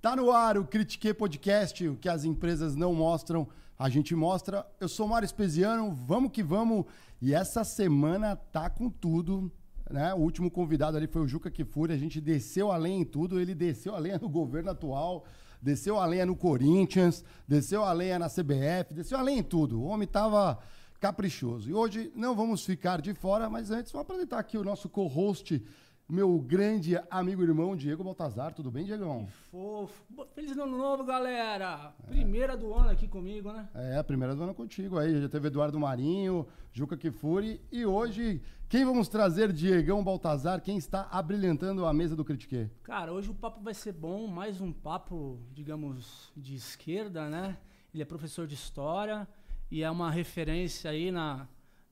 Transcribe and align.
Tá 0.00 0.14
no 0.14 0.30
ar 0.30 0.56
o 0.56 0.64
Critique 0.64 1.12
Podcast, 1.12 1.88
o 1.88 1.96
que 1.96 2.08
as 2.08 2.24
empresas 2.24 2.76
não 2.76 2.94
mostram, 2.94 3.48
a 3.76 3.88
gente 3.88 4.14
mostra. 4.14 4.64
Eu 4.78 4.88
sou 4.88 5.08
Mário 5.08 5.26
Espesiano, 5.26 5.90
vamos 5.90 6.30
que 6.30 6.40
vamos. 6.40 6.84
E 7.20 7.34
essa 7.34 7.64
semana 7.64 8.36
tá 8.36 8.70
com 8.70 8.88
tudo. 8.88 9.50
Né? 9.90 10.14
O 10.14 10.18
último 10.18 10.52
convidado 10.52 10.96
ali 10.96 11.08
foi 11.08 11.22
o 11.22 11.26
Juca 11.26 11.50
Kifuri, 11.50 11.92
a 11.92 11.98
gente 11.98 12.20
desceu 12.20 12.70
a 12.70 12.76
lenha 12.76 13.00
em 13.00 13.04
tudo, 13.04 13.40
ele 13.40 13.56
desceu 13.56 13.92
a 13.92 13.98
lenha 13.98 14.20
no 14.22 14.28
governo 14.28 14.70
atual, 14.70 15.24
desceu 15.60 15.98
a 15.98 16.06
lenha 16.06 16.24
no 16.24 16.36
Corinthians, 16.36 17.24
desceu 17.48 17.82
a 17.82 17.92
lenha 17.92 18.20
na 18.20 18.28
CBF, 18.28 18.94
desceu 18.94 19.18
a 19.18 19.22
lenha 19.22 19.40
em 19.40 19.42
tudo. 19.42 19.80
O 19.80 19.86
homem 19.86 20.06
tava 20.06 20.60
caprichoso. 21.00 21.68
E 21.68 21.74
hoje 21.74 22.12
não 22.14 22.36
vamos 22.36 22.64
ficar 22.64 23.02
de 23.02 23.14
fora, 23.14 23.50
mas 23.50 23.72
antes 23.72 23.90
vou 23.90 24.00
apresentar 24.00 24.38
aqui 24.38 24.56
o 24.56 24.62
nosso 24.62 24.88
co-host 24.88 25.60
meu 26.08 26.38
grande 26.38 26.98
amigo 27.10 27.42
e 27.42 27.44
irmão 27.44 27.76
Diego 27.76 28.02
Baltazar. 28.02 28.54
Tudo 28.54 28.70
bem, 28.70 28.86
Diegão? 28.86 29.26
Que 29.26 29.32
fofo. 29.50 30.02
Feliz 30.34 30.56
ano 30.56 30.78
novo, 30.78 31.04
galera. 31.04 31.92
Primeira 32.06 32.56
do 32.56 32.72
ano 32.72 32.88
aqui 32.88 33.06
comigo, 33.06 33.52
né? 33.52 33.68
É, 33.74 33.98
a 33.98 34.04
primeira 34.04 34.34
do 34.34 34.42
ano 34.42 34.54
contigo 34.54 34.98
aí. 34.98 35.20
Já 35.20 35.28
teve 35.28 35.48
Eduardo 35.48 35.78
Marinho, 35.78 36.46
Juca 36.72 36.96
Kifuri. 36.96 37.60
E 37.70 37.84
hoje, 37.84 38.40
quem 38.70 38.86
vamos 38.86 39.06
trazer, 39.08 39.52
Diegão 39.52 40.02
Baltazar? 40.02 40.62
Quem 40.62 40.78
está 40.78 41.06
abrilhantando 41.10 41.84
a 41.84 41.92
mesa 41.92 42.16
do 42.16 42.24
Critique? 42.24 42.70
Cara, 42.84 43.12
hoje 43.12 43.30
o 43.30 43.34
papo 43.34 43.60
vai 43.60 43.74
ser 43.74 43.92
bom. 43.92 44.26
Mais 44.26 44.62
um 44.62 44.72
papo, 44.72 45.38
digamos, 45.52 46.32
de 46.34 46.54
esquerda, 46.54 47.28
né? 47.28 47.58
Ele 47.92 48.02
é 48.02 48.06
professor 48.06 48.46
de 48.46 48.54
história 48.54 49.28
e 49.70 49.82
é 49.82 49.90
uma 49.90 50.10
referência 50.10 50.90
aí 50.90 51.10
na, 51.10 51.46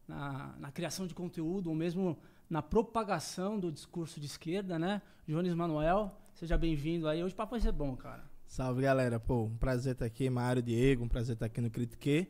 na, 0.08 0.54
na 0.58 0.72
criação 0.72 1.06
de 1.06 1.14
conteúdo, 1.14 1.68
ou 1.68 1.76
mesmo 1.76 2.16
na 2.48 2.62
propagação 2.62 3.58
do 3.58 3.72
discurso 3.72 4.20
de 4.20 4.26
esquerda, 4.26 4.78
né? 4.78 5.02
Jones 5.26 5.54
Manuel, 5.54 6.16
seja 6.34 6.56
bem-vindo 6.56 7.08
aí. 7.08 7.22
Hoje 7.22 7.34
o 7.34 7.36
papo 7.36 7.50
vai 7.52 7.60
ser 7.60 7.72
bom, 7.72 7.96
cara. 7.96 8.24
Salve, 8.46 8.82
galera. 8.82 9.18
Pô, 9.18 9.44
um 9.44 9.56
prazer 9.56 9.92
estar 9.92 10.04
aqui, 10.04 10.30
Mário, 10.30 10.62
Diego, 10.62 11.04
um 11.04 11.08
prazer 11.08 11.34
estar 11.34 11.46
aqui 11.46 11.60
no 11.60 11.70
Critique. 11.70 12.28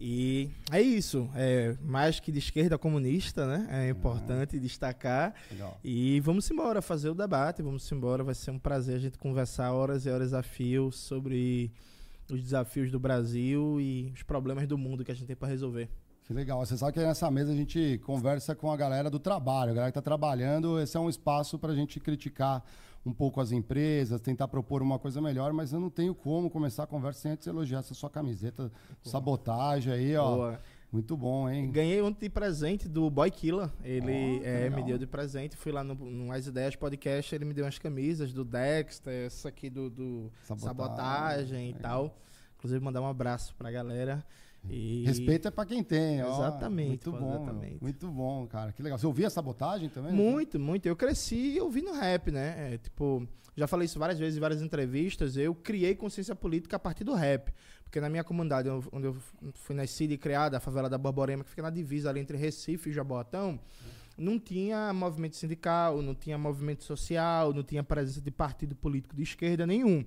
E 0.00 0.50
é 0.70 0.80
isso, 0.80 1.28
é 1.34 1.76
mais 1.80 2.20
que 2.20 2.30
de 2.30 2.38
esquerda 2.38 2.78
comunista, 2.78 3.46
né? 3.46 3.66
É 3.86 3.90
importante 3.90 4.54
uhum. 4.54 4.62
destacar. 4.62 5.34
Legal. 5.50 5.80
E 5.82 6.20
vamos 6.20 6.48
embora 6.50 6.80
fazer 6.80 7.08
o 7.08 7.14
debate, 7.14 7.62
vamos 7.62 7.90
embora. 7.90 8.22
Vai 8.22 8.34
ser 8.34 8.52
um 8.52 8.58
prazer 8.60 8.94
a 8.94 9.00
gente 9.00 9.18
conversar 9.18 9.72
horas 9.72 10.06
e 10.06 10.10
horas 10.10 10.32
a 10.32 10.42
fio 10.42 10.92
sobre 10.92 11.72
os 12.30 12.40
desafios 12.40 12.92
do 12.92 13.00
Brasil 13.00 13.80
e 13.80 14.12
os 14.14 14.22
problemas 14.22 14.68
do 14.68 14.78
mundo 14.78 15.04
que 15.04 15.10
a 15.10 15.14
gente 15.14 15.26
tem 15.26 15.34
para 15.34 15.48
resolver. 15.48 15.88
Que 16.28 16.34
legal. 16.34 16.58
Você 16.58 16.76
sabe 16.76 16.92
que 16.92 17.00
nessa 17.00 17.30
mesa 17.30 17.52
a 17.52 17.54
gente 17.54 17.98
conversa 18.04 18.54
com 18.54 18.70
a 18.70 18.76
galera 18.76 19.08
do 19.08 19.18
trabalho, 19.18 19.70
a 19.70 19.74
galera 19.74 19.90
que 19.90 19.98
está 19.98 20.02
trabalhando. 20.02 20.78
Esse 20.78 20.94
é 20.94 21.00
um 21.00 21.08
espaço 21.08 21.58
para 21.58 21.72
a 21.72 21.74
gente 21.74 21.98
criticar 21.98 22.62
um 23.06 23.14
pouco 23.14 23.40
as 23.40 23.50
empresas, 23.50 24.20
tentar 24.20 24.46
propor 24.46 24.82
uma 24.82 24.98
coisa 24.98 25.22
melhor, 25.22 25.54
mas 25.54 25.72
eu 25.72 25.80
não 25.80 25.88
tenho 25.88 26.14
como 26.14 26.50
começar 26.50 26.82
a 26.82 26.86
conversa 26.86 27.20
sem 27.20 27.32
antes 27.32 27.46
elogiar 27.46 27.78
essa 27.78 27.94
sua 27.94 28.10
camiseta, 28.10 28.70
sabotagem 29.02 29.90
aí, 29.90 30.16
ó. 30.18 30.36
Boa. 30.36 30.60
Muito 30.92 31.16
bom, 31.16 31.48
hein? 31.48 31.70
Ganhei 31.70 32.02
ontem 32.02 32.26
de 32.26 32.28
presente 32.28 32.86
do 32.86 33.08
Boy 33.08 33.30
Killa. 33.30 33.72
Ele 33.82 34.42
oh, 34.42 34.44
é, 34.44 34.68
me 34.68 34.82
deu 34.82 34.98
de 34.98 35.06
presente. 35.06 35.56
Fui 35.56 35.72
lá 35.72 35.82
no, 35.82 35.94
no 35.94 36.30
As 36.30 36.46
Ideias 36.46 36.76
Podcast, 36.76 37.34
ele 37.34 37.46
me 37.46 37.54
deu 37.54 37.64
umas 37.64 37.78
camisas 37.78 38.34
do 38.34 38.44
Dexter, 38.44 39.26
essa 39.26 39.48
aqui 39.48 39.70
do, 39.70 39.88
do 39.88 40.30
Sabotagem, 40.42 40.66
Sabotagem 40.66 41.70
e 41.70 41.74
tal. 41.74 42.18
Inclusive, 42.58 42.84
mandar 42.84 43.00
um 43.00 43.06
abraço 43.06 43.54
pra 43.54 43.70
galera. 43.70 44.22
E... 44.68 45.04
Respeito 45.04 45.48
é 45.48 45.50
para 45.50 45.66
quem 45.66 45.82
tem. 45.82 46.20
Exatamente. 46.20 47.08
Ó, 47.08 47.10
muito 47.10 47.12
bom. 47.12 47.34
Exatamente. 47.34 47.82
Muito 47.82 48.08
bom, 48.08 48.46
cara. 48.46 48.72
Que 48.72 48.82
legal. 48.82 48.98
Você 48.98 49.06
ouvia 49.06 49.30
sabotagem 49.30 49.88
também? 49.88 50.12
Muito, 50.12 50.58
muito. 50.58 50.86
Eu 50.86 50.96
cresci 50.96 51.58
ouvindo 51.60 51.92
rap, 51.92 52.30
né? 52.30 52.74
É, 52.74 52.78
tipo, 52.78 53.26
já 53.56 53.66
falei 53.66 53.86
isso 53.86 53.98
várias 53.98 54.18
vezes 54.18 54.36
em 54.36 54.40
várias 54.40 54.62
entrevistas. 54.62 55.36
Eu 55.36 55.54
criei 55.54 55.94
consciência 55.94 56.34
política 56.34 56.76
a 56.76 56.78
partir 56.78 57.04
do 57.04 57.14
rap. 57.14 57.52
Porque 57.84 58.00
na 58.00 58.10
minha 58.10 58.22
comunidade, 58.22 58.68
onde 58.92 59.06
eu 59.06 59.16
fui 59.54 59.74
nascido 59.74 60.12
e 60.12 60.18
criado, 60.18 60.54
a 60.54 60.60
favela 60.60 60.90
da 60.90 60.98
Borborema, 60.98 61.42
que 61.42 61.48
fica 61.48 61.62
na 61.62 61.70
divisa 61.70 62.10
ali 62.10 62.20
entre 62.20 62.36
Recife 62.36 62.90
e 62.90 62.92
Jaboatão, 62.92 63.58
não 64.18 64.38
tinha 64.38 64.92
movimento 64.92 65.36
sindical, 65.36 66.02
não 66.02 66.14
tinha 66.14 66.36
movimento 66.36 66.84
social, 66.84 67.54
não 67.54 67.62
tinha 67.62 67.82
presença 67.82 68.20
de 68.20 68.30
partido 68.30 68.74
político 68.74 69.16
de 69.16 69.22
esquerda 69.22 69.66
nenhum. 69.66 70.04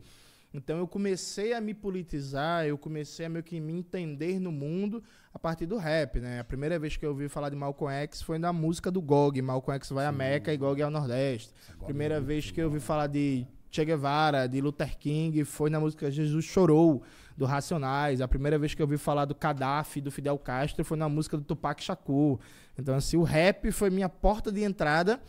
Então 0.54 0.78
eu 0.78 0.88
comecei 0.88 1.54
a 1.54 1.62
me 1.62 1.74
politizar, 1.74 2.66
eu 2.66 2.78
comecei 2.78 3.26
a 3.26 3.30
meio 3.30 3.44
que 3.44 3.60
me 3.60 3.74
entender 3.74 4.40
no 4.40 4.52
mundo 4.52 5.02
a 5.34 5.40
partir 5.40 5.66
do 5.66 5.78
rap, 5.78 6.20
né? 6.20 6.40
A 6.42 6.44
primeira 6.44 6.78
vez 6.78 6.98
que 6.98 7.06
eu 7.06 7.12
ouvi 7.12 7.30
falar 7.30 7.50
de 7.50 7.56
Malcolm 7.56 7.94
X 8.04 8.22
foi 8.22 8.38
na 8.38 8.52
música 8.52 8.92
do 8.92 9.02
Gog, 9.02 9.42
Malcolm 9.42 9.76
X 9.78 9.90
vai 9.90 10.04
Sim. 10.06 10.10
à 10.10 10.12
Meca 10.12 10.54
e 10.54 10.58
Gog 10.58 10.82
ao 10.82 10.92
Nordeste. 10.92 11.54
Primeira 11.86 12.16
é 12.16 12.20
vez 12.20 12.52
que 12.52 12.62
eu 12.62 12.66
ouvi 12.66 12.82
falar 12.82 13.08
de 13.08 13.48
Che 13.72 13.86
Guevara, 13.86 14.48
de 14.48 14.60
Luther 14.60 14.98
King, 14.98 15.46
foi 15.46 15.70
na 15.70 15.80
música 15.80 16.12
Jesus 16.12 16.44
Chorou, 16.44 17.02
do 17.38 17.46
Racionais. 17.46 18.20
A 18.20 18.28
primeira 18.28 18.60
vez 18.60 18.74
que 18.74 18.82
eu 18.82 18.86
ouvi 18.86 18.98
falar 18.98 19.24
do 19.24 19.34
Gaddafi, 19.34 20.02
do 20.02 20.12
Fidel 20.12 20.38
Castro, 20.38 20.84
foi 20.84 20.98
na 20.98 21.08
música 21.08 21.38
do 21.38 21.44
Tupac 21.44 21.82
Shakur. 21.82 22.38
Então, 22.78 22.94
assim, 22.94 23.16
o 23.16 23.24
rap 23.24 23.72
foi 23.72 23.90
minha 23.90 24.10
porta 24.10 24.52
de 24.52 24.62
entrada 24.62 25.22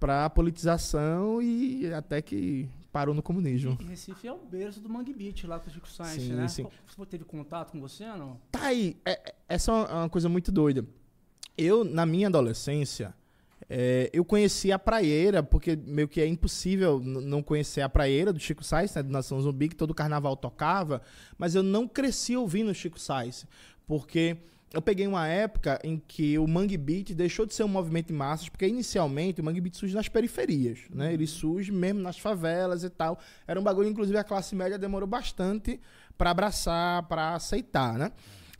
para 0.00 0.24
a 0.24 0.30
politização 0.30 1.42
e 1.42 1.92
até 1.92 2.22
que 2.22 2.68
parou 2.94 3.12
no 3.12 3.24
comunismo. 3.24 3.76
E 3.80 3.84
Recife 3.86 4.28
é 4.28 4.32
o 4.32 4.38
berço 4.38 4.80
do 4.80 4.88
Mangue 4.88 5.12
Beat 5.12 5.42
lá 5.48 5.58
com 5.58 5.68
o 5.68 5.72
Chico 5.72 5.88
Sainz, 5.88 6.22
sim, 6.22 6.32
né? 6.32 6.46
Sim. 6.46 6.64
Você 6.86 7.06
teve 7.06 7.24
contato 7.24 7.72
com 7.72 7.80
você 7.80 8.08
ou 8.08 8.16
não? 8.16 8.40
Tá 8.52 8.66
aí. 8.66 8.96
É, 9.04 9.10
é, 9.10 9.34
essa 9.48 9.72
é 9.72 9.94
uma 9.94 10.08
coisa 10.08 10.28
muito 10.28 10.52
doida. 10.52 10.86
Eu, 11.58 11.84
na 11.84 12.06
minha 12.06 12.28
adolescência, 12.28 13.12
é, 13.68 14.10
eu 14.12 14.24
conheci 14.24 14.70
a 14.70 14.78
praieira, 14.78 15.42
porque 15.42 15.74
meio 15.74 16.06
que 16.06 16.20
é 16.20 16.26
impossível 16.28 17.00
não 17.00 17.42
conhecer 17.42 17.80
a 17.80 17.88
praieira 17.88 18.32
do 18.32 18.38
Chico 18.38 18.62
Sainz, 18.62 18.94
né, 18.94 19.02
do 19.02 19.10
Nação 19.10 19.40
Zumbi, 19.40 19.70
que 19.70 19.76
todo 19.76 19.92
carnaval 19.92 20.36
tocava, 20.36 21.02
mas 21.36 21.56
eu 21.56 21.64
não 21.64 21.88
cresci 21.88 22.36
ouvindo 22.36 22.70
o 22.70 22.74
Chico 22.74 23.00
Sainz, 23.00 23.44
porque 23.88 24.36
eu 24.74 24.82
peguei 24.82 25.06
uma 25.06 25.28
época 25.28 25.78
em 25.84 26.02
que 26.06 26.36
o 26.36 26.48
Mangue 26.48 26.76
Beat 26.76 27.12
deixou 27.14 27.46
de 27.46 27.54
ser 27.54 27.62
um 27.62 27.68
movimento 27.68 28.08
de 28.08 28.12
massas, 28.12 28.48
porque 28.48 28.66
inicialmente 28.66 29.40
o 29.40 29.44
Mangue 29.44 29.60
Beat 29.60 29.76
surge 29.76 29.94
nas 29.94 30.08
periferias, 30.08 30.80
né? 30.90 31.14
Ele 31.14 31.26
surge 31.28 31.70
mesmo 31.70 32.00
nas 32.00 32.18
favelas 32.18 32.82
e 32.82 32.90
tal. 32.90 33.18
Era 33.46 33.58
um 33.58 33.62
bagulho, 33.62 33.88
inclusive, 33.88 34.18
a 34.18 34.24
classe 34.24 34.54
média 34.56 34.76
demorou 34.76 35.08
bastante 35.08 35.80
para 36.18 36.30
abraçar, 36.30 37.04
para 37.04 37.34
aceitar, 37.34 37.96
né? 37.96 38.10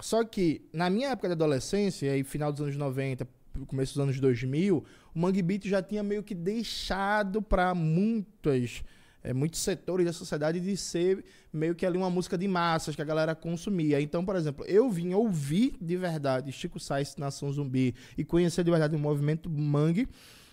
Só 0.00 0.22
que 0.22 0.62
na 0.72 0.88
minha 0.88 1.08
época 1.11 1.28
de 1.28 1.32
adolescência, 1.32 2.12
aí 2.12 2.22
final 2.22 2.52
dos 2.52 2.61
anos 2.61 2.76
90, 2.76 3.26
começo 3.66 3.94
dos 3.94 4.02
anos 4.02 4.20
2000, 4.20 4.84
o 5.14 5.19
Mangue 5.19 5.43
Beat 5.43 5.66
já 5.66 5.82
tinha 5.82 6.02
meio 6.02 6.22
que 6.22 6.34
deixado 6.34 7.43
para 7.43 7.75
muitas 7.75 8.84
é, 9.25 9.32
muitos 9.32 9.61
setores 9.61 10.05
da 10.05 10.12
sociedade 10.12 10.61
de 10.61 10.76
ser 10.76 11.25
meio 11.50 11.75
que 11.75 11.87
ali 11.87 11.97
uma 11.97 12.11
música 12.11 12.37
de 12.37 12.47
massas 12.47 12.94
que 12.94 13.00
a 13.00 13.05
galera 13.05 13.35
consumia. 13.35 14.00
Então, 14.00 14.23
por 14.23 14.37
exemplo, 14.37 14.65
eu 14.67 14.91
vim 14.91 15.15
ouvir 15.15 15.76
de 15.81 15.97
verdade 15.97 16.53
Chico 16.53 16.79
Sainz 16.79 17.17
Nação 17.17 17.50
Zumbi 17.50 17.94
e 18.19 18.25
conhecer 18.25 18.62
de 18.62 18.71
verdade 18.71 18.94
o 18.94 18.99
movimento 18.99 19.49
Mangue 19.49 20.06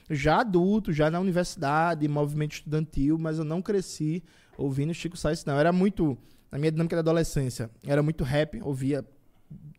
já 0.10 0.40
adulto, 0.40 0.92
já 0.92 1.12
na 1.12 1.20
universidade, 1.20 2.08
movimento 2.08 2.54
estudantil, 2.54 3.18
mas 3.18 3.38
eu 3.38 3.44
não 3.44 3.62
cresci 3.62 4.24
ouvindo 4.58 4.94
Chico 4.94 5.18
Sainz, 5.18 5.44
não. 5.46 5.60
Era 5.60 5.72
muito, 5.72 6.18
na 6.50 6.58
minha 6.58 6.72
dinâmica 6.72 6.96
da 6.96 7.02
adolescência, 7.02 7.70
era 7.86 8.02
muito 8.02 8.24
rap, 8.24 8.62
ouvia 8.62 9.06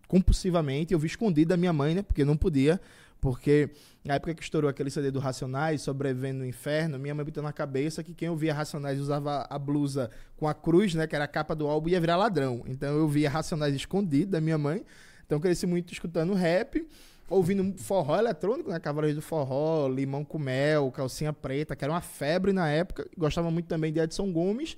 compulsivamente, 0.06 0.92
eu 0.92 0.98
vi 0.98 1.06
escondido 1.06 1.48
da 1.48 1.56
minha 1.56 1.72
mãe, 1.72 1.94
né, 1.94 2.02
porque 2.02 2.24
não 2.24 2.36
podia, 2.36 2.78
porque 3.22 3.70
na 4.04 4.14
época 4.14 4.34
que 4.34 4.42
estourou 4.42 4.68
aquele 4.68 4.90
CD 4.90 5.12
do 5.12 5.20
Racionais, 5.20 5.80
Sobrevivendo 5.80 6.40
no 6.40 6.44
Inferno, 6.46 6.98
minha 6.98 7.14
mãe 7.14 7.24
botou 7.24 7.40
na 7.40 7.52
cabeça 7.52 8.02
que 8.02 8.12
quem 8.12 8.28
ouvia 8.28 8.52
Racionais 8.52 8.98
usava 8.98 9.46
a 9.48 9.58
blusa 9.60 10.10
com 10.36 10.48
a 10.48 10.52
cruz, 10.52 10.92
né, 10.92 11.06
que 11.06 11.14
era 11.14 11.24
a 11.24 11.28
capa 11.28 11.54
do 11.54 11.68
álbum, 11.68 11.88
ia 11.88 12.00
virar 12.00 12.16
ladrão. 12.16 12.64
Então 12.66 12.96
eu 12.96 13.06
via 13.06 13.30
Racionais 13.30 13.76
escondido 13.76 14.32
da 14.32 14.40
minha 14.40 14.58
mãe. 14.58 14.84
Então 15.24 15.38
cresci 15.38 15.68
muito 15.68 15.92
escutando 15.92 16.34
rap, 16.34 16.84
ouvindo 17.30 17.78
forró 17.78 18.18
eletrônico, 18.18 18.70
né, 18.70 18.80
Cavaleiro 18.80 19.14
do 19.14 19.22
Forró, 19.22 19.86
Limão 19.86 20.24
com 20.24 20.40
Mel, 20.40 20.90
Calcinha 20.90 21.32
Preta, 21.32 21.76
que 21.76 21.84
era 21.84 21.92
uma 21.92 22.00
febre 22.00 22.52
na 22.52 22.68
época. 22.68 23.08
Gostava 23.16 23.52
muito 23.52 23.66
também 23.66 23.92
de 23.92 24.00
Edson 24.00 24.32
Gomes. 24.32 24.76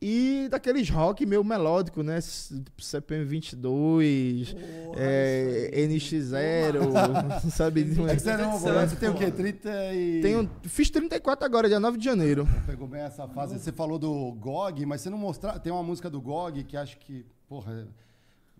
E 0.00 0.48
daqueles 0.50 0.90
rock 0.90 1.24
meio 1.24 1.42
melódico, 1.42 2.02
né? 2.02 2.18
CPM 2.20 3.24
22, 3.24 4.54
é, 4.96 5.70
NX0, 5.88 7.40
sabe? 7.50 7.82
É 7.82 8.14
que 8.14 8.22
você 8.22 8.36
não, 8.36 8.58
você 8.58 8.96
tem 8.96 9.08
o 9.08 9.14
quê? 9.14 9.30
30 9.30 9.94
e... 9.94 10.20
Tenho, 10.20 10.50
fiz 10.64 10.90
34 10.90 11.44
agora, 11.44 11.68
dia 11.68 11.80
9 11.80 11.96
de 11.96 12.04
janeiro. 12.04 12.46
Pegou 12.66 12.86
bem 12.86 13.00
essa 13.00 13.26
fase. 13.28 13.58
Você 13.58 13.72
falou 13.72 13.98
do 13.98 14.32
GOG, 14.32 14.84
mas 14.84 15.00
você 15.00 15.08
não 15.08 15.18
mostrou... 15.18 15.58
Tem 15.58 15.72
uma 15.72 15.82
música 15.82 16.10
do 16.10 16.20
GOG 16.20 16.64
que 16.64 16.76
acho 16.76 16.98
que, 16.98 17.24
porra 17.48 17.86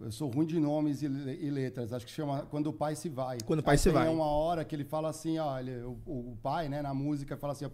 eu 0.01 0.11
sou 0.11 0.29
ruim 0.29 0.47
de 0.47 0.59
nomes 0.59 1.03
e, 1.03 1.07
e, 1.07 1.51
letras. 1.51 1.93
Acho 1.93 2.05
que 2.05 2.11
chama 2.11 2.43
Quando 2.51 2.67
o 2.69 2.73
Pai 2.73 2.97
se 2.97 3.09
Vai. 3.09 3.39
Quando 3.45 3.61
o 3.61 3.63
Pai 3.63 3.75
Aí 3.75 3.79
se 3.79 3.91
Vai. 3.91 4.07
Tem 4.07 4.15
uma 4.15 4.27
hora 4.27 4.65
que 4.65 4.75
ele 4.75 4.85
fala 4.85 5.09
assim, 5.09 5.39
ó, 5.39 5.59
ele, 5.59 5.83
o, 5.83 5.99
o, 6.05 6.39
pai, 6.43 6.69
né, 6.69 6.83
na 6.83 6.93
música, 6.93 7.37
fala 7.37 7.53
assim, 7.53 7.65
ó, 7.65 7.71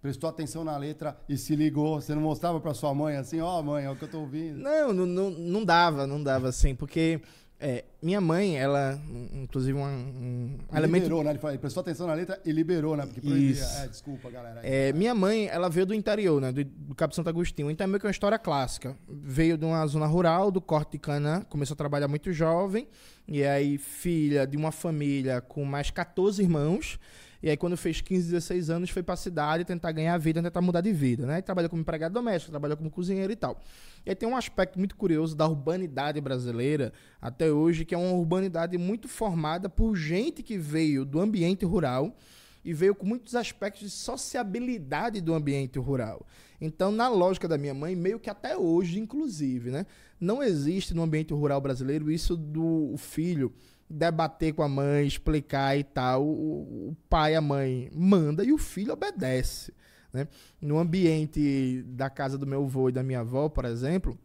prestou 0.00 0.30
atenção 0.30 0.62
na 0.62 0.76
letra 0.76 1.18
e 1.28 1.36
se 1.36 1.56
ligou. 1.56 2.00
Você 2.00 2.14
não 2.14 2.22
mostrava 2.22 2.60
para 2.60 2.72
sua 2.72 2.94
mãe 2.94 3.16
assim, 3.16 3.40
ó, 3.40 3.58
oh, 3.58 3.62
mãe, 3.62 3.84
é 3.84 3.90
o 3.90 3.96
que 3.96 4.04
eu 4.04 4.10
tô 4.10 4.20
ouvindo? 4.20 4.58
Não, 4.58 4.92
não, 4.92 5.06
não, 5.06 5.30
não 5.30 5.64
dava, 5.64 6.06
não 6.06 6.22
dava 6.22 6.48
assim, 6.48 6.74
porque 6.74 7.20
É, 7.58 7.84
minha 8.02 8.20
mãe, 8.20 8.58
ela, 8.58 9.00
inclusive, 9.32 9.76
um, 9.78 9.82
um 9.82 10.58
Ele 10.70 10.78
elemento 10.78 11.04
liberou, 11.04 11.24
né? 11.24 11.30
Ele, 11.30 11.38
falou, 11.38 11.52
ele 11.52 11.58
prestou 11.58 11.80
atenção 11.80 12.06
na 12.06 12.12
letra 12.12 12.38
e 12.44 12.52
liberou, 12.52 12.94
né? 12.96 13.06
Porque 13.06 13.20
Isso. 13.20 13.64
proibia. 13.64 13.84
É, 13.84 13.88
desculpa, 13.88 14.30
galera. 14.30 14.60
É, 14.62 14.92
minha 14.92 15.14
mãe, 15.14 15.46
ela 15.46 15.70
veio 15.70 15.86
do 15.86 15.94
interior, 15.94 16.38
né? 16.38 16.52
Do, 16.52 16.62
do 16.62 16.94
Cabo 16.94 17.14
Santo 17.14 17.30
Agostinho. 17.30 17.70
Então 17.70 17.84
é 17.84 17.88
meio 17.88 17.98
que 17.98 18.06
uma 18.06 18.10
história 18.10 18.38
clássica. 18.38 18.94
Veio 19.08 19.56
de 19.56 19.64
uma 19.64 19.86
zona 19.86 20.06
rural, 20.06 20.50
do 20.50 20.60
corte 20.60 20.92
de 20.92 20.98
cana, 20.98 21.46
começou 21.48 21.74
a 21.74 21.76
trabalhar 21.76 22.08
muito 22.08 22.30
jovem. 22.30 22.86
E 23.26 23.42
aí, 23.42 23.78
filha 23.78 24.46
de 24.46 24.56
uma 24.56 24.70
família 24.70 25.40
com 25.40 25.64
mais 25.64 25.90
14 25.90 26.42
irmãos. 26.42 26.98
E 27.42 27.48
aí, 27.48 27.56
quando 27.56 27.76
fez 27.76 28.00
15, 28.00 28.32
16 28.32 28.70
anos, 28.70 28.90
foi 28.90 29.02
pra 29.02 29.16
cidade 29.16 29.64
tentar 29.64 29.92
ganhar 29.92 30.16
vida, 30.18 30.42
tentar 30.42 30.60
mudar 30.60 30.80
de 30.80 30.92
vida, 30.92 31.26
né? 31.26 31.38
E 31.38 31.42
trabalhou 31.42 31.70
como 31.70 31.80
empregado 31.80 32.12
doméstico, 32.12 32.50
trabalhou 32.50 32.76
como 32.76 32.90
cozinheiro 32.90 33.32
e 33.32 33.36
tal. 33.36 33.60
E 34.06 34.10
aí 34.10 34.14
tem 34.14 34.28
um 34.28 34.36
aspecto 34.36 34.78
muito 34.78 34.94
curioso 34.94 35.36
da 35.36 35.48
urbanidade 35.48 36.20
brasileira 36.20 36.92
até 37.20 37.50
hoje, 37.50 37.84
que 37.84 37.92
é 37.92 37.98
uma 37.98 38.12
urbanidade 38.12 38.78
muito 38.78 39.08
formada 39.08 39.68
por 39.68 39.96
gente 39.96 40.44
que 40.44 40.56
veio 40.56 41.04
do 41.04 41.20
ambiente 41.20 41.64
rural 41.64 42.16
e 42.64 42.72
veio 42.72 42.94
com 42.94 43.04
muitos 43.04 43.34
aspectos 43.34 43.82
de 43.82 43.90
sociabilidade 43.90 45.20
do 45.20 45.34
ambiente 45.34 45.76
rural. 45.80 46.24
Então, 46.60 46.92
na 46.92 47.08
lógica 47.08 47.48
da 47.48 47.58
minha 47.58 47.74
mãe, 47.74 47.96
meio 47.96 48.20
que 48.20 48.30
até 48.30 48.56
hoje, 48.56 49.00
inclusive, 49.00 49.72
né, 49.72 49.84
não 50.20 50.40
existe 50.40 50.94
no 50.94 51.02
ambiente 51.02 51.34
rural 51.34 51.60
brasileiro 51.60 52.08
isso 52.08 52.36
do 52.36 52.94
filho 52.96 53.52
debater 53.90 54.52
com 54.52 54.62
a 54.62 54.68
mãe, 54.68 55.06
explicar 55.06 55.76
e 55.76 55.82
tal. 55.82 56.24
O, 56.24 56.90
o 56.90 56.96
pai 57.08 57.34
a 57.34 57.40
mãe 57.40 57.90
manda 57.92 58.44
e 58.44 58.52
o 58.52 58.58
filho 58.58 58.92
obedece. 58.92 59.72
Né? 60.16 60.28
No 60.60 60.78
ambiente 60.78 61.82
da 61.88 62.08
casa 62.08 62.38
do 62.38 62.46
meu 62.46 62.64
avô 62.64 62.88
e 62.88 62.92
da 62.92 63.02
minha 63.02 63.20
avó, 63.20 63.48
por 63.48 63.66
exemplo, 63.66 64.18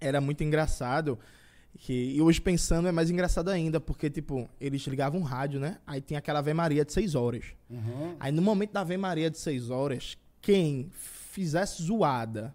era 0.00 0.20
muito 0.20 0.44
engraçado. 0.44 1.18
Que, 1.78 2.14
e 2.14 2.22
hoje 2.22 2.40
pensando 2.40 2.88
é 2.88 2.92
mais 2.92 3.10
engraçado 3.10 3.50
ainda, 3.50 3.78
porque, 3.78 4.08
tipo, 4.08 4.48
eles 4.58 4.82
ligavam 4.86 5.20
um 5.20 5.24
rádio, 5.24 5.60
né? 5.60 5.78
Aí 5.86 6.00
tinha 6.00 6.18
aquela 6.18 6.38
Ave 6.38 6.54
Maria 6.54 6.84
de 6.84 6.92
seis 6.92 7.14
horas. 7.14 7.44
Uhum. 7.68 8.16
Aí 8.18 8.32
no 8.32 8.40
momento 8.40 8.72
da 8.72 8.80
Ave 8.80 8.96
Maria 8.96 9.28
de 9.28 9.36
seis 9.36 9.68
horas, 9.68 10.16
quem 10.40 10.88
fizesse 10.92 11.82
zoada, 11.82 12.54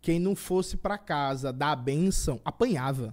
quem 0.00 0.20
não 0.20 0.36
fosse 0.36 0.76
pra 0.76 0.96
casa 0.96 1.52
dar 1.52 1.72
a 1.72 1.76
bênção, 1.76 2.40
apanhava. 2.44 3.12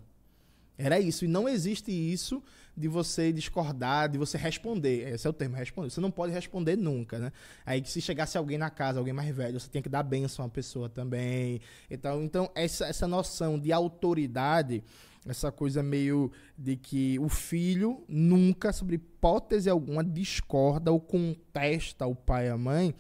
Era 0.78 1.00
isso. 1.00 1.26
E 1.26 1.28
não 1.28 1.48
existe 1.48 1.92
isso 1.92 2.44
de 2.76 2.88
você 2.88 3.32
discordar, 3.32 4.10
de 4.10 4.18
você 4.18 4.38
responder. 4.38 5.14
Esse 5.14 5.28
é 5.28 5.30
o 5.30 5.34
termo, 5.34 5.56
responder. 5.56 5.90
Você 5.90 6.02
não 6.02 6.12
pode 6.12 6.34
responder 6.34 6.76
nunca, 6.76 7.20
né? 7.20 7.32
Aí 7.66 7.84
se 7.86 8.02
chegasse 8.02 8.38
alguém 8.38 8.58
na 8.58 8.70
casa, 8.70 9.00
alguém 9.00 9.14
mais 9.14 9.34
velho, 9.36 9.60
você 9.60 9.70
tinha 9.70 9.82
que 9.82 9.90
dar 9.90 10.04
bênção 10.04 10.44
a 10.44 10.46
uma 10.48 10.52
pessoa 10.52 10.90
também. 10.90 11.62
Então, 11.90 12.24
então 12.24 12.52
essa, 12.56 12.86
essa 12.86 13.08
noção 13.08 13.60
de 13.60 13.72
autoridade, 13.72 14.84
essa 15.26 15.52
coisa 15.52 15.82
meio 15.82 16.32
de 16.58 16.76
que 16.76 17.18
o 17.20 17.30
filho 17.30 18.04
nunca, 18.08 18.74
sobre 18.74 18.96
hipótese 18.96 19.70
alguma, 19.70 20.04
discorda 20.04 20.92
ou 20.92 21.00
contesta 21.00 22.06
o 22.06 22.16
pai 22.16 22.48
e 22.48 22.50
a 22.50 22.58
mãe, 22.58 22.94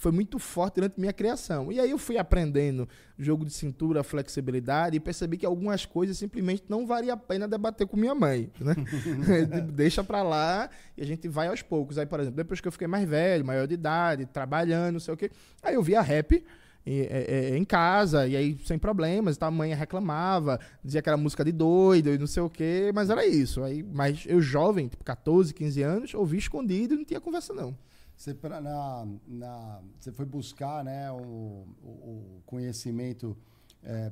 foi 0.00 0.10
muito 0.10 0.38
forte 0.38 0.76
durante 0.76 0.98
minha 0.98 1.12
criação. 1.12 1.70
E 1.70 1.78
aí 1.78 1.90
eu 1.90 1.98
fui 1.98 2.16
aprendendo 2.16 2.88
jogo 3.18 3.44
de 3.44 3.52
cintura, 3.52 4.02
flexibilidade 4.02 4.96
e 4.96 5.00
percebi 5.00 5.36
que 5.36 5.44
algumas 5.44 5.84
coisas 5.84 6.16
simplesmente 6.16 6.64
não 6.70 6.86
valia 6.86 7.12
a 7.12 7.16
pena 7.18 7.46
debater 7.46 7.86
com 7.86 7.98
minha 7.98 8.14
mãe, 8.14 8.50
né? 8.58 8.74
Deixa 9.74 10.02
pra 10.02 10.22
lá 10.22 10.70
e 10.96 11.02
a 11.02 11.06
gente 11.06 11.28
vai 11.28 11.48
aos 11.48 11.60
poucos. 11.60 11.98
Aí, 11.98 12.06
por 12.06 12.18
exemplo, 12.18 12.38
depois 12.38 12.62
que 12.62 12.66
eu 12.66 12.72
fiquei 12.72 12.88
mais 12.88 13.06
velho, 13.06 13.44
maior 13.44 13.66
de 13.66 13.74
idade, 13.74 14.24
trabalhando, 14.24 14.94
não 14.94 15.00
sei 15.00 15.12
o 15.12 15.16
quê, 15.18 15.30
aí 15.62 15.74
eu 15.74 15.82
via 15.82 16.00
rap 16.00 16.42
e, 16.86 17.00
é, 17.02 17.50
é, 17.52 17.56
em 17.58 17.64
casa, 17.64 18.26
e 18.26 18.34
aí 18.34 18.56
sem 18.64 18.78
problemas, 18.78 19.36
tá? 19.36 19.48
a 19.48 19.50
mãe 19.50 19.74
reclamava, 19.74 20.58
dizia 20.82 21.02
que 21.02 21.10
era 21.10 21.16
música 21.18 21.44
de 21.44 21.52
doido 21.52 22.08
e 22.08 22.16
não 22.16 22.26
sei 22.26 22.42
o 22.42 22.48
quê, 22.48 22.90
mas 22.94 23.10
era 23.10 23.26
isso. 23.26 23.62
Aí, 23.62 23.82
mas 23.82 24.24
eu 24.26 24.40
jovem, 24.40 24.88
tipo 24.88 25.04
14, 25.04 25.52
15 25.52 25.82
anos, 25.82 26.14
ouvi 26.14 26.38
escondido 26.38 26.94
e 26.94 26.96
não 26.96 27.04
tinha 27.04 27.20
conversa 27.20 27.52
não. 27.52 27.76
Você, 28.20 28.34
pra- 28.34 28.60
na, 28.60 29.06
na- 29.26 29.80
você 29.98 30.12
foi 30.12 30.26
buscar 30.26 30.84
né, 30.84 31.10
o, 31.10 31.64
o- 31.82 32.42
conhecimento 32.44 33.34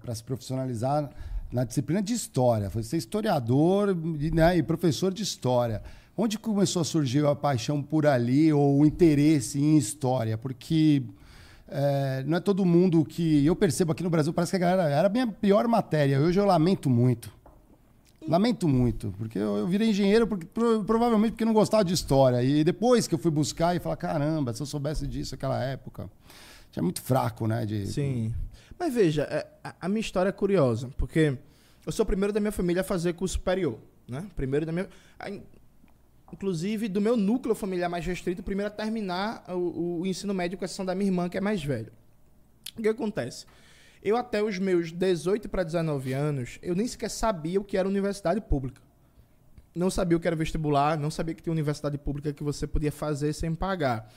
para 0.00 0.14
se 0.14 0.24
profissionalizar 0.24 1.10
na 1.52 1.62
disciplina 1.62 2.00
de 2.00 2.14
história. 2.14 2.70
Foi 2.70 2.82
ser 2.82 2.96
historiador 2.96 3.94
né, 4.32 4.56
e 4.56 4.62
professor 4.62 5.12
de 5.12 5.22
história. 5.22 5.82
Onde 6.16 6.38
começou 6.38 6.80
a 6.80 6.86
surgir 6.86 7.26
a 7.26 7.34
paixão 7.34 7.82
por 7.82 8.06
ali 8.06 8.50
ou 8.50 8.78
o 8.80 8.86
interesse 8.86 9.60
em 9.60 9.76
história? 9.76 10.38
Porque 10.38 11.02
é, 11.68 12.24
não 12.26 12.38
é 12.38 12.40
todo 12.40 12.64
mundo 12.64 13.04
que. 13.04 13.44
Eu 13.44 13.54
percebo 13.54 13.92
aqui 13.92 14.02
no 14.02 14.08
Brasil, 14.08 14.32
parece 14.32 14.52
que 14.52 14.56
a 14.56 14.58
galera. 14.58 14.88
Era 14.88 15.08
a 15.08 15.10
minha 15.10 15.26
pior 15.26 15.68
matéria. 15.68 16.18
Hoje 16.18 16.40
eu 16.40 16.46
lamento 16.46 16.88
muito. 16.88 17.30
Lamento 18.28 18.68
muito, 18.68 19.12
porque 19.18 19.38
eu, 19.38 19.56
eu 19.56 19.66
virei 19.66 19.88
engenheiro 19.90 20.26
porque, 20.26 20.44
pro- 20.46 20.84
provavelmente 20.84 21.32
porque 21.32 21.44
não 21.44 21.52
gostava 21.54 21.84
de 21.84 21.94
história. 21.94 22.42
E 22.42 22.62
depois 22.62 23.06
que 23.08 23.14
eu 23.14 23.18
fui 23.18 23.30
buscar 23.30 23.74
e 23.74 23.80
falar, 23.80 23.96
caramba, 23.96 24.52
se 24.52 24.60
eu 24.62 24.66
soubesse 24.66 25.06
disso 25.06 25.34
naquela 25.34 25.62
época. 25.62 26.10
Tinha 26.70 26.82
muito 26.82 27.00
fraco, 27.00 27.46
né? 27.46 27.64
De, 27.64 27.86
Sim. 27.86 28.34
Mas 28.78 28.92
veja, 28.94 29.22
é, 29.22 29.46
a, 29.64 29.74
a 29.82 29.88
minha 29.88 30.00
história 30.00 30.28
é 30.28 30.32
curiosa, 30.32 30.90
porque 30.98 31.38
eu 31.86 31.90
sou 31.92 32.02
o 32.04 32.06
primeiro 32.06 32.32
da 32.32 32.38
minha 32.40 32.52
família 32.52 32.82
a 32.82 32.84
fazer 32.84 33.14
curso 33.14 33.34
superior, 33.34 33.78
né? 34.06 34.26
Primeiro 34.36 34.66
da 34.66 34.72
minha... 34.72 34.88
a 35.18 35.30
in- 35.30 35.42
Inclusive, 36.30 36.88
do 36.88 37.00
meu 37.00 37.16
núcleo 37.16 37.54
familiar 37.54 37.88
mais 37.88 38.04
restrito, 38.04 38.42
primeiro 38.42 38.68
a 38.68 38.70
terminar 38.70 39.42
o, 39.48 40.00
o 40.00 40.06
ensino 40.06 40.34
médio 40.34 40.58
com 40.58 40.64
exceção 40.66 40.84
da 40.84 40.94
minha 40.94 41.08
irmã, 41.08 41.26
que 41.26 41.38
é 41.38 41.40
mais 41.40 41.64
velha. 41.64 41.90
O 42.78 42.82
que 42.82 42.88
acontece? 42.88 43.46
Eu, 44.02 44.16
até 44.16 44.42
os 44.42 44.58
meus 44.58 44.92
18 44.92 45.48
para 45.48 45.62
19 45.62 46.12
anos, 46.12 46.58
eu 46.62 46.74
nem 46.74 46.86
sequer 46.86 47.10
sabia 47.10 47.60
o 47.60 47.64
que 47.64 47.76
era 47.76 47.88
universidade 47.88 48.40
pública. 48.40 48.80
Não 49.74 49.90
sabia 49.90 50.16
o 50.16 50.20
que 50.20 50.26
era 50.26 50.36
vestibular, 50.36 50.98
não 50.98 51.10
sabia 51.10 51.34
que 51.34 51.42
tinha 51.42 51.52
universidade 51.52 51.98
pública 51.98 52.32
que 52.32 52.42
você 52.42 52.66
podia 52.66 52.92
fazer 52.92 53.32
sem 53.32 53.54
pagar. 53.54 54.12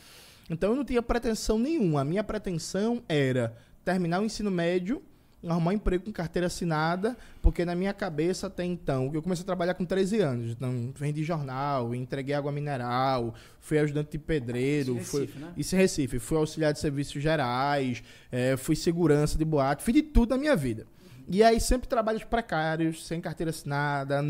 Então 0.50 0.72
eu 0.72 0.76
não 0.76 0.86
tinha 0.86 1.02
pretensão 1.02 1.58
nenhuma. 1.58 2.02
A 2.02 2.06
minha 2.06 2.24
pretensão 2.24 3.04
era 3.08 3.56
terminar 3.84 4.22
o 4.22 4.26
ensino 4.26 4.52
médio, 4.52 5.02
arrumar 5.48 5.71
um 5.71 5.74
emprego 5.74 6.05
com 6.05 6.12
carteira 6.12 6.45
assinada, 6.48 7.17
porque 7.41 7.65
na 7.65 7.74
minha 7.74 7.93
cabeça 7.93 8.48
até 8.48 8.63
então, 8.63 9.10
eu 9.13 9.21
comecei 9.21 9.41
a 9.43 9.45
trabalhar 9.45 9.74
com 9.74 9.83
13 9.86 10.19
anos, 10.19 10.51
então 10.51 10.93
vendi 10.95 11.24
jornal, 11.24 11.95
entreguei 11.95 12.36
água 12.36 12.51
mineral, 12.51 13.33
fui 13.60 13.79
ajudante 13.79 14.12
de 14.12 14.17
pedreiro, 14.19 14.98
Isso 14.98 15.01
em 15.01 15.03
fui, 15.03 15.21
Recife, 15.21 15.39
né? 15.39 15.53
isso 15.57 15.75
em 15.75 15.77
Recife, 15.79 16.19
fui 16.19 16.38
auxiliar 16.38 16.74
de 16.74 16.79
serviços 16.79 17.21
gerais, 17.21 18.03
eh, 18.31 18.55
fui 18.57 18.75
segurança 18.75 19.38
de 19.38 19.43
boate, 19.45 19.83
fiz 19.83 19.93
de 19.95 20.03
tudo 20.03 20.29
na 20.31 20.38
minha 20.38 20.55
vida. 20.55 20.86
E 21.27 21.41
aí 21.43 21.60
sempre 21.62 21.88
trabalhos 21.88 22.24
precários, 22.24 23.07
sem 23.07 23.21
carteira 23.21 23.51
assinada, 23.51 24.21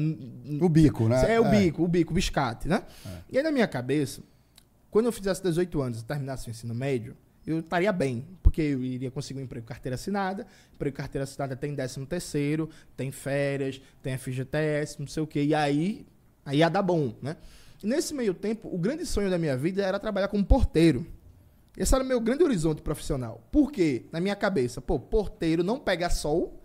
O 0.61 0.69
bico, 0.69 1.07
né? 1.09 1.33
é 1.33 1.39
o 1.39 1.49
bico, 1.49 1.83
o 1.83 1.87
bico, 1.87 2.11
o 2.11 2.13
biscate, 2.15 2.67
né? 2.67 2.83
E 3.29 3.37
aí 3.37 3.43
na 3.43 3.51
minha 3.51 3.67
cabeça, 3.67 4.21
quando 4.91 5.07
eu 5.07 5.11
fizesse 5.11 5.41
18 5.41 5.81
anos 5.81 6.01
e 6.01 6.05
terminasse 6.05 6.47
o 6.47 6.51
ensino 6.51 6.75
médio, 6.75 7.15
eu 7.45 7.60
estaria 7.60 7.91
bem, 7.91 8.25
porque 8.43 8.62
eu 8.62 8.83
iria 8.83 9.10
conseguir 9.10 9.39
um 9.39 9.43
emprego 9.43 9.65
carteira 9.65 9.95
assinada, 9.95 10.45
emprego 10.74 10.95
carteira 10.95 11.24
assinada 11.24 11.55
tem 11.55 11.75
13 11.75 12.05
terceiro, 12.05 12.69
tem 12.95 13.12
férias, 13.12 13.81
tem 14.01 14.17
FGTS, 14.17 15.00
não 15.00 15.07
sei 15.07 15.24
o 15.24 15.27
quê, 15.27 15.43
e 15.43 15.55
aí, 15.55 16.05
aí 16.45 16.60
ia 16.60 16.69
dar 16.69 16.83
bom, 16.83 17.15
né? 17.21 17.38
E 17.83 17.88
nesse 17.88 18.13
meio 18.13 18.33
tempo, 18.33 18.69
o 18.74 18.77
grande 18.77 19.05
sonho 19.05 19.29
da 19.29 19.39
minha 19.39 19.57
vida 19.57 19.81
era 19.83 20.00
trabalhar 20.00 20.27
como 20.27 20.45
porteiro. 20.45 21.05
Esse 21.75 21.95
era 21.95 22.03
o 22.03 22.07
meu 22.07 22.19
grande 22.19 22.43
horizonte 22.43 22.81
profissional. 22.81 23.41
Por 23.51 23.71
quê? 23.71 24.05
Na 24.12 24.19
minha 24.19 24.36
cabeça, 24.36 24.79
pô, 24.79 25.00
porteiro 25.00 25.63
não 25.63 25.79
pega 25.79 26.10
sol, 26.10 26.60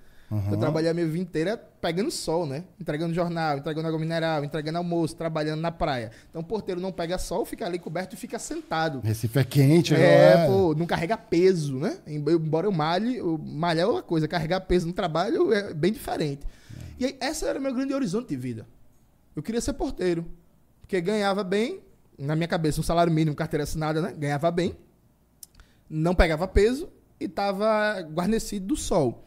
eu 0.51 0.57
trabalhei 0.59 0.91
a 0.91 0.95
minha 0.95 1.07
vida 1.07 1.19
inteira 1.23 1.57
pegando 1.81 2.11
sol, 2.11 2.47
né? 2.47 2.65
Entregando 2.81 3.15
jornal, 3.15 3.59
entregando 3.59 3.87
água 3.87 4.01
mineral, 4.01 4.45
entregando 4.45 4.79
almoço, 4.79 5.15
trabalhando 5.15 5.61
na 5.61 5.71
praia. 5.71 6.11
Então, 6.29 6.43
o 6.43 6.45
porteiro 6.45 6.81
não 6.81 6.91
pega 6.91 7.17
sol, 7.17 7.45
fica 7.45 7.65
ali 7.65 7.79
coberto 7.79 8.15
e 8.15 8.17
fica 8.17 8.37
sentado. 8.39 9.01
Recife 9.01 9.39
é 9.39 9.45
quente, 9.45 9.95
É, 9.95 9.99
né? 10.39 10.47
pô, 10.49 10.75
não 10.75 10.85
carrega 10.85 11.17
peso, 11.17 11.79
né? 11.79 11.99
Embora 12.07 12.67
eu 12.67 12.73
malhe, 12.73 13.17
eu- 13.19 13.39
malhar 13.39 13.87
é 13.87 13.91
uma 13.91 14.03
coisa, 14.03 14.27
carregar 14.27 14.61
peso 14.63 14.87
no 14.87 14.93
trabalho 14.93 15.53
é 15.53 15.73
bem 15.73 15.93
diferente. 15.93 16.45
E 16.99 17.05
aí, 17.05 17.17
essa 17.21 17.47
era 17.47 17.59
o 17.59 17.63
meu 17.63 17.73
grande 17.73 17.95
horizonte 17.95 18.29
de 18.31 18.37
vida. 18.37 18.67
Eu 19.37 19.43
queria 19.43 19.61
ser 19.61 19.75
porteiro, 19.75 20.25
porque 20.81 21.01
ganhava 21.01 21.45
bem, 21.45 21.81
na 22.19 22.35
minha 22.35 22.49
cabeça, 22.49 22.81
um 22.81 22.85
salário 22.85 23.13
mínimo, 23.13 23.37
carteira 23.37 23.63
assinada, 23.63 24.01
né? 24.01 24.13
Ganhava 24.19 24.51
bem, 24.51 24.75
não 25.89 26.15
pegava 26.15 26.49
peso 26.49 26.89
e 27.21 27.27
estava 27.27 28.01
guarnecido 28.13 28.67
do 28.67 28.77
sol. 28.77 29.23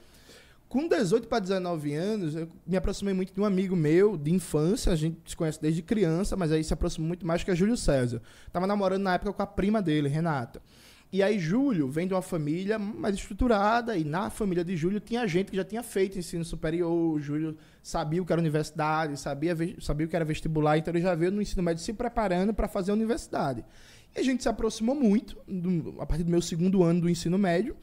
Com 0.69 0.87
18 0.87 1.27
para 1.27 1.39
19 1.39 1.93
anos, 1.95 2.35
eu 2.35 2.47
me 2.65 2.77
aproximei 2.77 3.11
muito 3.11 3.33
de 3.33 3.41
um 3.41 3.45
amigo 3.45 3.75
meu 3.75 4.15
de 4.15 4.31
infância, 4.31 4.91
a 4.91 4.95
gente 4.95 5.17
se 5.25 5.35
conhece 5.35 5.59
desde 5.59 5.81
criança, 5.81 6.37
mas 6.37 6.51
aí 6.51 6.63
se 6.63 6.71
aproximou 6.71 7.07
muito 7.07 7.25
mais 7.25 7.43
que 7.43 7.49
a 7.49 7.55
Júlio 7.55 7.75
César. 7.75 8.21
Tava 8.53 8.67
namorando 8.67 9.01
na 9.01 9.15
época 9.15 9.33
com 9.33 9.41
a 9.41 9.47
prima 9.47 9.81
dele, 9.81 10.07
Renata. 10.07 10.61
E 11.11 11.23
aí 11.23 11.39
Júlio 11.39 11.89
vem 11.89 12.07
de 12.07 12.13
uma 12.13 12.21
família 12.21 12.77
mais 12.77 13.15
estruturada 13.15 13.97
e 13.97 14.03
na 14.03 14.29
família 14.29 14.63
de 14.63 14.77
Júlio 14.77 14.99
tinha 14.99 15.25
gente 15.27 15.49
que 15.49 15.57
já 15.57 15.63
tinha 15.63 15.81
feito 15.81 16.19
ensino 16.19 16.45
superior, 16.45 17.19
Júlio 17.19 17.57
sabia 17.81 18.21
o 18.21 18.25
que 18.25 18.31
era 18.31 18.39
universidade, 18.39 19.19
sabia, 19.19 19.57
sabia 19.81 20.05
o 20.05 20.09
que 20.09 20.15
era 20.15 20.23
vestibular, 20.23 20.77
então 20.77 20.91
ele 20.93 21.01
já 21.01 21.15
veio 21.15 21.31
no 21.31 21.41
ensino 21.41 21.63
médio 21.63 21.81
se 21.83 21.93
preparando 21.93 22.53
para 22.53 22.67
fazer 22.67 22.91
a 22.91 22.93
universidade. 22.93 23.65
E 24.15 24.19
a 24.19 24.23
gente 24.23 24.43
se 24.43 24.49
aproximou 24.49 24.93
muito 24.93 25.35
do- 25.47 25.95
a 25.99 26.05
partir 26.05 26.23
do 26.23 26.29
meu 26.29 26.43
segundo 26.43 26.83
ano 26.83 27.01
do 27.01 27.09
ensino 27.09 27.39
médio, 27.39 27.75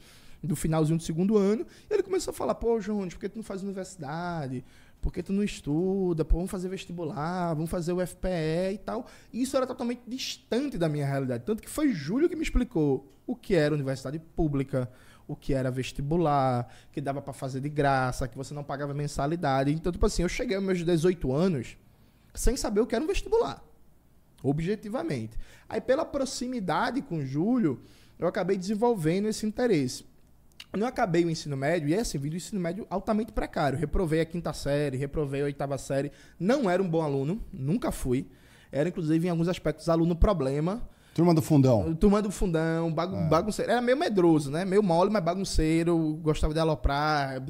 do 0.43 0.55
finalzinho 0.55 0.97
do 0.97 1.03
segundo 1.03 1.37
ano, 1.37 1.65
e 1.89 1.93
ele 1.93 2.03
começou 2.03 2.31
a 2.31 2.33
falar, 2.33 2.55
pô, 2.55 2.79
João, 2.79 3.07
por 3.07 3.19
que 3.19 3.29
tu 3.29 3.37
não 3.37 3.43
faz 3.43 3.63
universidade? 3.63 4.63
Por 5.01 5.13
que 5.13 5.21
tu 5.21 5.31
não 5.31 5.43
estuda? 5.43 6.25
Pô, 6.25 6.35
vamos 6.35 6.51
fazer 6.51 6.69
vestibular, 6.69 7.53
vamos 7.53 7.69
fazer 7.69 7.93
o 7.93 8.05
FPE 8.05 8.73
e 8.73 8.77
tal. 8.77 9.05
E 9.31 9.41
isso 9.41 9.55
era 9.55 9.65
totalmente 9.65 10.01
distante 10.07 10.77
da 10.77 10.89
minha 10.89 11.05
realidade. 11.05 11.43
Tanto 11.45 11.61
que 11.61 11.69
foi 11.69 11.93
Júlio 11.93 12.27
que 12.27 12.35
me 12.35 12.43
explicou 12.43 13.07
o 13.25 13.35
que 13.35 13.55
era 13.55 13.73
universidade 13.73 14.19
pública, 14.19 14.89
o 15.27 15.35
que 15.35 15.53
era 15.53 15.69
vestibular, 15.69 16.67
que 16.91 17.01
dava 17.01 17.21
para 17.21 17.33
fazer 17.33 17.61
de 17.61 17.69
graça, 17.69 18.27
que 18.27 18.37
você 18.37 18.53
não 18.53 18.63
pagava 18.63 18.93
mensalidade. 18.93 19.71
Então, 19.71 19.91
tipo 19.91 20.05
assim, 20.05 20.23
eu 20.23 20.29
cheguei 20.29 20.55
aos 20.55 20.65
meus 20.65 20.83
18 20.83 21.31
anos 21.31 21.77
sem 22.33 22.55
saber 22.55 22.81
o 22.81 22.87
que 22.87 22.95
era 22.95 23.03
um 23.03 23.07
vestibular. 23.07 23.63
Objetivamente. 24.41 25.37
Aí, 25.67 25.81
pela 25.81 26.05
proximidade 26.05 27.01
com 27.01 27.17
o 27.17 27.25
Júlio, 27.25 27.81
eu 28.17 28.27
acabei 28.27 28.57
desenvolvendo 28.57 29.27
esse 29.27 29.45
interesse. 29.45 30.05
Eu 30.73 30.85
acabei 30.85 31.25
o 31.25 31.29
ensino 31.29 31.55
médio, 31.55 31.89
e 31.89 31.93
é 31.93 31.99
assim, 31.99 32.17
vi 32.17 32.29
do 32.29 32.35
ensino 32.35 32.59
médio 32.59 32.85
altamente 32.89 33.31
precário. 33.31 33.77
Reprovei 33.77 34.21
a 34.21 34.25
quinta 34.25 34.53
série, 34.53 34.97
reprovei 34.97 35.41
a 35.41 35.45
oitava 35.45 35.77
série. 35.77 36.11
Não 36.39 36.69
era 36.69 36.81
um 36.81 36.89
bom 36.89 37.01
aluno, 37.01 37.41
nunca 37.51 37.91
fui. 37.91 38.27
Era, 38.71 38.89
inclusive, 38.89 39.27
em 39.27 39.29
alguns 39.29 39.47
aspectos, 39.47 39.89
aluno 39.89 40.15
problema. 40.15 40.87
Turma 41.13 41.33
do 41.33 41.41
fundão. 41.41 41.95
Turma 41.95 42.21
do 42.21 42.29
fundão, 42.29 42.93
bagu 42.93 43.15
é. 43.15 43.27
bagunceiro. 43.27 43.71
Era 43.71 43.81
meio 43.81 43.97
medroso, 43.97 44.51
né? 44.51 44.63
Meio 44.63 44.83
mole, 44.83 45.09
mas 45.09 45.23
bagunceiro. 45.23 46.19
Gostava 46.21 46.53
de 46.53 46.59
aloprar. 46.59 47.41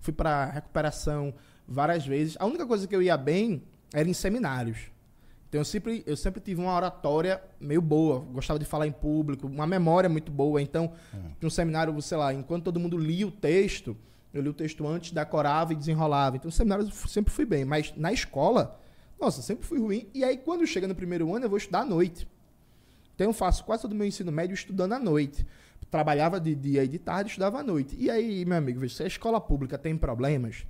Fui 0.00 0.12
para 0.12 0.44
recuperação 0.44 1.34
várias 1.66 2.06
vezes. 2.06 2.36
A 2.38 2.46
única 2.46 2.64
coisa 2.66 2.86
que 2.86 2.94
eu 2.94 3.02
ia 3.02 3.16
bem 3.16 3.64
era 3.92 4.08
em 4.08 4.12
seminários. 4.12 4.78
Então 5.56 5.62
eu 5.62 5.64
sempre, 5.64 6.02
eu 6.06 6.16
sempre 6.18 6.38
tive 6.38 6.60
uma 6.60 6.74
oratória 6.74 7.42
meio 7.58 7.80
boa, 7.80 8.20
gostava 8.20 8.58
de 8.58 8.66
falar 8.66 8.86
em 8.86 8.92
público, 8.92 9.46
uma 9.46 9.66
memória 9.66 10.06
muito 10.06 10.30
boa. 10.30 10.60
Então, 10.60 10.92
é. 11.14 11.46
um 11.46 11.48
seminário, 11.48 11.98
sei 12.02 12.18
lá, 12.18 12.34
enquanto 12.34 12.64
todo 12.64 12.78
mundo 12.78 12.98
lia 12.98 13.26
o 13.26 13.30
texto, 13.30 13.96
eu 14.34 14.42
li 14.42 14.50
o 14.50 14.52
texto 14.52 14.86
antes, 14.86 15.12
decorava 15.12 15.72
e 15.72 15.76
desenrolava. 15.76 16.36
Então, 16.36 16.48
no 16.48 16.52
seminário 16.52 16.84
eu 16.84 17.08
sempre 17.08 17.32
fui 17.32 17.46
bem, 17.46 17.64
mas 17.64 17.94
na 17.96 18.12
escola, 18.12 18.78
nossa, 19.18 19.40
sempre 19.40 19.66
fui 19.66 19.78
ruim. 19.78 20.06
E 20.12 20.22
aí, 20.22 20.36
quando 20.36 20.66
chega 20.66 20.86
no 20.86 20.94
primeiro 20.94 21.34
ano, 21.34 21.46
eu 21.46 21.48
vou 21.48 21.56
estudar 21.56 21.80
à 21.80 21.84
noite. 21.86 22.28
Então, 23.14 23.28
eu 23.28 23.32
faço 23.32 23.64
quase 23.64 23.80
todo 23.80 23.92
o 23.92 23.94
meu 23.94 24.06
ensino 24.06 24.30
médio 24.30 24.52
estudando 24.52 24.92
à 24.92 24.98
noite. 24.98 25.46
Trabalhava 25.90 26.38
de 26.38 26.54
dia 26.54 26.84
e 26.84 26.88
de 26.88 26.98
tarde, 26.98 27.30
estudava 27.30 27.60
à 27.60 27.62
noite. 27.62 27.96
E 27.98 28.10
aí, 28.10 28.44
meu 28.44 28.58
amigo, 28.58 28.86
se 28.90 29.02
a 29.02 29.06
escola 29.06 29.40
pública 29.40 29.78
tem 29.78 29.96
problemas, 29.96 30.66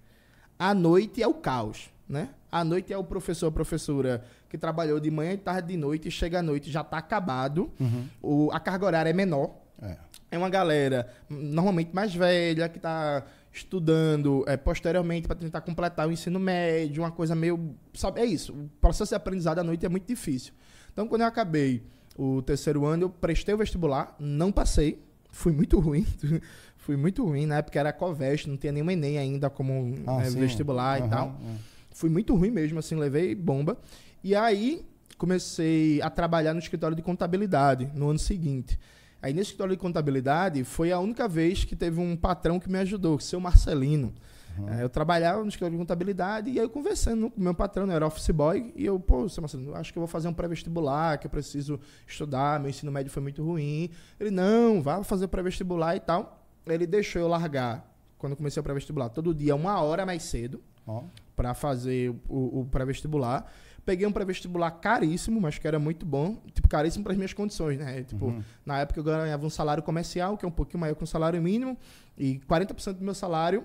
à 0.56 0.72
noite 0.72 1.20
é 1.20 1.26
o 1.26 1.34
caos, 1.34 1.90
né? 2.08 2.30
À 2.52 2.64
noite 2.64 2.92
é 2.92 2.96
o 2.96 3.02
professor, 3.02 3.48
a 3.48 3.50
professora 3.50 4.24
que 4.56 4.60
trabalhou 4.60 4.98
de 4.98 5.10
manhã 5.10 5.32
e 5.32 5.36
tarde 5.36 5.68
de 5.68 5.76
noite 5.76 6.08
e 6.08 6.10
chega 6.10 6.38
à 6.38 6.42
noite 6.42 6.70
já 6.70 6.80
está 6.80 6.98
acabado. 6.98 7.70
Uhum. 7.78 8.06
O, 8.22 8.50
a 8.52 8.58
carga 8.58 8.86
horária 8.86 9.10
é 9.10 9.12
menor. 9.12 9.54
É. 9.80 9.96
é 10.30 10.38
uma 10.38 10.48
galera 10.48 11.06
normalmente 11.28 11.94
mais 11.94 12.14
velha 12.14 12.66
que 12.66 12.78
está 12.78 13.22
estudando 13.52 14.42
é, 14.46 14.56
posteriormente 14.56 15.26
para 15.26 15.36
tentar 15.36 15.60
completar 15.60 16.08
o 16.08 16.12
ensino 16.12 16.40
médio, 16.40 17.02
uma 17.02 17.10
coisa 17.10 17.34
meio. 17.34 17.74
Sabe, 17.92 18.20
é 18.20 18.24
isso. 18.24 18.52
O 18.52 18.70
processo 18.80 19.10
de 19.10 19.16
aprendizado 19.16 19.58
à 19.58 19.64
noite 19.64 19.84
é 19.84 19.88
muito 19.88 20.06
difícil. 20.06 20.54
Então, 20.92 21.06
quando 21.06 21.20
eu 21.20 21.26
acabei 21.26 21.82
o 22.16 22.40
terceiro 22.40 22.86
ano, 22.86 23.04
eu 23.04 23.10
prestei 23.10 23.54
o 23.54 23.58
vestibular, 23.58 24.16
não 24.18 24.50
passei. 24.50 25.02
Fui 25.30 25.52
muito 25.52 25.78
ruim. 25.78 26.06
Fui 26.78 26.96
muito 26.96 27.24
ruim. 27.24 27.46
Na 27.46 27.58
época 27.58 27.78
era 27.78 27.92
Covest, 27.92 28.46
não 28.46 28.56
tinha 28.56 28.72
nenhum 28.72 28.90
Enem 28.90 29.18
ainda 29.18 29.50
como 29.50 29.94
ah, 30.06 30.22
é, 30.22 30.30
vestibular 30.30 31.00
uhum, 31.00 31.06
e 31.06 31.10
tal. 31.10 31.26
Uhum. 31.28 31.56
Fui 31.90 32.10
muito 32.10 32.34
ruim 32.34 32.50
mesmo, 32.50 32.78
assim, 32.78 32.94
levei 32.94 33.34
bomba. 33.34 33.76
E 34.22 34.34
aí 34.34 34.84
comecei 35.16 36.00
a 36.02 36.10
trabalhar 36.10 36.52
no 36.52 36.60
escritório 36.60 36.96
de 36.96 37.02
contabilidade 37.02 37.90
no 37.94 38.10
ano 38.10 38.18
seguinte. 38.18 38.78
Aí 39.22 39.32
nesse 39.32 39.50
escritório 39.50 39.74
de 39.74 39.80
contabilidade 39.80 40.62
foi 40.64 40.92
a 40.92 40.98
única 40.98 41.26
vez 41.26 41.64
que 41.64 41.74
teve 41.74 42.00
um 42.00 42.16
patrão 42.16 42.60
que 42.60 42.70
me 42.70 42.78
ajudou, 42.78 43.16
que 43.16 43.22
é 43.22 43.26
o 43.26 43.28
seu 43.28 43.40
Marcelino. 43.40 44.12
Uhum. 44.58 44.68
É, 44.68 44.82
eu 44.82 44.88
trabalhava 44.88 45.42
no 45.42 45.48
escritório 45.48 45.76
de 45.76 45.78
contabilidade 45.78 46.50
e 46.50 46.58
aí 46.58 46.64
eu 46.64 46.70
conversando 46.70 47.30
com 47.30 47.40
o 47.40 47.42
meu 47.42 47.54
patrão, 47.54 47.86
eu 47.86 47.92
era 47.92 48.06
office 48.06 48.30
boy, 48.30 48.72
e 48.74 48.86
eu, 48.86 48.98
pô, 48.98 49.28
seu 49.28 49.42
Marcelino, 49.42 49.74
acho 49.74 49.92
que 49.92 49.98
eu 49.98 50.00
vou 50.00 50.08
fazer 50.08 50.28
um 50.28 50.32
pré-vestibular, 50.32 51.18
que 51.18 51.26
eu 51.26 51.30
preciso 51.30 51.78
estudar, 52.06 52.60
meu 52.60 52.70
ensino 52.70 52.90
médio 52.90 53.10
foi 53.10 53.22
muito 53.22 53.44
ruim. 53.44 53.90
Ele, 54.18 54.30
não, 54.30 54.82
vá 54.82 55.02
fazer 55.02 55.28
pré-vestibular 55.28 55.96
e 55.96 56.00
tal. 56.00 56.42
Ele 56.66 56.86
deixou 56.86 57.20
eu 57.20 57.28
largar, 57.28 57.86
quando 58.18 58.32
eu 58.32 58.36
comecei 58.36 58.60
o 58.60 58.64
pré-vestibular, 58.64 59.08
todo 59.08 59.34
dia 59.34 59.54
uma 59.54 59.80
hora 59.80 60.06
mais 60.06 60.22
cedo, 60.22 60.62
oh. 60.86 61.02
para 61.34 61.54
fazer 61.54 62.10
o, 62.28 62.60
o 62.60 62.68
pré-vestibular. 62.70 63.50
Peguei 63.86 64.04
um 64.04 64.10
pré-vestibular 64.10 64.72
caríssimo, 64.72 65.40
mas 65.40 65.58
que 65.58 65.66
era 65.66 65.78
muito 65.78 66.04
bom. 66.04 66.42
Tipo, 66.52 66.68
caríssimo 66.68 67.04
para 67.04 67.12
as 67.12 67.16
minhas 67.16 67.32
condições, 67.32 67.78
né? 67.78 68.02
Tipo, 68.02 68.26
uhum. 68.26 68.42
na 68.66 68.80
época 68.80 68.98
eu 68.98 69.04
ganhava 69.04 69.46
um 69.46 69.50
salário 69.50 69.82
comercial, 69.82 70.36
que 70.36 70.44
é 70.44 70.48
um 70.48 70.52
pouquinho 70.52 70.80
maior 70.80 70.96
que 70.96 71.04
um 71.04 71.06
salário 71.06 71.40
mínimo, 71.40 71.78
e 72.18 72.40
40% 72.50 72.94
do 72.94 73.04
meu 73.04 73.14
salário 73.14 73.64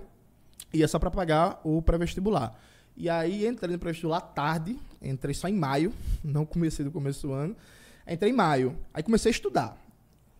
ia 0.72 0.88
só 0.88 1.00
para 1.00 1.10
pagar 1.10 1.60
o 1.64 1.82
pré-vestibular. 1.82 2.56
E 2.96 3.10
aí 3.10 3.48
entrei 3.48 3.74
no 3.74 3.80
pré-vestibular 3.80 4.22
tarde, 4.22 4.78
entrei 5.02 5.34
só 5.34 5.48
em 5.48 5.56
maio, 5.56 5.92
não 6.24 6.46
comecei 6.46 6.86
do 6.86 6.92
começo 6.92 7.26
do 7.26 7.34
ano. 7.34 7.56
Entrei 8.08 8.32
em 8.32 8.36
maio. 8.36 8.78
Aí 8.94 9.02
comecei 9.02 9.32
a 9.32 9.34
estudar. 9.34 9.76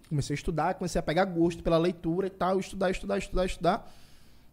Comecei 0.08 0.34
a 0.34 0.36
estudar, 0.36 0.74
comecei 0.76 1.00
a 1.00 1.02
pegar 1.02 1.26
gosto 1.26 1.64
pela 1.64 1.80
leitura 1.80 2.28
e 2.28 2.30
tal, 2.30 2.60
estudar, 2.60 2.92
estudar, 2.92 3.18
estudar, 3.18 3.46
estudar. 3.46 3.92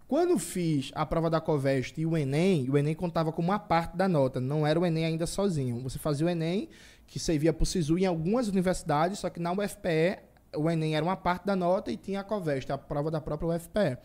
Quando 0.09 0.39
fiz 0.39 0.91
a 0.95 1.05
prova 1.05 1.29
da 1.29 1.39
Covest 1.39 2.01
e 2.01 2.07
o 2.07 2.17
Enem, 2.17 2.67
o 2.71 2.79
Enem 2.79 2.95
contava 2.95 3.31
como 3.31 3.49
uma 3.49 3.59
parte 3.59 3.95
da 3.95 4.09
nota, 4.09 4.41
não 4.41 4.67
era 4.67 4.81
o 4.81 4.87
Enem 4.87 5.05
ainda 5.05 5.27
sozinho. 5.27 5.83
Você 5.83 5.99
fazia 5.99 6.27
o 6.27 6.31
Enem, 6.31 6.71
que 7.07 7.19
servia 7.19 7.53
para 7.53 7.63
o 7.63 7.67
SISU 7.67 7.99
em 7.99 8.07
algumas 8.07 8.49
universidades, 8.49 9.19
só 9.19 9.29
que 9.29 9.39
na 9.39 9.53
UFPE 9.53 10.21
o 10.57 10.71
Enem 10.71 10.97
era 10.97 11.05
uma 11.05 11.15
parte 11.15 11.45
da 11.45 11.55
nota 11.55 11.93
e 11.93 11.97
tinha 11.99 12.21
a 12.21 12.25
Covest, 12.25 12.73
a 12.73 12.79
prova 12.79 13.11
da 13.11 13.21
própria 13.21 13.55
UFPE. 13.55 13.99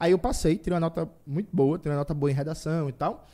Aí 0.00 0.12
eu 0.12 0.18
passei, 0.18 0.56
tirei 0.56 0.72
uma 0.72 0.80
nota 0.80 1.06
muito 1.26 1.54
boa, 1.54 1.76
tirei 1.78 1.92
uma 1.92 1.98
nota 1.98 2.14
boa 2.14 2.32
em 2.32 2.34
redação 2.34 2.88
e 2.88 2.92
tal. 2.92 3.28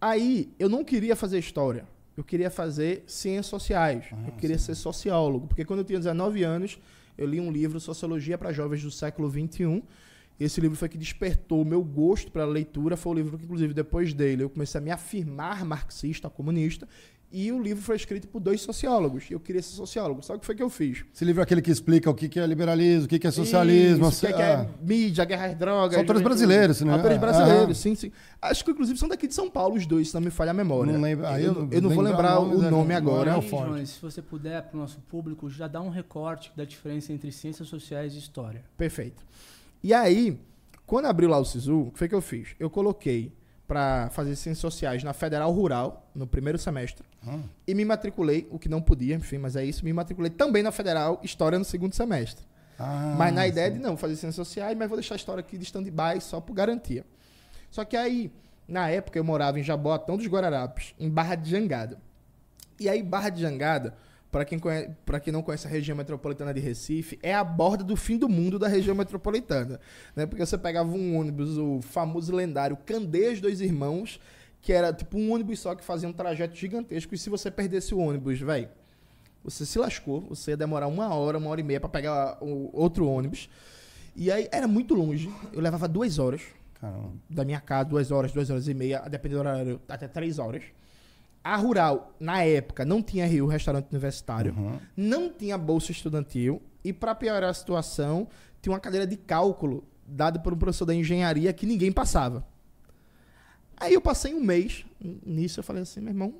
Aí 0.00 0.50
eu 0.58 0.70
não 0.70 0.82
queria 0.82 1.14
fazer 1.14 1.38
história, 1.38 1.86
eu 2.16 2.24
queria 2.24 2.50
fazer 2.50 3.04
ciências 3.06 3.46
sociais, 3.46 4.06
ah, 4.10 4.28
eu 4.28 4.32
queria 4.32 4.56
sim. 4.58 4.64
ser 4.64 4.76
sociólogo, 4.76 5.46
porque 5.46 5.66
quando 5.66 5.80
eu 5.80 5.84
tinha 5.84 5.98
19 5.98 6.42
anos, 6.42 6.78
eu 7.18 7.26
li 7.26 7.38
um 7.38 7.52
livro, 7.52 7.78
Sociologia 7.78 8.38
para 8.38 8.50
Jovens 8.50 8.82
do 8.82 8.90
Século 8.90 9.30
XXI, 9.30 9.82
esse 10.38 10.60
livro 10.60 10.76
foi 10.76 10.88
que 10.88 10.98
despertou 10.98 11.62
o 11.62 11.64
meu 11.64 11.82
gosto 11.82 12.32
pela 12.32 12.46
leitura. 12.46 12.96
Foi 12.96 13.12
o 13.12 13.14
livro 13.14 13.38
que, 13.38 13.44
inclusive, 13.44 13.72
depois 13.72 14.12
dele, 14.12 14.42
eu 14.42 14.50
comecei 14.50 14.80
a 14.80 14.82
me 14.82 14.90
afirmar 14.90 15.64
marxista, 15.64 16.28
comunista. 16.28 16.88
E 17.36 17.50
o 17.50 17.60
livro 17.60 17.82
foi 17.82 17.96
escrito 17.96 18.28
por 18.28 18.38
dois 18.38 18.60
sociólogos. 18.60 19.28
E 19.28 19.32
eu 19.32 19.40
queria 19.40 19.60
ser 19.60 19.74
sociólogo. 19.74 20.22
Sabe 20.22 20.36
o 20.36 20.40
que 20.40 20.46
foi 20.46 20.54
que 20.54 20.62
eu 20.62 20.70
fiz? 20.70 21.04
Esse 21.12 21.24
livro 21.24 21.40
é 21.40 21.42
aquele 21.42 21.60
que 21.60 21.70
explica 21.70 22.08
o 22.08 22.14
que 22.14 22.38
é 22.38 22.46
liberalismo, 22.46 23.06
o 23.06 23.08
que 23.08 23.26
é 23.26 23.30
socialismo. 23.30 24.08
Isso, 24.08 24.24
o 24.24 24.28
que, 24.28 24.40
é, 24.40 24.44
é 24.44 24.68
mídia, 24.80 25.24
guerra 25.24 25.46
às 25.46 25.56
drogas. 25.56 25.94
São 25.94 26.02
autores 26.02 26.22
brasileiros, 26.22 26.80
né? 26.82 26.92
Autores 26.92 27.18
brasileiros, 27.18 27.76
ah. 27.76 27.82
sim, 27.82 27.96
sim. 27.96 28.12
Acho 28.40 28.64
que, 28.64 28.70
inclusive, 28.70 28.96
são 28.98 29.08
daqui 29.08 29.26
de 29.26 29.34
São 29.34 29.50
Paulo 29.50 29.74
os 29.74 29.84
dois, 29.84 30.08
se 30.10 30.14
não 30.14 30.20
me 30.20 30.30
falha 30.30 30.52
a 30.52 30.54
memória. 30.54 30.92
Não 30.92 31.00
lembro. 31.00 31.26
Ah, 31.26 31.40
eu, 31.40 31.54
eu, 31.54 31.68
eu, 31.72 31.82
não 31.82 31.90
vou 31.90 32.04
lembrar 32.04 32.38
o 32.38 32.46
nome, 32.46 32.70
nome 32.70 32.94
agora. 32.94 33.34
Aí, 33.34 33.48
João, 33.48 33.84
se 33.84 34.00
você 34.00 34.22
puder, 34.22 34.62
para 34.62 34.76
o 34.76 34.80
nosso 34.80 35.00
público, 35.00 35.50
já 35.50 35.66
dá 35.66 35.80
um 35.80 35.90
recorte 35.90 36.52
da 36.56 36.64
diferença 36.64 37.12
entre 37.12 37.32
ciências 37.32 37.66
sociais 37.66 38.14
e 38.14 38.18
história. 38.18 38.62
Perfeito. 38.76 39.24
E 39.84 39.92
aí, 39.92 40.40
quando 40.86 41.04
abriu 41.04 41.28
lá 41.28 41.36
o 41.36 41.44
SISU, 41.44 41.88
o 41.88 41.90
que 41.90 41.98
foi 41.98 42.08
que 42.08 42.14
eu 42.14 42.22
fiz? 42.22 42.56
Eu 42.58 42.70
coloquei 42.70 43.30
para 43.68 44.08
fazer 44.08 44.34
ciências 44.34 44.60
sociais 44.60 45.04
na 45.04 45.12
Federal 45.12 45.52
Rural, 45.52 46.10
no 46.14 46.26
primeiro 46.26 46.56
semestre, 46.56 47.04
hum. 47.22 47.42
e 47.66 47.74
me 47.74 47.84
matriculei, 47.84 48.48
o 48.50 48.58
que 48.58 48.66
não 48.66 48.80
podia, 48.80 49.14
enfim, 49.14 49.36
mas 49.36 49.56
é 49.56 49.64
isso, 49.64 49.84
me 49.84 49.92
matriculei 49.92 50.30
também 50.30 50.62
na 50.62 50.72
Federal 50.72 51.20
História 51.22 51.58
no 51.58 51.66
segundo 51.66 51.94
semestre. 51.94 52.46
Ah, 52.78 53.14
mas 53.18 53.34
na 53.34 53.46
ideia 53.46 53.68
sim. 53.68 53.74
de 53.74 53.82
não, 53.82 53.94
fazer 53.94 54.16
ciências 54.16 54.36
sociais, 54.36 54.74
mas 54.74 54.88
vou 54.88 54.96
deixar 54.96 55.16
a 55.16 55.18
história 55.18 55.40
aqui 55.40 55.58
de 55.58 55.64
stand-by 55.64 56.18
só 56.18 56.40
por 56.40 56.54
garantia. 56.54 57.04
Só 57.70 57.84
que 57.84 57.94
aí, 57.94 58.32
na 58.66 58.88
época, 58.88 59.18
eu 59.18 59.24
morava 59.24 59.60
em 59.60 59.62
Jaboatão 59.62 60.16
dos 60.16 60.26
Guararapes, 60.26 60.94
em 60.98 61.10
Barra 61.10 61.34
de 61.34 61.50
Jangada. 61.50 62.00
E 62.80 62.88
aí, 62.88 63.02
Barra 63.02 63.28
de 63.28 63.42
Jangada 63.42 63.94
para 64.34 64.44
quem, 64.44 64.58
para 65.06 65.20
quem 65.20 65.32
não 65.32 65.44
conhece 65.44 65.64
a 65.64 65.70
região 65.70 65.96
metropolitana 65.96 66.52
de 66.52 66.58
Recife, 66.58 67.16
é 67.22 67.32
a 67.32 67.44
borda 67.44 67.84
do 67.84 67.94
fim 67.94 68.18
do 68.18 68.28
mundo 68.28 68.58
da 68.58 68.66
região 68.66 68.92
metropolitana. 68.92 69.78
Né? 70.16 70.26
Porque 70.26 70.44
você 70.44 70.58
pegava 70.58 70.90
um 70.90 71.16
ônibus, 71.16 71.56
o 71.56 71.80
famoso 71.80 72.34
lendário 72.34 72.76
Candeias 72.84 73.40
Dois 73.40 73.60
Irmãos, 73.60 74.18
que 74.60 74.72
era 74.72 74.92
tipo 74.92 75.16
um 75.16 75.32
ônibus 75.32 75.60
só 75.60 75.76
que 75.76 75.84
fazia 75.84 76.08
um 76.08 76.12
trajeto 76.12 76.56
gigantesco, 76.56 77.14
e 77.14 77.18
se 77.18 77.30
você 77.30 77.48
perdesse 77.48 77.94
o 77.94 77.98
ônibus, 77.98 78.40
velho, 78.40 78.68
você 79.44 79.64
se 79.64 79.78
lascou, 79.78 80.22
você 80.22 80.50
ia 80.50 80.56
demorar 80.56 80.88
uma 80.88 81.14
hora, 81.14 81.38
uma 81.38 81.50
hora 81.50 81.60
e 81.60 81.64
meia 81.64 81.78
para 81.78 81.88
pegar 81.88 82.36
o 82.40 82.70
outro 82.72 83.06
ônibus. 83.06 83.48
E 84.16 84.32
aí 84.32 84.48
era 84.50 84.66
muito 84.66 84.96
longe, 84.96 85.32
eu 85.52 85.60
levava 85.60 85.86
duas 85.86 86.18
horas 86.18 86.42
Caramba. 86.80 87.12
da 87.30 87.44
minha 87.44 87.60
casa, 87.60 87.88
duas 87.88 88.10
horas, 88.10 88.32
duas 88.32 88.50
horas 88.50 88.66
e 88.66 88.74
meia, 88.74 88.98
dependendo 89.08 89.44
do 89.44 89.48
horário, 89.48 89.80
até 89.88 90.08
três 90.08 90.40
horas. 90.40 90.64
A 91.44 91.56
Rural, 91.56 92.16
na 92.18 92.42
época, 92.42 92.86
não 92.86 93.02
tinha 93.02 93.26
Rio 93.26 93.46
Restaurante 93.46 93.90
Universitário, 93.92 94.54
uhum. 94.56 94.80
não 94.96 95.30
tinha 95.30 95.58
bolsa 95.58 95.92
estudantil 95.92 96.62
e, 96.82 96.90
para 96.90 97.14
piorar 97.14 97.50
a 97.50 97.54
situação, 97.54 98.26
tinha 98.62 98.72
uma 98.72 98.80
cadeira 98.80 99.06
de 99.06 99.14
cálculo 99.14 99.86
dada 100.06 100.38
por 100.38 100.54
um 100.54 100.56
professor 100.56 100.86
da 100.86 100.94
engenharia 100.94 101.52
que 101.52 101.66
ninguém 101.66 101.92
passava. 101.92 102.46
Aí 103.76 103.92
eu 103.92 104.00
passei 104.00 104.32
um 104.32 104.42
mês 104.42 104.86
nisso, 104.98 105.60
eu 105.60 105.64
falei 105.64 105.82
assim, 105.82 106.00
meu 106.00 106.12
irmão, 106.12 106.34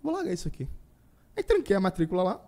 vou 0.00 0.12
largar 0.12 0.32
isso 0.32 0.46
aqui. 0.46 0.68
Aí 1.36 1.42
tranquei 1.42 1.74
a 1.74 1.80
matrícula 1.80 2.22
lá 2.22 2.40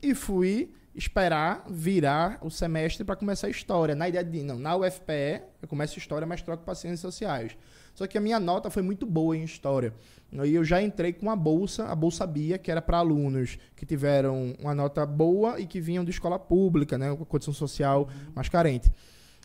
e 0.00 0.14
fui 0.14 0.72
esperar 0.94 1.64
virar 1.68 2.38
o 2.40 2.50
semestre 2.50 3.04
para 3.04 3.16
começar 3.16 3.48
a 3.48 3.50
história. 3.50 3.96
Na 3.96 4.08
ideia 4.08 4.24
de, 4.24 4.42
não, 4.42 4.58
na 4.58 4.76
UFPE 4.76 5.42
eu 5.60 5.66
começo 5.66 5.98
história, 5.98 6.26
mas 6.26 6.42
troco 6.42 6.62
para 6.62 6.74
ciências 6.74 7.00
sociais. 7.00 7.56
Só 7.94 8.06
que 8.06 8.16
a 8.16 8.20
minha 8.20 8.40
nota 8.40 8.70
foi 8.70 8.82
muito 8.82 9.04
boa 9.06 9.36
em 9.36 9.44
história. 9.44 9.92
E 10.32 10.54
eu 10.54 10.64
já 10.64 10.80
entrei 10.80 11.12
com 11.12 11.30
a 11.30 11.36
bolsa, 11.36 11.86
a 11.86 11.94
Bolsa 11.94 12.26
Bia, 12.26 12.56
que 12.56 12.70
era 12.70 12.80
para 12.80 12.98
alunos 12.98 13.58
que 13.74 13.84
tiveram 13.84 14.54
uma 14.60 14.74
nota 14.74 15.04
boa 15.04 15.58
e 15.58 15.66
que 15.66 15.80
vinham 15.80 16.04
de 16.04 16.10
escola 16.10 16.38
pública, 16.38 16.96
né, 16.96 17.14
com 17.14 17.24
condição 17.24 17.52
social 17.52 18.08
mais 18.34 18.48
carente. 18.48 18.92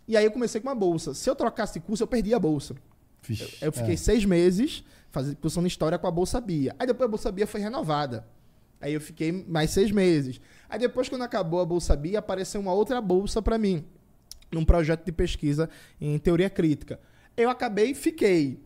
E 0.08 0.16
aí 0.16 0.24
eu 0.26 0.32
comecei 0.32 0.62
com 0.62 0.68
uma 0.68 0.76
bolsa. 0.76 1.14
Se 1.14 1.30
eu 1.30 1.36
trocasse 1.36 1.80
curso, 1.80 2.04
eu 2.04 2.08
perdia 2.08 2.36
a 2.36 2.40
bolsa. 2.40 2.76
Vixe, 3.24 3.44
Eu, 3.62 3.68
eu 3.68 3.72
fiquei 3.72 3.96
é. 3.96 3.98
seis 3.98 4.24
meses 4.24 4.84
fazendo 5.10 5.38
cursando 5.38 5.66
história 5.66 5.98
com 5.98 6.06
a 6.06 6.12
Bolsa 6.12 6.40
Bia. 6.40 6.76
Aí 6.78 6.86
depois 6.86 7.08
a 7.08 7.10
Bolsa 7.10 7.32
Bia 7.32 7.48
foi 7.48 7.62
renovada. 7.62 8.28
Aí 8.80 8.94
eu 8.94 9.02
fiquei 9.02 9.32
mais 9.32 9.72
seis 9.72 9.92
meses. 9.92 10.40
Aí 10.70 10.78
depois, 10.78 11.10
quando 11.10 11.24
acabou 11.24 11.60
a 11.62 11.66
Bolsa 11.66 11.96
Bia, 11.96 12.20
apareceu 12.20 12.62
uma 12.62 12.74
outra 12.74 13.02
bolsa 13.02 13.42
para 13.42 13.58
mim, 13.58 13.84
num 14.52 14.66
projeto 14.66 15.06
de 15.06 15.12
pesquisa 15.12 15.70
em 16.00 16.20
teoria 16.20 16.50
crítica. 16.50 17.00
Eu 17.38 17.50
acabei 17.50 17.92
e 17.92 17.96
fiquei. 17.96 18.60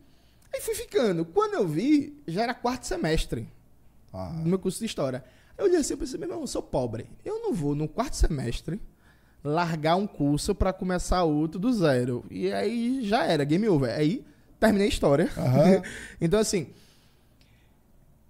Aí 0.54 0.62
fui 0.62 0.76
ficando. 0.76 1.26
Quando 1.26 1.56
eu 1.56 1.68
vi, 1.68 2.22
já 2.28 2.44
era 2.44 2.54
quarto 2.54 2.86
semestre 2.86 3.48
Ah, 4.14 4.32
no 4.44 4.50
meu 4.50 4.60
curso 4.60 4.80
de 4.80 4.86
história. 4.86 5.24
Eu 5.58 5.66
olhei 5.66 5.80
assim 5.80 5.94
e 5.94 5.98
pensei, 5.98 6.18
meu 6.18 6.28
irmão, 6.28 6.42
eu 6.42 6.48
sou 6.48 6.64
pobre. 6.64 7.10
Eu 7.24 7.42
não 7.42 7.54
vou 7.54 7.76
no 7.76 7.88
quarto 7.88 8.16
semestre 8.16 8.80
largar 9.44 9.96
um 9.96 10.08
curso 10.08 10.54
para 10.56 10.74
começar 10.74 11.24
outro 11.24 11.60
do 11.60 11.72
zero. 11.72 12.26
E 12.30 12.52
aí 12.52 13.02
já 13.04 13.26
era, 13.26 13.44
game 13.44 13.68
over. 13.68 13.92
Aí 13.92 14.26
terminei 14.60 14.88
a 14.88 14.90
história. 14.90 15.30
Aham. 15.38 15.82
então, 16.20 16.40
assim, 16.40 16.68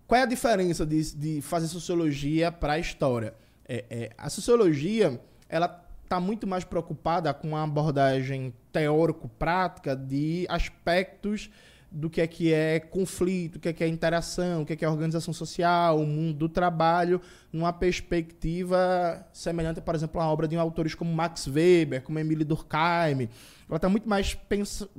qual 0.07 0.19
é 0.19 0.23
a 0.23 0.27
diferença 0.27 0.85
de, 0.85 1.15
de 1.15 1.41
fazer 1.41 1.67
sociologia 1.67 2.51
para 2.51 2.79
história? 2.79 3.33
É, 3.67 3.85
é, 3.89 4.09
a 4.17 4.29
sociologia, 4.29 5.21
ela 5.47 5.67
está 6.09 6.19
muito 6.19 6.47
mais 6.47 6.63
preocupada 6.63 7.31
com 7.31 7.55
a 7.55 7.61
abordagem 7.61 8.51
teórico-prática 8.71 9.95
de 9.95 10.43
aspectos 10.49 11.51
do 11.91 12.09
que 12.09 12.19
é 12.19 12.25
que 12.25 12.51
é 12.51 12.79
conflito, 12.79 13.57
o 13.57 13.59
que 13.59 13.69
é 13.69 13.73
que 13.73 13.83
é 13.83 13.87
interação, 13.87 14.63
o 14.63 14.65
que 14.65 14.73
é 14.73 14.75
que 14.75 14.83
é 14.83 14.89
organização 14.89 15.31
social, 15.31 15.99
o 15.99 16.07
mundo 16.07 16.39
do 16.39 16.49
trabalho, 16.49 17.21
numa 17.53 17.71
perspectiva 17.71 19.23
semelhante, 19.31 19.81
por 19.81 19.93
exemplo, 19.93 20.19
a 20.19 20.27
obra 20.27 20.47
de 20.47 20.55
autores 20.55 20.95
como 20.95 21.13
Max 21.13 21.45
Weber, 21.45 22.01
como 22.01 22.17
Emile 22.17 22.43
Durkheim. 22.43 23.29
Ela 23.67 23.75
está 23.75 23.87
muito 23.87 24.09
mais 24.09 24.35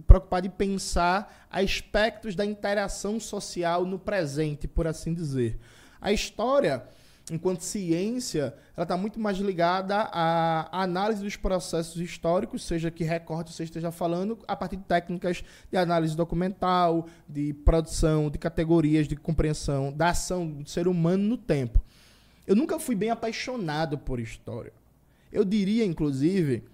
preocupada 0.07 0.46
em 0.46 0.51
pensar 0.51 1.49
aspectos 1.51 2.37
da 2.37 2.46
interação 2.46 3.18
social 3.18 3.85
no 3.85 3.99
presente, 3.99 4.68
por 4.68 4.87
assim 4.87 5.12
dizer. 5.12 5.59
A 6.01 6.12
história, 6.12 6.85
enquanto 7.30 7.61
ciência, 7.61 8.54
ela 8.76 8.85
está 8.85 8.96
muito 8.96 9.18
mais 9.18 9.38
ligada 9.38 9.96
à 10.12 10.83
análise 10.83 11.22
dos 11.22 11.37
processos 11.37 12.00
históricos, 12.00 12.64
seja 12.64 12.90
que 12.90 13.04
recorte 13.04 13.52
você 13.52 13.64
esteja 13.64 13.90
falando, 13.90 14.38
a 14.46 14.56
partir 14.56 14.76
de 14.76 14.85
técnicas 14.85 15.44
de 15.70 15.76
análise 15.76 16.16
documental, 16.16 17.06
de 17.28 17.52
produção, 17.52 18.30
de 18.30 18.38
categorias, 18.38 19.06
de 19.06 19.16
compreensão 19.16 19.92
da 19.92 20.11
ação 20.11 20.46
do 20.46 20.68
ser 20.68 20.88
humano 20.88 21.24
no 21.24 21.37
tempo. 21.37 21.80
Eu 22.46 22.56
nunca 22.56 22.78
fui 22.80 22.94
bem 22.94 23.11
apaixonado 23.11 23.98
por 23.98 24.18
história. 24.18 24.72
Eu 25.33 25.44
diria, 25.44 25.85
inclusive, 25.85 26.64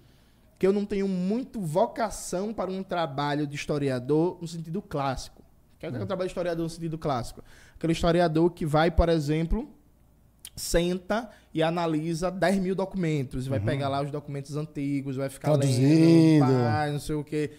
que 0.57 0.65
eu 0.65 0.73
não 0.73 0.85
tenho 0.85 1.07
muito 1.07 1.61
vocação 1.61 2.53
para 2.53 2.71
um 2.71 2.81
trabalho 2.81 3.45
de 3.45 3.55
historiador 3.55 4.37
no 4.41 4.47
sentido 4.47 4.81
clássico. 4.81 5.43
O 5.75 5.79
que 5.79 5.85
é, 5.85 5.91
que 5.91 5.97
é 5.97 6.01
um 6.01 6.07
trabalho 6.07 6.27
de 6.27 6.31
historiador 6.31 6.63
no 6.63 6.69
sentido 6.69 6.97
clássico? 6.97 7.43
Aquele 7.75 7.93
historiador 7.93 8.49
que 8.49 8.65
vai, 8.65 8.89
por 8.89 9.09
exemplo, 9.09 9.69
senta 10.57 11.29
e 11.53 11.63
analisa 11.63 12.29
10 12.29 12.57
mil 12.57 12.75
documentos. 12.75 13.47
Vai 13.47 13.59
pegar 13.59 13.87
lá 13.87 14.01
os 14.01 14.11
documentos 14.11 14.57
antigos, 14.57 15.15
vai 15.15 15.29
ficar 15.29 15.53
Traduzindo. 15.53 16.45
lendo, 16.45 16.63
pá, 16.63 16.89
não 16.91 16.99
sei 16.99 17.15
o 17.15 17.23
quê. 17.23 17.51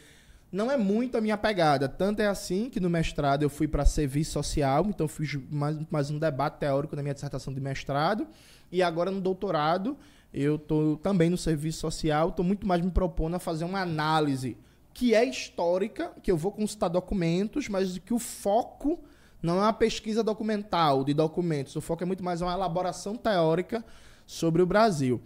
Não 0.50 0.70
é 0.70 0.76
muito 0.76 1.16
a 1.16 1.20
minha 1.20 1.36
pegada. 1.36 1.88
Tanto 1.88 2.20
é 2.20 2.26
assim 2.26 2.68
que 2.68 2.80
no 2.80 2.90
mestrado 2.90 3.42
eu 3.42 3.50
fui 3.50 3.68
para 3.68 3.84
serviço 3.84 4.32
social, 4.32 4.86
então 4.88 5.06
fiz 5.06 5.38
mais, 5.50 5.78
mais 5.90 6.10
um 6.10 6.18
debate 6.18 6.58
teórico 6.58 6.96
na 6.96 7.02
minha 7.02 7.14
dissertação 7.14 7.52
de 7.54 7.60
mestrado. 7.60 8.26
E 8.70 8.82
agora 8.82 9.10
no 9.10 9.20
doutorado 9.20 9.96
eu 10.32 10.56
estou 10.56 10.96
também 10.96 11.30
no 11.30 11.38
serviço 11.38 11.80
social, 11.80 12.30
estou 12.30 12.44
muito 12.44 12.66
mais 12.66 12.82
me 12.82 12.90
propondo 12.90 13.34
a 13.36 13.38
fazer 13.38 13.64
uma 13.64 13.80
análise 13.80 14.56
que 14.92 15.14
é 15.14 15.24
histórica, 15.24 16.12
que 16.22 16.30
eu 16.30 16.36
vou 16.36 16.50
consultar 16.50 16.88
documentos, 16.88 17.68
mas 17.68 17.98
que 17.98 18.12
o 18.12 18.18
foco 18.18 18.98
não 19.42 19.58
é 19.58 19.62
uma 19.62 19.72
pesquisa 19.72 20.22
documental 20.22 21.04
de 21.04 21.14
documentos, 21.14 21.74
o 21.76 21.80
foco 21.80 22.02
é 22.02 22.06
muito 22.06 22.22
mais 22.24 22.40
uma 22.42 22.52
elaboração 22.52 23.16
teórica 23.16 23.84
sobre 24.26 24.60
o 24.62 24.66
Brasil. 24.66 25.20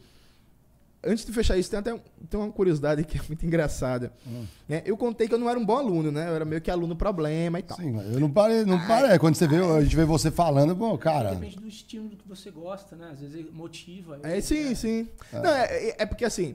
Antes 1.04 1.24
de 1.24 1.32
fechar 1.32 1.58
isso, 1.58 1.68
tem 1.68 1.80
até 1.80 1.98
tem 2.30 2.38
uma 2.38 2.52
curiosidade 2.52 3.02
que 3.02 3.18
é 3.18 3.20
muito 3.26 3.44
engraçada. 3.44 4.12
né? 4.68 4.82
Eu 4.86 4.96
contei 4.96 5.26
que 5.26 5.34
eu 5.34 5.38
não 5.38 5.50
era 5.50 5.58
um 5.58 5.64
bom 5.66 5.76
aluno, 5.76 6.12
né? 6.12 6.28
Eu 6.28 6.34
era 6.36 6.44
meio 6.44 6.60
que 6.60 6.70
aluno 6.70 6.94
problema 6.94 7.58
e 7.58 7.62
tal. 7.64 7.76
Sim, 7.76 7.98
eu 8.12 8.20
não 8.20 8.30
parei, 8.30 8.64
não 8.64 8.78
parei. 8.86 9.18
Quando 9.18 9.34
você 9.34 9.48
vê, 9.48 9.56
a 9.56 9.80
gente 9.82 9.96
vê 9.96 10.04
você 10.04 10.30
falando, 10.30 10.76
bom, 10.76 10.96
cara. 10.96 11.30
Depende 11.34 11.56
do 11.56 11.66
estímulo 11.66 12.10
que 12.16 12.28
você 12.28 12.52
gosta, 12.52 12.94
né? 12.94 13.08
Às 13.12 13.18
vezes 13.18 13.52
motiva. 13.52 14.20
É, 14.22 14.40
sim, 14.40 14.76
sim. 14.76 15.08
Não, 15.32 15.50
é, 15.50 15.88
é- 15.88 15.96
é 16.02 16.06
porque 16.06 16.24
assim, 16.24 16.54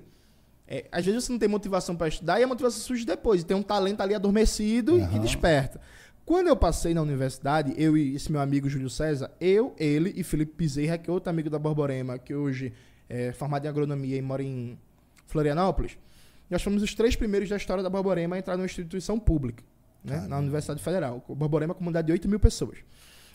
é, 0.65 0.85
às 0.93 1.03
vezes 1.03 1.25
você 1.25 1.31
não 1.33 1.39
tem 1.39 1.49
motivação 1.49 1.97
para 1.97 2.07
estudar 2.07 2.39
e 2.39 2.43
a 2.43 2.47
motivação 2.47 2.79
surge 2.79 3.03
depois. 3.05 3.41
E 3.41 3.43
tem 3.45 3.57
um 3.57 3.61
talento 3.61 3.99
ali 3.99 4.15
adormecido 4.15 4.97
e 4.97 5.05
que 5.07 5.19
desperta. 5.19 5.81
Quando 6.27 6.47
eu 6.47 6.57
passei 6.57 6.93
na 6.93 7.01
universidade, 7.01 7.73
eu 7.77 7.95
e 7.95 8.13
esse 8.13 8.29
meu 8.29 8.41
amigo 8.41 8.67
Júlio 8.67 8.89
César, 8.89 9.31
eu, 9.39 9.73
ele 9.77 10.11
e 10.13 10.25
Felipe 10.25 10.51
Bezerra, 10.57 10.97
que 10.97 11.09
é 11.09 11.13
outro 11.13 11.29
amigo 11.29 11.49
da 11.49 11.57
Borborema, 11.57 12.19
que 12.19 12.35
hoje 12.35 12.73
é 13.07 13.31
formado 13.31 13.63
em 13.63 13.69
agronomia 13.69 14.17
e 14.17 14.21
mora 14.21 14.43
em 14.43 14.77
Florianópolis, 15.25 15.97
nós 16.49 16.61
fomos 16.61 16.83
os 16.83 16.93
três 16.93 17.15
primeiros 17.15 17.47
da 17.47 17.55
história 17.55 17.81
da 17.81 17.89
Borborema 17.89 18.35
a 18.35 18.39
entrar 18.39 18.57
numa 18.57 18.65
instituição 18.65 19.17
pública, 19.17 19.63
né, 20.03 20.27
na 20.27 20.37
Universidade 20.39 20.83
Federal. 20.83 21.23
O 21.29 21.33
Borborema 21.33 21.71
é 21.71 21.73
uma 21.73 21.77
comunidade 21.77 22.07
de 22.07 22.11
8 22.11 22.27
mil 22.27 22.41
pessoas. 22.41 22.79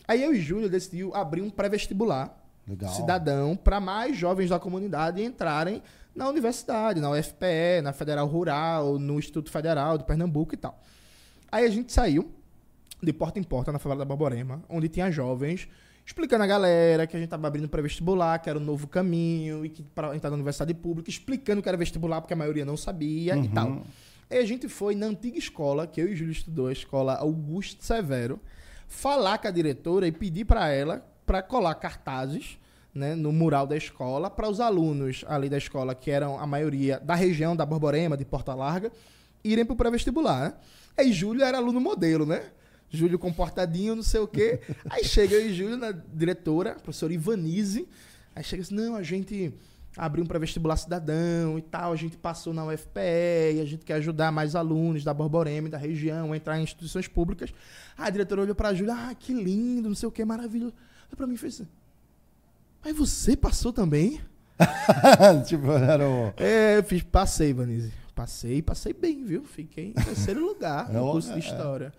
Aí 0.07 0.23
eu 0.23 0.31
e 0.31 0.39
Júlio 0.39 0.69
decidiu 0.69 1.15
abrir 1.15 1.41
um 1.41 1.49
pré-vestibular 1.49 2.45
cidadão 2.95 3.55
para 3.55 3.79
mais 3.79 4.15
jovens 4.15 4.51
da 4.51 4.59
comunidade 4.59 5.19
entrarem 5.19 5.81
na 6.13 6.29
universidade, 6.29 7.01
na 7.01 7.09
UFPE, 7.09 7.81
na 7.81 7.91
Federal 7.91 8.27
Rural, 8.27 8.99
no 8.99 9.17
Instituto 9.17 9.49
Federal 9.49 9.97
de 9.97 10.03
Pernambuco 10.03 10.53
e 10.53 10.57
tal. 10.57 10.79
Aí 11.51 11.65
a 11.65 11.69
gente 11.71 11.91
saiu 11.91 12.31
de 13.05 13.13
porta 13.13 13.39
em 13.39 13.43
porta 13.43 13.71
na 13.71 13.79
favela 13.79 13.99
da 13.99 14.05
Borborema, 14.05 14.63
onde 14.69 14.89
tinha 14.89 15.11
jovens 15.11 15.67
explicando 16.05 16.43
a 16.43 16.47
galera 16.47 17.07
que 17.07 17.15
a 17.15 17.19
gente 17.19 17.27
estava 17.27 17.47
abrindo 17.47 17.69
para 17.69 17.81
vestibular, 17.81 18.37
que 18.39 18.49
era 18.49 18.59
um 18.59 18.63
novo 18.63 18.87
caminho 18.87 19.65
e 19.65 19.69
que 19.69 19.81
para 19.81 20.15
entrar 20.15 20.29
na 20.29 20.35
universidade 20.35 20.73
pública, 20.73 21.09
explicando 21.09 21.61
que 21.61 21.69
era 21.69 21.77
vestibular 21.77 22.21
porque 22.21 22.33
a 22.33 22.37
maioria 22.37 22.65
não 22.65 22.75
sabia 22.75 23.37
e 23.37 23.47
tal. 23.47 23.83
Aí 24.29 24.37
a 24.39 24.45
gente 24.45 24.67
foi 24.67 24.95
na 24.95 25.05
antiga 25.05 25.37
escola, 25.37 25.87
que 25.87 26.01
eu 26.01 26.09
e 26.09 26.13
o 26.13 26.15
Júlio 26.15 26.31
estudou, 26.31 26.67
a 26.67 26.71
escola 26.71 27.15
Augusto 27.15 27.83
Severo, 27.85 28.39
falar 28.87 29.37
com 29.37 29.47
a 29.47 29.51
diretora 29.51 30.07
e 30.07 30.11
pedir 30.11 30.45
para 30.45 30.69
ela 30.69 31.05
para 31.25 31.41
colar 31.41 31.75
cartazes 31.75 32.57
né, 32.93 33.15
no 33.15 33.31
mural 33.31 33.65
da 33.65 33.77
escola 33.77 34.29
para 34.29 34.49
os 34.49 34.59
alunos 34.59 35.23
ali 35.27 35.49
da 35.49 35.57
escola, 35.57 35.95
que 35.95 36.11
eram 36.11 36.39
a 36.39 36.45
maioria 36.45 36.99
da 36.99 37.15
região 37.15 37.55
da 37.55 37.65
Borborema, 37.65 38.17
de 38.17 38.25
Porta 38.25 38.53
Larga, 38.53 38.91
irem 39.43 39.65
para 39.65 39.73
o 39.73 39.77
pré-vestibular. 39.77 40.41
Né? 40.41 40.53
Aí 40.97 41.11
Júlio 41.11 41.43
era 41.43 41.57
aluno 41.57 41.79
modelo, 41.79 42.25
né? 42.25 42.43
Júlio 42.93 43.17
comportadinho, 43.17 43.95
não 43.95 44.03
sei 44.03 44.19
o 44.21 44.27
quê. 44.27 44.61
Aí 44.89 45.03
chega 45.03 45.33
eu 45.35 45.47
e 45.49 45.53
Júlio 45.53 45.75
na 45.77 45.91
diretora, 45.91 46.75
professora 46.75 47.11
Ivanise. 47.11 47.87
Aí 48.35 48.43
chega 48.43 48.61
assim, 48.61 48.75
não, 48.75 48.95
a 48.95 49.01
gente 49.03 49.51
abriu 49.97 50.23
um 50.23 50.27
pré-vestibular 50.27 50.77
cidadão 50.77 51.57
e 51.57 51.61
tal, 51.61 51.91
a 51.91 51.95
gente 51.95 52.17
passou 52.17 52.53
na 52.53 52.65
UFPE 52.65 53.55
e 53.55 53.61
a 53.61 53.65
gente 53.65 53.83
quer 53.83 53.95
ajudar 53.95 54.31
mais 54.31 54.55
alunos 54.55 55.03
da 55.03 55.13
Borborema 55.13 55.69
da 55.69 55.77
região 55.77 56.31
a 56.33 56.37
entrar 56.37 56.59
em 56.59 56.63
instituições 56.63 57.07
públicas. 57.07 57.51
A 57.97 58.09
diretora 58.09 58.41
olhou 58.41 58.55
pra 58.55 58.73
Júlia, 58.73 58.93
ah, 58.95 59.15
que 59.15 59.33
lindo, 59.33 59.89
não 59.89 59.95
sei 59.95 60.07
o 60.07 60.11
que, 60.11 60.23
maravilhoso. 60.23 60.73
Olha 61.07 61.17
pra 61.17 61.27
mim 61.27 61.33
e 61.33 61.37
fez 61.37 61.55
assim, 61.55 61.67
mas 62.83 62.95
você 62.95 63.35
passou 63.37 63.71
também? 63.73 64.19
tipo, 65.47 65.71
era 65.71 66.07
o. 66.07 66.33
É, 66.37 66.77
eu 66.77 66.83
fiz, 66.83 67.01
passei, 67.03 67.53
Vanise. 67.53 67.91
Passei, 68.13 68.61
passei 68.61 68.93
bem, 68.93 69.23
viu? 69.23 69.43
Fiquei 69.43 69.87
em 69.89 69.93
terceiro 69.93 70.45
lugar 70.45 70.89
no 70.89 71.07
É, 71.07 71.11
curso 71.11 71.29
de 71.29 71.35
é. 71.35 71.39
história. 71.39 71.93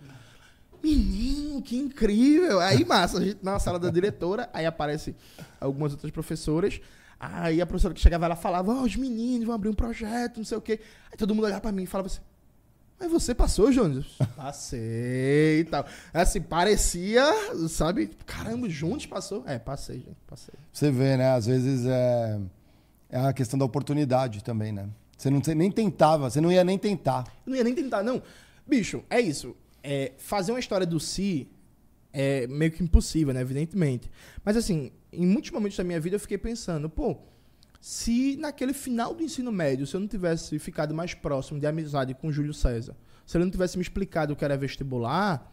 Menino, 0.84 1.62
que 1.62 1.78
incrível! 1.78 2.60
Aí, 2.60 2.84
massa, 2.84 3.18
a 3.18 3.24
gente 3.24 3.38
na 3.42 3.58
sala 3.58 3.78
da 3.78 3.88
diretora, 3.88 4.50
aí 4.52 4.66
aparece 4.66 5.16
algumas 5.58 5.92
outras 5.92 6.12
professoras. 6.12 6.78
Aí 7.18 7.58
a 7.62 7.64
professora 7.64 7.94
que 7.94 8.00
chegava, 8.00 8.26
ela 8.26 8.36
falava, 8.36 8.70
ó, 8.70 8.82
os 8.82 8.94
meninos 8.94 9.46
vão 9.46 9.54
abrir 9.54 9.70
um 9.70 9.74
projeto, 9.74 10.36
não 10.36 10.44
sei 10.44 10.58
o 10.58 10.60
quê. 10.60 10.78
Aí 11.10 11.16
todo 11.16 11.34
mundo 11.34 11.44
olhava 11.46 11.62
pra 11.62 11.72
mim 11.72 11.84
e 11.84 11.86
falava 11.86 12.08
assim, 12.08 12.20
mas 13.00 13.10
você 13.10 13.34
passou, 13.34 13.70
Jones? 13.70 14.04
Passei 14.36 15.60
e 15.60 15.64
tal. 15.64 15.86
Assim, 16.12 16.42
parecia, 16.42 17.24
sabe? 17.68 18.10
Caramba, 18.26 18.68
juntos 18.68 19.06
passou? 19.06 19.42
É, 19.46 19.58
passei, 19.58 19.96
gente, 19.96 20.18
passei. 20.26 20.54
Você 20.70 20.90
vê, 20.90 21.16
né? 21.16 21.32
Às 21.32 21.46
vezes 21.46 21.86
é, 21.86 22.40
é 23.08 23.20
a 23.20 23.32
questão 23.32 23.58
da 23.58 23.64
oportunidade 23.64 24.44
também, 24.44 24.70
né? 24.70 24.86
Você 25.16 25.30
não 25.30 25.42
você 25.42 25.54
nem 25.54 25.70
tentava, 25.70 26.28
você 26.28 26.42
não 26.42 26.52
ia 26.52 26.62
nem 26.62 26.76
tentar. 26.76 27.24
Eu 27.46 27.50
não 27.50 27.56
ia 27.56 27.64
nem 27.64 27.74
tentar, 27.74 28.02
não. 28.02 28.22
Bicho, 28.66 29.02
é 29.08 29.18
isso. 29.18 29.56
É, 29.86 30.12
fazer 30.16 30.50
uma 30.50 30.58
história 30.58 30.86
do 30.86 30.98
Si 30.98 31.46
é 32.10 32.46
meio 32.46 32.72
que 32.72 32.82
impossível, 32.82 33.34
né? 33.34 33.40
Evidentemente. 33.40 34.10
Mas 34.42 34.56
assim, 34.56 34.90
em 35.12 35.26
muitos 35.26 35.50
momentos 35.50 35.76
da 35.76 35.84
minha 35.84 36.00
vida 36.00 36.16
eu 36.16 36.20
fiquei 36.20 36.38
pensando, 36.38 36.88
pô, 36.88 37.18
se 37.80 38.36
naquele 38.36 38.72
final 38.72 39.12
do 39.14 39.22
ensino 39.22 39.52
médio, 39.52 39.86
se 39.86 39.94
eu 39.94 40.00
não 40.00 40.08
tivesse 40.08 40.58
ficado 40.58 40.94
mais 40.94 41.12
próximo 41.12 41.60
de 41.60 41.66
amizade 41.66 42.14
com 42.14 42.32
Júlio 42.32 42.54
César, 42.54 42.96
se 43.26 43.36
ele 43.36 43.44
não 43.44 43.50
tivesse 43.50 43.76
me 43.76 43.82
explicado 43.82 44.32
o 44.32 44.36
que 44.36 44.42
era 44.42 44.56
vestibular, 44.56 45.52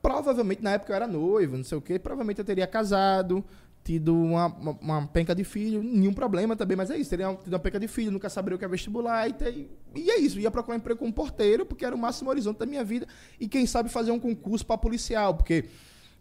provavelmente 0.00 0.62
na 0.62 0.72
época 0.72 0.92
eu 0.92 0.96
era 0.96 1.06
noivo, 1.06 1.56
não 1.56 1.64
sei 1.64 1.76
o 1.76 1.82
quê, 1.82 1.98
provavelmente 1.98 2.38
eu 2.38 2.44
teria 2.44 2.66
casado, 2.66 3.44
tido 3.84 4.16
uma, 4.16 4.46
uma, 4.46 4.72
uma 4.80 5.06
penca 5.06 5.34
de 5.34 5.44
filho, 5.44 5.82
nenhum 5.82 6.12
problema 6.12 6.56
também, 6.56 6.76
mas 6.76 6.90
é 6.90 6.96
isso, 6.96 7.10
teria 7.10 7.34
tido 7.34 7.52
uma 7.52 7.58
penca 7.58 7.78
de 7.78 7.86
filho, 7.86 8.10
nunca 8.10 8.30
saberia 8.30 8.56
o 8.56 8.58
que 8.58 8.64
é 8.64 8.68
vestibular, 8.68 9.28
e, 9.28 9.34
ter, 9.34 9.68
e 9.94 10.10
é 10.10 10.18
isso, 10.18 10.40
ia 10.40 10.50
procurar 10.50 10.74
um 10.74 10.78
emprego 10.78 10.98
como 10.98 11.12
porteiro, 11.12 11.66
porque 11.66 11.84
era 11.84 11.94
o 11.94 11.98
máximo 11.98 12.30
horizonte 12.30 12.58
da 12.58 12.66
minha 12.66 12.82
vida, 12.82 13.06
e 13.38 13.46
quem 13.46 13.66
sabe 13.66 13.90
fazer 13.90 14.10
um 14.10 14.18
concurso 14.18 14.64
para 14.64 14.78
policial, 14.78 15.34
porque 15.34 15.66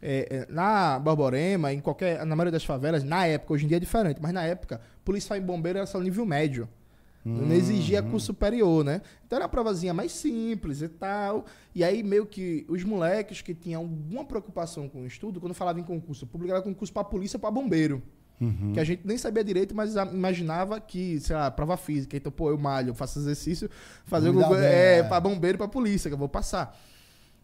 é, 0.01 0.27
é, 0.29 0.45
na 0.51 0.99
Borborema, 0.99 1.71
em 1.71 1.79
qualquer, 1.79 2.25
na 2.25 2.35
maioria 2.35 2.51
das 2.51 2.65
favelas, 2.65 3.05
na 3.05 3.25
época, 3.25 3.53
hoje 3.53 3.63
em 3.63 3.69
dia 3.69 3.77
é 3.77 3.79
diferente, 3.79 4.19
mas 4.21 4.33
na 4.33 4.43
época, 4.43 4.81
policial 5.05 5.37
e 5.37 5.41
bombeiro 5.41 5.79
era 5.79 5.87
só 5.87 5.97
nível 6.01 6.25
médio. 6.25 6.67
Uhum. 7.25 7.47
Não 7.47 7.55
exigia 7.55 8.03
curso 8.03 8.27
superior, 8.27 8.83
né? 8.83 9.01
Então 9.25 9.37
era 9.37 9.45
uma 9.45 9.49
provazinha 9.49 9.93
mais 9.93 10.11
simples 10.11 10.81
e 10.81 10.89
tal. 10.89 11.45
E 11.73 11.83
aí, 11.83 12.03
meio 12.03 12.25
que 12.25 12.65
os 12.67 12.83
moleques 12.83 13.41
que 13.41 13.53
tinham 13.53 13.81
alguma 13.81 14.25
preocupação 14.25 14.89
com 14.89 15.03
o 15.03 15.05
estudo, 15.05 15.39
quando 15.39 15.53
falavam 15.53 15.81
em 15.81 15.85
concurso 15.85 16.27
público, 16.27 16.53
era 16.53 16.61
concurso 16.61 16.91
para 16.93 17.03
polícia 17.03 17.39
para 17.39 17.49
bombeiro. 17.49 18.01
Uhum. 18.41 18.73
Que 18.73 18.79
a 18.79 18.83
gente 18.83 19.05
nem 19.05 19.17
sabia 19.17 19.43
direito, 19.43 19.73
mas 19.73 19.95
imaginava 19.95 20.79
que, 20.81 21.19
sei 21.21 21.35
lá, 21.35 21.49
prova 21.49 21.77
física. 21.77 22.17
Então, 22.17 22.31
pô, 22.31 22.49
eu 22.49 22.57
malho, 22.57 22.89
eu 22.89 22.95
faço 22.95 23.19
exercício, 23.19 23.69
fazer 24.05 24.29
o 24.29 24.55
é, 24.55 24.97
é. 24.97 25.03
para 25.03 25.19
bombeiro 25.21 25.57
para 25.57 25.67
polícia, 25.67 26.09
que 26.09 26.13
eu 26.13 26.17
vou 26.17 26.29
passar. 26.29 26.77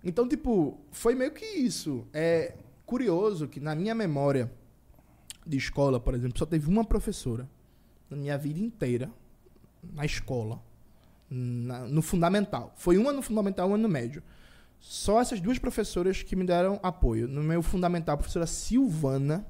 Então, 0.04 0.28
tipo, 0.28 0.78
foi 0.92 1.16
meio 1.16 1.32
que 1.32 1.46
isso. 1.46 2.06
É 2.14 2.54
curioso 2.86 3.48
que 3.48 3.60
na 3.60 3.76
minha 3.76 3.96
memória 3.96 4.52
de 5.46 5.58
escola, 5.58 6.00
por 6.00 6.14
exemplo, 6.14 6.38
só 6.38 6.46
teve 6.46 6.68
uma 6.68 6.84
professora 6.84 7.48
na 8.10 8.18
minha 8.18 8.38
vida 8.38 8.60
inteira, 8.60 9.10
na 9.84 10.06
escola, 10.06 10.62
na, 11.30 11.82
no 11.82 12.02
fundamental. 12.02 12.74
Foi 12.76 12.98
uma 12.98 13.12
no 13.12 13.22
fundamental 13.22 13.68
e 13.68 13.72
uma 13.72 13.78
no 13.78 13.90
médio. 13.90 14.24
Só 14.80 15.20
essas 15.20 15.42
duas 15.42 15.60
professoras 15.60 16.24
que 16.24 16.36
me 16.36 16.46
deram 16.46 16.80
apoio. 16.82 17.28
No 17.28 17.44
meu 17.44 17.62
fundamental, 17.62 18.16
a 18.16 18.18
professora 18.18 18.48
Silvana 18.48 19.46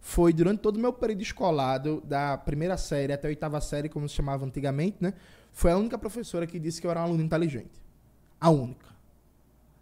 foi 0.00 0.32
durante 0.32 0.60
todo 0.60 0.76
o 0.76 0.80
meu 0.80 0.92
período 0.92 1.22
escolado, 1.22 2.02
da 2.06 2.38
primeira 2.38 2.76
série 2.76 3.12
até 3.12 3.28
a 3.28 3.30
oitava 3.30 3.60
série, 3.60 3.88
como 3.88 4.08
se 4.08 4.14
chamava 4.14 4.46
antigamente, 4.46 4.96
né? 5.00 5.12
Foi 5.52 5.70
a 5.70 5.76
única 5.76 5.98
professora 5.98 6.46
que 6.46 6.58
disse 6.58 6.80
que 6.80 6.86
eu 6.86 6.90
era 6.90 7.00
um 7.00 7.04
aluno 7.04 7.22
inteligente. 7.22 7.80
A 8.40 8.50
única. 8.50 8.86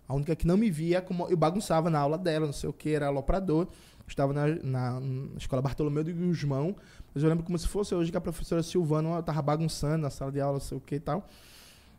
A 0.09 0.15
única 0.15 0.35
que 0.35 0.47
não 0.47 0.57
me 0.57 0.71
via 0.71 1.01
como 1.03 1.29
eu 1.29 1.37
bagunçava 1.37 1.91
na 1.91 1.99
aula 1.99 2.19
dela, 2.19 2.47
não 2.47 2.53
sei 2.53 2.69
o 2.69 2.73
que, 2.73 2.91
era 2.91 3.07
aloprador. 3.07 3.69
Estava 4.07 4.33
na, 4.33 4.47
na, 4.63 5.01
na 5.01 5.37
escola 5.37 5.61
Bartolomeu 5.61 6.03
de 6.03 6.13
Guzmão, 6.15 6.75
mas 7.15 7.23
eu 7.23 7.29
lembro 7.29 7.45
como 7.45 7.59
se 7.59 7.67
fosse 7.67 7.95
hoje 7.95 8.11
que 8.11 8.17
a 8.17 8.21
professora 8.21 8.63
Silvana 8.63 9.19
estava 9.19 9.43
bagunçando 9.43 9.99
na 9.99 10.11
sala 10.11 10.31
de 10.31 10.41
aula, 10.41 10.61
sei 10.61 10.77
o 10.77 10.81
que 10.81 10.97
e 10.97 11.01
tal. 11.01 11.27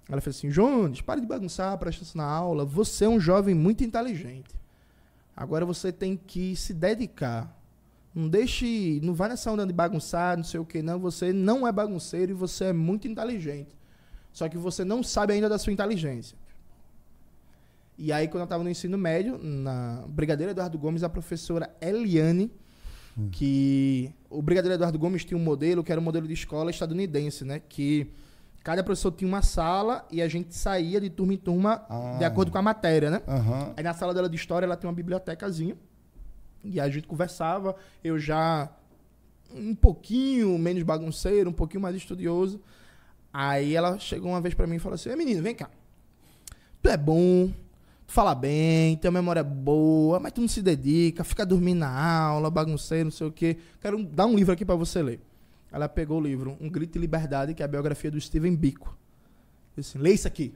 Ela 0.10 0.22
fez 0.22 0.38
assim: 0.38 0.50
Jones, 0.50 1.02
pare 1.02 1.22
de 1.22 1.28
bagunçar, 1.28 1.78
presta 1.78 2.04
atenção 2.04 2.22
na 2.22 2.28
aula. 2.28 2.66
Você 2.66 3.06
é 3.06 3.10
um 3.10 3.20
jovem 3.20 3.54
muito 3.54 3.84
inteligente. 3.84 4.56
Agora 5.36 5.66
você 5.66 5.92
tem 5.92 6.18
que 6.18 6.56
se 6.56 6.74
dedicar. 6.74 7.56
Não 8.14 8.28
deixe. 8.28 9.00
Não 9.04 9.14
vai 9.14 9.30
nessa 9.30 9.52
onda 9.52 9.66
de 9.66 9.74
bagunçar, 9.74 10.36
não 10.36 10.44
sei 10.44 10.60
o 10.60 10.66
que, 10.66 10.82
não. 10.82 11.00
Você 11.00 11.32
não 11.32 11.68
é 11.68 11.72
bagunceiro 11.72 12.32
e 12.32 12.36
você 12.36 12.66
é 12.66 12.74
muito 12.74 13.08
inteligente. 13.08 13.78
Só 14.34 14.50
que 14.50 14.58
você 14.58 14.84
não 14.84 15.04
sabe 15.04 15.34
ainda 15.34 15.48
da 15.48 15.58
sua 15.58 15.74
inteligência. 15.74 16.38
E 17.98 18.14
aí, 18.14 18.28
quando 18.28 18.42
eu 18.42 18.44
estava 18.46 18.64
no 18.64 18.70
ensino 18.70 18.98
médio, 18.98 19.38
na 19.38 20.06
Brigadeiro 20.08 20.52
Eduardo 20.52 20.78
Gomes, 20.78 21.04
a 21.04 21.10
professora 21.10 21.76
Eliane, 21.82 22.50
hum. 23.18 23.30
que 23.32 24.14
o 24.30 24.42
Brigadeiro 24.42 24.76
Eduardo 24.76 24.98
Gomes 25.00 25.26
tinha 25.26 25.38
um 25.38 25.44
modelo 25.44 25.84
que 25.84 25.92
era 25.92 26.00
um 26.00 26.04
modelo 26.04 26.28
de 26.28 26.34
escola 26.34 26.72
estadunidense, 26.72 27.44
né? 27.44 27.62
Que 27.68 28.12
cada 28.64 28.84
professor 28.84 29.12
tinha 29.12 29.28
uma 29.28 29.42
sala 29.42 30.06
e 30.12 30.22
a 30.22 30.28
gente 30.28 30.56
saía 30.56 31.00
de 31.00 31.10
turma 31.10 31.34
em 31.34 31.38
turma 31.38 31.86
ah. 31.90 32.16
de 32.18 32.26
acordo 32.26 32.52
com 32.52 32.58
a 32.58 32.62
matéria, 32.62 33.10
né? 33.10 33.22
Uhum. 33.28 33.74
Aí 33.76 33.84
na 33.84 33.94
sala 33.94 34.14
dela 34.14 34.30
de 34.30 34.36
história 34.36 34.66
ela 34.66 34.76
tem 34.76 34.88
uma 34.88 34.96
bibliotecazinha 34.96 35.76
e 36.64 36.80
a 36.80 36.90
gente 36.90 37.08
conversava, 37.08 37.76
eu 38.04 38.20
já 38.20 38.70
um 39.52 39.74
pouquinho 39.74 40.58
menos 40.58 40.84
bagunceiro, 40.84 41.50
um 41.50 41.54
pouquinho 41.54 41.82
mais 41.82 41.96
estudioso. 41.96 42.62
Aí 43.34 43.76
ela 43.76 43.98
chegou 44.00 44.32
uma 44.32 44.42
vez 44.42 44.54
para 44.54 44.68
mim 44.68 44.76
e 44.76 44.80
falou 44.80 44.96
assim: 44.96 45.16
menino, 45.16 45.42
vem 45.42 45.56
cá. 45.56 45.70
Tu 46.82 46.90
é 46.90 46.98
bom, 46.98 47.52
fala 48.10 48.34
bem, 48.34 48.98
tem 48.98 49.10
uma 49.10 49.20
memória 49.20 49.44
boa, 49.44 50.20
mas 50.20 50.32
tu 50.32 50.42
não 50.42 50.48
se 50.48 50.62
dedica, 50.62 51.24
fica 51.24 51.46
dormindo 51.46 51.80
na 51.80 51.90
aula, 51.90 52.50
bagunceiro, 52.50 53.06
não 53.06 53.12
sei 53.12 53.28
o 53.28 53.32
quê. 53.32 53.58
Quero 53.80 54.04
dar 54.04 54.26
um 54.26 54.36
livro 54.36 54.52
aqui 54.52 54.66
para 54.66 54.76
você 54.76 55.02
ler. 55.02 55.22
Ela 55.72 55.88
pegou 55.88 56.18
o 56.20 56.22
livro, 56.22 56.58
Um 56.60 56.68
Grito 56.68 56.94
de 56.94 57.00
Liberdade, 57.00 57.54
que 57.54 57.62
é 57.62 57.66
a 57.66 57.68
biografia 57.68 58.10
do 58.10 58.20
Steven 58.20 58.56
Biko. 58.56 58.98
Disse 59.78 59.92
assim, 59.92 60.04
lê 60.04 60.14
isso 60.14 60.28
aqui. 60.28 60.54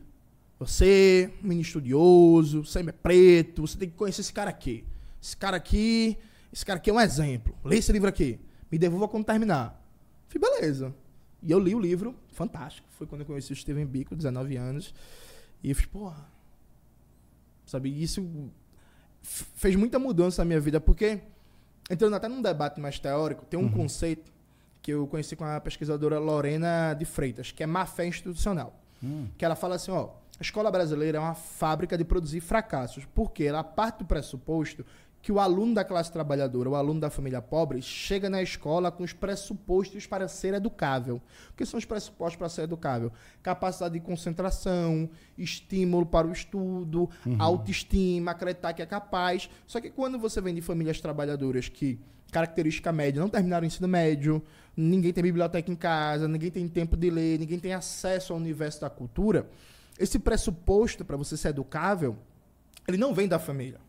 Você, 0.57 1.31
menino 1.41 1.61
estudioso, 1.61 2.65
você 2.65 2.79
é 2.79 2.91
preto, 2.91 3.61
você 3.61 3.77
tem 3.77 3.89
que 3.89 3.95
conhecer 3.95 4.21
esse 4.21 4.33
cara 4.33 4.49
aqui. 4.49 4.83
Esse 5.21 5.37
cara 5.37 5.57
aqui, 5.57 6.17
esse 6.51 6.65
cara 6.65 6.77
aqui 6.77 6.89
é 6.89 6.93
um 6.93 6.99
exemplo. 6.99 7.55
Lê 7.63 7.77
esse 7.77 7.91
livro 7.91 8.09
aqui. 8.09 8.39
Me 8.71 8.79
devolva 8.79 9.07
quando 9.07 9.25
terminar. 9.25 9.79
Falei, 10.27 10.49
beleza. 10.49 10.93
E 11.43 11.51
eu 11.51 11.59
li 11.59 11.75
o 11.75 11.79
livro, 11.79 12.15
fantástico. 12.31 12.87
Foi 12.97 13.05
quando 13.05 13.21
eu 13.21 13.27
conheci 13.27 13.53
o 13.53 13.55
Steven 13.55 13.85
Biko, 13.85 14.15
19 14.15 14.57
anos. 14.57 14.93
E 15.63 15.69
eu 15.69 15.75
falei, 15.75 15.89
porra, 15.91 16.32
Sabe? 17.65 18.01
Isso 18.01 18.51
fez 19.21 19.75
muita 19.75 19.97
mudança 19.97 20.41
na 20.41 20.45
minha 20.45 20.59
vida, 20.59 20.79
porque, 20.79 21.21
entrando 21.89 22.15
até 22.15 22.27
num 22.27 22.41
debate 22.41 22.79
mais 22.79 22.99
teórico, 22.99 23.45
tem 23.45 23.59
um 23.59 23.63
uhum. 23.63 23.71
conceito 23.71 24.31
que 24.81 24.91
eu 24.91 25.07
conheci 25.07 25.35
com 25.35 25.45
a 25.45 25.59
pesquisadora 25.61 26.19
Lorena 26.19 26.93
de 26.93 27.05
Freitas, 27.05 27.51
que 27.51 27.63
é 27.63 27.65
má 27.65 27.85
fé 27.85 28.05
institucional. 28.05 28.77
Uhum. 29.01 29.29
Que 29.37 29.45
ela 29.45 29.55
fala 29.55 29.75
assim, 29.75 29.91
ó, 29.91 30.09
a 30.37 30.41
escola 30.41 30.69
brasileira 30.69 31.17
é 31.17 31.21
uma 31.21 31.35
fábrica 31.35 31.97
de 31.97 32.03
produzir 32.03 32.41
fracassos, 32.41 33.05
porque 33.15 33.43
ela 33.43 33.63
parte 33.63 33.99
do 33.99 34.05
pressuposto 34.05 34.85
que 35.23 35.31
o 35.31 35.39
aluno 35.39 35.73
da 35.73 35.85
classe 35.85 36.11
trabalhadora, 36.11 36.69
o 36.69 36.75
aluno 36.75 36.99
da 36.99 37.09
família 37.09 37.41
pobre, 37.41 37.81
chega 37.81 38.29
na 38.29 38.43
escola 38.43 38.91
com 38.91 39.03
os 39.03 39.13
pressupostos 39.13 40.05
para 40.05 40.27
ser 40.27 40.53
educável. 40.53 41.21
O 41.49 41.53
que 41.55 41.65
são 41.65 41.77
os 41.77 41.85
pressupostos 41.85 42.35
para 42.35 42.49
ser 42.49 42.63
educável? 42.63 43.09
Capacidade 43.41 43.93
de 43.93 44.01
concentração, 44.01 45.09
estímulo 45.37 46.05
para 46.05 46.27
o 46.27 46.33
estudo, 46.33 47.09
uhum. 47.25 47.37
autoestima, 47.39 48.31
acreditar 48.31 48.73
que 48.73 48.81
é 48.81 48.85
capaz. 48.85 49.49
Só 49.65 49.79
que 49.79 49.89
quando 49.89 50.19
você 50.19 50.41
vem 50.41 50.53
de 50.53 50.59
famílias 50.59 50.99
trabalhadoras 50.99 51.69
que, 51.69 51.97
característica 52.29 52.91
média, 52.91 53.21
não 53.21 53.29
terminaram 53.29 53.63
o 53.63 53.67
ensino 53.67 53.87
médio, 53.87 54.43
ninguém 54.75 55.13
tem 55.13 55.23
biblioteca 55.23 55.71
em 55.71 55.75
casa, 55.75 56.27
ninguém 56.27 56.51
tem 56.51 56.67
tempo 56.67 56.97
de 56.97 57.09
ler, 57.09 57.39
ninguém 57.39 57.59
tem 57.59 57.71
acesso 57.71 58.33
ao 58.33 58.39
universo 58.39 58.81
da 58.81 58.89
cultura, 58.89 59.49
esse 59.97 60.19
pressuposto 60.19 61.05
para 61.05 61.15
você 61.15 61.37
ser 61.37 61.49
educável, 61.49 62.17
ele 62.85 62.97
não 62.97 63.13
vem 63.13 63.25
da 63.25 63.39
família. 63.39 63.79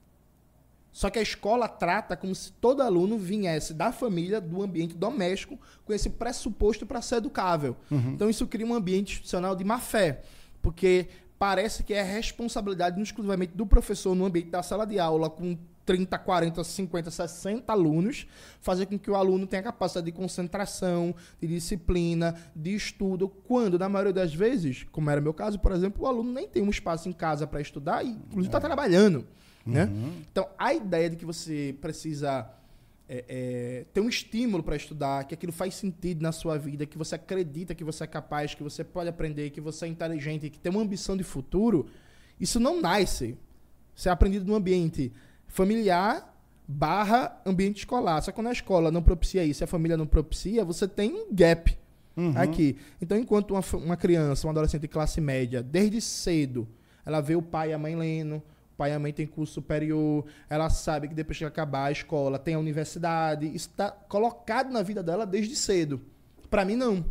Só 0.95 1.11
que 1.11 1.19
a 1.19 1.23
escola 1.23 1.67
trata 1.67 2.17
como 2.17 2.33
se 2.33 2.53
todo 2.53 2.81
aluno 2.81 3.19
viesse 3.19 3.75
da 3.75 3.91
família, 3.91 4.41
do 4.41 4.63
ambiente 4.63 4.95
doméstico, 4.95 5.59
com 5.85 5.93
esse 5.93 6.09
pressuposto 6.09 6.87
para 6.87 7.03
ser 7.03 7.17
educável. 7.17 7.77
Uhum. 7.91 8.13
Então 8.13 8.31
isso 8.31 8.47
cria 8.47 8.65
um 8.65 8.73
ambiente 8.73 9.15
institucional 9.15 9.57
de 9.57 9.65
má 9.65 9.81
fé, 9.81 10.23
porque 10.63 11.09
parece 11.37 11.83
que 11.83 11.93
é 11.93 12.01
responsabilidade 12.01 13.03
exclusivamente 13.03 13.57
do 13.57 13.67
professor 13.67 14.15
no 14.15 14.25
ambiente 14.25 14.51
da 14.51 14.63
sala 14.63 14.87
de 14.87 15.01
aula, 15.01 15.29
com 15.29 15.59
30, 15.85 16.17
40, 16.17 16.63
50, 16.63 17.11
60 17.11 17.73
alunos, 17.73 18.29
fazer 18.61 18.87
com 18.87 18.97
que 18.97 19.11
o 19.11 19.17
aluno 19.17 19.49
tenha 19.49 19.65
capacidade 19.65 20.07
de 20.07 20.13
concentração, 20.13 21.13
de 21.41 21.49
disciplina, 21.49 22.37
de 22.55 22.73
estudo, 22.73 23.29
quando, 23.29 23.77
na 23.81 23.89
maioria 23.89 24.13
das 24.13 24.33
vezes, 24.33 24.87
como 24.93 25.11
era 25.11 25.21
meu 25.21 25.35
caso, 25.35 25.59
por 25.59 25.73
exemplo, 25.73 26.05
o 26.05 26.07
aluno 26.07 26.33
nem 26.33 26.47
tem 26.47 26.63
um 26.63 26.71
espaço 26.71 27.09
em 27.09 27.13
casa 27.13 27.49
para 27.49 27.61
estudar 27.61 28.05
e, 28.05 28.11
inclusive, 28.11 28.47
está 28.47 28.59
é. 28.59 28.61
trabalhando. 28.61 29.27
Né? 29.67 29.85
Uhum. 29.85 30.13
Então, 30.31 30.49
a 30.59 30.75
ideia 30.75 31.09
de 31.11 31.17
que 31.17 31.25
você 31.25 31.75
precisa 31.81 32.51
é, 33.09 33.25
é, 33.29 33.85
ter 33.93 34.01
um 34.01 34.09
estímulo 34.09 34.63
para 34.63 34.77
estudar, 34.77 35.25
que 35.25 35.35
aquilo 35.35 35.53
faz 35.53 35.75
sentido 35.75 36.23
na 36.23 36.33
sua 36.33 36.59
vida, 36.59 36.87
que 36.87 36.99
você 36.99 37.15
acredita 37.15 37.75
que 37.75 37.85
você 37.85 38.05
é 38.05 38.07
capaz, 38.07 38.55
que 38.55 38.63
você 38.63 38.83
pode 38.83 39.09
aprender, 39.09 39.51
que 39.51 39.61
você 39.61 39.87
é 39.87 39.89
inteligente, 39.89 40.51
que 40.51 40.59
tem 40.59 40.71
uma 40.71 40.83
ambição 40.83 41.17
de 41.17 41.23
futuro, 41.23 41.87
isso 42.41 42.59
não 42.59 42.81
nasce. 42.81 43.37
Isso 43.95 44.09
é 44.09 44.13
aprendido 44.13 44.45
no 44.47 44.55
ambiente 44.55 45.13
familiar 45.47 46.33
barra 46.67 47.41
ambiente 47.45 47.79
escolar. 47.79 48.23
Só 48.23 48.31
que 48.31 48.37
quando 48.37 48.49
a 48.49 48.53
escola 48.53 48.91
não 48.91 49.03
propicia 49.03 49.45
isso, 49.45 49.63
a 49.63 49.67
família 49.67 49.97
não 49.97 50.07
propicia, 50.07 50.65
você 50.65 50.89
tem 50.89 51.13
um 51.13 51.33
gap 51.33 51.77
uhum. 52.17 52.33
aqui. 52.37 52.77
Então, 53.01 53.19
enquanto 53.19 53.53
uma, 53.53 53.63
uma 53.75 53.97
criança, 53.97 54.47
um 54.47 54.51
adolescente 54.51 54.83
de 54.83 54.89
classe 54.89 55.21
média, 55.21 55.63
desde 55.63 56.01
cedo, 56.01 56.67
ela 57.05 57.21
vê 57.21 57.37
o 57.37 57.43
pai 57.43 57.71
e 57.71 57.73
a 57.75 57.79
mãe 57.79 57.95
lendo, 57.95 58.43
pai 58.77 58.91
e 58.91 58.95
a 58.95 58.99
mãe 58.99 59.13
tem 59.13 59.27
curso 59.27 59.55
superior, 59.55 60.25
ela 60.49 60.69
sabe 60.69 61.09
que 61.09 61.15
depois 61.15 61.39
que 61.39 61.45
acabar 61.45 61.87
a 61.87 61.93
escola 61.93 62.39
tem 62.39 62.55
a 62.55 62.59
universidade, 62.59 63.47
isso 63.47 63.69
está 63.69 63.91
colocado 63.91 64.73
na 64.73 64.83
vida 64.83 65.03
dela 65.03 65.25
desde 65.25 65.55
cedo. 65.55 66.01
Para 66.51 66.65
mim, 66.65 66.77
não. 66.77 67.05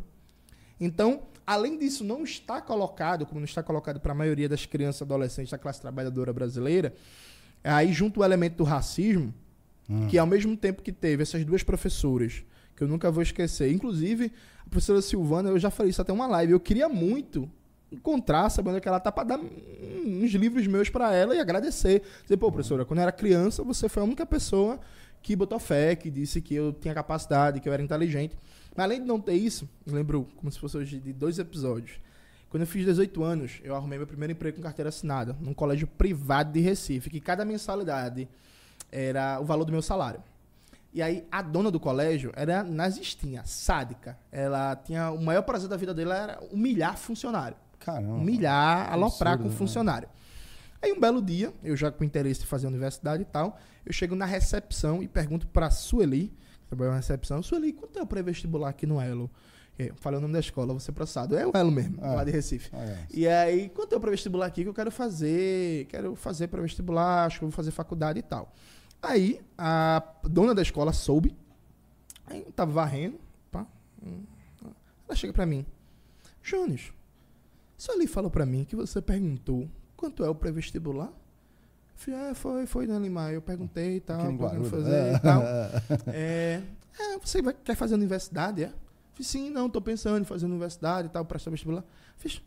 Então, 0.80 1.24
além 1.46 1.78
disso, 1.78 2.04
não 2.04 2.24
está 2.24 2.62
colocado, 2.62 3.26
como 3.26 3.40
não 3.40 3.46
está 3.46 3.64
colocado 3.64 4.00
para 4.00 4.12
a 4.12 4.16
maioria 4.16 4.50
das 4.50 4.66
crianças 4.66 5.02
e 5.02 5.04
adolescentes 5.04 5.52
da 5.52 5.58
classe 5.58 5.82
trabalhadora 5.82 6.34
brasileira, 6.34 6.94
aí 7.64 7.94
junto 7.94 8.20
o 8.20 8.24
elemento 8.24 8.58
do 8.58 8.64
racismo, 8.64 9.34
hum. 9.90 10.08
que 10.08 10.18
ao 10.18 10.28
mesmo 10.28 10.56
tempo 10.58 10.82
que 10.82 10.92
teve 10.92 11.24
essas 11.24 11.46
duas 11.46 11.64
professoras 11.64 12.44
que 12.76 12.84
eu 12.84 12.88
nunca 12.88 13.12
vou 13.12 13.22
esquecer. 13.22 13.72
Inclusive, 13.72 14.32
a 14.66 14.70
professora 14.70 15.02
Silvana, 15.02 15.50
eu 15.50 15.60
já 15.60 15.70
falei 15.70 15.92
isso 15.92 16.02
até 16.02 16.12
uma 16.12 16.28
live, 16.28 16.54
eu 16.54 16.60
queria 16.60 16.90
muito 16.90 17.50
encontrar, 17.94 18.50
sabendo 18.50 18.82
que 18.82 18.88
ela 18.88 19.00
tá 19.00 19.12
para 19.12 19.24
dar 19.24 19.40
uns 19.40 20.32
livros 20.32 20.66
meus 20.68 20.90
para 20.90 21.14
ela 21.14 21.36
e 21.36 21.40
agradecer. 21.40 22.02
Dizer, 22.24 22.38
pô, 22.38 22.52
professora, 22.52 22.86
quando 22.86 23.00
eu 23.00 23.04
era 23.04 23.12
criança, 23.12 23.64
você 23.64 23.88
foi 23.88 24.02
a 24.02 24.06
única 24.06 24.26
pessoa 24.26 24.80
que 25.22 25.36
botou 25.36 25.60
fé, 25.60 25.96
que 25.96 26.12
disse 26.12 26.42
que 26.42 26.54
eu 26.54 26.74
tinha 26.74 26.94
capacidade, 26.94 27.60
que 27.60 27.70
eu 27.70 27.74
era 27.74 27.82
inteligente. 27.82 28.38
Mas 28.76 28.84
além 28.84 29.00
de 29.00 29.08
não 29.08 29.20
ter 29.20 29.34
isso, 29.34 29.70
lembro 29.86 30.28
como 30.36 30.52
se 30.52 30.60
fosse 30.60 30.78
hoje 30.78 31.00
de 31.00 31.14
dois 31.14 31.40
episódios. 31.40 32.00
Quando 32.50 32.62
eu 32.62 32.68
fiz 32.68 32.86
18 32.86 33.24
anos, 33.24 33.62
eu 33.64 33.76
arrumei 33.76 33.98
meu 33.98 34.06
primeiro 34.06 34.34
emprego 34.34 34.58
com 34.58 34.64
carteira 34.64 34.90
assinada, 34.90 35.36
num 35.40 35.54
colégio 35.54 35.88
privado 35.88 36.52
de 36.52 36.60
Recife, 36.60 37.10
que 37.10 37.20
cada 37.20 37.46
mensalidade 37.46 38.28
era 38.92 39.40
o 39.40 39.46
valor 39.46 39.66
do 39.66 39.72
meu 39.72 39.82
salário. 39.82 40.22
E 40.94 41.02
aí 41.02 41.26
a 41.32 41.42
dona 41.42 41.72
do 41.72 41.80
colégio 41.80 42.32
era 42.36 42.64
nazistinha, 42.64 43.44
sádica. 43.46 44.16
Ela 44.32 44.76
tinha 44.76 45.10
o 45.10 45.20
maior 45.20 45.42
prazer 45.42 45.68
da 45.68 45.76
vida 45.76 45.94
dela 45.94 46.16
era 46.16 46.40
humilhar 46.52 46.96
funcionário. 46.96 47.58
Caramba. 47.84 48.14
Humilhar, 48.16 48.92
aloprar 48.92 49.34
absurdo, 49.34 49.44
com 49.50 49.54
né? 49.54 49.58
funcionário. 49.58 50.10
Aí 50.82 50.92
um 50.92 51.00
belo 51.00 51.22
dia, 51.22 51.54
eu 51.64 51.76
já 51.78 51.92
com 51.92 52.04
interesse 52.04 52.42
em 52.44 52.46
fazer 52.46 52.68
universidade 52.68 53.22
e 53.24 53.26
tal, 53.26 53.58
eu 53.86 53.94
chego 53.94 54.16
na 54.16 54.26
recepção 54.26 55.02
e 55.02 55.08
pergunto 55.08 55.48
pra 55.48 55.70
Sueli, 55.70 56.28
que 56.62 56.68
trabalha 56.68 56.92
na 56.92 56.98
recepção, 56.98 57.42
Sueli, 57.42 57.72
quanto 57.74 57.98
é 57.98 58.02
o 58.02 58.08
pré-vestibular 58.08 58.70
aqui 58.70 58.86
no 58.86 59.00
Elo? 59.00 59.30
Eu 59.80 59.96
falei 59.96 60.20
o 60.20 60.22
nome 60.22 60.34
da 60.34 60.40
escola, 60.40 60.68
vou 60.68 60.80
ser 60.80 60.92
processado. 60.92 61.36
É 61.36 61.48
o 61.48 61.52
Elo 61.56 61.72
mesmo, 61.72 61.98
Ah. 62.02 62.14
lá 62.16 62.24
de 62.24 62.30
Recife. 62.32 62.70
É. 62.76 62.98
E 63.12 63.28
aí, 63.28 63.70
quanto 63.70 63.94
é 63.94 63.98
o 63.98 64.00
pré-vestibular 64.00 64.46
aqui 64.46 64.62
que 64.64 64.70
eu 64.70 64.74
quero 64.74 64.92
fazer? 64.92 65.86
Quero 65.88 66.16
fazer 66.16 66.48
pré-vestibular, 66.48 67.26
acho 67.26 67.40
que 67.40 67.46
eu 67.46 67.50
vou 67.50 67.56
fazer 67.56 67.72
faculdade 67.72 68.20
e 68.20 68.22
tal. 68.22 68.54
Aí, 69.02 69.42
a 69.58 70.04
dona 70.24 70.54
da 70.54 70.62
escola 70.62 70.94
soube. 70.94 71.36
Aí, 72.28 72.44
eu 72.46 72.52
tava 72.52 72.72
varrendo. 72.72 73.20
Pá, 73.52 73.66
hum, 74.06 74.22
ela 75.08 75.16
chega 75.16 75.34
pra 75.34 75.46
mim. 75.46 75.66
Jones, 76.44 76.92
isso 77.84 77.92
ali 77.92 78.08
falou 78.08 78.32
pra 78.32 78.46
mim 78.46 78.64
que 78.64 78.78
você 78.78 79.02
perguntou 79.02 79.70
quanto 79.98 80.24
é 80.24 80.30
o 80.30 80.34
pré-vestibular? 80.34 81.08
Eu 81.08 81.14
falei, 81.98 82.20
é, 82.22 82.34
foi, 82.34 82.66
foi, 82.66 82.88
Dona 82.88 83.00
Limar. 83.00 83.34
Eu 83.34 83.42
perguntei 83.42 83.98
e 83.98 84.00
tal, 84.00 84.22
quando 84.22 84.38
Guarulhos. 84.40 84.70
fazer 84.70 84.96
É. 84.96 85.14
e 85.14 85.20
tal. 85.20 85.44
É, 86.08 86.62
é, 86.98 87.18
você 87.20 87.42
vai, 87.42 87.54
quer 87.54 87.76
fazer 87.76 87.96
universidade, 87.96 88.64
é? 88.64 88.68
Eu 88.68 88.72
Falei, 89.12 89.24
sim, 89.26 89.50
não, 89.50 89.70
tô 89.70 89.82
pensando 89.82 90.22
em 90.22 90.24
fazer 90.24 90.46
universidade 90.46 91.10
e 91.10 91.12
tal, 91.12 91.26
prestar 91.26 91.52
vestibular. 91.52 91.84
Fiz, 92.16 92.42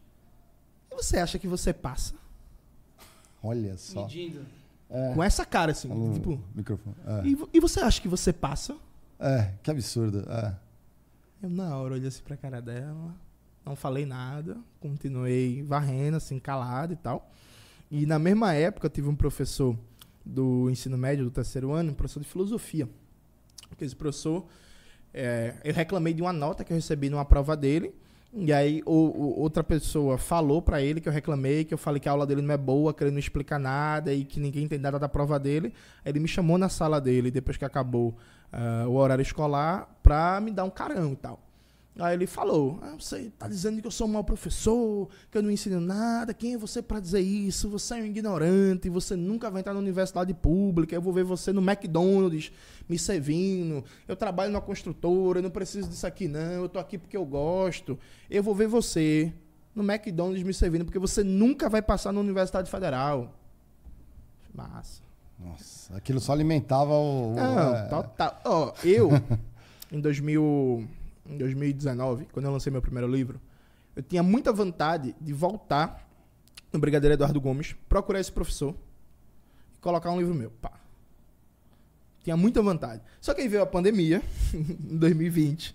e 0.91 0.95
você 0.95 1.19
acha 1.19 1.39
que 1.39 1.47
você 1.47 1.71
passa? 1.71 2.15
Olha 3.43 3.77
só. 3.77 4.05
Medindo. 4.05 4.41
É. 4.89 5.13
Com 5.13 5.23
essa 5.23 5.45
cara, 5.45 5.73
assim, 5.73 5.91
Alô, 5.91 6.15
tipo... 6.15 6.41
microfone. 6.55 6.97
É. 7.07 7.27
E, 7.27 7.37
e 7.53 7.61
você 7.61 7.81
acha 7.81 8.01
que 8.01 8.09
você 8.09 8.33
passa? 8.33 8.75
É, 9.21 9.53
que 9.63 9.71
absurdo. 9.71 10.25
É. 10.31 10.57
Eu, 11.43 11.51
na 11.51 11.77
hora, 11.77 11.93
olhei 11.93 12.09
assim 12.09 12.23
pra 12.23 12.39
cara 12.39 12.63
dela, 12.63 13.15
não 13.67 13.77
falei 13.77 14.07
nada, 14.07 14.57
continuei 14.81 15.63
varrendo, 15.63 16.17
assim, 16.17 16.39
calado 16.39 16.93
e 16.93 16.97
tal. 16.97 17.31
E 17.91 18.07
na 18.07 18.19
mesma 18.19 18.55
época, 18.55 18.87
eu 18.87 18.91
tive 18.91 19.09
um 19.09 19.15
professor 19.15 19.77
do 20.25 20.71
ensino 20.71 20.97
médio, 20.97 21.25
do 21.25 21.31
terceiro 21.31 21.73
ano, 21.73 21.91
um 21.91 21.95
professor 21.95 22.21
de 22.21 22.29
filosofia. 22.29 22.89
Esse 23.81 23.95
professor, 23.95 24.47
é, 25.13 25.55
eu 25.65 25.75
reclamei 25.75 26.15
de 26.15 26.23
uma 26.23 26.33
nota 26.33 26.65
que 26.65 26.73
eu 26.73 26.77
recebi 26.77 27.11
numa 27.11 27.25
prova 27.25 27.57
dele, 27.57 27.95
e 28.33 28.53
aí 28.53 28.83
outra 28.85 29.65
pessoa 29.65 30.19
falou 30.19 30.61
pra 30.61 30.83
ele 30.83 31.01
que 31.01 31.09
eu 31.09 31.13
reclamei, 31.13 31.65
que 31.65 31.73
eu 31.73 31.79
falei 31.79 31.99
que 31.99 32.09
a 32.09 32.13
aula 32.13 32.27
dele 32.27 32.43
não 32.43 32.53
é 32.53 32.57
boa, 32.59 32.93
que 32.93 33.03
ele 33.03 33.11
não 33.11 33.19
explica 33.19 33.59
nada 33.59 34.13
e 34.13 34.25
que 34.25 34.39
ninguém 34.39 34.69
tem 34.69 34.79
nada 34.79 34.99
da 34.99 35.09
prova 35.09 35.39
dele. 35.39 35.73
Aí 36.05 36.13
ele 36.13 36.21
me 36.21 36.29
chamou 36.29 36.59
na 36.59 36.69
sala 36.69 37.01
dele, 37.01 37.31
depois 37.31 37.57
que 37.57 37.65
acabou 37.65 38.15
ah, 38.53 38.85
o 38.89 38.95
horário 38.97 39.23
escolar, 39.23 39.89
pra 40.03 40.39
me 40.41 40.51
dar 40.51 40.65
um 40.65 40.71
carão 40.71 41.13
e 41.13 41.17
tal. 41.17 41.46
Aí 41.99 42.15
ele 42.15 42.27
falou: 42.27 42.79
ah, 42.83 42.95
Você 42.99 43.31
tá 43.39 43.49
dizendo 43.49 43.81
que 43.81 43.87
eu 43.87 43.91
sou 43.91 44.07
um 44.07 44.11
mau 44.13 44.23
professor, 44.23 45.09
que 45.31 45.39
eu 45.39 45.43
não 45.43 45.51
ensino 45.51 45.81
nada. 45.81 46.35
Quem 46.35 46.53
é 46.55 46.59
você 46.59 46.83
pra 46.83 47.01
dizer 47.01 47.21
isso? 47.21 47.71
Você 47.71 47.95
é 47.95 48.03
um 48.03 48.05
ignorante, 48.05 48.91
você 48.91 49.17
nunca 49.17 49.51
vai 49.51 49.61
entrar 49.61 49.73
na 49.73 49.79
universidade 49.81 50.35
pública. 50.35 50.95
Eu 50.95 51.01
vou 51.01 51.13
ver 51.13 51.25
você 51.25 51.53
no 51.53 51.63
McDonald's 51.63 52.53
me 52.89 52.99
servindo. 52.99 53.83
Eu 54.07 54.15
trabalho 54.15 54.53
numa 54.53 54.61
construtora, 54.61 55.39
eu 55.39 55.43
não 55.43 55.51
preciso 55.51 55.89
disso 55.89 56.07
aqui, 56.07 56.29
não. 56.29 56.41
Eu 56.63 56.69
tô 56.69 56.79
aqui 56.79 56.99
porque 56.99 57.17
eu 57.17 57.25
gosto. 57.25 57.99
Eu 58.29 58.43
vou 58.43 58.55
ver 58.55 58.67
você 58.69 59.33
no 59.75 59.83
McDonald's 59.83 60.43
me 60.43 60.53
servindo, 60.53 60.85
porque 60.85 60.99
você 60.99 61.25
nunca 61.25 61.69
vai 61.69 61.81
passar 61.81 62.13
na 62.13 62.21
Universidade 62.21 62.71
Federal. 62.71 63.35
Massa. 64.55 65.03
Nossa, 65.39 65.95
aquilo 65.97 66.19
só 66.19 66.33
alimentava 66.33 66.93
o. 66.95 67.33
o- 67.33 67.35
Não, 67.35 67.75
é, 67.77 67.89
total. 67.89 68.41
Ó, 68.45 68.73
eu, 68.83 69.11
em, 69.93 70.01
2000, 70.01 70.89
em 71.29 71.39
2019, 71.39 72.27
quando 72.33 72.47
eu 72.47 72.53
lancei 72.53 72.71
meu 72.71 72.83
primeiro 72.83 73.09
livro, 73.09 73.41
eu 73.95 74.03
tinha 74.03 74.23
muita 74.23 74.53
vontade 74.53 75.15
de 75.21 75.33
voltar 75.33 76.07
no 76.73 76.79
Brigadeiro 76.79 77.15
Eduardo 77.15 77.41
Gomes, 77.41 77.75
procurar 77.89 78.21
esse 78.21 78.31
professor 78.31 78.75
e 79.75 79.79
colocar 79.79 80.11
um 80.11 80.19
livro 80.19 80.35
meu. 80.35 80.51
Pá. 80.51 80.73
Tinha 82.23 82.37
muita 82.37 82.61
vontade. 82.61 83.03
Só 83.21 83.33
que 83.33 83.41
aí 83.41 83.49
veio 83.49 83.63
a 83.63 83.67
pandemia, 83.67 84.21
em 84.53 84.99
2020. 84.99 85.75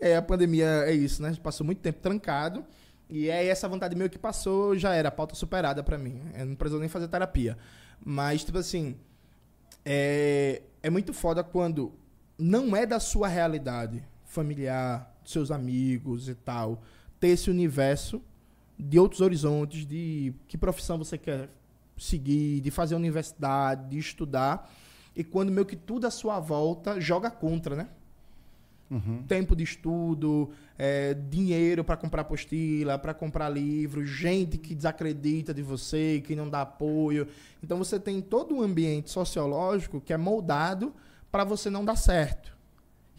E 0.00 0.06
aí 0.06 0.14
a 0.14 0.22
pandemia 0.22 0.84
é 0.86 0.92
isso, 0.92 1.20
né? 1.20 1.28
A 1.28 1.32
gente 1.32 1.42
passou 1.42 1.66
muito 1.66 1.80
tempo 1.80 2.00
trancado. 2.00 2.64
E 3.10 3.30
aí 3.30 3.48
essa 3.48 3.68
vontade 3.68 3.96
meio 3.96 4.08
que 4.08 4.18
passou, 4.18 4.76
já 4.76 4.94
era 4.94 5.10
pauta 5.10 5.34
superada 5.34 5.82
pra 5.82 5.98
mim. 5.98 6.22
Eu 6.34 6.46
não 6.46 6.54
precisou 6.54 6.80
nem 6.80 6.88
fazer 6.88 7.08
terapia. 7.08 7.58
Mas, 8.04 8.44
tipo 8.44 8.58
assim, 8.58 8.96
é, 9.84 10.62
é 10.82 10.88
muito 10.88 11.12
foda 11.12 11.42
quando 11.42 11.92
não 12.38 12.76
é 12.76 12.86
da 12.86 13.00
sua 13.00 13.26
realidade 13.26 14.04
familiar, 14.28 15.12
dos 15.22 15.32
seus 15.32 15.50
amigos 15.50 16.28
e 16.28 16.34
tal, 16.34 16.82
ter 17.18 17.28
esse 17.28 17.50
universo 17.50 18.22
de 18.78 18.98
outros 18.98 19.20
horizontes, 19.20 19.84
de 19.84 20.32
que 20.46 20.56
profissão 20.56 20.96
você 20.96 21.18
quer 21.18 21.48
seguir, 21.96 22.60
de 22.60 22.70
fazer 22.70 22.94
universidade, 22.94 23.90
de 23.90 23.98
estudar, 23.98 24.72
e 25.16 25.24
quando 25.24 25.50
meio 25.50 25.66
que 25.66 25.74
tudo 25.74 26.06
à 26.06 26.10
sua 26.10 26.38
volta 26.38 27.00
joga 27.00 27.28
contra, 27.28 27.74
né? 27.74 27.88
Uhum. 28.90 29.22
tempo 29.28 29.54
de 29.54 29.64
estudo, 29.64 30.50
é, 30.78 31.12
dinheiro 31.12 31.84
para 31.84 31.94
comprar 31.94 32.22
apostila, 32.22 32.98
para 32.98 33.12
comprar 33.12 33.50
livro, 33.50 34.02
gente 34.02 34.56
que 34.56 34.74
desacredita 34.74 35.52
de 35.52 35.60
você, 35.62 36.22
que 36.26 36.34
não 36.34 36.48
dá 36.48 36.62
apoio. 36.62 37.28
Então 37.62 37.76
você 37.76 38.00
tem 38.00 38.22
todo 38.22 38.54
um 38.54 38.62
ambiente 38.62 39.10
sociológico 39.10 40.00
que 40.00 40.10
é 40.10 40.16
moldado 40.16 40.94
para 41.30 41.44
você 41.44 41.68
não 41.68 41.84
dar 41.84 41.96
certo. 41.96 42.57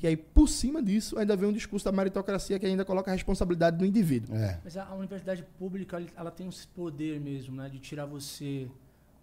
E 0.01 0.07
aí, 0.07 0.15
por 0.15 0.47
cima 0.47 0.81
disso, 0.81 1.17
ainda 1.17 1.35
vem 1.35 1.49
um 1.49 1.53
discurso 1.53 1.85
da 1.85 1.91
meritocracia 1.91 2.57
que 2.57 2.65
ainda 2.65 2.85
coloca 2.85 3.11
a 3.11 3.13
responsabilidade 3.13 3.77
do 3.77 3.85
indivíduo. 3.85 4.35
É. 4.35 4.59
Mas 4.63 4.77
a, 4.77 4.93
universidade 4.93 5.43
pública, 5.57 6.01
ela- 6.15 6.31
tem 6.31 6.47
esse 6.47 6.67
poder 6.67 7.19
mesmo, 7.19 7.55
né? 7.55 7.67
De 7.67 7.79
tirar 7.79 8.05
você 8.05 8.67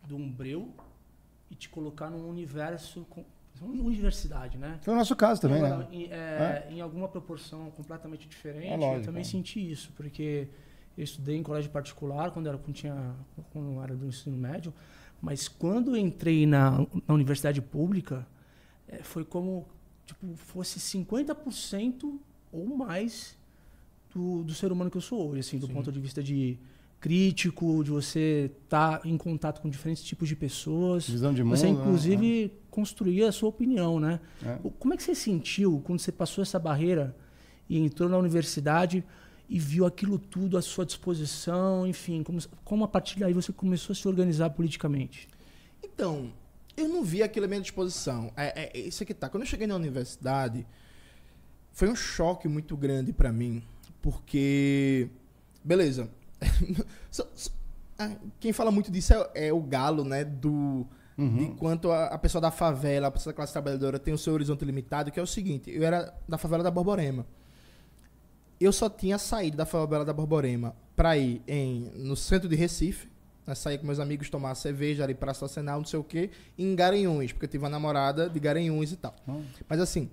do 0.07 0.17
umbreu 0.17 0.71
e 1.51 1.55
te 1.55 1.69
colocar 1.69 2.11
num 2.11 2.29
universo... 2.29 3.07
Com, 3.09 3.25
uma 3.59 3.85
universidade, 3.85 4.59
né? 4.59 4.79
Foi 4.83 4.93
o 4.93 4.97
nosso 4.99 5.17
caso 5.17 5.41
também, 5.41 5.63
Agora, 5.63 5.79
né? 5.79 5.89
em, 5.91 6.05
é, 6.13 6.69
em 6.71 6.81
alguma 6.83 7.09
proporção 7.09 7.71
completamente 7.71 8.29
diferente, 8.29 8.67
É 8.67 8.77
lógico, 8.77 9.01
eu 9.01 9.05
também 9.07 9.23
é. 9.23 9.25
senti 9.25 9.71
isso, 9.73 9.91
porque 9.97 10.49
eu 10.95 11.03
estudei 11.03 11.37
em 11.39 11.43
colégio 11.43 11.71
particular 11.71 12.33
quando 12.33 12.49
era, 12.49 12.59
quando 12.59 12.75
tinha, 12.75 13.15
quando 13.55 13.81
era 13.83 13.95
do 13.95 14.07
ensino 14.07 14.37
médio, 14.37 14.75
mas 15.23 15.49
quando 15.49 15.97
entrei 15.97 16.47
na, 16.47 16.87
na 17.09 17.15
universidade 17.15 17.63
pública, 17.63 18.27
é, 18.87 18.99
foi 18.99 19.25
como 19.25 19.67
tipo, 20.07 20.35
fosse 20.37 20.79
50% 20.79 22.19
ou 22.53 22.77
mais 22.77 23.37
do, 24.15 24.43
do 24.43 24.55
ser 24.55 24.73
humano 24.73 24.91
que 24.91 24.97
eu 24.97 25.03
sou 25.03 25.31
hoje, 25.31 25.41
assim, 25.41 25.59
do 25.59 25.67
Sim. 25.67 25.75
ponto 25.75 25.93
de 25.93 26.01
vista 26.01 26.23
de 26.23 26.59
crítico, 26.99 27.85
de 27.85 27.91
você 27.91 28.51
estar 28.65 29.05
em 29.05 29.17
contato 29.19 29.61
com 29.61 29.69
diferentes 29.69 30.03
tipos 30.03 30.29
de 30.29 30.35
pessoas. 30.35 31.09
Visão 31.09 31.35
de 31.35 31.45
mundo. 31.45 31.57
Você, 31.57 31.67
né? 31.67 31.73
inclusive, 31.73 32.53
construir 32.71 33.25
a 33.25 33.33
sua 33.33 33.49
opinião, 33.49 34.01
né? 34.01 34.19
É. 34.43 34.59
Como 34.79 34.95
é 34.95 34.97
que 34.97 35.03
você 35.03 35.15
sentiu 35.15 35.83
quando 35.85 36.01
você 36.01 36.11
passou 36.11 36.43
essa 36.43 36.59
barreira 36.59 37.15
e 37.69 37.79
entrou 37.79 38.09
na 38.09 38.17
universidade 38.17 39.05
e 39.49 39.59
viu 39.59 39.87
aquilo 39.87 40.19
tudo 40.19 40.57
à 40.57 40.63
sua 40.63 40.85
disposição, 40.85 41.87
enfim, 41.87 42.23
como, 42.23 42.41
como 42.65 42.85
a 42.85 42.89
partir 42.89 43.21
daí 43.21 43.33
você 43.33 43.53
começou 43.53 43.93
a 43.93 43.97
se 43.97 44.09
organizar 44.09 44.51
politicamente? 44.51 45.29
Então, 45.85 46.33
eu 46.77 46.89
não 46.89 47.03
vi 47.03 47.23
aquilo 47.23 47.47
à 47.47 47.49
minha 47.49 47.61
disposição. 47.61 48.33
É, 48.37 48.63
é, 48.65 48.71
é 48.75 48.79
isso 48.81 49.05
que 49.05 49.15
tá. 49.15 49.29
Quando 49.29 49.43
eu 49.45 49.49
cheguei 49.49 49.67
na 49.67 49.75
universidade, 49.77 50.67
foi 51.73 51.89
um 51.89 51.97
choque 51.97 52.49
muito 52.49 52.77
grande 52.77 53.13
pra 53.13 53.33
mim, 53.33 53.63
porque, 54.03 55.09
beleza. 55.65 56.09
Ah, 57.99 58.15
Quem 58.39 58.53
fala 58.53 58.71
muito 58.71 58.91
disso 58.93 59.15
é, 59.15 59.47
é 59.47 59.53
o 59.53 59.61
galo, 59.61 60.05
né? 60.05 60.25
Do 60.25 60.87
Uhum. 61.19 61.35
de 61.35 61.47
quanto 61.55 61.91
a, 61.91 62.09
a 62.09 62.19
pessoa 62.19 62.43
da 62.43 62.51
favela, 62.51 63.07
a 63.07 63.11
pessoa 63.11 63.33
da 63.33 63.37
classe 63.37 63.51
trabalhadora 63.55 63.99
tem 63.99 64.13
o 64.13 64.19
seu 64.19 64.35
horizonte 64.35 64.67
limitado, 64.67 65.11
que 65.11 65.19
é 65.19 65.23
o 65.23 65.27
seguinte: 65.27 65.71
eu 65.71 65.83
era 65.83 66.15
da 66.29 66.37
favela 66.37 66.63
da 66.63 66.71
Borborema. 66.71 67.27
Eu 68.61 68.71
só 68.71 68.91
tinha 68.91 69.17
saído 69.17 69.57
da 69.57 69.65
favela 69.65 70.05
da 70.05 70.13
Borborema 70.13 70.77
pra 70.95 71.17
ir 71.17 71.41
em, 71.49 71.91
no 71.95 72.15
centro 72.17 72.51
de 72.51 72.55
Recife, 72.55 73.09
né, 73.47 73.55
sair 73.55 73.79
com 73.79 73.87
meus 73.87 74.01
amigos, 74.01 74.29
tomar 74.29 74.55
cerveja 74.55 75.05
ali 75.05 75.15
pra 75.15 75.33
Senal, 75.35 75.79
não 75.79 75.87
sei 75.87 75.99
o 75.99 76.05
quê, 76.05 76.31
em 76.59 76.75
Garanhuns, 76.75 77.33
porque 77.33 77.45
eu 77.45 77.51
tive 77.51 77.65
uma 77.65 77.71
namorada 77.71 78.29
de 78.29 78.41
Garanhuns 78.41 78.93
e 78.93 78.97
tal. 78.97 79.15
Hum. 79.29 79.45
Mas 79.69 79.81
assim, 79.81 80.11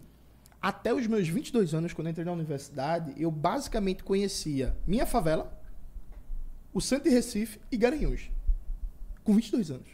até 0.62 0.94
os 0.94 1.08
meus 1.08 1.28
22 1.28 1.74
anos, 1.74 1.94
quando 1.94 2.08
eu 2.08 2.12
entrei 2.12 2.26
na 2.26 2.32
universidade, 2.32 3.14
eu 3.18 3.30
basicamente 3.30 4.04
conhecia 4.04 4.76
minha 4.88 5.06
favela, 5.06 5.62
o 6.74 6.80
centro 6.80 7.10
de 7.10 7.16
Recife 7.16 7.60
e 7.72 7.78
Garanhuns. 7.78 8.32
Com 9.24 9.34
22 9.34 9.72
anos. 9.72 9.88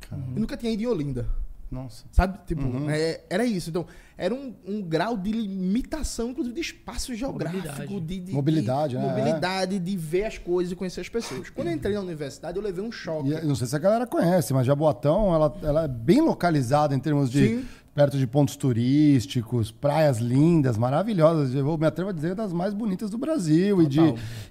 Caramba. 0.00 0.32
Eu 0.34 0.40
nunca 0.40 0.56
tinha 0.56 0.72
ido 0.72 0.82
em 0.82 0.86
Olinda. 0.86 1.28
Nossa. 1.70 2.06
Sabe? 2.10 2.38
Tipo, 2.46 2.62
Uhum. 2.62 2.88
é, 2.88 3.20
era 3.28 3.44
isso. 3.44 3.68
Então, 3.70 3.84
era 4.16 4.34
um, 4.34 4.54
um 4.66 4.80
grau 4.80 5.16
de 5.18 5.30
limitação, 5.32 6.30
inclusive, 6.30 6.54
de 6.54 6.60
espaço 6.62 7.14
geográfico, 7.14 7.66
Mobilidade. 7.92 8.06
de, 8.06 8.20
de- 8.20 8.32
Mobilidade, 8.32 8.96
de, 8.96 8.98
né? 9.02 9.06
mobilidade, 9.08 9.78
de 9.78 9.96
ver 9.96 10.24
as 10.24 10.38
coisas 10.38 10.72
e 10.72 10.76
conhecer 10.76 11.02
as 11.02 11.08
pessoas. 11.08 11.50
Quando 11.50 11.68
eu 11.68 11.74
entrei 11.74 11.94
na 11.94 12.00
universidade, 12.00 12.56
eu 12.56 12.62
levei 12.62 12.82
um 12.82 12.90
choque. 12.90 13.28
E 13.28 13.32
eu 13.32 13.44
não 13.46 13.54
sei 13.54 13.66
se 13.66 13.76
a 13.76 13.78
galera 13.78 14.06
conhece, 14.06 14.54
mas 14.54 14.66
Jaboatão, 14.66 15.34
ela, 15.34 15.54
ela 15.62 15.84
é 15.84 15.88
bem 15.88 16.20
localizada 16.22 16.94
em 16.94 16.98
termos 16.98 17.30
de. 17.30 17.46
Sim. 17.46 17.64
Perto 17.94 18.16
de 18.16 18.28
pontos 18.28 18.54
turísticos, 18.54 19.72
praias 19.72 20.18
lindas, 20.18 20.78
maravilhosas. 20.78 21.52
Eu 21.52 21.76
me 21.76 21.84
atrevo 21.86 22.10
a 22.10 22.12
dizer 22.12 22.32
das 22.34 22.52
mais 22.52 22.72
bonitas 22.72 23.10
do 23.10 23.18
Brasil. 23.18 23.82
E 23.82 23.86
de, 23.88 23.98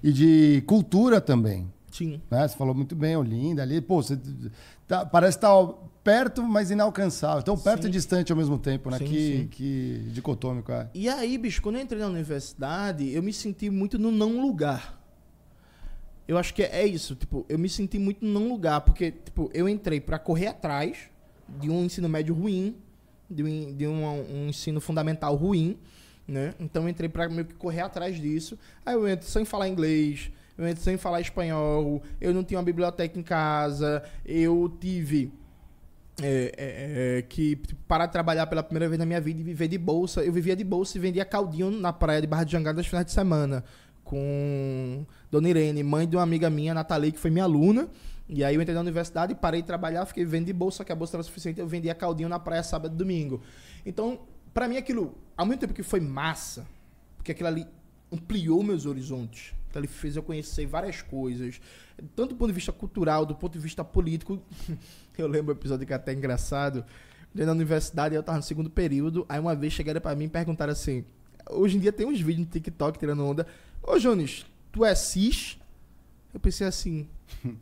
e 0.02 0.12
de 0.12 0.62
cultura 0.66 1.18
também. 1.18 1.66
Sim. 1.90 2.20
né? 2.30 2.46
Você 2.46 2.56
falou 2.56 2.74
muito 2.74 2.94
bem, 2.94 3.16
Olinda 3.16 3.62
ali. 3.62 3.80
Pô, 3.80 4.02
você 4.02 4.18
tá- 4.86 5.06
parece 5.06 5.38
estar 5.38 5.66
perto, 6.04 6.42
mas 6.42 6.70
inalcançável. 6.70 7.42
Tão 7.42 7.56
perto 7.58 7.82
Sim. 7.82 7.88
e 7.88 7.92
distante 7.92 8.32
ao 8.32 8.38
mesmo 8.38 8.58
tempo, 8.58 8.90
né? 8.90 8.98
Sim, 8.98 9.04
que, 9.04 9.36
sim. 9.38 9.46
que 9.48 10.10
dicotômico 10.12 10.70
é. 10.72 10.88
E 10.94 11.08
aí, 11.08 11.36
bicho, 11.38 11.60
quando 11.62 11.76
eu 11.76 11.82
entrei 11.82 12.00
na 12.00 12.06
universidade, 12.08 13.10
eu 13.12 13.22
me 13.22 13.32
senti 13.32 13.68
muito 13.70 13.98
no 13.98 14.10
não 14.10 14.40
lugar. 14.40 14.98
Eu 16.26 16.36
acho 16.36 16.52
que 16.52 16.62
é 16.62 16.86
isso, 16.86 17.14
tipo, 17.14 17.46
eu 17.48 17.58
me 17.58 17.68
senti 17.70 17.98
muito 17.98 18.22
no 18.24 18.38
não 18.38 18.48
lugar, 18.50 18.82
porque, 18.82 19.10
tipo, 19.12 19.50
eu 19.54 19.66
entrei 19.66 19.98
pra 19.98 20.18
correr 20.18 20.48
atrás 20.48 20.98
de 21.58 21.70
um 21.70 21.84
ensino 21.84 22.06
médio 22.06 22.34
ruim, 22.34 22.76
de 23.30 23.42
um, 23.42 23.74
de 23.74 23.86
um, 23.86 24.04
um 24.06 24.48
ensino 24.48 24.78
fundamental 24.78 25.34
ruim, 25.34 25.78
né? 26.26 26.52
Então 26.60 26.82
eu 26.82 26.88
entrei 26.90 27.08
pra 27.08 27.28
meio 27.30 27.46
que 27.46 27.54
correr 27.54 27.80
atrás 27.80 28.20
disso. 28.20 28.58
Aí 28.84 28.94
eu 28.94 29.08
entro 29.08 29.26
sem 29.26 29.46
falar 29.46 29.68
inglês, 29.68 30.30
eu 30.58 30.76
sem 30.76 30.96
falar 30.96 31.20
espanhol, 31.20 32.02
eu 32.20 32.34
não 32.34 32.42
tinha 32.42 32.58
uma 32.58 32.64
biblioteca 32.64 33.18
em 33.18 33.22
casa, 33.22 34.02
eu 34.26 34.76
tive 34.80 35.32
é, 36.20 36.52
é, 36.56 37.18
é, 37.18 37.22
que 37.22 37.54
tipo, 37.54 37.80
parar 37.86 38.06
de 38.06 38.12
trabalhar 38.12 38.46
pela 38.48 38.62
primeira 38.62 38.88
vez 38.88 38.98
na 38.98 39.06
minha 39.06 39.20
vida 39.20 39.40
e 39.40 39.44
viver 39.44 39.68
de 39.68 39.78
bolsa. 39.78 40.22
Eu 40.22 40.32
vivia 40.32 40.56
de 40.56 40.64
bolsa 40.64 40.98
e 40.98 41.00
vendia 41.00 41.24
caldinho 41.24 41.70
na 41.70 41.92
praia 41.92 42.20
de 42.20 42.26
Barra 42.26 42.44
de 42.44 42.52
Jangada 42.52 42.78
nos 42.78 42.86
finais 42.86 43.06
de 43.06 43.12
semana. 43.12 43.64
Com 44.02 45.06
Dona 45.30 45.48
Irene, 45.48 45.82
mãe 45.82 46.08
de 46.08 46.16
uma 46.16 46.22
amiga 46.22 46.50
minha, 46.50 46.74
Nathalie, 46.74 47.12
que 47.12 47.18
foi 47.18 47.30
minha 47.30 47.44
aluna. 47.44 47.88
E 48.28 48.42
aí 48.42 48.54
eu 48.54 48.60
entrei 48.60 48.74
na 48.74 48.80
universidade, 48.80 49.34
parei 49.34 49.62
de 49.62 49.66
trabalhar, 49.66 50.04
fiquei 50.06 50.24
vivendo 50.24 50.46
de 50.46 50.52
bolsa, 50.52 50.84
que 50.84 50.92
a 50.92 50.96
bolsa 50.96 51.16
era 51.16 51.22
suficiente, 51.22 51.60
eu 51.60 51.66
vendia 51.66 51.94
caldinho 51.94 52.28
na 52.28 52.38
praia 52.38 52.62
sábado 52.62 52.94
e 52.94 52.96
domingo. 52.96 53.40
Então, 53.86 54.18
pra 54.52 54.68
mim 54.68 54.76
aquilo, 54.76 55.14
ao 55.36 55.46
mesmo 55.46 55.60
tempo 55.60 55.72
que 55.72 55.82
foi 55.82 56.00
massa, 56.00 56.66
porque 57.16 57.32
aquilo 57.32 57.48
ali 57.48 57.66
ampliou 58.12 58.62
meus 58.62 58.86
horizontes. 58.86 59.54
Aquilo 59.68 59.84
ali 59.84 59.86
fez 59.86 60.16
eu 60.16 60.22
conhecer 60.22 60.66
várias 60.66 61.02
coisas, 61.02 61.60
tanto 62.16 62.30
do 62.30 62.36
ponto 62.36 62.48
de 62.48 62.54
vista 62.54 62.72
cultural, 62.72 63.26
do 63.26 63.34
ponto 63.34 63.52
de 63.52 63.58
vista 63.58 63.84
político. 63.84 64.40
Eu 65.18 65.26
lembro 65.26 65.52
um 65.52 65.58
episódio 65.58 65.84
que 65.84 65.92
é 65.92 65.96
até 65.96 66.12
engraçado. 66.12 66.84
Na 67.34 67.50
universidade, 67.50 68.14
eu 68.14 68.22
tava 68.22 68.38
no 68.38 68.44
segundo 68.44 68.70
período, 68.70 69.26
aí 69.28 69.40
uma 69.40 69.54
vez 69.54 69.72
chegaram 69.72 70.00
pra 70.00 70.14
mim 70.14 70.26
e 70.26 70.28
perguntaram 70.28 70.72
assim: 70.72 71.04
hoje 71.50 71.76
em 71.76 71.80
dia 71.80 71.92
tem 71.92 72.06
uns 72.06 72.20
vídeos 72.20 72.46
no 72.46 72.52
TikTok 72.52 72.96
tirando 72.96 73.26
onda. 73.26 73.44
Ô, 73.82 73.98
Jones, 73.98 74.46
tu 74.70 74.84
é 74.84 74.94
cis? 74.94 75.58
Eu 76.32 76.38
pensei 76.38 76.68
assim. 76.68 77.08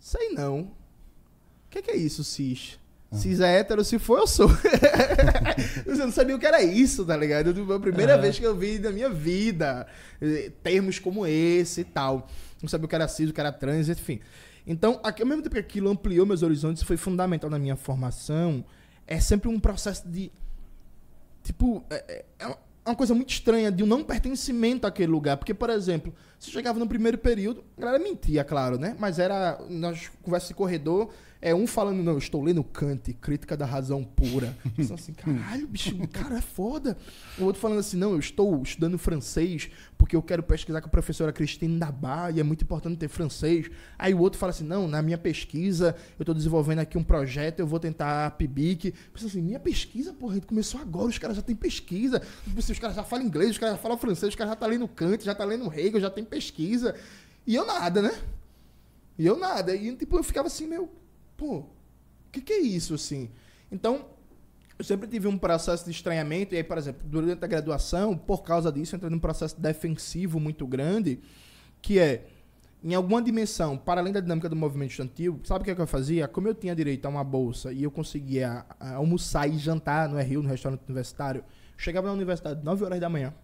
Sei 0.00 0.30
não. 0.30 0.62
O 0.62 0.70
que, 1.70 1.80
que 1.80 1.92
é 1.92 1.96
isso, 1.96 2.24
cis? 2.24 2.78
Cis 3.10 3.40
é 3.40 3.58
hétero, 3.60 3.82
se 3.82 3.98
for, 3.98 4.18
eu 4.18 4.26
sou. 4.26 4.50
eu 5.86 5.96
não 5.96 6.12
sabia 6.12 6.36
o 6.36 6.38
que 6.38 6.44
era 6.46 6.62
isso, 6.62 7.04
tá 7.06 7.16
ligado? 7.16 7.54
Foi 7.64 7.76
a 7.76 7.80
primeira 7.80 8.12
Aham. 8.14 8.22
vez 8.22 8.38
que 8.38 8.44
eu 8.44 8.54
vi 8.54 8.78
na 8.78 8.90
minha 8.90 9.08
vida 9.08 9.86
eh, 10.20 10.52
termos 10.62 10.98
como 10.98 11.26
esse 11.26 11.80
e 11.80 11.84
tal. 11.84 12.28
Não 12.60 12.68
sabia 12.68 12.84
o 12.84 12.88
que 12.88 12.94
era 12.94 13.08
cis, 13.08 13.30
o 13.30 13.32
que 13.32 13.40
era 13.40 13.50
trans, 13.50 13.88
enfim. 13.88 14.20
Então, 14.66 15.00
ao 15.02 15.26
mesmo 15.26 15.42
tempo 15.42 15.54
que 15.54 15.60
aquilo 15.60 15.88
ampliou 15.88 16.26
meus 16.26 16.42
horizontes, 16.42 16.82
foi 16.82 16.98
fundamental 16.98 17.48
na 17.48 17.58
minha 17.58 17.76
formação, 17.76 18.62
é 19.06 19.18
sempre 19.18 19.48
um 19.48 19.58
processo 19.58 20.06
de. 20.06 20.30
Tipo, 21.42 21.82
é, 21.88 22.24
é 22.38 22.46
uma- 22.46 22.58
uma 22.88 22.94
coisa 22.94 23.14
muito 23.14 23.30
estranha 23.30 23.70
de 23.72 23.82
um 23.82 23.86
não 23.86 24.04
pertencimento 24.04 24.86
àquele 24.86 25.10
lugar. 25.10 25.36
Porque, 25.38 25.54
por 25.54 25.70
exemplo, 25.70 26.12
você 26.38 26.50
chegava 26.50 26.78
no 26.78 26.86
primeiro 26.86 27.18
período, 27.18 27.64
a 27.76 27.80
galera 27.80 28.02
mentia, 28.02 28.44
claro, 28.44 28.78
né? 28.78 28.96
Mas 28.98 29.18
era 29.18 29.60
nas 29.68 30.08
conversas 30.22 30.48
de 30.48 30.54
corredor, 30.54 31.10
é 31.40 31.54
um 31.54 31.66
falando, 31.66 32.02
não, 32.02 32.12
eu 32.12 32.18
estou 32.18 32.42
lendo 32.42 32.64
Kant, 32.64 33.12
crítica 33.14 33.56
da 33.56 33.64
razão 33.64 34.02
pura. 34.02 34.56
Você 34.76 34.92
assim, 34.92 35.12
caralho, 35.12 35.66
bicho, 35.68 35.96
cara, 36.08 36.38
é 36.38 36.40
foda. 36.40 36.96
O 37.38 37.44
outro 37.44 37.60
falando 37.60 37.78
assim, 37.78 37.96
não, 37.96 38.12
eu 38.12 38.18
estou 38.18 38.60
estudando 38.62 38.98
francês 38.98 39.70
porque 39.96 40.16
eu 40.16 40.22
quero 40.22 40.42
pesquisar 40.42 40.80
com 40.80 40.88
a 40.88 40.90
professora 40.90 41.32
Christine 41.32 41.78
Dabar 41.78 42.34
e 42.34 42.40
é 42.40 42.42
muito 42.42 42.62
importante 42.62 42.96
ter 42.96 43.08
francês. 43.08 43.70
Aí 43.98 44.14
o 44.14 44.18
outro 44.18 44.38
fala 44.38 44.50
assim, 44.50 44.64
não, 44.64 44.88
na 44.88 45.00
minha 45.02 45.18
pesquisa 45.18 45.94
eu 46.18 46.22
estou 46.22 46.34
desenvolvendo 46.34 46.80
aqui 46.80 46.98
um 46.98 47.04
projeto, 47.04 47.60
eu 47.60 47.66
vou 47.66 47.78
tentar 47.78 48.32
PIBIC. 48.32 48.94
Pensa 49.12 49.26
assim, 49.26 49.42
minha 49.42 49.60
pesquisa, 49.60 50.12
porra, 50.12 50.38
a 50.38 50.40
começou 50.40 50.80
agora, 50.80 51.08
os 51.08 51.18
caras 51.18 51.36
já 51.36 51.42
têm 51.42 51.54
pesquisa. 51.54 52.20
Tipo 52.44 52.58
assim, 52.58 52.72
Os 52.72 52.78
caras 52.78 52.96
já 52.96 53.04
falam 53.04 53.24
inglês, 53.24 53.50
os 53.50 53.58
caras 53.58 53.76
já 53.76 53.82
falam 53.82 53.96
francês, 53.98 54.30
os 54.30 54.34
caras 54.34 54.50
já 54.50 54.54
estão 54.54 54.68
lendo 54.68 54.88
Kant, 54.88 55.24
já 55.24 55.32
estão 55.32 55.46
lendo 55.46 55.72
Hegel, 55.72 56.00
já 56.00 56.10
tem 56.10 56.24
pesquisa. 56.28 56.94
E 57.46 57.54
eu 57.54 57.66
nada, 57.66 58.02
né? 58.02 58.16
E 59.18 59.26
eu 59.26 59.36
nada. 59.36 59.74
E 59.74 59.96
tipo, 59.96 60.16
eu 60.16 60.22
ficava 60.22 60.46
assim, 60.46 60.66
meu, 60.66 60.88
pô, 61.36 61.58
o 61.58 61.66
que, 62.30 62.40
que 62.40 62.52
é 62.52 62.60
isso, 62.60 62.94
assim? 62.94 63.30
Então, 63.72 64.06
eu 64.78 64.84
sempre 64.84 65.08
tive 65.08 65.26
um 65.26 65.36
processo 65.36 65.84
de 65.84 65.90
estranhamento, 65.90 66.54
e 66.54 66.58
aí, 66.58 66.62
por 66.62 66.78
exemplo, 66.78 67.02
durante 67.04 67.44
a 67.44 67.48
graduação, 67.48 68.16
por 68.16 68.42
causa 68.42 68.70
disso, 68.70 68.94
eu 68.94 68.98
entrei 68.98 69.10
num 69.10 69.18
processo 69.18 69.60
defensivo 69.60 70.38
muito 70.38 70.66
grande, 70.66 71.18
que 71.82 71.98
é, 71.98 72.26
em 72.82 72.94
alguma 72.94 73.20
dimensão, 73.20 73.76
para 73.76 74.00
além 74.00 74.12
da 74.12 74.20
dinâmica 74.20 74.48
do 74.48 74.54
movimento 74.54 74.90
estudantil, 74.90 75.40
sabe 75.42 75.62
o 75.62 75.64
que, 75.64 75.72
é 75.72 75.74
que 75.74 75.80
eu 75.80 75.86
fazia? 75.86 76.28
Como 76.28 76.46
eu 76.46 76.54
tinha 76.54 76.76
direito 76.76 77.06
a 77.06 77.08
uma 77.08 77.24
bolsa 77.24 77.72
e 77.72 77.82
eu 77.82 77.90
conseguia 77.90 78.64
ah, 78.78 78.94
almoçar 78.94 79.48
e 79.48 79.58
jantar 79.58 80.08
no 80.08 80.16
RU, 80.16 80.42
no 80.42 80.48
restaurante 80.48 80.82
universitário, 80.86 81.42
chegava 81.76 82.06
na 82.06 82.12
universidade 82.12 82.64
9 82.64 82.84
horas 82.84 83.00
da 83.00 83.08
manhã, 83.08 83.34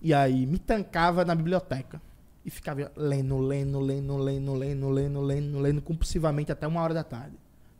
e 0.00 0.14
aí 0.14 0.46
me 0.46 0.58
tancava 0.58 1.24
na 1.24 1.34
biblioteca. 1.34 2.00
E 2.44 2.50
ficava 2.50 2.90
lendo, 2.96 3.38
lendo, 3.38 3.78
lendo, 3.78 4.16
lendo, 4.16 4.54
lendo, 4.54 4.88
lendo, 4.88 5.20
lendo, 5.20 5.58
lendo 5.58 5.82
compulsivamente 5.82 6.50
até 6.50 6.66
uma 6.66 6.80
hora 6.80 6.94
da 6.94 7.04
tarde. 7.04 7.36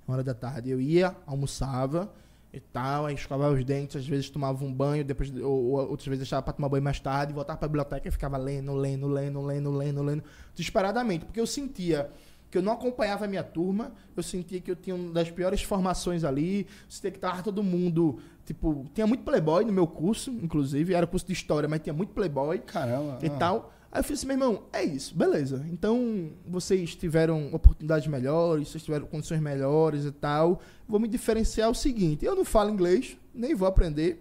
Uma 0.07 0.17
hora 0.17 0.25
da 0.25 0.35
tarde. 0.35 0.71
Eu 0.71 0.81
ia, 0.81 1.17
almoçava 1.27 2.13
e 2.53 2.61
tal, 2.61 3.07
aí 3.07 3.15
escovava 3.15 3.55
os 3.55 3.65
dentes, 3.65 3.97
às 3.97 4.07
vezes 4.07 4.29
tomava 4.29 4.65
um 4.65 4.73
banho, 4.73 5.05
depois, 5.05 5.35
ou, 5.37 5.43
ou 5.43 5.89
outras 5.89 6.07
vezes 6.07 6.21
deixava 6.21 6.43
pra 6.43 6.53
tomar 6.53 6.69
banho 6.69 6.83
mais 6.83 6.99
tarde, 6.99 7.33
voltava 7.33 7.59
pra 7.59 7.69
biblioteca 7.69 8.09
e 8.09 8.11
ficava 8.11 8.37
lendo, 8.37 8.75
lendo, 8.75 9.07
lendo, 9.07 9.41
lendo, 9.41 9.71
lendo, 9.71 10.03
lendo, 10.03 10.25
desesperadamente, 10.55 11.25
porque 11.25 11.41
eu 11.41 11.47
sentia 11.47 12.11
que 12.51 12.59
eu 12.59 12.63
não 12.63 12.73
acompanhava 12.73 13.27
a 13.27 13.29
minha 13.29 13.45
turma, 13.45 13.93
eu 14.17 14.23
sentia 14.23 14.61
que 14.61 14.71
eu 14.71 14.75
tinha 14.75 14.97
uma 14.97 15.13
das 15.13 15.31
piores 15.31 15.63
formações 15.63 16.25
ali, 16.25 16.67
sentia 16.89 17.13
que 17.13 17.19
tava 17.21 17.43
todo 17.43 17.63
mundo, 17.63 18.19
tipo, 18.51 18.85
tinha 18.93 19.07
muito 19.07 19.23
playboy 19.23 19.65
no 19.65 19.73
meu 19.73 19.87
curso, 19.87 20.29
inclusive, 20.43 20.93
era 20.93 21.07
curso 21.07 21.25
de 21.25 21.33
história, 21.33 21.69
mas 21.69 21.81
tinha 21.81 21.93
muito 21.93 22.13
playboy 22.13 22.59
Caramba. 22.59 23.19
e 23.23 23.27
ah. 23.27 23.31
tal. 23.31 23.73
Aí 23.93 24.01
eu 24.01 24.05
falei 24.05 24.15
assim, 24.15 24.27
meu 24.27 24.35
irmão, 24.35 24.63
é 24.73 24.83
isso, 24.83 25.15
beleza. 25.17 25.65
Então, 25.71 26.33
vocês 26.45 26.97
tiveram 26.97 27.55
oportunidades 27.55 28.09
melhores, 28.09 28.69
vocês 28.69 28.83
tiveram 28.83 29.07
condições 29.07 29.41
melhores 29.41 30.05
e 30.05 30.11
tal. 30.11 30.61
Vou 30.89 30.99
me 30.99 31.07
diferenciar 31.07 31.71
o 31.71 31.75
seguinte, 31.75 32.25
eu 32.25 32.35
não 32.35 32.45
falo 32.45 32.71
inglês, 32.71 33.17
nem 33.33 33.55
vou 33.55 33.69
aprender 33.69 34.21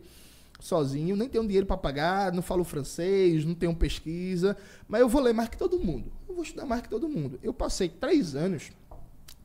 sozinho, 0.59 1.15
nem 1.15 1.27
tenho 1.27 1.43
dinheiro 1.45 1.65
para 1.65 1.77
pagar, 1.77 2.31
não 2.31 2.43
falo 2.43 2.63
francês, 2.63 3.45
não 3.45 3.55
tenho 3.55 3.75
pesquisa, 3.75 4.55
mas 4.87 5.01
eu 5.01 5.09
vou 5.09 5.21
ler 5.23 5.33
mais 5.33 5.49
que 5.49 5.57
todo 5.57 5.79
mundo. 5.79 6.11
Eu 6.27 6.35
vou 6.35 6.43
estudar 6.43 6.67
mais 6.67 6.83
que 6.83 6.89
todo 6.89 7.09
mundo. 7.09 7.39
Eu 7.41 7.53
passei 7.53 7.89
três 7.89 8.35
anos 8.35 8.69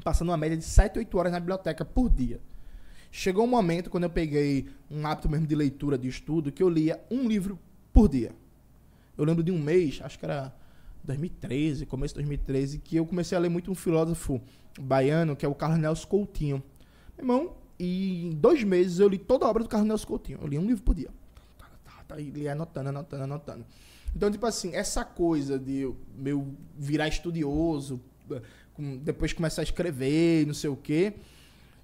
passando 0.02 0.28
uma 0.28 0.36
média 0.36 0.58
de 0.58 0.64
7, 0.64 0.98
8 0.98 1.18
horas 1.18 1.32
na 1.32 1.40
biblioteca 1.40 1.86
por 1.86 2.10
dia. 2.10 2.38
Chegou 3.16 3.44
um 3.44 3.46
momento, 3.46 3.90
quando 3.90 4.02
eu 4.02 4.10
peguei 4.10 4.66
um 4.90 5.06
hábito 5.06 5.28
mesmo 5.28 5.46
de 5.46 5.54
leitura, 5.54 5.96
de 5.96 6.08
estudo, 6.08 6.50
que 6.50 6.60
eu 6.60 6.68
lia 6.68 7.00
um 7.08 7.28
livro 7.28 7.56
por 7.92 8.08
dia. 8.08 8.32
Eu 9.16 9.24
lembro 9.24 9.40
de 9.40 9.52
um 9.52 9.58
mês, 9.62 10.00
acho 10.02 10.18
que 10.18 10.24
era 10.24 10.52
2013, 11.04 11.86
começo 11.86 12.12
de 12.12 12.18
2013, 12.18 12.78
que 12.80 12.96
eu 12.96 13.06
comecei 13.06 13.38
a 13.38 13.40
ler 13.40 13.48
muito 13.48 13.70
um 13.70 13.74
filósofo 13.76 14.42
baiano, 14.80 15.36
que 15.36 15.46
é 15.46 15.48
o 15.48 15.54
Carlos 15.54 15.78
Nelson 15.78 16.08
Coutinho. 16.08 16.60
Meu 17.16 17.22
irmão, 17.24 17.52
e 17.78 18.26
em 18.26 18.30
dois 18.32 18.64
meses 18.64 18.98
eu 18.98 19.06
li 19.06 19.16
toda 19.16 19.46
a 19.46 19.48
obra 19.48 19.62
do 19.62 19.68
Carlos 19.68 19.86
Nelson 19.86 20.08
Coutinho. 20.08 20.40
Eu 20.42 20.48
li 20.48 20.58
um 20.58 20.66
livro 20.66 20.82
por 20.82 20.96
dia. 20.96 21.10
Tá, 21.56 21.70
tá, 21.84 22.04
tá, 22.08 22.20
e 22.20 22.30
li 22.30 22.48
anotando, 22.48 22.88
anotando, 22.88 23.22
anotando. 23.22 23.64
Então, 24.16 24.28
tipo 24.28 24.44
assim, 24.44 24.74
essa 24.74 25.04
coisa 25.04 25.56
de 25.56 25.76
eu, 25.76 25.96
meu 26.18 26.52
virar 26.76 27.06
estudioso, 27.06 28.00
depois 29.02 29.32
começar 29.32 29.62
a 29.62 29.64
escrever, 29.64 30.44
não 30.48 30.54
sei 30.54 30.68
o 30.68 30.76
quê, 30.76 31.14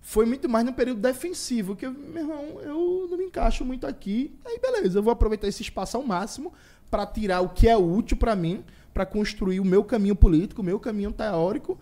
foi 0.01 0.24
muito 0.24 0.48
mais 0.48 0.64
no 0.64 0.72
período 0.72 1.01
defensivo, 1.01 1.76
que, 1.76 1.86
eu, 1.86 1.92
meu 1.92 2.22
irmão, 2.22 2.61
eu 2.62 3.07
não 3.11 3.18
me 3.18 3.24
encaixo 3.24 3.64
muito 3.64 3.86
aqui. 3.86 4.34
Aí, 4.44 4.59
beleza, 4.59 4.98
eu 4.98 5.03
vou 5.03 5.12
aproveitar 5.12 5.46
esse 5.46 5.62
espaço 5.62 5.96
ao 5.96 6.03
máximo 6.03 6.53
para 6.90 7.07
tirar 7.07 7.40
o 7.40 7.51
que 7.51 7.68
é 7.68 7.76
útil 7.76 8.16
para 8.16 8.34
mim, 8.34 8.64
para 8.92 9.07
construir 9.07 9.61
o 9.61 9.64
meu 9.64 9.84
caminho 9.84 10.16
político, 10.16 10.62
o 10.62 10.64
meu 10.64 10.80
caminho 10.80 11.12
teórico. 11.12 11.78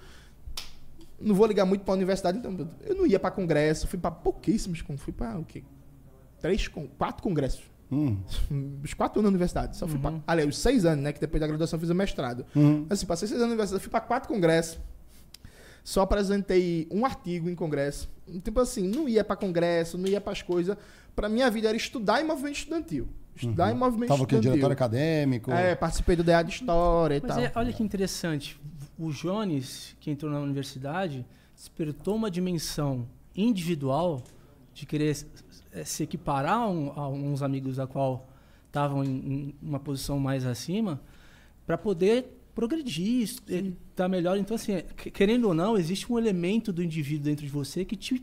Não 1.21 1.35
vou 1.35 1.47
ligar 1.47 1.65
muito 1.65 1.85
para 1.85 1.95
a 1.95 1.97
universidade, 1.97 2.39
então 2.39 2.69
eu 2.85 2.95
não 2.95 3.07
ia 3.07 3.19
para 3.19 3.31
congresso, 3.31 3.89
fui 3.89 3.99
para 3.99 4.11
pouquíssimos, 4.11 4.85
fui 4.99 5.13
para 5.13 5.39
o 5.39 5.45
quê? 5.45 5.65
três, 6.41 6.69
quatro 6.97 7.23
congressos. 7.23 7.63
Hum. 7.91 8.19
Os 8.85 8.95
quatro 8.95 9.21
anos 9.21 9.31
na 9.31 9.35
universidade. 9.35 9.77
Só 9.77 9.87
fui 9.87 9.97
uhum. 9.97 10.21
pra, 10.21 10.21
aliás, 10.27 10.49
os 10.49 10.59
seis 10.59 10.85
anos, 10.85 11.03
né? 11.03 11.13
Que 11.13 11.21
depois 11.21 11.41
da 11.41 11.47
graduação 11.47 11.77
eu 11.77 11.81
fiz 11.81 11.91
o 11.91 11.95
mestrado. 11.95 12.45
Uhum. 12.55 12.87
Assim, 12.91 13.07
passei 13.07 13.27
seis 13.27 13.41
anos 13.41 13.49
na 13.49 13.55
universidade, 13.55 13.83
fui 13.83 13.91
para 13.91 14.01
quatro 14.01 14.29
congressos. 14.29 14.79
Só 15.89 16.03
apresentei 16.03 16.87
um 16.91 17.07
artigo 17.07 17.49
em 17.49 17.55
congresso. 17.55 18.11
Tipo 18.45 18.61
assim, 18.61 18.87
não 18.87 19.09
ia 19.09 19.25
para 19.25 19.37
congresso, 19.37 19.97
não 19.97 20.07
ia 20.07 20.21
para 20.21 20.35
as 20.35 20.43
coisas. 20.43 20.77
Para 21.17 21.31
minha 21.31 21.51
vida 21.51 21.67
era 21.67 21.77
estudar 21.79 22.21
em 22.21 22.27
movimento 22.27 22.57
estudantil. 22.57 23.09
Estudar 23.35 23.69
uhum. 23.69 23.75
em 23.75 23.79
movimento 23.79 24.09
Tava 24.11 24.21
estudantil. 24.21 24.51
Tava 24.51 24.57
diretor 24.57 24.73
acadêmico. 24.73 25.51
É, 25.51 25.75
participei 25.75 26.15
do 26.15 26.23
DA 26.23 26.43
de 26.43 26.51
História 26.51 27.17
e 27.17 27.21
Mas 27.23 27.35
tal. 27.35 27.43
É, 27.43 27.53
olha 27.55 27.73
que 27.73 27.83
interessante. 27.83 28.61
O 28.99 29.11
Jones, 29.13 29.97
que 29.99 30.11
entrou 30.11 30.31
na 30.31 30.41
universidade, 30.41 31.25
despertou 31.57 32.17
uma 32.17 32.31
dimensão 32.31 33.09
individual 33.35 34.23
de 34.75 34.85
querer 34.85 35.17
é, 35.73 35.85
se 35.87 36.03
equiparar 36.03 36.59
a, 36.59 36.69
um, 36.69 36.93
a 36.95 37.09
uns 37.09 37.41
amigos 37.41 37.79
a 37.79 37.87
qual 37.87 38.29
estavam 38.67 39.03
em, 39.03 39.09
em, 39.09 39.55
uma 39.63 39.81
posição 39.81 40.19
mais 40.19 40.45
acima, 40.45 41.01
para 41.67 41.79
poder 41.79 42.38
progredir, 42.59 43.23
estar 43.23 43.63
tá 43.95 44.09
melhor. 44.09 44.37
Então, 44.37 44.57
assim, 44.57 44.83
querendo 45.15 45.47
ou 45.47 45.55
não, 45.55 45.79
existe 45.79 46.13
um 46.13 46.19
elemento 46.19 46.73
do 46.73 46.83
indivíduo 46.83 47.27
dentro 47.27 47.47
de 47.47 47.53
você 47.53 47.85
que 47.85 47.95
te 47.95 48.21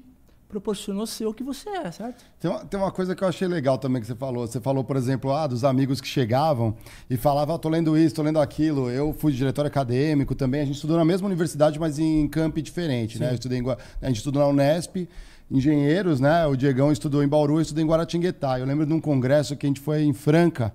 proporcionou 0.50 1.08
ser 1.08 1.26
o 1.26 1.34
que 1.34 1.42
você 1.42 1.70
é, 1.70 1.90
certo? 1.90 2.26
Tem 2.38 2.52
uma, 2.52 2.66
tem 2.66 2.78
uma 2.78 2.92
coisa 2.92 3.16
que 3.16 3.24
eu 3.24 3.30
achei 3.30 3.48
legal 3.48 3.78
também 3.78 4.02
que 4.02 4.08
você 4.08 4.16
falou. 4.16 4.46
Você 4.46 4.60
falou, 4.60 4.84
por 4.84 4.98
exemplo, 4.98 5.32
ah, 5.32 5.48
dos 5.48 5.64
amigos 5.64 6.02
que 6.02 6.08
chegavam 6.08 6.76
e 7.10 7.16
falavam, 7.16 7.56
ah, 7.56 7.58
tô 7.58 7.70
lendo 7.70 7.98
isso, 7.98 8.14
tô 8.14 8.24
lendo 8.24 8.42
aquilo. 8.42 8.92
Eu 8.92 9.14
fui 9.14 9.32
diretor 9.32 9.66
acadêmico 9.66 10.36
também. 10.36 10.60
A 10.60 10.66
gente 10.66 10.76
estudou 10.76 10.98
na 10.98 11.06
mesma 11.06 11.28
universidade, 11.28 11.80
mas 11.80 11.98
em 11.98 12.28
campi 12.28 12.62
diferente, 12.62 13.18
né? 13.18 13.30
Eu 13.32 13.36
estudei 13.36 13.60
em, 13.60 13.64
a 14.02 14.08
gente 14.08 14.18
estudou 14.18 14.42
na 14.42 14.50
Unesp 14.50 15.08
engenheiros, 15.50 16.20
né? 16.20 16.46
O 16.46 16.58
Diegão 16.58 16.92
estudou 16.92 17.24
em 17.24 17.28
Bauru, 17.28 17.56
eu 17.56 17.62
estudei 17.62 17.86
em 17.86 17.88
Guaratinguetá. 17.88 18.60
Eu 18.60 18.66
lembro 18.66 18.86
de 18.86 18.92
um 18.92 19.00
congresso 19.00 19.56
que 19.56 19.66
a 19.66 19.70
gente 19.70 19.80
foi 19.80 20.04
em 20.04 20.12
Franca, 20.12 20.74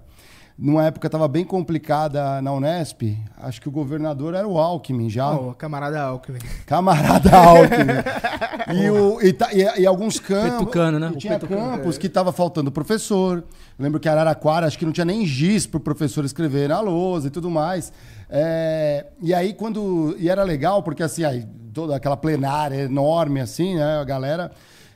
numa 0.61 0.85
época 0.85 1.09
estava 1.09 1.27
bem 1.27 1.43
complicada 1.43 2.43
na 2.43 2.53
Unesp. 2.53 3.17
Acho 3.39 3.63
que 3.63 3.69
o 3.69 3.73
governador 3.73 4.35
era 4.35 4.47
o 4.47 4.59
Alckmin 4.59 5.09
já. 5.09 5.33
Oh, 5.33 5.55
camarada 5.55 5.99
Alckmin. 6.03 6.39
Camarada 6.67 7.35
Alckmin. 7.35 8.77
e, 8.79 8.91
o, 8.91 9.19
e, 9.23 9.37
e, 9.55 9.81
e, 9.81 9.87
alguns 9.87 10.21
campos. 10.21 10.59
Petucano, 10.59 10.99
né? 10.99 11.13
tinha 11.17 11.39
Petucano. 11.39 11.79
campos 11.79 11.97
que 11.97 12.07
estava 12.07 12.31
faltando 12.31 12.71
professor. 12.71 13.39
Eu 13.39 13.83
lembro 13.83 13.99
que 13.99 14.07
Araraquara, 14.07 14.67
acho 14.67 14.79
que 14.79 14.85
não 14.85 14.93
tinha 14.93 15.07
nem 15.07 15.25
giz 15.25 15.67
para 15.67 15.79
o 15.79 15.81
professor 15.81 16.27
escrever 16.27 16.69
na 16.69 16.81
lousa 16.81 17.29
e 17.29 17.31
tudo 17.31 17.51
mais. 17.51 17.91
É, 18.29 19.07
e 19.23 19.33
aí, 19.33 19.55
quando. 19.55 20.15
E 20.19 20.29
era 20.29 20.43
legal, 20.43 20.83
porque 20.83 21.03
assim, 21.03 21.25
aí, 21.25 21.47
toda 21.73 21.97
aquela 21.97 22.19
plenária 22.19 22.83
enorme, 22.83 23.41
assim, 23.41 23.77
né? 23.77 23.99
A 23.99 24.05
galera. 24.05 24.53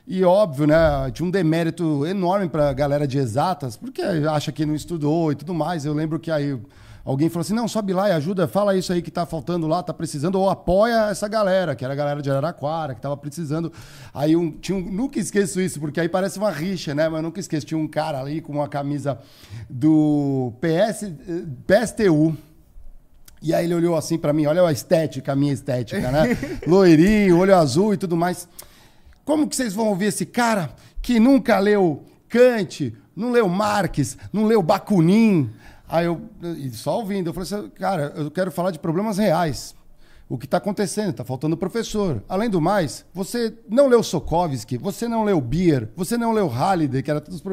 E 0.07 0.23
óbvio, 0.23 0.67
né? 0.67 0.77
Tinha 1.11 1.27
um 1.27 1.31
demérito 1.31 2.05
enorme 2.05 2.47
para 2.47 2.69
a 2.69 2.73
galera 2.73 3.07
de 3.07 3.17
exatas, 3.17 3.75
porque 3.75 4.01
acha 4.01 4.51
que 4.51 4.65
não 4.65 4.75
estudou 4.75 5.31
e 5.31 5.35
tudo 5.35 5.53
mais. 5.53 5.83
Eu 5.83 5.93
lembro 5.93 6.19
que 6.19 6.29
aí 6.29 6.59
alguém 7.03 7.27
falou 7.27 7.41
assim: 7.41 7.55
não, 7.55 7.67
sobe 7.67 7.91
lá 7.91 8.09
e 8.09 8.11
ajuda, 8.11 8.47
fala 8.47 8.77
isso 8.77 8.93
aí 8.93 9.01
que 9.01 9.09
tá 9.09 9.25
faltando 9.25 9.65
lá, 9.65 9.81
tá 9.81 9.93
precisando, 9.93 10.35
ou 10.35 10.47
apoia 10.47 11.09
essa 11.09 11.27
galera, 11.27 11.75
que 11.75 11.83
era 11.83 11.93
a 11.93 11.97
galera 11.97 12.21
de 12.21 12.29
Araraquara, 12.29 12.93
que 12.93 13.01
tava 13.01 13.17
precisando. 13.17 13.73
Aí 14.13 14.35
um, 14.35 14.51
tinha 14.51 14.77
um, 14.77 14.81
nunca 14.81 15.19
esqueço 15.19 15.59
isso, 15.59 15.79
porque 15.79 15.99
aí 15.99 16.07
parece 16.07 16.37
uma 16.37 16.51
rixa, 16.51 16.93
né? 16.93 17.09
Mas 17.09 17.23
nunca 17.23 17.39
esqueço, 17.39 17.65
tinha 17.65 17.77
um 17.77 17.87
cara 17.87 18.19
ali 18.19 18.41
com 18.41 18.53
uma 18.53 18.67
camisa 18.67 19.17
do 19.67 20.53
PS, 20.61 21.03
eh, 21.03 21.45
PSTU 21.65 22.37
e 23.45 23.53
aí 23.53 23.65
ele 23.65 23.75
olhou 23.75 23.95
assim 23.95 24.17
para 24.17 24.33
mim, 24.33 24.47
olha 24.47 24.63
a 24.63 24.71
estética, 24.71 25.33
a 25.33 25.35
minha 25.35 25.53
estética, 25.53 26.11
né? 26.11 26.35
Loirinho, 26.65 27.37
olho 27.37 27.55
azul 27.55 27.93
e 27.93 27.97
tudo 27.97 28.17
mais. 28.17 28.47
Como 29.25 29.47
que 29.47 29.55
vocês 29.55 29.73
vão 29.73 29.87
ouvir 29.87 30.05
esse 30.05 30.25
cara 30.25 30.73
que 31.01 31.19
nunca 31.19 31.59
leu 31.59 32.03
Kant, 32.29 32.93
não 33.15 33.31
leu 33.31 33.49
Marx, 33.49 34.17
não 34.31 34.45
leu 34.45 34.61
Bakunin? 34.61 35.49
Aí 35.89 36.05
eu, 36.05 36.21
só 36.71 36.99
ouvindo, 36.99 37.29
eu 37.29 37.33
falei 37.33 37.49
assim, 37.51 37.69
cara, 37.71 38.13
eu 38.15 38.31
quero 38.31 38.51
falar 38.51 38.71
de 38.71 38.79
problemas 38.79 39.17
reais 39.17 39.75
o 40.27 40.37
que 40.37 40.45
está 40.45 40.57
acontecendo, 40.57 41.11
está 41.11 41.23
faltando 41.23 41.55
professor. 41.55 42.23
Além 42.27 42.49
do 42.49 42.59
mais, 42.59 43.05
você 43.13 43.53
não 43.69 43.87
leu 43.87 44.01
Sokovsky, 44.01 44.77
você 44.77 45.07
não 45.07 45.23
leu 45.23 45.39
Beer, 45.39 45.89
você 45.95 46.17
não 46.17 46.31
leu 46.31 46.47
Halliday, 46.47 47.03
que 47.03 47.11
era 47.11 47.21
todos 47.21 47.43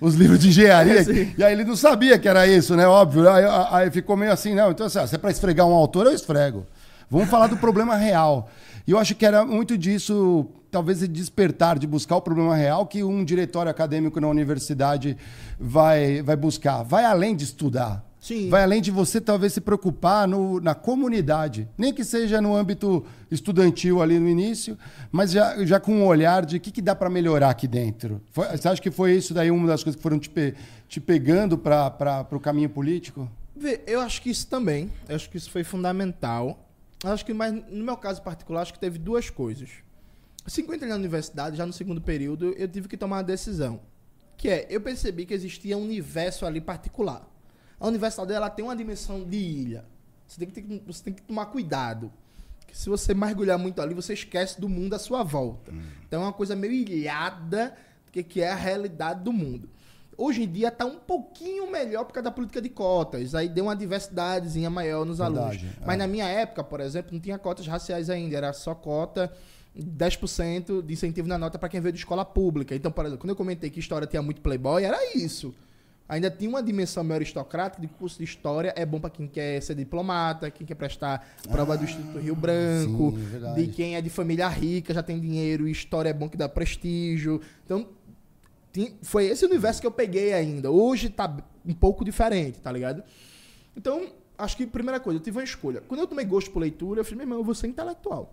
os 0.00 0.14
livros 0.14 0.38
de 0.38 0.48
engenharia, 0.48 1.00
é, 1.10 1.34
e 1.38 1.42
aí 1.42 1.52
ele 1.52 1.64
não 1.64 1.76
sabia 1.76 2.18
que 2.18 2.28
era 2.28 2.46
isso, 2.46 2.76
né? 2.76 2.86
Óbvio. 2.86 3.28
Aí, 3.30 3.44
aí 3.70 3.90
ficou 3.90 4.16
meio 4.16 4.32
assim, 4.32 4.54
não, 4.54 4.70
então 4.70 4.86
assim, 4.86 5.06
se 5.06 5.14
é 5.14 5.18
para 5.18 5.30
esfregar 5.30 5.66
um 5.66 5.72
autor, 5.72 6.06
eu 6.06 6.12
esfrego. 6.12 6.66
Vamos 7.10 7.30
falar 7.30 7.46
do 7.46 7.56
problema 7.56 7.96
real. 7.96 8.50
E 8.86 8.90
eu 8.90 8.98
acho 8.98 9.14
que 9.14 9.24
era 9.24 9.44
muito 9.46 9.78
disso, 9.78 10.46
talvez 10.70 11.00
de 11.00 11.08
despertar, 11.08 11.78
de 11.78 11.86
buscar 11.86 12.16
o 12.16 12.22
problema 12.22 12.54
real 12.54 12.86
que 12.86 13.02
um 13.02 13.24
diretório 13.24 13.70
acadêmico 13.70 14.20
na 14.20 14.28
universidade 14.28 15.16
vai, 15.58 16.22
vai 16.22 16.36
buscar. 16.36 16.82
Vai 16.82 17.04
além 17.04 17.34
de 17.34 17.44
estudar. 17.44 18.04
Sim. 18.20 18.48
Vai 18.48 18.62
além 18.62 18.82
de 18.82 18.90
você 18.90 19.20
talvez 19.20 19.52
se 19.52 19.60
preocupar 19.60 20.26
no, 20.26 20.60
na 20.60 20.74
comunidade, 20.74 21.68
nem 21.78 21.92
que 21.92 22.04
seja 22.04 22.40
no 22.40 22.54
âmbito 22.54 23.04
estudantil 23.30 24.02
ali 24.02 24.18
no 24.18 24.28
início, 24.28 24.76
mas 25.10 25.30
já, 25.30 25.64
já 25.64 25.78
com 25.78 25.92
um 25.92 26.06
olhar 26.06 26.44
de 26.44 26.56
o 26.56 26.60
que, 26.60 26.70
que 26.70 26.82
dá 26.82 26.94
para 26.94 27.08
melhorar 27.08 27.50
aqui 27.50 27.68
dentro. 27.68 28.20
Foi, 28.32 28.46
você 28.48 28.68
acha 28.68 28.82
que 28.82 28.90
foi 28.90 29.14
isso 29.14 29.32
daí 29.32 29.50
uma 29.50 29.66
das 29.68 29.84
coisas 29.84 29.96
que 29.96 30.02
foram 30.02 30.18
te, 30.18 30.28
pe, 30.28 30.54
te 30.88 31.00
pegando 31.00 31.56
para 31.56 32.26
o 32.32 32.40
caminho 32.40 32.68
político? 32.68 33.30
Eu 33.86 34.00
acho 34.00 34.20
que 34.20 34.30
isso 34.30 34.46
também. 34.46 34.90
Eu 35.08 35.16
acho 35.16 35.30
que 35.30 35.36
isso 35.36 35.50
foi 35.50 35.62
fundamental. 35.62 36.68
Eu 37.04 37.12
acho 37.12 37.24
que, 37.24 37.32
mas 37.32 37.52
no 37.52 37.84
meu 37.84 37.96
caso 37.96 38.20
particular, 38.22 38.62
acho 38.62 38.72
que 38.72 38.80
teve 38.80 38.98
duas 38.98 39.30
coisas. 39.30 39.70
Assim 40.48 40.64
que 40.64 40.70
eu 40.70 40.74
entrei 40.74 40.88
na 40.88 40.96
universidade, 40.96 41.56
já 41.56 41.66
no 41.66 41.72
segundo 41.72 42.00
período, 42.00 42.54
eu 42.56 42.66
tive 42.66 42.88
que 42.88 42.96
tomar 42.96 43.18
uma 43.18 43.22
decisão. 43.22 43.80
Que 44.36 44.48
é, 44.48 44.66
eu 44.70 44.80
percebi 44.80 45.26
que 45.26 45.34
existia 45.34 45.76
um 45.76 45.82
universo 45.82 46.46
ali 46.46 46.60
particular 46.60 47.28
a 47.80 47.86
universidade 47.86 48.32
ela 48.32 48.50
tem 48.50 48.64
uma 48.64 48.74
dimensão 48.74 49.22
de 49.22 49.36
ilha. 49.36 49.84
Você 50.26 50.38
tem 50.38 50.48
que, 50.48 50.60
ter, 50.60 50.82
você 50.86 51.04
tem 51.04 51.12
que 51.12 51.22
tomar 51.22 51.46
cuidado. 51.46 52.12
Que 52.66 52.76
se 52.76 52.88
você 52.88 53.14
mergulhar 53.14 53.58
muito 53.58 53.80
ali, 53.80 53.94
você 53.94 54.12
esquece 54.12 54.60
do 54.60 54.68
mundo 54.68 54.94
à 54.94 54.98
sua 54.98 55.22
volta. 55.22 55.72
Hum. 55.72 55.82
Então 56.06 56.22
é 56.22 56.24
uma 56.24 56.32
coisa 56.32 56.54
meio 56.56 56.72
ilhada 56.72 57.74
que, 58.12 58.22
que 58.22 58.42
é 58.42 58.50
a 58.50 58.54
realidade 58.54 59.22
do 59.22 59.32
mundo. 59.32 59.70
Hoje 60.16 60.42
em 60.42 60.50
dia 60.50 60.68
está 60.68 60.84
um 60.84 60.98
pouquinho 60.98 61.70
melhor 61.70 62.04
por 62.04 62.12
causa 62.12 62.24
da 62.24 62.32
política 62.32 62.60
de 62.60 62.68
cotas. 62.68 63.34
Aí 63.36 63.48
deu 63.48 63.64
uma 63.64 63.76
diversidadezinha 63.76 64.68
maior 64.68 65.06
nos 65.06 65.18
Verdade, 65.18 65.58
alunos. 65.58 65.78
É. 65.80 65.86
Mas 65.86 65.96
na 65.96 66.08
minha 66.08 66.26
época, 66.26 66.64
por 66.64 66.80
exemplo, 66.80 67.12
não 67.12 67.20
tinha 67.20 67.38
cotas 67.38 67.66
raciais 67.68 68.10
ainda. 68.10 68.36
Era 68.36 68.52
só 68.52 68.74
cota 68.74 69.32
10% 69.76 70.82
de 70.82 70.92
incentivo 70.92 71.28
na 71.28 71.38
nota 71.38 71.58
para 71.58 71.68
quem 71.68 71.80
veio 71.80 71.92
de 71.92 71.98
escola 71.98 72.24
pública. 72.24 72.74
Então, 72.74 72.90
por 72.90 73.04
exemplo, 73.04 73.22
quando 73.22 73.30
eu 73.30 73.36
comentei 73.36 73.70
que 73.70 73.80
história 73.80 74.06
tinha 74.06 74.22
muito 74.22 74.40
playboy, 74.40 74.84
era 74.84 75.16
isso 75.16 75.54
ainda 76.08 76.30
tinha 76.30 76.48
uma 76.48 76.62
dimensão 76.62 77.04
meio 77.04 77.16
aristocrática 77.16 77.80
de 77.80 77.86
curso 77.86 78.18
de 78.18 78.24
história 78.24 78.72
é 78.74 78.86
bom 78.86 78.98
para 78.98 79.10
quem 79.10 79.28
quer 79.28 79.60
ser 79.60 79.74
diplomata, 79.74 80.50
quem 80.50 80.66
quer 80.66 80.74
prestar 80.74 81.28
prova 81.50 81.74
ah, 81.74 81.76
do 81.76 81.84
Instituto 81.84 82.18
Rio 82.18 82.34
Branco, 82.34 83.12
sim, 83.12 83.54
de 83.54 83.66
quem 83.68 83.94
é 83.94 84.00
de 84.00 84.08
família 84.08 84.48
rica, 84.48 84.94
já 84.94 85.02
tem 85.02 85.20
dinheiro, 85.20 85.68
e 85.68 85.70
história 85.70 86.08
é 86.08 86.12
bom 86.12 86.28
que 86.28 86.36
dá 86.36 86.48
prestígio. 86.48 87.40
Então, 87.64 87.86
foi 89.02 89.26
esse 89.26 89.44
universo 89.44 89.80
que 89.80 89.86
eu 89.86 89.90
peguei 89.90 90.32
ainda. 90.32 90.70
Hoje 90.70 91.10
tá 91.10 91.36
um 91.66 91.74
pouco 91.74 92.04
diferente, 92.04 92.58
tá 92.60 92.72
ligado? 92.72 93.02
Então, 93.76 94.12
acho 94.38 94.56
que 94.56 94.66
primeira 94.66 94.98
coisa, 94.98 95.18
eu 95.18 95.22
tive 95.22 95.36
uma 95.36 95.44
escolha. 95.44 95.82
Quando 95.86 96.00
eu 96.00 96.06
tomei 96.06 96.24
gosto 96.24 96.50
por 96.50 96.60
leitura, 96.60 97.00
eu 97.00 97.04
falei, 97.04 97.18
meu 97.18 97.24
irmão, 97.24 97.38
eu 97.38 97.44
vou 97.44 97.54
ser 97.54 97.66
intelectual. 97.66 98.32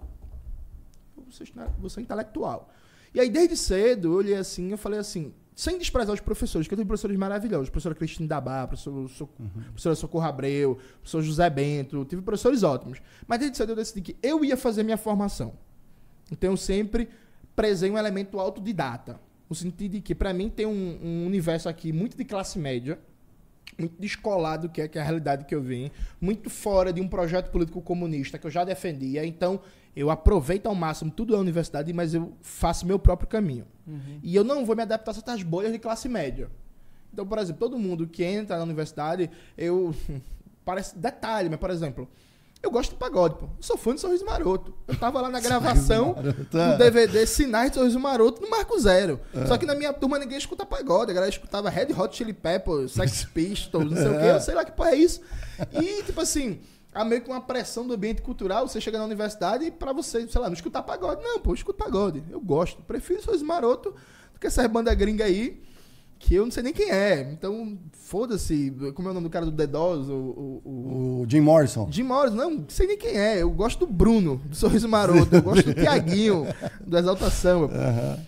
Ser, 1.31 1.51
vou 1.77 1.89
ser 1.89 2.01
intelectual. 2.01 2.69
E 3.13 3.19
aí, 3.19 3.29
desde 3.29 3.55
cedo, 3.55 4.09
eu 4.09 4.13
olhei 4.13 4.35
assim, 4.35 4.71
eu 4.71 4.77
falei 4.77 4.99
assim, 4.99 5.33
sem 5.55 5.77
desprezar 5.77 6.13
os 6.13 6.19
professores, 6.19 6.67
que 6.67 6.73
eu 6.73 6.77
tenho 6.77 6.87
professores 6.87 7.17
maravilhosos. 7.17 7.69
Professora 7.69 7.95
Cristina 7.95 8.27
Dabá, 8.27 8.67
professor, 8.67 9.09
so, 9.09 9.29
uhum. 9.39 9.49
professora 9.67 9.95
Socorro 9.95 10.25
Abreu, 10.25 10.75
professor 10.99 11.21
José 11.21 11.49
Bento, 11.49 12.03
tive 12.03 12.21
professores 12.21 12.61
ótimos. 12.61 13.01
Mas 13.25 13.39
desde 13.39 13.55
cedo 13.55 13.71
eu 13.71 13.75
decidi 13.77 14.01
que 14.01 14.17
eu 14.21 14.43
ia 14.43 14.57
fazer 14.57 14.83
minha 14.83 14.97
formação. 14.97 15.53
Então 16.29 16.51
eu 16.51 16.57
sempre 16.57 17.07
prezei 17.55 17.89
um 17.89 17.97
elemento 17.97 18.37
autodidata. 18.37 19.17
No 19.49 19.55
sentido 19.55 19.93
de 19.93 20.01
que, 20.01 20.13
para 20.13 20.33
mim, 20.33 20.49
tem 20.49 20.65
um, 20.65 20.99
um, 21.01 21.25
universo 21.25 21.69
aqui 21.69 21.93
muito 21.93 22.17
de 22.17 22.25
classe 22.25 22.59
média, 22.59 22.99
muito 23.77 23.95
descolado, 23.99 24.67
que 24.67 24.81
é, 24.81 24.87
que 24.87 24.97
é 24.97 25.01
a 25.01 25.05
realidade 25.05 25.45
que 25.45 25.55
eu 25.55 25.61
vim, 25.61 25.89
muito 26.19 26.49
fora 26.49 26.91
de 26.91 26.99
um 26.99 27.07
projeto 27.07 27.51
político 27.51 27.81
comunista 27.81 28.37
que 28.37 28.45
eu 28.45 28.51
já 28.51 28.65
defendia. 28.65 29.25
Então, 29.25 29.61
eu 29.95 30.09
aproveito 30.09 30.65
ao 30.65 30.75
máximo 30.75 31.09
tudo 31.09 31.33
da 31.33 31.39
universidade, 31.39 31.93
mas 31.93 32.13
eu 32.13 32.33
faço 32.41 32.85
meu 32.85 32.99
próprio 32.99 33.29
caminho. 33.29 33.65
Uhum. 33.87 34.19
E 34.21 34.35
eu 34.35 34.43
não 34.43 34.65
vou 34.65 34.75
me 34.75 34.81
adaptar 34.81 35.11
a 35.11 35.13
certas 35.13 35.41
bolhas 35.41 35.71
de 35.71 35.79
classe 35.79 36.09
média. 36.09 36.49
Então, 37.13 37.25
por 37.25 37.37
exemplo, 37.37 37.59
todo 37.59 37.79
mundo 37.79 38.05
que 38.05 38.23
entra 38.23 38.57
na 38.57 38.63
universidade, 38.63 39.29
eu. 39.57 39.95
Parece 40.65 40.97
detalhe, 40.97 41.47
mas, 41.47 41.59
por 41.59 41.69
exemplo, 41.69 42.09
eu 42.61 42.71
gosto 42.71 42.89
de 42.89 42.95
pagode, 42.97 43.35
pô. 43.35 43.45
Eu 43.45 43.61
sou 43.61 43.77
fã 43.77 43.93
de 43.93 44.01
Sorriso 44.01 44.25
Maroto. 44.25 44.73
Eu 44.87 44.95
tava 44.95 45.21
lá 45.21 45.29
na 45.29 45.39
gravação 45.41 46.15
do 46.15 46.77
DVD 46.77 47.21
é. 47.21 47.25
Sinais 47.27 47.69
de 47.69 47.77
Sorriso 47.77 47.99
Maroto 47.99 48.41
no 48.41 48.49
Marco 48.49 48.77
Zero. 48.79 49.19
É. 49.31 49.45
Só 49.45 49.55
que 49.55 49.67
na 49.67 49.75
minha 49.75 49.93
turma 49.93 50.17
ninguém 50.17 50.39
escuta 50.39 50.65
pagode. 50.65 51.11
A 51.11 51.13
galera 51.13 51.31
escutava 51.31 51.69
Red 51.69 51.93
Hot 51.95 52.17
Chili 52.17 52.33
Peppers, 52.33 52.93
Sex 52.93 53.25
Pistols, 53.31 53.91
não 53.91 53.95
sei 53.95 54.07
é. 54.07 54.09
o 54.09 54.19
quê. 54.19 54.25
Eu 54.25 54.41
sei 54.41 54.55
lá 54.55 54.65
que 54.65 54.71
porra 54.71 54.89
é 54.89 54.95
isso. 54.95 55.21
E, 55.79 56.01
tipo 56.01 56.19
assim, 56.19 56.59
há 56.95 57.05
meio 57.05 57.21
que 57.21 57.29
uma 57.29 57.41
pressão 57.41 57.85
do 57.85 57.93
ambiente 57.93 58.21
cultural. 58.21 58.67
Você 58.67 58.79
chega 58.79 58.97
na 58.97 59.05
universidade 59.05 59.65
e 59.65 59.71
pra 59.71 59.91
você, 59.93 60.27
sei 60.27 60.41
lá, 60.41 60.47
não 60.47 60.53
escutar 60.53 60.81
pagode. 60.81 61.21
Não, 61.21 61.39
pô, 61.39 61.51
eu 61.51 61.55
escuto 61.55 61.77
pagode. 61.77 62.23
Eu 62.31 62.39
gosto. 62.39 62.81
Prefiro 62.83 63.21
Sorriso 63.21 63.45
Maroto 63.45 63.93
do 64.33 64.39
que 64.39 64.47
essas 64.47 64.65
bandas 64.67 64.95
gringas 64.95 65.27
aí. 65.27 65.61
que 66.17 66.33
eu 66.35 66.45
não 66.45 66.51
sei 66.51 66.63
nem 66.63 66.73
quem 66.73 66.89
é. 66.89 67.29
Então, 67.31 67.77
foda-se. 67.91 68.73
Como 68.95 69.07
é 69.07 69.11
o 69.11 69.13
nome 69.13 69.27
do 69.27 69.29
cara 69.29 69.45
do 69.45 69.51
The 69.51 69.67
Doors? 69.67 70.07
O, 70.07 70.13
o, 70.13 70.61
o... 70.63 71.21
O 71.21 71.25
Jim 71.29 71.41
Morrison. 71.41 71.87
Jim 71.91 72.03
Morrison, 72.03 72.35
não, 72.35 72.51
não 72.51 72.65
sei 72.69 72.87
nem 72.87 72.97
quem 72.97 73.17
é. 73.17 73.41
Eu 73.41 73.51
gosto 73.51 73.85
do 73.85 73.91
Bruno, 73.91 74.37
do 74.45 74.55
Sorriso 74.55 74.87
Maroto. 74.87 75.35
Eu 75.35 75.41
gosto 75.41 75.65
do 75.65 75.73
Tiaguinho, 75.75 76.45
do 76.85 76.97
Exaltação. 76.97 77.69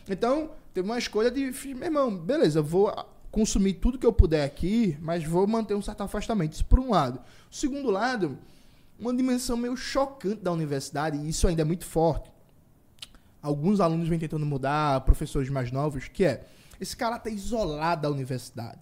Então, 0.10 0.52
teve 0.74 0.88
uma 0.88 0.98
escolha 0.98 1.32
de, 1.32 1.52
meu 1.74 1.86
irmão, 1.86 2.16
beleza, 2.16 2.60
eu 2.60 2.64
vou 2.64 2.94
consumir 3.32 3.74
tudo 3.74 3.98
que 4.00 4.06
eu 4.06 4.14
puder 4.14 4.44
aqui, 4.44 4.98
mas 5.02 5.24
vou 5.24 5.46
manter 5.48 5.76
um 5.76 5.82
certo 5.82 6.02
afastamento. 6.02 6.54
Isso 6.54 6.66
por 6.66 6.80
um 6.80 6.92
lado. 6.92 7.20
O 7.52 7.56
segundo 7.56 7.90
lado, 7.90 8.38
uma 9.00 9.14
dimensão 9.14 9.56
meio 9.58 9.76
chocante 9.76 10.42
da 10.42 10.52
universidade, 10.52 11.18
e 11.18 11.30
isso 11.30 11.48
ainda 11.48 11.62
é 11.62 11.66
muito 11.66 11.86
forte. 11.86 12.32
Alguns 13.42 13.80
alunos 13.80 14.08
vêm 14.10 14.20
tentando 14.20 14.46
mudar, 14.46 15.02
professores 15.02 15.50
mais 15.50 15.72
novos, 15.72 16.08
que 16.08 16.26
é 16.26 16.46
esse 16.80 16.96
caráter 16.96 17.32
isolado 17.32 18.04
da 18.04 18.10
universidade. 18.10 18.82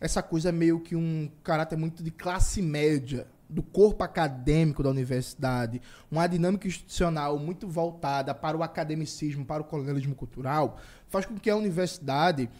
Essa 0.00 0.22
coisa 0.22 0.48
é 0.48 0.52
meio 0.52 0.80
que 0.80 0.96
um 0.96 1.30
caráter 1.42 1.76
muito 1.76 2.02
de 2.02 2.10
classe 2.10 2.60
média, 2.60 3.26
do 3.48 3.62
corpo 3.62 4.02
acadêmico 4.02 4.82
da 4.82 4.90
universidade, 4.90 5.80
uma 6.10 6.26
dinâmica 6.26 6.66
institucional 6.66 7.38
muito 7.38 7.68
voltada 7.68 8.34
para 8.34 8.56
o 8.56 8.62
academicismo, 8.62 9.44
para 9.44 9.62
o 9.62 9.64
colonialismo 9.64 10.14
cultural, 10.14 10.78
faz 11.08 11.26
com 11.26 11.36
que 11.36 11.48
a 11.48 11.56
universidade, 11.56 12.50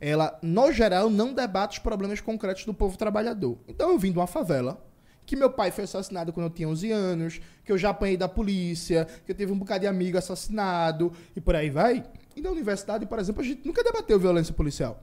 ela, 0.00 0.38
no 0.42 0.72
geral, 0.72 1.08
não 1.08 1.32
debate 1.32 1.78
os 1.78 1.78
problemas 1.78 2.20
concretos 2.20 2.64
do 2.64 2.74
povo 2.74 2.98
trabalhador. 2.98 3.56
Então 3.66 3.90
eu 3.90 3.98
vim 3.98 4.12
de 4.12 4.18
uma 4.18 4.26
favela, 4.26 4.84
que 5.32 5.36
meu 5.36 5.48
pai 5.48 5.70
foi 5.70 5.84
assassinado 5.84 6.30
quando 6.30 6.44
eu 6.44 6.50
tinha 6.50 6.68
11 6.68 6.90
anos, 6.92 7.40
que 7.64 7.72
eu 7.72 7.78
já 7.78 7.88
apanhei 7.88 8.18
da 8.18 8.28
polícia, 8.28 9.06
que 9.24 9.32
eu 9.32 9.34
tive 9.34 9.50
um 9.50 9.58
bocado 9.58 9.80
de 9.80 9.86
amigo 9.86 10.18
assassinado, 10.18 11.10
e 11.34 11.40
por 11.40 11.56
aí 11.56 11.70
vai. 11.70 12.04
E 12.36 12.42
na 12.42 12.50
universidade, 12.50 13.06
por 13.06 13.18
exemplo, 13.18 13.40
a 13.40 13.44
gente 13.44 13.66
nunca 13.66 13.82
debateu 13.82 14.20
violência 14.20 14.52
policial. 14.52 15.02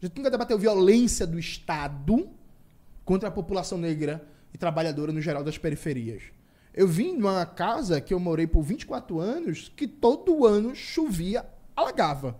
A 0.00 0.06
gente 0.06 0.16
nunca 0.16 0.30
debateu 0.30 0.58
violência 0.58 1.26
do 1.26 1.38
Estado 1.38 2.26
contra 3.04 3.28
a 3.28 3.30
população 3.30 3.76
negra 3.76 4.26
e 4.54 4.56
trabalhadora 4.56 5.12
no 5.12 5.20
geral 5.20 5.44
das 5.44 5.58
periferias. 5.58 6.22
Eu 6.72 6.88
vim 6.88 7.18
de 7.18 7.22
uma 7.22 7.44
casa 7.44 8.00
que 8.00 8.14
eu 8.14 8.18
morei 8.18 8.46
por 8.46 8.62
24 8.62 9.20
anos 9.20 9.70
que 9.76 9.86
todo 9.86 10.46
ano 10.46 10.74
chovia, 10.74 11.44
alagava. 11.76 12.34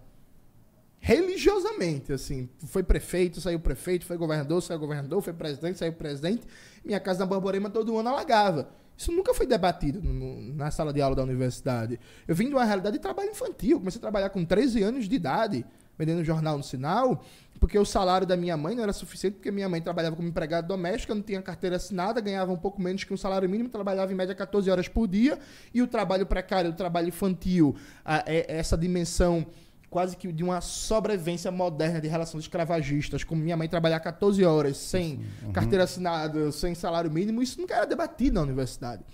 Religiosamente, 1.01 2.13
assim. 2.13 2.49
Foi 2.67 2.83
prefeito, 2.83 3.41
saiu 3.41 3.59
prefeito, 3.59 4.05
foi 4.05 4.19
governador, 4.19 4.63
saiu 4.63 4.79
governador, 4.79 5.23
foi 5.23 5.33
presidente, 5.33 5.79
saiu 5.79 5.95
presidente. 5.95 6.43
Minha 6.85 7.01
casa 7.01 7.21
na 7.21 7.27
Borborema 7.27 7.71
todo 7.71 7.97
ano 7.99 8.11
alagava. 8.11 8.69
Isso 8.97 9.11
nunca 9.11 9.33
foi 9.33 9.47
debatido 9.47 10.03
no, 10.03 10.55
na 10.55 10.71
sala 10.71 10.93
de 10.93 11.01
aula 11.01 11.17
da 11.17 11.23
universidade. 11.23 11.99
Eu 12.29 12.35
vim 12.35 12.49
de 12.49 12.55
uma 12.55 12.65
realidade 12.65 12.99
de 12.99 13.03
trabalho 13.03 13.31
infantil. 13.31 13.79
Comecei 13.79 13.99
a 13.99 14.03
trabalhar 14.03 14.29
com 14.29 14.45
13 14.45 14.83
anos 14.83 15.09
de 15.09 15.17
idade, 15.17 15.65
vendendo 15.97 16.23
jornal 16.23 16.59
no 16.59 16.63
sinal, 16.63 17.25
porque 17.59 17.79
o 17.79 17.85
salário 17.87 18.27
da 18.27 18.37
minha 18.37 18.59
mãe 18.59 18.75
não 18.75 18.83
era 18.83 18.93
suficiente, 18.93 19.37
porque 19.37 19.51
minha 19.51 19.71
mãe 19.71 19.81
trabalhava 19.81 20.17
como 20.17 20.29
empregada 20.29 20.69
doméstica, 20.69 21.15
não 21.15 21.23
tinha 21.23 21.41
carteira 21.41 21.77
assinada, 21.77 22.21
ganhava 22.21 22.53
um 22.53 22.59
pouco 22.59 22.81
menos 22.81 23.03
que 23.03 23.15
um 23.15 23.17
salário 23.17 23.49
mínimo, 23.49 23.71
trabalhava 23.71 24.13
em 24.13 24.15
média 24.15 24.35
14 24.35 24.71
horas 24.71 24.87
por 24.87 25.09
dia, 25.09 25.39
e 25.73 25.81
o 25.81 25.87
trabalho 25.87 26.27
precário, 26.27 26.71
o 26.71 26.75
trabalho 26.75 27.09
infantil, 27.09 27.75
a, 28.05 28.17
a, 28.17 28.25
é, 28.27 28.45
essa 28.49 28.77
dimensão 28.77 29.47
quase 29.91 30.17
que 30.17 30.33
de 30.33 30.45
uma 30.45 30.61
sobrevivência 30.61 31.51
moderna 31.51 32.01
de 32.01 32.07
relações 32.07 32.45
escravagistas, 32.45 33.25
como 33.25 33.43
minha 33.43 33.57
mãe 33.57 33.69
trabalhar 33.69 33.99
14 33.99 34.43
horas 34.45 34.77
sem 34.77 35.21
uhum. 35.43 35.53
carteira 35.53 35.85
assinada, 35.85 36.53
sem 36.53 36.75
salário 36.77 37.11
mínimo, 37.11 37.43
isso 37.43 37.61
nunca 37.61 37.75
era 37.75 37.87
debatido 37.87 38.37
na 38.37 38.43
universidade. 38.43 39.05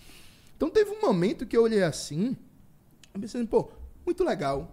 Então 0.55 0.68
teve 0.68 0.91
um 0.91 1.01
momento 1.01 1.47
que 1.47 1.57
eu 1.57 1.62
olhei 1.62 1.83
assim, 1.83 2.37
e 3.14 3.18
pensei, 3.18 3.45
pô, 3.47 3.70
muito 4.05 4.22
legal. 4.22 4.72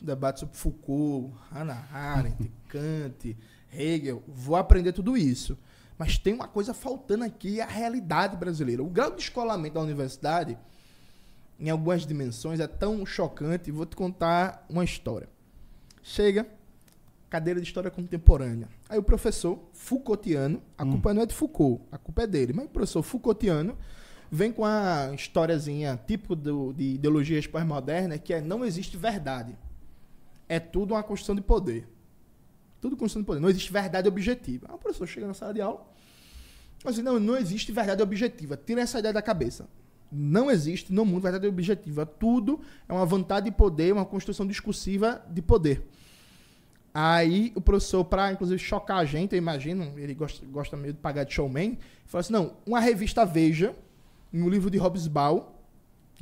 Debate 0.00 0.40
sobre 0.40 0.56
Foucault, 0.56 1.32
Hannah 1.50 1.88
Arendt, 1.90 2.52
Kant, 2.68 3.36
Hegel, 3.72 4.22
vou 4.26 4.56
aprender 4.56 4.92
tudo 4.92 5.16
isso. 5.16 5.56
Mas 5.96 6.18
tem 6.18 6.34
uma 6.34 6.46
coisa 6.46 6.74
faltando 6.74 7.24
aqui, 7.24 7.60
a 7.60 7.66
realidade 7.66 8.36
brasileira. 8.36 8.82
O 8.82 8.90
grau 8.90 9.10
de 9.10 9.22
escolamento 9.22 9.74
da 9.74 9.80
universidade 9.80 10.58
em 11.58 11.70
algumas 11.70 12.06
dimensões 12.06 12.60
é 12.60 12.66
tão 12.66 13.04
chocante. 13.06 13.70
Vou 13.70 13.86
te 13.86 13.96
contar 13.96 14.64
uma 14.68 14.84
história. 14.84 15.28
Chega, 16.02 16.46
cadeira 17.28 17.60
de 17.60 17.66
história 17.66 17.90
contemporânea. 17.90 18.68
Aí 18.88 18.98
o 18.98 19.02
professor 19.02 19.58
Foucaultiano, 19.72 20.62
a 20.76 20.84
hum. 20.84 20.92
culpa 20.92 21.12
não 21.12 21.22
é 21.22 21.26
de 21.26 21.34
Foucault, 21.34 21.82
a 21.90 21.98
culpa 21.98 22.22
é 22.22 22.26
dele, 22.26 22.52
mas 22.52 22.66
o 22.66 22.68
professor 22.68 23.02
Foucaultiano 23.02 23.76
vem 24.30 24.52
com 24.52 24.64
a 24.64 25.12
historiazinha 25.14 25.98
típico 26.06 26.34
do, 26.34 26.72
de 26.72 26.94
ideologia 26.94 27.40
pós-moderna, 27.48 28.18
que 28.18 28.32
é 28.32 28.40
não 28.40 28.64
existe 28.64 28.96
verdade. 28.96 29.56
É 30.48 30.60
tudo 30.60 30.94
uma 30.94 31.02
construção 31.02 31.34
de 31.34 31.40
poder. 31.40 31.88
Tudo 32.80 32.96
construção 32.96 33.22
de 33.22 33.26
poder. 33.26 33.40
Não 33.40 33.48
existe 33.48 33.72
verdade 33.72 34.06
objetiva. 34.08 34.66
Aí 34.68 34.74
o 34.74 34.78
professor 34.78 35.06
chega 35.06 35.26
na 35.26 35.34
sala 35.34 35.54
de 35.54 35.60
aula, 35.60 35.84
mas 36.84 36.94
assim, 36.94 37.02
não, 37.02 37.18
não 37.18 37.36
existe 37.36 37.72
verdade 37.72 38.02
objetiva. 38.02 38.56
Tira 38.56 38.82
essa 38.82 38.98
ideia 38.98 39.12
da 39.12 39.22
cabeça. 39.22 39.68
Não 40.10 40.50
existe 40.50 40.92
no 40.92 41.04
mundo 41.04 41.22
verdade 41.22 41.46
objetiva. 41.46 42.06
Tudo 42.06 42.60
é 42.88 42.92
uma 42.92 43.04
vontade 43.04 43.46
de 43.46 43.56
poder, 43.56 43.92
uma 43.92 44.04
construção 44.04 44.46
discursiva 44.46 45.24
de 45.30 45.42
poder. 45.42 45.86
Aí 46.98 47.52
o 47.54 47.60
professor, 47.60 48.04
para 48.04 48.32
inclusive 48.32 48.58
chocar 48.58 48.98
a 48.98 49.04
gente, 49.04 49.34
eu 49.34 49.38
imagino, 49.38 49.98
ele 49.98 50.14
gosta, 50.14 50.46
gosta 50.46 50.76
meio 50.78 50.94
de 50.94 50.98
pagar 50.98 51.24
de 51.24 51.34
showman, 51.34 51.76
falou 52.06 52.20
assim: 52.20 52.32
não, 52.32 52.56
uma 52.66 52.80
revista 52.80 53.22
Veja, 53.26 53.76
no 54.32 54.48
livro 54.48 54.70
de 54.70 54.78
Hobsbawm, 54.78 55.42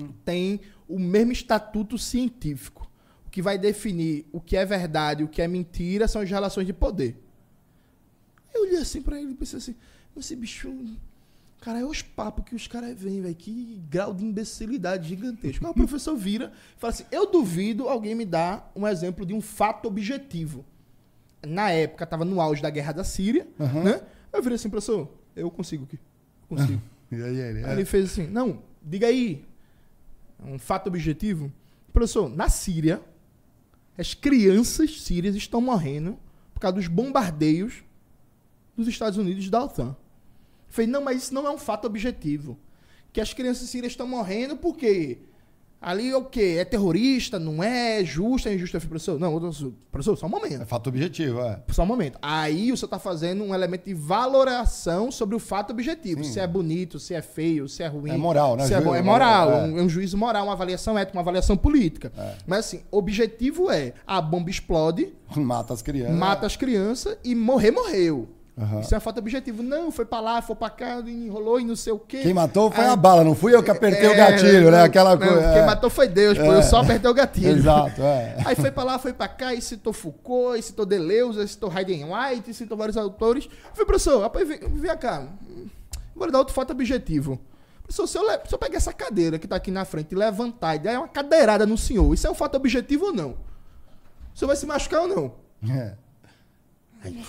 hum. 0.01 0.09
tem 0.24 0.61
o 0.89 0.99
mesmo 0.99 1.30
estatuto 1.30 1.97
científico. 1.97 2.91
O 3.24 3.30
que 3.30 3.41
vai 3.41 3.57
definir 3.57 4.26
o 4.32 4.41
que 4.41 4.57
é 4.57 4.64
verdade 4.64 5.22
e 5.22 5.24
o 5.24 5.28
que 5.28 5.41
é 5.41 5.47
mentira 5.47 6.09
são 6.09 6.22
as 6.22 6.30
relações 6.30 6.66
de 6.66 6.72
poder. 6.72 7.22
Eu 8.53 8.62
olhei 8.62 8.78
assim 8.78 9.01
para 9.01 9.20
ele 9.20 9.30
e 9.30 9.35
pensei 9.37 9.59
assim: 9.59 9.76
esse 10.16 10.35
bicho 10.35 10.74
Cara, 11.65 11.81
é 11.81 11.85
os 11.85 12.03
papos 12.03 12.45
que 12.45 12.55
os 12.55 12.67
caras 12.67 12.95
vêm, 12.95 13.23
velho. 13.23 13.35
Que 13.35 13.83
grau 13.89 14.12
de 14.12 14.23
imbecilidade 14.23 15.09
gigantesco. 15.09 15.67
O 15.67 15.73
professor 15.73 16.15
vira 16.15 16.53
e 16.77 16.79
fala 16.79 16.93
assim: 16.93 17.07
Eu 17.11 17.31
duvido 17.31 17.89
alguém 17.89 18.15
me 18.15 18.27
dar 18.27 18.71
um 18.77 18.87
exemplo 18.87 19.25
de 19.25 19.33
um 19.33 19.41
fato 19.41 19.89
objetivo. 19.89 20.62
Na 21.43 21.71
época, 21.71 22.05
tava 22.05 22.23
no 22.23 22.39
auge 22.39 22.61
da 22.61 22.69
guerra 22.69 22.93
da 22.93 23.03
Síria, 23.03 23.49
uhum. 23.59 23.83
né? 23.83 24.03
Eu 24.31 24.43
virei 24.43 24.57
assim, 24.57 24.69
professor, 24.69 25.11
eu 25.35 25.51
consigo 25.51 25.85
aqui. 25.85 25.99
Consigo. 26.51 26.83
e 27.11 27.15
aí, 27.15 27.39
ele, 27.39 27.65
aí 27.65 27.73
ele 27.73 27.87
fez 27.87 28.12
assim: 28.12 28.27
Não, 28.27 28.62
diga 28.83 29.07
aí. 29.07 29.43
Um 30.45 30.59
fato 30.59 30.89
objetivo. 30.89 31.51
Professor, 31.95 32.29
na 32.29 32.51
Síria, 32.51 33.01
as 33.97 34.12
crianças 34.12 35.01
sírias 35.01 35.35
estão 35.35 35.62
morrendo 35.62 36.19
por 36.53 36.61
causa 36.61 36.77
dos 36.77 36.89
bombardeios 36.89 37.83
dos 38.77 38.87
Estados 38.87 39.19
Unidos 39.19 39.49
da 39.49 39.65
OTAN. 39.65 39.97
Falei, 40.75 40.91
não, 40.91 41.01
mas 41.01 41.22
isso 41.22 41.35
não 41.35 41.47
é 41.47 41.51
um 41.53 41.57
fato 41.57 41.87
objetivo. 41.87 42.59
Que 43.12 43.20
as 43.20 43.33
crianças 43.33 43.68
sírias 43.70 43.93
estão 43.93 44.09
morrendo 44.09 44.57
porque 44.57 45.18
ali 45.81 46.11
é 46.11 46.16
o 46.16 46.25
quê? 46.25 46.57
É 46.59 46.64
terrorista? 46.64 47.39
Não 47.39 47.62
é? 47.62 48.01
É 48.01 48.05
justo? 48.05 48.49
É 48.49 48.55
injusto? 48.55 48.77
Eu 48.77 48.81
falei, 48.81 48.91
professor, 48.91 49.20
não, 49.20 49.39
professor, 49.93 50.16
só 50.18 50.27
um 50.27 50.31
momento. 50.31 50.62
É 50.62 50.64
fato 50.64 50.89
objetivo, 50.89 51.43
é. 51.43 51.62
Só 51.68 51.85
um 51.85 51.87
momento. 51.87 52.18
Aí 52.20 52.72
o 52.72 52.77
senhor 52.77 52.89
está 52.89 52.99
fazendo 52.99 53.45
um 53.45 53.55
elemento 53.55 53.85
de 53.85 53.95
valoração 53.95 55.12
sobre 55.12 55.37
o 55.37 55.39
fato 55.39 55.70
objetivo. 55.70 56.25
Sim. 56.25 56.33
Se 56.33 56.41
é 56.41 56.47
bonito, 56.49 56.99
se 56.99 57.14
é 57.14 57.22
feio, 57.22 57.68
se 57.68 57.85
é 57.85 57.87
ruim. 57.87 58.11
É 58.11 58.16
moral, 58.16 58.57
né? 58.57 58.66
Se 58.66 58.75
é, 58.75 58.81
bom, 58.81 58.97
é 58.97 59.01
moral. 59.01 59.53
É. 59.53 59.62
Um, 59.66 59.79
é 59.79 59.83
um 59.83 59.89
juízo 59.89 60.18
moral, 60.18 60.43
uma 60.43 60.55
avaliação 60.55 60.99
ética, 60.99 61.16
uma 61.16 61.22
avaliação 61.22 61.57
política. 61.57 62.11
É. 62.18 62.35
Mas 62.49 62.59
assim, 62.66 62.83
objetivo 62.91 63.70
é 63.70 63.93
a 64.05 64.20
bomba 64.20 64.51
explode. 64.51 65.12
Mata 65.37 65.72
as 65.72 65.83
crianças. 65.83 66.16
Mata 66.16 66.47
as 66.47 66.57
crianças 66.57 67.16
e 67.22 67.33
morrer, 67.33 67.70
morreu. 67.70 68.29
Uhum. 68.57 68.81
Isso 68.81 68.95
é 68.95 69.01
falta 69.01 69.21
de 69.21 69.25
objetivo. 69.25 69.65
Não, 69.65 69.91
foi 69.91 70.05
pra 70.05 70.21
lá, 70.21 70.41
foi 70.41 70.55
pra 70.55 70.71
cá, 70.71 71.01
enrolou 71.01 71.59
e 71.59 71.65
não 71.65 71.75
sei 71.75 71.93
o 71.93 71.99
quê. 71.99 72.21
Quem 72.23 72.33
matou 72.33 72.71
foi 72.71 72.85
a 72.85 72.95
bala, 72.95 73.25
não 73.25 73.35
fui 73.35 73.53
eu 73.53 73.63
que 73.65 73.71
apertei 73.71 74.07
é, 74.07 74.11
o 74.11 74.17
gatilho, 74.17 74.53
né? 74.53 74.61
não, 74.61 74.71
né? 74.71 74.83
Aquela 74.85 75.17
coisa. 75.17 75.53
Quem 75.53 75.63
é. 75.63 75.67
matou 75.67 75.91
foi 75.91 76.07
Deus, 76.07 76.39
pô, 76.39 76.45
eu 76.45 76.63
só 76.63 76.81
apertei 76.81 77.11
o 77.11 77.15
gatilho. 77.15 77.59
Exato, 77.59 78.01
é. 78.01 78.37
Aí 78.47 78.55
foi 78.55 78.71
pra 78.71 78.85
lá, 78.85 78.99
foi 78.99 79.13
pra 79.13 79.27
cá, 79.27 79.53
e 79.53 79.61
citou 79.61 79.93
Foucault, 79.93 80.59
e 80.59 80.63
citou 80.63 80.87
Deleuze, 80.87 81.43
e 81.43 81.49
citou 81.49 81.69
Hayden 81.69 82.05
White, 82.05 82.51
e 82.51 82.55
citou 82.55 82.79
vários 82.79 82.97
autores. 82.97 83.47
Eu 83.47 83.71
falei, 83.73 83.87
professor, 83.87 84.23
rapaz, 84.23 84.47
vem, 84.47 84.59
vem 84.61 84.97
cá, 84.99 85.27
vou 86.15 86.27
lhe 86.27 86.33
dar 86.33 86.39
outro 86.39 86.55
fato 86.55 86.71
objetivo. 86.71 87.41
Professor, 87.83 88.07
se 88.07 88.17
eu, 88.17 88.23
se 88.47 88.55
eu 88.55 88.59
pegar 88.59 88.77
essa 88.77 88.93
cadeira 88.93 89.37
que 89.37 89.49
tá 89.49 89.57
aqui 89.57 89.73
na 89.73 89.85
frente 89.85 90.13
e 90.13 90.15
levantar 90.15 90.77
e 90.77 90.79
der 90.79 90.97
uma 90.97 91.09
cadeirada 91.09 91.67
no 91.67 91.77
senhor, 91.77 92.15
isso 92.15 92.27
é 92.27 92.31
um 92.31 92.35
fato 92.35 92.57
objetivo 92.57 93.07
ou 93.07 93.13
não? 93.13 93.31
O 94.33 94.39
senhor 94.39 94.47
vai 94.47 94.57
se 94.57 94.65
machucar 94.65 95.03
ou 95.03 95.09
não? 95.09 95.35
É. 95.69 95.95
Aí, 97.03 97.25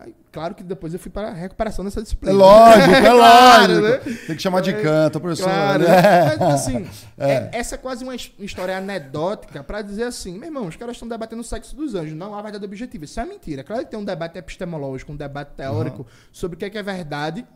Aí, 0.00 0.16
claro 0.32 0.54
que 0.54 0.62
depois 0.62 0.94
eu 0.94 0.98
fui 0.98 1.10
para 1.10 1.28
a 1.28 1.32
recuperação 1.32 1.84
dessa 1.84 2.02
disciplina. 2.02 2.32
É 2.32 2.34
lógico, 2.34 2.94
é 2.94 3.12
lógico. 3.12 3.80
né? 3.82 4.16
Tem 4.26 4.36
que 4.36 4.40
chamar 4.40 4.62
de 4.62 4.72
canto, 4.72 5.20
professor. 5.20 5.44
Claro, 5.44 5.82
né? 5.82 6.36
Mas, 6.38 6.54
assim, 6.54 6.88
é. 7.18 7.32
É, 7.32 7.50
essa 7.52 7.74
é 7.74 7.78
quase 7.78 8.02
uma 8.02 8.14
história 8.14 8.78
anedótica 8.78 9.62
para 9.62 9.82
dizer 9.82 10.04
assim, 10.04 10.38
meu 10.38 10.48
irmão, 10.48 10.66
os 10.66 10.76
caras 10.76 10.96
estão 10.96 11.06
debatendo 11.06 11.42
o 11.42 11.44
sexo 11.44 11.76
dos 11.76 11.94
anjos, 11.94 12.16
não 12.16 12.34
há 12.34 12.40
verdade 12.40 12.64
objetiva. 12.64 13.04
Isso 13.04 13.20
é 13.20 13.26
mentira. 13.26 13.62
Claro 13.62 13.84
que 13.84 13.90
tem 13.90 14.00
um 14.00 14.04
debate 14.04 14.38
epistemológico, 14.38 15.12
um 15.12 15.16
debate 15.16 15.50
teórico 15.54 15.98
uhum. 15.98 16.08
sobre 16.32 16.56
o 16.56 16.58
que 16.58 16.64
é, 16.64 16.70
que 16.70 16.78
é 16.78 16.82
verdade 16.82 17.46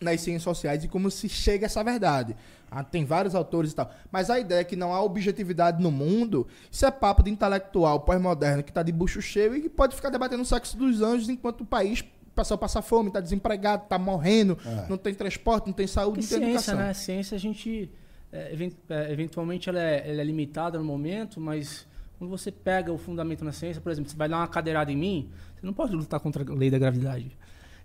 nas 0.00 0.20
ciências 0.20 0.42
sociais 0.42 0.84
e 0.84 0.88
como 0.88 1.10
se 1.10 1.28
chega 1.28 1.64
a 1.64 1.66
essa 1.66 1.82
verdade. 1.82 2.36
Ah, 2.70 2.82
tem 2.82 3.04
vários 3.04 3.34
autores 3.34 3.72
e 3.72 3.74
tal. 3.74 3.92
Mas 4.10 4.30
a 4.30 4.38
ideia 4.38 4.60
é 4.60 4.64
que 4.64 4.74
não 4.74 4.92
há 4.92 5.00
objetividade 5.00 5.82
no 5.82 5.90
mundo, 5.90 6.46
isso 6.70 6.84
é 6.84 6.90
papo 6.90 7.22
de 7.22 7.30
intelectual 7.30 8.00
pós-moderno 8.00 8.62
que 8.62 8.70
está 8.70 8.82
de 8.82 8.90
bucho 8.90 9.22
cheio 9.22 9.56
e 9.56 9.62
que 9.62 9.68
pode 9.68 9.94
ficar 9.94 10.10
debatendo 10.10 10.42
o 10.42 10.46
sexo 10.46 10.76
dos 10.76 11.00
anjos 11.00 11.28
enquanto 11.28 11.60
o 11.60 11.64
país 11.64 12.04
passou 12.34 12.58
passa 12.58 12.82
fome, 12.82 13.08
está 13.08 13.20
desempregado, 13.20 13.84
está 13.84 13.98
morrendo, 13.98 14.58
é. 14.66 14.88
não 14.88 14.96
tem 14.96 15.14
transporte, 15.14 15.66
não 15.66 15.72
tem 15.72 15.86
saúde, 15.86 16.20
não 16.20 16.28
tem 16.28 16.38
ciência, 16.38 16.46
educação. 16.46 16.76
Né? 16.76 16.94
Ciência, 16.94 17.36
a 17.36 17.38
gente, 17.38 17.90
é, 18.32 18.56
é, 18.88 19.12
eventualmente, 19.12 19.68
ela 19.68 19.80
é, 19.80 20.10
ela 20.10 20.20
é 20.20 20.24
limitada 20.24 20.76
no 20.78 20.84
momento, 20.84 21.40
mas 21.40 21.86
quando 22.18 22.30
você 22.30 22.50
pega 22.50 22.92
o 22.92 22.98
fundamento 22.98 23.44
na 23.44 23.52
ciência, 23.52 23.80
por 23.80 23.92
exemplo, 23.92 24.10
você 24.10 24.16
vai 24.16 24.28
dar 24.28 24.38
uma 24.38 24.48
cadeirada 24.48 24.90
em 24.90 24.96
mim, 24.96 25.30
você 25.54 25.64
não 25.64 25.72
pode 25.72 25.94
lutar 25.94 26.18
contra 26.20 26.42
a 26.42 26.54
lei 26.54 26.70
da 26.70 26.78
gravidade. 26.78 27.30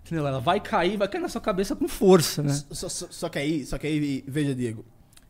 Entendeu? 0.04 0.26
Ela 0.26 0.40
vai 0.40 0.60
cair, 0.60 0.96
vai 0.96 1.08
cair 1.08 1.20
na 1.20 1.28
sua 1.28 1.40
cabeça 1.40 1.76
com 1.76 1.86
força, 1.86 2.42
né? 2.42 2.52
Só, 2.70 2.88
só, 2.88 3.06
só 3.10 3.28
que 3.28 3.38
aí, 3.38 3.64
só 3.64 3.78
que 3.78 3.86
aí, 3.86 4.24
veja, 4.26 4.54
Diego, 4.54 4.84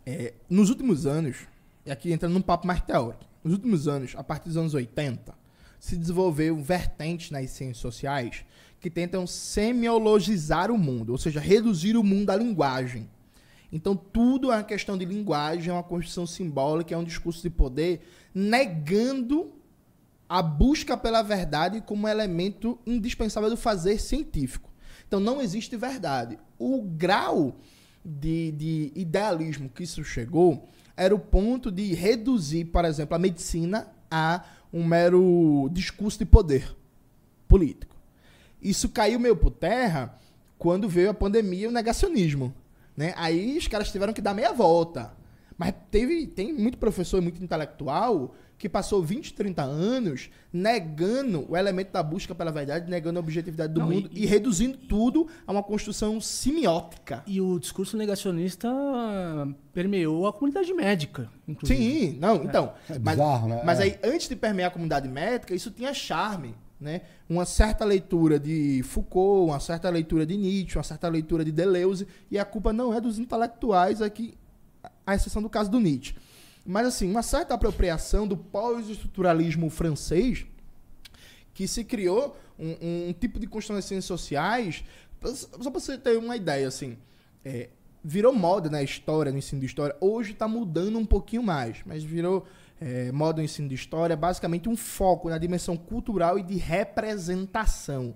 é, 0.06 0.32
nos 0.48 0.70
últimos 0.70 1.06
anos, 1.06 1.36
e 1.84 1.90
aqui 1.90 2.12
entrando 2.12 2.32
num 2.32 2.42
papo 2.42 2.66
mais 2.66 2.80
teórico, 2.80 3.24
nos 3.42 3.54
últimos 3.54 3.88
anos, 3.88 4.14
a 4.16 4.22
partir 4.22 4.48
dos 4.48 4.56
anos 4.56 4.74
80, 4.74 5.34
se 5.78 5.96
desenvolveu 5.96 6.56
vertentes 6.56 7.30
nas 7.30 7.50
ciências 7.50 7.78
sociais 7.78 8.44
que 8.80 8.90
tentam 8.90 9.26
semiologizar 9.26 10.70
o 10.70 10.78
mundo, 10.78 11.12
ou 11.12 11.18
seja, 11.18 11.40
reduzir 11.40 11.96
o 11.96 12.02
mundo 12.02 12.30
à 12.30 12.36
linguagem. 12.36 13.08
Então, 13.72 13.94
tudo 13.94 14.50
é 14.50 14.56
uma 14.56 14.64
questão 14.64 14.96
de 14.98 15.04
linguagem, 15.04 15.70
é 15.70 15.72
uma 15.72 15.82
construção 15.82 16.26
simbólica, 16.26 16.94
é 16.94 16.98
um 16.98 17.04
discurso 17.04 17.42
de 17.42 17.50
poder, 17.50 18.00
negando 18.34 19.52
a 20.30 20.40
busca 20.40 20.96
pela 20.96 21.22
verdade 21.22 21.80
como 21.80 22.06
elemento 22.06 22.78
indispensável 22.86 23.50
do 23.50 23.56
fazer 23.56 23.98
científico. 23.98 24.70
Então 25.08 25.18
não 25.18 25.42
existe 25.42 25.76
verdade. 25.76 26.38
O 26.56 26.82
grau 26.82 27.56
de, 28.04 28.52
de 28.52 28.92
idealismo 28.94 29.68
que 29.68 29.82
isso 29.82 30.04
chegou 30.04 30.68
era 30.96 31.12
o 31.12 31.18
ponto 31.18 31.68
de 31.68 31.94
reduzir, 31.94 32.66
por 32.66 32.84
exemplo, 32.84 33.16
a 33.16 33.18
medicina 33.18 33.88
a 34.08 34.44
um 34.72 34.84
mero 34.84 35.68
discurso 35.72 36.20
de 36.20 36.26
poder 36.26 36.76
político. 37.48 37.96
Isso 38.62 38.88
caiu 38.88 39.18
meio 39.18 39.34
por 39.34 39.50
terra 39.50 40.16
quando 40.56 40.88
veio 40.88 41.10
a 41.10 41.14
pandemia 41.14 41.64
e 41.64 41.66
o 41.66 41.72
negacionismo. 41.72 42.54
Né? 42.96 43.14
Aí 43.16 43.58
os 43.58 43.66
caras 43.66 43.90
tiveram 43.90 44.12
que 44.12 44.22
dar 44.22 44.34
meia 44.34 44.52
volta. 44.52 45.12
Mas 45.58 45.74
teve, 45.90 46.28
tem 46.28 46.52
muito 46.52 46.78
professor, 46.78 47.20
muito 47.20 47.42
intelectual 47.42 48.32
que 48.60 48.68
passou 48.68 49.02
20, 49.02 49.32
30 49.32 49.62
anos 49.62 50.28
negando 50.52 51.50
o 51.50 51.56
elemento 51.56 51.92
da 51.92 52.02
busca 52.02 52.34
pela 52.34 52.52
verdade, 52.52 52.90
negando 52.90 53.18
a 53.18 53.20
objetividade 53.20 53.72
do 53.72 53.80
Não, 53.80 53.88
mundo 53.88 54.10
e, 54.12 54.24
e, 54.24 54.26
reduzindo 54.26 54.76
tudo 54.76 55.26
a 55.46 55.50
uma 55.50 55.62
construção 55.62 56.20
semiótica. 56.20 57.24
E 57.26 57.40
o 57.40 57.58
discurso 57.58 57.96
negacionista 57.96 58.68
permeou 59.72 60.26
a 60.26 60.32
comunidade 60.34 60.74
médica, 60.74 61.30
inclusive. 61.48 61.80
Sim, 61.80 62.18
não, 62.20 62.44
então. 62.44 62.74
É 62.90 62.98
bizarro, 62.98 63.48
mas, 63.48 63.56
né? 63.56 63.62
Mas 63.64 63.80
é. 63.80 63.82
aí, 63.84 63.98
antes 64.04 64.28
de 64.28 64.36
permear 64.36 64.68
a 64.68 64.70
comunidade 64.70 65.08
médica, 65.08 65.54
isso 65.54 65.70
tinha 65.70 65.94
charme. 65.94 66.54
Né? 66.78 67.00
Uma 67.30 67.46
certa 67.46 67.86
leitura 67.86 68.38
de 68.38 68.82
Foucault, 68.82 69.50
uma 69.50 69.60
certa 69.60 69.88
leitura 69.88 70.26
de 70.26 70.36
Nietzsche, 70.36 70.76
uma 70.76 70.84
certa 70.84 71.08
leitura 71.08 71.46
de 71.46 71.50
Deleuze, 71.50 72.06
e 72.30 72.38
a 72.38 72.44
culpa 72.44 72.74
não 72.74 72.92
é 72.92 73.00
dos 73.00 73.18
intelectuais 73.18 74.02
aqui, 74.02 74.34
à 75.06 75.14
exceção 75.14 75.40
do 75.40 75.48
caso 75.48 75.70
do 75.70 75.80
Nietzsche. 75.80 76.14
Mas, 76.70 76.86
assim, 76.86 77.10
uma 77.10 77.22
certa 77.22 77.52
apropriação 77.52 78.28
do 78.28 78.36
pós-estruturalismo 78.36 79.68
francês, 79.68 80.46
que 81.52 81.66
se 81.66 81.82
criou 81.82 82.36
um, 82.56 83.08
um 83.08 83.12
tipo 83.12 83.40
de 83.40 83.48
ciências 83.82 84.04
sociais, 84.04 84.84
só 85.20 85.48
para 85.68 85.80
você 85.80 85.98
ter 85.98 86.16
uma 86.16 86.36
ideia, 86.36 86.68
assim, 86.68 86.96
é, 87.44 87.70
virou 88.04 88.32
moda 88.32 88.70
na 88.70 88.84
história, 88.84 89.32
no 89.32 89.38
ensino 89.38 89.60
de 89.60 89.66
história. 89.66 89.96
Hoje 90.00 90.30
está 90.30 90.46
mudando 90.46 90.96
um 90.96 91.04
pouquinho 91.04 91.42
mais, 91.42 91.78
mas 91.84 92.04
virou 92.04 92.46
é, 92.80 93.10
moda 93.10 93.38
no 93.38 93.44
ensino 93.44 93.68
de 93.68 93.74
história, 93.74 94.16
basicamente 94.16 94.68
um 94.68 94.76
foco 94.76 95.28
na 95.28 95.38
dimensão 95.38 95.76
cultural 95.76 96.38
e 96.38 96.42
de 96.44 96.54
representação. 96.54 98.14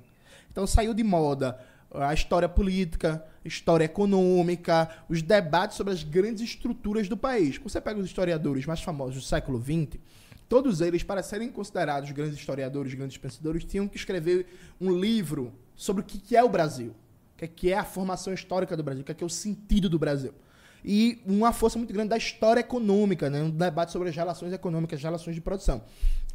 Então 0.53 0.65
saiu 0.65 0.95
de 0.95 1.03
moda 1.03 1.59
a 1.95 2.13
história 2.13 2.49
política, 2.49 3.25
história 3.45 3.85
econômica, 3.85 4.89
os 5.09 5.23
debates 5.23 5.77
sobre 5.77 5.93
as 5.93 6.03
grandes 6.03 6.43
estruturas 6.43 7.09
do 7.09 7.17
país. 7.17 7.59
Você 7.59 7.81
pega 7.81 8.01
os 8.01 8.07
historiadores 8.07 8.67
mais 8.67 8.83
famosos 8.83 9.17
do 9.17 9.23
século 9.23 9.61
XX, 9.61 10.01
todos 10.49 10.81
eles, 10.81 11.03
para 11.03 11.23
serem 11.23 11.51
considerados 11.51 12.11
grandes 12.11 12.39
historiadores, 12.39 12.95
grandes 12.95 13.17
pensadores, 13.17 13.65
tinham 13.65 13.87
que 13.87 13.97
escrever 13.97 14.47
um 14.81 14.91
livro 14.91 15.53
sobre 15.77 16.03
o 16.03 16.05
que 16.05 16.37
é 16.37 16.43
o 16.43 16.49
Brasil, 16.49 16.95
o 17.41 17.49
que 17.49 17.71
é 17.71 17.79
a 17.79 17.85
formação 17.85 18.33
histórica 18.33 18.77
do 18.77 18.83
Brasil, 18.83 19.03
o 19.03 19.05
que 19.05 19.23
é 19.23 19.27
o 19.27 19.31
sentido 19.31 19.89
do 19.89 19.99
Brasil. 19.99 20.35
E 20.85 21.23
uma 21.25 21.53
força 21.53 21.79
muito 21.79 21.95
grande 21.95 22.11
da 22.11 22.17
história 22.17 22.61
econômica, 22.61 23.31
né? 23.31 23.43
um 23.43 23.51
debate 23.51 23.91
sobre 23.91 24.11
as 24.11 24.17
relações 24.17 24.53
econômicas, 24.53 24.99
as 24.99 25.03
relações 25.03 25.35
de 25.35 25.41
produção. 25.41 25.83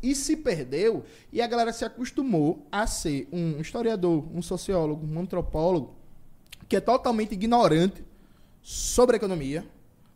E 0.02 0.16
se 0.16 0.38
perdeu, 0.38 1.04
e 1.32 1.42
a 1.42 1.48
galera 1.48 1.74
se 1.74 1.84
acostumou 1.84 2.66
a 2.72 2.88
ser 2.88 3.28
um 3.32 3.60
historiador, 3.60 4.26
um 4.34 4.42
sociólogo, 4.42 5.06
um 5.06 5.20
antropólogo, 5.20 5.96
que 6.68 6.76
é 6.76 6.80
totalmente 6.80 7.34
ignorante 7.34 8.04
sobre 8.62 9.16
a 9.16 9.18
economia, 9.18 9.66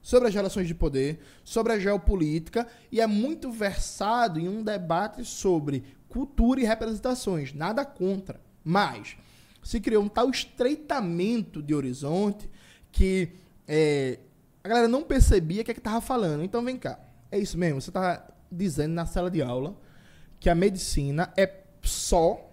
sobre 0.02 0.28
as 0.28 0.34
relações 0.34 0.68
de 0.68 0.76
poder, 0.76 1.20
sobre 1.44 1.74
a 1.74 1.80
geopolítica, 1.80 2.68
e 2.92 3.02
é 3.02 3.08
muito 3.08 3.52
versado 3.52 4.40
em 4.40 4.48
um 4.48 4.64
debate 4.64 5.26
sobre 5.26 5.84
cultura 6.08 6.62
e 6.62 6.66
representações. 6.66 7.54
Nada 7.54 7.84
contra. 7.84 8.40
Mas 8.64 9.18
se 9.64 9.80
criou 9.80 10.04
um 10.04 10.10
tal 10.10 10.30
estreitamento 10.30 11.62
de 11.62 11.74
horizonte 11.74 12.50
que 12.92 13.30
é, 13.68 14.20
a 14.64 14.68
galera 14.68 14.88
não 14.88 15.04
percebia 15.04 15.62
o 15.62 15.66
que 15.66 15.72
é 15.72 15.74
que 15.74 15.80
estava 15.80 16.00
falando. 16.02 16.44
Então 16.44 16.64
vem 16.64 16.78
cá. 16.78 17.00
É 17.32 17.40
isso 17.40 17.58
mesmo, 17.58 17.82
você 17.82 17.90
está 17.90 18.33
dizendo 18.54 18.94
na 18.94 19.06
sala 19.06 19.30
de 19.30 19.42
aula 19.42 19.76
que 20.40 20.50
a 20.50 20.56
medicina 20.56 21.32
é 21.38 21.52
só, 21.82 22.50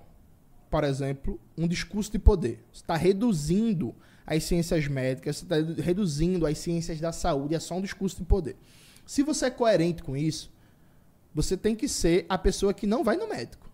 por 0.70 0.84
exemplo, 0.84 1.40
um 1.56 1.66
discurso 1.66 2.10
de 2.10 2.18
poder. 2.18 2.64
Você 2.72 2.82
está 2.82 2.96
reduzindo 2.96 3.94
as 4.26 4.44
ciências 4.44 4.86
médicas, 4.86 5.38
você 5.38 5.44
está 5.44 5.82
reduzindo 5.82 6.46
as 6.46 6.58
ciências 6.58 7.00
da 7.00 7.12
saúde, 7.12 7.54
é 7.54 7.60
só 7.60 7.76
um 7.76 7.82
discurso 7.82 8.18
de 8.18 8.24
poder. 8.24 8.56
Se 9.04 9.22
você 9.22 9.46
é 9.46 9.50
coerente 9.50 10.02
com 10.02 10.16
isso, 10.16 10.52
você 11.34 11.56
tem 11.56 11.74
que 11.74 11.88
ser 11.88 12.26
a 12.28 12.38
pessoa 12.38 12.72
que 12.72 12.86
não 12.86 13.02
vai 13.02 13.16
no 13.16 13.28
médico. 13.28 13.68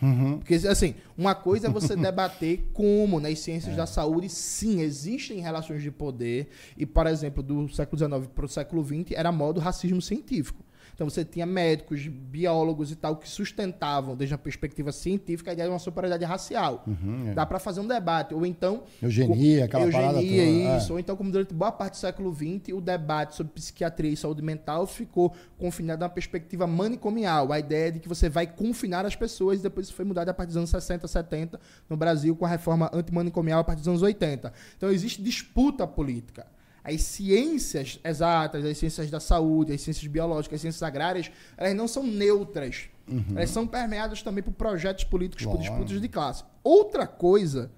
Uhum. 0.00 0.38
Porque, 0.38 0.54
assim, 0.54 0.94
uma 1.16 1.34
coisa 1.34 1.66
é 1.66 1.70
você 1.70 1.94
debater 1.96 2.64
como 2.72 3.20
nas 3.20 3.38
ciências 3.40 3.74
é. 3.74 3.76
da 3.76 3.86
saúde, 3.86 4.28
sim, 4.28 4.80
existem 4.80 5.40
relações 5.40 5.82
de 5.82 5.90
poder. 5.90 6.48
E, 6.76 6.86
por 6.86 7.06
exemplo, 7.06 7.42
do 7.42 7.68
século 7.68 7.98
XIX 7.98 8.30
para 8.32 8.44
o 8.44 8.48
século 8.48 8.84
XX, 8.84 9.12
era 9.12 9.32
modo 9.32 9.60
racismo 9.60 10.00
científico. 10.00 10.64
Então 10.98 11.08
você 11.08 11.24
tinha 11.24 11.46
médicos, 11.46 12.08
biólogos 12.08 12.90
e 12.90 12.96
tal 12.96 13.14
que 13.14 13.28
sustentavam, 13.28 14.16
desde 14.16 14.34
a 14.34 14.38
perspectiva 14.38 14.90
científica, 14.90 15.52
a 15.52 15.54
ideia 15.54 15.68
de 15.68 15.72
uma 15.72 15.78
superioridade 15.78 16.24
racial. 16.24 16.82
Uhum, 16.88 17.30
é. 17.30 17.34
Dá 17.34 17.46
para 17.46 17.60
fazer 17.60 17.78
um 17.78 17.86
debate. 17.86 18.34
Ou 18.34 18.44
então. 18.44 18.82
Eugenia, 19.00 19.66
aquela 19.66 19.84
eugenia, 19.84 20.06
parada 20.08 20.18
toda. 20.20 20.34
É. 20.34 20.76
isso. 20.76 20.90
É. 20.90 20.92
Ou 20.94 20.98
então, 20.98 21.16
como 21.16 21.30
durante 21.30 21.54
boa 21.54 21.70
parte 21.70 21.92
do 21.92 21.98
século 21.98 22.34
XX, 22.34 22.74
o 22.74 22.80
debate 22.80 23.36
sobre 23.36 23.52
psiquiatria 23.52 24.10
e 24.10 24.16
saúde 24.16 24.42
mental 24.42 24.88
ficou 24.88 25.32
confinado 25.56 26.02
a 26.02 26.08
uma 26.08 26.12
perspectiva 26.12 26.66
manicomial. 26.66 27.52
A 27.52 27.60
ideia 27.60 27.92
de 27.92 28.00
que 28.00 28.08
você 28.08 28.28
vai 28.28 28.48
confinar 28.48 29.06
as 29.06 29.14
pessoas, 29.14 29.60
e 29.60 29.62
depois 29.62 29.86
isso 29.86 29.94
foi 29.94 30.04
mudado 30.04 30.30
a 30.30 30.34
partir 30.34 30.48
dos 30.48 30.56
anos 30.56 30.70
60, 30.70 31.06
70, 31.06 31.60
no 31.88 31.96
Brasil, 31.96 32.34
com 32.34 32.44
a 32.44 32.48
reforma 32.48 32.90
antimanicomial 32.92 33.60
a 33.60 33.64
partir 33.64 33.82
dos 33.82 33.88
anos 33.88 34.02
80. 34.02 34.52
Então 34.76 34.90
existe 34.90 35.22
disputa 35.22 35.86
política 35.86 36.57
as 36.88 37.02
ciências 37.02 38.00
exatas, 38.02 38.64
as 38.64 38.78
ciências 38.78 39.10
da 39.10 39.20
saúde, 39.20 39.74
as 39.74 39.80
ciências 39.80 40.06
biológicas, 40.06 40.56
as 40.56 40.60
ciências 40.62 40.82
agrárias, 40.82 41.30
elas 41.56 41.74
não 41.74 41.86
são 41.86 42.02
neutras. 42.02 42.88
Uhum. 43.06 43.24
Elas 43.36 43.50
são 43.50 43.66
permeadas 43.66 44.22
também 44.22 44.42
por 44.42 44.52
projetos 44.52 45.04
políticos, 45.04 45.44
Bom. 45.44 45.52
por 45.52 45.60
disputas 45.60 46.00
de 46.00 46.08
classe. 46.08 46.44
Outra 46.64 47.06
coisa 47.06 47.70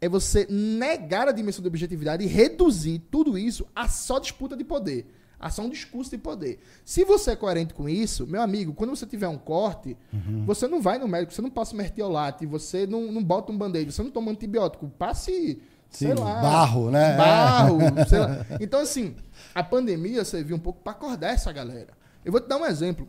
é 0.00 0.08
você 0.08 0.46
negar 0.48 1.28
a 1.28 1.32
dimensão 1.32 1.60
de 1.60 1.68
objetividade 1.68 2.24
e 2.24 2.26
reduzir 2.26 3.00
tudo 3.10 3.36
isso 3.36 3.66
a 3.74 3.88
só 3.88 4.18
disputa 4.18 4.56
de 4.56 4.64
poder. 4.64 5.06
A 5.38 5.50
só 5.50 5.60
um 5.60 5.68
discurso 5.68 6.10
de 6.10 6.16
poder. 6.16 6.58
Se 6.82 7.04
você 7.04 7.32
é 7.32 7.36
coerente 7.36 7.74
com 7.74 7.86
isso, 7.86 8.26
meu 8.26 8.40
amigo, 8.40 8.72
quando 8.72 8.96
você 8.96 9.04
tiver 9.04 9.28
um 9.28 9.36
corte, 9.36 9.94
uhum. 10.10 10.46
você 10.46 10.66
não 10.66 10.80
vai 10.80 10.98
no 10.98 11.06
médico, 11.06 11.30
você 11.30 11.42
não 11.42 11.50
passa 11.50 11.76
mertiolate, 11.76 12.46
você 12.46 12.86
não, 12.86 13.12
não 13.12 13.22
bota 13.22 13.52
um 13.52 13.58
band-aid, 13.58 13.92
você 13.92 14.02
não 14.02 14.10
toma 14.10 14.32
antibiótico. 14.32 14.88
Passe 14.98 15.60
Sim, 15.96 16.08
sei 16.08 16.14
lá. 16.14 16.42
Barro, 16.42 16.90
né? 16.90 17.16
Barro, 17.16 17.78
sei 18.06 18.18
lá. 18.18 18.44
Então, 18.60 18.80
assim, 18.80 19.16
a 19.54 19.62
pandemia 19.62 20.26
serviu 20.26 20.54
um 20.54 20.58
pouco 20.58 20.82
para 20.82 20.92
acordar 20.92 21.32
essa 21.32 21.50
galera. 21.50 21.94
Eu 22.22 22.30
vou 22.30 22.38
te 22.38 22.46
dar 22.46 22.58
um 22.58 22.66
exemplo. 22.66 23.08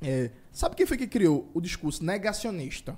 É, 0.00 0.30
sabe 0.50 0.76
quem 0.76 0.86
foi 0.86 0.96
que 0.96 1.06
criou 1.06 1.50
o 1.52 1.60
discurso 1.60 2.02
negacionista 2.02 2.96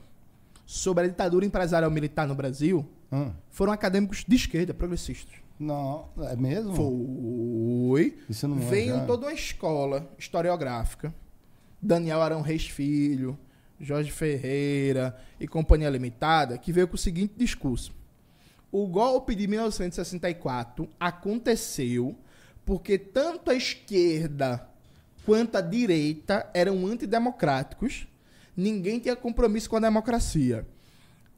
sobre 0.64 1.02
a 1.02 1.08
ditadura 1.08 1.44
empresarial 1.44 1.90
militar 1.90 2.28
no 2.28 2.34
Brasil? 2.36 2.88
Hum. 3.10 3.32
Foram 3.50 3.72
acadêmicos 3.72 4.24
de 4.26 4.36
esquerda, 4.36 4.72
progressistas. 4.72 5.34
Não, 5.58 6.08
é 6.18 6.36
mesmo? 6.36 6.72
Foi. 6.72 8.16
Isso 8.30 8.46
não 8.46 8.58
é 8.58 8.60
Veio 8.66 8.94
já... 8.94 9.04
toda 9.04 9.26
uma 9.26 9.32
escola 9.32 10.08
historiográfica. 10.16 11.12
Daniel 11.80 12.22
Arão 12.22 12.40
Reis 12.40 12.68
Filho, 12.68 13.36
Jorge 13.80 14.12
Ferreira 14.12 15.16
e 15.40 15.48
Companhia 15.48 15.90
Limitada, 15.90 16.56
que 16.56 16.72
veio 16.72 16.86
com 16.86 16.94
o 16.94 16.98
seguinte 16.98 17.34
discurso 17.36 17.92
O 18.72 18.86
golpe 18.86 19.34
de 19.34 19.46
1964 19.46 20.88
aconteceu 20.98 22.16
porque 22.64 22.96
tanto 22.96 23.50
a 23.50 23.54
esquerda 23.54 24.66
quanto 25.26 25.56
a 25.56 25.60
direita 25.60 26.48
eram 26.54 26.86
antidemocráticos. 26.86 28.08
Ninguém 28.56 28.98
tinha 28.98 29.14
compromisso 29.14 29.68
com 29.68 29.76
a 29.76 29.80
democracia. 29.80 30.66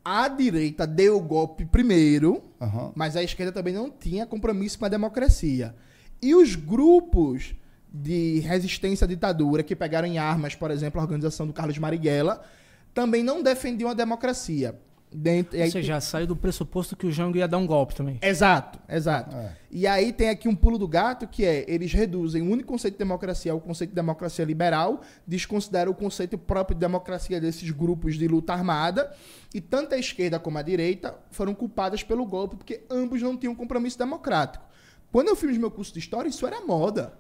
A 0.04 0.28
direita 0.28 0.86
deu 0.86 1.16
o 1.16 1.20
golpe 1.20 1.64
primeiro, 1.64 2.40
Aham. 2.60 2.92
mas 2.94 3.16
a 3.16 3.22
esquerda 3.22 3.50
também 3.50 3.74
não 3.74 3.90
tinha 3.90 4.26
compromisso 4.26 4.78
com 4.78 4.84
a 4.84 4.88
democracia. 4.88 5.74
E 6.22 6.36
os 6.36 6.54
grupos 6.54 7.54
de 7.92 8.38
resistência 8.40 9.06
à 9.06 9.08
ditadura 9.08 9.62
que 9.62 9.74
pegaram 9.74 10.06
em 10.06 10.18
armas, 10.18 10.54
por 10.54 10.70
exemplo, 10.70 11.00
a 11.00 11.04
organização 11.04 11.46
do 11.46 11.52
Carlos 11.52 11.78
Marighella, 11.78 12.44
também 12.92 13.24
não 13.24 13.42
defendiam 13.42 13.90
a 13.90 13.94
democracia. 13.94 14.78
Dentro, 15.16 15.56
Ou 15.56 15.70
seja, 15.70 16.00
saiu 16.00 16.26
do 16.26 16.34
pressuposto 16.34 16.96
que 16.96 17.06
o 17.06 17.12
Jango 17.12 17.38
ia 17.38 17.46
dar 17.46 17.58
um 17.58 17.66
golpe 17.68 17.94
também. 17.94 18.18
Exato, 18.20 18.80
exato. 18.88 19.36
É. 19.36 19.56
E 19.70 19.86
aí 19.86 20.12
tem 20.12 20.28
aqui 20.28 20.48
um 20.48 20.56
pulo 20.56 20.76
do 20.76 20.88
gato 20.88 21.28
que 21.28 21.44
é, 21.44 21.64
eles 21.68 21.92
reduzem 21.92 22.42
o 22.42 22.50
único 22.50 22.70
conceito 22.70 22.94
de 22.94 22.98
democracia 22.98 23.52
ao 23.52 23.60
conceito 23.60 23.90
de 23.90 23.94
democracia 23.94 24.44
liberal, 24.44 25.02
desconsideram 25.24 25.92
o 25.92 25.94
conceito 25.94 26.36
próprio 26.36 26.74
de 26.74 26.80
democracia 26.80 27.40
desses 27.40 27.70
grupos 27.70 28.16
de 28.16 28.26
luta 28.26 28.52
armada, 28.52 29.14
e 29.54 29.60
tanto 29.60 29.94
a 29.94 29.98
esquerda 29.98 30.40
como 30.40 30.58
a 30.58 30.62
direita 30.62 31.14
foram 31.30 31.54
culpadas 31.54 32.02
pelo 32.02 32.26
golpe, 32.26 32.56
porque 32.56 32.82
ambos 32.90 33.22
não 33.22 33.36
tinham 33.36 33.54
compromisso 33.54 33.96
democrático. 33.96 34.64
Quando 35.12 35.28
eu 35.28 35.36
fiz 35.36 35.56
meu 35.56 35.70
curso 35.70 35.92
de 35.92 36.00
história, 36.00 36.28
isso 36.28 36.44
era 36.44 36.60
moda. 36.60 37.16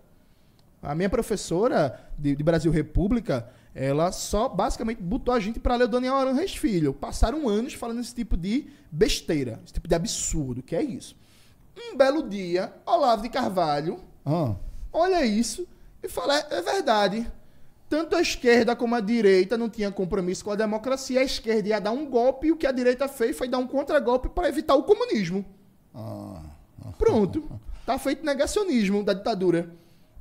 A 0.82 0.96
minha 0.96 1.08
professora 1.08 2.10
de, 2.18 2.34
de 2.34 2.42
Brasil 2.42 2.72
República, 2.72 3.48
ela 3.74 4.12
só 4.12 4.48
basicamente 4.48 5.02
botou 5.02 5.34
a 5.34 5.40
gente 5.40 5.58
para 5.58 5.74
ler 5.74 5.84
o 5.84 5.88
Daniel 5.88 6.14
Arantes 6.14 6.56
Filho. 6.56 6.94
Passaram 6.94 7.48
anos 7.48 7.74
falando 7.74 8.00
esse 8.00 8.14
tipo 8.14 8.36
de 8.36 8.68
besteira, 8.90 9.60
esse 9.64 9.74
tipo 9.74 9.88
de 9.88 9.94
absurdo, 9.94 10.62
que 10.62 10.76
é 10.76 10.82
isso. 10.82 11.16
Um 11.76 11.96
belo 11.96 12.28
dia, 12.28 12.72
Olavo 12.86 13.22
de 13.22 13.28
Carvalho 13.28 13.98
Ah, 14.24 14.54
olha 14.92 15.26
isso 15.26 15.66
e 16.02 16.08
fala: 16.08 16.38
é, 16.38 16.46
é 16.50 16.62
verdade. 16.62 17.30
Tanto 17.88 18.16
a 18.16 18.22
esquerda 18.22 18.74
como 18.74 18.94
a 18.94 19.00
direita 19.00 19.58
não 19.58 19.68
tinha 19.68 19.90
compromisso 19.90 20.44
com 20.44 20.52
a 20.52 20.56
democracia. 20.56 21.20
A 21.20 21.24
esquerda 21.24 21.68
ia 21.68 21.80
dar 21.80 21.90
um 21.92 22.06
golpe 22.06 22.46
e 22.46 22.52
o 22.52 22.56
que 22.56 22.66
a 22.66 22.72
direita 22.72 23.08
fez 23.08 23.36
foi 23.36 23.48
dar 23.48 23.58
um 23.58 23.66
contragolpe 23.66 24.28
para 24.28 24.48
evitar 24.48 24.74
o 24.74 24.84
comunismo. 24.84 25.44
ah. 26.84 26.92
Pronto. 26.96 27.60
Tá 27.84 27.98
feito 27.98 28.24
negacionismo 28.24 29.02
da 29.02 29.12
ditadura. 29.12 29.70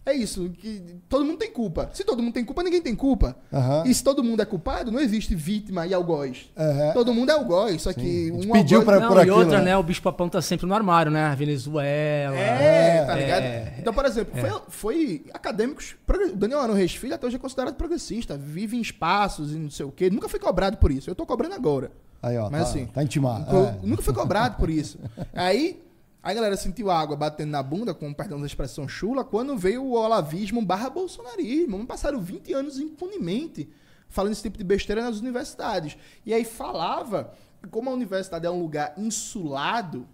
É 0.06 0.14
isso. 0.14 0.50
Que 0.58 0.82
todo 1.08 1.24
mundo 1.24 1.38
tem 1.38 1.50
culpa. 1.52 1.90
Se 1.94 2.04
todo 2.04 2.22
mundo 2.22 2.34
tem 2.34 2.44
culpa, 2.44 2.62
ninguém 2.62 2.82
tem 2.82 2.94
culpa. 2.96 3.38
Aham. 3.54 3.84
E 3.86 3.94
se 3.94 4.04
todo 4.04 4.22
mundo 4.24 4.42
é 4.42 4.46
culpado, 4.46 4.92
não 4.92 5.00
existe 5.00 5.34
vítima 5.34 5.88
e 5.88 5.94
algoz. 5.94 6.52
É. 6.56 6.92
Todo 6.92 7.14
mundo 7.14 7.30
é 7.30 7.34
algoz. 7.34 7.82
Só 7.84 7.94
que 7.94 8.30
A 8.30 8.34
um 8.34 8.52
pediu 8.52 8.80
algoz- 8.80 8.84
pra- 8.98 9.00
Não, 9.00 9.08
por 9.08 9.18
e 9.18 9.22
aquilo, 9.22 9.38
outra, 9.38 9.60
né? 9.60 9.66
né? 9.66 9.78
O 9.78 9.84
bicho 9.84 10.02
papão 10.02 10.28
tá 10.28 10.42
sempre 10.42 10.66
no 10.66 10.74
armário, 10.74 11.10
né? 11.12 11.34
Venezuela. 11.38 12.36
É, 12.36 13.06
tá 13.06 13.16
ligado? 13.16 13.44
É. 13.44 13.76
Então, 13.80 13.94
por 13.94 14.06
exemplo, 14.06 14.34
foi, 14.40 14.62
foi 14.68 15.26
acadêmicos. 15.34 15.96
O 16.08 16.36
Daniel 16.36 16.60
Arão 16.60 16.74
Reis 16.74 16.94
Filho 16.96 17.16
até 17.16 17.26
hoje 17.26 17.38
é 17.38 17.40
considerado 17.40 17.76
progressista, 17.76 18.38
vive 18.38 18.76
em 18.78 18.82
espaços 18.82 19.54
e 19.54 19.58
não 19.58 19.70
sei 19.70 19.86
o 19.86 19.92
quê. 19.92 20.10
Nunca 20.10 20.28
foi 20.28 20.40
cobrado 20.40 20.78
por 20.78 20.92
isso. 20.92 21.10
Eu 21.10 21.16
tô 21.16 21.26
cobrando 21.26 21.56
agora. 21.56 21.92
Aí, 22.22 22.38
ó, 22.38 22.50
Mas 22.50 22.64
tá, 22.64 22.70
assim, 22.70 22.86
tá 22.88 23.04
intimado. 23.04 23.46
É. 23.56 23.76
Nunca 23.84 24.02
foi 24.02 24.14
cobrado 24.14 24.58
por 24.58 24.70
isso. 24.70 24.98
Aí, 25.34 25.82
a 26.24 26.34
galera 26.34 26.56
sentiu 26.56 26.90
água 26.90 27.18
batendo 27.18 27.52
na 27.52 27.62
bunda, 27.62 27.94
com 27.94 28.14
perdão 28.14 28.40
da 28.40 28.46
expressão 28.46 28.88
chula, 28.88 29.26
quando 29.26 29.58
veio 29.58 29.84
o 29.84 29.92
olavismo 29.92 30.64
barra 30.66 30.90
bolsonarismo. 30.90 31.86
Passaram 31.86 32.22
20 32.22 32.54
anos 32.54 32.80
impunemente 32.80 33.70
falando 34.08 34.32
esse 34.32 34.44
tipo 34.44 34.58
de 34.58 34.64
besteira 34.64 35.02
nas 35.02 35.20
universidades. 35.20 35.98
E 36.26 36.34
aí 36.34 36.46
falava 36.46 37.34
que 37.62 37.68
como 37.68 37.90
a 37.90 37.94
universidade 37.94 38.46
é 38.46 38.50
um 38.50 38.62
lugar 38.62 38.94
insulado, 38.96 40.08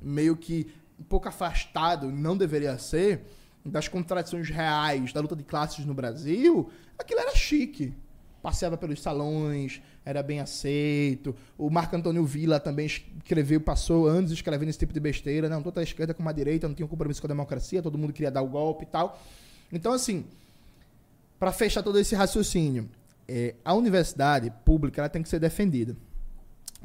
meio 0.00 0.36
que 0.36 0.66
um 0.98 1.04
pouco 1.04 1.28
afastado, 1.28 2.10
não 2.10 2.36
deveria 2.36 2.76
ser, 2.76 3.24
das 3.64 3.86
contradições 3.86 4.48
reais 4.48 5.12
da 5.12 5.20
luta 5.20 5.36
de 5.36 5.44
classes 5.44 5.84
no 5.84 5.94
Brasil, 5.94 6.68
aquilo 6.98 7.20
era 7.20 7.36
chique. 7.36 7.94
Passeava 8.42 8.76
pelos 8.76 9.02
salões, 9.02 9.82
era 10.08 10.22
bem 10.22 10.40
aceito. 10.40 11.36
O 11.58 11.68
Marco 11.68 11.94
Antônio 11.94 12.24
Villa 12.24 12.58
também 12.58 12.86
escreveu, 12.86 13.60
passou 13.60 14.06
anos 14.06 14.32
escrevendo 14.32 14.70
esse 14.70 14.78
tipo 14.78 14.90
de 14.90 14.98
besteira. 14.98 15.50
Não, 15.50 15.62
tanto 15.62 15.80
a 15.80 15.82
esquerda 15.82 16.14
como 16.14 16.26
a 16.30 16.32
direita 16.32 16.66
não 16.66 16.74
tinham 16.74 16.88
compromisso 16.88 17.20
com 17.20 17.26
a 17.26 17.28
democracia, 17.28 17.82
todo 17.82 17.98
mundo 17.98 18.14
queria 18.14 18.30
dar 18.30 18.40
o 18.40 18.48
golpe 18.48 18.84
e 18.84 18.86
tal. 18.86 19.20
Então, 19.70 19.92
assim, 19.92 20.24
para 21.38 21.52
fechar 21.52 21.82
todo 21.82 21.98
esse 21.98 22.14
raciocínio, 22.14 22.88
é, 23.28 23.54
a 23.62 23.74
universidade 23.74 24.50
pública 24.64 25.02
ela 25.02 25.10
tem 25.10 25.22
que 25.22 25.28
ser 25.28 25.40
defendida 25.40 25.94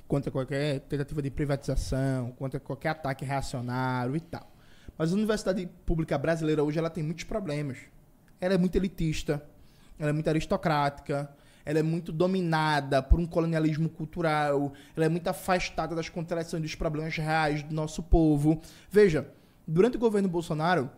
contra 0.06 0.30
qualquer 0.30 0.82
tentativa 0.82 1.22
de 1.22 1.32
privatização, 1.32 2.32
contra 2.32 2.60
qualquer 2.60 2.90
ataque 2.90 3.24
reacionário 3.24 4.18
e 4.18 4.20
tal. 4.20 4.52
Mas 4.98 5.14
a 5.14 5.16
universidade 5.16 5.66
pública 5.86 6.18
brasileira 6.18 6.62
hoje 6.62 6.78
ela 6.78 6.90
tem 6.90 7.02
muitos 7.02 7.24
problemas. 7.24 7.78
Ela 8.42 8.56
é 8.56 8.58
muito 8.58 8.76
elitista, 8.76 9.42
ela 9.98 10.10
é 10.10 10.14
muito 10.14 10.28
aristocrática, 10.28 11.34
ela 11.66 11.80
é 11.80 11.84
muito 11.84 12.12
dominada 12.12 13.02
por 13.02 13.20
um 13.20 13.26
colonialismo 13.26 13.90
cultural, 13.90 14.74
ela 14.96 15.06
é 15.06 15.10
muito 15.10 15.28
afastada 15.28 15.96
das 15.96 16.10
contradições 16.10 16.62
dos 16.62 16.76
problemas 16.76 17.16
reais 17.18 17.64
do 17.64 17.74
nosso 17.74 18.04
povo. 18.04 18.62
Veja, 18.90 19.28
durante 19.68 19.98
o 19.98 20.00
governo 20.00 20.28
Bolsonaro, 20.28 20.90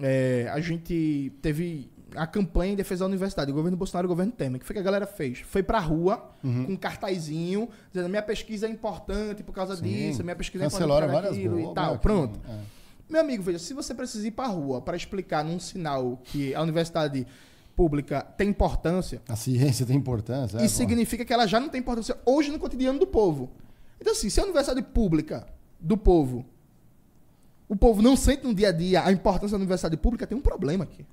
é, 0.00 0.48
a 0.52 0.60
gente 0.60 1.32
teve 1.40 1.90
a 2.14 2.26
campanha 2.26 2.72
em 2.72 2.76
defesa 2.76 3.00
da 3.00 3.08
universidade, 3.08 3.50
o 3.50 3.54
governo 3.54 3.76
Bolsonaro 3.76 4.06
e 4.06 4.08
o 4.08 4.08
governo 4.08 4.32
Temer. 4.32 4.56
O 4.56 4.60
que 4.60 4.66
foi 4.66 4.74
que 4.74 4.80
a 4.80 4.82
galera 4.82 5.06
fez? 5.06 5.40
Foi 5.40 5.62
pra 5.62 5.78
rua 5.78 6.30
com 6.42 6.72
um 6.72 6.76
cartazinho, 6.76 7.68
dizendo 7.92 8.08
minha 8.08 8.22
pesquisa 8.22 8.66
é 8.66 8.70
importante 8.70 9.42
por 9.42 9.52
causa 9.52 9.76
Sim. 9.76 9.82
disso, 9.82 10.22
minha 10.22 10.36
pesquisa 10.36 10.64
é 10.64 10.66
importante 10.66 10.88
por 10.88 11.10
causa 11.10 11.30
daquilo 11.30 11.60
e 11.60 11.74
tal. 11.74 11.94
aqui, 11.94 12.02
Pronto. 12.02 12.40
é. 12.48 12.76
Meu 13.08 13.20
amigo, 13.20 13.42
veja, 13.42 13.58
se 13.58 13.72
você 13.72 13.94
precisa 13.94 14.26
ir 14.26 14.32
pra 14.32 14.46
rua 14.46 14.80
para 14.80 14.96
explicar 14.96 15.44
num 15.44 15.60
sinal 15.60 16.20
que 16.24 16.52
a 16.54 16.62
universidade 16.62 17.24
pública 17.76 18.22
tem 18.22 18.48
importância, 18.48 19.20
A 19.28 19.36
ciência 19.36 19.84
tem 19.86 19.96
importância. 19.96 20.56
é, 20.58 20.62
pô. 20.62 20.68
significa 20.68 21.24
que 21.24 21.32
ela 21.32 21.46
já 21.46 21.60
não 21.60 21.68
tem 21.68 21.80
importância 21.80 22.16
hoje 22.24 22.50
no 22.50 22.58
cotidiano 22.58 22.98
do 22.98 23.06
povo. 23.06 23.50
Então, 24.00 24.12
assim, 24.12 24.30
se 24.30 24.40
a 24.40 24.44
universidade 24.44 24.82
pública 24.82 25.46
do 25.78 25.96
povo, 25.96 26.44
o 27.68 27.76
povo 27.76 28.00
não 28.00 28.16
sente 28.16 28.44
no 28.44 28.54
dia 28.54 28.68
a 28.70 28.72
dia 28.72 29.04
a 29.04 29.12
importância 29.12 29.50
da 29.56 29.56
universidade 29.62 29.96
pública, 29.96 30.26
tem 30.26 30.36
um 30.36 30.40
problema 30.40 30.84
aqui. 30.84 31.04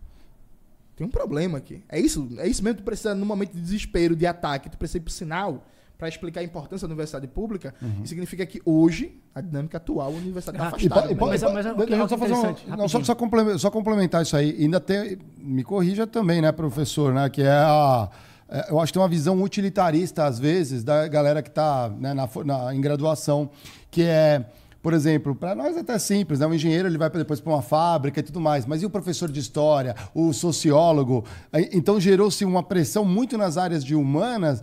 Tem 0.95 1.05
um 1.05 1.09
problema 1.09 1.57
aqui. 1.57 1.83
É 1.89 1.99
isso, 1.99 2.29
é 2.37 2.47
isso 2.47 2.63
mesmo. 2.63 2.77
Tu 2.79 2.83
precisa, 2.83 3.13
num 3.15 3.25
momento 3.25 3.53
de 3.53 3.61
desespero, 3.61 4.15
de 4.15 4.25
ataque, 4.27 4.69
tu 4.69 4.77
precisa 4.77 4.99
ir 4.99 5.01
pro 5.01 5.11
sinal 5.13 5.65
para 5.97 6.07
explicar 6.09 6.41
a 6.41 6.43
importância 6.43 6.87
da 6.87 6.91
universidade 6.91 7.27
pública. 7.27 7.73
Isso 7.99 8.07
significa 8.07 8.45
que 8.45 8.61
hoje, 8.65 9.21
a 9.33 9.39
dinâmica 9.41 9.77
atual, 9.77 10.07
a 10.07 10.15
universidade 10.17 10.57
está 10.57 10.65
Ah, 10.65 10.67
afastada. 10.69 11.11
e 11.11 11.15
po- 11.15 11.27
Mas- 11.27 11.41
po- 11.41 11.53
mas- 11.53 11.65
deixa 11.65 11.81
ok, 11.83 11.99
eu 12.01 12.09
só 12.09 12.17
fazer 12.17 12.33
um- 12.33 12.75
não, 12.77 12.87
só, 12.89 13.03
só, 13.03 13.15
complementar, 13.15 13.59
só 13.59 13.71
complementar 13.71 14.21
isso 14.23 14.35
aí. 14.35 14.55
Ainda 14.59 14.79
tem, 14.79 15.17
me 15.37 15.63
corrija 15.63 16.05
também, 16.05 16.41
né, 16.41 16.51
professor, 16.51 17.13
né, 17.13 17.29
que 17.29 17.41
é 17.41 17.49
a, 17.51 18.09
é, 18.49 18.71
eu 18.71 18.79
acho 18.79 18.91
que 18.91 18.93
tem 18.97 19.01
uma 19.01 19.07
visão 19.09 19.41
utilitarista 19.41 20.25
às 20.25 20.37
vezes 20.39 20.83
da 20.83 21.07
galera 21.07 21.41
que 21.41 21.49
está 21.49 21.89
né, 21.89 22.13
na, 22.13 22.27
na- 22.43 22.75
em 22.75 22.81
graduação, 22.81 23.49
que 23.89 24.03
é 24.03 24.43
por 24.83 24.93
exemplo, 24.93 25.33
para 25.33 25.55
nós 25.55 25.77
é 25.77 25.79
até 25.79 25.97
simples, 25.97 26.41
né? 26.41 26.45
O 26.45 26.53
engenheiro 26.53 26.89
ele 26.89 26.97
vai 26.97 27.09
depois 27.09 27.39
para 27.39 27.53
uma 27.53 27.61
fábrica 27.61 28.19
e 28.19 28.23
tudo 28.23 28.41
mais, 28.41 28.65
mas 28.65 28.83
e 28.83 28.85
o 28.85 28.89
professor 28.89 29.31
de 29.31 29.39
história, 29.39 29.95
o 30.13 30.33
sociólogo? 30.33 31.23
Então 31.71 32.01
gerou-se 32.01 32.43
uma 32.43 32.61
pressão 32.61 33.05
muito 33.05 33.37
nas 33.37 33.57
áreas 33.57 33.81
de 33.81 33.95
humanas. 33.95 34.61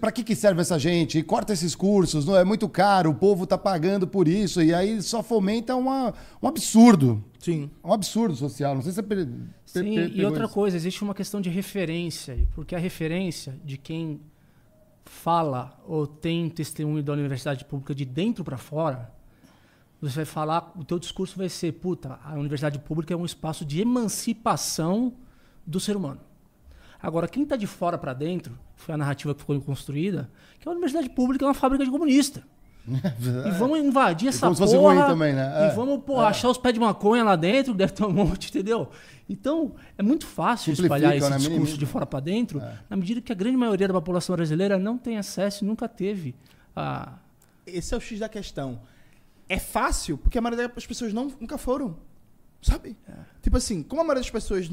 Para 0.00 0.12
que, 0.12 0.22
que 0.22 0.36
serve 0.36 0.60
essa 0.60 0.78
gente? 0.78 1.18
E 1.18 1.22
corta 1.24 1.52
esses 1.52 1.74
cursos, 1.74 2.24
não 2.24 2.36
é 2.36 2.44
muito 2.44 2.68
caro, 2.68 3.10
o 3.10 3.14
povo 3.14 3.42
está 3.42 3.58
pagando 3.58 4.06
por 4.06 4.28
isso, 4.28 4.62
e 4.62 4.72
aí 4.72 5.02
só 5.02 5.20
fomenta 5.20 5.74
uma, 5.74 6.14
um 6.40 6.46
absurdo. 6.46 7.24
Sim. 7.40 7.68
Um 7.82 7.92
absurdo 7.92 8.36
social. 8.36 8.72
Não 8.72 8.82
sei 8.82 8.92
se 8.92 9.02
você. 9.02 9.28
Sim, 9.64 10.12
e 10.14 10.24
outra 10.24 10.44
isso. 10.44 10.54
coisa, 10.54 10.76
existe 10.76 11.02
uma 11.02 11.12
questão 11.12 11.40
de 11.40 11.50
referência, 11.50 12.38
porque 12.54 12.76
a 12.76 12.78
referência 12.78 13.58
de 13.64 13.76
quem 13.76 14.20
fala 15.04 15.76
ou 15.84 16.06
tem 16.06 16.48
testemunho 16.48 17.02
da 17.02 17.12
universidade 17.12 17.64
pública 17.64 17.92
de 17.92 18.04
dentro 18.04 18.44
para 18.44 18.56
fora, 18.56 19.15
você 20.00 20.16
vai 20.16 20.24
falar, 20.24 20.72
o 20.76 20.84
teu 20.84 20.98
discurso 20.98 21.36
vai 21.38 21.48
ser, 21.48 21.72
puta, 21.72 22.18
a 22.24 22.34
universidade 22.34 22.78
pública 22.78 23.14
é 23.14 23.16
um 23.16 23.24
espaço 23.24 23.64
de 23.64 23.80
emancipação 23.80 25.14
do 25.66 25.80
ser 25.80 25.96
humano. 25.96 26.20
Agora, 27.02 27.28
quem 27.28 27.42
está 27.42 27.56
de 27.56 27.66
fora 27.66 27.96
para 27.96 28.12
dentro, 28.12 28.58
foi 28.74 28.94
a 28.94 28.98
narrativa 28.98 29.34
que 29.34 29.40
ficou 29.40 29.60
construída, 29.60 30.30
que 30.60 30.68
a 30.68 30.72
universidade 30.72 31.08
pública 31.10 31.44
é 31.44 31.48
uma 31.48 31.54
fábrica 31.54 31.84
de 31.84 31.90
comunista. 31.90 32.42
E 33.46 33.50
vamos 33.58 33.80
invadir 33.80 34.28
essa 34.28 34.46
como 34.46 34.54
se 34.54 34.62
fosse 34.62 34.76
porra. 34.76 34.94
ruim 34.94 35.06
também, 35.06 35.32
né? 35.32 35.52
É, 35.56 35.72
E 35.72 35.74
vamos 35.74 36.04
porra, 36.04 36.26
achar 36.26 36.48
os 36.48 36.56
pés 36.56 36.72
de 36.72 36.78
maconha 36.78 37.24
lá 37.24 37.34
dentro, 37.34 37.72
que 37.72 37.78
deve 37.78 37.92
ter 37.92 38.04
um 38.04 38.12
monte, 38.12 38.48
entendeu? 38.48 38.88
Então, 39.28 39.74
é 39.98 40.02
muito 40.04 40.24
fácil 40.24 40.72
espalhar 40.72 41.16
esse 41.16 41.28
né? 41.28 41.36
discurso 41.36 41.76
de 41.76 41.84
fora 41.84 42.06
para 42.06 42.20
dentro, 42.20 42.62
na 42.88 42.96
medida 42.96 43.20
que 43.20 43.32
a 43.32 43.34
grande 43.34 43.56
maioria 43.56 43.88
da 43.88 43.94
população 43.94 44.36
brasileira 44.36 44.78
não 44.78 44.96
tem 44.96 45.18
acesso 45.18 45.64
e 45.64 45.66
nunca 45.66 45.88
teve 45.88 46.34
a. 46.76 47.14
Esse 47.66 47.92
é 47.92 47.96
o 47.96 48.00
X 48.00 48.20
da 48.20 48.28
questão. 48.28 48.78
É 49.48 49.58
fácil, 49.58 50.18
porque 50.18 50.38
a 50.38 50.40
maioria 50.40 50.68
das 50.68 50.86
pessoas 50.86 51.12
não, 51.12 51.26
nunca 51.40 51.56
foram. 51.56 51.96
Sabe? 52.60 52.96
Tipo 53.42 53.56
assim, 53.56 53.82
como 53.82 54.00
a 54.00 54.04
maioria 54.04 54.22
das 54.22 54.30
pessoas. 54.30 54.68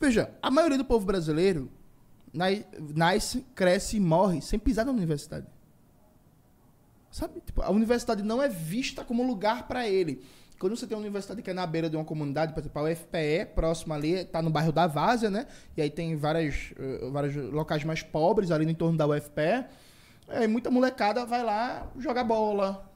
Veja, 0.00 0.30
a 0.42 0.50
maioria 0.50 0.78
do 0.78 0.84
povo 0.84 1.06
brasileiro 1.06 1.70
nasce, 2.94 3.46
cresce 3.54 3.96
e 3.96 4.00
morre 4.00 4.40
sem 4.40 4.58
pisar 4.58 4.84
na 4.84 4.92
universidade. 4.92 5.46
Sabe? 7.10 7.40
Tipo, 7.40 7.62
a 7.62 7.70
universidade 7.70 8.24
não 8.24 8.42
é 8.42 8.48
vista 8.48 9.04
como 9.04 9.22
lugar 9.22 9.68
para 9.68 9.88
ele. 9.88 10.24
Quando 10.58 10.76
você 10.76 10.86
tem 10.86 10.96
uma 10.96 11.02
universidade 11.02 11.42
que 11.42 11.50
é 11.50 11.54
na 11.54 11.66
beira 11.66 11.88
de 11.88 11.96
uma 11.96 12.04
comunidade, 12.04 12.52
por 12.52 12.60
exemplo, 12.60 12.80
a 12.80 12.90
UFPE, 12.90 13.52
próximo 13.54 13.94
ali, 13.94 14.14
está 14.14 14.40
no 14.40 14.50
bairro 14.50 14.72
da 14.72 14.86
Várzea, 14.86 15.30
né? 15.30 15.46
E 15.76 15.82
aí 15.82 15.90
tem 15.90 16.16
várias, 16.16 16.72
uh, 16.72 17.10
vários 17.12 17.36
locais 17.52 17.84
mais 17.84 18.02
pobres 18.02 18.50
ali 18.50 18.64
no 18.64 18.72
entorno 18.72 18.96
da 18.96 19.06
UFPE. 19.06 19.64
Aí 20.26 20.48
muita 20.48 20.70
molecada 20.70 21.24
vai 21.26 21.42
lá 21.42 21.88
jogar 21.98 22.24
bola, 22.24 22.90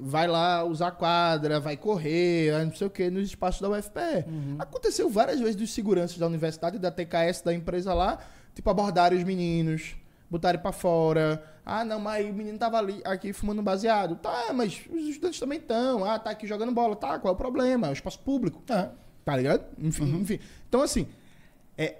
vai 0.00 0.26
lá 0.26 0.64
usar 0.64 0.92
quadra, 0.92 1.60
vai 1.60 1.76
correr, 1.76 2.52
não 2.64 2.74
sei 2.74 2.86
o 2.86 2.90
que, 2.90 3.10
nos 3.10 3.28
espaços 3.28 3.60
da 3.60 3.68
UFPE. 3.68 4.24
Uhum. 4.26 4.56
Aconteceu 4.58 5.10
várias 5.10 5.38
vezes 5.38 5.56
dos 5.56 5.72
seguranças 5.72 6.16
da 6.16 6.26
universidade, 6.26 6.78
da 6.78 6.90
TKS, 6.90 7.42
da 7.42 7.52
empresa 7.52 7.92
lá, 7.92 8.18
tipo, 8.54 8.68
abordarem 8.70 9.18
os 9.18 9.24
meninos, 9.24 9.94
botarem 10.30 10.60
para 10.60 10.72
fora. 10.72 11.44
Ah, 11.64 11.84
não, 11.84 12.00
mas 12.00 12.28
o 12.28 12.32
menino 12.32 12.58
tava 12.58 12.78
ali, 12.78 13.02
aqui 13.04 13.32
fumando 13.32 13.62
baseado. 13.62 14.16
Tá, 14.16 14.52
mas 14.54 14.80
os 14.90 15.02
estudantes 15.02 15.38
também 15.38 15.58
estão. 15.58 16.04
Ah, 16.04 16.18
tá 16.18 16.30
aqui 16.30 16.46
jogando 16.46 16.72
bola. 16.72 16.96
Tá, 16.96 17.18
qual 17.18 17.32
é 17.32 17.34
o 17.34 17.38
problema? 17.38 17.88
É 17.88 17.90
o 17.90 17.92
espaço 17.92 18.18
público. 18.20 18.62
É. 18.72 18.88
Tá 19.24 19.36
ligado? 19.36 19.64
Enfim, 19.78 20.04
uhum. 20.04 20.20
enfim. 20.20 20.40
Então, 20.68 20.80
assim, 20.80 21.06
é, 21.76 21.98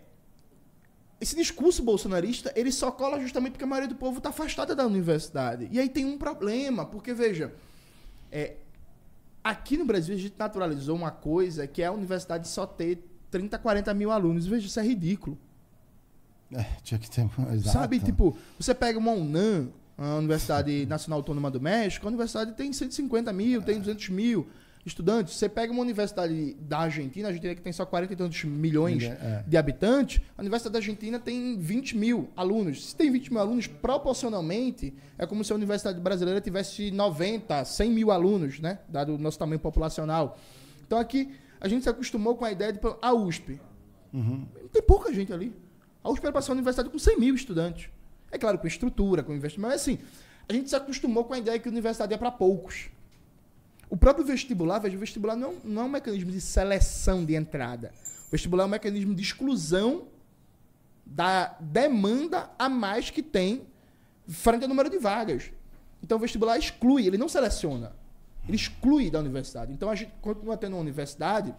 esse 1.20 1.36
discurso 1.36 1.82
bolsonarista, 1.82 2.52
ele 2.56 2.72
só 2.72 2.90
cola 2.90 3.20
justamente 3.20 3.52
porque 3.52 3.64
a 3.64 3.66
maioria 3.66 3.88
do 3.88 3.94
povo 3.94 4.18
está 4.18 4.30
afastada 4.30 4.74
da 4.74 4.86
universidade. 4.86 5.68
E 5.70 5.78
aí 5.78 5.88
tem 5.88 6.04
um 6.04 6.16
problema, 6.16 6.86
porque, 6.86 7.12
veja, 7.12 7.52
é, 8.30 8.56
aqui 9.42 9.76
no 9.76 9.84
Brasil 9.84 10.14
a 10.14 10.18
gente 10.18 10.34
naturalizou 10.38 10.96
uma 10.96 11.10
coisa 11.10 11.66
que 11.66 11.82
é 11.82 11.86
a 11.86 11.92
universidade 11.92 12.48
só 12.48 12.66
ter 12.66 13.04
30, 13.30 13.58
40 13.58 13.94
mil 13.94 14.10
alunos. 14.10 14.46
Veja, 14.46 14.66
isso 14.66 14.80
é 14.80 14.82
ridículo. 14.82 15.38
É, 16.52 16.64
tinha 16.82 16.98
que 16.98 17.10
ter. 17.10 17.22
Exato. 17.52 17.72
Sabe, 17.72 18.00
tipo, 18.00 18.36
você 18.58 18.74
pega 18.74 18.98
uma 18.98 19.12
UNAM, 19.12 19.68
a 19.96 20.16
Universidade 20.16 20.86
Nacional 20.86 21.18
Autônoma 21.18 21.50
do 21.50 21.60
México, 21.60 22.06
a 22.06 22.08
universidade 22.08 22.52
tem 22.52 22.72
150 22.72 23.32
mil, 23.32 23.62
tem 23.62 23.78
200 23.78 24.08
mil 24.08 24.48
estudantes. 24.84 25.34
Você 25.34 25.48
pega 25.48 25.72
uma 25.72 25.82
universidade 25.82 26.54
da 26.60 26.80
Argentina, 26.80 27.28
a 27.28 27.30
Argentina 27.30 27.54
que 27.54 27.60
tem 27.60 27.72
só 27.72 27.84
40 27.84 28.12
e 28.12 28.16
tantos 28.16 28.44
milhões 28.44 29.02
é. 29.02 29.44
de 29.46 29.56
habitantes, 29.56 30.20
a 30.36 30.40
Universidade 30.40 30.72
da 30.72 30.78
Argentina 30.78 31.18
tem 31.18 31.58
20 31.58 31.96
mil 31.96 32.30
alunos. 32.36 32.90
Se 32.90 32.96
tem 32.96 33.10
20 33.10 33.30
mil 33.30 33.40
alunos, 33.40 33.66
proporcionalmente, 33.66 34.94
é 35.18 35.26
como 35.26 35.44
se 35.44 35.52
a 35.52 35.56
Universidade 35.56 36.00
Brasileira 36.00 36.40
tivesse 36.40 36.90
90, 36.90 37.64
100 37.64 37.90
mil 37.90 38.10
alunos, 38.10 38.58
né? 38.60 38.78
Dado 38.88 39.14
o 39.14 39.18
nosso 39.18 39.38
tamanho 39.38 39.60
populacional. 39.60 40.38
Então 40.86 40.98
aqui, 40.98 41.30
a 41.60 41.68
gente 41.68 41.82
se 41.82 41.88
acostumou 41.88 42.34
com 42.36 42.44
a 42.44 42.52
ideia 42.52 42.72
de 42.72 42.80
a 43.02 43.12
USP. 43.12 43.60
Uhum. 44.12 44.46
Tem 44.72 44.82
pouca 44.82 45.12
gente 45.12 45.32
ali. 45.32 45.54
A 46.02 46.10
USP 46.10 46.24
era 46.24 46.32
para 46.32 46.42
ser 46.42 46.50
uma 46.50 46.54
universidade 46.56 46.88
com 46.88 46.98
100 46.98 47.20
mil 47.20 47.34
estudantes. 47.34 47.90
É 48.32 48.38
claro, 48.38 48.58
com 48.58 48.66
estrutura, 48.66 49.22
com 49.22 49.34
investimento, 49.34 49.72
mas 49.72 49.82
assim, 49.82 49.98
a 50.48 50.52
gente 50.52 50.70
se 50.70 50.76
acostumou 50.76 51.24
com 51.24 51.34
a 51.34 51.38
ideia 51.38 51.58
que 51.58 51.68
a 51.68 51.70
universidade 51.70 52.14
é 52.14 52.16
para 52.16 52.30
poucos. 52.30 52.88
O 53.90 53.96
próprio 53.96 54.24
vestibular, 54.24 54.78
veja, 54.78 54.96
o 54.96 55.00
vestibular 55.00 55.34
não, 55.34 55.56
não 55.64 55.82
é 55.82 55.84
um 55.86 55.88
mecanismo 55.88 56.30
de 56.30 56.40
seleção 56.40 57.24
de 57.24 57.34
entrada. 57.34 57.92
O 58.28 58.30
vestibular 58.30 58.62
é 58.62 58.66
um 58.66 58.70
mecanismo 58.70 59.12
de 59.12 59.20
exclusão 59.20 60.06
da 61.04 61.56
demanda 61.58 62.48
a 62.56 62.68
mais 62.68 63.10
que 63.10 63.20
tem 63.20 63.66
frente 64.28 64.62
ao 64.62 64.68
número 64.68 64.88
de 64.88 64.98
vagas. 64.98 65.50
Então 66.00 66.16
o 66.16 66.20
vestibular 66.20 66.56
exclui, 66.56 67.04
ele 67.04 67.18
não 67.18 67.28
seleciona. 67.28 67.92
Ele 68.46 68.56
exclui 68.56 69.10
da 69.10 69.18
universidade. 69.18 69.72
Então 69.72 69.90
a 69.90 69.96
gente 69.96 70.12
continua 70.22 70.56
tendo 70.56 70.74
uma 70.74 70.82
universidade 70.82 71.52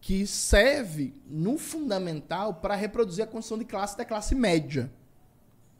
que 0.00 0.26
serve 0.26 1.14
no 1.26 1.56
fundamental 1.56 2.54
para 2.54 2.74
reproduzir 2.74 3.24
a 3.24 3.26
condição 3.26 3.56
de 3.56 3.64
classe 3.64 3.96
da 3.96 4.04
classe 4.04 4.34
média. 4.34 4.90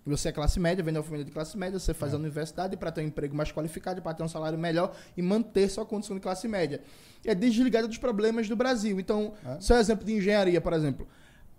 Você 0.06 0.28
é 0.28 0.32
classe 0.32 0.60
média, 0.60 0.84
vem 0.84 0.92
da 0.92 1.02
família 1.02 1.24
de 1.24 1.30
classe 1.30 1.56
média, 1.56 1.78
você 1.78 1.94
faz 1.94 2.12
é. 2.12 2.16
a 2.16 2.18
universidade 2.18 2.76
para 2.76 2.92
ter 2.92 3.00
um 3.00 3.04
emprego 3.04 3.34
mais 3.34 3.50
qualificado, 3.50 4.02
para 4.02 4.12
ter 4.12 4.22
um 4.22 4.28
salário 4.28 4.58
melhor 4.58 4.94
e 5.16 5.22
manter 5.22 5.68
sua 5.70 5.86
condição 5.86 6.14
de 6.14 6.20
classe 6.20 6.46
média. 6.46 6.82
É 7.24 7.34
desligada 7.34 7.88
dos 7.88 7.96
problemas 7.96 8.46
do 8.46 8.54
Brasil. 8.54 9.00
Então, 9.00 9.32
é. 9.46 9.60
seu 9.60 9.76
exemplo 9.76 10.04
de 10.04 10.12
engenharia, 10.12 10.60
por 10.60 10.74
exemplo. 10.74 11.08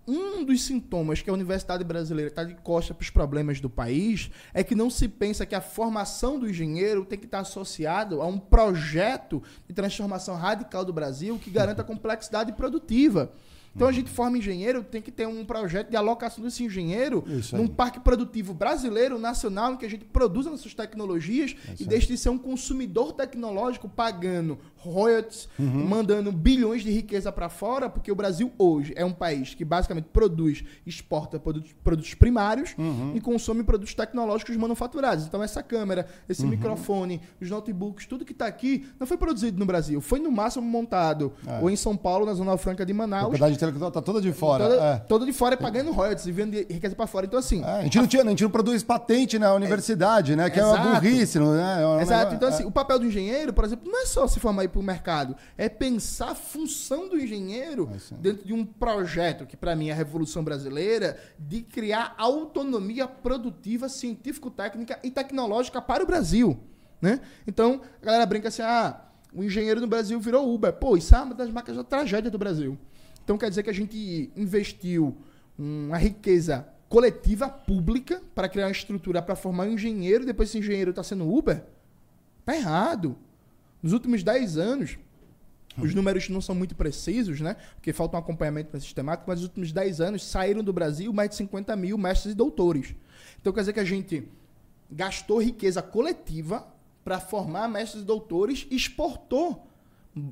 Um 0.08 0.46
dos 0.46 0.62
sintomas 0.62 1.24
que 1.24 1.30
a 1.32 1.34
universidade 1.34 1.84
brasileira 1.84 2.30
está 2.30 2.44
de 2.44 2.54
costa 2.54 2.94
para 2.94 3.02
os 3.02 3.10
problemas 3.10 3.60
do 3.60 3.68
país 3.68 4.30
é 4.54 4.64
que 4.64 4.76
não 4.76 4.88
se 4.88 5.08
pensa 5.08 5.48
que 5.48 5.56
a 5.56 5.62
formação 5.62 6.40
do 6.40 6.48
engenheiro 6.48 7.04
tem 7.04 7.18
que 7.18 7.26
estar 7.26 7.40
associado 7.40 8.22
a 8.22 8.28
um 8.28 8.38
projeto 8.38 9.42
de 9.68 9.74
transformação 9.74 10.36
radical 10.36 10.86
do 10.86 10.94
Brasil 10.94 11.40
que 11.40 11.50
garanta 11.50 11.82
complexidade 11.84 12.54
produtiva. 12.54 13.32
Então 13.76 13.88
a 13.88 13.92
gente 13.92 14.10
forma 14.10 14.38
engenheiro, 14.38 14.84
tem 14.84 15.02
que 15.02 15.12
ter 15.12 15.28
um 15.28 15.44
projeto 15.44 15.90
de 15.90 15.98
alocação 15.98 16.44
desse 16.44 16.64
engenheiro 16.64 17.24
num 17.52 17.68
parque 17.68 18.00
produtivo 18.00 18.54
brasileiro, 18.54 19.20
nacional, 19.20 19.74
em 19.74 19.78
que 19.78 19.86
a 19.86 19.90
gente 19.90 20.06
produza 20.06 20.50
nossas 20.50 20.74
tecnologias 20.74 21.56
é 21.68 21.76
e 21.80 21.86
deixe 21.86 22.08
de 22.08 22.18
ser 22.18 22.30
um 22.30 22.38
consumidor 22.38 23.14
tecnológico 23.14 23.90
pagando 23.90 24.58
royalties, 24.78 25.50
uhum. 25.60 25.88
mandando 25.88 26.32
bilhões 26.32 26.84
de 26.84 26.92
riqueza 26.92 27.32
para 27.32 27.50
fora, 27.50 27.90
porque 27.90 28.12
o 28.12 28.16
Brasil 28.16 28.52
hoje 28.58 28.94
é 28.96 29.04
um 29.04 29.12
país 29.12 29.54
que 29.54 29.66
basicamente 29.66 30.06
produz, 30.06 30.64
exporta 30.86 31.40
produtos, 31.40 31.74
produtos 31.84 32.14
primários 32.14 32.76
uhum. 32.78 33.14
e 33.16 33.20
consome 33.20 33.64
produtos 33.64 33.94
tecnológicos 33.94 34.56
manufaturados. 34.56 35.26
Então 35.26 35.42
essa 35.42 35.64
câmera, 35.64 36.08
esse 36.30 36.44
uhum. 36.44 36.50
microfone, 36.50 37.22
os 37.42 37.50
notebooks, 37.50 38.06
tudo 38.06 38.24
que 38.24 38.32
está 38.32 38.46
aqui 38.46 38.88
não 39.00 39.08
foi 39.08 39.18
produzido 39.18 39.58
no 39.58 39.66
Brasil, 39.66 40.00
foi 40.00 40.20
no 40.20 40.32
máximo 40.32 40.66
montado 40.66 41.34
é. 41.46 41.60
ou 41.62 41.70
em 41.70 41.76
São 41.76 41.98
Paulo, 41.98 42.26
na 42.26 42.34
Zona 42.34 42.56
Franca 42.58 42.86
de 42.86 42.94
Manaus. 42.94 43.34
Intelectual 43.70 43.90
está 43.90 44.02
toda 44.02 44.22
de 44.22 44.32
fora. 44.32 44.68
Toda, 44.68 44.84
é. 44.84 44.98
toda 44.98 45.26
de 45.26 45.34
fora 45.34 45.56
é 45.56 45.58
pagando 45.58 45.92
royalties 45.92 46.26
e 46.26 46.32
vendo 46.32 46.56
riqueza 46.56 46.96
para 46.96 47.08
fora. 47.08 47.26
Então 47.26 47.40
assim... 47.40 47.64
É, 47.64 47.80
a, 47.80 47.84
gente 47.84 47.98
não 47.98 48.08
tinha, 48.08 48.24
a 48.24 48.30
gente 48.30 48.44
não 48.44 48.50
produz 48.50 48.84
patente 48.84 49.38
na 49.40 49.54
universidade, 49.54 50.36
né? 50.36 50.50
Que 50.50 50.60
Exato. 50.60 50.78
é 50.78 50.82
uma 50.82 51.00
burrice. 51.00 51.40
Não, 51.40 51.54
né? 51.54 52.00
É 52.00 52.02
Exato. 52.02 52.36
Então 52.36 52.50
assim, 52.50 52.64
é. 52.64 52.68
o 52.68 52.72
papel 52.72 53.00
do 53.00 53.06
engenheiro, 53.06 53.54
por 53.54 53.66
exemplo, 53.66 53.92
não 53.92 54.02
é 54.02 54.06
só 54.06 54.28
se 54.28 54.40
formar 54.40 54.68
para 54.70 54.80
o 54.80 54.84
mercado. 54.84 55.36
É 55.58 55.68
pensar 55.68 56.32
a 56.32 56.36
função 56.36 57.08
do 57.10 57.18
engenheiro 57.18 57.90
dentro 58.20 58.46
de 58.46 58.54
um 58.54 58.66
projeto, 58.66 59.46
que 59.46 59.58
para 59.58 59.76
mim 59.76 59.90
é 59.90 59.92
a 59.92 59.96
Revolução 59.96 60.44
Brasileira, 60.44 61.18
de 61.38 61.62
criar 61.62 62.14
autonomia 62.18 63.08
produtiva, 63.08 63.90
científico-técnica 63.90 65.00
e 65.04 65.12
tecnológica 65.12 65.82
para 65.82 66.04
o 66.04 66.08
Brasil. 66.08 66.60
Né? 67.02 67.20
Então, 67.46 67.82
a 68.02 68.06
galera 68.06 68.26
brinca 68.26 68.48
assim, 68.48 68.62
ah, 68.62 69.00
o 69.34 69.44
engenheiro 69.44 69.82
no 69.82 69.88
Brasil 69.88 70.20
virou 70.20 70.54
Uber. 70.54 70.72
Pô, 70.74 70.96
isso 70.96 71.14
é 71.14 71.22
uma 71.22 71.36
das 71.36 71.50
marcas 71.50 71.76
da 71.76 71.84
tragédia 71.84 72.32
do 72.32 72.38
Brasil. 72.38 72.78
Então 73.26 73.38
quer 73.40 73.50
dizer 73.50 73.64
que 73.64 73.70
a 73.72 73.74
gente 73.74 74.32
investiu 74.38 75.18
uma 75.58 75.98
riqueza 75.98 76.68
coletiva 76.88 77.50
pública 77.50 78.22
para 78.36 78.48
criar 78.48 78.68
uma 78.68 78.72
estrutura 78.72 79.20
para 79.22 79.36
formar 79.36 79.66
um 79.66 79.74
engenheiro, 79.74 80.26
depois 80.26 80.50
esse 80.50 80.60
engenheiro 80.60 80.92
está 80.92 81.04
sendo 81.04 81.28
Uber? 81.28 81.66
Tá 82.46 82.56
errado. 82.56 83.18
Nos 83.82 83.94
últimos 83.94 84.24
10 84.24 84.58
anos, 84.58 85.00
os 85.76 85.94
números 85.96 86.30
não 86.30 86.40
são 86.40 86.54
muito 86.54 86.76
precisos, 86.76 87.42
né? 87.42 87.56
Porque 87.76 87.92
falta 87.92 88.16
um 88.16 88.20
acompanhamento 88.20 88.80
sistemático, 88.80 89.28
mas 89.28 89.40
nos 89.40 89.50
últimos 89.50 89.72
10 89.72 90.02
anos 90.02 90.24
saíram 90.24 90.64
do 90.64 90.72
Brasil 90.72 91.12
mais 91.12 91.32
de 91.32 91.36
50 91.38 91.76
mil 91.76 91.98
mestres 91.98 92.34
e 92.34 92.38
doutores. 92.38 92.94
Então 93.42 93.52
quer 93.52 93.62
dizer 93.62 93.74
que 93.74 93.80
a 93.80 93.86
gente 93.86 94.30
gastou 94.90 95.42
riqueza 95.42 95.82
coletiva 95.82 96.68
para 97.04 97.20
formar 97.20 97.68
mestres 97.68 98.04
e 98.04 98.06
doutores 98.06 98.68
e 98.70 98.76
exportou 98.76 99.68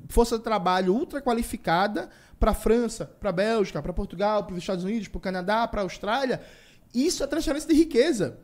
força 0.08 0.38
de 0.38 0.44
trabalho 0.44 0.94
ultra 0.94 1.20
qualificada 1.20 2.08
para 2.38 2.52
a 2.52 2.54
França, 2.54 3.06
para 3.06 3.30
a 3.30 3.32
Bélgica, 3.32 3.82
para 3.82 3.92
Portugal, 3.92 4.44
para 4.44 4.54
os 4.54 4.58
Estados 4.58 4.84
Unidos, 4.84 5.08
para 5.08 5.18
o 5.18 5.20
Canadá, 5.20 5.66
para 5.68 5.80
a 5.80 5.84
Austrália. 5.84 6.40
Isso 6.94 7.22
é 7.22 7.26
transferência 7.26 7.68
de 7.68 7.74
riqueza. 7.74 8.38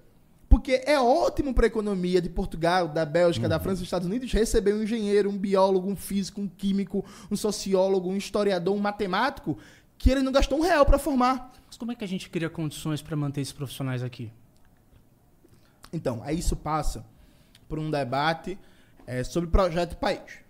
Porque 0.48 0.82
é 0.84 0.98
ótimo 1.00 1.54
para 1.54 1.66
a 1.66 1.68
economia 1.68 2.20
de 2.20 2.28
Portugal, 2.28 2.88
da 2.88 3.06
Bélgica, 3.06 3.46
uhum. 3.46 3.50
da 3.50 3.60
França 3.60 3.76
e 3.76 3.82
dos 3.82 3.86
Estados 3.86 4.08
Unidos 4.08 4.32
receber 4.32 4.74
um 4.74 4.82
engenheiro, 4.82 5.30
um 5.30 5.38
biólogo, 5.38 5.88
um 5.88 5.94
físico, 5.94 6.40
um 6.40 6.48
químico, 6.48 7.04
um 7.30 7.36
sociólogo, 7.36 8.08
um 8.10 8.16
historiador, 8.16 8.74
um 8.74 8.80
matemático, 8.80 9.56
que 9.96 10.10
ele 10.10 10.22
não 10.22 10.32
gastou 10.32 10.58
um 10.58 10.62
real 10.62 10.84
para 10.84 10.98
formar. 10.98 11.52
Mas 11.68 11.76
como 11.76 11.92
é 11.92 11.94
que 11.94 12.02
a 12.02 12.08
gente 12.08 12.28
cria 12.28 12.50
condições 12.50 13.00
para 13.00 13.14
manter 13.14 13.40
esses 13.40 13.52
profissionais 13.52 14.02
aqui? 14.02 14.32
Então, 15.92 16.20
aí 16.24 16.38
isso 16.38 16.56
passa 16.56 17.06
por 17.68 17.78
um 17.78 17.88
debate 17.88 18.58
é, 19.06 19.22
sobre 19.22 19.48
projeto 19.48 19.96
país. 19.96 20.49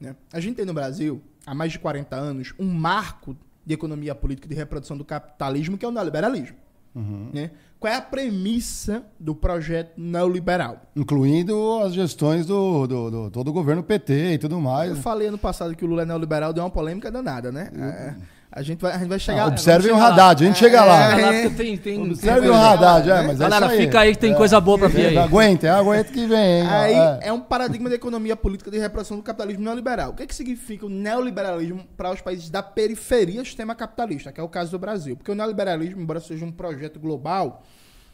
Né? 0.00 0.14
A 0.32 0.40
gente 0.40 0.56
tem 0.56 0.64
no 0.64 0.74
Brasil, 0.74 1.22
há 1.46 1.54
mais 1.54 1.72
de 1.72 1.78
40 1.78 2.14
anos, 2.16 2.54
um 2.58 2.66
marco 2.66 3.36
de 3.64 3.74
economia 3.74 4.14
política 4.14 4.48
de 4.48 4.54
reprodução 4.54 4.96
do 4.96 5.04
capitalismo, 5.04 5.76
que 5.76 5.84
é 5.84 5.88
o 5.88 5.90
neoliberalismo. 5.90 6.56
Uhum. 6.94 7.30
Né? 7.32 7.50
Qual 7.78 7.92
é 7.92 7.96
a 7.96 8.00
premissa 8.00 9.04
do 9.20 9.34
projeto 9.34 10.00
neoliberal? 10.00 10.80
Incluindo 10.96 11.80
as 11.82 11.92
gestões 11.92 12.46
do, 12.46 12.86
do, 12.86 13.10
do 13.10 13.30
todo 13.30 13.48
o 13.48 13.52
governo 13.52 13.82
PT 13.82 14.34
e 14.34 14.38
tudo 14.38 14.58
mais. 14.58 14.90
Eu 14.90 14.96
falei 14.96 15.28
ano 15.28 15.36
passado 15.36 15.76
que 15.76 15.84
o 15.84 15.88
Lula 15.88 16.02
é 16.02 16.06
neoliberal, 16.06 16.54
deu 16.54 16.64
uma 16.64 16.70
polêmica 16.70 17.10
danada, 17.10 17.52
né? 17.52 17.70
Uhum. 17.74 17.84
É. 17.84 18.16
A 18.56 18.62
gente 18.62 18.80
vai, 18.80 18.92
a 18.92 18.98
gente 18.98 19.08
vai 19.08 19.18
chegar 19.18 19.42
ah, 19.42 19.48
Observe 19.48 19.90
o 19.90 19.96
Haddad, 19.96 20.42
a 20.42 20.46
gente 20.46 20.58
chega 20.58 20.82
lá. 20.82 21.20
É, 21.20 21.44
é, 21.44 21.50
tem, 21.50 21.76
tem, 21.76 22.10
observe 22.10 22.48
o 22.48 22.54
Haddad, 22.54 23.10
é, 23.10 23.26
mas 23.26 23.38
Galera, 23.38 23.66
é 23.66 23.76
fica 23.76 24.00
aí 24.00 24.12
que 24.12 24.18
tem 24.18 24.34
coisa 24.34 24.58
boa 24.58 24.78
pra 24.78 24.88
vir 24.88 25.08
aí. 25.08 25.18
Aguenta, 25.18 25.70
aguenta 25.76 26.10
que 26.10 26.26
vem. 26.26 26.62
Hein, 26.62 26.66
aí 26.66 26.94
é. 27.20 27.30
um 27.30 27.38
paradigma 27.38 27.90
de 27.90 27.96
economia 27.96 28.34
política 28.34 28.70
de 28.70 28.78
repressão 28.78 29.18
do 29.18 29.22
capitalismo 29.22 29.62
neoliberal. 29.62 30.12
O 30.12 30.14
que, 30.14 30.22
é 30.22 30.26
que 30.26 30.34
significa 30.34 30.86
o 30.86 30.88
neoliberalismo 30.88 31.84
para 31.98 32.10
os 32.10 32.22
países 32.22 32.48
da 32.48 32.62
periferia 32.62 33.42
do 33.42 33.46
sistema 33.46 33.74
capitalista, 33.74 34.32
que 34.32 34.40
é 34.40 34.42
o 34.42 34.48
caso 34.48 34.70
do 34.70 34.78
Brasil? 34.78 35.18
Porque 35.18 35.30
o 35.30 35.34
neoliberalismo, 35.34 36.00
embora 36.00 36.18
seja 36.18 36.42
um 36.42 36.50
projeto 36.50 36.98
global, 36.98 37.62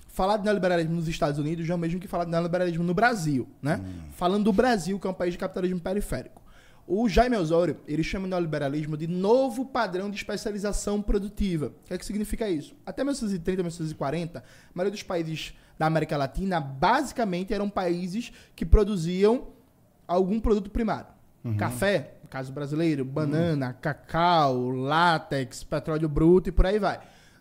falar 0.09 0.38
de 0.38 0.45
neoliberalismo 0.45 0.97
nos 0.97 1.07
Estados 1.07 1.38
Unidos 1.38 1.70
é 1.70 1.74
o 1.74 1.78
mesmo 1.78 2.01
que 2.01 2.09
falar 2.09 2.24
de 2.24 2.32
neoliberalismo 2.32 2.82
no 2.82 2.95
Brasil, 2.95 3.49
né? 3.62 3.80
Falando 4.16 4.43
do 4.43 4.53
Brasil, 4.53 4.99
que 4.99 5.07
é 5.07 5.11
um 5.11 5.14
país 5.14 5.34
de 5.34 5.38
capitalismo 5.38 5.78
periférico. 5.78 6.41
O 6.86 7.08
Jaime 7.08 7.36
Osório, 7.36 7.76
ele 7.86 8.02
chama 8.02 8.26
o 8.26 8.28
neoliberalismo 8.28 8.96
de 8.96 9.06
novo 9.06 9.64
padrão 9.64 10.10
de 10.10 10.16
especialização 10.16 11.00
produtiva. 11.00 11.66
O 11.66 11.86
que 11.86 11.94
é 11.94 11.98
que 11.98 12.04
significa 12.04 12.48
isso? 12.48 12.74
Até 12.84 13.04
1930, 13.04 13.62
1940, 13.62 14.38
a 14.40 14.42
maioria 14.74 14.90
dos 14.90 15.02
países 15.02 15.54
da 15.78 15.86
América 15.86 16.16
Latina, 16.16 16.60
basicamente, 16.60 17.54
eram 17.54 17.70
países 17.70 18.32
que 18.56 18.66
produziam 18.66 19.48
algum 20.06 20.40
produto 20.40 20.70
primário. 20.70 21.12
Café, 21.56 22.14
no 22.22 22.28
caso 22.28 22.52
brasileiro, 22.52 23.04
banana, 23.04 23.72
cacau, 23.72 24.70
látex, 24.70 25.64
petróleo 25.64 26.08
bruto 26.08 26.48
e 26.48 26.52
por 26.52 26.66
aí 26.66 26.78
vai. 26.78 27.00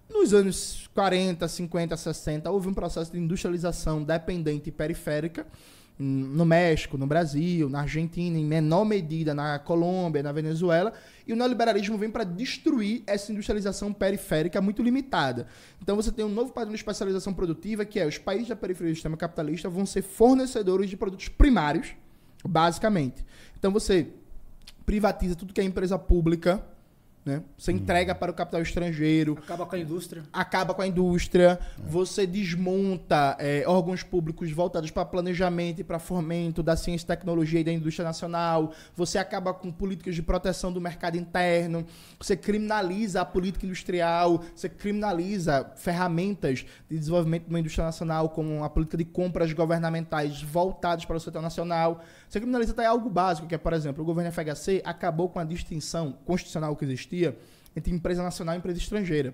Nos 0.09 0.33
anos 0.33 0.89
40, 0.93 1.47
50, 1.47 1.95
60, 1.95 2.51
houve 2.51 2.67
um 2.67 2.73
processo 2.73 3.11
de 3.11 3.19
industrialização 3.19 4.03
dependente 4.03 4.69
e 4.69 4.71
periférica 4.71 5.45
no 5.99 6.45
México, 6.45 6.97
no 6.97 7.05
Brasil, 7.05 7.69
na 7.69 7.81
Argentina, 7.81 8.37
em 8.37 8.45
menor 8.45 8.85
medida 8.85 9.33
na 9.33 9.59
Colômbia, 9.59 10.23
na 10.23 10.31
Venezuela, 10.31 10.93
e 11.27 11.33
o 11.33 11.35
neoliberalismo 11.35 11.97
vem 11.97 12.09
para 12.09 12.23
destruir 12.23 13.03
essa 13.05 13.31
industrialização 13.31 13.93
periférica 13.93 14.59
muito 14.59 14.81
limitada. 14.81 15.45
Então 15.81 15.95
você 15.95 16.11
tem 16.11 16.25
um 16.25 16.29
novo 16.29 16.51
padrão 16.51 16.71
de 16.71 16.79
especialização 16.79 17.33
produtiva, 17.33 17.85
que 17.85 17.99
é 17.99 18.07
os 18.07 18.17
países 18.17 18.47
da 18.47 18.55
periferia 18.55 18.93
do 18.93 18.95
sistema 18.95 19.15
capitalista 19.15 19.69
vão 19.69 19.85
ser 19.85 20.01
fornecedores 20.01 20.89
de 20.89 20.97
produtos 20.97 21.27
primários, 21.27 21.93
basicamente. 22.43 23.23
Então 23.59 23.71
você 23.71 24.07
privatiza 24.85 25.35
tudo 25.35 25.53
que 25.53 25.61
é 25.61 25.63
empresa 25.63 25.99
pública, 25.99 26.65
né? 27.23 27.43
Você 27.57 27.71
entrega 27.71 28.15
para 28.15 28.31
o 28.31 28.33
capital 28.33 28.61
estrangeiro, 28.61 29.37
Acaba 29.37 29.65
com 29.65 29.75
a 29.75 29.79
indústria. 29.79 30.23
acaba 30.33 30.73
com 30.73 30.81
a 30.81 30.87
indústria, 30.87 31.59
você 31.87 32.25
desmonta 32.25 33.35
é, 33.39 33.63
órgãos 33.67 34.01
públicos 34.01 34.51
voltados 34.51 34.89
para 34.89 35.05
planejamento 35.05 35.81
e 35.81 35.83
para 35.83 35.99
fomento 35.99 36.63
da 36.63 36.75
ciência 36.75 37.05
e 37.05 37.07
tecnologia 37.07 37.59
e 37.59 37.63
da 37.63 37.71
indústria 37.71 38.03
nacional, 38.03 38.71
você 38.95 39.19
acaba 39.19 39.53
com 39.53 39.71
políticas 39.71 40.15
de 40.15 40.23
proteção 40.23 40.73
do 40.73 40.81
mercado 40.81 41.15
interno, 41.15 41.85
você 42.19 42.35
criminaliza 42.35 43.21
a 43.21 43.25
política 43.25 43.65
industrial, 43.67 44.43
você 44.55 44.67
criminaliza 44.67 45.71
ferramentas 45.75 46.65
de 46.89 46.97
desenvolvimento 46.97 47.43
de 47.43 47.49
uma 47.49 47.59
indústria 47.59 47.85
nacional, 47.85 48.29
como 48.29 48.63
a 48.63 48.69
política 48.69 48.97
de 48.97 49.05
compras 49.05 49.53
governamentais 49.53 50.41
voltadas 50.41 51.05
para 51.05 51.17
o 51.17 51.19
setor 51.19 51.41
nacional. 51.41 52.03
Você 52.31 52.39
criminaliza 52.39 52.71
até 52.71 52.85
algo 52.85 53.09
básico, 53.09 53.45
que 53.45 53.53
é, 53.53 53.57
por 53.57 53.73
exemplo, 53.73 54.01
o 54.01 54.05
governo 54.05 54.31
FHC 54.31 54.81
acabou 54.85 55.27
com 55.27 55.37
a 55.37 55.43
distinção 55.43 56.15
constitucional 56.23 56.73
que 56.77 56.85
existia 56.85 57.37
entre 57.75 57.93
empresa 57.93 58.23
nacional 58.23 58.55
e 58.55 58.57
empresa 58.57 58.79
estrangeira. 58.79 59.33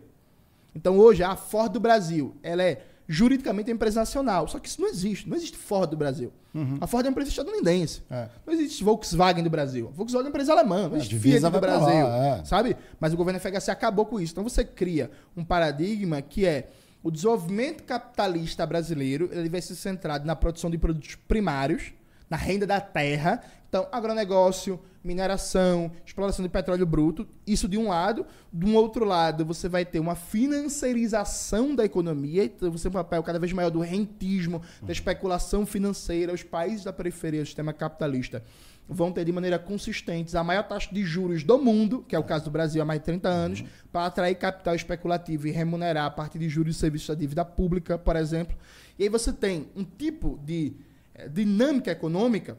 Então 0.73 0.97
hoje 0.97 1.21
a 1.21 1.35
Ford 1.35 1.71
do 1.71 1.79
Brasil, 1.79 2.35
ela 2.41 2.63
é 2.63 2.83
juridicamente 3.07 3.69
uma 3.69 3.75
empresa 3.75 3.99
nacional. 3.99 4.47
Só 4.47 4.57
que 4.57 4.67
isso 4.67 4.81
não 4.81 4.87
existe. 4.87 5.29
Não 5.29 5.37
existe 5.37 5.59
Ford 5.59 5.91
do 5.91 5.95
Brasil. 5.95 6.33
A 6.81 6.87
Ford 6.87 7.05
é 7.05 7.09
uma 7.09 7.11
empresa 7.11 7.29
estadunidense. 7.29 8.01
É. 8.09 8.29
Não 8.43 8.51
existe 8.51 8.83
Volkswagen 8.83 9.43
do 9.43 9.49
Brasil. 9.51 9.91
Volkswagen 9.93 10.25
é 10.25 10.29
uma 10.29 10.29
empresa 10.29 10.53
alemã. 10.53 10.87
Não 10.87 10.95
A 10.95 10.97
existe 10.97 11.11
divisa 11.11 11.51
Fiat 11.51 11.53
do 11.53 11.61
Brasil. 11.61 12.07
lá, 12.07 12.25
é. 12.25 12.45
Sabe? 12.45 12.75
Mas 12.99 13.13
o 13.13 13.17
governo 13.17 13.39
FHC 13.39 13.69
acabou 13.69 14.07
com 14.07 14.19
isso. 14.19 14.33
Então 14.33 14.43
você 14.43 14.65
cria 14.65 15.11
um 15.35 15.43
paradigma 15.45 16.19
que 16.19 16.47
é 16.47 16.71
o 17.03 17.11
desenvolvimento 17.11 17.83
capitalista 17.83 18.65
brasileiro, 18.65 19.29
ele 19.31 19.49
vai 19.49 19.61
ser 19.61 19.75
centrado 19.75 20.25
na 20.25 20.35
produção 20.35 20.71
de 20.71 20.79
produtos 20.79 21.13
primários, 21.27 21.93
na 22.29 22.37
renda 22.37 22.65
da 22.65 22.79
terra. 22.79 23.41
Então, 23.69 23.87
agronegócio, 23.91 24.79
mineração, 25.03 25.91
exploração 26.05 26.43
de 26.43 26.49
petróleo 26.49 26.85
bruto, 26.85 27.27
isso 27.45 27.67
de 27.67 27.77
um 27.77 27.89
lado. 27.89 28.25
Um 28.53 28.75
outro 28.75 29.05
lado, 29.05 29.45
você 29.45 29.67
vai 29.67 29.85
ter 29.85 29.99
uma 29.99 30.15
financiarização 30.15 31.75
da 31.75 31.85
economia, 31.85 32.43
então 32.45 32.71
você 32.71 32.83
tem 32.83 32.89
um 32.89 33.03
papel 33.03 33.23
cada 33.23 33.39
vez 33.39 33.51
maior 33.53 33.69
do 33.69 33.79
rentismo, 33.79 34.61
da 34.81 34.91
especulação 34.91 35.65
financeira. 35.65 36.33
Os 36.33 36.43
países 36.43 36.83
da 36.83 36.93
periferia 36.93 37.41
do 37.41 37.45
sistema 37.45 37.73
capitalista 37.73 38.43
vão 38.89 39.11
ter 39.11 39.25
de 39.25 39.31
maneira 39.31 39.59
consistente 39.59 40.35
a 40.37 40.43
maior 40.43 40.63
taxa 40.63 40.89
de 40.93 41.03
juros 41.03 41.43
do 41.43 41.57
mundo, 41.57 42.05
que 42.07 42.15
é 42.15 42.19
o 42.19 42.23
caso 42.23 42.45
do 42.45 42.51
Brasil 42.51 42.81
há 42.81 42.85
mais 42.85 42.99
de 42.99 43.05
30 43.05 43.27
anos, 43.27 43.63
para 43.91 44.05
atrair 44.05 44.35
capital 44.35 44.75
especulativo 44.75 45.47
e 45.47 45.51
remunerar 45.51 46.05
a 46.05 46.11
partir 46.11 46.39
de 46.39 46.47
juros 46.47 46.75
e 46.75 46.79
serviços 46.79 47.09
da 47.09 47.15
dívida 47.15 47.43
pública, 47.43 47.97
por 47.97 48.15
exemplo. 48.15 48.55
E 48.97 49.03
aí 49.03 49.09
você 49.09 49.33
tem 49.33 49.67
um 49.75 49.83
tipo 49.83 50.39
de 50.43 50.73
dinâmica 51.31 51.91
econômica 51.91 52.57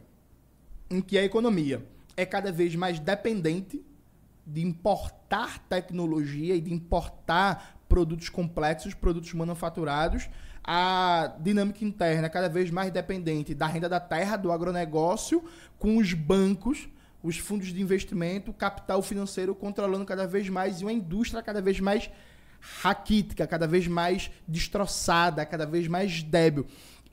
em 0.90 1.00
que 1.00 1.18
a 1.18 1.24
economia 1.24 1.84
é 2.16 2.26
cada 2.26 2.50
vez 2.50 2.74
mais 2.74 2.98
dependente 2.98 3.84
de 4.46 4.62
importar 4.62 5.58
tecnologia 5.68 6.56
e 6.56 6.60
de 6.60 6.72
importar 6.72 7.78
produtos 7.88 8.28
complexos, 8.28 8.94
produtos 8.94 9.32
manufaturados. 9.34 10.28
A 10.64 11.34
dinâmica 11.40 11.84
interna 11.84 12.26
é 12.26 12.30
cada 12.30 12.48
vez 12.48 12.70
mais 12.70 12.90
dependente 12.90 13.54
da 13.54 13.66
renda 13.66 13.88
da 13.88 14.00
terra, 14.00 14.36
do 14.36 14.50
agronegócio, 14.50 15.44
com 15.78 15.96
os 15.96 16.12
bancos, 16.12 16.88
os 17.22 17.38
fundos 17.38 17.68
de 17.68 17.80
investimento, 17.80 18.50
o 18.50 18.54
capital 18.54 19.02
financeiro 19.02 19.54
controlando 19.54 20.04
cada 20.04 20.26
vez 20.26 20.48
mais 20.48 20.80
e 20.80 20.84
uma 20.84 20.92
indústria 20.92 21.42
cada 21.42 21.60
vez 21.60 21.80
mais 21.80 22.10
raquítica, 22.60 23.46
cada 23.46 23.66
vez 23.66 23.86
mais 23.86 24.30
destroçada, 24.46 25.44
cada 25.46 25.66
vez 25.66 25.86
mais 25.86 26.22
débil. 26.22 26.66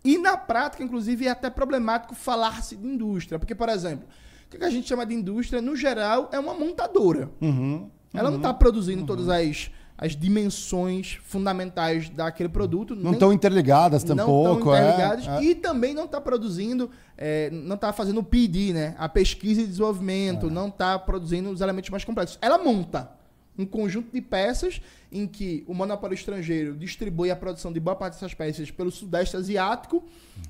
E 0.05 0.19
na 0.19 0.37
prática, 0.37 0.83
inclusive, 0.83 1.25
é 1.25 1.31
até 1.31 1.49
problemático 1.49 2.13
falar-se 2.13 2.75
de 2.75 2.85
indústria. 2.87 3.39
Porque, 3.39 3.55
por 3.55 3.67
exemplo, 3.67 4.07
o 4.45 4.57
que 4.57 4.63
a 4.63 4.69
gente 4.69 4.87
chama 4.87 5.03
de 5.03 5.15
indústria, 5.15 5.59
no 5.59 5.75
geral, 5.75 6.29
é 6.31 6.39
uma 6.39 6.53
montadora. 6.53 7.31
Uhum. 7.41 7.89
Ela 8.13 8.29
não 8.29 8.37
está 8.37 8.53
produzindo 8.53 9.03
todas 9.03 9.27
as, 9.27 9.71
as 9.97 10.15
dimensões 10.15 11.17
fundamentais 11.23 12.07
daquele 12.07 12.49
produto. 12.49 12.95
Não 12.95 13.13
estão 13.13 13.33
interligadas 13.33 14.03
não 14.03 14.15
tampouco, 14.15 14.59
estão 14.59 14.75
é, 14.75 14.83
interligados 14.83 15.27
é. 15.27 15.43
e 15.43 15.55
também 15.55 15.95
não 15.95 16.05
está 16.05 16.21
produzindo, 16.21 16.91
é, 17.17 17.49
não 17.49 17.75
está 17.75 17.91
fazendo 17.91 18.19
o 18.19 18.23
PD, 18.23 18.73
né? 18.73 18.95
A 18.99 19.09
pesquisa 19.09 19.61
e 19.61 19.65
desenvolvimento, 19.65 20.51
não 20.51 20.67
está 20.67 20.99
produzindo 20.99 21.49
os 21.49 21.61
elementos 21.61 21.89
mais 21.89 22.05
complexos. 22.05 22.37
Ela 22.41 22.59
monta 22.59 23.09
um 23.57 23.65
conjunto 23.65 24.11
de 24.11 24.21
peças 24.21 24.81
em 25.11 25.27
que 25.27 25.63
o 25.67 25.73
monopólio 25.73 26.15
estrangeiro 26.15 26.75
distribui 26.75 27.31
a 27.31 27.35
produção 27.35 27.71
de 27.71 27.79
boa 27.79 27.95
parte 27.95 28.13
dessas 28.13 28.33
peças 28.33 28.71
pelo 28.71 28.91
sudeste 28.91 29.37
asiático, 29.37 30.03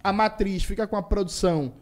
a 0.03 0.11
matriz 0.11 0.63
fica 0.63 0.87
com 0.87 0.95
a 0.95 1.03
produção 1.03 1.73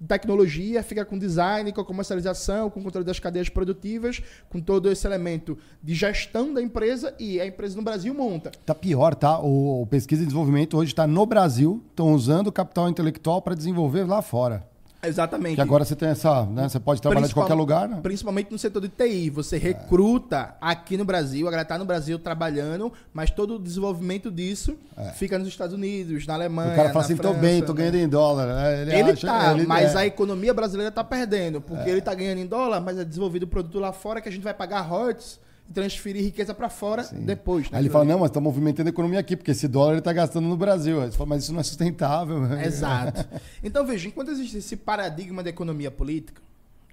de 0.00 0.08
tecnologia, 0.08 0.82
fica 0.82 1.04
com 1.04 1.16
design, 1.16 1.72
com 1.72 1.80
a 1.80 1.84
comercialização, 1.84 2.68
com 2.68 2.80
o 2.80 2.82
controle 2.82 3.06
das 3.06 3.20
cadeias 3.20 3.48
produtivas, 3.48 4.20
com 4.48 4.60
todo 4.60 4.90
esse 4.90 5.06
elemento 5.06 5.56
de 5.80 5.94
gestão 5.94 6.52
da 6.52 6.60
empresa 6.60 7.14
e 7.20 7.40
a 7.40 7.46
empresa 7.46 7.76
no 7.76 7.82
Brasil 7.82 8.12
monta. 8.12 8.50
Tá 8.66 8.74
pior, 8.74 9.14
tá? 9.14 9.38
O, 9.38 9.82
o 9.82 9.86
pesquisa 9.86 10.22
e 10.22 10.26
desenvolvimento 10.26 10.76
hoje 10.76 10.90
está 10.90 11.06
no 11.06 11.24
Brasil, 11.24 11.80
estão 11.90 12.12
usando 12.12 12.48
o 12.48 12.52
capital 12.52 12.88
intelectual 12.88 13.40
para 13.40 13.54
desenvolver 13.54 14.02
lá 14.02 14.20
fora. 14.20 14.71
Exatamente. 15.04 15.56
Que 15.56 15.60
agora 15.60 15.84
você 15.84 15.96
tem 15.96 16.08
essa, 16.10 16.46
né? 16.46 16.68
Você 16.68 16.78
pode 16.78 17.02
trabalhar 17.02 17.26
de 17.26 17.34
qualquer 17.34 17.54
lugar, 17.54 17.88
né? 17.88 17.98
Principalmente 18.02 18.52
no 18.52 18.58
setor 18.58 18.80
de 18.82 18.88
TI. 18.88 19.30
Você 19.30 19.58
recruta 19.58 20.54
aqui 20.60 20.96
no 20.96 21.04
Brasil, 21.04 21.46
a 21.48 21.50
galera 21.50 21.68
tá 21.68 21.76
no 21.76 21.84
Brasil 21.84 22.18
trabalhando, 22.18 22.92
mas 23.12 23.30
todo 23.30 23.56
o 23.56 23.58
desenvolvimento 23.58 24.30
disso 24.30 24.76
fica 25.14 25.38
nos 25.38 25.48
Estados 25.48 25.74
Unidos, 25.74 26.24
na 26.26 26.34
Alemanha. 26.34 26.70
É. 26.70 26.72
O 26.74 26.76
cara 26.76 26.88
fala 26.90 27.04
assim, 27.04 27.16
tô 27.16 27.22
França, 27.24 27.38
bem, 27.40 27.62
tô 27.62 27.72
né? 27.72 27.78
ganhando 27.78 27.96
em 27.96 28.08
dólar. 28.08 28.46
né? 28.46 28.82
Ele, 28.82 28.94
Ele 28.94 29.10
acha- 29.10 29.26
tá, 29.26 29.52
ele- 29.54 29.66
mas 29.66 29.94
é. 29.94 29.98
a 29.98 30.06
economia 30.06 30.54
brasileira 30.54 30.92
tá 30.92 31.02
perdendo, 31.02 31.60
porque 31.60 31.90
ele 31.90 32.00
tá 32.00 32.14
ganhando 32.14 32.38
em 32.38 32.46
dólar, 32.46 32.80
mas 32.80 32.96
é 32.98 33.04
desenvolvido 33.04 33.42
o 33.42 33.48
produto 33.48 33.80
lá 33.80 33.92
fora 33.92 34.20
que 34.20 34.28
a 34.28 34.32
gente 34.32 34.42
vai 34.44 34.54
pagar 34.54 34.82
royalties 34.82 35.40
transferir 35.72 36.22
riqueza 36.22 36.54
para 36.54 36.68
fora 36.68 37.02
depois. 37.12 37.70
né? 37.70 37.78
Aí 37.78 37.82
ele 37.82 37.90
fala, 37.90 38.04
não, 38.04 38.18
mas 38.20 38.30
tá 38.30 38.40
movimentando 38.40 38.88
a 38.88 38.90
economia 38.90 39.18
aqui, 39.20 39.36
porque 39.36 39.50
esse 39.50 39.66
dólar 39.66 39.92
ele 39.92 40.02
tá 40.02 40.12
gastando 40.12 40.46
no 40.46 40.56
Brasil. 40.56 41.00
Aí 41.02 41.10
você 41.10 41.16
fala, 41.16 41.30
mas 41.30 41.44
isso 41.44 41.52
não 41.52 41.60
é 41.60 41.62
sustentável. 41.62 42.44
Exato. 42.60 43.26
Então, 43.64 43.86
veja, 43.86 44.08
enquanto 44.08 44.30
existe 44.30 44.58
esse 44.58 44.76
paradigma 44.76 45.42
da 45.42 45.50
economia 45.50 45.90
política, 45.90 46.42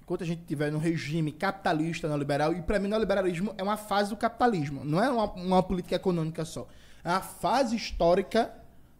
enquanto 0.00 0.22
a 0.22 0.26
gente 0.26 0.42
tiver 0.46 0.70
no 0.70 0.78
regime 0.78 1.30
capitalista 1.32 2.08
neoliberal, 2.08 2.52
e 2.52 2.62
para 2.62 2.78
mim 2.78 2.86
o 2.86 2.90
neoliberalismo 2.90 3.54
é 3.58 3.62
uma 3.62 3.76
fase 3.76 4.10
do 4.10 4.16
capitalismo, 4.16 4.84
não 4.84 5.02
é 5.02 5.10
uma, 5.10 5.24
uma 5.32 5.62
política 5.62 5.96
econômica 5.96 6.44
só. 6.44 6.66
É 7.04 7.10
uma 7.10 7.20
fase 7.20 7.76
histórica 7.76 8.52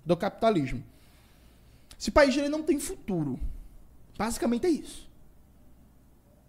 do 0.05 0.17
capitalismo. 0.17 0.83
Esse 1.99 2.11
país 2.11 2.37
ele 2.37 2.49
não 2.49 2.63
tem 2.63 2.79
futuro. 2.79 3.39
Basicamente 4.17 4.67
é 4.67 4.71
isso. 4.71 5.10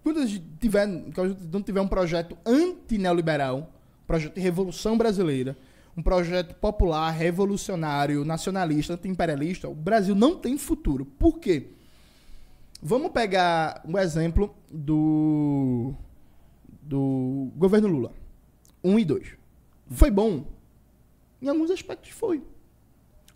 Quando 0.04 0.28
tiver, 0.60 0.88
quando 1.14 1.64
tiver 1.64 1.82
um 1.82 1.88
projeto 1.88 2.38
anti-neoliberal, 2.46 3.72
projeto 4.08 4.36
de 4.36 4.42
revolução 4.42 4.98
brasileira, 4.98 5.58
um 5.96 6.02
projeto 6.02 6.56
popular, 6.56 7.12
revolucionário, 7.12 8.26
nacionalista, 8.26 8.94
anti-imperialista, 8.94 9.70
o 9.70 9.76
Brasil 9.76 10.16
não 10.16 10.36
tem 10.36 10.58
futuro. 10.58 11.06
Por 11.06 11.40
quê? 11.40 11.68
Vamos 12.82 13.12
pegar 13.12 13.82
um 13.88 13.98
exemplo 13.98 14.56
do, 14.70 15.94
do 16.82 17.52
governo 17.56 17.88
Lula. 17.88 18.12
1 18.84 18.92
um 18.92 18.98
e 18.98 19.06
2. 19.06 19.36
Foi 19.92 20.10
bom? 20.10 20.46
Em 21.42 21.48
alguns 21.48 21.70
aspectos 21.70 22.12
foi. 22.12 22.42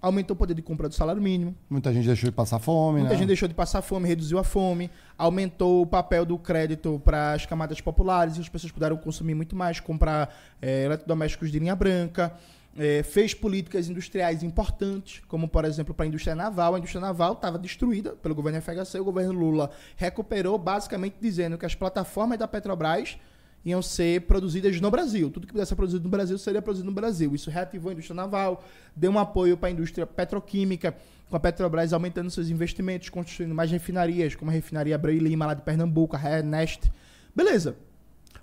Aumentou 0.05 0.35
o 0.35 0.37
poder 0.37 0.53
de 0.53 0.61
compra 0.61 0.87
do 0.87 0.93
salário 0.93 1.19
mínimo. 1.19 1.55
Muita 1.67 1.91
gente 1.91 2.05
deixou 2.05 2.29
de 2.29 2.35
passar 2.35 2.59
fome, 2.59 2.99
Muita 2.99 3.13
né? 3.13 3.17
gente 3.17 3.27
deixou 3.27 3.47
de 3.47 3.55
passar 3.55 3.81
fome, 3.81 4.07
reduziu 4.07 4.37
a 4.37 4.43
fome, 4.43 4.91
aumentou 5.17 5.81
o 5.81 5.87
papel 5.87 6.23
do 6.23 6.37
crédito 6.37 7.01
para 7.03 7.33
as 7.33 7.47
camadas 7.47 7.81
populares, 7.81 8.37
e 8.37 8.41
as 8.41 8.47
pessoas 8.47 8.71
puderam 8.71 8.97
consumir 8.97 9.33
muito 9.33 9.55
mais, 9.55 9.79
comprar 9.79 10.31
eh, 10.61 10.83
eletrodomésticos 10.85 11.51
de 11.51 11.57
linha 11.57 11.75
branca. 11.75 12.31
é, 12.77 13.03
fez 13.03 13.33
políticas 13.33 13.87
industriais 13.89 14.43
importantes, 14.43 15.21
como 15.27 15.47
por 15.47 15.65
exemplo 15.65 15.93
para 15.93 16.05
a 16.05 16.07
indústria 16.07 16.35
naval. 16.35 16.75
A 16.75 16.77
indústria 16.77 17.01
naval 17.01 17.33
estava 17.33 17.57
destruída 17.57 18.11
pelo 18.11 18.35
governo 18.35 18.61
FHC, 18.61 18.99
o 18.99 19.05
governo 19.05 19.31
Lula 19.33 19.71
recuperou, 19.95 20.57
basicamente 20.57 21.15
dizendo 21.19 21.57
que 21.57 21.65
as 21.65 21.73
plataformas 21.73 22.37
da 22.37 22.47
Petrobras 22.47 23.17
iam 23.65 23.81
ser 23.81 24.21
produzidas 24.21 24.79
no 24.79 24.91
Brasil. 24.91 25.31
Tudo 25.31 25.47
que 25.47 25.53
pudesse 25.53 25.69
ser 25.69 25.75
produzido 25.75 26.03
no 26.03 26.09
Brasil 26.09 26.37
seria 26.37 26.61
produzido 26.61 26.85
no 26.85 26.93
Brasil. 26.93 27.33
Isso 27.33 27.49
reativou 27.49 27.89
a 27.89 27.93
indústria 27.93 28.15
naval, 28.15 28.63
deu 28.95 29.11
um 29.11 29.17
apoio 29.17 29.57
para 29.57 29.69
a 29.69 29.71
indústria 29.71 30.05
petroquímica, 30.05 30.95
com 31.29 31.35
a 31.35 31.39
Petrobras 31.39 31.91
aumentando 31.91 32.29
seus 32.29 32.49
investimentos, 32.49 33.09
construindo 33.09 33.55
mais 33.55 33.71
refinarias, 33.71 34.35
como 34.35 34.51
a 34.51 34.53
refinaria 34.53 34.93
Abreu 34.93 35.15
e 35.15 35.19
Lima 35.19 35.47
lá 35.47 35.55
de 35.55 35.63
Pernambuco, 35.63 36.15
a 36.15 36.19
Renest. 36.19 36.91
Beleza. 37.35 37.75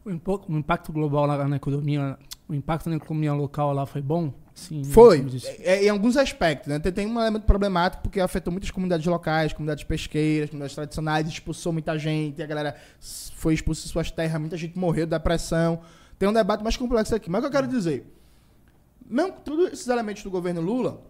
O, 0.05 0.11
impacto 0.57 0.93
global 0.93 1.27
lá 1.27 1.47
na 1.47 1.57
economia, 1.57 2.19
o 2.49 2.55
impacto 2.55 2.91
na 2.91 2.97
economia 2.97 3.33
local 3.33 3.73
lá 3.73 3.87
foi 3.87 4.03
bom? 4.03 4.35
Sim. 4.55 4.85
Foi. 4.85 5.25
É, 5.61 5.85
em 5.85 5.89
alguns 5.89 6.17
aspectos, 6.17 6.69
né? 6.69 6.79
Tem, 6.79 6.93
tem 6.93 7.07
um 7.07 7.19
elemento 7.19 7.45
problemático 7.45 8.03
porque 8.03 8.21
afetou 8.21 8.51
muitas 8.51 8.71
comunidades 8.71 9.07
locais, 9.07 9.53
comunidades 9.53 9.85
pesqueiras, 9.85 10.51
comunidades 10.51 10.75
tradicionais, 10.75 11.27
expulsou 11.27 11.73
muita 11.73 11.99
gente, 11.99 12.43
a 12.43 12.47
galera 12.47 12.77
foi 13.01 13.55
expulsa 13.55 13.83
de 13.83 13.89
suas 13.89 14.11
terras, 14.11 14.41
muita 14.41 14.57
gente 14.57 14.79
morreu 14.79 15.07
da 15.07 15.19
pressão. 15.19 15.81
Tem 16.19 16.29
um 16.29 16.33
debate 16.33 16.63
mais 16.63 16.77
complexo 16.77 17.15
aqui. 17.15 17.31
Mas 17.31 17.41
o 17.41 17.43
que 17.43 17.47
eu 17.49 17.61
quero 17.61 17.67
dizer? 17.67 18.07
Mesmo 19.07 19.33
todos 19.45 19.73
esses 19.73 19.89
elementos 19.89 20.23
do 20.23 20.31
governo 20.31 20.61
Lula, 20.61 21.03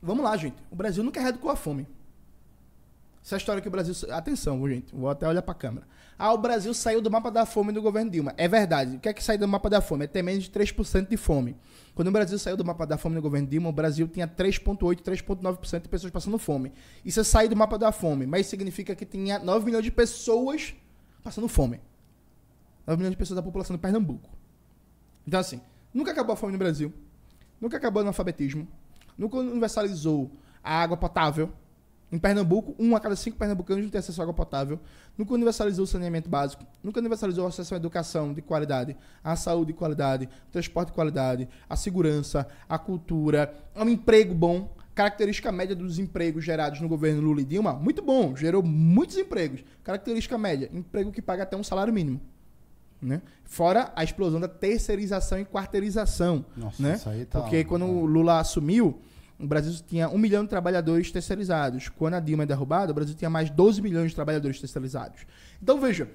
vamos 0.00 0.22
lá, 0.22 0.36
gente. 0.36 0.56
O 0.70 0.76
Brasil 0.76 1.02
nunca 1.02 1.20
erradicou 1.20 1.50
a 1.50 1.56
fome. 1.56 1.86
Essa 3.24 3.36
história 3.36 3.62
que 3.62 3.68
o 3.68 3.70
Brasil. 3.70 3.94
Atenção, 4.10 4.68
gente. 4.68 4.94
Vou 4.94 5.08
até 5.08 5.26
olhar 5.26 5.42
pra 5.42 5.54
câmera. 5.54 5.86
Ah, 6.24 6.32
o 6.32 6.38
Brasil 6.38 6.72
saiu 6.72 7.02
do 7.02 7.10
mapa 7.10 7.32
da 7.32 7.44
fome 7.44 7.72
do 7.72 7.82
governo 7.82 8.08
Dilma. 8.08 8.32
É 8.36 8.46
verdade. 8.46 8.94
O 8.94 9.00
que 9.00 9.08
é 9.08 9.12
que 9.12 9.24
saiu 9.24 9.40
do 9.40 9.48
mapa 9.48 9.68
da 9.68 9.80
fome? 9.80 10.04
É 10.04 10.06
ter 10.06 10.22
menos 10.22 10.44
de 10.44 10.50
3% 10.50 11.08
de 11.08 11.16
fome. 11.16 11.56
Quando 11.96 12.06
o 12.06 12.10
Brasil 12.12 12.38
saiu 12.38 12.56
do 12.56 12.64
mapa 12.64 12.86
da 12.86 12.96
fome 12.96 13.16
no 13.16 13.20
governo 13.20 13.48
Dilma, 13.48 13.70
o 13.70 13.72
Brasil 13.72 14.06
tinha 14.06 14.28
3,8%, 14.28 15.02
3,9% 15.02 15.82
de 15.82 15.88
pessoas 15.88 16.12
passando 16.12 16.38
fome. 16.38 16.72
Isso 17.04 17.18
é 17.18 17.24
sair 17.24 17.48
do 17.48 17.56
mapa 17.56 17.76
da 17.76 17.90
fome, 17.90 18.24
mas 18.24 18.46
significa 18.46 18.94
que 18.94 19.04
tinha 19.04 19.40
9 19.40 19.64
milhões 19.64 19.82
de 19.82 19.90
pessoas 19.90 20.72
passando 21.24 21.48
fome. 21.48 21.80
9 22.86 22.98
milhões 22.98 23.14
de 23.14 23.18
pessoas 23.18 23.34
da 23.34 23.42
população 23.42 23.74
de 23.74 23.82
Pernambuco. 23.82 24.30
Então, 25.26 25.40
assim, 25.40 25.60
nunca 25.92 26.12
acabou 26.12 26.34
a 26.34 26.36
fome 26.36 26.52
no 26.52 26.58
Brasil. 26.58 26.94
Nunca 27.60 27.78
acabou 27.78 28.00
o 28.00 28.04
analfabetismo. 28.04 28.68
Nunca 29.18 29.38
universalizou 29.38 30.30
a 30.62 30.82
água 30.82 30.96
potável. 30.96 31.52
Em 32.12 32.18
Pernambuco, 32.18 32.76
um 32.78 32.94
a 32.94 33.00
cada 33.00 33.16
cinco 33.16 33.38
pernambucanos 33.38 33.82
não 33.82 33.90
tem 33.90 33.98
acesso 33.98 34.20
à 34.20 34.24
água 34.24 34.34
potável. 34.34 34.78
Nunca 35.16 35.32
universalizou 35.32 35.84
o 35.84 35.86
saneamento 35.86 36.28
básico. 36.28 36.62
Nunca 36.84 37.00
universalizou 37.00 37.46
o 37.46 37.48
acesso 37.48 37.72
à 37.72 37.78
educação 37.78 38.34
de 38.34 38.42
qualidade, 38.42 38.94
à 39.24 39.34
saúde 39.34 39.72
de 39.72 39.78
qualidade, 39.78 40.28
transporte 40.50 40.88
de 40.88 40.94
qualidade, 40.94 41.48
à 41.66 41.74
segurança, 41.74 42.46
à 42.68 42.78
cultura, 42.78 43.54
a 43.74 43.82
um 43.82 43.88
emprego 43.88 44.34
bom. 44.34 44.70
Característica 44.94 45.50
média 45.50 45.74
dos 45.74 45.98
empregos 45.98 46.44
gerados 46.44 46.82
no 46.82 46.86
governo 46.86 47.22
Lula 47.22 47.40
e 47.40 47.44
Dilma, 47.46 47.72
muito 47.72 48.02
bom, 48.02 48.36
gerou 48.36 48.62
muitos 48.62 49.16
empregos. 49.16 49.64
Característica 49.82 50.36
média, 50.36 50.68
emprego 50.70 51.10
que 51.10 51.22
paga 51.22 51.44
até 51.44 51.56
um 51.56 51.64
salário 51.64 51.94
mínimo. 51.94 52.20
Né? 53.00 53.22
Fora 53.42 53.90
a 53.96 54.04
explosão 54.04 54.38
da 54.38 54.48
terceirização 54.48 55.38
e 55.38 55.46
quarteirização. 55.46 56.44
Nossa, 56.54 56.82
né? 56.82 56.94
isso 56.94 57.08
aí 57.08 57.24
tá. 57.24 57.40
Porque 57.40 57.64
quando 57.64 57.86
o 57.86 58.04
Lula 58.04 58.38
assumiu, 58.38 59.00
o 59.42 59.46
Brasil 59.46 59.74
tinha 59.88 60.08
um 60.08 60.16
milhão 60.16 60.44
de 60.44 60.48
trabalhadores 60.48 61.10
terceirizados. 61.10 61.88
Quando 61.88 62.14
a 62.14 62.20
Dilma 62.20 62.44
é 62.44 62.46
derrubada, 62.46 62.92
o 62.92 62.94
Brasil 62.94 63.12
tinha 63.16 63.28
mais 63.28 63.50
12 63.50 63.82
milhões 63.82 64.10
de 64.10 64.14
trabalhadores 64.14 64.60
terceirizados. 64.60 65.26
Então, 65.60 65.80
veja, 65.80 66.08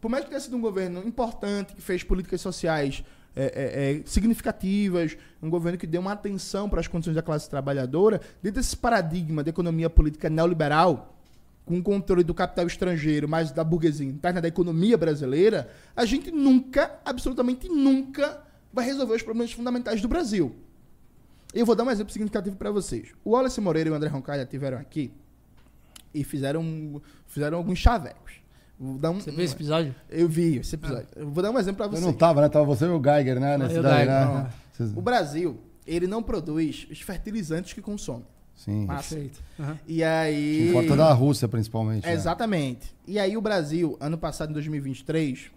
por 0.00 0.08
mais 0.08 0.22
que 0.22 0.30
tenha 0.30 0.40
sido 0.40 0.56
um 0.56 0.60
governo 0.60 1.04
importante, 1.04 1.74
que 1.74 1.82
fez 1.82 2.04
políticas 2.04 2.40
sociais 2.40 3.02
é, 3.34 3.44
é, 3.44 3.90
é, 3.98 4.02
significativas, 4.04 5.16
um 5.42 5.50
governo 5.50 5.76
que 5.76 5.88
deu 5.88 6.00
uma 6.00 6.12
atenção 6.12 6.68
para 6.68 6.78
as 6.78 6.86
condições 6.86 7.16
da 7.16 7.22
classe 7.22 7.50
trabalhadora, 7.50 8.20
dentro 8.40 8.60
desse 8.60 8.76
paradigma 8.76 9.42
de 9.42 9.50
economia 9.50 9.90
política 9.90 10.30
neoliberal, 10.30 11.16
com 11.64 11.78
o 11.78 11.82
controle 11.82 12.22
do 12.22 12.32
capital 12.32 12.66
estrangeiro, 12.66 13.28
mas 13.28 13.50
da 13.50 13.64
burguesia 13.64 14.06
interna 14.06 14.40
da 14.40 14.46
economia 14.46 14.96
brasileira, 14.96 15.68
a 15.96 16.04
gente 16.04 16.30
nunca, 16.30 16.96
absolutamente 17.04 17.68
nunca, 17.68 18.40
vai 18.72 18.84
resolver 18.84 19.16
os 19.16 19.22
problemas 19.22 19.52
fundamentais 19.52 20.00
do 20.00 20.06
Brasil. 20.06 20.54
Eu 21.54 21.64
vou 21.64 21.74
dar 21.74 21.84
um 21.84 21.90
exemplo 21.90 22.12
significativo 22.12 22.56
para 22.56 22.70
vocês. 22.70 23.08
O 23.24 23.30
Wallace 23.30 23.60
Moreira 23.60 23.88
e 23.88 23.92
o 23.92 23.94
André 23.94 24.08
Roncalha 24.08 24.44
tiveram 24.44 24.78
aqui 24.78 25.10
e 26.12 26.22
fizeram, 26.24 27.00
fizeram 27.26 27.58
alguns 27.58 27.78
chavecos. 27.78 28.34
Vou 28.78 28.96
dar 28.98 29.10
um, 29.10 29.20
Você 29.20 29.30
viu 29.30 29.44
esse 29.44 29.54
episódio? 29.54 29.94
Eu 30.08 30.28
vi 30.28 30.56
esse 30.58 30.74
episódio. 30.76 31.08
Eu 31.16 31.28
vou 31.30 31.42
dar 31.42 31.50
um 31.50 31.58
exemplo 31.58 31.78
para 31.78 31.86
Eu 31.86 31.90
vocês. 31.90 32.04
não 32.04 32.12
tava, 32.12 32.40
né? 32.40 32.48
Tava 32.48 32.64
você 32.64 32.84
e 32.84 32.88
o 32.88 33.02
Geiger, 33.02 33.40
né? 33.40 33.58
Nesse 33.58 33.74
eu, 33.74 33.82
daí, 33.82 34.06
Geiger, 34.06 34.28
né? 34.34 34.50
O 34.94 35.02
Brasil, 35.02 35.58
ele 35.86 36.06
não 36.06 36.22
produz 36.22 36.86
os 36.90 37.00
fertilizantes 37.00 37.72
que 37.72 37.80
consome. 37.80 38.24
Sim. 38.54 38.86
Massa. 38.86 39.14
Perfeito. 39.14 39.42
Aham. 39.58 39.78
E 39.86 40.04
aí... 40.04 40.68
Importa 40.68 40.96
da 40.96 41.12
Rússia, 41.12 41.48
principalmente. 41.48 42.04
né? 42.04 42.12
Exatamente. 42.12 42.94
E 43.06 43.18
aí 43.18 43.36
o 43.36 43.40
Brasil, 43.40 43.96
ano 44.00 44.16
passado, 44.18 44.50
em 44.50 44.52
2023, 44.52 45.50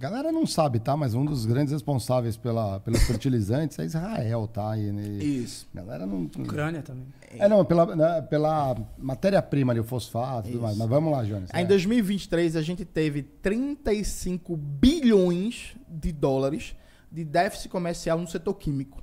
A 0.00 0.02
galera 0.02 0.32
não 0.32 0.46
sabe, 0.46 0.78
tá? 0.78 0.96
Mas 0.96 1.12
um 1.12 1.26
dos 1.26 1.44
grandes 1.44 1.74
responsáveis 1.74 2.34
pela, 2.34 2.80
pelos 2.80 3.02
fertilizantes 3.04 3.78
é 3.78 3.84
Israel, 3.84 4.48
tá? 4.48 4.74
E, 4.78 4.88
e- 4.88 5.42
isso. 5.44 5.68
a 5.74 5.76
galera 5.76 6.06
não. 6.06 6.22
Ucrânia 6.22 6.80
também. 6.80 7.04
É, 7.38 7.46
não, 7.46 7.62
pela, 7.66 7.94
né, 7.94 8.22
pela 8.22 8.74
matéria-prima 8.96 9.74
ali, 9.74 9.80
o 9.80 9.84
fosfato 9.84 10.48
e 10.48 10.52
tudo 10.52 10.62
mais. 10.62 10.74
Mas 10.78 10.88
vamos 10.88 11.12
lá, 11.12 11.22
Jones. 11.22 11.50
Em 11.52 11.60
É. 11.60 11.64
2023, 11.66 12.56
a 12.56 12.62
gente 12.62 12.82
teve 12.86 13.22
35 13.22 14.56
bilhões 14.56 15.74
de 15.86 16.12
dólares 16.12 16.74
de 17.12 17.22
déficit 17.22 17.68
comercial 17.68 18.18
no 18.18 18.26
setor 18.26 18.54
químico. 18.54 19.02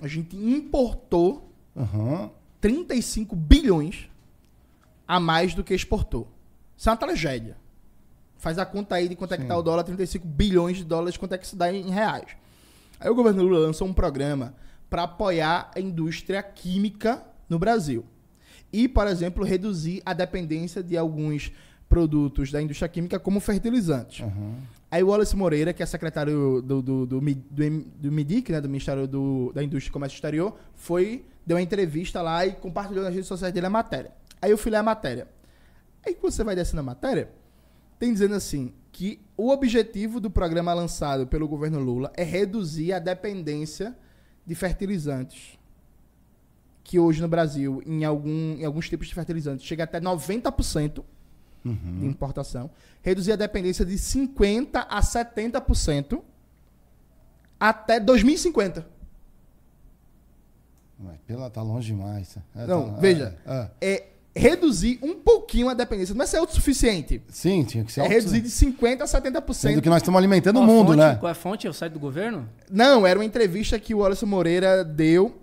A 0.00 0.08
gente 0.08 0.34
importou 0.34 1.52
Aham. 1.76 2.30
35 2.58 3.36
bilhões 3.36 4.08
a 5.06 5.20
mais 5.20 5.52
do 5.52 5.62
que 5.62 5.74
exportou. 5.74 6.26
Isso 6.74 6.88
é 6.88 6.92
uma 6.92 6.96
tragédia. 6.96 7.60
Faz 8.42 8.58
a 8.58 8.66
conta 8.66 8.96
aí 8.96 9.08
de 9.08 9.14
quanto 9.14 9.34
é 9.34 9.36
que 9.36 9.44
Sim. 9.44 9.48
tá 9.48 9.56
o 9.56 9.62
dólar, 9.62 9.84
35 9.84 10.26
bilhões 10.26 10.76
de 10.76 10.82
dólares, 10.82 11.16
quanto 11.16 11.32
é 11.32 11.38
que 11.38 11.46
isso 11.46 11.54
dá 11.54 11.72
em 11.72 11.88
reais. 11.90 12.26
Aí 12.98 13.08
o 13.08 13.14
governo 13.14 13.40
Lula 13.40 13.60
lançou 13.60 13.86
um 13.86 13.92
programa 13.92 14.52
para 14.90 15.04
apoiar 15.04 15.70
a 15.72 15.78
indústria 15.78 16.42
química 16.42 17.22
no 17.48 17.56
Brasil. 17.56 18.04
E, 18.72 18.88
por 18.88 19.06
exemplo, 19.06 19.44
reduzir 19.44 20.02
a 20.04 20.12
dependência 20.12 20.82
de 20.82 20.96
alguns 20.96 21.52
produtos 21.88 22.50
da 22.50 22.60
indústria 22.60 22.88
química 22.88 23.16
como 23.20 23.38
fertilizantes. 23.38 24.24
aham. 24.24 24.56
Aí 24.90 25.04
o 25.04 25.06
Wallace 25.06 25.36
Moreira, 25.36 25.72
que 25.72 25.80
é 25.80 25.86
secretário 25.86 26.60
do, 26.62 26.82
do, 26.82 27.06
do, 27.06 27.20
do, 27.20 27.20
do 27.20 28.12
MIDIC, 28.12 28.50
né, 28.50 28.60
do 28.60 28.68
Ministério 28.68 29.06
do, 29.06 29.52
da 29.54 29.62
Indústria 29.62 29.88
e 29.88 29.92
Comércio 29.92 30.16
Exterior, 30.16 30.58
foi, 30.74 31.24
deu 31.46 31.56
uma 31.58 31.62
entrevista 31.62 32.20
lá 32.20 32.44
e 32.44 32.54
compartilhou 32.54 33.04
nas 33.04 33.14
redes 33.14 33.28
sociais 33.28 33.54
dele 33.54 33.66
a 33.66 33.70
matéria. 33.70 34.10
Aí 34.40 34.50
eu 34.50 34.58
fui 34.58 34.72
ler 34.72 34.78
a 34.78 34.82
matéria. 34.82 35.28
Aí 36.04 36.12
quando 36.12 36.32
você 36.32 36.42
vai 36.42 36.56
descendo 36.56 36.80
a 36.80 36.82
matéria, 36.82 37.30
tem 38.02 38.12
dizendo 38.12 38.34
assim, 38.34 38.74
que 38.90 39.20
o 39.36 39.48
objetivo 39.50 40.18
do 40.18 40.28
programa 40.28 40.74
lançado 40.74 41.24
pelo 41.24 41.46
governo 41.46 41.78
Lula 41.78 42.12
é 42.16 42.24
reduzir 42.24 42.92
a 42.92 42.98
dependência 42.98 43.96
de 44.44 44.56
fertilizantes. 44.56 45.56
Que 46.82 46.98
hoje 46.98 47.22
no 47.22 47.28
Brasil, 47.28 47.80
em, 47.86 48.04
algum, 48.04 48.56
em 48.58 48.64
alguns 48.64 48.88
tipos 48.88 49.06
de 49.06 49.14
fertilizantes, 49.14 49.64
chega 49.64 49.84
até 49.84 50.00
90% 50.00 51.04
de 51.64 52.06
importação, 52.06 52.72
reduzir 53.02 53.30
a 53.30 53.36
dependência 53.36 53.84
de 53.84 53.94
50% 53.94 54.84
a 54.88 55.00
70% 55.00 56.24
até 57.60 58.00
2050. 58.00 58.84
Mas 60.98 61.18
pela 61.24 61.48
tá 61.48 61.62
longe 61.62 61.86
demais. 61.94 62.36
É, 62.56 62.66
Não, 62.66 62.94
tá- 62.94 62.98
veja. 62.98 63.38
é, 63.46 63.70
é. 63.80 64.11
Reduzir 64.34 64.98
um 65.02 65.14
pouquinho 65.14 65.68
a 65.68 65.74
dependência. 65.74 66.14
Não 66.14 66.22
é 66.22 66.26
ser 66.26 66.38
autossuficiente. 66.38 67.20
Sim, 67.28 67.64
tinha 67.64 67.84
que 67.84 67.92
ser. 67.92 68.00
É 68.00 68.08
reduzir 68.08 68.40
de 68.40 68.48
50% 68.48 69.02
a 69.02 69.04
70%. 69.04 69.52
Sendo 69.52 69.82
que 69.82 69.90
nós 69.90 69.98
estamos 69.98 70.16
alimentando 70.16 70.56
o 70.56 70.60
Qual 70.60 70.70
a 70.70 70.72
mundo, 70.72 70.86
fonte? 70.88 70.98
né? 70.98 71.14
Qual 71.16 71.28
é 71.28 71.32
a 71.32 71.34
fonte? 71.34 71.66
É 71.66 71.70
o 71.70 71.72
site 71.74 71.92
do 71.92 71.98
governo? 71.98 72.48
Não, 72.70 73.06
era 73.06 73.18
uma 73.18 73.24
entrevista 73.24 73.78
que 73.78 73.94
o 73.94 73.98
Wallace 73.98 74.24
Moreira 74.24 74.82
deu 74.82 75.36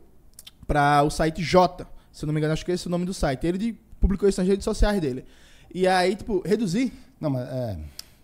para 0.65 1.03
o 1.03 1.09
site 1.11 1.43
J. 1.43 1.85
Se 2.11 2.25
eu 2.25 2.27
não 2.27 2.33
me 2.33 2.39
engano, 2.39 2.53
acho 2.53 2.65
que 2.65 2.71
esse 2.71 2.87
é 2.87 2.89
o 2.89 2.91
nome 2.91 3.05
do 3.05 3.13
site. 3.13 3.45
Ele 3.45 3.79
publicou 3.99 4.27
isso 4.27 4.41
nas 4.41 4.47
redes 4.47 4.63
sociais 4.63 4.99
dele. 4.99 5.23
E 5.73 5.87
aí, 5.87 6.15
tipo, 6.15 6.41
reduzir 6.43 6.91
Não, 7.21 7.29
mas 7.29 7.47
é. 7.47 7.77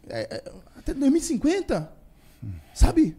é, 0.09 0.19
é, 0.35 0.43
até 0.77 0.93
2050. 0.95 1.91
Sabe? 2.73 3.15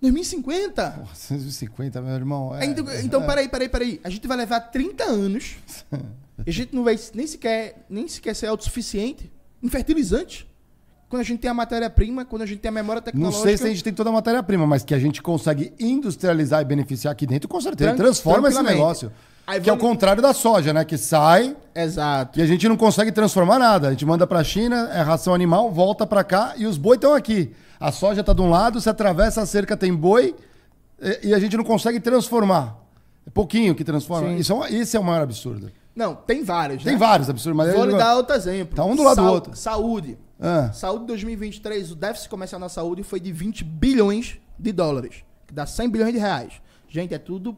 2050. 0.00 0.90
Porra, 0.90 1.14
150, 1.14 2.02
meu 2.02 2.14
irmão. 2.14 2.56
É, 2.56 2.64
então, 2.64 2.84
então, 3.02 3.22
é. 3.22 3.26
peraí, 3.26 3.48
peraí, 3.48 3.68
peraí. 3.68 4.00
A 4.04 4.10
gente 4.10 4.26
vai 4.26 4.36
levar 4.36 4.60
30 4.60 5.04
anos. 5.04 5.56
a 6.44 6.50
gente 6.50 6.74
não 6.74 6.82
vai 6.84 6.98
nem 7.14 7.26
sequer, 7.26 7.86
nem 7.88 8.06
sequer 8.08 8.34
ser 8.34 8.46
autossuficiente 8.48 9.30
em 9.62 9.68
fertilizante. 9.68 10.46
Quando 11.08 11.20
a 11.20 11.24
gente 11.24 11.38
tem 11.38 11.48
a 11.50 11.54
matéria-prima, 11.54 12.24
quando 12.24 12.42
a 12.42 12.46
gente 12.46 12.58
tem 12.58 12.68
a 12.68 12.72
memória 12.72 12.98
Não 13.00 13.04
tecnológica. 13.04 13.42
sei 13.44 13.56
se 13.56 13.64
a 13.64 13.68
gente 13.68 13.84
tem 13.84 13.92
toda 13.92 14.10
a 14.10 14.12
matéria-prima, 14.12 14.66
mas 14.66 14.82
que 14.84 14.92
a 14.92 14.98
gente 14.98 15.22
consegue 15.22 15.72
industrializar 15.78 16.60
e 16.62 16.64
beneficiar 16.64 17.12
aqui 17.12 17.24
dentro, 17.26 17.48
com 17.48 17.60
certeza. 17.60 17.90
Tran- 17.90 17.96
Transforma 18.04 18.48
esse 18.48 18.60
negócio. 18.62 19.12
Aí 19.46 19.60
que 19.60 19.70
é 19.70 19.72
o 19.72 19.76
vamos- 19.76 19.88
contrário 19.92 20.20
da 20.20 20.34
soja, 20.34 20.72
né? 20.72 20.84
Que 20.84 20.98
sai 20.98 21.56
Exato. 21.72 22.36
e 22.40 22.42
a 22.42 22.46
gente 22.46 22.68
não 22.68 22.76
consegue 22.76 23.12
transformar 23.12 23.60
nada. 23.60 23.86
A 23.86 23.90
gente 23.92 24.04
manda 24.04 24.26
pra 24.26 24.42
China, 24.42 24.90
é 24.92 25.00
ração 25.02 25.32
animal, 25.32 25.70
volta 25.70 26.04
pra 26.04 26.24
cá 26.24 26.54
e 26.56 26.66
os 26.66 26.76
boi 26.76 26.96
estão 26.96 27.14
aqui. 27.14 27.52
A 27.78 27.92
soja 27.92 28.24
tá 28.24 28.32
de 28.32 28.42
um 28.42 28.50
lado, 28.50 28.80
você 28.80 28.90
atravessa 28.90 29.42
a 29.42 29.46
cerca, 29.46 29.76
tem 29.76 29.94
boi, 29.94 30.34
e, 31.22 31.32
a 31.32 31.38
gente 31.38 31.56
não 31.56 31.62
consegue 31.62 32.00
transformar. 32.00 32.76
É 33.24 33.30
pouquinho 33.30 33.76
que 33.76 33.84
transforma. 33.84 34.30
Sim. 34.30 34.36
Isso 34.38 34.64
é 34.64 34.72
esse 34.72 34.96
é 34.96 35.00
o 35.00 35.04
maior 35.04 35.22
absurdo. 35.22 35.70
Não, 35.96 36.14
tem 36.14 36.44
vários. 36.44 36.84
Tem 36.84 36.92
né? 36.92 36.98
vários 36.98 37.30
absurdos, 37.30 37.56
mas 37.56 37.74
Vou 37.74 37.86
lhe 37.86 37.96
dar 37.96 38.16
outro 38.16 38.36
exemplo. 38.36 38.76
Tá 38.76 38.84
um 38.84 38.94
do 38.94 39.02
lado 39.02 39.22
do 39.22 39.28
outro. 39.28 39.56
Saúde. 39.56 40.18
Ah, 40.38 40.70
Saúde 40.70 41.06
2023, 41.06 41.92
o 41.92 41.96
déficit 41.96 42.28
comercial 42.28 42.60
na 42.60 42.68
saúde 42.68 43.02
foi 43.02 43.18
de 43.18 43.32
20 43.32 43.64
bilhões 43.64 44.38
de 44.58 44.70
dólares, 44.70 45.24
que 45.46 45.54
dá 45.54 45.64
100 45.64 45.88
bilhões 45.88 46.12
de 46.12 46.18
reais. 46.18 46.60
Gente, 46.86 47.14
é 47.14 47.18
tudo 47.18 47.56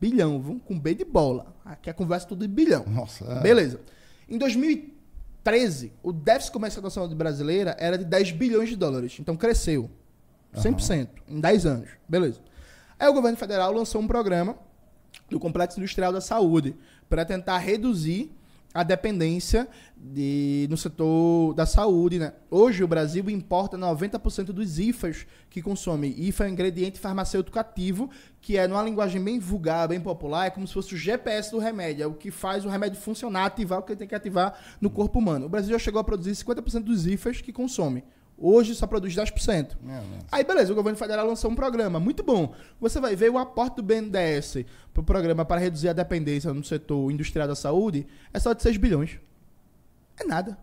bilhão, 0.00 0.40
viu? 0.40 0.60
com 0.64 0.80
B 0.80 0.94
de 0.94 1.04
bola. 1.04 1.54
Aqui 1.62 1.90
a 1.90 1.94
conversa 1.94 2.24
é 2.24 2.28
tudo 2.30 2.40
de 2.40 2.52
bilhão. 2.52 2.84
nossa. 2.86 3.24
é. 3.24 3.40
Beleza. 3.40 3.78
Em 4.26 4.38
2013, 4.38 5.92
o 6.02 6.10
déficit 6.10 6.52
comercial 6.52 6.82
da 6.82 6.88
saúde 6.88 7.14
brasileira 7.14 7.76
era 7.78 7.98
de 7.98 8.06
10 8.06 8.30
bilhões 8.32 8.70
de 8.70 8.76
dólares. 8.76 9.18
Então 9.20 9.36
cresceu 9.36 9.90
100% 10.54 11.08
em 11.28 11.38
10 11.38 11.66
anos. 11.66 11.90
Beleza. 12.08 12.40
Aí 12.98 13.08
o 13.08 13.12
governo 13.12 13.36
federal 13.36 13.70
lançou 13.70 14.00
um 14.00 14.06
programa 14.06 14.56
do 15.28 15.38
Complexo 15.38 15.78
Industrial 15.78 16.12
da 16.12 16.20
Saúde 16.22 16.74
para 17.08 17.24
tentar 17.24 17.58
reduzir 17.58 18.30
a 18.74 18.82
dependência 18.82 19.68
de, 19.96 20.66
no 20.68 20.76
setor 20.76 21.54
da 21.54 21.64
saúde. 21.64 22.18
Né? 22.18 22.32
Hoje 22.50 22.82
o 22.82 22.88
Brasil 22.88 23.30
importa 23.30 23.78
90% 23.78 24.46
dos 24.46 24.80
IFAs 24.80 25.24
que 25.48 25.62
consome. 25.62 26.12
IFA 26.18 26.44
é 26.44 26.48
um 26.48 26.50
ingrediente 26.50 26.98
farmacêutico 26.98 27.56
ativo, 27.56 28.10
que 28.40 28.58
é, 28.58 28.66
numa 28.66 28.82
linguagem 28.82 29.22
bem 29.22 29.38
vulgar, 29.38 29.86
bem 29.86 30.00
popular, 30.00 30.46
é 30.46 30.50
como 30.50 30.66
se 30.66 30.74
fosse 30.74 30.92
o 30.92 30.98
GPS 30.98 31.52
do 31.52 31.58
remédio. 31.58 32.02
É 32.02 32.06
o 32.06 32.14
que 32.14 32.32
faz 32.32 32.64
o 32.64 32.68
remédio 32.68 33.00
funcionar, 33.00 33.46
ativar 33.46 33.78
o 33.78 33.82
que 33.82 33.92
ele 33.92 33.98
tem 33.98 34.08
que 34.08 34.14
ativar 34.14 34.58
no 34.80 34.90
corpo 34.90 35.20
humano. 35.20 35.46
O 35.46 35.48
Brasil 35.48 35.70
já 35.70 35.78
chegou 35.78 36.00
a 36.00 36.04
produzir 36.04 36.32
50% 36.32 36.82
dos 36.82 37.06
IFAs 37.06 37.40
que 37.40 37.52
consome. 37.52 38.02
Hoje 38.36 38.74
só 38.74 38.86
produz 38.86 39.14
10%. 39.14 39.68
Meu 39.80 40.00
Deus. 40.00 40.24
Aí, 40.30 40.42
beleza, 40.44 40.72
o 40.72 40.74
governo 40.74 40.98
federal 40.98 41.26
lançou 41.26 41.50
um 41.50 41.54
programa. 41.54 42.00
Muito 42.00 42.22
bom. 42.22 42.52
Você 42.80 43.00
vai 43.00 43.14
ver 43.14 43.30
o 43.30 43.38
aporte 43.38 43.76
do 43.76 43.82
BNDES 43.82 44.64
para 44.92 45.00
o 45.00 45.04
programa 45.04 45.44
para 45.44 45.60
reduzir 45.60 45.88
a 45.88 45.92
dependência 45.92 46.52
no 46.52 46.64
setor 46.64 47.10
industrial 47.12 47.46
da 47.46 47.54
saúde 47.54 48.06
é 48.32 48.38
só 48.40 48.52
de 48.52 48.62
6 48.62 48.76
bilhões. 48.76 49.18
É 50.18 50.24
nada. 50.24 50.58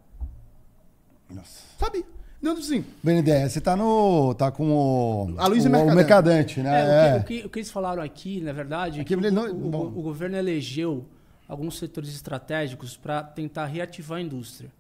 Nossa. 1.30 1.62
Sabe? 1.80 2.06
Não, 2.42 2.54
assim, 2.54 2.84
BNDES, 3.04 3.54
você 3.54 3.62
tá 3.62 3.76
no. 3.76 4.34
tá 4.34 4.52
com 4.52 4.72
o. 4.72 5.36
A 5.38 5.48
Luísa 5.48 5.70
o, 5.70 5.72
Mercadante. 5.72 5.94
o 5.94 5.96
Mercadante, 5.96 6.60
né? 6.62 6.82
É, 6.82 6.84
o, 6.84 6.90
É. 7.18 7.20
que, 7.20 7.20
o, 7.20 7.24
que, 7.42 7.48
o 7.48 7.50
que 7.52 7.60
eles 7.60 7.72
falaram 7.72 8.02
aqui, 8.02 8.42
na 8.42 8.52
verdade, 8.52 8.98
é 9.00 9.02
Aqui 9.02 9.16
que 9.16 9.20
ele 9.20 9.28
o, 9.30 9.32
não- 9.32 9.52
o- 9.52 10.00
o 10.00 10.02
governo 10.02 10.36
elegeu 10.36 11.06
alguns 11.48 11.78
setores 11.78 12.10
estratégicos 12.10 12.98
para 12.98 13.22
tentar 13.24 13.66
reativar 13.68 14.18
a 14.18 14.22
indústria. 14.22 14.72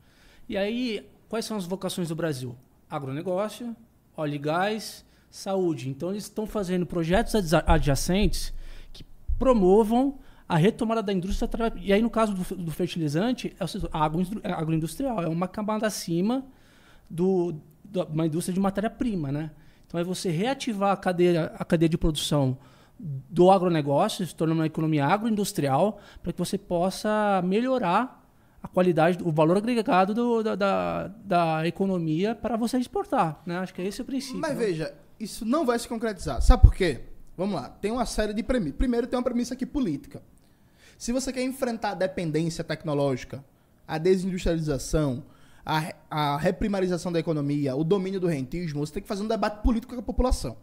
E 0.49 0.57
aí, 0.57 1.07
quais 1.30 1.45
são 1.45 1.55
as 1.55 1.65
vocações 1.65 2.07
do 2.09 2.15
Brasil? 2.15 2.55
Agronegócio, 2.91 3.76
óleo 4.15 4.35
e 4.35 4.38
gás, 4.38 5.05
saúde. 5.30 5.89
Então, 5.89 6.11
eles 6.11 6.26
estão 6.26 6.45
fazendo 6.45 6.85
projetos 6.85 7.34
adja- 7.34 7.63
adjacentes 7.65 8.53
que 8.91 9.05
promovam 9.39 10.19
a 10.47 10.57
retomada 10.57 11.01
da 11.01 11.13
indústria. 11.13 11.49
E 11.77 11.93
aí, 11.93 12.01
no 12.01 12.09
caso 12.09 12.34
do, 12.34 12.55
do 12.57 12.72
fertilizante, 12.72 13.55
é 13.57 13.63
o 13.63 13.68
setor 13.68 13.89
agroindustrial. 14.43 15.23
É 15.23 15.27
uma 15.30 15.47
camada 15.47 15.88
acima 15.88 16.45
do, 17.09 17.55
da 17.85 18.03
uma 18.03 18.26
indústria 18.26 18.53
de 18.53 18.59
matéria-prima, 18.59 19.31
né? 19.31 19.51
Então 19.88 19.99
é 19.99 20.03
você 20.03 20.30
reativar 20.30 20.91
a 20.91 20.97
cadeia, 20.97 21.53
a 21.57 21.65
cadeia 21.65 21.89
de 21.89 21.97
produção 21.97 22.57
do 22.99 23.49
agronegócio, 23.49 24.26
se 24.26 24.35
tornando 24.35 24.59
uma 24.59 24.68
economia 24.68 25.05
agroindustrial, 25.05 25.99
para 26.22 26.31
que 26.31 26.39
você 26.39 26.57
possa 26.57 27.41
melhorar 27.43 28.20
a 28.63 28.67
qualidade, 28.67 29.17
o 29.23 29.31
valor 29.31 29.57
agregado 29.57 30.13
do- 30.13 30.43
da, 30.43 30.55
da, 30.55 31.07
da 31.07 31.67
economia 31.67 32.35
para 32.35 32.55
você 32.55 32.77
exportar, 32.77 33.41
né? 33.45 33.57
Acho 33.57 33.73
que 33.73 33.81
esse 33.81 34.01
é 34.01 34.03
o 34.03 34.05
princípio. 34.05 34.39
Mas 34.39 34.51
né? 34.57 34.65
veja, 34.65 34.93
isso 35.19 35.43
não 35.45 35.65
vai 35.65 35.77
se 35.79 35.88
concretizar. 35.88 36.41
Sabe 36.41 36.61
por 36.63 36.73
quê? 36.73 37.01
Vamos 37.38 37.55
lá, 37.55 37.69
tem 37.69 37.91
uma 37.91 38.05
série 38.05 38.33
de 38.33 38.43
premissas. 38.43 38.77
Primeiro, 38.77 39.07
tem 39.07 39.17
uma 39.17 39.23
premissa 39.23 39.53
aqui 39.55 39.65
política. 39.65 40.21
Se 40.97 41.11
você 41.11 41.33
quer 41.33 41.41
enfrentar 41.43 41.91
a 41.91 41.95
dependência 41.95 42.63
tecnológica, 42.63 43.43
a 43.88 43.97
desindustrialização, 43.97 45.23
a, 45.65 45.93
a 46.09 46.38
reprimarização 46.38 47.11
da 47.11 47.19
economia, 47.19 47.75
o 47.75 47.83
domínio 47.83 48.19
do 48.19 48.27
rentismo, 48.27 48.85
você 48.85 48.93
tem 48.93 49.01
que 49.01 49.07
fazer 49.09 49.23
um 49.23 49.27
debate 49.27 49.61
político 49.63 49.93
com 49.93 49.99
a 49.99 50.03
população. 50.03 50.57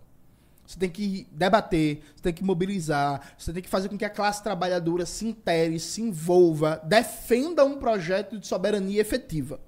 Você 0.68 0.78
tem 0.78 0.90
que 0.90 1.26
debater, 1.32 2.02
você 2.14 2.24
tem 2.24 2.32
que 2.34 2.44
mobilizar, 2.44 3.32
você 3.38 3.54
tem 3.54 3.62
que 3.62 3.70
fazer 3.70 3.88
com 3.88 3.96
que 3.96 4.04
a 4.04 4.10
classe 4.10 4.42
trabalhadora 4.42 5.06
se 5.06 5.26
intere, 5.26 5.80
se 5.80 6.02
envolva, 6.02 6.78
defenda 6.84 7.64
um 7.64 7.78
projeto 7.78 8.38
de 8.38 8.46
soberania 8.46 9.00
efetiva. 9.00 9.58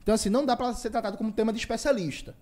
Então, 0.00 0.14
assim, 0.14 0.30
não 0.30 0.46
dá 0.46 0.56
para 0.56 0.72
ser 0.74 0.90
tratado 0.90 1.18
como 1.18 1.32
tema 1.32 1.52
de 1.52 1.58
especialista. 1.58 2.36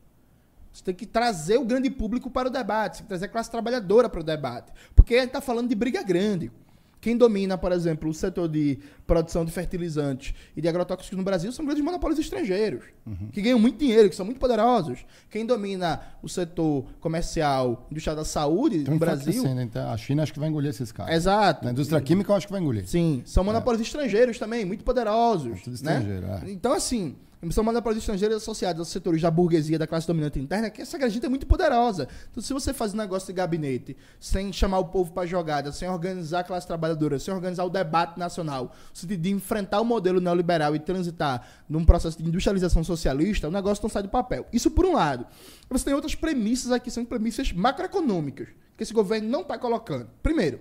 Você 0.71 0.85
tem 0.85 0.95
que 0.95 1.07
trazer 1.07 1.57
o 1.57 1.65
grande 1.65 1.89
público 1.89 2.31
para 2.31 2.49
o 2.49 2.51
debate, 2.51 2.99
você 2.99 2.99
tem 2.99 3.05
que 3.07 3.09
trazer 3.09 3.25
a 3.25 3.29
classe 3.31 3.51
trabalhadora 3.51 4.11
para 4.11 4.21
o 4.21 4.25
debate. 4.25 4.71
Porque 4.95 5.15
a 5.15 5.21
gente 5.21 5.29
está 5.29 5.41
falando 5.41 5.71
de 5.71 5.75
briga 5.75 6.03
grande. 6.03 6.53
Quem 7.01 7.17
domina, 7.17 7.57
por 7.57 7.73
exemplo, 7.73 8.11
o 8.11 8.15
setor 8.15 8.49
de 8.49 8.79
produção 9.07 9.45
de 9.45 9.51
fertilizantes 9.51 10.35
e 10.55 10.61
de 10.61 10.69
agrotóxicos 10.69 11.17
no 11.17 11.25
Brasil 11.25 11.51
são 11.51 11.65
grandes 11.65 11.83
monopólios 11.83 12.19
estrangeiros, 12.21 12.85
que 13.33 13.41
ganham 13.41 13.59
muito 13.59 13.79
dinheiro, 13.79 14.09
que 14.11 14.15
são 14.15 14.27
muito 14.27 14.39
poderosos. 14.39 15.05
Quem 15.31 15.47
domina 15.47 16.01
o 16.23 16.29
setor 16.29 16.85
comercial, 17.01 17.87
industrial 17.91 18.17
da 18.17 18.25
saúde 18.25 18.79
Então, 18.79 18.95
no 18.95 19.01
Brasil. 19.01 19.31
enfraquecendo, 19.31 19.63
então, 19.63 19.91
a 19.91 19.97
China 19.97 20.23
acho 20.23 20.33
que 20.33 20.39
vai 20.39 20.49
engolir 20.49 20.71
esses 20.71 20.93
caras. 20.93 21.15
Exato. 21.15 21.65
Na 21.65 21.73
indústria 21.73 22.01
química 22.01 22.31
eu 22.33 22.37
acho 22.37 22.47
que 22.47 22.53
vai 22.53 22.61
engolir. 22.61 22.87
Sim, 22.87 23.23
são 23.25 23.43
monopólios 23.43 23.81
estrangeiros 23.83 24.39
também, 24.39 24.65
muito 24.65 24.85
poderosos. 24.85 25.59
É 25.59 25.63
tudo 25.63 25.71
né? 25.71 25.75
estrangeiro, 25.75 26.27
é. 26.27 26.51
Então, 26.51 26.73
assim, 26.73 27.17
são 27.51 27.65
monopólios 27.65 28.03
estrangeiros 28.03 28.37
associados 28.37 28.81
aos 28.81 28.89
setores 28.89 29.23
da 29.23 29.31
burguesia, 29.31 29.79
da 29.79 29.87
classe 29.87 30.07
dominante 30.07 30.39
interna, 30.39 30.69
que 30.69 30.83
essa 30.83 31.09
gente 31.09 31.25
é 31.25 31.29
muito 31.29 31.47
poderosa. 31.47 32.07
Então, 32.31 32.43
se 32.43 32.53
você 32.53 32.75
faz 32.75 32.93
um 32.93 32.99
negócio 32.99 33.29
de 33.29 33.33
gabinete, 33.33 33.97
sem 34.19 34.53
chamar 34.53 34.79
o 34.81 34.85
povo 34.87 35.11
para 35.13 35.27
jogada, 35.27 35.73
sem 35.73 35.89
organizar 35.89 36.41
a 36.41 36.45
classe 36.45 36.67
trabalhadora, 36.67 37.19
sem 37.19 37.33
organizar 37.33 37.65
o 37.65 37.71
debate 37.71 38.19
nacional, 38.19 38.65
no 38.91 38.97
sentido 38.97 39.23
de 39.23 39.31
enfrentar 39.31 39.81
o 39.81 39.85
modelo 39.87 40.21
neoliberal 40.21 40.77
e 40.77 40.79
transitar 40.79 41.49
num 41.67 41.83
processo 41.83 42.19
de 42.19 42.29
industrialização 42.29 42.85
socialista, 42.85 43.49
o 43.49 43.51
negócio 43.51 43.83
não 43.83 43.89
sai 43.89 44.03
do 44.03 44.11
papel. 44.11 44.47
Isso 44.53 44.71
por 44.71 44.85
um 44.85 44.93
lado. 44.93 45.27
Você 45.71 45.87
tem 45.87 45.95
outras 45.95 46.15
premissas 46.15 46.71
aqui, 46.73 46.91
são 46.91 47.07
premissas 47.07 47.53
macroeconômicas, 47.53 48.49
que 48.77 48.83
esse 48.83 48.93
governo 48.93 49.31
não 49.31 49.41
está 49.41 49.57
colocando. 49.57 50.11
Primeiro, 50.23 50.61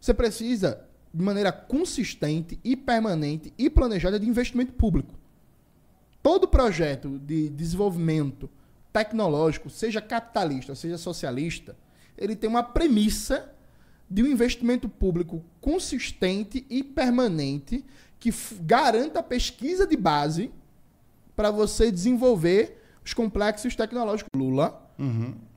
você 0.00 0.14
precisa, 0.14 0.84
de 1.12 1.22
maneira 1.22 1.50
consistente 1.50 2.60
e 2.62 2.76
permanente 2.76 3.52
e 3.58 3.68
planejada, 3.68 4.20
de 4.20 4.28
investimento 4.28 4.72
público. 4.72 5.21
Todo 6.22 6.46
projeto 6.46 7.18
de 7.18 7.48
desenvolvimento 7.48 8.48
tecnológico, 8.92 9.68
seja 9.68 10.00
capitalista, 10.00 10.74
seja 10.74 10.96
socialista, 10.96 11.76
ele 12.16 12.36
tem 12.36 12.48
uma 12.48 12.62
premissa 12.62 13.52
de 14.08 14.22
um 14.22 14.26
investimento 14.26 14.88
público 14.88 15.42
consistente 15.60 16.66
e 16.68 16.84
permanente 16.84 17.84
que 18.20 18.32
garanta 18.60 19.20
a 19.20 19.22
pesquisa 19.22 19.86
de 19.86 19.96
base 19.96 20.52
para 21.34 21.50
você 21.50 21.90
desenvolver 21.90 22.80
os 23.04 23.14
complexos 23.14 23.74
tecnológicos. 23.74 24.30
Lula, 24.36 24.88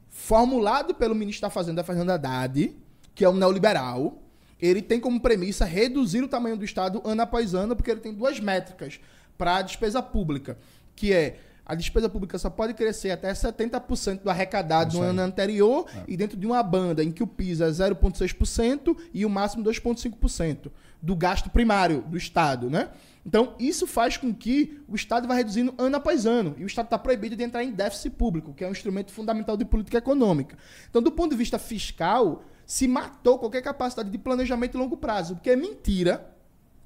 formulado 0.09 0.95
pelo 0.95 1.13
ministro 1.13 1.43
da 1.43 1.49
Fazenda, 1.49 1.83
Fernando 1.83 2.11
Haddad, 2.11 2.75
que 3.13 3.23
é 3.23 3.29
um 3.29 3.35
neoliberal, 3.35 4.23
ele 4.59 4.81
tem 4.81 4.99
como 4.99 5.19
premissa 5.19 5.65
reduzir 5.65 6.23
o 6.23 6.27
tamanho 6.27 6.57
do 6.57 6.65
Estado 6.65 7.01
ano 7.03 7.21
após 7.21 7.53
ano, 7.53 7.75
porque 7.75 7.91
ele 7.91 7.99
tem 7.99 8.13
duas 8.13 8.39
métricas 8.39 8.99
para 9.37 9.57
a 9.57 9.61
despesa 9.61 10.01
pública, 10.01 10.57
que 10.95 11.13
é 11.13 11.39
a 11.65 11.73
despesa 11.73 12.07
pública 12.07 12.37
só 12.37 12.49
pode 12.49 12.75
crescer 12.75 13.09
até 13.09 13.31
70% 13.33 14.21
do 14.21 14.29
arrecadado 14.29 14.89
Isso 14.89 14.97
no 14.99 15.03
aí. 15.03 15.09
ano 15.09 15.21
anterior 15.21 15.87
e 16.07 16.15
dentro 16.15 16.37
de 16.37 16.45
uma 16.45 16.61
banda 16.61 17.03
em 17.03 17.11
que 17.11 17.23
o 17.23 17.27
PIS 17.27 17.59
é 17.59 17.67
0,6% 17.67 18.95
e 19.11 19.25
o 19.25 19.29
máximo 19.29 19.63
2,5% 19.63 20.71
do 21.01 21.15
gasto 21.15 21.49
primário 21.49 22.03
do 22.03 22.17
Estado, 22.17 22.69
né? 22.69 22.89
Então, 23.25 23.55
isso 23.57 23.87
faz 23.87 24.17
com 24.17 24.31
que 24.31 24.79
o 24.87 24.95
Estado 24.95 25.27
vá 25.27 25.33
reduzindo 25.33 25.73
ano 25.79 25.95
após 25.95 26.27
ano. 26.27 26.53
E 26.59 26.63
o 26.63 26.67
Estado 26.67 26.85
está 26.85 26.99
proibido 26.99 27.35
de 27.35 27.43
entrar 27.43 27.63
em 27.63 27.71
déficit 27.71 28.11
público, 28.11 28.53
que 28.53 28.63
é 28.63 28.67
um 28.67 28.71
instrumento 28.71 29.11
fundamental 29.11 29.57
de 29.57 29.65
política 29.65 29.97
econômica. 29.97 30.55
Então, 30.87 31.01
do 31.01 31.11
ponto 31.11 31.31
de 31.31 31.37
vista 31.37 31.57
fiscal, 31.57 32.43
se 32.67 32.87
matou 32.87 33.39
qualquer 33.39 33.63
capacidade 33.63 34.11
de 34.11 34.17
planejamento 34.19 34.73
de 34.73 34.77
longo 34.77 34.95
prazo. 34.95 35.33
Porque 35.33 35.49
é 35.49 35.55
mentira, 35.55 36.31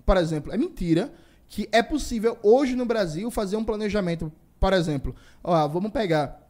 por 0.05 0.15
exemplo, 0.15 0.53
é 0.53 0.57
mentira 0.57 1.11
que 1.49 1.67
é 1.71 1.81
possível 1.81 2.37
hoje 2.43 2.75
no 2.75 2.85
Brasil 2.85 3.29
fazer 3.31 3.57
um 3.57 3.63
planejamento. 3.63 4.31
Por 4.59 4.71
exemplo, 4.71 5.15
ó, 5.43 5.67
vamos 5.67 5.91
pegar 5.91 6.47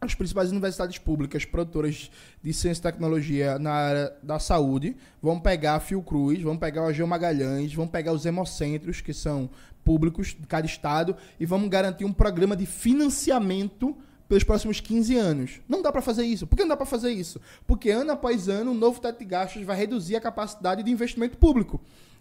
as 0.00 0.14
principais 0.14 0.50
universidades 0.50 0.96
públicas 0.96 1.44
produtoras 1.44 2.10
de 2.42 2.52
ciência 2.54 2.80
e 2.80 2.82
tecnologia 2.82 3.58
na 3.58 3.70
área 3.70 4.16
da 4.22 4.38
saúde, 4.38 4.96
vamos 5.22 5.42
pegar 5.42 5.74
a 5.74 5.80
Fiocruz, 5.80 6.40
vamos 6.40 6.58
pegar 6.58 6.82
o 6.82 6.86
Ageu 6.86 7.06
Magalhães, 7.06 7.74
vamos 7.74 7.90
pegar 7.90 8.12
os 8.12 8.24
hemocentros, 8.24 9.02
que 9.02 9.12
são 9.12 9.50
públicos 9.84 10.28
de 10.28 10.46
cada 10.46 10.66
estado, 10.66 11.14
e 11.38 11.44
vamos 11.44 11.68
garantir 11.68 12.06
um 12.06 12.12
programa 12.12 12.56
de 12.56 12.64
financiamento 12.64 13.94
pelos 14.26 14.44
próximos 14.44 14.80
15 14.80 15.16
anos. 15.16 15.60
Não 15.68 15.82
dá 15.82 15.92
para 15.92 16.00
fazer 16.00 16.24
isso. 16.24 16.46
Por 16.46 16.56
que 16.56 16.62
não 16.62 16.68
dá 16.68 16.76
para 16.76 16.86
fazer 16.86 17.10
isso? 17.10 17.40
Porque 17.66 17.90
ano 17.90 18.12
após 18.12 18.48
ano, 18.48 18.70
o 18.70 18.74
novo 18.74 19.00
teto 19.00 19.18
de 19.18 19.24
gastos 19.26 19.64
vai 19.64 19.76
reduzir 19.76 20.16
a 20.16 20.20
capacidade 20.20 20.82
de 20.82 20.90
investimento 20.90 21.36
público. 21.36 21.80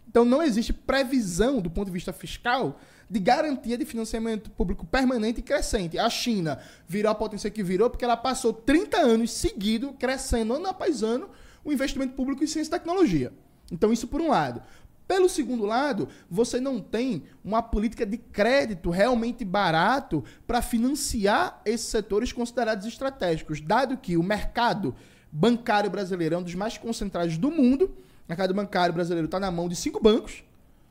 Então 0.10 0.26
não 0.26 0.42
existe 0.42 0.74
previsão 0.74 1.62
do 1.62 1.70
ponto 1.70 1.86
de 1.86 1.94
vista 1.94 2.12
fiscal 2.12 2.80
de 3.08 3.20
garantia 3.20 3.78
de 3.78 3.86
financiamento 3.86 4.50
público 4.50 4.86
permanente 4.86 5.40
e 5.40 5.44
crescente. 5.44 6.00
A 6.00 6.10
China 6.10 6.60
virou 6.88 7.12
a 7.12 7.16
potência 7.16 7.50
que 7.50 7.64
virou 7.64 7.90
porque 7.90 8.06
ela 8.06 8.18
passou 8.18 8.52
30 8.52 8.98
anos 8.98 9.32
seguidos 9.32 9.92
crescendo 10.00 10.56
ano 10.56 10.68
após 10.68 11.04
ano 11.04 11.30
o 11.64 11.72
investimento 11.72 12.14
público 12.14 12.44
em 12.44 12.48
ciência 12.48 12.70
e 12.70 12.80
tecnologia. 12.80 13.32
Então 13.72 13.94
isso 13.94 14.08
por 14.08 14.20
um 14.20 14.30
lado. 14.30 14.62
Pelo 15.08 15.28
segundo 15.28 15.66
lado, 15.66 16.08
você 16.30 16.60
não 16.60 16.80
tem 16.80 17.24
uma 17.44 17.64
política 17.64 18.06
de 18.06 18.18
crédito 18.18 18.92
realmente 18.92 19.44
barato 19.44 20.24
para 20.46 20.62
financiar 20.62 21.62
esses 21.66 21.88
setores 21.88 22.32
considerados 22.32 22.86
estratégicos, 22.86 23.60
dado 23.60 23.98
que 23.98 24.18
o 24.18 24.24
mercado 24.24 24.96
bancário 25.32 25.90
brasileiro 25.90 26.36
é 26.36 26.38
um 26.38 26.44
dos 26.44 26.54
mais 26.54 26.78
concentrados 26.78 27.38
do 27.40 27.50
mundo. 27.50 27.92
O 28.30 28.32
mercado 28.32 28.54
bancário 28.54 28.94
brasileiro 28.94 29.26
está 29.26 29.40
na 29.40 29.50
mão 29.50 29.68
de 29.68 29.76
cinco 29.76 30.00
bancos, 30.00 30.44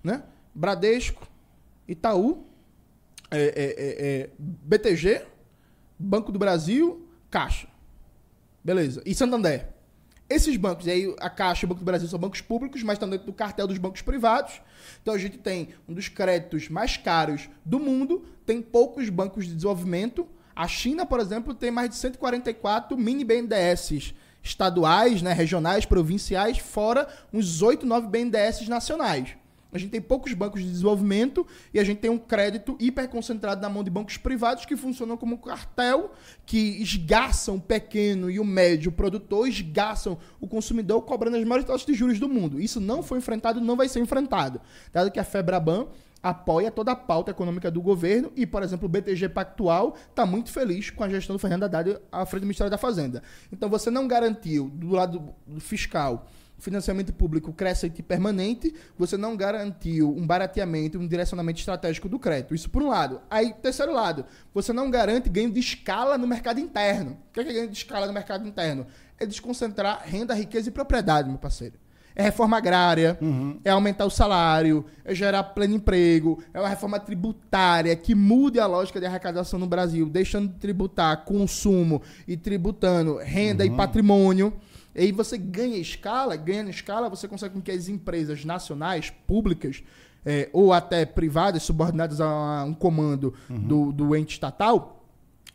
né? 0.02 0.24
Bradesco, 0.52 1.24
Itaú, 1.86 2.44
é, 3.30 3.38
é, 3.38 3.44
é, 3.46 4.20
é 4.22 4.30
BTG, 4.36 5.24
Banco 5.96 6.32
do 6.32 6.38
Brasil, 6.38 7.08
Caixa. 7.30 7.68
Beleza. 8.64 9.00
E 9.06 9.14
Santander. 9.14 9.68
Esses 10.28 10.56
bancos, 10.56 10.86
e 10.88 10.90
aí 10.90 11.14
a 11.20 11.30
Caixa 11.30 11.64
e 11.64 11.66
o 11.66 11.68
Banco 11.68 11.80
do 11.80 11.84
Brasil 11.84 12.08
são 12.08 12.18
bancos 12.18 12.40
públicos, 12.40 12.82
mas 12.82 12.96
estão 12.96 13.08
dentro 13.08 13.26
do 13.26 13.32
cartel 13.32 13.68
dos 13.68 13.78
bancos 13.78 14.02
privados. 14.02 14.60
Então 15.00 15.14
a 15.14 15.18
gente 15.18 15.38
tem 15.38 15.68
um 15.88 15.94
dos 15.94 16.08
créditos 16.08 16.68
mais 16.68 16.96
caros 16.96 17.48
do 17.64 17.78
mundo, 17.78 18.26
tem 18.44 18.60
poucos 18.60 19.08
bancos 19.08 19.46
de 19.46 19.54
desenvolvimento. 19.54 20.26
A 20.56 20.66
China, 20.66 21.06
por 21.06 21.20
exemplo, 21.20 21.54
tem 21.54 21.70
mais 21.70 21.88
de 21.88 21.94
144 21.94 22.98
mini 22.98 23.22
BNDES 23.22 24.12
estaduais, 24.42 25.22
né, 25.22 25.32
regionais, 25.32 25.84
provinciais, 25.84 26.58
fora 26.58 27.08
uns 27.32 27.62
8, 27.62 27.84
9 27.84 28.08
BNDES 28.08 28.68
nacionais. 28.68 29.36
A 29.70 29.76
gente 29.76 29.90
tem 29.90 30.00
poucos 30.00 30.32
bancos 30.32 30.62
de 30.62 30.70
desenvolvimento 30.70 31.46
e 31.74 31.78
a 31.78 31.84
gente 31.84 31.98
tem 31.98 32.10
um 32.10 32.16
crédito 32.18 32.74
hiperconcentrado 32.80 33.60
na 33.60 33.68
mão 33.68 33.84
de 33.84 33.90
bancos 33.90 34.16
privados 34.16 34.64
que 34.64 34.76
funcionam 34.76 35.16
como 35.16 35.36
cartel, 35.36 36.12
que 36.46 36.80
esgaçam 36.80 37.56
o 37.56 37.60
pequeno 37.60 38.30
e 38.30 38.40
o 38.40 38.44
médio 38.44 38.90
produtor, 38.90 39.46
esgaçam 39.46 40.18
o 40.40 40.48
consumidor, 40.48 41.02
cobrando 41.02 41.36
as 41.36 41.44
maiores 41.44 41.66
taxas 41.66 41.84
de 41.84 41.92
juros 41.92 42.18
do 42.18 42.28
mundo. 42.30 42.58
Isso 42.58 42.80
não 42.80 43.02
foi 43.02 43.18
enfrentado 43.18 43.60
e 43.60 43.62
não 43.62 43.76
vai 43.76 43.88
ser 43.88 44.00
enfrentado. 44.00 44.58
Dado 44.90 45.10
que 45.10 45.20
a 45.20 45.24
Febraban 45.24 45.86
apoia 46.22 46.70
toda 46.70 46.92
a 46.92 46.96
pauta 46.96 47.30
econômica 47.30 47.70
do 47.70 47.80
governo 47.80 48.32
e, 48.36 48.46
por 48.46 48.62
exemplo, 48.62 48.86
o 48.86 48.88
BTG 48.88 49.28
Pactual 49.28 49.96
está 50.10 50.26
muito 50.26 50.50
feliz 50.50 50.90
com 50.90 51.04
a 51.04 51.08
gestão 51.08 51.36
do 51.36 51.38
Fernando 51.38 51.64
Haddad 51.64 51.98
à 52.10 52.26
frente 52.26 52.42
do 52.42 52.46
Ministério 52.46 52.70
da 52.70 52.78
Fazenda. 52.78 53.22
Então, 53.52 53.68
você 53.68 53.90
não 53.90 54.06
garantiu, 54.08 54.68
do 54.68 54.90
lado 54.90 55.34
fiscal, 55.60 56.26
financiamento 56.58 57.12
público 57.12 57.52
crescente 57.52 58.00
e 58.00 58.02
permanente, 58.02 58.74
você 58.98 59.16
não 59.16 59.36
garantiu 59.36 60.10
um 60.10 60.26
barateamento, 60.26 60.98
um 60.98 61.06
direcionamento 61.06 61.60
estratégico 61.60 62.08
do 62.08 62.18
crédito. 62.18 62.54
Isso 62.54 62.68
por 62.68 62.82
um 62.82 62.88
lado. 62.88 63.20
Aí, 63.30 63.52
terceiro 63.54 63.92
lado, 63.92 64.24
você 64.52 64.72
não 64.72 64.90
garante 64.90 65.28
ganho 65.28 65.50
de 65.50 65.60
escala 65.60 66.18
no 66.18 66.26
mercado 66.26 66.58
interno. 66.58 67.12
O 67.12 67.32
que 67.32 67.40
é, 67.40 67.44
que 67.44 67.50
é 67.50 67.54
ganho 67.54 67.68
de 67.68 67.76
escala 67.76 68.06
no 68.06 68.12
mercado 68.12 68.46
interno? 68.46 68.86
É 69.18 69.24
desconcentrar 69.24 70.02
renda, 70.04 70.34
riqueza 70.34 70.68
e 70.68 70.72
propriedade, 70.72 71.28
meu 71.28 71.38
parceiro. 71.38 71.74
É 72.18 72.24
reforma 72.24 72.56
agrária, 72.56 73.16
uhum. 73.22 73.60
é 73.64 73.70
aumentar 73.70 74.04
o 74.04 74.10
salário, 74.10 74.84
é 75.04 75.14
gerar 75.14 75.44
pleno 75.44 75.76
emprego, 75.76 76.42
é 76.52 76.58
uma 76.58 76.68
reforma 76.68 76.98
tributária 76.98 77.94
que 77.94 78.12
mude 78.12 78.58
a 78.58 78.66
lógica 78.66 78.98
de 78.98 79.06
arrecadação 79.06 79.56
no 79.56 79.68
Brasil, 79.68 80.04
deixando 80.08 80.48
de 80.48 80.58
tributar 80.58 81.24
consumo 81.24 82.02
e 82.26 82.36
tributando 82.36 83.18
renda 83.18 83.64
uhum. 83.64 83.72
e 83.72 83.76
patrimônio. 83.76 84.52
E 84.96 85.02
aí 85.02 85.12
você 85.12 85.38
ganha 85.38 85.76
escala, 85.76 86.34
ganhando 86.34 86.70
escala, 86.70 87.08
você 87.08 87.28
consegue 87.28 87.54
com 87.54 87.62
que 87.62 87.70
as 87.70 87.88
empresas 87.88 88.44
nacionais, 88.44 89.10
públicas, 89.24 89.84
é, 90.26 90.50
ou 90.52 90.72
até 90.72 91.06
privadas, 91.06 91.62
subordinadas 91.62 92.20
a 92.20 92.64
um 92.64 92.74
comando 92.74 93.32
uhum. 93.48 93.60
do, 93.60 93.92
do 93.92 94.16
ente 94.16 94.32
estatal, 94.32 95.06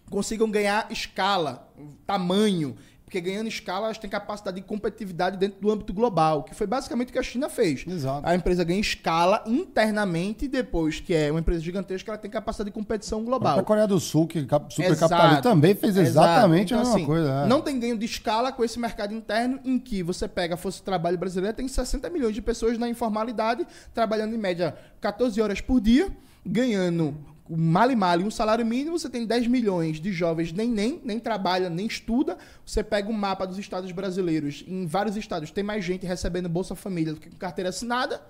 consigam 0.10 0.50
ganhar 0.50 0.88
escala, 0.90 1.70
tamanho 2.06 2.74
porque 3.14 3.22
ganhando 3.22 3.48
escala, 3.48 3.86
elas 3.86 4.00
têm 4.00 4.10
capacidade 4.10 4.60
de 4.60 4.64
competitividade 4.64 5.38
dentro 5.38 5.62
do 5.62 5.72
âmbito 5.72 5.94
global, 5.94 6.42
que 6.42 6.56
foi 6.56 6.66
basicamente 6.66 7.10
o 7.10 7.12
que 7.12 7.20
a 7.20 7.24
China 7.24 7.48
fez. 7.48 7.86
Exato. 7.88 8.28
A 8.28 8.34
empresa 8.34 8.64
ganha 8.64 8.80
escala 8.80 9.44
internamente, 9.46 10.48
depois 10.48 11.00
que 11.00 11.14
é 11.14 11.30
uma 11.30 11.40
empresa 11.40 11.62
gigantesca, 11.62 12.10
ela 12.10 12.18
tem 12.18 12.32
capacidade 12.32 12.72
de 12.72 12.74
competição 12.74 13.24
global. 13.24 13.60
A 13.60 13.64
Coreia 13.64 13.86
do 13.86 14.00
Sul, 14.00 14.26
que 14.26 14.40
super 14.70 14.98
capitalista, 14.98 15.44
também 15.44 15.76
fez 15.76 15.96
exatamente 15.96 16.74
então, 16.74 16.80
a 16.80 16.82
mesma 16.82 16.96
assim, 16.96 17.06
coisa. 17.06 17.44
É. 17.44 17.46
Não 17.46 17.62
tem 17.62 17.80
ganho 17.80 17.96
de 17.96 18.06
escala 18.06 18.52
com 18.52 18.64
esse 18.64 18.80
mercado 18.80 19.14
interno, 19.14 19.60
em 19.64 19.78
que 19.78 20.02
você 20.02 20.28
pega 20.28 20.56
a 20.56 20.58
força 20.58 20.80
de 20.80 20.84
trabalho 20.84 21.18
brasileira, 21.18 21.56
tem 21.56 21.68
60 21.68 22.10
milhões 22.10 22.34
de 22.34 22.42
pessoas 22.42 22.80
na 22.80 22.90
informalidade, 22.90 23.68
trabalhando 23.94 24.34
em 24.34 24.40
média 24.40 24.76
14 25.00 25.40
horas 25.40 25.62
por 25.62 25.80
dia, 25.80 26.12
ganhando 26.44 27.16
male 27.50 27.96
male 27.96 28.24
um 28.24 28.32
salário 28.32 28.66
mínimo, 28.66 28.98
você 28.98 29.10
tem 29.10 29.26
10 29.26 29.48
milhões 29.48 30.00
de 30.00 30.12
jovens 30.12 30.54
nem 30.54 30.70
nem, 30.70 31.02
nem 31.04 31.20
trabalha, 31.20 31.70
nem 31.70 31.86
estuda. 31.86 32.38
Você 32.66 32.84
pega 32.84 33.10
um 33.10 33.14
mapa 33.14 33.46
dos 33.46 33.58
estados 33.58 33.92
brasileiros, 33.92 34.64
em 34.68 34.86
vários 34.86 35.18
estados 35.18 35.52
tem 35.52 35.64
mais 35.64 35.84
gente 35.84 36.06
recebendo 36.06 36.48
Bolsa 36.48 36.76
Família 36.76 37.14
do 37.14 37.20
que 37.20 37.30
com 37.30 37.38
carteira 37.38 37.70
assinada. 37.70 38.22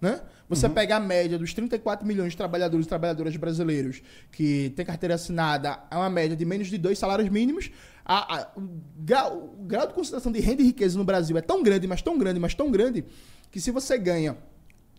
Né? 0.00 0.20
Você 0.48 0.66
uhum. 0.66 0.74
pega 0.74 0.96
a 0.96 1.00
média 1.00 1.38
dos 1.38 1.54
34 1.54 2.06
milhões 2.06 2.32
de 2.32 2.36
trabalhadores 2.36 2.84
e 2.84 2.88
trabalhadoras 2.88 3.34
brasileiros 3.36 4.02
que 4.30 4.72
tem 4.76 4.84
carteira 4.84 5.14
assinada, 5.14 5.78
é 5.90 5.96
uma 5.96 6.10
média 6.10 6.36
de 6.36 6.44
menos 6.44 6.68
de 6.68 6.76
dois 6.76 6.98
salários 6.98 7.28
mínimos. 7.28 7.70
A, 8.04 8.36
a, 8.36 8.48
o, 8.54 8.68
grau, 8.98 9.54
o 9.58 9.64
grau 9.64 9.86
de 9.86 9.94
concentração 9.94 10.30
de 10.30 10.40
renda 10.40 10.60
e 10.60 10.66
riqueza 10.66 10.98
no 10.98 11.04
Brasil 11.04 11.38
é 11.38 11.40
tão 11.40 11.62
grande, 11.62 11.86
mas 11.86 12.02
tão 12.02 12.18
grande, 12.18 12.38
mas 12.38 12.54
tão 12.54 12.70
grande, 12.70 13.04
que 13.50 13.58
se 13.58 13.70
você 13.70 13.96
ganha, 13.96 14.36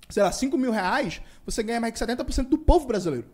sei 0.09 0.23
lá, 0.23 0.31
5 0.31 0.57
mil 0.57 0.71
reais, 0.71 1.21
você 1.45 1.61
ganha 1.61 1.79
mais 1.79 1.93
que 1.93 1.99
70% 1.99 2.49
do 2.49 2.57
povo 2.57 2.87
brasileiro 2.87 3.27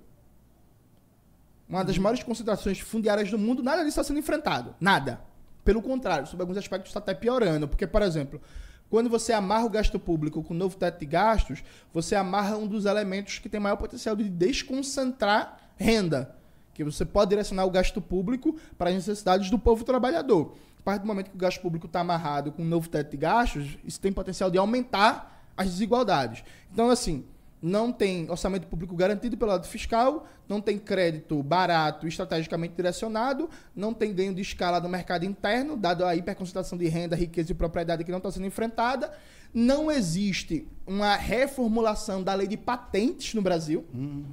uma 1.71 1.85
das 1.85 1.97
maiores 1.97 2.21
concentrações 2.21 2.79
fundiárias 2.79 3.31
do 3.31 3.37
mundo, 3.37 3.63
nada 3.63 3.77
disso 3.77 3.99
está 3.99 4.03
sendo 4.03 4.19
enfrentado. 4.19 4.75
Nada. 4.79 5.21
Pelo 5.63 5.81
contrário, 5.81 6.27
sob 6.27 6.41
alguns 6.41 6.57
aspectos 6.57 6.89
está 6.89 6.99
até 6.99 7.13
piorando. 7.13 7.67
Porque, 7.67 7.87
por 7.87 8.01
exemplo, 8.01 8.41
quando 8.89 9.09
você 9.09 9.31
amarra 9.31 9.65
o 9.65 9.69
gasto 9.69 9.97
público 9.97 10.43
com 10.43 10.53
o 10.53 10.57
novo 10.57 10.75
teto 10.75 10.99
de 10.99 11.05
gastos, 11.05 11.63
você 11.93 12.13
amarra 12.13 12.57
um 12.57 12.67
dos 12.67 12.85
elementos 12.85 13.39
que 13.39 13.47
tem 13.47 13.59
maior 13.59 13.77
potencial 13.77 14.17
de 14.17 14.27
desconcentrar 14.29 15.57
renda. 15.77 16.35
Que 16.73 16.83
você 16.83 17.05
pode 17.05 17.29
direcionar 17.29 17.63
o 17.63 17.71
gasto 17.71 18.01
público 18.01 18.57
para 18.77 18.89
as 18.89 18.95
necessidades 18.95 19.49
do 19.49 19.57
povo 19.57 19.85
trabalhador. 19.85 20.55
A 20.79 20.83
partir 20.83 21.01
do 21.01 21.07
momento 21.07 21.29
que 21.29 21.37
o 21.37 21.39
gasto 21.39 21.61
público 21.61 21.85
está 21.85 22.01
amarrado 22.01 22.51
com 22.51 22.63
o 22.63 22.65
novo 22.65 22.89
teto 22.89 23.11
de 23.11 23.17
gastos, 23.17 23.77
isso 23.85 23.99
tem 23.99 24.11
potencial 24.11 24.51
de 24.51 24.57
aumentar 24.57 25.41
as 25.55 25.69
desigualdades. 25.69 26.43
Então, 26.73 26.89
assim, 26.89 27.23
não 27.61 27.91
tem 27.91 28.29
orçamento 28.29 28.67
público 28.67 28.95
garantido 28.95 29.37
pelo 29.37 29.51
lado 29.51 29.67
fiscal, 29.67 30.25
não 30.49 30.59
tem 30.59 30.79
crédito 30.79 31.41
barato 31.43 32.07
estrategicamente 32.07 32.73
direcionado, 32.75 33.49
não 33.75 33.93
tem 33.93 34.13
ganho 34.13 34.33
de 34.33 34.41
escala 34.41 34.79
no 34.79 34.89
mercado 34.89 35.25
interno, 35.25 35.77
dado 35.77 36.03
a 36.03 36.15
hiperconcentração 36.15 36.77
de 36.77 36.87
renda, 36.87 37.15
riqueza 37.15 37.51
e 37.51 37.55
propriedade 37.55 38.03
que 38.03 38.11
não 38.11 38.17
está 38.17 38.31
sendo 38.31 38.47
enfrentada. 38.47 39.13
Não 39.53 39.91
existe 39.91 40.67
uma 40.87 41.15
reformulação 41.15 42.23
da 42.23 42.33
lei 42.33 42.47
de 42.47 42.57
patentes 42.57 43.33
no 43.33 43.41
Brasil. 43.41 43.85
Hum. 43.93 44.23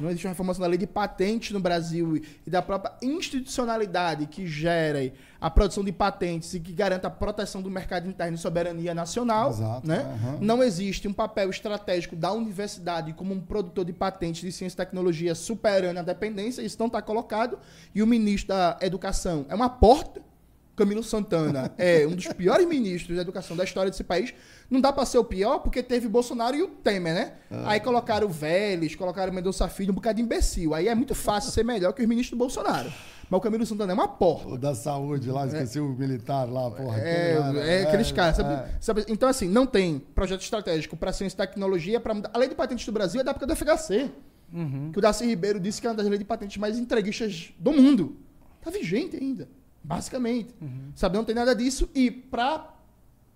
Não 0.00 0.08
existe 0.08 0.26
uma 0.26 0.30
reformação 0.30 0.62
da 0.62 0.68
lei 0.68 0.78
de 0.78 0.86
patentes 0.86 1.50
no 1.52 1.60
Brasil 1.60 2.22
e 2.46 2.50
da 2.50 2.62
própria 2.62 2.94
institucionalidade 3.02 4.26
que 4.26 4.46
gere 4.46 5.12
a 5.40 5.50
produção 5.50 5.84
de 5.84 5.92
patentes 5.92 6.54
e 6.54 6.60
que 6.60 6.72
garanta 6.72 7.08
a 7.08 7.10
proteção 7.10 7.62
do 7.62 7.70
mercado 7.70 8.08
interno 8.08 8.36
e 8.36 8.38
soberania 8.38 8.94
nacional. 8.94 9.50
Exato, 9.50 9.86
né? 9.86 10.18
Uhum. 10.22 10.38
Não 10.40 10.62
existe 10.62 11.08
um 11.08 11.12
papel 11.12 11.50
estratégico 11.50 12.14
da 12.14 12.32
universidade 12.32 13.12
como 13.12 13.34
um 13.34 13.40
produtor 13.40 13.84
de 13.84 13.92
patentes 13.92 14.42
de 14.42 14.52
ciência 14.52 14.74
e 14.74 14.76
tecnologia 14.76 15.34
superando 15.34 15.98
a 15.98 16.02
dependência. 16.02 16.62
Isso 16.62 16.76
não 16.78 16.86
está 16.86 17.00
colocado. 17.00 17.58
E 17.94 18.02
o 18.02 18.06
ministro 18.06 18.48
da 18.48 18.78
Educação 18.80 19.46
é 19.48 19.54
uma 19.54 19.68
porta 19.68 20.20
Camilo 20.80 21.02
Santana 21.02 21.70
é 21.76 22.06
um 22.06 22.14
dos 22.14 22.26
piores 22.28 22.66
ministros 22.66 23.14
da 23.14 23.20
educação 23.20 23.54
da 23.54 23.64
história 23.64 23.90
desse 23.90 24.02
país. 24.02 24.32
Não 24.70 24.80
dá 24.80 24.92
para 24.92 25.04
ser 25.04 25.18
o 25.18 25.24
pior 25.24 25.58
porque 25.58 25.82
teve 25.82 26.06
Bolsonaro 26.06 26.56
e 26.56 26.62
o 26.62 26.68
Temer, 26.68 27.12
né? 27.12 27.32
Ah. 27.50 27.72
Aí 27.72 27.80
colocaram 27.80 28.28
o 28.28 28.30
Vélez, 28.30 28.94
colocaram 28.94 29.32
o 29.32 29.34
Mendonça 29.34 29.68
Filho, 29.68 29.90
um 29.90 29.94
bocado 29.94 30.16
de 30.16 30.22
imbecil. 30.22 30.74
Aí 30.74 30.86
é 30.86 30.94
muito 30.94 31.14
fácil 31.14 31.50
ser 31.50 31.64
melhor 31.64 31.92
que 31.92 32.00
os 32.00 32.08
ministros 32.08 32.38
do 32.38 32.38
Bolsonaro. 32.38 32.90
Mas 33.28 33.38
o 33.38 33.40
Camilo 33.40 33.66
Santana 33.66 33.92
é 33.92 33.94
uma 33.94 34.08
porra. 34.08 34.50
O 34.50 34.58
da 34.58 34.74
saúde 34.74 35.30
lá, 35.30 35.46
esqueci 35.46 35.78
é. 35.78 35.80
o 35.80 35.88
militar 35.88 36.48
lá, 36.48 36.70
porra. 36.70 36.98
É, 36.98 37.38
é, 37.56 37.82
é 37.82 37.82
aqueles 37.82 38.12
caras, 38.12 38.36
sabe, 38.36 38.54
é. 38.54 38.76
sabe, 38.80 39.04
Então, 39.08 39.28
assim, 39.28 39.48
não 39.48 39.66
tem 39.66 39.98
projeto 39.98 40.42
estratégico 40.42 40.96
para 40.96 41.12
ciência 41.12 41.34
e 41.34 41.38
tecnologia 41.38 42.00
para 42.00 42.14
mudar. 42.14 42.30
A 42.32 42.38
lei 42.38 42.48
de 42.48 42.54
patentes 42.54 42.86
do 42.86 42.92
Brasil 42.92 43.20
é 43.20 43.24
da 43.24 43.30
época 43.32 43.46
do 43.46 43.54
FHC. 43.54 44.10
Uhum. 44.52 44.90
Que 44.92 44.98
o 44.98 45.02
Darcy 45.02 45.24
Ribeiro 45.26 45.60
disse 45.60 45.80
que 45.80 45.86
é 45.86 45.90
uma 45.90 45.96
das 45.96 46.06
leis 46.06 46.18
de 46.18 46.24
patentes 46.24 46.56
mais 46.56 46.78
entreguistas 46.78 47.52
do 47.58 47.72
mundo. 47.72 48.16
Tá 48.60 48.70
vigente 48.70 49.16
ainda. 49.16 49.48
Basicamente. 49.82 50.54
Uhum. 50.60 50.90
Sabe, 50.94 51.16
não 51.16 51.24
tem 51.24 51.34
nada 51.34 51.54
disso. 51.54 51.88
E 51.94 52.10
para 52.10 52.74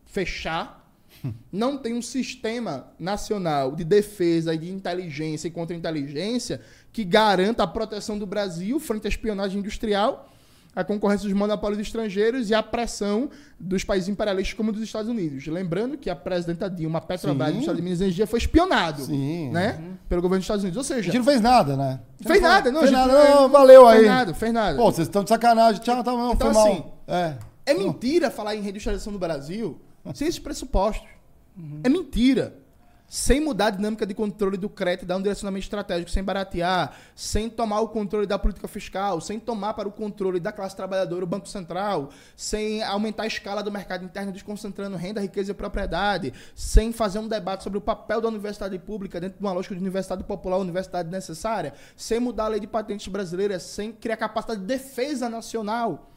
fechar, 0.06 0.84
não 1.52 1.76
tem 1.78 1.94
um 1.94 2.02
sistema 2.02 2.88
nacional 2.98 3.74
de 3.74 3.84
defesa 3.84 4.54
e 4.54 4.58
de 4.58 4.70
inteligência 4.70 5.48
e 5.48 5.50
contra-inteligência 5.50 6.60
que 6.92 7.04
garanta 7.04 7.62
a 7.62 7.66
proteção 7.66 8.18
do 8.18 8.26
Brasil 8.26 8.78
frente 8.80 9.06
à 9.06 9.08
espionagem 9.08 9.58
industrial 9.60 10.30
a 10.76 10.82
concorrência 10.82 11.28
dos 11.28 11.38
monopólios 11.38 11.80
estrangeiros 11.80 12.50
e 12.50 12.54
a 12.54 12.62
pressão 12.62 13.30
dos 13.58 13.84
países 13.84 14.08
imperialistas 14.08 14.54
como 14.56 14.72
dos 14.72 14.82
Estados 14.82 15.08
Unidos. 15.08 15.46
Lembrando 15.46 15.96
que 15.96 16.10
a 16.10 16.16
presidenta 16.16 16.68
Dilma, 16.68 16.98
a 16.98 17.00
Petrobras, 17.00 17.48
Sim. 17.50 17.54
do 17.54 17.60
Estado 17.60 17.76
de 17.76 17.82
Minas 17.82 18.00
Energia, 18.00 18.26
foi 18.26 18.38
espionado 18.40 19.04
Sim. 19.04 19.50
né? 19.52 19.80
pelo 20.08 20.20
governo 20.20 20.40
dos 20.40 20.44
Estados 20.44 20.64
Unidos. 20.64 20.76
Ou 20.76 20.80
A 20.80 20.84
seja, 20.84 21.02
gente 21.02 21.18
não 21.18 21.24
fez 21.24 21.40
nada, 21.40 21.76
né? 21.76 22.00
fez 22.26 22.42
nada. 22.42 22.72
Não, 22.72 22.80
fez 22.80 22.92
a 22.92 22.96
nada. 23.06 23.12
Não, 23.12 23.48
valeu 23.48 23.86
aí. 23.86 23.98
Fez 23.98 24.08
nada, 24.10 24.34
fez 24.34 24.52
nada. 24.52 24.76
Pô, 24.76 24.90
vocês 24.90 25.06
estão 25.06 25.22
de 25.22 25.28
sacanagem. 25.28 25.80
Tchau, 25.80 26.02
tá 26.02 26.10
bom, 26.10 26.32
Então, 26.32 26.52
foi 26.52 26.62
mal. 26.62 26.72
assim, 26.72 26.84
É. 27.06 27.34
É 27.66 27.72
mentira 27.72 28.30
falar 28.30 28.54
em 28.56 28.60
reindustrialização 28.60 29.12
do 29.12 29.18
Brasil 29.18 29.80
sem 30.12 30.28
esses 30.28 30.40
pressupostos. 30.40 31.09
Uhum. 31.56 31.81
É 31.85 31.89
mentira. 31.89 32.59
Sem 33.06 33.39
mudar 33.39 33.66
a 33.66 33.70
dinâmica 33.70 34.06
de 34.06 34.14
controle 34.14 34.56
do 34.56 34.68
crédito, 34.68 35.06
dar 35.06 35.16
um 35.18 35.22
direcionamento 35.22 35.62
estratégico, 35.62 36.10
sem 36.10 36.24
baratear, 36.24 36.97
sem 37.14 37.51
tomar 37.51 37.81
o 37.81 37.89
controle 37.89 38.26
da 38.26 38.39
política 38.39 38.66
fiscal, 38.66 39.20
sem 39.20 39.39
tomar 39.39 39.74
para 39.74 39.86
o 39.86 39.93
controle 39.93 40.40
da 40.40 40.51
classe 40.51 40.74
trabalhadora 40.74 41.22
o 41.22 41.26
Banco 41.26 41.47
Central, 41.47 42.10
sem 42.35 42.82
aumentar 42.82 43.24
a 43.24 43.26
escala 43.26 43.62
do 43.62 43.70
mercado 43.70 44.05
interno, 44.05 44.32
desconcentrando 44.32 44.97
renda, 44.97 45.20
riqueza 45.20 45.52
e 45.52 45.55
propriedade, 45.55 46.32
sem 46.56 46.93
fazer 46.93 47.18
um 47.18 47.28
debate 47.28 47.62
sobre 47.62 47.78
o 47.78 47.81
papel 47.81 48.20
da 48.20 48.28
universidade 48.28 48.76
pública 48.78 49.20
dentro 49.20 49.39
de 49.39 49.44
uma 49.44 49.52
lógica 49.52 49.74
de 49.74 49.81
universidade 49.81 50.24
popular, 50.24 50.56
universidade 50.56 51.09
necessária, 51.09 51.74
sem 51.94 52.18
mudar 52.18 52.47
a 52.47 52.48
lei 52.48 52.60
de 52.60 52.66
patentes 52.66 53.06
brasileira, 53.06 53.60
sem 53.60 53.93
criar 53.93 54.16
capacidade 54.16 54.60
de 54.62 54.66
defesa 54.66 55.28
nacional. 55.28 56.10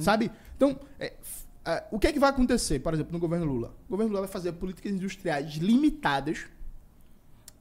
Sabe? 0.00 0.30
Então, 0.56 0.78
é, 0.98 1.12
é, 1.64 1.84
o 1.90 1.98
que 1.98 2.06
é 2.06 2.12
que 2.12 2.18
vai 2.18 2.30
acontecer, 2.30 2.78
por 2.80 2.94
exemplo, 2.94 3.12
no 3.12 3.18
governo 3.18 3.46
Lula? 3.46 3.74
O 3.86 3.90
governo 3.90 4.12
Lula 4.12 4.26
vai 4.26 4.30
fazer 4.30 4.52
políticas 4.52 4.92
industriais 4.92 5.54
limitadas 5.56 6.46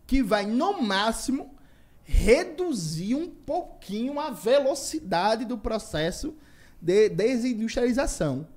que 0.05 0.23
vai, 0.23 0.45
no 0.45 0.81
máximo, 0.81 1.53
reduzir 2.03 3.15
um 3.15 3.29
pouquinho 3.29 4.19
a 4.19 4.29
velocidade 4.29 5.43
do 5.43 5.57
processo 5.57 6.33
de 6.81 7.09
desindustrialização. 7.09 8.47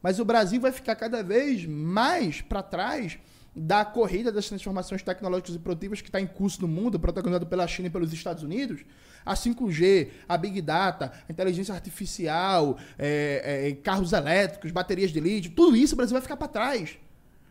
Mas 0.00 0.18
o 0.18 0.24
Brasil 0.24 0.60
vai 0.60 0.72
ficar 0.72 0.96
cada 0.96 1.22
vez 1.22 1.66
mais 1.66 2.40
para 2.40 2.62
trás 2.62 3.18
da 3.54 3.84
corrida 3.84 4.30
das 4.30 4.48
transformações 4.48 5.02
tecnológicas 5.02 5.54
e 5.54 5.58
produtivas 5.58 6.00
que 6.00 6.08
está 6.08 6.20
em 6.20 6.26
curso 6.26 6.62
no 6.62 6.68
mundo, 6.68 7.00
protagonizado 7.00 7.46
pela 7.46 7.66
China 7.66 7.88
e 7.88 7.90
pelos 7.90 8.12
Estados 8.12 8.42
Unidos. 8.42 8.82
A 9.26 9.34
5G, 9.34 10.08
a 10.28 10.36
Big 10.38 10.62
Data, 10.62 11.12
a 11.28 11.32
inteligência 11.32 11.74
artificial, 11.74 12.78
é, 12.96 13.68
é, 13.68 13.72
carros 13.74 14.12
elétricos, 14.12 14.70
baterias 14.70 15.10
de 15.10 15.20
lítio, 15.20 15.50
tudo 15.50 15.76
isso 15.76 15.94
o 15.94 15.96
Brasil 15.96 16.14
vai 16.14 16.22
ficar 16.22 16.36
para 16.36 16.48
trás. 16.48 16.96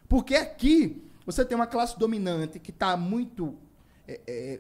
Porque 0.08 0.36
aqui 0.36 1.04
você 1.26 1.44
tem 1.44 1.56
uma 1.56 1.68
classe 1.68 1.98
dominante 2.00 2.60
que 2.60 2.72
está 2.72 2.96
muito 2.96 3.56
é, 4.08 4.20
é, 4.28 4.60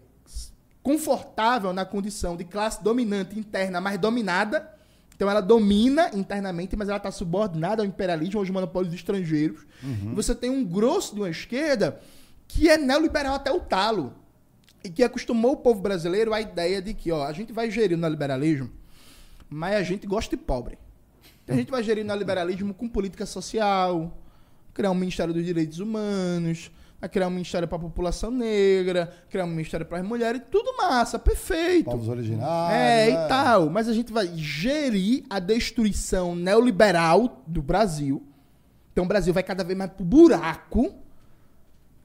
confortável 0.81 1.71
na 1.71 1.85
condição 1.85 2.35
de 2.35 2.43
classe 2.43 2.83
dominante 2.83 3.37
interna, 3.39 3.79
mas 3.79 3.97
dominada. 3.99 4.71
Então 5.15 5.29
ela 5.29 5.41
domina 5.41 6.11
internamente, 6.13 6.75
mas 6.75 6.89
ela 6.89 6.97
está 6.97 7.09
subordinada 7.09 7.81
ao 7.81 7.87
imperialismo, 7.87 8.39
aos 8.39 8.49
monopólios 8.49 8.93
estrangeiros. 8.93 9.65
E 10.11 10.15
você 10.15 10.35
tem 10.35 10.49
um 10.49 10.65
grosso 10.65 11.15
de 11.15 11.21
uma 11.21 11.29
esquerda 11.29 12.01
que 12.47 12.69
é 12.69 12.77
neoliberal 12.77 13.35
até 13.35 13.51
o 13.51 13.59
talo. 13.59 14.13
E 14.85 14.89
que 14.89 15.03
acostumou 15.03 15.53
o 15.53 15.57
povo 15.57 15.81
brasileiro 15.81 16.31
à 16.31 16.39
ideia 16.39 16.79
de 16.79 16.93
que 16.93 17.11
ó, 17.11 17.25
a 17.25 17.33
gente 17.33 17.51
vai 17.51 17.71
gerir 17.71 17.97
o 17.97 17.99
neoliberalismo, 17.99 18.69
mas 19.49 19.75
a 19.75 19.81
gente 19.81 20.05
gosta 20.05 20.37
de 20.37 20.41
pobre. 20.43 20.77
Então, 21.43 21.55
a 21.55 21.59
gente 21.59 21.71
vai 21.71 21.81
gerir 21.81 22.03
o 22.03 22.07
neoliberalismo 22.07 22.71
com 22.71 22.87
política 22.87 23.25
social, 23.25 24.15
criar 24.75 24.91
um 24.91 24.95
Ministério 24.95 25.33
dos 25.33 25.43
Direitos 25.43 25.79
Humanos, 25.79 26.71
vai 26.99 27.09
criar 27.09 27.27
um 27.27 27.31
Ministério 27.31 27.67
para 27.67 27.77
a 27.77 27.81
população 27.81 28.29
negra, 28.29 29.11
criar 29.29 29.45
um 29.45 29.49
Ministério 29.49 29.85
para 29.87 29.97
as 29.97 30.05
mulheres, 30.05 30.41
tudo 30.51 30.77
massa, 30.77 31.17
perfeito. 31.17 31.85
Povos 31.85 32.07
originários. 32.07 32.79
É, 32.79 33.11
né? 33.11 33.25
e 33.25 33.27
tal. 33.27 33.69
Mas 33.69 33.87
a 33.87 33.93
gente 33.93 34.13
vai 34.13 34.27
gerir 34.35 35.23
a 35.29 35.39
destruição 35.39 36.35
neoliberal 36.35 37.43
do 37.47 37.61
Brasil. 37.61 38.23
Então 38.91 39.03
o 39.03 39.07
Brasil 39.07 39.33
vai 39.33 39.43
cada 39.43 39.63
vez 39.63 39.77
mais 39.77 39.91
pro 39.91 40.05
buraco. 40.05 40.93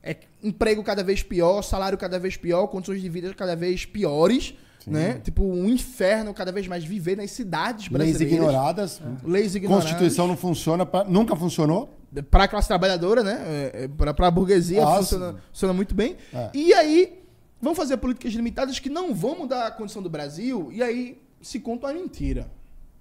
É 0.02 0.16
emprego 0.42 0.82
cada 0.82 1.02
vez 1.04 1.22
pior, 1.22 1.62
salário 1.62 1.98
cada 1.98 2.18
vez 2.18 2.36
pior, 2.36 2.66
condições 2.68 3.02
de 3.02 3.08
vida 3.08 3.34
cada 3.34 3.54
vez 3.54 3.84
piores, 3.84 4.54
né? 4.86 5.20
Tipo, 5.22 5.44
um 5.44 5.68
inferno 5.68 6.32
cada 6.32 6.50
vez 6.50 6.66
mais 6.66 6.82
viver 6.84 7.16
nas 7.16 7.30
cidades 7.32 7.88
Leis 7.90 7.92
brasileiras. 7.92 8.32
ignoradas. 8.32 9.02
Leis 9.22 9.54
ignoradas. 9.54 9.84
Constituição 9.90 10.26
não 10.26 10.36
funciona, 10.38 10.86
pra- 10.86 11.04
nunca 11.04 11.36
funcionou. 11.36 11.94
Para 12.30 12.44
a 12.44 12.48
classe 12.48 12.66
trabalhadora, 12.66 13.22
né? 13.22 13.42
É, 13.74 13.84
é, 13.84 13.88
Para 14.14 14.26
a 14.26 14.30
burguesia 14.30 14.82
Ah, 14.84 14.96
funciona, 14.96 15.32
sim. 15.34 15.38
funciona 15.52 15.74
muito 15.74 15.94
bem. 15.94 16.16
É. 16.32 16.50
E 16.54 16.72
aí, 16.72 17.22
vão 17.60 17.74
fazer 17.74 17.98
políticas 17.98 18.32
limitadas 18.32 18.78
que 18.78 18.88
não 18.88 19.14
vão 19.14 19.38
mudar 19.38 19.66
a 19.66 19.70
condição 19.70 20.02
do 20.02 20.08
Brasil. 20.08 20.70
E 20.72 20.82
aí 20.82 21.20
se 21.42 21.60
conta 21.60 21.86
uma 21.88 21.92
mentira. 21.92 22.50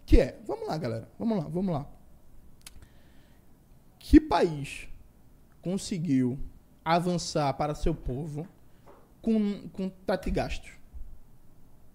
Que 0.05 0.19
é, 0.19 0.37
vamos 0.45 0.67
lá, 0.67 0.77
galera. 0.77 1.07
Vamos 1.17 1.37
lá, 1.37 1.45
vamos 1.49 1.73
lá. 1.73 1.87
Que 3.97 4.19
país 4.19 4.87
conseguiu 5.61 6.37
avançar 6.95 7.53
para 7.53 7.75
seu 7.75 7.93
povo 7.93 8.47
com, 9.21 9.67
com 9.73 9.91
gastos? 10.31 10.71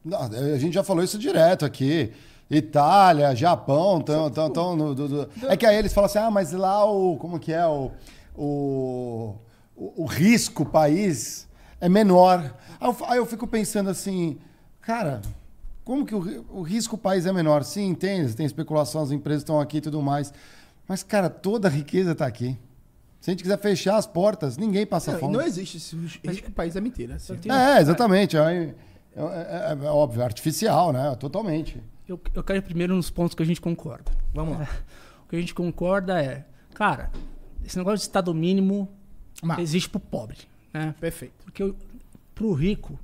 Não, 0.05 0.21
a 0.21 0.59
gente 0.59 0.75
já 0.75 0.85
falou 0.85 1.03
isso 1.03 1.19
direto 1.19 1.65
aqui. 1.65 2.13
Itália, 2.51 3.35
Japão, 3.35 4.01
tão, 4.01 4.31
tão, 4.31 4.51
tão 4.51 4.77
no, 4.77 4.95
do- 4.95 5.09
do- 5.09 5.31
É 5.49 5.57
que 5.57 5.65
aí 5.65 5.77
eles 5.77 5.93
falam 5.93 6.07
assim, 6.07 6.19
ah, 6.19 6.31
mas 6.31 6.53
lá 6.53 6.85
o. 6.85 7.17
Como 7.17 7.39
que 7.39 7.53
é? 7.53 7.67
O, 7.67 7.91
o, 8.37 9.35
o, 9.75 10.03
o 10.03 10.05
risco 10.05 10.65
país 10.65 11.49
é 11.81 11.89
menor. 11.89 12.55
Aí 12.79 12.89
eu, 12.89 12.97
aí 13.07 13.19
eu 13.19 13.27
fico 13.27 13.47
pensando 13.47 13.89
assim, 13.89 14.39
cara, 14.83 15.23
como 15.85 16.05
que 16.05 16.15
o, 16.15 16.45
o 16.51 16.63
risco 16.63 16.99
país 16.99 17.25
é 17.25 17.33
menor? 17.33 17.65
Sim, 17.65 17.87
entende, 17.87 18.37
tem 18.37 18.45
especulação, 18.45 19.03
as 19.03 19.11
empresas 19.11 19.41
estão 19.43 19.59
aqui 19.59 19.79
e 19.79 19.81
tudo 19.81 20.03
mais. 20.03 20.33
Mas, 20.87 21.03
cara, 21.03 21.31
toda 21.31 21.67
a 21.69 21.71
riqueza 21.71 22.13
está 22.13 22.27
aqui. 22.27 22.59
Se 23.25 23.31
a 23.31 23.33
gente 23.33 23.41
quiser 23.43 23.57
fechar 23.59 23.97
as 23.97 24.07
portas, 24.07 24.59
ninguém 24.59 24.85
passa 24.87 25.13
Não, 25.13 25.19
fome. 25.19 25.33
não 25.33 25.41
existe 25.41 25.79
esse 25.79 25.97
risco 25.97 26.53
país 26.53 26.77
é 26.77 26.81
mentira. 26.83 27.15
assim. 27.15 27.39
É, 27.51 27.81
exatamente. 27.81 28.37
É, 28.37 28.43
é- 28.43 28.75
é- 29.17 29.79
é 29.83 29.89
óbvio, 29.89 30.21
é 30.21 30.25
artificial, 30.27 30.93
né? 30.93 31.17
Totalmente. 31.17 31.83
Eu, 32.07 32.21
eu 32.35 32.45
quero 32.45 32.59
ir 32.59 32.63
primeiro 32.63 32.95
nos 32.95 33.09
pontos 33.09 33.35
que 33.35 33.43
a 33.43 33.47
gente 33.47 33.63
concorda. 33.63 34.13
Vamos 34.35 34.59
lá. 34.59 34.69
O 35.25 35.29
que 35.31 35.37
a 35.37 35.41
gente 35.41 35.55
concorda 35.55 36.23
é, 36.23 36.45
cara, 36.75 37.11
esse 37.65 37.79
negócio 37.79 37.97
de 37.97 38.03
estado 38.03 38.35
mínimo 38.35 38.91
Mas, 39.43 39.59
existe 39.61 39.89
pro 39.89 39.99
pobre, 40.01 40.37
né? 40.71 40.95
perfeito. 41.01 41.33
Porque 41.47 41.65
o- 41.65 41.75
pro 42.35 42.53
rico 42.53 43.01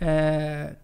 é, 0.00 0.76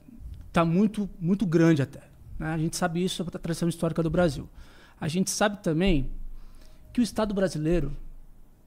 tá 0.52 0.62
muito, 0.62 1.08
muito 1.18 1.46
grande 1.46 1.80
até. 1.80 2.00
né? 2.38 2.48
A 2.52 2.58
gente 2.58 2.76
sabe 2.76 3.02
isso 3.02 3.24
da 3.24 3.38
tradição 3.38 3.66
histórica 3.66 4.02
do 4.02 4.10
Brasil. 4.10 4.46
A 5.00 5.08
gente 5.08 5.30
sabe 5.30 5.62
também 5.62 6.10
que 6.92 7.00
o 7.00 7.02
Estado 7.02 7.32
brasileiro, 7.32 7.96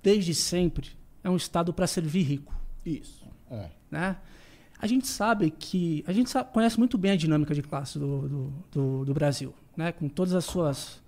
desde 0.04 0.34
sempre, 0.34 0.88
é 1.24 1.30
um 1.30 1.36
Estado 1.36 1.74
para 1.74 1.88
servir 1.88 2.24
rico. 2.24 2.54
Isso. 2.86 3.22
É. 3.50 3.66
né? 3.90 4.16
A 4.80 4.88
gente 4.88 5.08
sabe 5.08 5.52
que. 5.52 6.04
A 6.08 6.14
gente 6.14 6.30
sabe- 6.30 6.50
conhece 6.52 6.80
muito 6.80 6.98
bem 6.98 7.12
a 7.12 7.16
dinâmica 7.16 7.54
de 7.54 7.62
classe 7.62 8.00
do, 8.00 8.22
do, 8.28 8.54
do, 8.72 9.06
do 9.06 9.14
Brasil. 9.14 9.54
Né? 9.78 9.92
Com 9.92 10.08
todas 10.10 10.34
as 10.34 10.44
suas. 10.46 11.00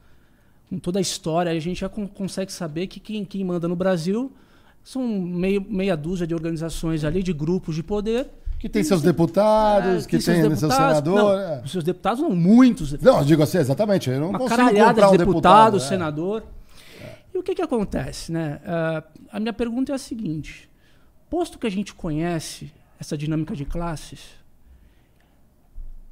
Com 0.69 0.77
toda 0.77 0.99
a 0.99 1.01
história, 1.01 1.51
a 1.51 1.59
gente 1.59 1.79
já 1.81 1.89
con- 1.89 2.07
consegue 2.07 2.51
saber 2.51 2.87
que 2.87 2.99
quem, 2.99 3.23
quem 3.25 3.43
manda 3.43 3.67
no 3.67 3.75
Brasil 3.75 4.31
são 4.83 5.07
meio, 5.07 5.65
meia 5.69 5.95
dúzia 5.95 6.27
de 6.27 6.33
organizações 6.33 7.03
ali, 7.03 7.23
de 7.23 7.31
grupos 7.33 7.73
de 7.75 7.81
poder. 7.83 8.27
Que 8.59 8.69
tem 8.69 8.83
seus 8.83 9.01
deputados, 9.01 10.05
É, 10.05 10.07
que 10.07 10.21
seus 10.21 10.25
tem 10.25 10.41
seu 10.41 10.49
deputados. 10.49 10.75
senador. 10.75 11.15
Não, 11.17 11.31
é. 11.39 11.61
Os 11.65 11.71
seus 11.71 11.83
deputados 11.83 12.19
são 12.21 12.29
muitos. 12.35 12.93
Não, 13.01 13.19
eu 13.19 13.25
digo 13.25 13.41
assim, 13.43 13.57
exatamente. 13.57 14.09
Eu 14.09 14.19
não 14.21 14.29
uma 14.29 14.39
consigo 14.39 14.57
caralhada 14.57 15.01
de 15.01 15.07
um 15.07 15.11
deputado, 15.17 15.25
deputado. 15.27 15.77
é. 15.77 15.79
senador. 15.79 16.43
E 17.33 17.37
o 17.37 17.43
que, 17.43 17.55
que 17.55 17.61
acontece? 17.61 18.31
Né? 18.31 18.61
Ah, 18.65 19.03
a 19.31 19.39
minha 19.39 19.53
pergunta 19.53 19.91
é 19.91 19.95
a 19.95 19.99
seguinte: 19.99 20.69
posto 21.29 21.57
que 21.57 21.67
a 21.67 21.71
gente 21.71 21.93
conhece 21.93 22.71
essa 22.99 23.17
dinâmica 23.17 23.55
de 23.55 23.65
classes, 23.65 24.21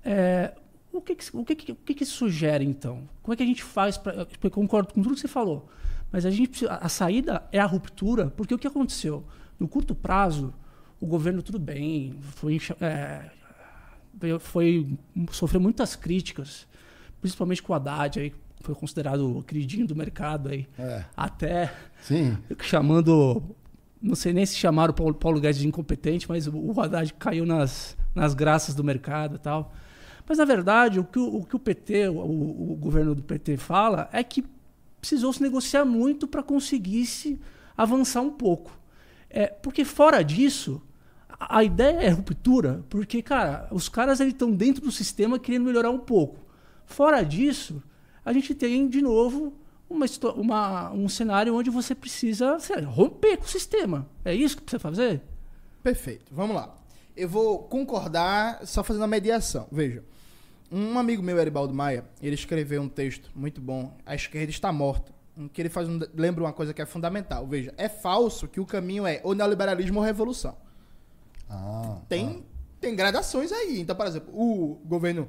é, 0.03 0.53
o, 0.91 1.01
que, 1.01 1.15
que, 1.15 1.37
o, 1.37 1.45
que, 1.45 1.55
que, 1.55 1.71
o 1.71 1.75
que, 1.75 1.93
que 1.93 2.05
sugere, 2.05 2.65
então? 2.65 3.07
Como 3.21 3.33
é 3.33 3.37
que 3.37 3.43
a 3.43 3.45
gente 3.45 3.63
faz 3.63 3.97
para. 3.97 4.27
Eu 4.41 4.51
concordo 4.51 4.93
com 4.93 5.01
tudo 5.01 5.15
que 5.15 5.21
você 5.21 5.27
falou, 5.27 5.69
mas 6.11 6.25
a, 6.25 6.31
gente, 6.31 6.65
a 6.67 6.89
saída 6.89 7.47
é 7.51 7.59
a 7.59 7.65
ruptura, 7.65 8.29
porque 8.31 8.53
o 8.53 8.57
que 8.57 8.67
aconteceu? 8.67 9.23
No 9.59 9.67
curto 9.67 9.93
prazo, 9.93 10.53
o 10.99 11.05
governo, 11.05 11.41
tudo 11.41 11.59
bem, 11.59 12.15
foi, 12.21 12.59
é, 12.81 13.29
foi 14.39 14.97
sofreu 15.31 15.61
muitas 15.61 15.95
críticas, 15.95 16.67
principalmente 17.21 17.61
com 17.61 17.73
o 17.73 17.75
Haddad, 17.75 18.19
aí, 18.19 18.33
foi 18.61 18.75
considerado 18.75 19.37
o 19.37 19.43
queridinho 19.43 19.87
do 19.87 19.95
mercado 19.95 20.49
aí, 20.49 20.67
É, 20.77 21.03
até 21.15 21.73
sim. 22.01 22.37
chamando, 22.61 23.41
não 24.01 24.15
sei 24.15 24.33
nem 24.33 24.45
se 24.45 24.55
chamaram 24.55 24.91
o 24.91 24.95
Paulo, 24.95 25.13
Paulo 25.13 25.39
Guedes 25.39 25.59
de 25.61 25.67
incompetente, 25.67 26.27
mas 26.29 26.47
o, 26.47 26.79
Haddad 26.79 27.13
caiu 27.15 27.45
nas, 27.45 27.97
nas 28.15 28.33
graças 28.33 28.73
do 28.75 28.83
mercado 28.83 29.35
e 29.35 29.39
tal. 29.39 29.73
Mas, 30.27 30.37
na 30.37 30.45
verdade, 30.45 30.99
o 30.99 31.03
que 31.03 31.19
o, 31.19 31.37
o, 31.37 31.45
que 31.45 31.55
o 31.55 31.59
PT, 31.59 32.09
o, 32.09 32.71
o 32.71 32.77
governo 32.79 33.13
do 33.13 33.23
PT 33.23 33.57
fala 33.57 34.09
é 34.11 34.23
que 34.23 34.45
precisou 34.99 35.33
se 35.33 35.41
negociar 35.41 35.83
muito 35.83 36.27
para 36.27 36.43
conseguir 36.43 37.05
se 37.05 37.39
avançar 37.75 38.21
um 38.21 38.31
pouco. 38.31 38.71
É, 39.29 39.47
porque 39.47 39.83
fora 39.83 40.21
disso, 40.21 40.81
a, 41.27 41.57
a 41.57 41.63
ideia 41.63 42.01
é 42.01 42.09
ruptura, 42.09 42.83
porque, 42.89 43.21
cara, 43.21 43.67
os 43.71 43.89
caras 43.89 44.19
estão 44.19 44.51
dentro 44.51 44.83
do 44.83 44.91
sistema 44.91 45.39
querendo 45.39 45.65
melhorar 45.65 45.89
um 45.89 45.99
pouco. 45.99 46.37
Fora 46.85 47.23
disso, 47.23 47.81
a 48.23 48.33
gente 48.33 48.53
tem, 48.53 48.87
de 48.87 49.01
novo, 49.01 49.53
uma, 49.89 50.05
uma, 50.35 50.91
um 50.91 51.09
cenário 51.09 51.55
onde 51.55 51.69
você 51.69 51.93
precisa 51.93 52.57
lá, 52.57 52.81
romper 52.87 53.37
com 53.37 53.45
o 53.45 53.49
sistema. 53.49 54.07
É 54.23 54.33
isso 54.33 54.55
que 54.55 54.63
precisa 54.63 54.79
fazer? 54.79 55.21
Perfeito. 55.83 56.33
Vamos 56.33 56.55
lá. 56.55 56.75
Eu 57.15 57.27
vou 57.27 57.59
concordar 57.59 58.65
só 58.65 58.83
fazendo 58.83 59.03
a 59.03 59.07
mediação. 59.07 59.67
Veja, 59.71 60.03
um 60.71 60.97
amigo 60.97 61.21
meu, 61.21 61.37
Eribaldo 61.37 61.73
Maia, 61.73 62.05
ele 62.21 62.35
escreveu 62.35 62.81
um 62.81 62.87
texto 62.87 63.29
muito 63.35 63.59
bom, 63.59 63.97
A 64.05 64.15
Esquerda 64.15 64.49
Está 64.49 64.71
Morta, 64.71 65.11
em 65.35 65.47
que 65.47 65.61
ele 65.61 65.69
faz 65.69 65.89
um, 65.89 65.99
lembra 66.15 66.43
uma 66.43 66.53
coisa 66.53 66.73
que 66.73 66.81
é 66.81 66.85
fundamental. 66.85 67.45
Veja, 67.45 67.73
é 67.77 67.89
falso 67.89 68.47
que 68.47 68.59
o 68.59 68.65
caminho 68.65 69.05
é 69.05 69.19
ou 69.23 69.35
neoliberalismo 69.35 69.99
ou 69.99 70.05
revolução. 70.05 70.55
Ah, 71.49 71.97
tem, 72.07 72.45
ah. 72.45 72.57
tem 72.79 72.95
gradações 72.95 73.51
aí. 73.51 73.81
Então, 73.81 73.95
por 73.95 74.07
exemplo, 74.07 74.33
o 74.33 74.79
governo 74.85 75.27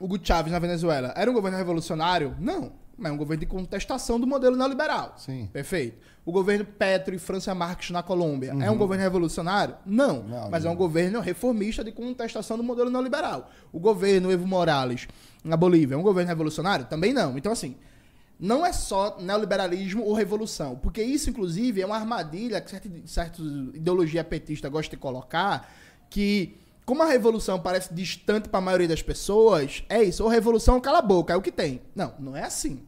Hugo 0.00 0.18
Chávez 0.22 0.52
na 0.52 0.58
Venezuela 0.58 1.12
era 1.16 1.30
um 1.30 1.34
governo 1.34 1.56
revolucionário? 1.56 2.36
Não. 2.38 2.72
Mas 2.96 3.10
é 3.10 3.14
um 3.14 3.16
governo 3.16 3.40
de 3.40 3.46
contestação 3.46 4.20
do 4.20 4.26
modelo 4.26 4.56
neoliberal. 4.56 5.14
Sim. 5.16 5.48
Perfeito. 5.52 5.98
O 6.24 6.32
governo 6.32 6.64
Petro 6.64 7.14
e 7.14 7.18
França 7.18 7.54
Marques 7.54 7.90
na 7.90 8.02
Colômbia 8.02 8.54
uhum. 8.54 8.62
é 8.62 8.70
um 8.70 8.78
governo 8.78 9.02
revolucionário? 9.02 9.74
Não. 9.84 10.22
não 10.22 10.50
mas 10.50 10.64
não. 10.64 10.70
é 10.70 10.74
um 10.74 10.76
governo 10.76 11.20
reformista 11.20 11.82
de 11.82 11.92
contestação 11.92 12.56
do 12.56 12.62
modelo 12.62 12.90
neoliberal. 12.90 13.50
O 13.72 13.80
governo 13.80 14.30
Evo 14.30 14.46
Morales 14.46 15.08
na 15.42 15.56
Bolívia 15.56 15.94
é 15.94 15.98
um 15.98 16.02
governo 16.02 16.28
revolucionário? 16.28 16.86
Também 16.86 17.12
não. 17.12 17.36
Então, 17.36 17.52
assim, 17.52 17.76
não 18.38 18.64
é 18.64 18.72
só 18.72 19.18
neoliberalismo 19.20 20.04
ou 20.04 20.14
revolução. 20.14 20.76
Porque 20.76 21.02
isso, 21.02 21.30
inclusive, 21.30 21.82
é 21.82 21.86
uma 21.86 21.96
armadilha 21.96 22.60
que 22.60 22.70
certa, 22.70 22.88
certa 23.06 23.42
ideologia 23.42 24.24
petista 24.24 24.68
gosta 24.68 24.94
de 24.94 25.00
colocar 25.00 25.70
que 26.08 26.56
como 26.84 27.02
a 27.02 27.06
revolução 27.06 27.58
parece 27.58 27.92
distante 27.94 28.48
para 28.48 28.58
a 28.58 28.62
maioria 28.62 28.88
das 28.88 29.02
pessoas, 29.02 29.84
é 29.88 30.02
isso. 30.02 30.22
Ou 30.22 30.28
revolução, 30.28 30.80
cala 30.80 30.98
a 30.98 31.02
boca, 31.02 31.32
é 31.32 31.36
o 31.36 31.42
que 31.42 31.52
tem. 31.52 31.80
Não, 31.94 32.14
não 32.18 32.36
é 32.36 32.42
assim. 32.42 32.82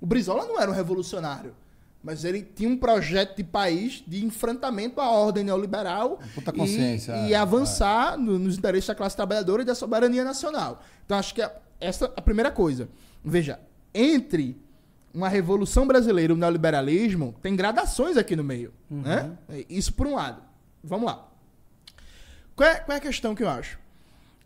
O 0.00 0.06
Brizola 0.06 0.46
não 0.46 0.58
era 0.58 0.70
um 0.70 0.74
revolucionário. 0.74 1.54
Mas 2.02 2.24
ele 2.24 2.42
tinha 2.42 2.68
um 2.68 2.76
projeto 2.76 3.36
de 3.36 3.44
país 3.44 4.02
de 4.06 4.24
enfrentamento 4.24 5.00
à 5.00 5.08
ordem 5.08 5.44
neoliberal 5.44 6.18
Puta 6.34 6.52
consciência, 6.52 7.12
e, 7.18 7.28
e 7.28 7.32
é, 7.32 7.36
avançar 7.36 8.14
é. 8.14 8.16
no, 8.16 8.40
nos 8.40 8.58
interesses 8.58 8.88
da 8.88 8.94
classe 8.94 9.14
trabalhadora 9.14 9.62
e 9.62 9.64
da 9.64 9.74
soberania 9.74 10.24
nacional. 10.24 10.82
Então, 11.04 11.16
acho 11.16 11.32
que 11.32 11.40
é, 11.40 11.54
essa 11.80 12.06
é 12.06 12.12
a 12.16 12.22
primeira 12.22 12.50
coisa. 12.50 12.88
Veja, 13.24 13.60
entre 13.94 14.60
uma 15.14 15.28
revolução 15.28 15.86
brasileira 15.86 16.32
e 16.32 16.34
o 16.34 16.38
neoliberalismo, 16.38 17.36
tem 17.40 17.54
gradações 17.54 18.16
aqui 18.16 18.34
no 18.34 18.42
meio. 18.42 18.72
Uhum. 18.90 19.02
Né? 19.02 19.36
Isso 19.68 19.92
por 19.92 20.06
um 20.06 20.14
lado. 20.14 20.42
Vamos 20.82 21.06
lá. 21.06 21.28
Qual 22.54 22.68
é, 22.68 22.76
qual 22.76 22.94
é 22.94 22.98
a 22.98 23.00
questão 23.02 23.34
que 23.34 23.42
eu 23.42 23.48
acho? 23.48 23.78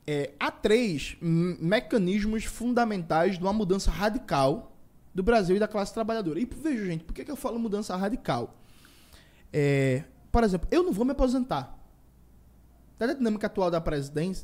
É, 0.07 0.33
há 0.39 0.51
três 0.51 1.17
mecanismos 1.21 2.45
fundamentais 2.45 3.39
de 3.39 3.43
uma 3.43 3.53
mudança 3.53 3.91
radical 3.91 4.73
do 5.13 5.23
Brasil 5.23 5.57
e 5.57 5.59
da 5.59 5.67
classe 5.67 5.93
trabalhadora. 5.93 6.39
E 6.39 6.45
veja, 6.45 6.85
gente, 6.85 7.05
por 7.05 7.13
que, 7.13 7.25
que 7.25 7.31
eu 7.31 7.37
falo 7.37 7.59
mudança 7.59 7.97
radical? 7.97 8.55
É, 9.53 10.05
por 10.31 10.45
exemplo, 10.45 10.69
eu 10.71 10.83
não 10.83 10.93
vou 10.93 11.05
me 11.05 11.13
aposentar. 11.13 11.77
Da 12.99 13.13
dinâmica 13.13 13.47
atual 13.47 13.71
da, 13.71 13.83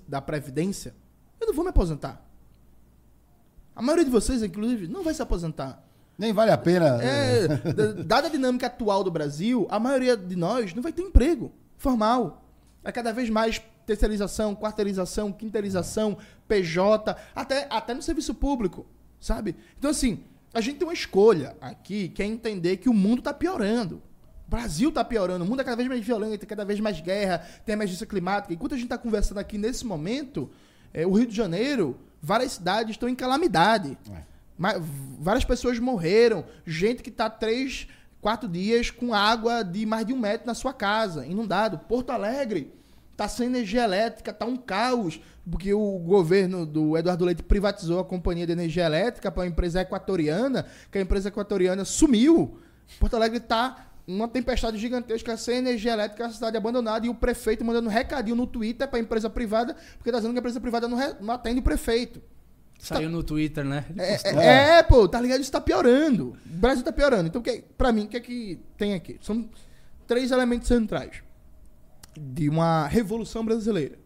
da 0.09 0.20
Previdência, 0.20 0.94
eu 1.40 1.47
não 1.47 1.55
vou 1.55 1.64
me 1.64 1.70
aposentar. 1.70 2.26
A 3.74 3.80
maioria 3.80 4.05
de 4.05 4.10
vocês, 4.10 4.43
inclusive, 4.43 4.89
não 4.89 5.02
vai 5.02 5.14
se 5.14 5.22
aposentar. 5.22 5.82
Nem 6.18 6.32
vale 6.32 6.51
a 6.51 6.59
pena. 6.59 7.02
É, 7.02 7.48
dada 8.05 8.26
a 8.26 8.30
dinâmica 8.30 8.66
atual 8.66 9.02
do 9.02 9.10
Brasil, 9.10 9.66
a 9.70 9.78
maioria 9.78 10.16
de 10.16 10.36
nós 10.36 10.74
não 10.74 10.82
vai 10.82 10.93
ter 10.93 11.02
emprego 11.02 11.52
formal. 11.78 12.41
É 12.84 12.90
cada 12.90 13.12
vez 13.12 13.30
mais 13.30 13.62
terceirização, 13.86 14.54
quarteirização, 14.54 15.32
quinteirização, 15.32 16.18
PJ, 16.48 17.16
até, 17.34 17.66
até 17.70 17.94
no 17.94 18.02
serviço 18.02 18.34
público, 18.34 18.86
sabe? 19.20 19.56
Então, 19.78 19.90
assim, 19.90 20.24
a 20.54 20.60
gente 20.60 20.78
tem 20.78 20.86
uma 20.86 20.94
escolha 20.94 21.56
aqui 21.60 22.09
que 22.09 22.22
é 22.22 22.26
entender 22.26 22.76
que 22.78 22.88
o 22.88 22.94
mundo 22.94 23.20
está 23.20 23.32
piorando. 23.32 24.02
O 24.46 24.50
Brasil 24.50 24.90
está 24.90 25.04
piorando, 25.04 25.44
o 25.44 25.48
mundo 25.48 25.60
é 25.60 25.64
cada 25.64 25.76
vez 25.76 25.88
mais 25.88 26.04
violento, 26.04 26.40
tem 26.40 26.48
cada 26.48 26.64
vez 26.64 26.78
mais 26.78 27.00
guerra, 27.00 27.38
tem 27.64 27.72
emergência 27.72 28.06
climática. 28.06 28.52
Enquanto 28.52 28.74
a 28.74 28.76
gente 28.76 28.86
está 28.86 28.98
conversando 28.98 29.38
aqui 29.38 29.56
nesse 29.56 29.86
momento, 29.86 30.50
é, 30.92 31.06
o 31.06 31.12
Rio 31.12 31.26
de 31.26 31.34
Janeiro, 31.34 31.98
várias 32.20 32.52
cidades 32.52 32.90
estão 32.90 33.09
em 33.09 33.14
calamidade. 33.14 33.96
É. 34.10 34.32
Várias 35.18 35.44
pessoas 35.44 35.78
morreram, 35.78 36.44
gente 36.66 37.02
que 37.02 37.09
está 37.09 37.30
três 37.30 37.88
quatro 38.22 38.48
dias 38.48 38.88
com 38.88 39.12
água 39.12 39.64
de 39.64 39.84
mais 39.84 40.06
de 40.06 40.12
um 40.14 40.18
metro 40.18 40.46
na 40.46 40.54
sua 40.54 40.72
casa, 40.72 41.26
inundado. 41.26 41.76
Porto 41.80 42.10
Alegre 42.10 42.72
está 43.10 43.26
sem 43.28 43.48
energia 43.48 43.82
elétrica, 43.82 44.30
está 44.30 44.46
um 44.46 44.56
caos, 44.56 45.20
porque 45.48 45.74
o 45.74 45.98
governo 45.98 46.64
do 46.64 46.96
Eduardo 46.96 47.24
Leite 47.24 47.42
privatizou 47.42 47.98
a 47.98 48.04
companhia 48.04 48.46
de 48.46 48.52
energia 48.52 48.86
elétrica 48.86 49.30
para 49.30 49.42
uma 49.42 49.48
empresa 49.48 49.80
equatoriana, 49.80 50.64
que 50.90 50.98
a 50.98 51.00
empresa 51.00 51.28
equatoriana 51.28 51.84
sumiu. 51.84 52.58
Porto 53.00 53.16
Alegre 53.16 53.38
está 53.38 53.88
uma 54.06 54.28
tempestade 54.28 54.78
gigantesca 54.78 55.36
sem 55.36 55.58
energia 55.58 55.92
elétrica, 55.92 56.26
a 56.26 56.30
cidade 56.30 56.56
abandonada 56.56 57.04
e 57.04 57.08
o 57.08 57.14
prefeito 57.14 57.64
mandando 57.64 57.90
recadinho 57.90 58.36
no 58.36 58.46
Twitter 58.46 58.86
para 58.86 58.98
a 58.98 59.02
empresa 59.02 59.28
privada, 59.28 59.74
porque 59.96 60.10
está 60.10 60.18
dizendo 60.18 60.32
que 60.32 60.38
a 60.38 60.40
empresa 60.40 60.60
privada 60.60 60.86
não, 60.86 60.98
não 61.20 61.34
atende 61.34 61.58
o 61.58 61.62
prefeito. 61.62 62.22
Saiu 62.82 63.09
tá... 63.09 63.16
no 63.16 63.22
Twitter, 63.22 63.64
né? 63.64 63.84
É, 63.96 64.14
é, 64.28 64.78
é, 64.78 64.82
pô, 64.82 65.06
tá 65.06 65.20
ligado? 65.20 65.40
Isso 65.40 65.52
tá 65.52 65.60
piorando. 65.60 66.36
O 66.44 66.56
Brasil 66.56 66.82
tá 66.82 66.90
piorando. 66.90 67.28
Então, 67.28 67.40
que, 67.40 67.62
pra 67.78 67.92
mim, 67.92 68.06
o 68.06 68.09
que 68.09 68.16
é 68.16 68.20
que 68.20 68.59
tem 68.76 68.94
aqui? 68.94 69.18
São 69.22 69.48
três 70.04 70.32
elementos 70.32 70.66
centrais 70.66 71.22
de 72.18 72.48
uma 72.48 72.88
revolução 72.88 73.44
brasileira. 73.44 73.96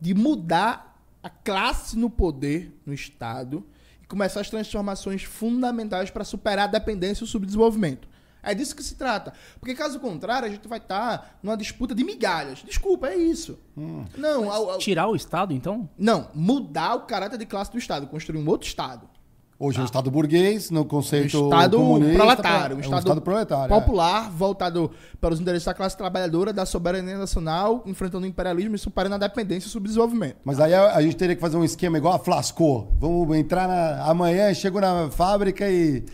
De 0.00 0.12
mudar 0.14 1.00
a 1.22 1.30
classe 1.30 1.96
no 1.96 2.10
poder, 2.10 2.76
no 2.84 2.92
Estado, 2.92 3.64
e 4.02 4.06
começar 4.06 4.40
as 4.40 4.50
transformações 4.50 5.22
fundamentais 5.22 6.10
para 6.10 6.24
superar 6.24 6.64
a 6.64 6.72
dependência 6.72 7.22
e 7.22 7.26
o 7.26 7.28
subdesenvolvimento. 7.28 8.08
É 8.44 8.54
disso 8.54 8.74
que 8.76 8.82
se 8.82 8.94
trata. 8.94 9.32
Porque 9.58 9.74
caso 9.74 9.98
contrário, 9.98 10.46
a 10.46 10.50
gente 10.50 10.66
vai 10.68 10.78
estar 10.78 11.18
tá 11.18 11.26
numa 11.42 11.56
disputa 11.56 11.94
de 11.94 12.04
migalhas. 12.04 12.62
Desculpa, 12.64 13.08
é 13.08 13.16
isso. 13.16 13.58
Hum. 13.76 14.04
Não, 14.16 14.50
ao, 14.50 14.70
ao... 14.70 14.78
Tirar 14.78 15.08
o 15.08 15.16
Estado, 15.16 15.52
então? 15.52 15.88
Não, 15.98 16.28
mudar 16.34 16.94
o 16.94 17.00
caráter 17.02 17.38
de 17.38 17.46
classe 17.46 17.72
do 17.72 17.78
Estado, 17.78 18.06
construir 18.06 18.38
um 18.38 18.48
outro 18.48 18.66
Estado. 18.66 19.08
Hoje 19.56 19.78
é 19.78 19.82
um 19.82 19.84
Estado 19.84 20.10
burguês, 20.10 20.68
no 20.68 20.84
conceito 20.84 21.40
um 21.40 21.44
Estado 21.44 21.76
comunista, 21.76 22.16
proletário. 22.16 22.76
Um, 22.76 22.80
é 22.80 22.82
estado, 22.82 22.96
um 22.96 22.98
estado 22.98 23.20
proletário, 23.22 23.72
é. 23.74 23.80
popular, 23.80 24.26
é. 24.26 24.30
voltado 24.30 24.90
para 25.20 25.32
os 25.32 25.40
interesses 25.40 25.64
da 25.64 25.72
classe 25.72 25.96
trabalhadora, 25.96 26.52
da 26.52 26.66
soberania 26.66 27.16
nacional, 27.16 27.82
enfrentando 27.86 28.26
o 28.26 28.28
imperialismo 28.28 28.74
e 28.74 28.78
superando 28.78 29.14
a 29.14 29.18
dependência 29.18 29.66
e 29.66 29.68
o 29.68 29.70
subdesenvolvimento. 29.70 30.36
Mas 30.44 30.58
aí 30.58 30.74
a, 30.74 30.96
a, 30.96 31.00
gente 31.00 31.16
teria 31.16 31.36
que 31.36 31.40
fazer 31.40 31.56
um 31.56 31.64
esquema 31.64 31.96
igual 31.96 32.14
a 32.14 32.18
Flascou. 32.18 32.92
Vamos 32.98 33.36
entrar 33.36 33.68
na, 33.68 34.04
amanhã, 34.04 34.52
chego 34.52 34.80
na 34.80 35.08
fábrica 35.10 35.70
e 35.70 36.04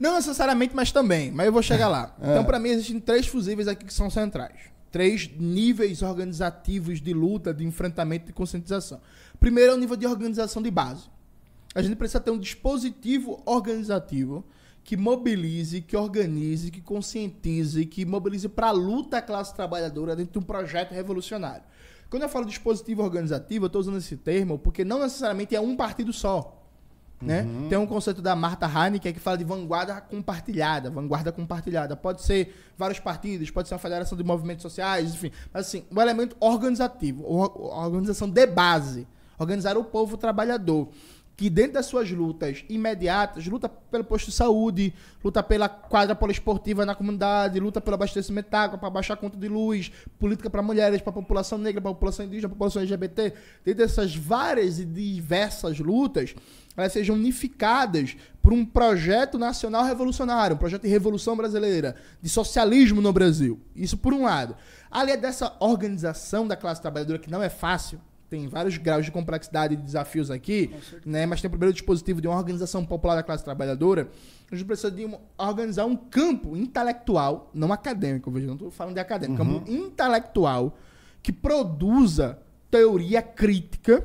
não 0.00 0.14
necessariamente, 0.14 0.74
mas 0.74 0.90
também. 0.90 1.30
Mas 1.30 1.46
eu 1.46 1.52
vou 1.52 1.62
chegar 1.62 1.86
lá. 1.86 2.16
É. 2.22 2.30
Então, 2.30 2.44
para 2.44 2.58
mim, 2.58 2.70
existem 2.70 2.98
três 2.98 3.26
fusíveis 3.26 3.68
aqui 3.68 3.84
que 3.84 3.92
são 3.92 4.08
centrais. 4.08 4.56
Três 4.90 5.30
níveis 5.38 6.00
organizativos 6.00 7.00
de 7.00 7.12
luta, 7.12 7.52
de 7.52 7.64
enfrentamento 7.64 8.30
e 8.30 8.32
conscientização. 8.32 9.00
Primeiro 9.38 9.72
é 9.72 9.74
o 9.74 9.78
nível 9.78 9.96
de 9.96 10.06
organização 10.06 10.62
de 10.62 10.70
base. 10.70 11.04
A 11.74 11.82
gente 11.82 11.96
precisa 11.96 12.18
ter 12.18 12.30
um 12.30 12.38
dispositivo 12.38 13.42
organizativo 13.44 14.44
que 14.82 14.96
mobilize, 14.96 15.82
que 15.82 15.96
organize, 15.96 16.70
que 16.70 16.80
conscientize, 16.80 17.84
que 17.84 18.04
mobilize 18.04 18.48
para 18.48 18.68
a 18.68 18.72
luta 18.72 19.18
a 19.18 19.22
classe 19.22 19.54
trabalhadora 19.54 20.16
dentro 20.16 20.32
de 20.32 20.38
um 20.38 20.42
projeto 20.42 20.92
revolucionário. 20.92 21.62
Quando 22.08 22.22
eu 22.22 22.28
falo 22.28 22.46
dispositivo 22.46 23.02
organizativo, 23.02 23.66
eu 23.66 23.68
estou 23.68 23.80
usando 23.80 23.98
esse 23.98 24.16
termo 24.16 24.58
porque 24.58 24.82
não 24.84 24.98
necessariamente 24.98 25.54
é 25.54 25.60
um 25.60 25.76
partido 25.76 26.12
só. 26.12 26.59
Né? 27.20 27.42
Uhum. 27.42 27.68
Tem 27.68 27.76
um 27.76 27.86
conceito 27.86 28.22
da 28.22 28.34
Marta 28.34 28.66
Heineken 28.66 29.12
que 29.12 29.20
fala 29.20 29.36
de 29.36 29.44
vanguarda 29.44 30.00
compartilhada. 30.00 30.90
Vanguarda 30.90 31.30
compartilhada. 31.30 31.94
Pode 31.94 32.22
ser 32.22 32.54
vários 32.78 32.98
partidos, 32.98 33.50
pode 33.50 33.68
ser 33.68 33.74
uma 33.74 33.80
federação 33.80 34.16
de 34.16 34.24
movimentos 34.24 34.62
sociais, 34.62 35.14
enfim. 35.14 35.30
Mas 35.52 35.66
assim, 35.66 35.84
um 35.90 36.00
elemento 36.00 36.36
organizativo, 36.40 37.24
organização 37.26 38.28
de 38.28 38.46
base. 38.46 39.06
Organizar 39.38 39.76
o 39.76 39.84
povo 39.84 40.16
trabalhador 40.16 40.88
que 41.40 41.48
dentro 41.48 41.72
das 41.72 41.86
suas 41.86 42.10
lutas 42.10 42.62
imediatas, 42.68 43.46
luta 43.46 43.66
pelo 43.66 44.04
posto 44.04 44.26
de 44.26 44.32
saúde, 44.32 44.92
luta 45.24 45.42
pela 45.42 45.70
quadra 45.70 46.14
poliesportiva 46.14 46.84
na 46.84 46.94
comunidade, 46.94 47.58
luta 47.58 47.80
pelo 47.80 47.94
abastecimento 47.94 48.50
de 48.50 48.56
água, 48.56 48.76
para 48.76 48.90
baixar 48.90 49.14
a 49.14 49.16
conta 49.16 49.38
de 49.38 49.48
luz, 49.48 49.90
política 50.18 50.50
para 50.50 50.60
mulheres, 50.60 51.00
para 51.00 51.08
a 51.08 51.14
população 51.14 51.56
negra, 51.56 51.80
para 51.80 51.92
a 51.92 51.94
população 51.94 52.26
indígena, 52.26 52.46
para 52.46 52.56
a 52.56 52.58
população 52.58 52.82
LGBT, 52.82 53.32
dentro 53.64 53.82
dessas 53.82 54.14
várias 54.14 54.78
e 54.78 54.84
diversas 54.84 55.78
lutas, 55.78 56.34
elas 56.80 56.92
sejam 56.92 57.16
unificadas 57.16 58.16
por 58.42 58.52
um 58.52 58.64
projeto 58.64 59.38
nacional 59.38 59.84
revolucionário, 59.84 60.56
um 60.56 60.58
projeto 60.58 60.82
de 60.82 60.88
revolução 60.88 61.36
brasileira, 61.36 61.94
de 62.20 62.28
socialismo 62.28 63.00
no 63.00 63.12
Brasil. 63.12 63.60
Isso 63.74 63.96
por 63.96 64.12
um 64.12 64.24
lado. 64.24 64.56
Ali 64.90 65.12
é 65.12 65.16
dessa 65.16 65.56
organização 65.60 66.46
da 66.46 66.56
classe 66.56 66.80
trabalhadora 66.80 67.18
que 67.18 67.30
não 67.30 67.42
é 67.42 67.48
fácil, 67.48 68.00
tem 68.30 68.46
vários 68.46 68.76
graus 68.78 69.04
de 69.04 69.10
complexidade 69.10 69.74
e 69.74 69.76
desafios 69.76 70.30
aqui, 70.30 70.70
né? 71.04 71.26
mas 71.26 71.40
tem 71.40 71.48
o 71.48 71.50
primeiro 71.50 71.72
dispositivo 71.72 72.20
de 72.20 72.28
uma 72.28 72.36
organização 72.36 72.84
popular 72.84 73.16
da 73.16 73.24
classe 73.24 73.42
trabalhadora. 73.42 74.08
A 74.50 74.54
gente 74.54 74.66
precisa 74.66 74.90
de 74.90 75.08
organizar 75.36 75.84
um 75.84 75.96
campo 75.96 76.56
intelectual, 76.56 77.50
não 77.52 77.72
acadêmico, 77.72 78.30
veja, 78.30 78.46
não 78.46 78.54
estou 78.54 78.70
falando 78.70 78.94
de 78.94 79.00
acadêmico, 79.00 79.42
uhum. 79.42 79.58
campo 79.58 79.70
intelectual 79.70 80.78
que 81.20 81.32
produza 81.32 82.38
teoria 82.70 83.20
crítica 83.20 84.04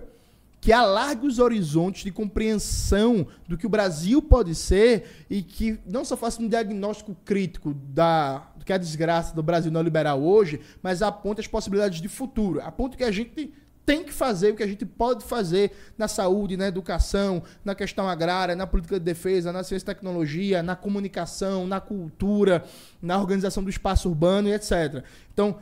que 0.65 0.73
alargue 0.73 1.27
os 1.27 1.37
horizontes 1.37 2.03
de 2.03 2.09
compreensão 2.09 3.27
do 3.47 3.55
que 3.55 3.67
o 3.67 3.69
Brasil 3.69 4.19
pode 4.19 4.55
ser 4.55 5.27
e 5.29 5.43
que 5.43 5.77
não 5.85 6.03
só 6.03 6.17
faça 6.17 6.41
um 6.41 6.49
diagnóstico 6.49 7.15
crítico 7.23 7.71
da 7.71 8.47
do 8.57 8.65
que 8.65 8.71
é 8.71 8.75
a 8.75 8.79
desgraça 8.79 9.35
do 9.35 9.43
Brasil 9.43 9.71
neoliberal 9.71 10.23
hoje, 10.23 10.59
mas 10.81 11.03
aponte 11.03 11.39
as 11.39 11.45
possibilidades 11.45 12.01
de 12.01 12.07
futuro, 12.07 12.61
aponte 12.61 12.97
que 12.97 13.03
a 13.03 13.11
gente 13.11 13.53
tem 13.85 14.03
que 14.03 14.11
fazer, 14.11 14.53
o 14.53 14.55
que 14.55 14.63
a 14.63 14.67
gente 14.67 14.87
pode 14.87 15.23
fazer 15.23 15.71
na 15.99 16.07
saúde, 16.07 16.57
na 16.57 16.65
educação, 16.65 17.43
na 17.63 17.75
questão 17.75 18.09
agrária, 18.09 18.55
na 18.55 18.65
política 18.65 18.97
de 18.97 19.05
defesa, 19.05 19.53
na 19.53 19.63
ciência 19.63 19.83
e 19.83 19.93
tecnologia, 19.93 20.63
na 20.63 20.75
comunicação, 20.75 21.67
na 21.67 21.79
cultura, 21.79 22.65
na 22.99 23.19
organização 23.19 23.63
do 23.63 23.69
espaço 23.69 24.09
urbano 24.09 24.49
e 24.49 24.53
etc. 24.53 25.03
Então, 25.31 25.59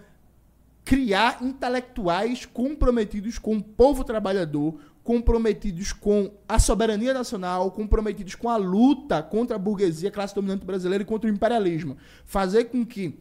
criar 0.86 1.42
intelectuais 1.42 2.46
comprometidos 2.46 3.40
com 3.40 3.56
o 3.56 3.64
povo 3.64 4.04
trabalhador, 4.04 4.78
comprometidos 5.04 5.92
com 5.92 6.32
a 6.48 6.58
soberania 6.58 7.14
nacional, 7.14 7.72
comprometidos 7.72 8.36
com 8.36 8.50
a 8.50 8.56
luta 8.56 9.22
contra 9.22 9.56
a 9.58 9.60
burguesia, 9.60 10.10
classe 10.10 10.34
dominante 10.34 10.66
brasileira 10.66 11.04
e 11.04 11.06
contra 11.06 11.30
o 11.30 11.34
imperialismo. 11.34 11.98
Fazer 12.26 12.66
com 12.66 12.86
que 12.86 13.20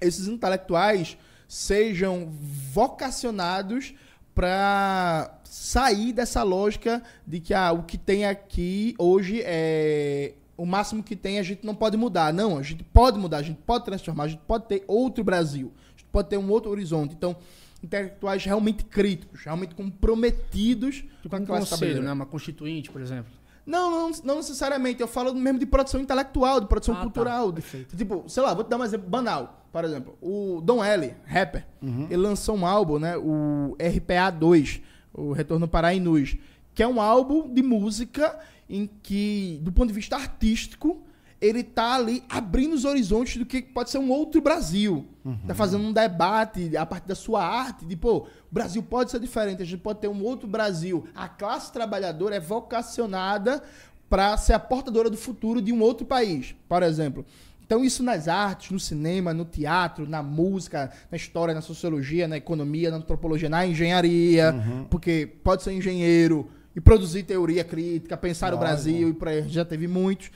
esses 0.00 0.28
intelectuais 0.28 1.18
sejam 1.48 2.30
vocacionados 2.72 3.92
para 4.34 5.40
sair 5.44 6.12
dessa 6.12 6.44
lógica 6.44 7.02
de 7.26 7.40
que 7.40 7.52
ah, 7.52 7.72
o 7.72 7.82
que 7.82 7.98
tem 7.98 8.24
aqui 8.24 8.94
hoje 8.96 9.42
é 9.44 10.34
o 10.56 10.66
máximo 10.66 11.02
que 11.02 11.16
tem 11.16 11.38
a 11.38 11.42
gente 11.42 11.64
não 11.64 11.74
pode 11.74 11.96
mudar. 11.96 12.32
Não, 12.32 12.58
a 12.58 12.62
gente 12.62 12.84
pode 12.84 13.18
mudar, 13.18 13.38
a 13.38 13.42
gente 13.42 13.60
pode 13.66 13.84
transformar, 13.84 14.24
a 14.24 14.28
gente 14.28 14.42
pode 14.46 14.66
ter 14.66 14.84
outro 14.86 15.24
Brasil, 15.24 15.72
a 15.88 15.90
gente 15.98 16.04
pode 16.12 16.28
ter 16.28 16.36
um 16.36 16.50
outro 16.50 16.70
horizonte. 16.70 17.14
Então, 17.14 17.34
intelectuais 17.82 18.44
realmente 18.44 18.84
críticos, 18.84 19.42
realmente 19.42 19.74
comprometidos 19.74 21.04
com 21.28 21.36
a 21.36 21.40
classe 21.40 21.70
conselho, 21.70 22.02
né? 22.02 22.12
Uma 22.12 22.26
constituinte, 22.26 22.90
por 22.90 23.00
exemplo. 23.00 23.32
Não, 23.66 23.90
não, 23.90 24.10
não, 24.24 24.36
necessariamente. 24.36 25.00
Eu 25.00 25.08
falo 25.08 25.34
mesmo 25.34 25.58
de 25.58 25.66
produção 25.66 26.00
intelectual, 26.00 26.60
de 26.60 26.66
produção 26.66 26.94
ah, 26.94 26.98
tá. 26.98 27.02
cultural. 27.04 27.52
Tá. 27.52 27.62
Tipo, 27.96 28.24
sei 28.26 28.42
lá, 28.42 28.54
vou 28.54 28.64
te 28.64 28.68
dar 28.68 28.78
um 28.78 28.84
exemplo 28.84 29.08
banal. 29.08 29.66
Por 29.72 29.84
exemplo, 29.84 30.18
o 30.20 30.60
Don 30.60 30.82
L, 30.82 31.14
rapper, 31.24 31.64
uhum. 31.80 32.06
ele 32.06 32.16
lançou 32.16 32.56
um 32.56 32.66
álbum, 32.66 32.98
né? 32.98 33.16
O 33.16 33.76
RPA 33.78 34.30
2, 34.30 34.80
o 35.12 35.32
Retorno 35.32 35.68
para 35.68 35.94
Inus, 35.94 36.36
que 36.74 36.82
é 36.82 36.88
um 36.88 37.00
álbum 37.00 37.52
de 37.52 37.62
música 37.62 38.36
em 38.68 38.90
que, 39.02 39.60
do 39.62 39.70
ponto 39.70 39.88
de 39.88 39.94
vista 39.94 40.16
artístico, 40.16 41.02
ele 41.40 41.62
tá 41.62 41.94
ali 41.94 42.22
abrindo 42.28 42.74
os 42.74 42.84
horizontes 42.84 43.38
do 43.38 43.46
que 43.46 43.62
pode 43.62 43.90
ser 43.90 43.98
um 43.98 44.10
outro 44.10 44.42
Brasil. 44.42 45.06
Uhum. 45.24 45.38
Tá 45.46 45.54
fazendo 45.54 45.84
um 45.84 45.92
debate 45.92 46.76
a 46.76 46.84
partir 46.84 47.08
da 47.08 47.14
sua 47.14 47.42
arte, 47.42 47.86
de, 47.86 47.96
pô, 47.96 48.18
o 48.18 48.26
Brasil 48.50 48.82
pode 48.82 49.10
ser 49.10 49.18
diferente, 49.18 49.62
a 49.62 49.64
gente 49.64 49.80
pode 49.80 50.00
ter 50.00 50.08
um 50.08 50.22
outro 50.22 50.46
Brasil. 50.46 51.06
A 51.14 51.28
classe 51.28 51.72
trabalhadora 51.72 52.36
é 52.36 52.40
vocacionada 52.40 53.62
para 54.08 54.36
ser 54.36 54.52
a 54.52 54.58
portadora 54.58 55.08
do 55.08 55.16
futuro 55.16 55.62
de 55.62 55.72
um 55.72 55.80
outro 55.80 56.04
país, 56.04 56.54
por 56.68 56.82
exemplo. 56.82 57.24
Então, 57.64 57.84
isso 57.84 58.02
nas 58.02 58.26
artes, 58.26 58.72
no 58.72 58.80
cinema, 58.80 59.32
no 59.32 59.44
teatro, 59.44 60.06
na 60.06 60.22
música, 60.22 60.90
na 61.08 61.16
história, 61.16 61.54
na 61.54 61.60
sociologia, 61.60 62.26
na 62.26 62.36
economia, 62.36 62.90
na 62.90 62.96
antropologia, 62.96 63.48
na 63.48 63.64
engenharia, 63.64 64.52
uhum. 64.52 64.84
porque 64.90 65.28
pode 65.44 65.62
ser 65.62 65.72
engenheiro 65.72 66.50
e 66.74 66.80
produzir 66.80 67.22
teoria 67.22 67.62
crítica, 67.62 68.16
pensar 68.16 68.52
o 68.52 68.58
Brasil, 68.58 69.10
e 69.10 69.12
por 69.12 69.28
aí 69.28 69.48
já 69.48 69.64
teve 69.64 69.86
muitos. 69.86 70.32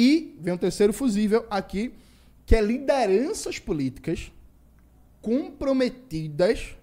E 0.00 0.38
vem 0.38 0.54
um 0.54 0.56
terceiro 0.56 0.92
fusível 0.92 1.44
aqui, 1.50 1.92
que 2.46 2.54
é 2.54 2.60
lideranças 2.60 3.58
políticas 3.58 4.30
comprometidas 5.20 6.76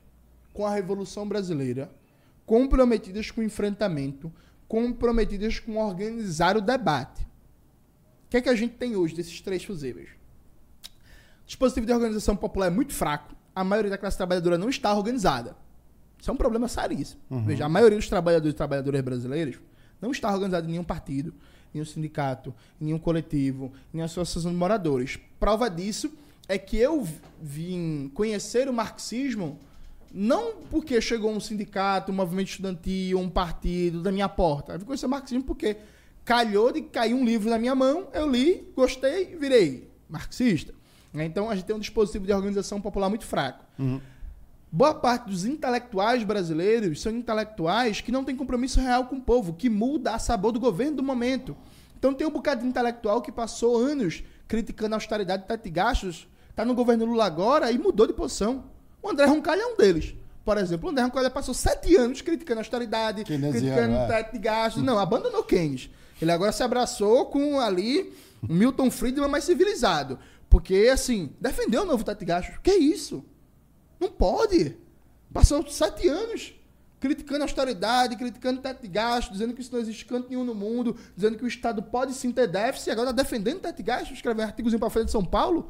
com 0.52 0.66
a 0.66 0.74
Revolução 0.76 1.26
Brasileira, 1.26 1.90
comprometidas 2.46 3.32
com 3.32 3.40
o 3.40 3.44
enfrentamento, 3.46 4.30
comprometidas 4.68 5.60
com 5.62 5.78
organizar 5.78 6.58
o 6.58 6.62
debate. 6.62 7.22
O 7.22 8.32
que 8.32 8.36
é 8.36 8.42
que 8.42 8.50
a 8.50 8.56
gente 8.56 8.74
tem 8.74 8.98
hoje 8.98 9.16
desses 9.16 9.40
três 9.40 9.64
fusíveis? 9.64 10.10
O 11.44 11.46
dispositivo 11.46 11.86
de 11.86 11.94
organização 11.94 12.36
popular 12.36 12.68
é 12.68 12.70
muito 12.70 12.94
fraco. 12.94 13.34
A 13.56 13.64
maioria 13.64 13.92
da 13.92 13.98
classe 13.98 14.18
trabalhadora 14.18 14.58
não 14.58 14.68
está 14.68 14.94
organizada. 14.94 15.56
Isso 16.20 16.30
é 16.30 16.34
um 16.34 16.38
problema 16.38 16.68
seríssimo. 16.68 17.22
Uhum. 17.30 17.46
Veja, 17.46 17.64
a 17.64 17.70
maioria 17.70 17.98
dos 17.98 18.10
trabalhadores 18.10 18.54
e 18.54 18.58
trabalhadoras 18.58 19.02
brasileiros 19.02 19.58
não 20.02 20.12
está 20.12 20.34
organizada 20.34 20.68
em 20.68 20.72
nenhum 20.72 20.84
partido, 20.84 21.34
em 21.76 21.80
nenhum 21.80 21.86
sindicato, 21.86 22.54
em 22.80 22.86
nenhum 22.86 22.98
coletivo, 22.98 23.72
em 23.94 24.02
associação 24.02 24.52
de 24.52 24.58
moradores. 24.58 25.20
Prova 25.40 25.70
disso 25.70 26.12
é 26.48 26.58
que 26.58 26.78
eu 26.78 27.06
vim 27.42 28.10
conhecer 28.14 28.70
o 28.70 28.74
marxismo 28.74 29.60
não 30.12 30.62
porque 30.72 31.02
chegou 31.02 31.30
um 31.30 31.42
sindicato, 31.42 32.12
um 32.12 32.16
movimento 32.16 32.48
estudantil, 32.48 33.20
um 33.20 33.30
partido 33.30 34.02
da 34.02 34.12
minha 34.12 34.30
porta. 34.30 34.72
Eu 34.74 34.80
vim 34.80 34.86
conhecer 34.86 35.06
o 35.06 35.10
marxismo 35.10 35.44
porque 35.44 35.76
calhou 36.24 36.72
de 36.72 36.82
cair 36.82 37.14
um 37.14 37.26
livro 37.26 37.50
na 37.50 37.60
minha 37.60 37.76
mão, 37.76 38.08
eu 38.14 38.30
li, 38.30 38.72
gostei, 38.76 39.36
virei 39.36 39.92
marxista. 40.10 40.74
Então 41.14 41.50
a 41.50 41.56
gente 41.56 41.66
tem 41.66 41.76
um 41.76 41.80
dispositivo 41.80 42.26
de 42.26 42.34
organização 42.34 42.80
popular 42.82 43.10
muito 43.10 43.26
fraco. 43.26 43.64
Uhum. 43.78 44.00
Boa 44.76 44.94
parte 44.94 45.30
dos 45.30 45.46
intelectuais 45.46 46.22
brasileiros 46.26 47.02
são 47.02 47.14
intelectuais 47.14 48.02
que 48.02 48.12
não 48.12 48.26
têm 48.26 48.36
compromisso 48.36 48.82
real 48.82 49.06
com 49.06 49.16
o 49.16 49.22
povo, 49.22 49.54
que 49.54 49.70
muda 49.70 50.14
a 50.14 50.20
sabor 50.20 50.52
do 50.52 50.60
governo 50.60 50.98
do 50.98 51.02
momento. 51.02 51.56
Então 51.98 52.14
tem 52.14 52.28
um 52.28 52.30
bocado 52.30 52.60
de 52.60 52.68
intelectual 52.68 53.22
que 53.22 53.32
passou 53.32 53.78
anos 53.78 54.22
criticando 54.50 54.94
a 54.94 54.98
austeridade 54.98 55.44
e 55.44 55.48
teto 55.48 55.64
de 55.64 55.70
gastos, 55.70 56.28
está 56.50 56.66
no 56.66 56.76
governo 56.76 57.06
Lula 57.06 57.24
agora 57.24 57.72
e 57.72 57.78
mudou 57.78 58.06
de 58.06 58.12
posição. 58.12 58.66
O 59.02 59.10
André 59.10 59.24
Roncalho 59.28 59.62
é 59.62 59.66
um 59.66 59.78
deles. 59.78 60.14
Por 60.44 60.58
exemplo, 60.58 60.90
o 60.90 60.92
André 60.92 61.06
Roncalho 61.06 61.32
passou 61.32 61.54
sete 61.54 61.96
anos 61.96 62.22
criticando 62.22 62.60
a 62.60 62.62
austeridade, 62.62 63.24
criticando 63.24 63.94
o 63.94 64.00
é. 64.00 64.08
teto 64.08 64.34
de 64.34 64.40
gastos. 64.40 64.84
Não, 64.84 65.00
abandonou 65.00 65.46
Keynes. 65.46 65.90
Ele 66.22 66.34
agora 66.34 66.52
se 66.52 66.64
abraçou 66.64 67.28
com 67.28 67.62
ali 67.62 68.14
Milton 68.44 68.92
Friedman 68.92 69.30
mais 69.30 69.46
civilizado. 69.46 70.20
Porque, 70.50 70.90
assim, 70.92 71.32
defendeu 71.40 71.84
o 71.84 71.86
novo 71.86 72.04
teto 72.04 72.20
de 72.20 72.26
gastos. 72.26 72.58
Que 72.62 72.74
isso? 72.74 73.24
Não 74.00 74.10
pode. 74.10 74.78
Passou 75.34 75.68
sete 75.68 76.08
anos 76.08 76.54
criticando 77.00 77.42
a 77.42 77.44
austeridade, 77.44 78.16
criticando 78.16 78.60
o 78.60 78.62
teto 78.64 78.82
de 78.82 78.88
gastos, 78.88 79.34
dizendo 79.34 79.54
que 79.54 79.62
isso 79.62 79.72
não 79.72 79.80
existe 79.80 80.06
canto 80.06 80.30
nenhum 80.30 80.44
no 80.44 80.56
mundo, 80.56 80.96
dizendo 81.16 81.38
que 81.38 81.44
o 81.44 81.48
Estado 81.48 81.84
pode 81.84 82.14
sim 82.14 82.32
ter 82.32 82.48
déficit, 82.48 82.88
e 82.88 82.92
agora 82.92 83.12
está 83.12 83.22
defendendo 83.22 83.58
o 83.58 83.60
teto 83.60 83.78
de 83.78 83.84
gastos, 83.84 84.12
escrevendo 84.14 84.48
artigos 84.48 84.74
para 84.76 84.90
frente 84.90 85.06
de 85.06 85.12
São 85.12 85.24
Paulo. 85.24 85.70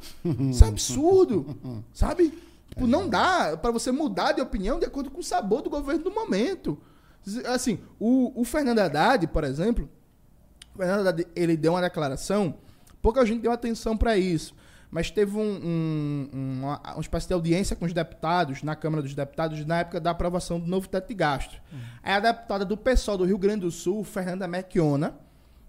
Isso 0.50 0.64
é 0.64 0.68
absurdo. 0.68 1.58
sabe? 1.94 2.34
Tipo, 2.70 2.88
não 2.88 3.10
dá 3.10 3.58
para 3.58 3.72
você 3.72 3.92
mudar 3.92 4.32
de 4.32 4.42
opinião 4.42 4.80
de 4.80 4.86
acordo 4.86 5.12
com 5.12 5.20
o 5.20 5.24
sabor 5.24 5.62
do 5.62 5.70
governo 5.70 6.04
do 6.04 6.12
momento. 6.12 6.78
Assim, 7.48 7.80
o, 8.00 8.40
o 8.40 8.46
Fernando 8.46 8.80
Haddad, 8.80 9.28
por 9.28 9.44
exemplo, 9.44 9.90
o 10.74 10.78
Fernando 10.78 11.08
Haddad, 11.08 11.28
ele 11.36 11.58
deu 11.58 11.74
uma 11.74 11.82
declaração, 11.82 12.56
pouca 13.02 13.26
gente 13.26 13.42
deu 13.42 13.52
atenção 13.52 13.98
para 13.98 14.18
isso 14.18 14.56
mas 14.92 15.12
teve 15.12 15.38
um, 15.38 15.42
um, 15.42 16.30
uma, 16.34 16.80
uma 16.94 17.02
espécie 17.02 17.28
de 17.28 17.34
audiência 17.34 17.76
com 17.76 17.86
os 17.86 17.94
deputados, 17.94 18.64
na 18.64 18.76
Câmara 18.76 19.02
dos 19.02 19.14
Deputados, 19.14 19.66
na 19.66 19.80
época 19.80 20.00
da 20.00 20.12
aprovação 20.12 20.60
do 20.60 20.68
novo 20.68 20.88
teto 20.88 21.08
de 21.08 21.14
gastos. 21.14 21.60
Uhum. 21.72 21.80
Aí 22.04 22.14
a 22.14 22.20
deputada 22.20 22.66
do 22.66 22.78
PSOL 22.78 23.18
do 23.18 23.26
Rio 23.26 23.38
Grande 23.38 23.62
do 23.62 23.72
Sul, 23.72 24.04
Fernanda 24.04 24.48
Mecchiona, 24.48 25.16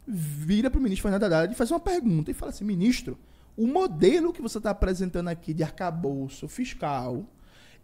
vira 0.07 0.71
para 0.71 0.79
o 0.79 0.83
ministro 0.83 1.03
Fernando 1.03 1.25
Haddad 1.25 1.53
e 1.53 1.57
faz 1.57 1.71
uma 1.71 1.81
pergunta 1.81 2.31
e 2.31 2.35
fala 2.35 2.51
assim, 2.51 2.65
ministro, 2.65 3.19
o 3.57 3.67
modelo 3.67 4.33
que 4.33 4.43
você 4.43 4.59
está 4.59 4.71
apresentando 4.71 5.29
aqui 5.29 5.53
de 5.55 5.63
arcabouço 5.63 6.47
fiscal, 6.47 7.25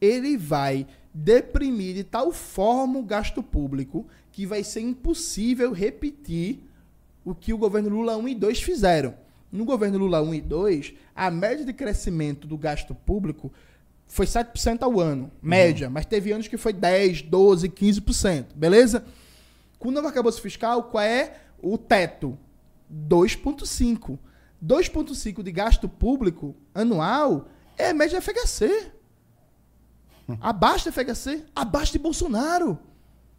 ele 0.01 0.37
vai 0.37 0.87
deprimir 1.15 1.95
de 1.95 2.05
tal 2.05 2.33
forma 2.33 2.99
o 2.99 3.05
gasto 3.05 3.43
público 3.43 4.07
que 4.31 4.47
vai 4.47 4.63
ser 4.63 4.81
impossível 4.81 5.73
repetir 5.73 6.61
o 7.25 7.35
que 7.35 7.53
o 7.53 7.59
governo 7.59 7.89
Lula 7.89 8.17
1 8.17 8.29
e 8.29 8.35
2 8.35 8.63
fizeram. 8.63 9.15
No 9.53 9.67
governo 9.67 9.99
Lula 9.99 10.23
1 10.23 10.35
e 10.35 10.41
2, 10.41 10.95
a 11.15 11.31
média 11.31 11.63
de 11.63 11.75
crescimento 11.75 12.49
do 12.49 12.57
gasto 12.57 12.95
público 12.95 13.53
foi 14.07 14.25
7% 14.25 14.83
ao 14.83 14.99
ano, 14.99 15.31
média, 15.43 15.87
uhum. 15.87 15.93
mas 15.93 16.07
teve 16.07 16.33
anos 16.33 16.49
que 16.49 16.57
foi 16.57 16.73
10, 16.73 17.23
12, 17.23 17.69
15%, 17.69 18.47
beleza? 18.55 19.05
Com 19.79 19.89
o 19.89 19.91
novo 19.91 20.07
arcabouço 20.07 20.41
fiscal, 20.41 20.85
qual 20.85 21.05
é 21.05 21.37
o 21.63 21.77
teto? 21.77 22.39
2,5%. 22.91 24.19
2,5% 24.65 25.43
de 25.43 25.53
gasto 25.53 25.89
público 25.89 26.55
anual 26.75 27.49
é 27.77 27.91
a 27.91 27.95
média 27.95 28.21
da 28.21 28.23
FHC. 28.23 28.93
Abaixo 30.41 30.85
da 30.85 30.93
FHC, 30.93 31.45
abaixo 31.55 31.93
de 31.93 31.99
Bolsonaro. 31.99 32.79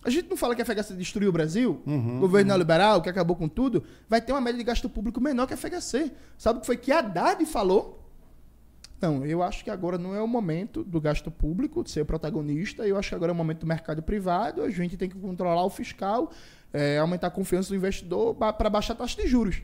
A 0.03 0.09
gente 0.09 0.29
não 0.29 0.35
fala 0.35 0.55
que 0.55 0.61
a 0.61 0.65
FHC 0.65 0.93
destruiu 0.95 1.29
o 1.29 1.31
Brasil, 1.31 1.81
uhum, 1.85 2.19
governo 2.19 2.51
uhum. 2.51 2.57
neoliberal, 2.57 3.01
que 3.01 3.09
acabou 3.09 3.35
com 3.35 3.47
tudo, 3.47 3.83
vai 4.09 4.19
ter 4.19 4.33
uma 4.33 4.41
média 4.41 4.57
de 4.57 4.63
gasto 4.63 4.89
público 4.89 5.21
menor 5.21 5.47
que 5.47 5.53
a 5.53 5.57
FHC. 5.57 6.11
Sabe 6.37 6.57
o 6.57 6.61
que 6.61 6.65
foi 6.65 6.77
que 6.77 6.91
a 6.91 6.99
Haddad 6.99 7.45
falou? 7.45 8.03
Então, 8.97 9.25
eu 9.25 9.43
acho 9.43 9.63
que 9.63 9.69
agora 9.69 9.97
não 9.97 10.15
é 10.15 10.21
o 10.21 10.27
momento 10.27 10.83
do 10.83 10.99
gasto 10.99 11.29
público 11.29 11.83
de 11.83 11.91
ser 11.91 12.05
protagonista, 12.05 12.87
eu 12.87 12.97
acho 12.97 13.09
que 13.09 13.15
agora 13.15 13.31
é 13.31 13.33
o 13.33 13.35
momento 13.35 13.59
do 13.59 13.67
mercado 13.67 14.01
privado, 14.01 14.61
a 14.61 14.69
gente 14.69 14.95
tem 14.95 15.09
que 15.09 15.17
controlar 15.17 15.65
o 15.65 15.69
fiscal, 15.69 16.31
é, 16.71 16.97
aumentar 16.97 17.27
a 17.27 17.31
confiança 17.31 17.69
do 17.69 17.75
investidor 17.75 18.33
para 18.35 18.69
baixar 18.69 18.93
a 18.93 18.95
taxa 18.95 19.21
de 19.21 19.27
juros. 19.27 19.61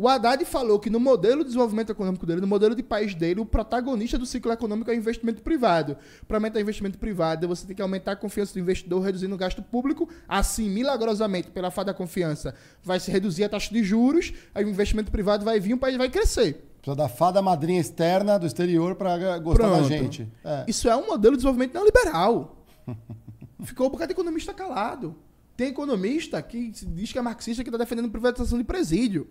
O 0.00 0.06
Haddad 0.06 0.44
falou 0.44 0.78
que 0.78 0.88
no 0.88 1.00
modelo 1.00 1.38
de 1.38 1.46
desenvolvimento 1.46 1.90
econômico 1.90 2.24
dele, 2.24 2.40
no 2.40 2.46
modelo 2.46 2.72
de 2.72 2.84
país 2.84 3.16
dele, 3.16 3.40
o 3.40 3.44
protagonista 3.44 4.16
do 4.16 4.24
ciclo 4.24 4.52
econômico 4.52 4.88
é 4.92 4.94
o 4.94 4.96
investimento 4.96 5.42
privado. 5.42 5.96
Para 6.28 6.36
aumentar 6.36 6.60
o 6.60 6.62
investimento 6.62 6.96
privado, 6.96 7.48
você 7.48 7.66
tem 7.66 7.74
que 7.74 7.82
aumentar 7.82 8.12
a 8.12 8.16
confiança 8.16 8.52
do 8.52 8.60
investidor, 8.60 9.02
reduzindo 9.02 9.34
o 9.34 9.36
gasto 9.36 9.60
público. 9.60 10.08
Assim, 10.28 10.70
milagrosamente, 10.70 11.50
pela 11.50 11.68
falta 11.72 11.92
da 11.92 11.98
confiança, 11.98 12.54
vai 12.80 13.00
se 13.00 13.10
reduzir 13.10 13.42
a 13.42 13.48
taxa 13.48 13.74
de 13.74 13.82
juros, 13.82 14.32
aí 14.54 14.64
o 14.64 14.68
investimento 14.68 15.10
privado 15.10 15.44
vai 15.44 15.58
vir, 15.58 15.74
o 15.74 15.78
país 15.78 15.96
vai 15.96 16.08
crescer. 16.08 16.64
Precisa 16.80 16.94
da 16.94 17.08
fada 17.08 17.42
madrinha 17.42 17.80
externa 17.80 18.38
do 18.38 18.46
exterior 18.46 18.94
para 18.94 19.38
gostar 19.40 19.64
Pronto. 19.64 19.82
da 19.82 19.88
gente. 19.88 20.32
É. 20.44 20.64
Isso 20.68 20.88
é 20.88 20.94
um 20.94 21.08
modelo 21.08 21.32
de 21.32 21.38
desenvolvimento 21.38 21.74
neoliberal. 21.74 22.64
Ficou 23.64 23.88
um 23.88 23.90
bocado 23.90 24.10
de 24.10 24.12
economista 24.12 24.54
calado. 24.54 25.16
Tem 25.58 25.70
economista 25.70 26.40
que 26.40 26.70
diz 26.70 27.10
que 27.10 27.18
é 27.18 27.20
marxista 27.20 27.64
que 27.64 27.68
está 27.68 27.76
defendendo 27.76 28.08
privatização 28.08 28.56
de 28.58 28.62
presídio. 28.62 29.26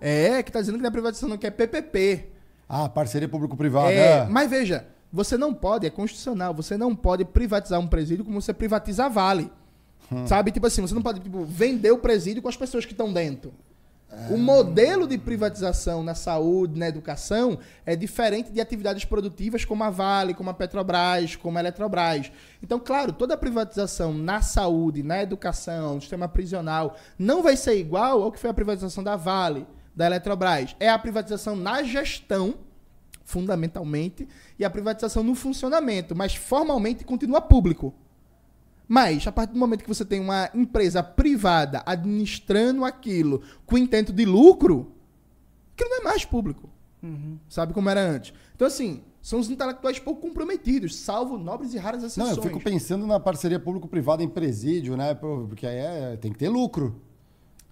É? 0.00 0.38
É, 0.38 0.42
que 0.42 0.50
está 0.50 0.58
dizendo 0.58 0.74
que 0.74 0.82
não 0.82 0.88
é 0.88 0.90
privatização, 0.90 1.38
que 1.38 1.46
é 1.46 1.52
PPP. 1.52 2.32
Ah, 2.68 2.88
parceria 2.88 3.28
público-privada. 3.28 3.92
É, 3.92 4.18
é, 4.18 4.26
mas 4.26 4.50
veja, 4.50 4.84
você 5.12 5.38
não 5.38 5.54
pode, 5.54 5.86
é 5.86 5.90
constitucional, 5.90 6.52
você 6.52 6.76
não 6.76 6.96
pode 6.96 7.24
privatizar 7.24 7.78
um 7.78 7.86
presídio 7.86 8.24
como 8.24 8.42
você 8.42 8.52
privatiza 8.52 9.04
a 9.04 9.08
Vale. 9.08 9.52
Hum. 10.10 10.26
Sabe? 10.26 10.50
Tipo 10.50 10.66
assim, 10.66 10.82
você 10.82 10.94
não 10.94 11.02
pode 11.02 11.20
tipo, 11.20 11.44
vender 11.44 11.92
o 11.92 11.98
presídio 11.98 12.42
com 12.42 12.48
as 12.48 12.56
pessoas 12.56 12.84
que 12.84 12.90
estão 12.90 13.12
dentro. 13.12 13.54
O 14.28 14.36
modelo 14.36 15.06
de 15.08 15.16
privatização 15.16 16.02
na 16.02 16.14
saúde, 16.14 16.78
na 16.78 16.86
educação, 16.86 17.58
é 17.86 17.96
diferente 17.96 18.52
de 18.52 18.60
atividades 18.60 19.06
produtivas 19.06 19.64
como 19.64 19.82
a 19.84 19.88
Vale, 19.88 20.34
como 20.34 20.50
a 20.50 20.54
Petrobras, 20.54 21.34
como 21.34 21.56
a 21.56 21.60
Eletrobras. 21.60 22.30
Então, 22.62 22.78
claro, 22.78 23.14
toda 23.14 23.38
privatização 23.38 24.12
na 24.12 24.42
saúde, 24.42 25.02
na 25.02 25.22
educação, 25.22 25.94
no 25.94 26.00
sistema 26.02 26.28
prisional, 26.28 26.94
não 27.18 27.42
vai 27.42 27.56
ser 27.56 27.78
igual 27.78 28.22
ao 28.22 28.30
que 28.30 28.38
foi 28.38 28.50
a 28.50 28.54
privatização 28.54 29.02
da 29.02 29.16
Vale, 29.16 29.66
da 29.96 30.04
Eletrobras. 30.04 30.76
É 30.78 30.90
a 30.90 30.98
privatização 30.98 31.56
na 31.56 31.82
gestão, 31.82 32.56
fundamentalmente, 33.24 34.28
e 34.58 34.64
a 34.64 34.68
privatização 34.68 35.22
no 35.22 35.34
funcionamento, 35.34 36.14
mas 36.14 36.34
formalmente 36.34 37.02
continua 37.02 37.40
público. 37.40 37.94
Mas, 38.92 39.26
a 39.26 39.32
partir 39.32 39.54
do 39.54 39.58
momento 39.58 39.82
que 39.82 39.88
você 39.88 40.04
tem 40.04 40.20
uma 40.20 40.50
empresa 40.52 41.02
privada 41.02 41.82
administrando 41.86 42.84
aquilo 42.84 43.40
com 43.64 43.78
intento 43.78 44.12
de 44.12 44.26
lucro, 44.26 44.92
aquilo 45.72 45.88
não 45.88 46.00
é 46.00 46.04
mais 46.04 46.26
público. 46.26 46.68
Uhum. 47.02 47.38
Sabe 47.48 47.72
como 47.72 47.88
era 47.88 48.02
antes? 48.02 48.34
Então, 48.54 48.66
assim, 48.66 49.00
são 49.22 49.40
os 49.40 49.48
intelectuais 49.48 49.98
pouco 49.98 50.20
comprometidos, 50.20 50.94
salvo 50.94 51.38
nobres 51.38 51.72
e 51.72 51.78
raras 51.78 52.02
exceções. 52.02 52.36
Não, 52.36 52.36
eu 52.36 52.42
fico 52.42 52.60
pensando 52.60 53.06
na 53.06 53.18
parceria 53.18 53.58
público-privada 53.58 54.22
em 54.22 54.28
presídio, 54.28 54.94
né? 54.94 55.14
Porque 55.14 55.66
aí 55.66 55.78
é, 55.78 56.18
tem 56.20 56.30
que 56.30 56.38
ter 56.38 56.50
lucro. 56.50 57.00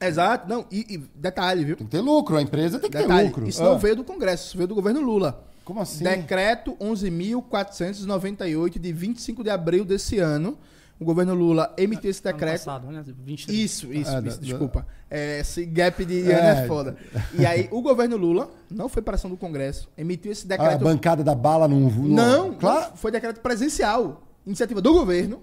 Exato, 0.01 0.49
não, 0.49 0.65
e, 0.71 0.87
e, 0.89 0.97
detalhe, 1.15 1.67
viu? 1.67 1.77
Tem 1.77 1.87
que 1.87 1.93
ter 1.93 2.01
lucro, 2.01 2.39
a 2.39 2.41
empresa 2.41 2.81
tem 2.81 2.91
que 2.91 2.97
detalhe, 2.97 3.25
ter 3.25 3.27
lucro. 3.27 3.47
Isso 3.47 3.63
ah. 3.63 3.67
não 3.67 3.79
veio 3.79 3.95
do 3.95 4.05
Congresso, 4.05 4.47
isso 4.47 4.57
veio 4.57 4.69
do 4.69 4.75
governo 4.75 5.03
Lula. 5.03 5.47
Como 5.67 5.83
assim? 5.83 6.03
Decreto 6.03 6.75
11.498, 6.81 8.79
de 8.79 8.91
25 8.91 9.45
de 9.45 9.51
abril 9.51 9.85
desse 9.85 10.19
ano, 10.19 10.57
o 11.01 11.05
governo 11.05 11.33
Lula 11.33 11.73
emitiu 11.79 12.11
esse 12.11 12.23
decreto. 12.23 12.69
Ano 12.69 12.81
passado, 12.81 12.93
né? 12.93 13.03
23. 13.25 13.59
Isso, 13.59 13.91
isso, 13.91 14.11
ah, 14.11 14.21
isso 14.21 14.39
da, 14.39 14.47
desculpa. 14.47 14.87
É, 15.11 15.41
esse 15.41 15.65
gap 15.65 16.05
de 16.05 16.21
ano 16.31 16.33
é. 16.33 16.65
é 16.65 16.67
foda. 16.67 16.95
E 17.33 17.47
aí, 17.47 17.69
o 17.73 17.81
governo 17.81 18.19
Lula, 18.19 18.51
não 18.71 18.87
foi 18.87 19.01
para 19.01 19.15
ação 19.15 19.31
do 19.31 19.37
Congresso, 19.37 19.89
emitiu 19.97 20.31
esse 20.31 20.47
decreto. 20.47 20.73
Ah, 20.73 20.75
a 20.75 20.79
bancada 20.79 21.25
da 21.25 21.35
bala 21.35 21.67
não. 21.67 21.81
Não, 21.81 22.53
claro. 22.53 22.93
foi 22.97 23.11
decreto 23.11 23.41
presencial. 23.41 24.27
Iniciativa 24.47 24.83
do 24.83 24.93
governo, 24.93 25.43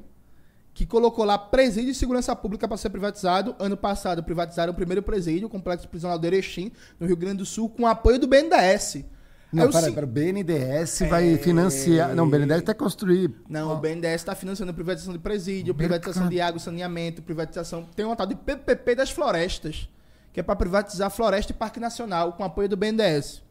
que 0.75 0.85
colocou 0.85 1.25
lá 1.25 1.39
presídio 1.39 1.91
de 1.91 1.97
segurança 1.97 2.35
pública 2.35 2.67
para 2.67 2.77
ser 2.77 2.91
privatizado. 2.91 3.55
Ano 3.57 3.75
passado, 3.75 4.23
privatizaram 4.23 4.73
o 4.73 4.75
primeiro 4.75 5.01
presídio, 5.01 5.47
o 5.47 5.49
Complexo 5.49 5.89
Prisional 5.89 6.19
do 6.19 6.27
Erechim, 6.27 6.71
no 6.99 7.07
Rio 7.07 7.17
Grande 7.17 7.37
do 7.37 7.45
Sul, 7.47 7.67
com 7.67 7.87
apoio 7.87 8.19
do 8.19 8.27
BNDES. 8.27 9.05
Não, 9.51 9.71
peraí, 9.71 9.93
sim... 9.93 9.99
o 9.99 10.07
BNDES 10.07 11.01
é... 11.01 11.07
vai 11.07 11.37
financiar. 11.37 12.13
Não, 12.13 12.25
o 12.25 12.29
BNDES 12.29 12.57
está 12.57 12.73
construir. 12.73 13.33
Não, 13.47 13.73
o 13.73 13.77
BNDES 13.77 14.15
está 14.15 14.35
financiando 14.35 14.73
privatização 14.73 15.13
de 15.13 15.19
presídio, 15.19 15.73
privatização 15.73 16.27
de 16.27 16.41
água 16.41 16.57
e 16.57 16.61
saneamento, 16.61 17.21
privatização. 17.21 17.87
Tem 17.95 18.05
uma 18.05 18.15
tal 18.15 18.27
de 18.27 18.35
PPP 18.35 18.95
das 18.95 19.09
florestas, 19.09 19.89
que 20.33 20.39
é 20.39 20.43
para 20.43 20.55
privatizar 20.55 21.09
floresta 21.09 21.51
e 21.51 21.55
parque 21.55 21.79
nacional 21.79 22.33
com 22.33 22.43
apoio 22.43 22.67
do 22.67 22.75
BNDES. 22.75 23.41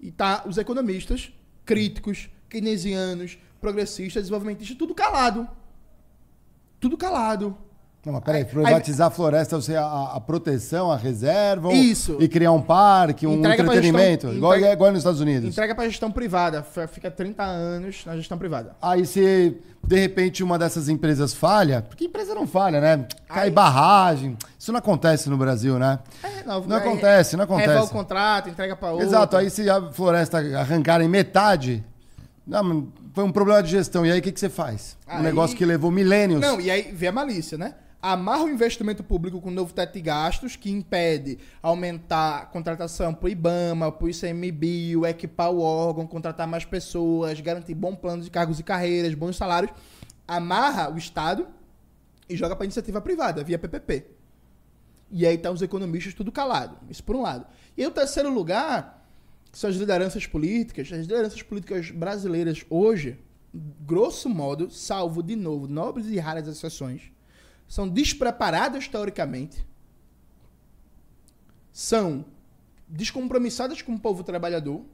E 0.00 0.10
tá 0.10 0.44
os 0.46 0.56
economistas, 0.56 1.30
críticos, 1.64 2.30
keynesianos, 2.48 3.38
progressistas, 3.60 4.22
desenvolvimentistas, 4.22 4.76
tudo 4.76 4.94
calado. 4.94 5.46
Tudo 6.80 6.96
calado. 6.96 7.56
Não, 8.04 8.14
mas 8.14 8.24
peraí, 8.24 8.46
privatizar 8.46 9.08
aí, 9.08 9.12
a 9.12 9.14
floresta, 9.14 9.56
você 9.60 9.76
a, 9.76 10.12
a, 10.14 10.20
proteção, 10.20 10.90
a 10.90 10.96
reserva 10.96 11.70
isso. 11.70 12.16
e 12.18 12.26
criar 12.28 12.50
um 12.50 12.62
parque, 12.62 13.26
um 13.26 13.34
entrega 13.34 13.62
entretenimento, 13.62 14.22
gestão, 14.22 14.34
igual, 14.34 14.56
entrega, 14.56 14.72
igual 14.72 14.90
nos 14.90 15.00
Estados 15.00 15.20
Unidos. 15.20 15.50
Entrega 15.50 15.74
para 15.74 15.86
gestão 15.86 16.10
privada, 16.10 16.62
fica 16.88 17.10
30 17.10 17.42
anos 17.42 18.02
na 18.06 18.16
gestão 18.16 18.38
privada. 18.38 18.74
Aí 18.80 19.04
se 19.04 19.54
de 19.84 20.00
repente 20.00 20.42
uma 20.42 20.58
dessas 20.58 20.88
empresas 20.88 21.34
falha, 21.34 21.82
porque 21.82 22.06
empresa 22.06 22.34
não 22.34 22.46
falha, 22.46 22.80
né? 22.80 23.06
Cai 23.28 23.44
aí, 23.44 23.50
barragem, 23.50 24.34
isso 24.58 24.72
não 24.72 24.78
acontece 24.78 25.28
no 25.28 25.36
Brasil, 25.36 25.78
né? 25.78 25.98
É, 26.22 26.42
não, 26.42 26.62
não 26.62 26.76
acontece, 26.76 27.36
não 27.36 27.44
acontece. 27.44 27.68
Leva 27.68 27.84
o 27.84 27.88
contrato, 27.90 28.48
entrega 28.48 28.74
para 28.76 28.92
outro. 28.92 29.06
Exato, 29.06 29.36
aí 29.36 29.50
se 29.50 29.68
a 29.68 29.92
floresta 29.92 30.38
arrancar 30.58 31.02
em 31.02 31.08
metade, 31.08 31.84
não, 32.46 32.88
foi 33.12 33.24
um 33.24 33.32
problema 33.32 33.62
de 33.62 33.72
gestão, 33.72 34.06
e 34.06 34.10
aí 34.10 34.20
o 34.20 34.22
que, 34.22 34.32
que 34.32 34.40
você 34.40 34.48
faz? 34.48 34.96
Aí, 35.06 35.20
um 35.20 35.22
negócio 35.22 35.54
que 35.54 35.66
levou 35.66 35.90
milênios. 35.90 36.40
Não, 36.40 36.58
e 36.58 36.70
aí 36.70 36.90
vê 36.92 37.08
a 37.08 37.12
malícia, 37.12 37.58
né? 37.58 37.74
Amarra 38.02 38.44
o 38.44 38.48
investimento 38.48 39.04
público 39.04 39.40
com 39.40 39.50
um 39.50 39.52
novo 39.54 39.74
teto 39.74 39.92
de 39.94 40.00
gastos 40.00 40.56
que 40.56 40.70
impede 40.70 41.38
aumentar 41.62 42.38
a 42.38 42.46
contratação 42.46 43.12
para 43.12 43.26
o 43.26 43.28
IBAMA, 43.28 43.92
para 43.92 44.04
o 44.04 44.08
ICMBio, 44.08 45.06
equipar 45.06 45.50
o 45.50 45.60
órgão, 45.60 46.06
contratar 46.06 46.46
mais 46.46 46.64
pessoas, 46.64 47.40
garantir 47.40 47.74
bom 47.74 47.94
plano 47.94 48.22
de 48.22 48.30
cargos 48.30 48.58
e 48.58 48.62
carreiras, 48.62 49.14
bons 49.14 49.36
salários. 49.36 49.72
Amarra 50.26 50.90
o 50.90 50.96
Estado 50.96 51.46
e 52.28 52.36
joga 52.36 52.56
para 52.56 52.64
iniciativa 52.64 53.00
privada, 53.00 53.44
via 53.44 53.58
PPP. 53.58 54.06
E 55.10 55.26
aí 55.26 55.36
tá 55.36 55.50
os 55.50 55.60
economistas 55.60 56.14
tudo 56.14 56.30
calado. 56.30 56.78
Isso 56.88 57.02
por 57.02 57.16
um 57.16 57.22
lado. 57.22 57.46
E 57.76 57.84
o 57.84 57.90
terceiro 57.90 58.32
lugar 58.32 59.04
são 59.52 59.68
as 59.68 59.76
lideranças 59.76 60.26
políticas. 60.26 60.90
As 60.92 61.00
lideranças 61.00 61.42
políticas 61.42 61.90
brasileiras 61.90 62.64
hoje, 62.70 63.18
grosso 63.52 64.28
modo, 64.28 64.70
salvo 64.70 65.22
de 65.22 65.34
novo 65.34 65.66
nobres 65.66 66.06
e 66.06 66.18
raras 66.18 66.46
exceções, 66.46 67.10
são 67.70 67.88
despreparadas 67.88 68.88
teoricamente, 68.88 69.64
são 71.72 72.24
descompromissadas 72.88 73.80
com 73.80 73.94
o 73.94 73.98
povo 74.00 74.24
trabalhador 74.24 74.84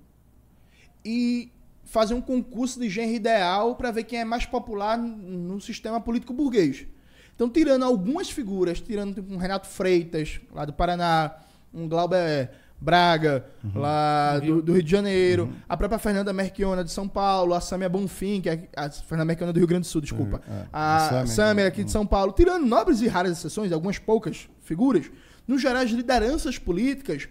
e 1.03 1.51
fazem 1.87 2.15
um 2.15 2.21
concurso 2.21 2.79
de 2.79 2.91
genro 2.91 3.15
ideal 3.15 3.77
para 3.77 3.91
ver 3.91 4.05
quem 4.05 4.19
é 4.19 4.27
mais 4.27 4.45
popular 4.45 4.99
no 4.99 5.59
sistema 5.59 6.03
político 6.03 6.35
burguês. 6.35 6.87
Então, 7.35 7.49
tirando 7.49 7.83
algumas 7.83 8.29
figuras, 8.29 8.79
tirando 8.79 9.15
tipo, 9.15 9.33
um 9.33 9.39
Renato 9.39 9.67
Freitas, 9.67 10.39
lá 10.53 10.67
do 10.67 10.75
Paraná, 10.75 11.35
um 11.73 11.89
Glauber 11.89 12.51
Braga, 12.79 13.47
uhum. 13.65 13.81
lá 13.81 14.39
do, 14.39 14.61
do, 14.61 14.73
Rio 14.75 14.83
de 14.83 14.91
Janeiro, 14.91 15.45
uhum. 15.45 15.53
a 15.67 15.77
própria 15.77 15.99
Fernanda 15.99 16.33
Merchiona 16.33 16.85
de 16.85 16.91
São 16.91 17.09
Paulo, 17.09 17.55
a 17.55 17.61
Samia 17.61 17.89
Bonfim, 17.89 18.41
que 18.41 18.51
é 18.51 18.69
a 18.77 18.91
Fernanda 18.91 19.25
Merchiona 19.25 19.53
do 19.53 19.59
Rio 19.59 19.67
Grande 19.67 19.83
do 19.83 19.87
Sul, 19.87 20.01
desculpa. 20.01 20.43
Uhum. 20.47 20.55
É. 20.55 20.67
A, 20.73 21.21
a 21.21 21.27
Samia 21.27 21.67
aqui 21.67 21.83
de 21.83 21.91
São 21.91 22.07
Paulo, 22.07 22.33
tirando 22.33 22.67
nobres 22.67 23.01
e 23.01 23.09
raras 23.09 23.33
exceções, 23.33 23.73
algumas 23.73 23.99
poucas 23.99 24.49
figuras, 24.61 25.11
no 25.49 25.59
geral 25.59 25.83
as 25.83 25.91
lideranças 25.91 26.59
políticas 26.59 27.29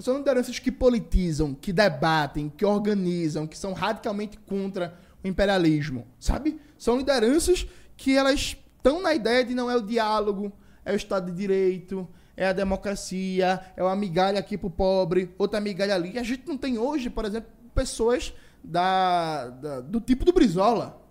são 0.00 0.18
lideranças 0.18 0.58
que 0.58 0.70
politizam, 0.70 1.54
que 1.54 1.72
debatem, 1.72 2.48
que 2.48 2.64
organizam, 2.64 3.46
que 3.46 3.58
são 3.58 3.72
radicalmente 3.72 4.38
contra 4.38 4.96
o 5.22 5.28
imperialismo, 5.28 6.06
sabe? 6.18 6.60
São 6.78 6.96
lideranças 6.96 7.66
que 7.96 8.16
elas 8.16 8.56
estão 8.76 9.02
na 9.02 9.14
ideia 9.14 9.44
de 9.44 9.54
não 9.54 9.70
é 9.70 9.76
o 9.76 9.82
diálogo, 9.82 10.52
é 10.84 10.92
o 10.92 10.96
Estado 10.96 11.30
de 11.30 11.36
Direito, 11.36 12.08
é 12.38 12.46
a 12.46 12.52
democracia, 12.52 13.60
é 13.76 13.82
uma 13.82 13.96
migalha 13.96 14.38
aqui 14.38 14.56
pro 14.56 14.70
pobre, 14.70 15.34
outra 15.36 15.60
migalha 15.60 15.96
ali. 15.96 16.12
E 16.12 16.18
a 16.20 16.22
gente 16.22 16.46
não 16.46 16.56
tem 16.56 16.78
hoje, 16.78 17.10
por 17.10 17.24
exemplo, 17.24 17.50
pessoas 17.74 18.32
da, 18.62 19.48
da 19.48 19.80
do 19.80 20.00
tipo 20.00 20.24
do 20.24 20.32
Brizola, 20.32 21.02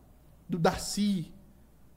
do 0.48 0.58
Darcy, 0.58 1.30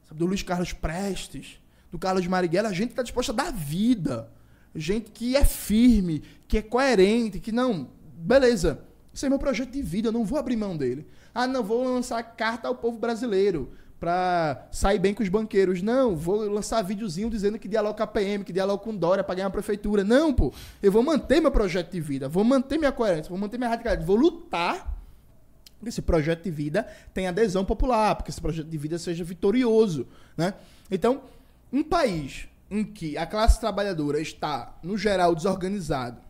sabe, 0.03 0.19
do 0.19 0.25
Luiz 0.25 0.43
Carlos 0.43 0.73
Prestes, 0.73 1.61
do 1.89 1.97
Carlos 1.97 2.27
Marighella. 2.27 2.67
A 2.67 2.73
gente 2.73 2.89
está 2.89 3.03
disposta 3.03 3.31
a 3.31 3.35
dar 3.35 3.53
vida. 3.53 4.29
Gente 4.75 5.11
que 5.11 5.37
é 5.37 5.45
firme, 5.45 6.23
que 6.45 6.57
é 6.57 6.61
coerente, 6.61 7.39
que 7.39 7.53
não. 7.53 7.89
Beleza, 8.13 8.83
esse 9.13 9.25
é 9.25 9.29
meu 9.29 9.39
projeto 9.39 9.71
de 9.71 9.81
vida, 9.81 10.09
eu 10.09 10.11
não 10.11 10.25
vou 10.25 10.37
abrir 10.39 10.57
mão 10.57 10.75
dele. 10.75 11.07
Ah, 11.33 11.47
não, 11.47 11.63
vou 11.63 11.85
lançar 11.85 12.21
carta 12.21 12.67
ao 12.67 12.75
povo 12.75 12.99
brasileiro 12.99 13.71
para 14.01 14.67
sair 14.71 14.97
bem 14.97 15.13
com 15.13 15.21
os 15.21 15.29
banqueiros. 15.29 15.83
Não, 15.83 16.15
vou 16.15 16.49
lançar 16.49 16.81
videozinho 16.81 17.29
dizendo 17.29 17.59
que 17.59 17.67
dialogo 17.67 17.95
com 17.95 18.01
a 18.01 18.07
PM, 18.07 18.43
que 18.43 18.51
dialogo 18.51 18.83
com 18.83 18.95
Dória 18.95 19.23
para 19.23 19.35
ganhar 19.35 19.47
a 19.47 19.51
prefeitura. 19.51 20.03
Não, 20.03 20.33
pô. 20.33 20.51
Eu 20.81 20.91
vou 20.91 21.03
manter 21.03 21.39
meu 21.39 21.51
projeto 21.51 21.91
de 21.91 22.01
vida, 22.01 22.27
vou 22.27 22.43
manter 22.43 22.79
minha 22.79 22.91
coerência, 22.91 23.29
vou 23.29 23.37
manter 23.37 23.59
minha 23.59 23.69
radicalidade, 23.69 24.07
vou 24.07 24.15
lutar 24.15 24.97
que 25.79 25.87
esse 25.87 26.01
projeto 26.01 26.43
de 26.43 26.49
vida 26.49 26.87
tenha 27.13 27.29
adesão 27.29 27.63
popular, 27.63 28.15
porque 28.15 28.31
esse 28.31 28.41
projeto 28.41 28.67
de 28.67 28.77
vida 28.77 28.97
seja 28.97 29.23
vitorioso, 29.23 30.07
né? 30.35 30.55
Então, 30.89 31.21
um 31.71 31.83
país 31.83 32.47
em 32.71 32.83
que 32.83 33.15
a 33.19 33.27
classe 33.27 33.59
trabalhadora 33.59 34.19
está, 34.19 34.79
no 34.81 34.97
geral, 34.97 35.35
desorganizado, 35.35 36.21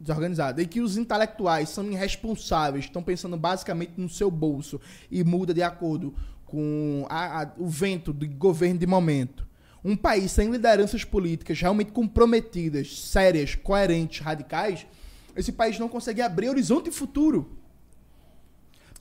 desorganizada 0.00 0.60
e 0.60 0.66
que 0.66 0.80
os 0.80 0.96
intelectuais 0.96 1.68
são 1.68 1.84
irresponsáveis, 1.84 2.86
estão 2.86 3.02
pensando 3.02 3.36
basicamente 3.36 3.92
no 3.96 4.08
seu 4.08 4.28
bolso 4.28 4.80
e 5.08 5.22
muda 5.22 5.54
de 5.54 5.62
acordo 5.62 6.12
com 6.52 7.06
a, 7.08 7.44
a, 7.44 7.52
o 7.56 7.66
vento 7.66 8.12
do 8.12 8.28
governo 8.28 8.78
de 8.78 8.86
momento. 8.86 9.48
Um 9.82 9.96
país 9.96 10.30
sem 10.30 10.50
lideranças 10.50 11.02
políticas 11.02 11.58
realmente 11.58 11.90
comprometidas, 11.90 13.00
sérias, 13.00 13.54
coerentes, 13.54 14.20
radicais, 14.20 14.86
esse 15.34 15.50
país 15.50 15.78
não 15.78 15.88
consegue 15.88 16.20
abrir 16.20 16.50
horizonte 16.50 16.90
futuro. 16.90 17.56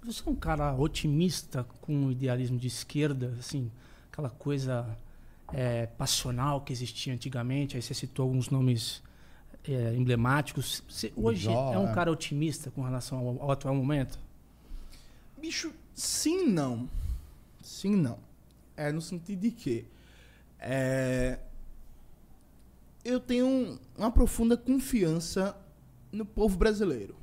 Você 0.06 0.24
é 0.26 0.32
um 0.32 0.36
cara 0.36 0.74
otimista 0.74 1.66
com 1.82 1.94
um 1.94 2.12
idealismo 2.12 2.58
de 2.58 2.68
esquerda, 2.68 3.36
assim, 3.38 3.70
aquela 4.10 4.30
coisa 4.30 4.98
é, 5.54 5.88
passional 5.88 6.62
que 6.62 6.72
existia 6.72 7.14
antigamente. 7.14 7.76
Aí 7.76 7.82
você 7.82 7.94
citou 7.94 8.24
alguns 8.24 8.50
nomes 8.50 9.04
é, 9.68 9.94
emblemáticos. 9.94 10.82
Você 10.88 11.12
hoje 11.18 11.50
é 11.50 11.78
um 11.78 11.94
cara 11.94 12.10
otimista 12.10 12.72
com 12.72 12.82
relação 12.82 13.20
ao, 13.20 13.44
ao, 13.44 13.52
atual 13.52 13.76
momento? 13.76 14.18
Bicho, 15.40 15.74
sim 15.94 16.48
não. 16.48 16.90
Sim 17.72 17.96
não. 17.96 18.20
É 18.76 18.92
no 18.92 19.02
sentido 19.02 19.40
de 19.40 19.52
que 19.52 19.86
é, 20.60 21.40
eu 23.04 23.20
tenho 23.20 23.80
uma 23.98 24.12
profunda 24.12 24.58
confiança 24.58 25.56
no 26.12 26.26
povo 26.26 26.58
brasileiro. 26.58 27.16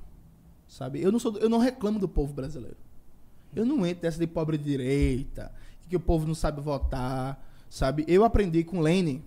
Sabe? 0.66 1.02
Eu 1.02 1.12
não, 1.12 1.18
sou, 1.18 1.36
eu 1.36 1.50
não 1.50 1.58
reclamo 1.58 1.98
do 1.98 2.08
povo 2.08 2.32
brasileiro. 2.32 2.78
Eu 3.54 3.66
não 3.66 3.86
entro 3.86 4.02
dessa 4.02 4.18
de 4.18 4.26
pobre 4.26 4.56
direita, 4.56 5.52
que 5.86 5.96
o 5.96 6.00
povo 6.00 6.26
não 6.26 6.34
sabe 6.34 6.60
votar, 6.62 7.42
sabe? 7.68 8.04
Eu 8.08 8.24
aprendi 8.24 8.64
com 8.64 8.80
Lênin 8.80 9.22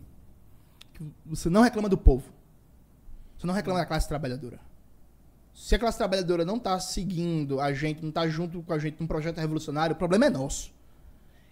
que 0.94 1.04
você 1.26 1.50
não 1.50 1.62
reclama 1.62 1.88
do 1.88 1.98
povo. 1.98 2.32
Você 3.38 3.46
não 3.46 3.54
reclama 3.54 3.80
da 3.80 3.86
classe 3.86 4.08
trabalhadora. 4.08 4.60
Se 5.54 5.76
a 5.76 5.80
classe 5.80 5.98
trabalhadora 6.00 6.44
não 6.44 6.58
está 6.58 6.80
seguindo 6.80 7.60
a 7.60 7.74
gente, 7.74 8.02
não 8.02 8.10
está 8.10 8.28
junto 8.28 8.62
com 8.64 8.74
a 8.74 8.80
gente 8.80 9.00
num 9.00 9.08
projeto 9.08 9.38
revolucionário, 9.38 9.96
o 9.96 9.98
problema 10.00 10.26
é 10.26 10.30
nosso. 10.30 10.81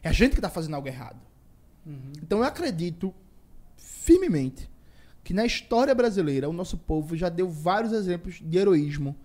É 0.01 0.09
a 0.09 0.11
gente 0.11 0.31
que 0.31 0.37
está 0.37 0.49
fazendo 0.49 0.75
algo 0.75 0.87
errado. 0.87 1.19
Uhum. 1.85 2.13
Então 2.21 2.39
eu 2.39 2.45
acredito 2.45 3.13
firmemente 3.77 4.69
que 5.23 5.33
na 5.33 5.45
história 5.45 5.93
brasileira 5.93 6.49
o 6.49 6.53
nosso 6.53 6.77
povo 6.77 7.15
já 7.15 7.29
deu 7.29 7.49
vários 7.49 7.93
exemplos 7.93 8.41
de 8.41 8.57
heroísmo, 8.57 9.15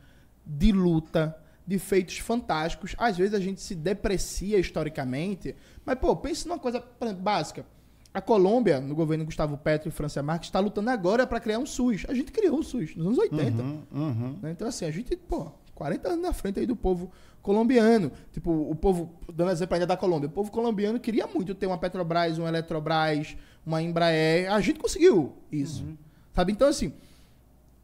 de 0.44 0.72
luta, 0.72 1.36
de 1.66 1.78
feitos 1.78 2.18
fantásticos. 2.18 2.94
Às 2.98 3.16
vezes 3.16 3.34
a 3.34 3.40
gente 3.40 3.60
se 3.60 3.74
deprecia 3.74 4.58
historicamente, 4.58 5.56
mas 5.84 5.98
pô, 5.98 6.14
pense 6.16 6.46
numa 6.46 6.58
coisa 6.58 6.82
básica. 7.18 7.64
A 8.12 8.20
Colômbia, 8.20 8.80
no 8.80 8.94
governo 8.94 9.24
Gustavo 9.24 9.58
Petro 9.58 9.88
e 9.88 9.90
Francia 9.90 10.22
Marques, 10.22 10.48
está 10.48 10.60
lutando 10.60 10.88
agora 10.90 11.26
para 11.26 11.40
criar 11.40 11.58
um 11.58 11.66
SUS. 11.66 12.04
A 12.08 12.14
gente 12.14 12.30
criou 12.30 12.60
o 12.60 12.62
SUS 12.62 12.94
nos 12.94 13.06
anos 13.06 13.18
80. 13.18 13.62
Uhum, 13.62 13.82
uhum. 13.90 14.38
Né? 14.40 14.52
Então, 14.52 14.68
assim, 14.68 14.84
a 14.84 14.90
gente, 14.90 15.16
pô, 15.16 15.50
40 15.74 16.08
anos 16.08 16.22
na 16.22 16.32
frente 16.32 16.60
aí 16.60 16.66
do 16.66 16.76
povo 16.76 17.10
colombiano. 17.44 18.10
Tipo, 18.32 18.50
o 18.50 18.74
povo, 18.74 19.14
dando 19.32 19.52
exemplo 19.52 19.74
ainda 19.74 19.86
da 19.86 19.96
Colômbia, 19.96 20.28
o 20.28 20.32
povo 20.32 20.50
colombiano 20.50 20.98
queria 20.98 21.26
muito 21.26 21.54
ter 21.54 21.66
uma 21.66 21.76
Petrobras, 21.78 22.38
uma 22.38 22.48
Eletrobras, 22.48 23.36
uma 23.64 23.82
Embraer. 23.82 24.50
A 24.50 24.60
gente 24.60 24.80
conseguiu 24.80 25.34
isso. 25.52 25.84
Uhum. 25.84 25.96
Sabe? 26.32 26.52
Então, 26.52 26.66
assim, 26.66 26.92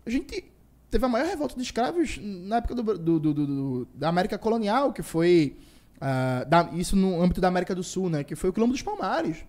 a 0.04 0.10
gente 0.10 0.44
teve 0.90 1.04
a 1.04 1.08
maior 1.08 1.26
revolta 1.26 1.54
de 1.54 1.62
escravos 1.62 2.18
na 2.22 2.56
época 2.56 2.74
do, 2.74 2.98
do, 2.98 3.20
do, 3.20 3.34
do 3.34 3.88
da 3.94 4.08
América 4.08 4.36
colonial, 4.36 4.92
que 4.92 5.02
foi. 5.02 5.56
Uh, 5.96 6.48
da, 6.48 6.70
isso 6.72 6.96
no 6.96 7.22
âmbito 7.22 7.42
da 7.42 7.48
América 7.48 7.74
do 7.74 7.84
Sul, 7.84 8.08
né? 8.08 8.24
Que 8.24 8.34
foi 8.34 8.48
o 8.48 8.52
Quilombo 8.54 8.72
dos 8.72 8.80
Palmares. 8.80 9.44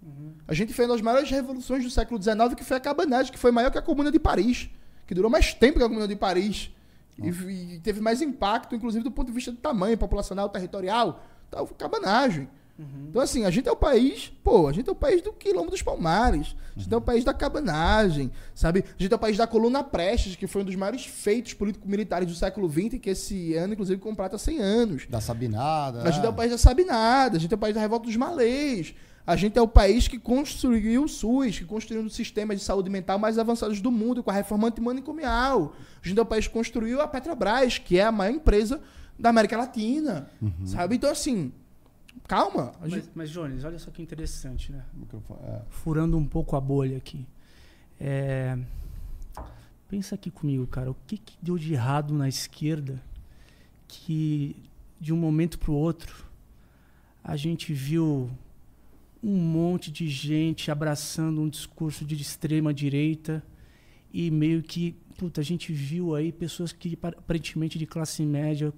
Uhum. 0.00 0.34
A 0.46 0.54
gente 0.54 0.72
fez 0.72 0.88
uma 0.88 0.94
das 0.94 1.02
maiores 1.02 1.28
revoluções 1.28 1.82
do 1.82 1.90
século 1.90 2.22
XIX, 2.22 2.54
que 2.56 2.62
foi 2.62 2.76
a 2.76 2.80
cabanagem, 2.80 3.32
que 3.32 3.38
foi 3.38 3.50
maior 3.50 3.72
que 3.72 3.78
a 3.78 3.82
Comuna 3.82 4.12
de 4.12 4.20
Paris, 4.20 4.70
que 5.04 5.14
durou 5.16 5.28
mais 5.28 5.52
tempo 5.52 5.78
que 5.78 5.84
a 5.84 5.88
Comuna 5.88 6.06
de 6.06 6.14
Paris. 6.14 6.70
E, 7.18 7.74
e, 7.74 7.80
teve 7.80 8.00
mais 8.00 8.22
impacto, 8.22 8.74
inclusive, 8.74 9.02
do 9.02 9.10
ponto 9.10 9.26
de 9.26 9.32
vista 9.32 9.50
do 9.50 9.58
tamanho 9.58 9.98
populacional, 9.98 10.48
territorial. 10.48 11.22
Então, 11.48 11.66
cabanagem. 11.78 12.48
Uhum. 12.78 13.06
Então, 13.08 13.20
assim, 13.20 13.44
a 13.44 13.50
gente 13.50 13.68
é 13.68 13.72
o 13.72 13.76
país, 13.76 14.32
pô, 14.44 14.68
a 14.68 14.72
gente 14.72 14.88
é 14.88 14.92
o 14.92 14.94
país 14.94 15.20
do 15.20 15.32
quilombo 15.32 15.68
dos 15.68 15.82
Palmares, 15.82 16.54
a 16.76 16.78
gente 16.78 16.88
uhum. 16.88 16.94
é 16.94 16.96
o 16.98 17.00
país 17.00 17.24
da 17.24 17.34
cabanagem, 17.34 18.30
sabe? 18.54 18.84
A 18.96 19.02
gente 19.02 19.12
é 19.12 19.16
o 19.16 19.18
país 19.18 19.36
da 19.36 19.48
coluna 19.48 19.82
Prestes, 19.82 20.36
que 20.36 20.46
foi 20.46 20.62
um 20.62 20.64
dos 20.64 20.76
maiores 20.76 21.04
feitos 21.04 21.54
político-militares 21.54 22.28
do 22.28 22.34
século 22.36 22.70
XX, 22.70 23.00
que 23.00 23.10
esse 23.10 23.54
ano, 23.54 23.72
inclusive, 23.72 24.00
completa 24.00 24.38
100 24.38 24.60
anos. 24.60 25.06
Da 25.08 25.20
Sabinada. 25.20 26.02
A 26.02 26.10
gente 26.12 26.22
é. 26.22 26.26
é 26.26 26.30
o 26.30 26.34
país 26.34 26.52
da 26.52 26.58
Sabinada, 26.58 27.36
a 27.36 27.40
gente 27.40 27.52
é 27.52 27.56
o 27.56 27.58
país 27.58 27.74
da 27.74 27.80
revolta 27.80 28.06
dos 28.06 28.16
malês. 28.16 28.94
A 29.28 29.36
gente 29.36 29.58
é 29.58 29.60
o 29.60 29.68
país 29.68 30.08
que 30.08 30.18
construiu 30.18 31.04
o 31.04 31.08
SUS, 31.08 31.58
que 31.58 31.64
construiu 31.66 32.02
um 32.02 32.08
sistema 32.08 32.56
de 32.56 32.62
saúde 32.62 32.88
mental 32.88 33.18
mais 33.18 33.38
avançados 33.38 33.78
do 33.78 33.92
mundo, 33.92 34.22
com 34.22 34.30
a 34.30 34.32
reforma 34.32 34.68
antimanicomial. 34.68 35.74
A 36.02 36.08
gente 36.08 36.18
é 36.18 36.22
o 36.22 36.24
país 36.24 36.46
que 36.46 36.54
construiu 36.54 36.98
a 37.02 37.06
Petrobras, 37.06 37.76
que 37.76 37.98
é 37.98 38.04
a 38.04 38.10
maior 38.10 38.34
empresa 38.34 38.80
da 39.18 39.28
América 39.28 39.58
Latina. 39.58 40.30
Uhum. 40.40 40.66
Sabe? 40.66 40.96
Então, 40.96 41.10
assim, 41.10 41.52
calma. 42.26 42.72
Mas, 42.80 43.10
mas, 43.14 43.28
Jones, 43.28 43.64
olha 43.64 43.78
só 43.78 43.90
que 43.90 44.00
interessante, 44.00 44.72
né? 44.72 44.82
É. 45.42 45.60
Furando 45.68 46.16
um 46.16 46.26
pouco 46.26 46.56
a 46.56 46.60
bolha 46.60 46.96
aqui. 46.96 47.26
É... 48.00 48.58
Pensa 49.90 50.14
aqui 50.14 50.30
comigo, 50.30 50.66
cara. 50.66 50.90
O 50.90 50.96
que, 51.06 51.18
que 51.18 51.36
deu 51.42 51.58
de 51.58 51.74
errado 51.74 52.14
na 52.14 52.30
esquerda 52.30 52.98
que, 53.86 54.56
de 54.98 55.12
um 55.12 55.18
momento 55.18 55.58
para 55.58 55.70
o 55.70 55.74
outro, 55.74 56.24
a 57.22 57.36
gente 57.36 57.74
viu 57.74 58.30
um 59.22 59.36
monte 59.36 59.90
de 59.90 60.08
gente 60.08 60.70
abraçando 60.70 61.40
um 61.40 61.48
discurso 61.48 62.04
de 62.04 62.14
extrema 62.14 62.72
direita 62.72 63.42
e 64.12 64.30
meio 64.30 64.62
que, 64.62 64.96
puta, 65.16 65.40
a 65.40 65.44
gente 65.44 65.72
viu 65.72 66.14
aí 66.14 66.32
pessoas 66.32 66.72
que 66.72 66.98
aparentemente 67.02 67.78
de 67.78 67.86
classe 67.86 68.22
média 68.24 68.72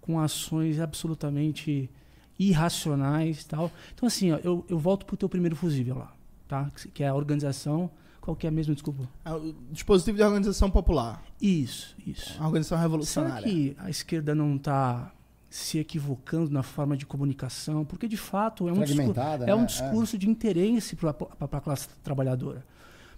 com 0.00 0.18
ações 0.20 0.78
absolutamente 0.78 1.90
irracionais 2.38 3.44
tal. 3.44 3.70
Então 3.94 4.06
assim, 4.06 4.32
ó, 4.32 4.38
eu, 4.42 4.64
eu 4.68 4.78
volto 4.78 5.06
pro 5.06 5.16
teu 5.16 5.28
primeiro 5.28 5.56
fusível 5.56 5.96
lá, 5.96 6.14
tá? 6.46 6.70
Que 6.94 7.02
é 7.02 7.08
a 7.08 7.14
organização, 7.14 7.90
qual 8.20 8.36
que 8.36 8.46
é 8.46 8.48
a 8.48 8.52
mesma, 8.52 8.74
desculpa? 8.74 9.08
É 9.24 9.32
o 9.32 9.54
dispositivo 9.70 10.16
de 10.16 10.22
organização 10.22 10.70
popular. 10.70 11.22
Isso, 11.40 11.96
isso. 12.06 12.36
A 12.40 12.46
organização 12.46 12.78
revolucionária. 12.78 13.42
Será 13.42 13.54
que 13.54 13.76
a 13.78 13.90
esquerda 13.90 14.34
não 14.34 14.56
está 14.56 15.12
se 15.50 15.78
equivocando 15.78 16.48
na 16.50 16.62
forma 16.62 16.96
de 16.96 17.04
comunicação, 17.04 17.84
porque 17.84 18.06
de 18.06 18.16
fato 18.16 18.68
é 18.68 18.72
um 18.72 18.84
discurso, 18.84 19.20
é 19.46 19.54
um 19.54 19.60
né? 19.60 19.66
discurso 19.66 20.14
é. 20.14 20.18
de 20.18 20.30
interesse 20.30 20.94
para 20.94 21.12
a 21.40 21.60
classe 21.60 21.88
trabalhadora. 22.04 22.64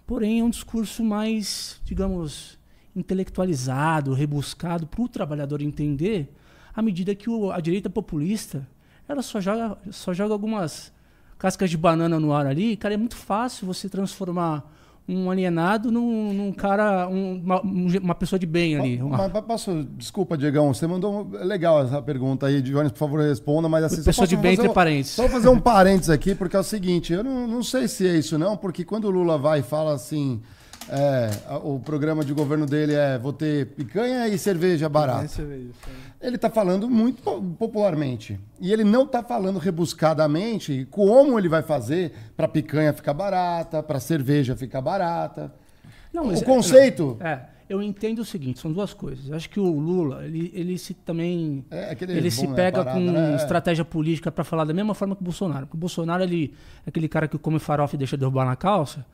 Porém, 0.05 0.39
é 0.39 0.43
um 0.43 0.49
discurso 0.49 1.03
mais, 1.03 1.79
digamos, 1.85 2.57
intelectualizado, 2.95 4.13
rebuscado 4.13 4.87
para 4.87 5.01
o 5.01 5.07
trabalhador 5.07 5.61
entender, 5.61 6.33
à 6.75 6.81
medida 6.81 7.13
que 7.13 7.29
o, 7.29 7.51
a 7.51 7.59
direita 7.59 7.89
populista 7.89 8.67
ela 9.07 9.21
só 9.21 9.39
joga, 9.39 9.77
só 9.91 10.11
joga 10.11 10.33
algumas 10.33 10.91
cascas 11.37 11.69
de 11.69 11.77
banana 11.77 12.19
no 12.19 12.33
ar 12.33 12.47
ali. 12.47 12.75
Cara, 12.75 12.95
é 12.95 12.97
muito 12.97 13.15
fácil 13.15 13.67
você 13.67 13.87
transformar 13.87 14.69
um 15.07 15.29
alienado 15.29 15.91
num, 15.91 16.33
num 16.33 16.51
cara, 16.51 17.07
um, 17.09 17.41
uma, 17.43 17.61
uma, 17.61 18.15
pessoa 18.15 18.39
de 18.39 18.45
bem 18.45 18.77
ali. 18.77 19.01
Uma... 19.01 19.29
Posso, 19.41 19.83
desculpa, 19.97 20.37
Diegão, 20.37 20.73
você 20.73 20.87
mandou 20.87 21.29
legal 21.41 21.83
essa 21.83 22.01
pergunta 22.01 22.47
aí, 22.47 22.61
Jones, 22.61 22.91
por 22.91 22.99
favor, 22.99 23.19
responda, 23.19 23.67
mas 23.67 23.83
assim. 23.83 24.03
Pessoa 24.03 24.25
de 24.25 24.37
bem 24.37 24.53
entre 24.53 24.67
um, 24.67 24.73
parênteses. 24.73 25.13
Só 25.13 25.27
fazer 25.27 25.49
um 25.49 25.59
parênteses 25.59 26.09
aqui, 26.09 26.33
porque 26.33 26.55
é 26.55 26.59
o 26.59 26.63
seguinte, 26.63 27.11
eu 27.11 27.23
não, 27.23 27.47
não 27.47 27.63
sei 27.63 27.87
se 27.87 28.07
é 28.07 28.15
isso, 28.15 28.37
não, 28.37 28.55
porque 28.55 28.85
quando 28.85 29.05
o 29.05 29.11
Lula 29.11 29.37
vai 29.37 29.59
e 29.59 29.63
fala 29.63 29.93
assim. 29.93 30.41
É, 30.89 31.29
o 31.63 31.79
programa 31.79 32.23
de 32.25 32.33
governo 32.33 32.65
dele 32.65 32.93
é 32.93 33.17
vou 33.17 33.33
ter 33.33 33.67
picanha 33.67 34.27
e 34.27 34.37
cerveja 34.37 34.89
barata. 34.89 35.41
Ele 36.21 36.35
está 36.35 36.49
falando 36.49 36.89
muito 36.89 37.21
popularmente. 37.57 38.39
E 38.59 38.71
ele 38.71 38.83
não 38.83 39.03
está 39.03 39.23
falando 39.23 39.59
rebuscadamente 39.59 40.87
como 40.89 41.37
ele 41.37 41.49
vai 41.49 41.61
fazer 41.61 42.13
para 42.35 42.47
picanha 42.47 42.93
ficar 42.93 43.13
barata, 43.13 43.83
para 43.83 43.99
cerveja 43.99 44.55
ficar 44.55 44.81
barata. 44.81 45.53
Não, 46.13 46.27
o 46.27 46.33
é, 46.33 46.41
conceito. 46.41 47.17
Não, 47.19 47.27
é, 47.27 47.49
eu 47.67 47.81
entendo 47.81 48.19
o 48.19 48.25
seguinte, 48.25 48.59
são 48.59 48.71
duas 48.71 48.93
coisas. 48.93 49.31
Acho 49.31 49.49
que 49.49 49.59
o 49.59 49.79
Lula, 49.79 50.25
ele, 50.25 50.51
ele 50.53 50.77
se 50.77 50.93
também. 50.93 51.65
É, 51.71 51.97
ele 52.01 52.29
se 52.29 52.45
né, 52.45 52.55
pega 52.55 52.83
parada, 52.83 52.99
com 52.99 53.11
né? 53.11 53.35
estratégia 53.35 53.83
política 53.83 54.31
para 54.31 54.43
falar 54.43 54.65
da 54.65 54.73
mesma 54.73 54.93
forma 54.93 55.15
que 55.15 55.21
o 55.21 55.25
Bolsonaro. 55.25 55.65
Porque 55.65 55.77
o 55.77 55.79
Bolsonaro, 55.79 56.23
ele 56.23 56.53
é 56.85 56.89
aquele 56.89 57.07
cara 57.07 57.27
que 57.27 57.37
come 57.37 57.59
farofa 57.59 57.95
e 57.95 57.97
deixa 57.97 58.15
derrubar 58.15 58.45
na 58.45 58.55
calça. 58.55 59.05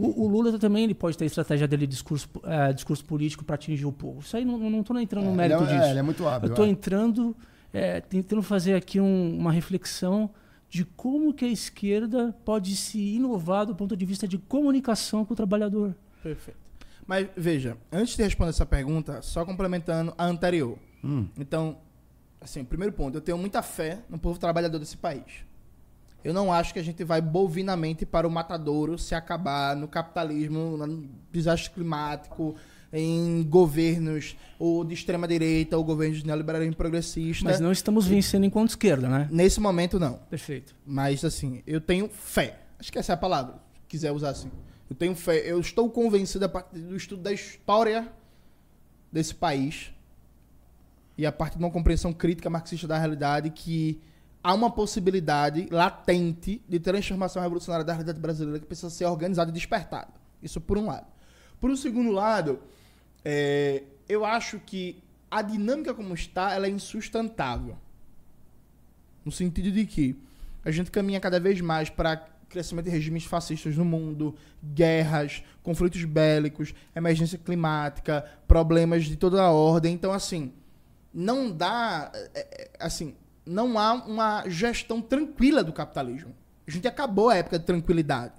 O, 0.00 0.24
o, 0.24 0.28
Lula 0.28 0.58
também 0.58 0.84
ele 0.84 0.94
pode 0.94 1.18
ter 1.18 1.24
a 1.24 1.26
estratégia 1.26 1.68
dele 1.68 1.86
de 1.86 1.92
discurso, 1.92 2.28
é, 2.44 2.72
discurso 2.72 3.04
político 3.04 3.44
para 3.44 3.54
atingir 3.54 3.84
o 3.84 3.92
povo. 3.92 4.20
Isso 4.20 4.36
aí 4.36 4.44
não 4.44 4.80
estou 4.80 4.98
entrando 4.98 5.24
no 5.26 5.32
é, 5.32 5.34
mérito 5.34 5.62
ele 5.62 5.72
é, 5.72 5.76
disso. 5.76 5.90
ele 5.90 5.98
é 5.98 6.02
muito 6.02 6.26
hábil. 6.26 6.48
Eu 6.48 6.52
estou 6.52 6.64
é. 6.64 6.68
entrando, 6.68 7.36
é, 7.72 8.00
tentando 8.00 8.42
fazer 8.42 8.74
aqui 8.74 8.98
um, 8.98 9.36
uma 9.38 9.52
reflexão 9.52 10.30
de 10.70 10.84
como 10.84 11.34
que 11.34 11.44
a 11.44 11.48
esquerda 11.48 12.34
pode 12.44 12.74
se 12.76 13.16
inovar 13.16 13.66
do 13.66 13.74
ponto 13.74 13.96
de 13.96 14.06
vista 14.06 14.26
de 14.26 14.38
comunicação 14.38 15.24
com 15.24 15.34
o 15.34 15.36
trabalhador. 15.36 15.94
Perfeito. 16.22 16.58
Mas 17.06 17.28
veja, 17.36 17.76
antes 17.90 18.16
de 18.16 18.22
responder 18.22 18.50
essa 18.50 18.64
pergunta, 18.64 19.20
só 19.20 19.44
complementando 19.44 20.14
a 20.16 20.24
anterior. 20.24 20.78
Hum. 21.02 21.26
Então, 21.36 21.78
assim, 22.40 22.64
primeiro 22.64 22.92
ponto, 22.92 23.16
eu 23.16 23.20
tenho 23.20 23.36
muita 23.36 23.62
fé 23.62 23.98
no 24.08 24.18
povo 24.18 24.38
trabalhador 24.38 24.78
desse 24.78 24.96
país. 24.96 25.44
Eu 26.22 26.34
não 26.34 26.52
acho 26.52 26.72
que 26.72 26.78
a 26.78 26.82
gente 26.82 27.02
vai 27.04 27.20
bovinamente 27.20 28.04
para 28.04 28.26
o 28.26 28.30
matadouro 28.30 28.98
se 28.98 29.14
acabar 29.14 29.74
no 29.74 29.88
capitalismo, 29.88 30.76
no 30.76 31.08
desastre 31.32 31.70
climático, 31.70 32.54
em 32.92 33.42
governos 33.44 34.36
ou 34.58 34.84
de 34.84 34.94
extrema 34.94 35.26
direita 35.26 35.76
ou 35.76 35.84
governos 35.84 36.18
de 36.18 36.26
neoliberalismo 36.26 36.76
progressista. 36.76 37.44
Mas 37.44 37.60
não 37.60 37.72
estamos 37.72 38.06
vencendo 38.06 38.44
enquanto 38.44 38.70
esquerda, 38.70 39.08
né? 39.08 39.28
Nesse 39.30 39.60
momento, 39.60 39.98
não. 39.98 40.14
Perfeito. 40.28 40.74
Mas, 40.84 41.24
assim, 41.24 41.62
eu 41.66 41.80
tenho 41.80 42.08
fé. 42.08 42.60
Acho 42.78 42.90
que 42.90 42.98
essa 42.98 43.12
é 43.12 43.14
a 43.14 43.18
palavra, 43.18 43.54
se 43.72 43.80
quiser 43.88 44.12
usar 44.12 44.30
assim. 44.30 44.50
Eu 44.88 44.96
tenho 44.96 45.14
fé. 45.14 45.38
Eu 45.44 45.60
estou 45.60 45.88
convencido 45.88 46.44
a 46.44 46.48
partir 46.48 46.80
do 46.80 46.96
estudo 46.96 47.22
da 47.22 47.32
história 47.32 48.10
desse 49.12 49.34
país 49.34 49.92
e 51.16 51.24
a 51.24 51.30
partir 51.30 51.58
de 51.58 51.64
uma 51.64 51.70
compreensão 51.70 52.12
crítica 52.12 52.50
marxista 52.50 52.88
da 52.88 52.98
realidade 52.98 53.50
que 53.50 54.00
há 54.42 54.54
uma 54.54 54.70
possibilidade 54.70 55.68
latente 55.70 56.62
de 56.68 56.80
transformação 56.80 57.42
revolucionária 57.42 57.84
da 57.84 57.92
realidade 57.92 58.18
brasileira 58.18 58.58
que 58.58 58.66
precisa 58.66 58.90
ser 58.90 59.04
organizada 59.04 59.50
e 59.50 59.54
despertada. 59.54 60.08
Isso 60.42 60.60
por 60.60 60.78
um 60.78 60.86
lado. 60.86 61.06
Por 61.60 61.70
um 61.70 61.76
segundo 61.76 62.10
lado, 62.10 62.60
é, 63.24 63.82
eu 64.08 64.24
acho 64.24 64.58
que 64.60 65.02
a 65.30 65.42
dinâmica 65.42 65.94
como 65.94 66.14
está, 66.14 66.54
ela 66.54 66.66
é 66.66 66.70
insustentável. 66.70 67.76
No 69.24 69.30
sentido 69.30 69.70
de 69.70 69.84
que 69.84 70.16
a 70.64 70.70
gente 70.70 70.90
caminha 70.90 71.20
cada 71.20 71.38
vez 71.38 71.60
mais 71.60 71.90
para 71.90 72.26
crescimento 72.48 72.86
de 72.86 72.90
regimes 72.90 73.24
fascistas 73.24 73.76
no 73.76 73.84
mundo, 73.84 74.34
guerras, 74.62 75.44
conflitos 75.62 76.04
bélicos, 76.04 76.74
emergência 76.94 77.38
climática, 77.38 78.24
problemas 78.48 79.04
de 79.04 79.16
toda 79.16 79.40
a 79.40 79.50
ordem. 79.50 79.94
Então, 79.94 80.12
assim, 80.12 80.52
não 81.14 81.50
dá, 81.50 82.10
é, 82.14 82.30
é, 82.34 82.70
assim, 82.78 83.14
não 83.50 83.76
há 83.76 83.94
uma 83.94 84.48
gestão 84.48 85.02
tranquila 85.02 85.64
do 85.64 85.72
capitalismo. 85.72 86.32
A 86.66 86.70
gente 86.70 86.86
acabou 86.86 87.30
a 87.30 87.36
época 87.36 87.58
de 87.58 87.64
tranquilidade, 87.64 88.34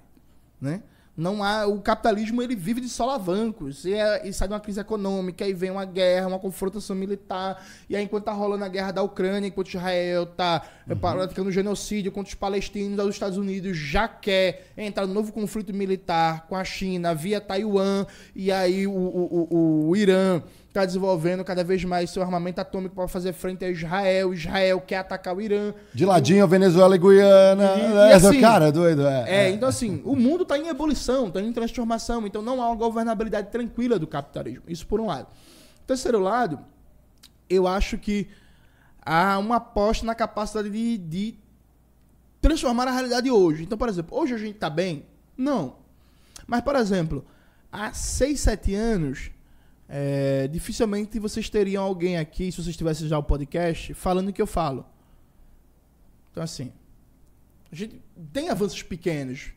né? 0.58 0.82
Não 1.14 1.44
há 1.44 1.66
o 1.66 1.78
capitalismo 1.82 2.40
ele 2.40 2.56
vive 2.56 2.80
de 2.80 2.88
solavancos 2.88 3.84
e, 3.84 3.92
é, 3.92 4.26
e 4.26 4.32
sai 4.32 4.48
de 4.48 4.54
uma 4.54 4.60
crise 4.60 4.80
econômica 4.80 5.46
e 5.46 5.52
vem 5.52 5.70
uma 5.70 5.84
guerra, 5.84 6.26
uma 6.26 6.38
confrontação 6.38 6.96
militar 6.96 7.62
e 7.86 7.94
aí 7.94 8.02
enquanto 8.02 8.24
tá 8.24 8.32
rolando 8.32 8.64
a 8.64 8.68
guerra 8.68 8.92
da 8.92 9.02
Ucrânia, 9.02 9.46
enquanto 9.46 9.68
Israel 9.68 10.24
tá 10.24 10.62
uhum. 10.88 10.96
praticando 10.96 11.52
genocídio 11.52 12.10
contra 12.10 12.30
os 12.30 12.34
palestinos, 12.34 12.98
os 13.04 13.14
Estados 13.14 13.36
Unidos 13.36 13.76
já 13.76 14.08
quer 14.08 14.72
entrar 14.74 15.06
no 15.06 15.12
novo 15.12 15.30
conflito 15.34 15.74
militar 15.74 16.46
com 16.46 16.56
a 16.56 16.64
China 16.64 17.14
via 17.14 17.42
Taiwan 17.42 18.06
e 18.34 18.50
aí 18.50 18.86
o, 18.86 18.92
o, 18.92 19.48
o, 19.50 19.88
o 19.90 19.96
Irã 19.96 20.42
está 20.72 20.86
desenvolvendo 20.86 21.44
cada 21.44 21.62
vez 21.62 21.84
mais 21.84 22.08
seu 22.08 22.22
armamento 22.22 22.58
atômico 22.58 22.94
para 22.94 23.06
fazer 23.06 23.34
frente 23.34 23.62
a 23.62 23.68
Israel. 23.68 24.32
Israel 24.32 24.80
quer 24.80 24.96
atacar 24.96 25.36
o 25.36 25.40
Irã. 25.40 25.74
De 25.92 26.06
ladinho, 26.06 26.48
Venezuela 26.48 26.96
e 26.96 26.98
Guiana. 26.98 27.74
E, 27.76 27.88
né? 27.88 28.08
e 28.08 28.12
assim, 28.14 28.40
cara, 28.40 28.68
é 28.68 28.72
doido. 28.72 29.06
É, 29.06 29.24
é, 29.28 29.50
então 29.50 29.68
assim, 29.68 30.00
o 30.02 30.16
mundo 30.16 30.44
está 30.44 30.56
em 30.56 30.68
ebulição, 30.68 31.28
está 31.28 31.42
em 31.42 31.52
transformação. 31.52 32.26
Então 32.26 32.40
não 32.40 32.62
há 32.62 32.68
uma 32.68 32.76
governabilidade 32.76 33.50
tranquila 33.50 33.98
do 33.98 34.06
capitalismo. 34.06 34.62
Isso 34.66 34.86
por 34.86 34.98
um 34.98 35.06
lado. 35.06 35.26
Terceiro 35.86 36.18
lado, 36.18 36.58
eu 37.50 37.66
acho 37.66 37.98
que 37.98 38.28
há 39.04 39.36
uma 39.38 39.56
aposta 39.56 40.06
na 40.06 40.14
capacidade 40.14 40.70
de, 40.70 40.96
de 40.96 41.34
transformar 42.40 42.88
a 42.88 42.92
realidade 42.92 43.30
hoje. 43.30 43.62
Então, 43.62 43.76
por 43.76 43.90
exemplo, 43.90 44.18
hoje 44.18 44.32
a 44.32 44.38
gente 44.38 44.54
está 44.54 44.70
bem? 44.70 45.04
Não. 45.36 45.76
Mas, 46.46 46.62
por 46.62 46.76
exemplo, 46.76 47.26
há 47.70 47.92
seis, 47.92 48.40
sete 48.40 48.74
anos 48.74 49.31
é, 49.94 50.48
dificilmente 50.48 51.18
vocês 51.18 51.50
teriam 51.50 51.84
alguém 51.84 52.16
aqui, 52.16 52.50
se 52.50 52.62
vocês 52.62 52.74
tivessem 52.74 53.06
já 53.06 53.18
o 53.18 53.22
podcast, 53.22 53.92
falando 53.92 54.30
o 54.30 54.32
que 54.32 54.40
eu 54.40 54.46
falo. 54.46 54.86
Então, 56.30 56.42
assim, 56.42 56.72
a 57.70 57.76
gente 57.76 58.00
tem 58.32 58.48
avanços 58.48 58.82
pequenos, 58.82 59.52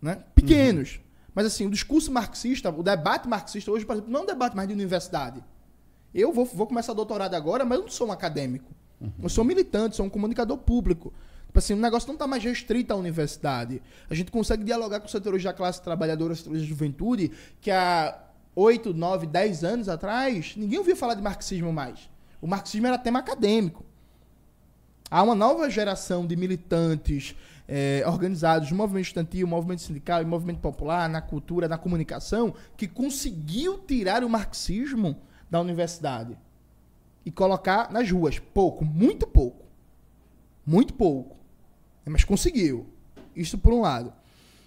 né? 0.00 0.22
Pequenos. 0.36 0.94
Uhum. 0.94 1.00
Mas, 1.34 1.46
assim, 1.46 1.66
o 1.66 1.70
discurso 1.70 2.12
marxista, 2.12 2.70
o 2.70 2.80
debate 2.80 3.26
marxista 3.26 3.72
hoje, 3.72 3.84
por 3.84 3.94
exemplo, 3.94 4.12
não 4.12 4.20
é 4.20 4.22
um 4.22 4.26
debate 4.26 4.54
mais 4.54 4.68
de 4.68 4.74
universidade. 4.74 5.42
Eu 6.14 6.32
vou, 6.32 6.44
vou 6.44 6.68
começar 6.68 6.92
doutorado 6.92 7.34
agora, 7.34 7.64
mas 7.64 7.78
eu 7.78 7.82
não 7.82 7.90
sou 7.90 8.06
um 8.06 8.12
acadêmico. 8.12 8.72
Uhum. 9.00 9.10
Eu 9.20 9.28
sou 9.28 9.42
militante, 9.42 9.96
sou 9.96 10.06
um 10.06 10.10
comunicador 10.10 10.58
público. 10.58 11.12
Tipo 11.46 11.58
assim, 11.58 11.74
o 11.74 11.76
negócio 11.76 12.06
não 12.06 12.14
está 12.14 12.28
mais 12.28 12.44
restrito 12.44 12.92
à 12.92 12.96
universidade. 12.96 13.82
A 14.08 14.14
gente 14.14 14.30
consegue 14.30 14.62
dialogar 14.62 15.00
com 15.00 15.08
setores 15.08 15.42
da 15.42 15.52
classe 15.52 15.82
trabalhadora, 15.82 16.36
setores 16.36 16.60
da 16.60 16.68
juventude, 16.68 17.32
que 17.60 17.72
a 17.72 18.29
8, 18.60 18.92
9, 18.92 19.26
10 19.26 19.64
anos 19.64 19.88
atrás, 19.88 20.54
ninguém 20.54 20.78
ouvia 20.78 20.94
falar 20.94 21.14
de 21.14 21.22
marxismo 21.22 21.72
mais. 21.72 22.10
O 22.42 22.46
marxismo 22.46 22.86
era 22.86 22.98
tema 22.98 23.20
acadêmico. 23.20 23.86
Há 25.10 25.22
uma 25.22 25.34
nova 25.34 25.70
geração 25.70 26.26
de 26.26 26.36
militantes 26.36 27.34
é, 27.66 28.02
organizados 28.06 28.70
no 28.70 28.76
movimento 28.76 29.06
estudantil, 29.06 29.46
movimento 29.46 29.80
sindical 29.80 30.20
e 30.20 30.26
movimento 30.26 30.60
popular, 30.60 31.08
na 31.08 31.22
cultura, 31.22 31.68
na 31.68 31.78
comunicação, 31.78 32.54
que 32.76 32.86
conseguiu 32.86 33.78
tirar 33.78 34.22
o 34.22 34.28
marxismo 34.28 35.16
da 35.50 35.58
universidade 35.58 36.36
e 37.24 37.30
colocar 37.30 37.90
nas 37.90 38.10
ruas. 38.10 38.38
Pouco, 38.38 38.84
muito 38.84 39.26
pouco. 39.26 39.64
Muito 40.66 40.92
pouco. 40.92 41.34
Mas 42.04 42.24
conseguiu. 42.24 42.86
Isso 43.34 43.56
por 43.56 43.72
um 43.72 43.80
lado. 43.80 44.12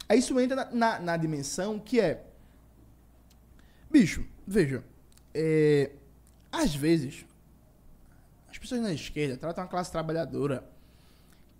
Aí 0.09 0.17
isso 0.17 0.39
entra 0.39 0.55
na, 0.55 0.71
na, 0.71 0.99
na 0.99 1.17
dimensão 1.17 1.77
que 1.77 1.99
é 1.99 2.32
Bicho, 3.93 4.25
veja. 4.47 4.83
É, 5.35 5.91
às 6.51 6.73
vezes, 6.73 7.27
as 8.49 8.57
pessoas 8.57 8.81
na 8.81 8.91
esquerda 8.91 9.37
tratam 9.37 9.63
a 9.63 9.67
classe 9.67 9.91
trabalhadora 9.91 10.67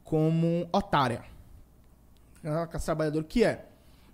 como 0.03 0.67
otária. 0.73 1.23
A 2.43 2.65
classe 2.65 2.87
trabalhadora 2.87 3.23
que 3.23 3.43
é. 3.43 3.67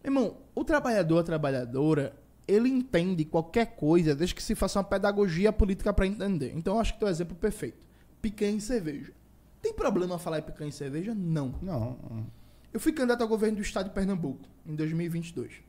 Irmão, 0.04 0.36
o 0.54 0.66
trabalhador, 0.66 1.20
a 1.20 1.24
trabalhadora, 1.24 2.14
ele 2.46 2.68
entende 2.68 3.24
qualquer 3.24 3.78
coisa 3.78 4.14
desde 4.14 4.36
que 4.36 4.44
se 4.44 4.54
faça 4.54 4.80
uma 4.80 4.84
pedagogia 4.84 5.54
política 5.54 5.94
para 5.94 6.06
entender. 6.06 6.52
Então, 6.54 6.74
eu 6.74 6.82
acho 6.82 6.98
que 6.98 7.04
é 7.06 7.08
o 7.08 7.10
exemplo 7.10 7.38
perfeito. 7.38 7.78
Picanha 8.22 8.58
e 8.58 8.62
cerveja. 8.62 9.14
Tem 9.62 9.74
problema 9.74 10.20
falar 10.20 10.40
em 10.40 10.44
picanha 10.44 10.70
e 10.70 10.74
cerveja? 10.74 11.16
Não. 11.16 11.56
Não. 11.62 12.28
Eu 12.74 12.82
fui 12.82 12.92
candidato 12.92 13.22
ao 13.22 13.30
governo 13.30 13.56
do 13.56 13.62
estado 13.62 13.86
de 13.86 13.92
Pernambuco 13.96 14.46
em 14.66 14.76
2022 14.76 15.69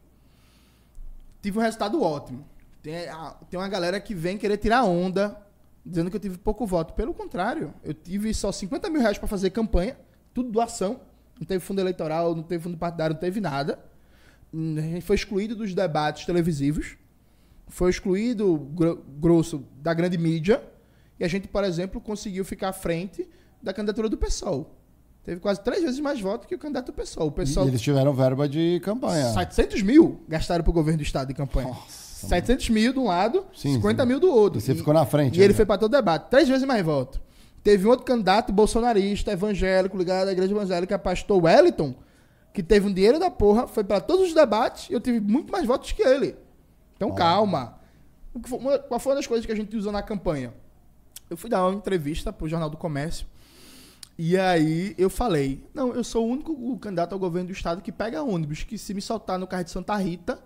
tive 1.41 1.59
um 1.59 1.63
resultado 1.63 2.03
ótimo. 2.03 2.45
Tem, 2.83 2.95
tem 3.49 3.61
uma 3.61 3.69
galera 3.69 4.01
que 4.01 4.15
vem 4.15 4.39
querer 4.39 4.57
tirar 4.57 4.85
onda, 4.85 5.37
dizendo 5.85 6.11
que 6.11 6.17
eu 6.17 6.21
tive 6.21 6.39
pouco 6.39 6.67
voto. 6.67 6.95
Pelo 6.95 7.13
contrário, 7.13 7.75
eu 7.83 7.93
tive 7.93 8.33
só 8.33 8.51
50 8.51 8.89
mil 8.89 9.01
reais 9.01 9.19
para 9.19 9.29
fazer 9.29 9.51
campanha, 9.51 9.99
tudo 10.33 10.51
doação. 10.51 11.01
Não 11.39 11.47
teve 11.47 11.65
fundo 11.65 11.81
eleitoral, 11.81 12.35
não 12.35 12.43
teve 12.43 12.65
fundo 12.65 12.77
partidário, 12.77 13.15
não 13.15 13.21
teve 13.21 13.41
nada. 13.41 13.79
A 14.53 14.81
gente 14.81 15.03
foi 15.03 15.17
excluído 15.17 15.55
dos 15.57 15.75
debates 15.75 16.27
televisivos. 16.27 16.97
Foi 17.69 17.91
excluído, 17.91 18.59
grosso, 19.19 19.65
da 19.81 19.95
grande 19.95 20.19
mídia. 20.19 20.63
E 21.19 21.25
a 21.25 21.29
gente, 21.29 21.49
por 21.49 21.65
exemplo, 21.65 22.01
conseguiu 22.01 22.45
ficar 22.45 22.71
à 22.71 22.73
frente 22.73 23.29
da 23.63 23.73
candidatura 23.73 24.09
do 24.09 24.17
PSOL. 24.17 24.80
Teve 25.25 25.41
quase 25.41 25.61
três 25.61 25.83
vezes 25.83 26.01
mais 26.01 26.21
votos 26.21 26.47
que 26.47 26.55
o 26.55 26.59
candidato 26.59 26.87
do 26.87 26.93
PSOL. 26.93 27.29
O 27.29 27.33
PSOL 27.33 27.67
e 27.67 27.69
eles 27.69 27.81
tiveram 27.81 28.13
verba 28.15 28.49
de 28.49 28.81
campanha. 28.83 29.33
700 29.33 29.83
mil 29.83 30.21
gastaram 30.27 30.65
para 30.65 30.71
o 30.71 30.73
governo 30.73 30.99
do 30.99 31.03
estado 31.03 31.29
de 31.29 31.35
campanha. 31.35 31.69
Nossa, 31.69 32.27
700 32.27 32.69
mano. 32.69 32.81
mil 32.81 32.93
de 32.93 32.99
um 32.99 33.05
lado, 33.05 33.45
sim, 33.55 33.75
50 33.75 34.03
sim. 34.03 34.09
mil 34.09 34.19
do 34.19 34.31
outro. 34.31 34.59
E 34.59 34.63
você 34.63 34.73
e, 34.73 34.75
ficou 34.75 34.95
na 34.95 35.05
frente. 35.05 35.39
E 35.39 35.43
ele 35.43 35.53
foi 35.53 35.67
para 35.67 35.79
todo 35.79 35.93
debate. 35.93 36.31
Três 36.31 36.49
vezes 36.49 36.67
mais 36.67 36.85
votos. 36.85 37.21
Teve 37.63 37.87
um 37.87 37.91
outro 37.91 38.07
candidato 38.07 38.53
bolsonarista, 38.53 39.31
evangélico, 39.31 39.97
ligado 39.97 40.29
à 40.29 40.33
igreja 40.33 40.53
evangélica, 40.53 40.99
pastor 40.99 41.45
Wellington, 41.45 41.95
que 42.55 42.63
teve 42.63 42.89
um 42.89 42.93
dinheiro 42.93 43.19
da 43.19 43.31
porra, 43.31 43.67
foi 43.67 43.85
para 43.85 44.01
todos 44.01 44.29
os 44.29 44.35
debates 44.35 44.89
e 44.89 44.95
eu 44.95 45.01
tive 45.01 45.21
muito 45.21 45.53
mais 45.53 45.67
votos 45.67 45.93
que 45.93 46.03
ele. 46.03 46.35
Então, 46.97 47.11
oh. 47.11 47.15
calma. 47.15 47.79
Qual 48.89 48.99
foi 48.99 49.13
uma 49.13 49.17
das 49.17 49.27
coisas 49.27 49.45
que 49.45 49.53
a 49.53 49.57
gente 49.57 49.77
usou 49.77 49.93
na 49.93 50.03
campanha? 50.03 50.55
Eu 51.29 51.37
fui 51.37 51.51
dar 51.51 51.67
uma 51.67 51.77
entrevista 51.77 52.33
para 52.33 52.47
o 52.47 52.49
Jornal 52.49 52.71
do 52.71 52.77
Comércio 52.79 53.27
e 54.23 54.37
aí 54.37 54.95
eu 54.99 55.09
falei, 55.09 55.65
não, 55.73 55.95
eu 55.95 56.05
sou 56.05 56.27
o 56.27 56.31
único 56.31 56.79
candidato 56.79 57.15
ao 57.15 57.19
governo 57.19 57.47
do 57.47 57.55
estado 57.55 57.81
que 57.81 57.91
pega 57.91 58.23
ônibus, 58.23 58.63
que 58.63 58.77
se 58.77 58.93
me 58.93 59.01
soltar 59.01 59.39
no 59.39 59.47
carro 59.47 59.65
de 59.65 59.71
Santa 59.71 59.97
Rita, 59.97 60.39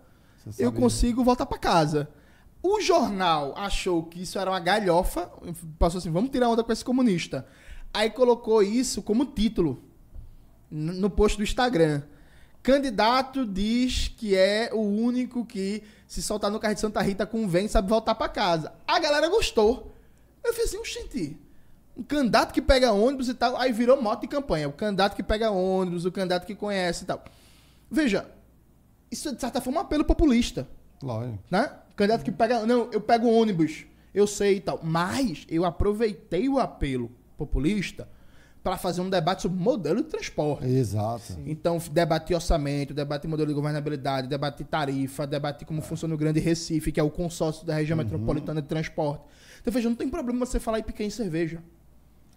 eu 0.56 0.70
consigo 0.70 1.24
voltar 1.24 1.44
para 1.44 1.58
casa. 1.58 2.08
O 2.62 2.80
jornal 2.80 3.52
achou 3.56 4.04
que 4.04 4.22
isso 4.22 4.38
era 4.38 4.48
uma 4.48 4.60
galhofa, 4.60 5.28
passou 5.76 5.98
assim, 5.98 6.12
vamos 6.12 6.30
tirar 6.30 6.50
onda 6.50 6.62
com 6.62 6.70
esse 6.70 6.84
comunista. 6.84 7.48
Aí 7.92 8.10
colocou 8.10 8.62
isso 8.62 9.02
como 9.02 9.26
título 9.26 9.82
no 10.70 11.10
post 11.10 11.36
do 11.36 11.42
Instagram. 11.42 12.04
Candidato 12.62 13.44
diz 13.44 14.06
que 14.06 14.36
é 14.36 14.70
o 14.72 14.82
único 14.82 15.44
que 15.44 15.82
se 16.06 16.22
soltar 16.22 16.48
no 16.48 16.60
carro 16.60 16.74
de 16.74 16.80
Santa 16.80 17.02
Rita 17.02 17.26
convém 17.26 17.66
sabe 17.66 17.88
voltar 17.88 18.14
para 18.14 18.28
casa. 18.28 18.72
A 18.86 19.00
galera 19.00 19.28
gostou. 19.28 19.92
Eu 20.44 20.54
fiz 20.54 20.66
assim, 20.66 20.84
gente, 20.84 21.43
um 21.96 22.02
candidato 22.02 22.52
que 22.52 22.60
pega 22.60 22.92
ônibus 22.92 23.28
e 23.28 23.34
tal, 23.34 23.56
aí 23.56 23.72
virou 23.72 24.00
moto 24.00 24.22
de 24.22 24.28
campanha. 24.28 24.68
O 24.68 24.72
candidato 24.72 25.14
que 25.14 25.22
pega 25.22 25.50
ônibus, 25.50 26.04
o 26.04 26.12
candidato 26.12 26.46
que 26.46 26.54
conhece 26.54 27.04
e 27.04 27.06
tal. 27.06 27.22
Veja, 27.90 28.28
isso 29.10 29.28
é, 29.28 29.32
de 29.32 29.40
certa 29.40 29.60
forma 29.60 29.80
um 29.80 29.82
apelo 29.82 30.04
populista. 30.04 30.66
Lógico. 31.02 31.38
Né? 31.50 31.70
O 31.92 31.94
candidato 31.94 32.24
que 32.24 32.32
pega. 32.32 32.66
Não, 32.66 32.90
eu 32.92 33.00
pego 33.00 33.28
ônibus, 33.28 33.86
eu 34.12 34.26
sei 34.26 34.56
e 34.56 34.60
tal. 34.60 34.80
Mas 34.82 35.46
eu 35.48 35.64
aproveitei 35.64 36.48
o 36.48 36.58
apelo 36.58 37.10
populista 37.36 38.08
para 38.64 38.78
fazer 38.78 39.02
um 39.02 39.10
debate 39.10 39.42
sobre 39.42 39.62
modelo 39.62 40.02
de 40.02 40.08
transporte. 40.08 40.66
Exato. 40.66 41.38
Então, 41.44 41.78
debater 41.92 42.34
orçamento, 42.34 42.94
debater 42.94 43.28
modelo 43.28 43.48
de 43.48 43.54
governabilidade, 43.54 44.26
debater 44.26 44.66
tarifa, 44.66 45.26
debater 45.26 45.66
como 45.68 45.82
funciona 45.82 46.14
o 46.14 46.16
Grande 46.16 46.40
Recife, 46.40 46.90
que 46.90 46.98
é 46.98 47.02
o 47.02 47.10
consórcio 47.10 47.66
da 47.66 47.74
região 47.74 47.96
metropolitana 47.96 48.62
de 48.62 48.66
transporte. 48.66 49.22
Então, 49.60 49.70
veja, 49.70 49.88
não 49.88 49.96
tem 49.96 50.08
problema 50.08 50.46
você 50.46 50.58
falar 50.58 50.78
em 50.78 50.82
picanha 50.82 51.08
e 51.08 51.12
cerveja. 51.12 51.62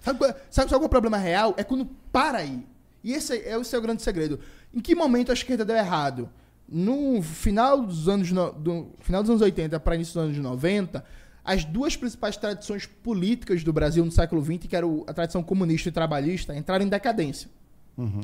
Sabe, 0.07 0.19
qual- 0.19 0.29
sabe, 0.29 0.69
sabe 0.69 0.69
qual 0.69 0.81
é 0.83 0.85
o 0.85 0.89
problema 0.89 1.17
real? 1.17 1.53
É 1.57 1.63
quando 1.63 1.85
para 2.11 2.39
aí. 2.39 2.65
E 3.03 3.13
esse 3.13 3.33
é, 3.33 3.51
é 3.51 3.57
o 3.57 3.81
grande 3.81 4.01
segredo. 4.01 4.39
Em 4.73 4.79
que 4.79 4.95
momento 4.95 5.31
a 5.31 5.33
esquerda 5.33 5.63
deu 5.65 5.75
errado? 5.75 6.29
No 6.67 7.21
final 7.21 7.81
dos 7.81 8.07
anos, 8.09 8.31
no- 8.31 8.51
do, 8.51 8.87
final 9.01 9.21
dos 9.21 9.29
anos 9.29 9.41
80 9.41 9.79
para 9.79 9.95
início 9.95 10.13
dos 10.13 10.23
anos 10.23 10.37
90, 10.37 11.03
as 11.43 11.63
duas 11.63 11.95
principais 11.95 12.35
tradições 12.35 12.85
políticas 12.85 13.63
do 13.63 13.71
Brasil 13.71 14.03
no 14.03 14.11
século 14.11 14.43
XX, 14.43 14.67
que 14.67 14.75
era 14.75 14.85
a 15.07 15.13
tradição 15.13 15.41
comunista 15.43 15.87
e 15.89 15.91
trabalhista, 15.91 16.55
entraram 16.55 16.85
em 16.85 16.89
decadência 16.89 17.49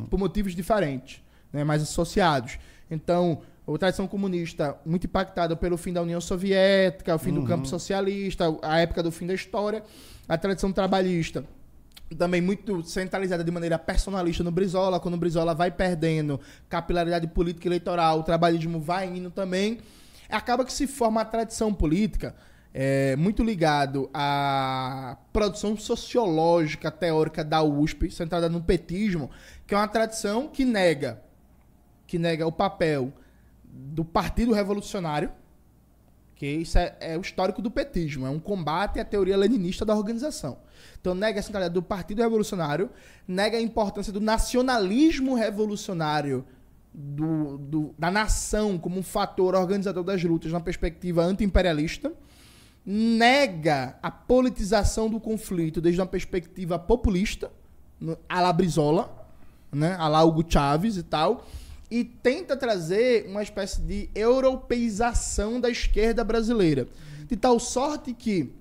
por 0.09 0.19
motivos 0.19 0.53
diferentes, 0.55 1.21
né, 1.51 1.63
mais 1.63 1.81
associados. 1.81 2.59
Então, 2.91 3.41
a 3.67 3.77
tradição 3.77 4.07
comunista 4.07 4.77
muito 4.85 5.07
impactada 5.07 5.55
pelo 5.55 5.77
fim 5.77 5.93
da 5.93 6.01
União 6.01 6.19
Soviética, 6.21 7.15
o 7.15 7.19
fim 7.19 7.31
do 7.33 7.43
campo 7.45 7.65
socialista, 7.65 8.45
a 8.61 8.79
época 8.79 9.01
do 9.01 9.11
fim 9.11 9.25
da 9.25 9.33
história. 9.33 9.83
A 10.27 10.37
tradição 10.37 10.71
trabalhista 10.71 11.45
também 12.15 12.41
muito 12.41 12.83
centralizada 12.83 13.43
de 13.43 13.51
maneira 13.51 13.77
personalista 13.79 14.43
no 14.43 14.51
Brizola, 14.51 14.99
quando 14.99 15.15
o 15.15 15.17
Brizola 15.17 15.53
vai 15.53 15.71
perdendo 15.71 16.39
capilaridade 16.69 17.27
política 17.27 17.67
e 17.67 17.69
eleitoral, 17.69 18.19
o 18.19 18.23
trabalhismo 18.23 18.79
vai 18.79 19.07
indo 19.07 19.29
também. 19.31 19.79
Acaba 20.29 20.65
que 20.65 20.73
se 20.73 20.87
forma 20.87 21.21
a 21.21 21.25
tradição 21.25 21.73
política 21.73 22.35
é, 22.73 23.15
muito 23.15 23.43
ligado 23.43 24.09
à 24.13 25.17
produção 25.31 25.77
sociológica 25.77 26.89
teórica 26.89 27.43
da 27.43 27.61
USP, 27.61 28.09
centrada 28.09 28.49
no 28.49 28.61
petismo, 28.61 29.29
que 29.67 29.75
é 29.75 29.77
uma 29.77 29.87
tradição 29.87 30.47
que 30.47 30.65
nega 30.65 31.21
que 32.13 32.19
nega 32.19 32.45
o 32.45 32.51
papel 32.51 33.11
do 33.63 34.05
Partido 34.05 34.53
Revolucionário, 34.53 35.31
que 36.35 36.45
isso 36.47 36.77
é, 36.77 36.95
é 36.99 37.17
o 37.17 37.21
histórico 37.21 37.61
do 37.61 37.69
petismo, 37.71 38.25
é 38.25 38.29
um 38.29 38.39
combate 38.39 38.99
à 38.99 39.05
teoria 39.05 39.37
leninista 39.37 39.85
da 39.85 39.95
organização. 39.95 40.57
Então 40.99 41.13
nega 41.13 41.39
a 41.39 41.43
centralidade 41.43 41.73
do 41.73 41.81
Partido 41.83 42.21
Revolucionário, 42.21 42.89
nega 43.27 43.57
a 43.57 43.61
importância 43.61 44.11
do 44.11 44.19
nacionalismo 44.19 45.35
revolucionário 45.35 46.45
do, 46.93 47.57
do- 47.57 47.95
da 47.97 48.11
nação 48.11 48.77
como 48.77 48.99
um 48.99 49.03
fator 49.03 49.55
organizador 49.55 50.03
das 50.03 50.23
lutas 50.23 50.51
na 50.51 50.59
perspectiva 50.59 51.23
anti-imperialista, 51.23 52.11
nega 52.85 53.95
a 54.01 54.11
politização 54.11 55.09
do 55.09 55.19
conflito 55.19 55.79
desde 55.79 56.01
uma 56.01 56.07
perspectiva 56.07 56.77
populista, 56.77 57.51
a 58.27 58.41
la 58.41 58.51
Brizola, 58.51 59.27
né, 59.71 59.95
a 59.97 60.07
la 60.07 60.23
Hugo 60.23 60.43
Chávez 60.47 60.97
e 60.97 61.03
tal, 61.03 61.47
e 61.89 62.03
tenta 62.03 62.55
trazer 62.55 63.25
uma 63.27 63.43
espécie 63.43 63.81
de 63.81 64.09
europeização 64.15 65.59
da 65.59 65.69
esquerda 65.69 66.23
brasileira. 66.23 66.87
De 67.27 67.35
tal 67.35 67.59
sorte 67.59 68.13
que 68.13 68.51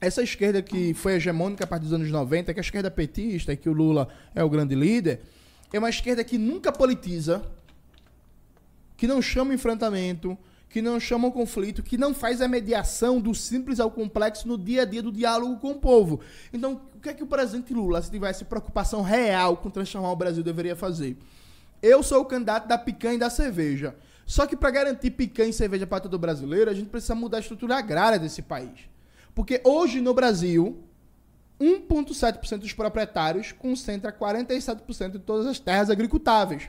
essa 0.00 0.22
esquerda 0.22 0.60
que 0.60 0.94
foi 0.94 1.14
hegemônica 1.14 1.64
a 1.64 1.66
partir 1.66 1.84
dos 1.84 1.92
anos 1.92 2.10
90, 2.10 2.52
que 2.52 2.60
é 2.60 2.62
a 2.62 2.64
esquerda 2.64 2.90
petista, 2.90 3.56
que 3.56 3.68
o 3.68 3.72
Lula 3.72 4.08
é 4.34 4.42
o 4.42 4.50
grande 4.50 4.74
líder, 4.74 5.20
é 5.72 5.78
uma 5.78 5.90
esquerda 5.90 6.22
que 6.22 6.38
nunca 6.38 6.70
politiza, 6.70 7.42
que 8.96 9.06
não 9.06 9.20
chama 9.20 9.54
enfrentamento, 9.54 10.36
que 10.68 10.82
não 10.82 11.00
chama 11.00 11.28
o 11.28 11.32
conflito, 11.32 11.82
que 11.82 11.96
não 11.96 12.12
faz 12.12 12.42
a 12.42 12.48
mediação 12.48 13.20
do 13.20 13.34
simples 13.34 13.80
ao 13.80 13.90
complexo 13.90 14.46
no 14.46 14.58
dia 14.58 14.82
a 14.82 14.84
dia 14.84 15.02
do 15.02 15.12
diálogo 15.12 15.56
com 15.56 15.70
o 15.70 15.76
povo. 15.76 16.20
Então, 16.52 16.80
o 16.94 17.00
que 17.00 17.08
é 17.08 17.14
que 17.14 17.22
o 17.22 17.26
presidente 17.26 17.72
Lula, 17.72 18.02
se 18.02 18.10
tivesse 18.10 18.44
preocupação 18.44 19.00
real 19.02 19.56
com 19.56 19.70
transformar 19.70 20.10
o 20.10 20.16
Brasil, 20.16 20.42
deveria 20.42 20.76
fazer? 20.76 21.16
Eu 21.82 22.02
sou 22.02 22.22
o 22.22 22.24
candidato 22.24 22.66
da 22.66 22.78
picanha 22.78 23.14
e 23.14 23.18
da 23.18 23.30
cerveja. 23.30 23.94
Só 24.26 24.46
que 24.46 24.56
para 24.56 24.70
garantir 24.70 25.10
picanha 25.12 25.50
e 25.50 25.52
cerveja 25.52 25.86
para 25.86 26.00
todo 26.00 26.18
brasileiro, 26.18 26.70
a 26.70 26.74
gente 26.74 26.88
precisa 26.88 27.14
mudar 27.14 27.38
a 27.38 27.40
estrutura 27.40 27.76
agrária 27.76 28.18
desse 28.18 28.42
país. 28.42 28.88
Porque 29.34 29.60
hoje 29.64 30.00
no 30.00 30.12
Brasil, 30.12 30.82
1,7% 31.60 32.58
dos 32.58 32.72
proprietários 32.72 33.52
concentra 33.52 34.12
47% 34.12 35.12
de 35.12 35.18
todas 35.20 35.46
as 35.46 35.58
terras 35.58 35.90
agricultáveis. 35.90 36.68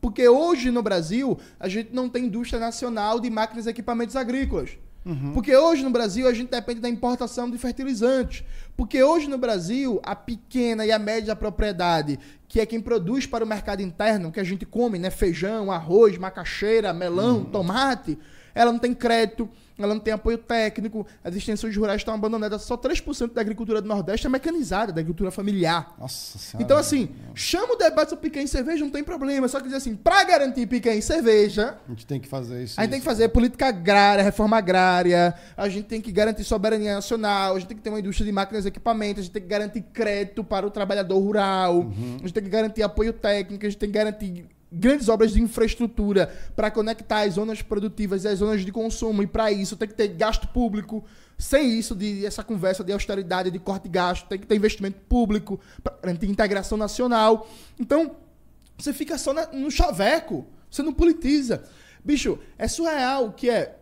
Porque 0.00 0.28
hoje 0.28 0.70
no 0.70 0.82
Brasil, 0.82 1.38
a 1.58 1.68
gente 1.68 1.92
não 1.92 2.08
tem 2.08 2.26
indústria 2.26 2.60
nacional 2.60 3.18
de 3.18 3.30
máquinas 3.30 3.66
e 3.66 3.70
equipamentos 3.70 4.14
agrícolas. 4.14 4.78
Porque 5.32 5.56
hoje 5.56 5.84
no 5.84 5.90
Brasil 5.90 6.26
a 6.26 6.32
gente 6.32 6.50
depende 6.50 6.80
da 6.80 6.88
importação 6.88 7.48
de 7.48 7.56
fertilizantes. 7.58 8.42
Porque 8.76 9.02
hoje 9.02 9.28
no 9.28 9.38
Brasil, 9.38 10.00
a 10.02 10.16
pequena 10.16 10.84
e 10.84 10.90
a 10.90 10.98
média 10.98 11.36
propriedade, 11.36 12.18
que 12.48 12.60
é 12.60 12.66
quem 12.66 12.80
produz 12.80 13.26
para 13.26 13.44
o 13.44 13.46
mercado 13.46 13.82
interno, 13.82 14.32
que 14.32 14.40
a 14.40 14.44
gente 14.44 14.66
come, 14.66 14.98
né? 14.98 15.10
Feijão, 15.10 15.70
arroz, 15.70 16.18
macaxeira, 16.18 16.92
melão, 16.92 17.44
tomate, 17.44 18.18
ela 18.56 18.72
não 18.72 18.78
tem 18.78 18.92
crédito, 18.94 19.48
ela 19.78 19.92
não 19.92 20.00
tem 20.00 20.14
apoio 20.14 20.38
técnico, 20.38 21.06
as 21.22 21.34
extensões 21.36 21.76
rurais 21.76 22.00
estão 22.00 22.14
abandonadas. 22.14 22.62
Só 22.62 22.78
3% 22.78 23.34
da 23.34 23.42
agricultura 23.42 23.82
do 23.82 23.86
Nordeste 23.88 24.26
é 24.26 24.30
mecanizada, 24.30 24.90
da 24.90 25.00
agricultura 25.00 25.30
familiar. 25.30 25.94
Nossa 25.98 26.38
senhora. 26.38 26.64
Então, 26.64 26.78
assim, 26.78 27.10
chama 27.34 27.74
o 27.74 27.76
debate 27.76 28.08
sobre 28.08 28.22
picanha 28.30 28.46
e 28.46 28.48
cerveja, 28.48 28.82
não 28.82 28.90
tem 28.90 29.04
problema. 29.04 29.46
Só 29.48 29.58
que 29.58 29.64
dizer 29.64 29.76
assim, 29.76 29.94
pra 29.94 30.24
garantir 30.24 30.66
picanha 30.66 30.96
e 30.96 31.02
cerveja, 31.02 31.76
A 31.86 31.90
gente 31.90 32.06
tem 32.06 32.18
que 32.18 32.26
fazer 32.26 32.64
isso. 32.64 32.80
a 32.80 32.84
gente 32.84 32.90
tem 32.92 33.00
que 33.00 33.04
isso. 33.06 33.10
fazer 33.14 33.28
política 33.28 33.66
agrária, 33.68 34.24
reforma 34.24 34.56
agrária, 34.56 35.34
a 35.54 35.68
gente 35.68 35.84
tem 35.84 36.00
que 36.00 36.10
garantir 36.10 36.42
soberania 36.44 36.94
nacional, 36.94 37.54
a 37.54 37.58
gente 37.58 37.68
tem 37.68 37.76
que 37.76 37.82
ter 37.82 37.90
uma 37.90 38.00
indústria 38.00 38.24
de 38.24 38.32
máquinas 38.32 38.64
e 38.64 38.68
equipamentos, 38.68 39.20
a 39.20 39.22
gente 39.24 39.32
tem 39.32 39.42
que 39.42 39.48
garantir 39.48 39.82
crédito 39.92 40.42
para 40.42 40.66
o 40.66 40.70
trabalhador 40.70 41.18
rural, 41.18 41.86
a 41.90 42.18
gente 42.22 42.32
tem 42.32 42.42
que 42.42 42.48
garantir 42.48 42.82
apoio 42.82 43.12
técnico, 43.12 43.66
a 43.66 43.68
gente 43.68 43.78
tem 43.78 43.90
que 43.90 43.94
garantir 43.94 44.46
grandes 44.70 45.08
obras 45.08 45.32
de 45.32 45.40
infraestrutura 45.40 46.26
para 46.54 46.70
conectar 46.70 47.20
as 47.20 47.34
zonas 47.34 47.62
produtivas 47.62 48.24
e 48.24 48.28
as 48.28 48.38
zonas 48.38 48.64
de 48.64 48.72
consumo, 48.72 49.22
e 49.22 49.26
para 49.26 49.50
isso 49.52 49.76
tem 49.76 49.88
que 49.88 49.94
ter 49.94 50.08
gasto 50.08 50.48
público. 50.48 51.04
Sem 51.38 51.78
isso, 51.78 51.94
de 51.94 52.24
essa 52.24 52.42
conversa 52.42 52.82
de 52.82 52.92
austeridade, 52.92 53.50
de 53.50 53.58
corte 53.58 53.84
de 53.84 53.90
gasto, 53.90 54.26
tem 54.26 54.38
que 54.38 54.46
ter 54.46 54.56
investimento 54.56 54.98
público 55.08 55.60
garantir 56.02 56.30
integração 56.30 56.78
nacional. 56.78 57.46
Então, 57.78 58.16
você 58.78 58.92
fica 58.92 59.18
só 59.18 59.32
na- 59.32 59.46
no 59.52 59.70
chaveco. 59.70 60.46
Você 60.70 60.82
não 60.82 60.92
politiza. 60.92 61.62
Bicho, 62.04 62.38
é 62.58 62.66
surreal 62.68 63.32
que 63.32 63.50
é. 63.50 63.78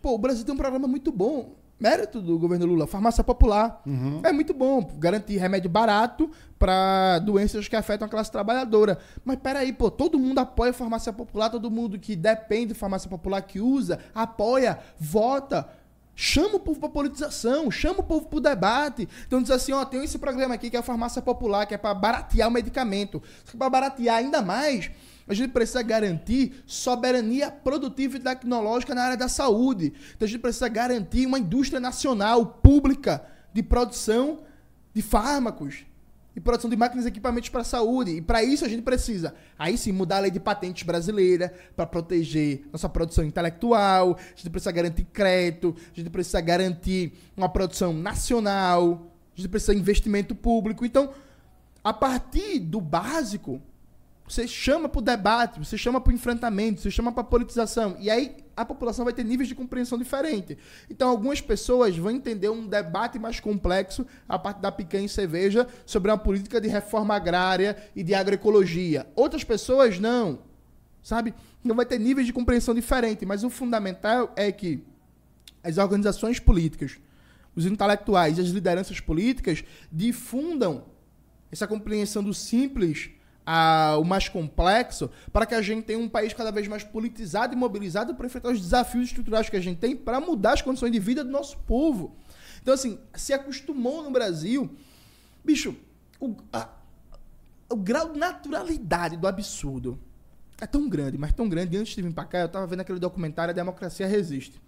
Pô, 0.00 0.14
o 0.14 0.18
Brasil 0.18 0.44
tem 0.44 0.54
um 0.54 0.58
programa 0.58 0.88
muito 0.88 1.12
bom. 1.12 1.54
Mérito 1.84 2.18
do 2.22 2.38
governo 2.38 2.64
Lula, 2.64 2.86
farmácia 2.86 3.22
popular. 3.22 3.82
É 4.22 4.32
muito 4.32 4.54
bom 4.54 4.82
garantir 4.96 5.36
remédio 5.36 5.68
barato 5.68 6.30
para 6.58 7.18
doenças 7.18 7.68
que 7.68 7.76
afetam 7.76 8.06
a 8.06 8.08
classe 8.08 8.32
trabalhadora. 8.32 8.96
Mas 9.22 9.36
peraí, 9.36 9.70
pô, 9.70 9.90
todo 9.90 10.18
mundo 10.18 10.38
apoia 10.38 10.70
a 10.70 10.72
farmácia 10.72 11.12
popular, 11.12 11.50
todo 11.50 11.70
mundo 11.70 11.98
que 11.98 12.16
depende 12.16 12.68
de 12.68 12.74
farmácia 12.74 13.10
popular, 13.10 13.42
que 13.42 13.60
usa, 13.60 13.98
apoia, 14.14 14.78
vota. 14.98 15.68
Chama 16.16 16.56
o 16.56 16.60
povo 16.60 16.80
pra 16.80 16.88
politização, 16.88 17.70
chama 17.70 18.00
o 18.00 18.02
povo 18.02 18.28
pro 18.28 18.40
debate. 18.40 19.06
Então 19.26 19.42
diz 19.42 19.50
assim, 19.50 19.72
ó, 19.72 19.84
tem 19.84 20.02
esse 20.02 20.18
programa 20.18 20.54
aqui 20.54 20.70
que 20.70 20.76
é 20.76 20.80
a 20.80 20.82
farmácia 20.82 21.20
popular, 21.20 21.66
que 21.66 21.74
é 21.74 21.76
para 21.76 21.92
baratear 21.92 22.48
o 22.48 22.50
medicamento. 22.50 23.22
Para 23.58 23.68
baratear 23.68 24.16
ainda 24.16 24.40
mais, 24.40 24.90
a 25.26 25.34
gente 25.34 25.52
precisa 25.52 25.82
garantir 25.82 26.62
soberania 26.66 27.50
produtiva 27.50 28.16
e 28.16 28.20
tecnológica 28.20 28.94
na 28.94 29.02
área 29.02 29.16
da 29.16 29.28
saúde. 29.28 29.92
Então 30.14 30.26
a 30.26 30.28
gente 30.28 30.40
precisa 30.40 30.68
garantir 30.68 31.26
uma 31.26 31.38
indústria 31.38 31.80
nacional, 31.80 32.46
pública, 32.46 33.24
de 33.52 33.62
produção 33.62 34.40
de 34.92 35.02
fármacos, 35.02 35.84
de 36.34 36.40
produção 36.40 36.68
de 36.68 36.76
máquinas 36.76 37.04
e 37.04 37.08
equipamentos 37.08 37.48
para 37.48 37.62
a 37.62 37.64
saúde. 37.64 38.12
E 38.12 38.20
para 38.20 38.42
isso 38.42 38.64
a 38.64 38.68
gente 38.68 38.82
precisa, 38.82 39.34
aí 39.58 39.78
sim, 39.78 39.92
mudar 39.92 40.18
a 40.18 40.20
lei 40.20 40.30
de 40.30 40.40
patentes 40.40 40.82
brasileira 40.82 41.54
para 41.76 41.86
proteger 41.86 42.64
nossa 42.72 42.88
produção 42.88 43.24
intelectual. 43.24 44.16
A 44.16 44.36
gente 44.36 44.50
precisa 44.50 44.72
garantir 44.72 45.04
crédito, 45.04 45.74
a 45.92 45.96
gente 45.98 46.10
precisa 46.10 46.40
garantir 46.40 47.12
uma 47.36 47.48
produção 47.48 47.92
nacional, 47.92 49.10
a 49.34 49.40
gente 49.40 49.48
precisa 49.48 49.74
de 49.74 49.80
investimento 49.80 50.34
público. 50.34 50.84
Então, 50.84 51.12
a 51.82 51.92
partir 51.92 52.58
do 52.58 52.80
básico, 52.80 53.60
você 54.26 54.48
chama 54.48 54.88
para 54.88 54.98
o 54.98 55.02
debate, 55.02 55.58
você 55.58 55.76
chama 55.76 56.00
para 56.00 56.10
o 56.10 56.14
enfrentamento, 56.14 56.80
você 56.80 56.90
chama 56.90 57.12
para 57.12 57.20
a 57.20 57.26
politização. 57.26 57.94
E 58.00 58.10
aí 58.10 58.34
a 58.56 58.64
população 58.64 59.04
vai 59.04 59.12
ter 59.12 59.22
níveis 59.22 59.48
de 59.48 59.54
compreensão 59.54 59.98
diferentes. 59.98 60.56
Então, 60.88 61.10
algumas 61.10 61.40
pessoas 61.40 61.96
vão 61.96 62.10
entender 62.10 62.48
um 62.48 62.66
debate 62.66 63.18
mais 63.18 63.38
complexo 63.38 64.06
a 64.26 64.38
partir 64.38 64.62
da 64.62 64.72
picanha 64.72 65.04
e 65.04 65.08
cerveja 65.08 65.68
sobre 65.84 66.10
uma 66.10 66.16
política 66.16 66.58
de 66.58 66.68
reforma 66.68 67.14
agrária 67.14 67.76
e 67.94 68.02
de 68.02 68.14
agroecologia. 68.14 69.06
Outras 69.14 69.44
pessoas 69.44 69.98
não. 69.98 70.38
Sabe? 71.02 71.34
Então 71.62 71.76
vai 71.76 71.84
ter 71.84 71.98
níveis 71.98 72.26
de 72.26 72.32
compreensão 72.32 72.74
diferentes. 72.74 73.28
Mas 73.28 73.44
o 73.44 73.50
fundamental 73.50 74.32
é 74.36 74.50
que 74.50 74.82
as 75.62 75.76
organizações 75.76 76.38
políticas, 76.38 76.96
os 77.54 77.66
intelectuais 77.66 78.38
e 78.38 78.40
as 78.40 78.48
lideranças 78.48 79.00
políticas 79.00 79.62
difundam 79.92 80.86
essa 81.52 81.66
compreensão 81.66 82.22
do 82.22 82.32
simples 82.32 83.10
ao 83.46 84.02
mais 84.04 84.28
complexo, 84.28 85.10
para 85.32 85.44
que 85.46 85.54
a 85.54 85.60
gente 85.60 85.84
tenha 85.84 85.98
um 85.98 86.08
país 86.08 86.32
cada 86.32 86.50
vez 86.50 86.66
mais 86.66 86.82
politizado 86.82 87.52
e 87.52 87.56
mobilizado 87.56 88.14
para 88.14 88.26
enfrentar 88.26 88.50
os 88.50 88.60
desafios 88.60 89.04
estruturais 89.08 89.48
que 89.50 89.56
a 89.56 89.60
gente 89.60 89.78
tem 89.78 89.94
para 89.94 90.18
mudar 90.20 90.54
as 90.54 90.62
condições 90.62 90.90
de 90.92 90.98
vida 90.98 91.22
do 91.22 91.30
nosso 91.30 91.58
povo. 91.58 92.16
Então, 92.62 92.72
assim, 92.72 92.98
se 93.14 93.32
acostumou 93.34 94.02
no 94.02 94.10
Brasil. 94.10 94.70
Bicho, 95.44 95.76
o, 96.18 96.34
a- 96.52 96.68
o 97.68 97.76
grau 97.76 98.12
de 98.12 98.18
naturalidade 98.18 99.16
do 99.16 99.26
absurdo 99.26 99.98
é 100.60 100.66
tão 100.66 100.88
grande, 100.88 101.18
mas 101.18 101.32
tão 101.34 101.48
grande. 101.48 101.76
Antes 101.76 101.94
de 101.94 102.00
vir 102.02 102.12
pra 102.12 102.24
cá, 102.24 102.38
eu 102.38 102.48
tava 102.48 102.66
vendo 102.66 102.80
aquele 102.80 102.98
documentário 102.98 103.50
A 103.50 103.54
Democracia 103.54 104.06
Resiste, 104.06 104.58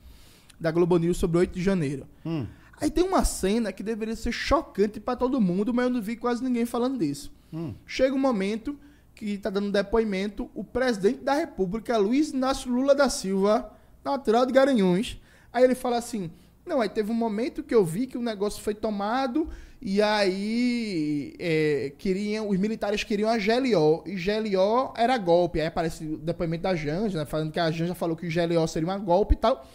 da 0.61 0.71
Globo 0.71 0.99
News 0.99 1.17
sobre 1.17 1.39
o 1.39 1.41
8 1.41 1.55
de 1.55 1.63
janeiro. 1.63 2.07
Hum. 2.25 2.47
Aí 2.81 2.91
tem 2.91 3.05
uma 3.05 3.25
cena 3.25 3.73
que 3.73 3.83
deveria 3.83 4.15
ser 4.15 4.33
chocante 4.33 5.01
pra 5.01 5.17
todo 5.17 5.41
mundo, 5.41 5.73
mas 5.73 5.87
eu 5.87 5.91
não 5.91 6.03
vi 6.03 6.17
quase 6.17 6.45
ninguém 6.45 6.67
falando 6.67 6.99
disso. 6.99 7.33
Hum. 7.53 7.75
Chega 7.87 8.15
um 8.15 8.19
momento 8.19 8.79
que 9.15 9.39
tá 9.39 9.49
dando 9.49 9.73
depoimento 9.73 10.51
o 10.55 10.63
presidente 10.63 11.21
da 11.21 11.35
República, 11.35 11.97
Luiz 11.97 12.31
Inácio 12.31 12.71
Lula 12.71 12.95
da 12.95 13.09
Silva, 13.09 13.73
natural 14.05 14.45
de 14.45 14.53
Garanhuns. 14.53 15.19
Aí 15.53 15.65
ele 15.65 15.75
fala 15.75 15.97
assim: 15.97 16.31
Não, 16.67 16.81
aí 16.81 16.89
teve 16.89 17.11
um 17.11 17.15
momento 17.15 17.63
que 17.63 17.75
eu 17.75 17.85
vi 17.85 18.07
que 18.07 18.19
o 18.19 18.23
negócio 18.23 18.63
foi 18.63 18.75
tomado 18.75 19.49
e 19.81 20.01
aí 20.01 21.35
é, 21.39 21.93
queriam, 21.99 22.49
os 22.49 22.59
militares 22.59 23.05
queriam 23.05 23.29
a 23.29 23.37
GLO 23.39 24.03
e 24.07 24.15
GLO 24.15 24.93
era 24.97 25.17
golpe. 25.17 25.61
Aí 25.61 25.67
aparece 25.67 26.05
o 26.05 26.19
depoimento 26.19 26.65
da 26.65 26.75
Janja, 26.75 27.19
né, 27.19 27.25
falando 27.25 27.53
que 27.53 27.61
a 27.61 27.71
Janja 27.71 27.95
falou 27.95 28.17
que 28.17 28.27
o 28.27 28.31
GLO 28.31 28.67
seria 28.69 28.89
um 28.95 29.05
golpe 29.05 29.35
e 29.35 29.39
tal. 29.39 29.67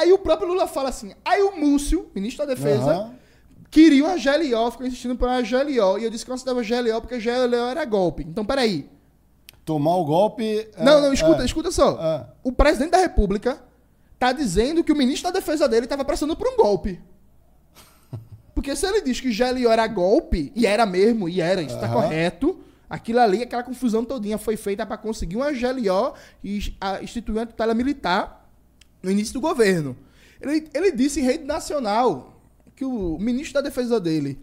Aí 0.00 0.12
o 0.12 0.18
próprio 0.18 0.48
Lula 0.48 0.66
fala 0.66 0.88
assim: 0.88 1.12
Aí 1.24 1.42
o 1.42 1.56
Múcio, 1.56 2.10
ministro 2.14 2.46
da 2.46 2.54
Defesa, 2.54 2.90
Aham. 2.92 3.14
queriam 3.70 4.06
a 4.08 4.14
GLO, 4.16 4.70
ficou 4.70 4.86
insistindo 4.86 5.14
por 5.16 5.28
uma 5.28 5.42
GLO. 5.42 5.98
E 5.98 6.04
eu 6.04 6.10
disse 6.10 6.24
que 6.24 6.30
eu 6.30 6.34
considerava 6.34 6.62
GLO 6.62 7.00
porque 7.02 7.18
GLO 7.18 7.54
era 7.70 7.84
golpe. 7.84 8.22
Então, 8.26 8.44
peraí. 8.44 8.88
Tomar 9.64 9.96
o 9.96 10.04
golpe. 10.04 10.68
é- 10.74 10.82
não, 10.82 11.00
não, 11.02 11.12
escuta, 11.12 11.42
é, 11.42 11.44
escuta 11.44 11.70
só. 11.70 11.98
é. 12.00 12.26
O 12.42 12.50
presidente 12.50 12.92
da 12.92 12.98
República 12.98 13.62
tá 14.18 14.32
dizendo 14.32 14.82
que 14.82 14.90
o 14.90 14.96
ministro 14.96 15.30
da 15.30 15.38
Defesa 15.38 15.68
dele 15.68 15.84
estava 15.86 16.04
pressionando 16.04 16.38
por 16.38 16.48
um 16.48 16.56
golpe. 16.56 16.98
Porque 18.54 18.74
se 18.74 18.86
ele 18.86 19.02
diz 19.02 19.20
que 19.20 19.30
GLO 19.32 19.70
era 19.70 19.86
golpe, 19.86 20.50
e 20.56 20.66
era 20.66 20.84
mesmo, 20.86 21.28
e 21.28 21.40
era, 21.40 21.62
isso 21.62 21.78
tá 21.78 21.86
Aham. 21.86 21.94
correto, 22.02 22.58
aquilo 22.88 23.20
ali, 23.20 23.42
aquela 23.42 23.62
confusão 23.62 24.04
todinha 24.04 24.38
foi 24.38 24.56
feita 24.56 24.84
para 24.84 24.96
conseguir 24.96 25.36
uma 25.36 25.52
GLO 25.52 26.14
e 26.42 26.58
instituir 27.02 27.38
uma 27.38 27.46
tutela 27.46 27.74
militar 27.74 28.39
no 29.02 29.10
início 29.10 29.34
do 29.34 29.40
governo. 29.40 29.96
Ele, 30.40 30.68
ele 30.74 30.92
disse 30.92 31.20
em 31.20 31.22
rede 31.24 31.44
nacional 31.44 32.40
que 32.74 32.84
o 32.84 33.18
ministro 33.18 33.54
da 33.54 33.60
Defesa 33.60 34.00
dele 34.00 34.38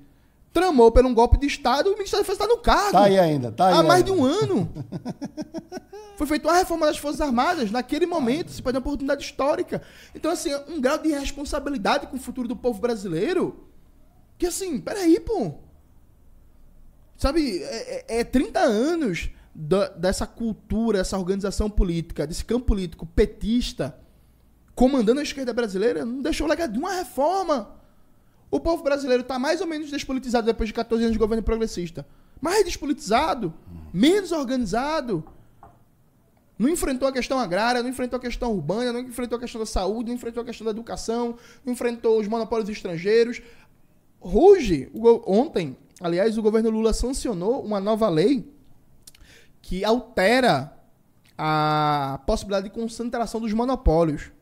tramou 0.53 0.91
por 0.91 1.05
um 1.05 1.13
golpe 1.13 1.37
de 1.37 1.47
Estado 1.47 1.89
e 1.89 1.93
o 1.93 1.95
ministro 1.95 2.17
da 2.19 2.23
Defesa 2.23 2.43
está 2.43 2.47
no 2.55 2.61
cargo. 2.61 2.91
Tá 2.91 3.03
aí 3.05 3.17
ainda, 3.19 3.51
tá 3.51 3.67
aí. 3.67 3.73
Há 3.73 3.83
mais 3.83 4.03
ainda. 4.03 4.11
de 4.11 4.17
um 4.17 4.23
ano. 4.25 4.69
Foi 6.17 6.25
feita 6.25 6.47
uma 6.47 6.57
reforma 6.57 6.87
das 6.87 6.97
Forças 6.97 7.21
Armadas 7.21 7.69
naquele 7.69 8.07
momento, 8.07 8.49
se 8.51 8.61
perdeu 8.61 8.79
uma 8.79 8.87
oportunidade 8.87 9.23
histórica. 9.23 9.83
Então, 10.15 10.31
assim, 10.31 10.49
um 10.67 10.81
grau 10.81 10.97
de 10.97 11.09
responsabilidade 11.09 12.07
com 12.07 12.15
o 12.15 12.19
futuro 12.19 12.47
do 12.47 12.55
povo 12.55 12.79
brasileiro. 12.79 13.63
Que 14.37 14.47
assim, 14.47 14.79
peraí, 14.79 15.19
pô. 15.19 15.53
Sabe, 17.15 17.61
é, 17.63 18.05
é- 18.15 18.19
é 18.19 18.23
30 18.23 18.59
anos 18.59 19.29
da- 19.53 19.89
dessa 19.89 20.25
cultura, 20.27 20.99
essa 20.99 21.17
organização 21.17 21.69
política, 21.69 22.25
desse 22.27 22.45
campo 22.45 22.65
político 22.67 23.05
petista, 23.05 23.97
comandando 24.77 25.19
a 25.19 25.23
esquerda 25.23 25.51
brasileira, 25.51 26.05
não 26.05 26.21
deixou 26.21 26.45
legado 26.45 26.71
de 26.71 26.77
uma 26.77 26.93
reforma. 26.93 27.75
O 28.51 28.59
povo 28.59 28.83
brasileiro 28.83 29.23
está 29.23 29.39
mais 29.39 29.59
ou 29.59 29.65
menos 29.65 29.89
despolitizado 29.89 30.45
depois 30.45 30.69
de 30.69 30.73
14 30.73 31.03
anos 31.03 31.13
de 31.13 31.17
governo 31.17 31.41
progressista. 31.41 32.05
Mais 32.39 32.63
despolitizado, 32.63 33.51
menos 33.91 34.31
organizado. 34.31 35.23
Não 36.59 36.69
enfrentou 36.69 37.07
a 37.07 37.11
questão 37.11 37.39
agrária, 37.39 37.81
não 37.81 37.89
enfrentou 37.89 38.17
a 38.17 38.19
questão 38.19 38.53
urbana, 38.53 38.93
não 38.93 38.99
enfrentou 38.99 39.37
a 39.37 39.41
questão 39.41 39.57
da 39.57 39.65
saúde, 39.65 40.09
não 40.09 40.15
enfrentou 40.15 40.43
a 40.43 40.45
questão 40.45 40.65
da 40.65 40.69
educação, 40.69 41.35
não 41.65 41.73
enfrentou 41.73 42.19
os 42.19 42.27
monopólios 42.27 42.69
estrangeiros. 42.69 43.41
Hoje, 44.21 44.91
ontem, 45.25 45.75
aliás, 45.99 46.37
o 46.37 46.41
governo 46.43 46.69
Lula 46.69 46.93
sancionou 46.93 47.65
uma 47.65 47.79
nova 47.79 48.07
lei 48.09 48.47
que 49.59 49.83
altera 49.83 50.71
a 51.35 52.19
possibilidade 52.27 52.69
de 52.69 52.75
concentração 52.75 53.41
dos 53.41 53.53
monopólios. 53.53 54.36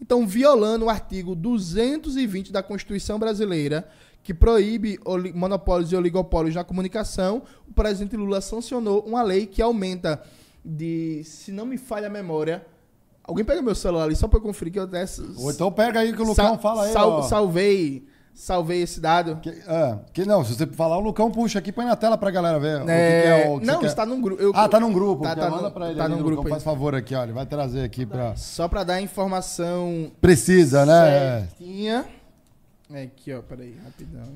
Então, 0.00 0.26
violando 0.26 0.86
o 0.86 0.90
artigo 0.90 1.34
220 1.34 2.50
da 2.52 2.62
Constituição 2.62 3.18
Brasileira, 3.18 3.88
que 4.22 4.32
proíbe 4.34 4.98
monopólios 5.34 5.92
e 5.92 5.96
oligopólios 5.96 6.54
na 6.54 6.64
comunicação, 6.64 7.42
o 7.68 7.72
presidente 7.72 8.16
Lula 8.16 8.40
sancionou 8.40 9.00
uma 9.06 9.22
lei 9.22 9.46
que 9.46 9.60
aumenta 9.62 10.22
de, 10.64 11.22
se 11.24 11.52
não 11.52 11.64
me 11.66 11.76
falha 11.78 12.06
a 12.06 12.10
memória, 12.10 12.64
alguém 13.24 13.44
pega 13.44 13.62
meu 13.62 13.74
celular 13.74 14.04
ali 14.04 14.16
só 14.16 14.26
para 14.28 14.38
eu 14.38 14.42
conferir 14.42 14.72
que 14.72 14.78
eu 14.78 14.86
desse, 14.86 15.22
Ou 15.36 15.50
então 15.50 15.70
pega 15.72 16.00
aí 16.00 16.12
que 16.12 16.20
o 16.20 16.24
Lucão 16.26 16.34
Sal- 16.34 16.58
fala 16.58 16.84
aí. 16.84 16.92
sal- 16.92 17.10
ó. 17.12 17.22
salvei, 17.22 18.04
salvei 18.34 18.82
esse 18.82 19.00
dado. 19.00 19.36
Que, 19.42 19.48
é, 19.50 19.98
que 20.12 20.24
não, 20.24 20.44
se 20.44 20.54
você 20.54 20.66
falar, 20.66 20.96
o 20.96 21.00
Lucão 21.00 21.30
puxa 21.30 21.58
aqui, 21.58 21.70
põe 21.72 21.84
na 21.84 21.96
tela 21.96 22.16
pra 22.16 22.30
galera 22.30 22.58
ver. 22.58 22.82
o 22.82 22.84
que 22.86 22.90
É, 22.90 23.22
que 23.22 23.28
é 23.28 23.48
o 23.48 23.58
que 23.60 23.66
você 23.66 23.72
não, 23.72 23.82
está 23.84 24.06
num 24.06 24.20
grupo. 24.20 24.42
eu- 24.42 24.52
Ah, 24.54 24.68
tá 24.68 24.80
num 24.80 24.92
grupo. 24.92 25.22
Tá, 25.22 25.36
Tá, 25.36 25.50
manda 25.50 25.62
no- 25.64 25.70
pra 25.70 25.88
ele 25.90 25.96
tá 25.98 26.04
ali, 26.04 26.12
num 26.14 26.18
Lucão, 26.20 26.32
grupo 26.34 26.48
aí. 26.48 26.50
Faz 26.52 26.62
favor 26.62 26.94
aqui, 26.94 27.14
ó. 27.14 27.22
Ele 27.22 27.32
vai 27.32 27.46
trazer 27.46 27.82
aqui 27.84 28.06
pra... 28.06 28.34
Só 28.36 28.66
para 28.68 28.84
dar 28.84 28.94
a 28.94 29.00
informação 29.02 30.10
Precisa, 30.20 30.86
né? 30.86 31.40
certinha. 31.48 32.04
É 32.92 33.02
aqui, 33.02 33.32
ó, 33.32 33.40
peraí, 33.42 33.76
rapidão. 33.84 34.28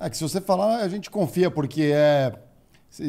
É 0.00 0.08
que 0.08 0.16
se 0.16 0.22
você 0.22 0.40
falar, 0.40 0.76
a 0.78 0.88
gente 0.88 1.10
confia, 1.10 1.50
porque 1.50 1.90
é... 1.94 2.32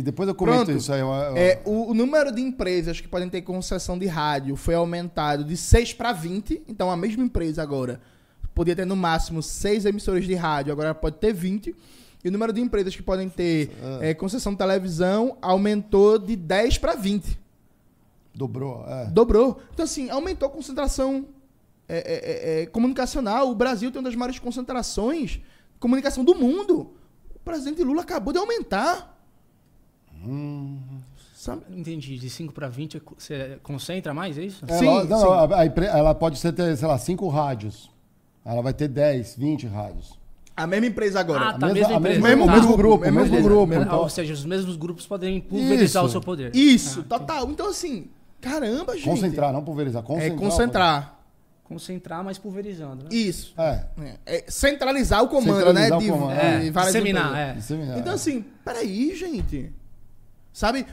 Depois 0.03 0.27
eu 0.27 0.35
comento 0.35 0.65
Pronto. 0.65 0.77
isso 0.77 0.91
aí. 0.91 0.99
eu- 0.99 1.07
eu- 1.07 1.37
É, 1.37 1.61
o, 1.63 1.91
o 1.91 1.93
número 1.93 2.31
de 2.33 2.41
empresas 2.41 2.99
que 2.99 3.07
podem 3.07 3.29
ter 3.29 3.41
concessão 3.43 3.97
de 3.97 4.07
rádio 4.07 4.55
foi 4.57 4.75
aumentado 4.75 5.43
de 5.43 5.55
6 5.55 5.93
para 5.93 6.11
20. 6.11 6.61
Então, 6.67 6.91
a 6.91 6.97
mesma 6.97 7.23
empresa 7.23 7.63
agora 7.63 8.01
podia 8.59 8.75
ter 8.75 8.83
no 8.85 8.93
máximo 8.97 9.41
6 9.41 9.85
emissoras 9.85 10.25
de 10.25 10.35
rádio, 10.35 10.73
agora 10.73 10.93
pode 10.93 11.15
ter 11.15 11.31
20. 11.31 11.73
E 12.21 12.27
o 12.27 12.31
número 12.31 12.51
de 12.51 12.59
empresas 12.59 12.93
que 12.93 13.01
podem 13.01 13.29
ter 13.29 13.71
é, 14.01 14.13
concessão 14.13 14.51
de 14.51 14.57
televisão 14.57 15.37
aumentou 15.41 16.19
de 16.19 16.35
10 16.35 16.77
para 16.77 16.93
20. 16.93 17.39
Dobrou, 18.35 18.83
é. 18.85 19.05
Dobrou. 19.05 19.61
Então, 19.73 19.85
assim, 19.85 20.09
aumentou 20.09 20.49
a 20.49 20.51
concentração 20.51 21.25
é, 21.87 21.97
é, 21.99 22.01
é, 22.01 22.63
é, 22.63 22.65
comunicacional. 22.65 23.49
O 23.49 23.55
Brasil 23.55 23.89
tem 23.91 23.99
uma 24.01 24.09
das 24.09 24.15
maiores 24.17 24.39
concentrações 24.39 25.31
de 25.31 25.41
comunicação 25.79 26.25
do 26.25 26.35
mundo. 26.35 26.91
O 27.33 27.39
presidente 27.39 27.81
Lula 27.81 28.01
acabou 28.01 28.33
de 28.33 28.39
aumentar. 28.39 29.17
Sabe? 31.33 31.61
Entendi. 31.71 32.17
De 32.17 32.29
5 32.29 32.51
para 32.53 32.67
20, 32.67 33.01
você 33.17 33.57
concentra 33.63 34.13
mais, 34.13 34.37
é 34.37 34.43
isso? 34.43 34.65
É, 34.67 34.77
Sim, 34.77 34.87
ela, 34.87 35.03
não, 35.05 35.19
sim. 35.21 35.53
a- 35.53 35.61
a 35.61 35.97
ela 35.97 36.13
pode 36.13 36.37
ser 36.37 36.51
ter, 36.51 36.75
sei 36.75 36.87
lá, 36.89 36.97
cinco 36.97 37.29
rádios. 37.29 37.89
Ela 38.45 38.61
vai 38.61 38.73
ter 38.73 38.87
10, 38.87 39.35
20 39.37 39.67
rádios. 39.67 40.17
A 40.55 40.67
mesma 40.67 40.87
empresa 40.87 41.19
agora. 41.19 41.49
Ah, 41.51 41.57
tá, 41.57 41.67
a 41.67 41.73
mesma 41.73 41.95
a 41.95 41.97
empresa. 41.99 42.19
mesmo, 42.21 42.45
Tá. 42.45 42.51
o 42.51 42.55
mesmo 42.55 42.77
grupo, 42.77 42.95
o 42.97 42.99
Mesma 42.99 43.21
mesmo 43.21 43.35
empresa. 43.37 43.49
grupo. 43.55 43.73
Ah, 43.73 43.77
então- 43.81 43.99
Ou 43.99 44.09
seja, 44.09 44.33
os 44.33 44.45
mesmos 44.45 44.75
grupos 44.75 45.05
podem 45.07 45.39
pulverizar 45.39 46.03
Isso. 46.03 46.09
o 46.09 46.09
seu 46.09 46.21
poder. 46.21 46.53
Isso, 46.55 46.99
Ah, 47.01 47.17
total. 47.17 47.49
Então, 47.49 47.69
assim, 47.69 48.07
caramba, 48.41 48.95
gente. 48.95 49.05
concentrar, 49.05 49.53
não 49.53 49.63
pulverizar. 49.63 50.03
É 50.03 50.05
Concentrar. 50.05 50.37
concentrar. 50.39 51.19
Concentrar, 51.63 52.23
mas 52.23 52.37
pulverizando, 52.39 53.03
né? 53.03 53.09
Isso. 53.11 53.53
É. 53.57 53.85
É, 54.25 54.37
é 54.37 54.45
centralizar 54.49 55.23
o 55.23 55.27
comando, 55.27 55.57
Centralizar 55.57 55.89
né? 55.91 55.95
o 55.95 55.99
De, 55.99 56.07
comando. 56.09 56.31
de 56.33 56.67
É, 56.67 56.71
várias 56.71 56.93
disseminar, 56.93 57.37
é. 57.37 57.53
Disseminar, 57.53 57.97
Então, 57.99 58.11
é. 58.11 58.15
assim, 58.15 58.43
peraí, 58.65 59.15
gente. 59.15 59.71
Sabe? 60.51 60.85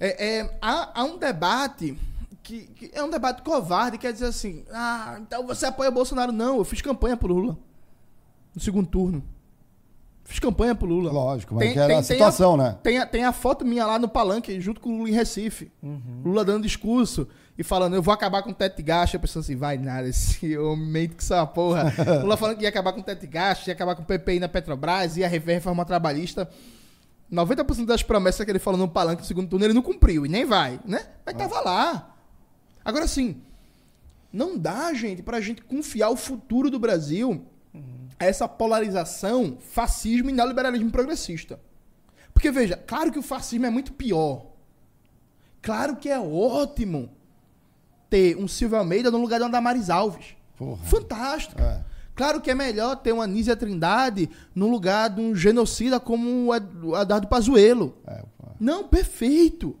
É, 0.00 0.38
é, 0.40 0.58
há, 0.60 1.00
há 1.00 1.04
um 1.04 1.16
debate 1.18 1.96
que, 2.48 2.66
que 2.88 2.90
é 2.94 3.02
um 3.04 3.10
debate 3.10 3.42
covarde, 3.42 3.98
quer 3.98 4.12
dizer 4.12 4.26
assim, 4.26 4.64
ah, 4.72 5.18
então 5.20 5.46
você 5.46 5.66
apoia 5.66 5.90
Bolsonaro. 5.90 6.32
Não, 6.32 6.56
eu 6.58 6.64
fiz 6.64 6.80
campanha 6.80 7.16
pro 7.16 7.32
Lula. 7.32 7.58
No 8.54 8.60
segundo 8.60 8.88
turno. 8.88 9.22
Fiz 10.24 10.38
campanha 10.38 10.74
pro 10.74 10.86
Lula. 10.86 11.10
Lógico, 11.12 11.54
mas 11.54 11.64
Tem- 11.64 11.72
que 11.74 11.78
era 11.78 11.88
tem- 11.88 11.96
a 11.96 12.02
tem 12.02 12.16
situação, 12.16 12.56
né? 12.56 12.76
Tem 12.82 12.98
a, 12.98 13.06
tem 13.06 13.24
a 13.24 13.32
foto 13.32 13.64
minha 13.64 13.86
lá 13.86 13.98
no 13.98 14.08
palanque, 14.08 14.60
junto 14.60 14.80
com 14.80 14.90
o 14.90 14.96
Lula 14.98 15.08
em 15.10 15.12
Recife. 15.12 15.70
Lula 16.24 16.44
dando 16.44 16.62
discurso 16.64 17.28
e 17.56 17.62
falando, 17.62 17.94
eu 17.94 18.02
vou 18.02 18.12
acabar 18.12 18.42
com 18.42 18.50
o 18.50 18.54
teto 18.54 18.76
de 18.76 18.82
gasto. 18.82 19.14
Eu 19.14 19.20
pensando 19.20 19.42
assim, 19.42 19.56
vai 19.56 19.78
nada, 19.78 20.06
esse 20.08 20.56
homem 20.58 20.86
mente 20.86 21.14
que 21.16 21.22
essa 21.22 21.46
porra. 21.46 21.92
Lula 22.22 22.36
falando 22.36 22.56
que 22.56 22.62
ia 22.64 22.68
acabar 22.68 22.92
com 22.92 23.00
o 23.00 23.02
teto 23.02 23.20
de 23.20 23.26
gasto, 23.26 23.66
ia 23.68 23.72
acabar 23.72 23.94
com 23.94 24.02
o 24.02 24.04
PPI 24.04 24.40
na 24.40 24.48
Petrobras, 24.48 25.16
ia 25.16 25.28
rever 25.28 25.54
a 25.54 25.58
reforma 25.58 25.84
trabalhista. 25.84 26.48
90% 27.32 27.84
das 27.86 28.02
promessas 28.02 28.42
que 28.44 28.50
ele 28.50 28.58
falou 28.58 28.78
no 28.78 28.88
palanque 28.88 29.20
no 29.22 29.26
segundo 29.28 29.48
turno, 29.48 29.64
ele 29.66 29.74
não 29.74 29.82
cumpriu, 29.82 30.24
e 30.24 30.28
nem 30.30 30.44
vai, 30.46 30.80
né? 30.84 31.06
Mas 31.26 31.34
tava 31.36 31.60
lá. 31.60 32.14
Agora 32.88 33.06
sim, 33.06 33.36
não 34.32 34.56
dá, 34.58 34.92
gente, 34.94 35.22
pra 35.22 35.40
gente 35.42 35.60
confiar 35.62 36.08
o 36.10 36.16
futuro 36.16 36.70
do 36.70 36.78
Brasil 36.78 37.44
a 38.18 38.24
essa 38.24 38.48
polarização 38.48 39.58
fascismo 39.60 40.30
e 40.30 40.32
neoliberalismo 40.32 40.90
progressista. 40.90 41.60
Porque, 42.32 42.50
veja, 42.50 42.76
claro 42.76 43.12
que 43.12 43.18
o 43.18 43.22
fascismo 43.22 43.66
é 43.66 43.70
muito 43.70 43.92
pior. 43.92 44.46
Claro 45.60 45.96
que 45.96 46.08
é 46.08 46.18
ótimo 46.18 47.10
ter 48.08 48.36
um 48.38 48.48
Silvio 48.48 48.78
Almeida 48.78 49.10
no 49.10 49.18
lugar 49.18 49.38
de 49.38 49.44
uma 49.44 49.50
Damaris 49.50 49.90
Alves. 49.90 50.34
Porra. 50.56 50.82
Fantástico. 50.84 51.60
É. 51.60 51.84
Claro 52.14 52.40
que 52.40 52.50
é 52.50 52.54
melhor 52.54 52.96
ter 52.96 53.12
uma 53.12 53.26
Nízia 53.26 53.54
Trindade 53.54 54.28
no 54.54 54.68
lugar 54.68 55.10
de 55.10 55.20
um 55.20 55.36
genocida 55.36 56.00
como 56.00 56.46
o 56.48 56.54
Ed- 56.54 56.66
o 56.82 56.96
Eduardo 57.00 57.28
Pazuello. 57.28 57.96
É. 58.06 58.24
Não, 58.58 58.88
perfeito. 58.88 59.76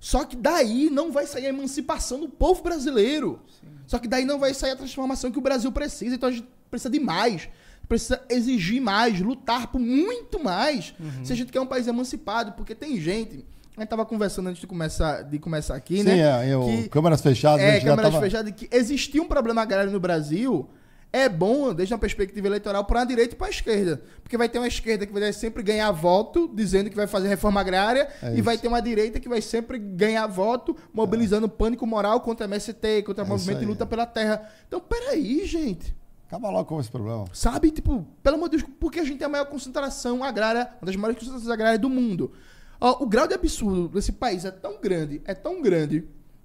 Só 0.00 0.24
que 0.24 0.36
daí 0.36 0.88
não 0.90 1.10
vai 1.10 1.26
sair 1.26 1.46
a 1.46 1.48
emancipação 1.48 2.20
do 2.20 2.28
povo 2.28 2.62
brasileiro. 2.62 3.40
Só 3.86 3.98
que 3.98 4.06
daí 4.06 4.24
não 4.24 4.38
vai 4.38 4.54
sair 4.54 4.72
a 4.72 4.76
transformação 4.76 5.30
que 5.30 5.38
o 5.38 5.42
Brasil 5.42 5.72
precisa. 5.72 6.14
Então 6.14 6.28
a 6.28 6.32
gente 6.32 6.46
precisa 6.70 6.90
de 6.90 7.00
mais. 7.00 7.48
precisa 7.88 8.20
exigir 8.28 8.82
mais, 8.82 9.18
lutar 9.20 9.68
por 9.68 9.80
muito 9.80 10.38
mais, 10.42 10.94
se 11.24 11.32
a 11.32 11.36
gente 11.36 11.50
quer 11.50 11.60
um 11.60 11.66
país 11.66 11.86
emancipado, 11.86 12.52
porque 12.52 12.74
tem 12.74 13.00
gente. 13.00 13.44
A 13.76 13.80
gente 13.80 13.88
tava 13.88 14.04
conversando 14.04 14.48
antes 14.48 14.60
de 14.60 14.66
começar, 14.66 15.22
de 15.22 15.38
começar 15.38 15.74
aqui, 15.74 15.98
Sim, 15.98 16.02
né? 16.04 16.18
é, 16.48 16.52
eu, 16.52 16.62
que- 16.64 16.88
câmaras 16.90 17.20
fechadas, 17.22 17.60
a 17.60 17.64
É, 17.64 17.72
gente 17.74 17.84
já 17.84 17.88
câmeras 17.90 18.10
tava... 18.12 18.24
fechadas, 18.24 18.52
que 18.54 18.68
existia 18.70 19.22
um 19.22 19.26
problema 19.26 19.62
agrário 19.62 19.90
no 19.90 19.98
Brasil. 20.00 20.68
É 21.10 21.26
bom, 21.28 21.72
desde 21.72 21.94
uma 21.94 21.98
perspectiva 21.98 22.46
eleitoral, 22.46 22.84
para 22.84 23.00
a 23.00 23.04
direita 23.04 23.34
e 23.34 23.38
para 23.38 23.46
a 23.46 23.50
esquerda. 23.50 24.02
Porque 24.22 24.36
vai 24.36 24.48
ter 24.48 24.58
uma 24.58 24.68
esquerda 24.68 25.06
que 25.06 25.12
vai 25.12 25.32
sempre 25.32 25.62
ganhar 25.62 25.90
voto, 25.90 26.50
dizendo 26.52 26.90
que 26.90 26.96
vai 26.96 27.06
fazer 27.06 27.28
reforma 27.28 27.60
agrária, 27.60 28.08
É 28.22 28.36
e 28.36 28.42
vai 28.42 28.54
isso. 28.56 28.62
ter 28.62 28.68
uma 28.68 28.80
direita 28.82 29.18
que 29.18 29.28
vai 29.28 29.40
sempre 29.40 29.78
ganhar 29.78 30.26
voto, 30.26 30.76
mobilizando 30.92 31.48
pânico 31.48 31.86
moral 31.86 32.20
contra 32.20 32.44
a 32.44 32.48
MST, 32.48 33.04
contra 33.04 33.24
o 33.24 33.26
É 33.26 33.28
movimento 33.30 33.60
de 33.60 33.64
luta 33.64 33.86
pela 33.86 34.04
terra. 34.04 34.50
Então, 34.66 34.80
peraí, 34.80 35.46
gente. 35.46 35.96
Acaba 36.26 36.50
logo 36.50 36.66
com 36.66 36.78
esse 36.78 36.90
problema. 36.90 37.24
Sabe, 37.32 37.70
tipo, 37.70 38.06
pelo 38.22 38.36
amor 38.36 38.50
de 38.50 38.58
Deus, 38.58 38.70
porque 38.78 39.00
a 39.00 39.04
gente 39.04 39.16
tem 39.16 39.24
a 39.26 39.30
maior 39.30 39.46
concentração 39.46 40.22
agrária, 40.22 40.68
uma 40.82 40.86
das 40.86 40.94
maiores 40.96 41.18
concentrações 41.18 41.50
agrárias 41.50 41.80
do 41.80 41.88
mundo. 41.88 42.32
O 42.78 43.06
grau 43.06 43.26
de 43.26 43.32
absurdo 43.32 43.88
desse 43.88 44.12
país 44.12 44.44
é 44.44 44.50
tão 44.50 44.78
grande, 44.78 45.22
é 45.24 45.32
tão 45.34 45.62
grande, 45.62 46.04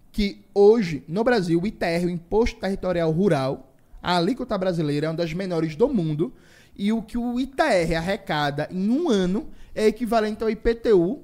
que 0.09 0.45
hoje, 0.53 1.03
no 1.05 1.21
Brasil, 1.21 1.59
o 1.61 1.67
ITR, 1.67 2.05
o 2.05 2.09
Imposto 2.09 2.61
Territorial 2.61 3.11
Rural, 3.11 3.72
a 4.03 4.17
alíquota 4.17 4.57
brasileira 4.57 5.07
é 5.07 5.09
uma 5.09 5.15
das 5.15 5.33
menores 5.33 5.75
do 5.75 5.87
mundo, 5.87 6.33
e 6.75 6.91
o 6.91 7.01
que 7.01 7.17
o 7.17 7.39
ITR 7.39 7.95
arrecada 7.97 8.67
em 8.69 8.89
um 8.89 9.09
ano 9.09 9.47
é 9.73 9.87
equivalente 9.87 10.43
ao 10.43 10.49
IPTU, 10.49 11.21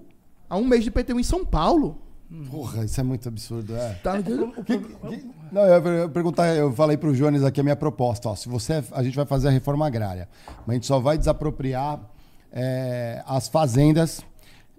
a 0.50 0.56
um 0.58 0.64
mês 0.66 0.84
de 0.84 0.90
IPTU 0.90 1.20
em 1.20 1.24
São 1.24 1.46
Paulo. 1.46 2.02
Porra, 2.52 2.86
isso 2.86 3.00
é 3.00 3.04
muito 3.04 3.28
absurdo, 3.28 3.76
é. 3.76 3.94
Tá? 4.04 4.14
O 4.20 4.24
Que- 4.64 4.78
que- 4.78 5.26
não, 5.52 5.64
eu 5.64 5.82
per- 5.82 6.10
perguntar, 6.10 6.56
eu 6.56 6.72
falei 6.74 6.96
pro 6.96 7.12
Jones 7.16 7.44
aqui 7.44 7.60
a 7.60 7.64
minha 7.64 7.76
proposta. 7.76 8.30
Ó, 8.30 8.36
se 8.36 8.48
você, 8.48 8.84
a 8.92 9.02
gente 9.02 9.16
vai 9.16 9.26
fazer 9.26 9.48
a 9.48 9.52
reforma 9.52 9.86
agrária, 9.88 10.30
mas 10.60 10.70
a 10.70 10.74
gente 10.74 10.86
só 10.86 11.00
vai 11.00 11.18
desapropriar 11.18 12.00
é, 12.52 13.24
as 13.28 13.48
fazendas 13.48 14.22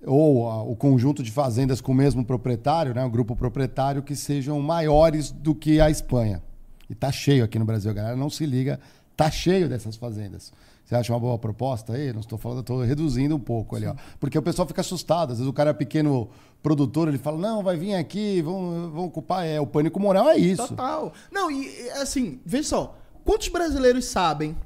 ou 0.06 0.48
a- 0.48 0.62
o 0.62 0.74
conjunto 0.76 1.22
de 1.22 1.30
fazendas 1.32 1.80
com 1.80 1.92
o 1.92 1.94
mesmo 1.94 2.24
proprietário, 2.24 2.94
né, 2.94 3.04
o 3.04 3.10
grupo 3.10 3.34
proprietário, 3.36 4.02
que 4.02 4.14
sejam 4.16 4.60
maiores 4.60 5.30
do 5.32 5.54
que 5.54 5.80
a 5.80 5.90
Espanha. 5.90 6.42
E 6.90 6.94
tá 6.94 7.10
cheio 7.12 7.44
aqui 7.44 7.58
no 7.58 7.64
Brasil, 7.64 7.94
galera 7.94 8.16
não 8.16 8.28
se 8.28 8.44
liga, 8.44 8.78
tá 9.16 9.30
cheio 9.30 9.68
dessas 9.68 9.94
fazendas. 9.96 10.52
Você 10.84 10.96
acha 10.96 11.12
uma 11.12 11.20
boa 11.20 11.38
proposta 11.38 11.92
aí? 11.92 12.12
Não 12.12 12.18
estou 12.18 12.36
falando, 12.36 12.60
estou 12.62 12.82
reduzindo 12.82 13.36
um 13.36 13.40
pouco 13.40 13.76
ali, 13.76 13.86
ó. 13.86 13.94
Porque 14.18 14.36
o 14.36 14.42
pessoal 14.42 14.66
fica 14.66 14.80
assustado. 14.80 15.30
Às 15.30 15.38
vezes 15.38 15.48
o 15.48 15.52
cara 15.52 15.70
é 15.70 15.72
pequeno 15.72 16.28
produtor, 16.60 17.06
ele 17.06 17.16
fala, 17.16 17.38
não, 17.38 17.62
vai 17.62 17.76
vir 17.76 17.94
aqui, 17.94 18.42
vão, 18.42 18.90
vão 18.90 19.04
ocupar. 19.04 19.46
É, 19.46 19.60
o 19.60 19.66
pânico 19.68 20.00
moral 20.00 20.28
é 20.28 20.36
isso. 20.36 20.66
Total. 20.66 21.12
Não, 21.30 21.48
e 21.48 21.88
assim, 21.90 22.40
veja 22.44 22.70
só. 22.70 22.98
Quantos 23.24 23.46
brasileiros 23.46 24.06
sabem 24.06 24.56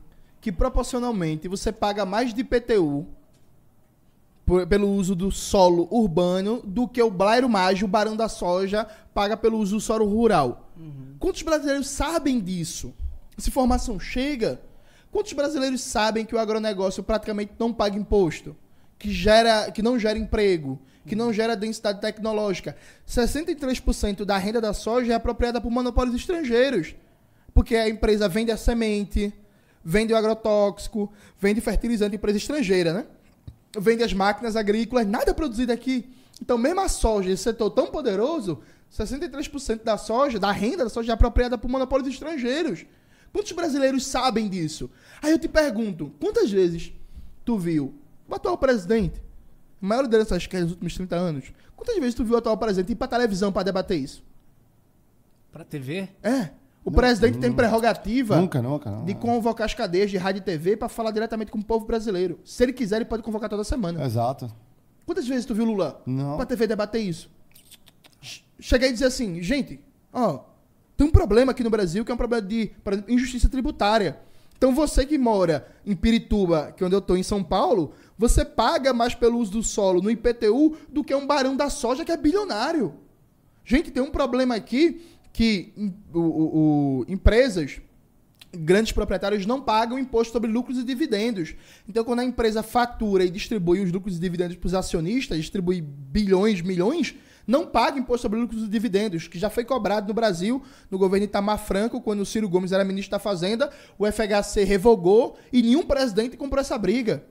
que 0.40 0.51
proporcionalmente 0.51 1.46
você 1.46 1.70
paga 1.70 2.06
mais 2.06 2.32
de 2.32 2.40
IPTU 2.40 3.06
por- 4.46 4.66
pelo 4.66 4.88
uso 4.90 5.14
do 5.14 5.30
solo 5.30 5.86
urbano 5.90 6.62
do 6.64 6.88
que 6.88 7.02
o 7.02 7.10
Blairo 7.10 7.48
Mágio, 7.51 7.86
o 7.86 7.90
Barão 7.90 8.16
da 8.16 8.28
Soja, 8.30 8.86
paga 9.12 9.36
pelo 9.36 9.59
uso 9.59 9.76
do 9.76 9.80
solo 9.80 10.06
rural? 10.06 10.64
Quantos 11.18 11.42
brasileiros 11.42 11.88
sabem 11.88 12.40
disso? 12.40 12.94
Essa 13.36 13.48
informação 13.48 13.98
chega? 13.98 14.60
Quantos 15.10 15.32
brasileiros 15.32 15.80
sabem 15.80 16.24
que 16.24 16.34
o 16.34 16.38
agronegócio 16.38 17.02
praticamente 17.02 17.52
não 17.59 17.72
paga 17.72 17.96
imposto? 17.96 18.56
Que, 18.98 19.12
gera, 19.12 19.70
que 19.70 19.82
não 19.82 19.98
gera 19.98 20.18
emprego? 20.18 20.80
Que 21.06 21.14
não 21.14 21.32
gera 21.32 21.56
densidade 21.56 22.01
tecnológica? 22.01 22.76
63% 23.06 24.24
da 24.24 24.36
renda 24.38 24.60
da 24.60 24.72
soja 24.72 25.12
é 25.12 25.16
apropriada 25.16 25.60
por 25.60 25.70
monopólios 25.70 26.16
estrangeiros. 26.16 26.94
Porque 27.52 27.76
a 27.76 27.88
empresa 27.88 28.28
vende 28.28 28.51
a 28.51 28.56
semente, 28.56 29.32
vende 29.84 30.12
o 30.12 30.16
agrotóxico, 30.16 31.12
vende 31.38 31.60
fertilizante 31.60 32.16
empresa 32.16 32.38
estrangeira, 32.38 32.92
né? 32.92 33.06
Vende 33.78 34.02
as 34.02 34.12
máquinas 34.12 34.56
agrícolas, 34.56 35.06
nada 35.06 35.30
é 35.30 35.34
produzido 35.34 35.72
aqui. 35.72 36.09
Então, 36.40 36.59
mesmo 36.59 36.80
a 36.80 36.88
soja, 36.88 37.30
esse 37.30 37.42
setor 37.42 37.70
tão 37.70 37.86
poderoso, 37.86 38.60
63% 38.96 39.82
da 39.82 39.98
soja, 39.98 40.38
da 40.38 40.52
renda 40.52 40.84
da 40.84 40.90
soja 40.90 41.12
é 41.12 41.14
apropriada 41.14 41.58
por 41.58 41.68
monopólios 41.68 42.08
estrangeiros. 42.08 42.86
Quantos 43.32 43.50
brasileiros 43.52 44.06
sabem 44.06 44.48
disso? 44.48 44.88
Aí 45.20 45.32
eu 45.32 45.38
te 45.38 45.48
pergunto, 45.48 46.12
quantas 46.20 46.50
vezes 46.50 46.92
tu 47.44 47.58
viu 47.58 47.92
o 48.28 48.34
atual 48.34 48.56
presidente, 48.56 49.20
a 49.82 49.86
maior 49.86 50.02
liderança 50.02 50.38
que 50.38 50.56
é 50.56 50.60
dos 50.62 50.70
últimos 50.72 50.94
30 50.94 51.16
anos, 51.16 51.52
quantas 51.74 51.96
vezes 51.98 52.14
tu 52.14 52.24
viu 52.24 52.34
o 52.34 52.38
atual 52.38 52.56
presidente 52.56 52.92
ir 52.92 52.94
pra 52.96 53.08
televisão 53.08 53.50
pra 53.52 53.64
debater 53.64 53.98
isso? 53.98 54.22
Pra 55.50 55.64
TV? 55.64 56.08
É. 56.22 56.50
O 56.84 56.90
presidente 56.90 57.38
tem 57.38 57.50
prerrogativa 57.50 58.36
Nunca, 58.36 58.60
nunca. 58.60 58.90
Não. 58.90 59.04
de 59.06 59.14
convocar 59.14 59.64
as 59.64 59.72
cadeias 59.72 60.10
de 60.10 60.18
rádio 60.18 60.40
e 60.40 60.42
TV 60.42 60.76
pra 60.76 60.88
falar 60.88 61.10
diretamente 61.10 61.50
com 61.50 61.58
o 61.58 61.64
povo 61.64 61.86
brasileiro. 61.86 62.38
Se 62.44 62.62
ele 62.62 62.74
quiser, 62.74 62.96
ele 62.96 63.04
pode 63.06 63.22
convocar 63.22 63.48
toda 63.48 63.64
semana. 63.64 64.04
Exato. 64.04 64.52
Quantas 65.06 65.26
vezes 65.26 65.44
tu 65.46 65.54
viu 65.54 65.64
Lula 65.64 66.00
Não. 66.06 66.36
pra 66.36 66.44
TV 66.46 66.66
debater 66.66 67.00
isso? 67.00 67.30
Ch- 68.65 68.69
Cheguei 68.69 68.89
e 68.89 68.93
dizer 68.93 69.07
assim, 69.07 69.43
gente, 69.43 69.81
ó, 70.12 70.41
tem 70.97 71.07
um 71.07 71.11
problema 71.11 71.53
aqui 71.53 71.62
no 71.62 71.70
Brasil 71.70 72.05
que 72.05 72.11
é 72.11 72.15
um 72.15 72.19
problema 72.19 72.47
de, 72.47 72.70
exemplo, 72.86 73.12
injustiça 73.12 73.49
tributária. 73.49 74.19
Então 74.57 74.74
você 74.74 75.05
que 75.05 75.19
mora 75.19 75.66
em 75.85 75.95
Pirituba, 75.95 76.73
que 76.77 76.82
é 76.82 76.86
onde 76.86 76.95
eu 76.97 77.01
tô 77.01 77.16
em 77.16 77.23
São 77.23 77.43
Paulo, 77.43 77.93
você 78.16 78.45
paga 78.45 78.93
mais 78.93 79.15
pelo 79.15 79.39
uso 79.39 79.53
do 79.53 79.62
solo 79.62 80.01
no 80.01 80.11
IPTU 80.11 80.77
do 80.89 81.03
que 81.05 81.15
um 81.15 81.27
barão 81.27 81.57
da 81.57 81.69
soja 81.69 82.05
que 82.05 82.12
é 82.12 82.16
bilionário. 82.16 82.95
Gente, 83.65 83.91
tem 83.91 84.03
um 84.03 84.11
problema 84.11 84.55
aqui 84.55 85.03
que 85.32 85.73
o- 86.12 86.19
o- 86.20 87.01
o- 87.01 87.05
empresas, 87.09 87.81
grandes 88.57 88.93
proprietários 88.93 89.45
não 89.47 89.61
pagam 89.61 89.99
imposto 89.99 90.32
sobre 90.32 90.51
lucros 90.51 90.78
e 90.78 90.85
dividendos. 90.85 91.55
Então, 91.89 92.05
quando 92.05 92.20
a 92.20 92.24
empresa 92.24 92.62
fatura 92.62 93.24
e 93.24 93.31
distribui 93.31 93.81
os 93.81 93.91
lucros 93.91 94.16
e 94.16 94.20
dividendos 94.20 94.57
para 94.57 94.66
os 94.69 94.74
acionistas, 94.74 95.36
distribui 95.39 95.81
bilhões, 95.82 96.61
milhões, 96.62 97.15
não 97.46 97.66
paga 97.66 97.98
imposto 97.98 98.22
sobre 98.22 98.38
lucros 98.40 98.62
e 98.64 98.68
dividendos, 98.68 99.28
que 99.28 99.38
já 99.38 99.50
foi 99.50 99.64
cobrado 99.64 100.08
no 100.08 100.14
Brasil, 100.14 100.62
no 100.90 100.98
governo 100.98 101.24
Itamar 101.26 101.58
Franco, 101.58 102.00
quando 102.00 102.20
o 102.20 102.26
Ciro 102.26 102.48
Gomes 102.48 102.72
era 102.72 102.84
ministro 102.84 103.10
da 103.10 103.18
Fazenda, 103.18 103.70
o 103.98 104.06
FHC 104.06 104.64
revogou 104.64 105.36
e 105.52 105.62
nenhum 105.62 105.82
presidente 105.82 106.36
comprou 106.36 106.60
essa 106.60 106.78
briga. 106.78 107.24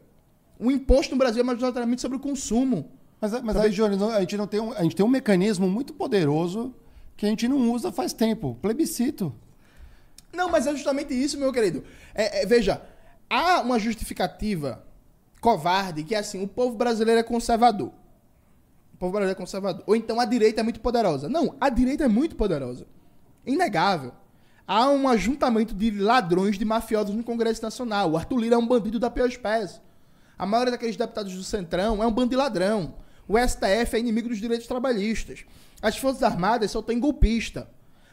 O 0.60 0.69
imposto 0.72 1.14
no 1.14 1.18
Brasil 1.19 1.41
é 1.41 1.44
majoritariamente 1.44 2.02
sobre 2.02 2.18
o 2.18 2.19
consumo. 2.19 2.91
Mas, 3.19 3.31
mas 3.41 3.56
aí, 3.56 3.76
não- 3.98 4.10
a 4.11 4.19
gente 4.19 4.38
não 4.38 4.45
tem 4.48 4.60
um, 4.60 4.72
a 4.73 4.84
gente 4.84 4.95
tem 4.95 5.06
um 5.06 5.10
mecanismo 5.10 5.68
muito 5.68 5.94
poderoso 5.94 6.73
que 7.18 7.26
a 7.26 7.30
gente 7.30 7.48
não 7.48 7.72
usa 7.72 7.91
faz 7.91 8.14
tempo. 8.14 8.57
Plebiscito. 8.61 9.34
Não, 10.34 10.49
mas 10.49 10.68
é 10.68 10.72
justamente 10.72 11.14
isso, 11.14 11.38
meu 11.40 11.52
querido. 11.53 11.84
É, 12.14 12.41
é, 12.41 12.45
veja, 12.45 12.81
há 13.30 13.61
uma 13.61 13.80
justificativa 13.80 14.84
covarde 15.40 16.03
que 16.03 16.15
é 16.15 16.19
assim, 16.19 16.44
o 16.44 16.48
povo 16.48 16.76
brasileiro 16.76 17.19
é 17.19 17.23
conservador. 17.23 17.91
Povo 19.04 19.12
brasileiro 19.12 19.38
é 19.38 19.42
conservador. 19.42 19.84
Ou 19.86 19.98
então 19.98 20.18
a 20.18 20.24
direita 20.24 20.62
é 20.62 20.64
muito 20.64 20.80
poderosa. 20.80 21.28
Não, 21.28 21.58
a 21.60 21.68
direita 21.68 22.06
é 22.06 22.08
muito 22.08 22.38
poderosa. 22.38 22.88
Inegável. 23.46 24.14
Há 24.66 24.88
um 24.88 25.10
ajuntamento 25.10 25.76
de 25.76 25.92
ladrões, 25.92 26.58
de 26.58 26.64
mafiosos 26.64 27.14
no 27.14 27.22
Congresso 27.22 27.62
Nacional. 27.62 28.12
O 28.12 28.18
Arthur 28.18 28.38
Lira 28.40 28.56
é 28.56 28.58
um 28.58 28.66
bandido 28.66 29.00
da 29.00 29.10
pior 29.10 29.28
espécie. 29.28 29.82
A 30.40 30.46
maioria 30.46 30.72
daqueles 30.72 30.96
deputados 30.96 31.36
do 31.36 31.44
Centrão 31.44 32.02
é 32.02 32.08
um 32.08 32.12
bando 32.14 32.30
de 32.30 32.38
ladrão. 32.38 32.96
O 33.28 33.38
STF 33.38 33.94
é 33.94 34.00
inimigo 34.00 34.30
dos 34.30 34.38
direitos 34.38 34.68
trabalhistas. 34.68 35.44
As 35.82 35.98
Forças 35.98 36.24
Armadas 36.24 36.72
só 36.72 36.82
tem 36.82 36.98
golpista. 36.98 37.68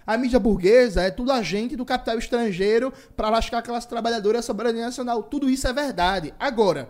A 0.04 0.18
mídia 0.18 0.40
burguesa 0.40 1.02
é 1.02 1.10
tudo 1.12 1.30
agente 1.30 1.76
do 1.76 1.84
capital 1.84 2.18
estrangeiro 2.18 2.92
para 3.14 3.30
lascar 3.30 3.58
a 3.58 3.62
classe 3.62 3.86
trabalhadora 3.86 4.38
e 4.38 4.40
a 4.40 4.42
soberania 4.42 4.86
nacional. 4.86 5.22
Tudo 5.22 5.48
isso 5.48 5.68
é 5.68 5.72
verdade. 5.72 6.34
Agora, 6.36 6.88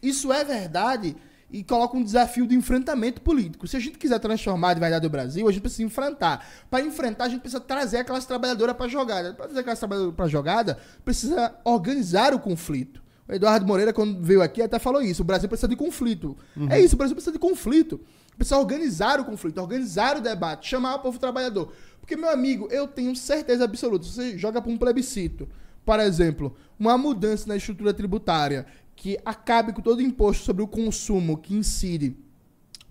isso 0.00 0.32
é 0.32 0.44
verdade 0.44 1.16
e 1.52 1.64
coloca 1.64 1.96
um 1.96 2.02
desafio 2.02 2.46
de 2.46 2.54
enfrentamento 2.54 3.20
político. 3.20 3.66
Se 3.66 3.76
a 3.76 3.80
gente 3.80 3.98
quiser 3.98 4.18
transformar 4.18 4.74
de 4.74 4.80
verdade 4.80 5.06
o 5.06 5.10
Brasil, 5.10 5.48
a 5.48 5.52
gente 5.52 5.60
precisa 5.60 5.82
enfrentar. 5.82 6.46
Para 6.70 6.84
enfrentar, 6.84 7.24
a 7.24 7.28
gente 7.28 7.40
precisa 7.40 7.60
trazer 7.60 7.98
a 7.98 8.04
classe 8.04 8.26
trabalhadora 8.26 8.74
para 8.74 8.86
a 8.86 8.88
jogada. 8.88 9.34
Para 9.34 9.46
trazer 9.46 9.60
a 9.60 9.64
classe 9.64 9.80
trabalhadora 9.80 10.12
para 10.12 10.24
a 10.24 10.28
jogada, 10.28 10.78
precisa 11.04 11.54
organizar 11.64 12.32
o 12.32 12.38
conflito. 12.38 13.02
O 13.28 13.32
Eduardo 13.32 13.66
Moreira, 13.66 13.92
quando 13.92 14.20
veio 14.22 14.42
aqui, 14.42 14.62
até 14.62 14.78
falou 14.78 15.02
isso. 15.02 15.22
O 15.22 15.24
Brasil 15.24 15.48
precisa 15.48 15.68
de 15.68 15.76
conflito. 15.76 16.36
É 16.68 16.80
isso, 16.80 16.94
o 16.94 16.98
Brasil 16.98 17.14
precisa 17.14 17.32
de 17.32 17.38
conflito. 17.38 18.00
Precisa 18.36 18.58
organizar 18.58 19.20
o 19.20 19.24
conflito, 19.24 19.58
organizar 19.58 20.16
o 20.16 20.20
debate, 20.20 20.68
chamar 20.68 20.96
o 20.96 20.98
povo 21.00 21.18
trabalhador. 21.18 21.72
Porque, 22.00 22.16
meu 22.16 22.30
amigo, 22.30 22.68
eu 22.70 22.88
tenho 22.88 23.14
certeza 23.14 23.64
absoluta. 23.64 24.04
Se 24.04 24.12
você 24.12 24.38
joga 24.38 24.62
para 24.62 24.70
um 24.70 24.78
plebiscito, 24.78 25.48
por 25.84 26.00
exemplo, 26.00 26.56
uma 26.78 26.96
mudança 26.96 27.46
na 27.46 27.56
estrutura 27.56 27.92
tributária 27.92 28.66
que 29.00 29.18
acabe 29.24 29.72
com 29.72 29.80
todo 29.80 30.00
o 30.00 30.02
imposto 30.02 30.44
sobre 30.44 30.62
o 30.62 30.68
consumo 30.68 31.38
que 31.38 31.54
incide 31.54 32.14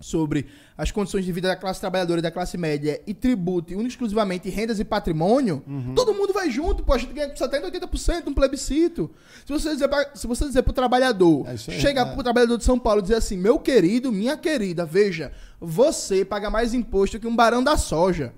sobre 0.00 0.46
as 0.76 0.90
condições 0.90 1.24
de 1.24 1.30
vida 1.30 1.46
da 1.46 1.54
classe 1.54 1.78
trabalhadora 1.78 2.18
e 2.18 2.22
da 2.22 2.32
classe 2.32 2.58
média 2.58 3.00
e 3.06 3.14
tribute 3.14 3.74
única 3.74 3.90
exclusivamente 3.90 4.48
rendas 4.48 4.80
e 4.80 4.84
patrimônio, 4.84 5.62
todo 5.94 6.12
mundo 6.12 6.32
vai 6.32 6.50
junto, 6.50 6.82
pô, 6.82 6.94
a 6.94 6.98
gente 6.98 7.12
ganha 7.12 7.32
70%, 7.32 7.70
80% 7.70 8.24
num 8.26 8.34
plebiscito. 8.34 9.08
Se 9.46 9.52
você 9.52 9.70
dizer, 9.70 9.86
pra, 9.86 10.10
se 10.14 10.26
você 10.26 10.46
dizer 10.46 10.62
pro 10.62 10.72
trabalhador, 10.72 11.46
É 11.46 11.56
chega 11.56 12.00
é. 12.00 12.04
pro 12.12 12.24
trabalhador 12.24 12.56
de 12.56 12.64
São 12.64 12.78
Paulo 12.78 13.00
e 13.00 13.02
dizer 13.02 13.16
assim, 13.16 13.36
meu 13.36 13.58
querido, 13.58 14.10
minha 14.10 14.36
querida, 14.36 14.84
veja, 14.84 15.30
você 15.60 16.24
paga 16.24 16.50
mais 16.50 16.74
imposto 16.74 17.20
que 17.20 17.26
um 17.26 17.36
barão 17.36 17.62
da 17.62 17.76
soja. 17.76 18.32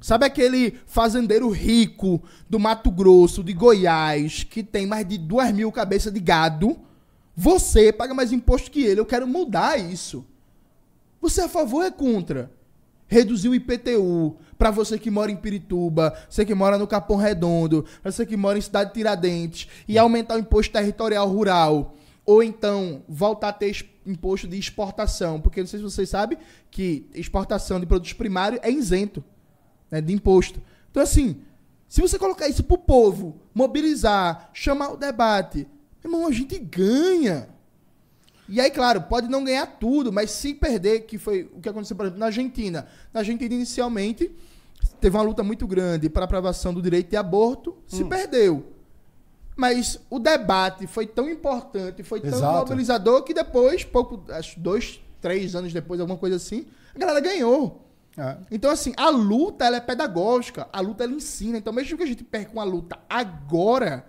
Sabe 0.00 0.26
aquele 0.26 0.78
fazendeiro 0.86 1.48
rico 1.50 2.22
do 2.48 2.58
Mato 2.58 2.90
Grosso, 2.90 3.42
de 3.42 3.52
Goiás, 3.52 4.44
que 4.44 4.62
tem 4.62 4.86
mais 4.86 5.06
de 5.06 5.18
duas 5.18 5.52
mil 5.52 5.70
cabeças 5.72 6.12
de 6.12 6.20
gado? 6.20 6.78
Você 7.36 7.92
paga 7.92 8.12
mais 8.14 8.32
imposto 8.32 8.70
que 8.70 8.82
ele. 8.82 9.00
Eu 9.00 9.06
quero 9.06 9.26
mudar 9.26 9.78
isso. 9.78 10.26
Você 11.20 11.40
é 11.40 11.44
a 11.44 11.48
favor 11.48 11.78
ou 11.78 11.84
é 11.84 11.90
contra? 11.90 12.50
Reduzir 13.06 13.48
o 13.48 13.54
IPTU 13.54 14.36
para 14.58 14.70
você 14.70 14.98
que 14.98 15.10
mora 15.10 15.30
em 15.30 15.36
Pirituba, 15.36 16.18
você 16.28 16.44
que 16.44 16.54
mora 16.54 16.76
no 16.76 16.86
Capão 16.86 17.16
Redondo, 17.16 17.84
você 18.02 18.26
que 18.26 18.36
mora 18.36 18.58
em 18.58 18.60
Cidade 18.60 18.90
de 18.90 18.94
Tiradentes, 18.94 19.68
e 19.86 19.96
aumentar 19.96 20.34
o 20.34 20.40
imposto 20.40 20.72
territorial 20.72 21.28
rural. 21.28 21.94
Ou 22.26 22.42
então 22.42 23.02
voltar 23.08 23.48
a 23.48 23.52
ter 23.52 23.88
imposto 24.04 24.46
de 24.46 24.58
exportação. 24.58 25.40
Porque 25.40 25.60
não 25.60 25.66
sei 25.66 25.78
se 25.78 25.84
vocês 25.84 26.10
sabem 26.10 26.36
que 26.70 27.08
exportação 27.14 27.80
de 27.80 27.86
produtos 27.86 28.12
primários 28.12 28.60
é 28.62 28.70
isento 28.70 29.24
né, 29.90 30.00
de 30.00 30.12
imposto. 30.12 30.60
Então, 30.90 31.02
assim, 31.02 31.40
se 31.88 32.00
você 32.00 32.18
colocar 32.18 32.48
isso 32.48 32.62
pro 32.62 32.76
povo, 32.76 33.40
mobilizar, 33.54 34.50
chamar 34.52 34.92
o 34.92 34.96
debate, 34.96 35.66
irmão, 36.04 36.26
a 36.26 36.30
gente 36.30 36.58
ganha. 36.58 37.48
E 38.48 38.60
aí, 38.60 38.70
claro, 38.70 39.02
pode 39.02 39.28
não 39.28 39.44
ganhar 39.44 39.66
tudo, 39.66 40.12
mas 40.12 40.30
se 40.30 40.54
perder, 40.54 41.00
que 41.00 41.18
foi 41.18 41.50
o 41.54 41.60
que 41.60 41.68
aconteceu, 41.68 41.96
por 41.96 42.04
exemplo, 42.04 42.20
na 42.20 42.26
Argentina. 42.26 42.86
Na 43.12 43.20
Argentina, 43.20 43.54
inicialmente, 43.54 44.30
teve 45.00 45.16
uma 45.16 45.22
luta 45.22 45.42
muito 45.42 45.66
grande 45.66 46.08
para 46.08 46.22
a 46.22 46.26
aprovação 46.26 46.72
do 46.72 46.82
direito 46.82 47.10
de 47.10 47.16
aborto, 47.16 47.76
se 47.86 48.02
hum. 48.02 48.08
perdeu. 48.08 48.72
Mas 49.56 49.98
o 50.08 50.18
debate 50.18 50.86
foi 50.86 51.06
tão 51.06 51.28
importante, 51.28 52.02
foi 52.02 52.20
tão 52.20 52.30
Exato. 52.30 52.68
mobilizador, 52.68 53.22
que 53.22 53.34
depois, 53.34 53.84
pouco, 53.84 54.22
acho 54.30 54.58
dois, 54.60 55.00
três 55.20 55.54
anos 55.54 55.72
depois, 55.72 56.00
alguma 56.00 56.18
coisa 56.18 56.36
assim, 56.36 56.66
a 56.94 56.98
galera 56.98 57.20
ganhou. 57.20 57.87
É. 58.18 58.36
Então, 58.50 58.70
assim, 58.70 58.92
a 58.96 59.08
luta 59.08 59.64
ela 59.64 59.76
é 59.76 59.80
pedagógica, 59.80 60.66
a 60.72 60.80
luta 60.80 61.04
ela 61.04 61.12
ensina. 61.12 61.56
Então, 61.56 61.72
mesmo 61.72 61.96
que 61.96 62.02
a 62.02 62.06
gente 62.06 62.24
perca 62.24 62.52
uma 62.52 62.64
luta 62.64 62.98
agora, 63.08 64.04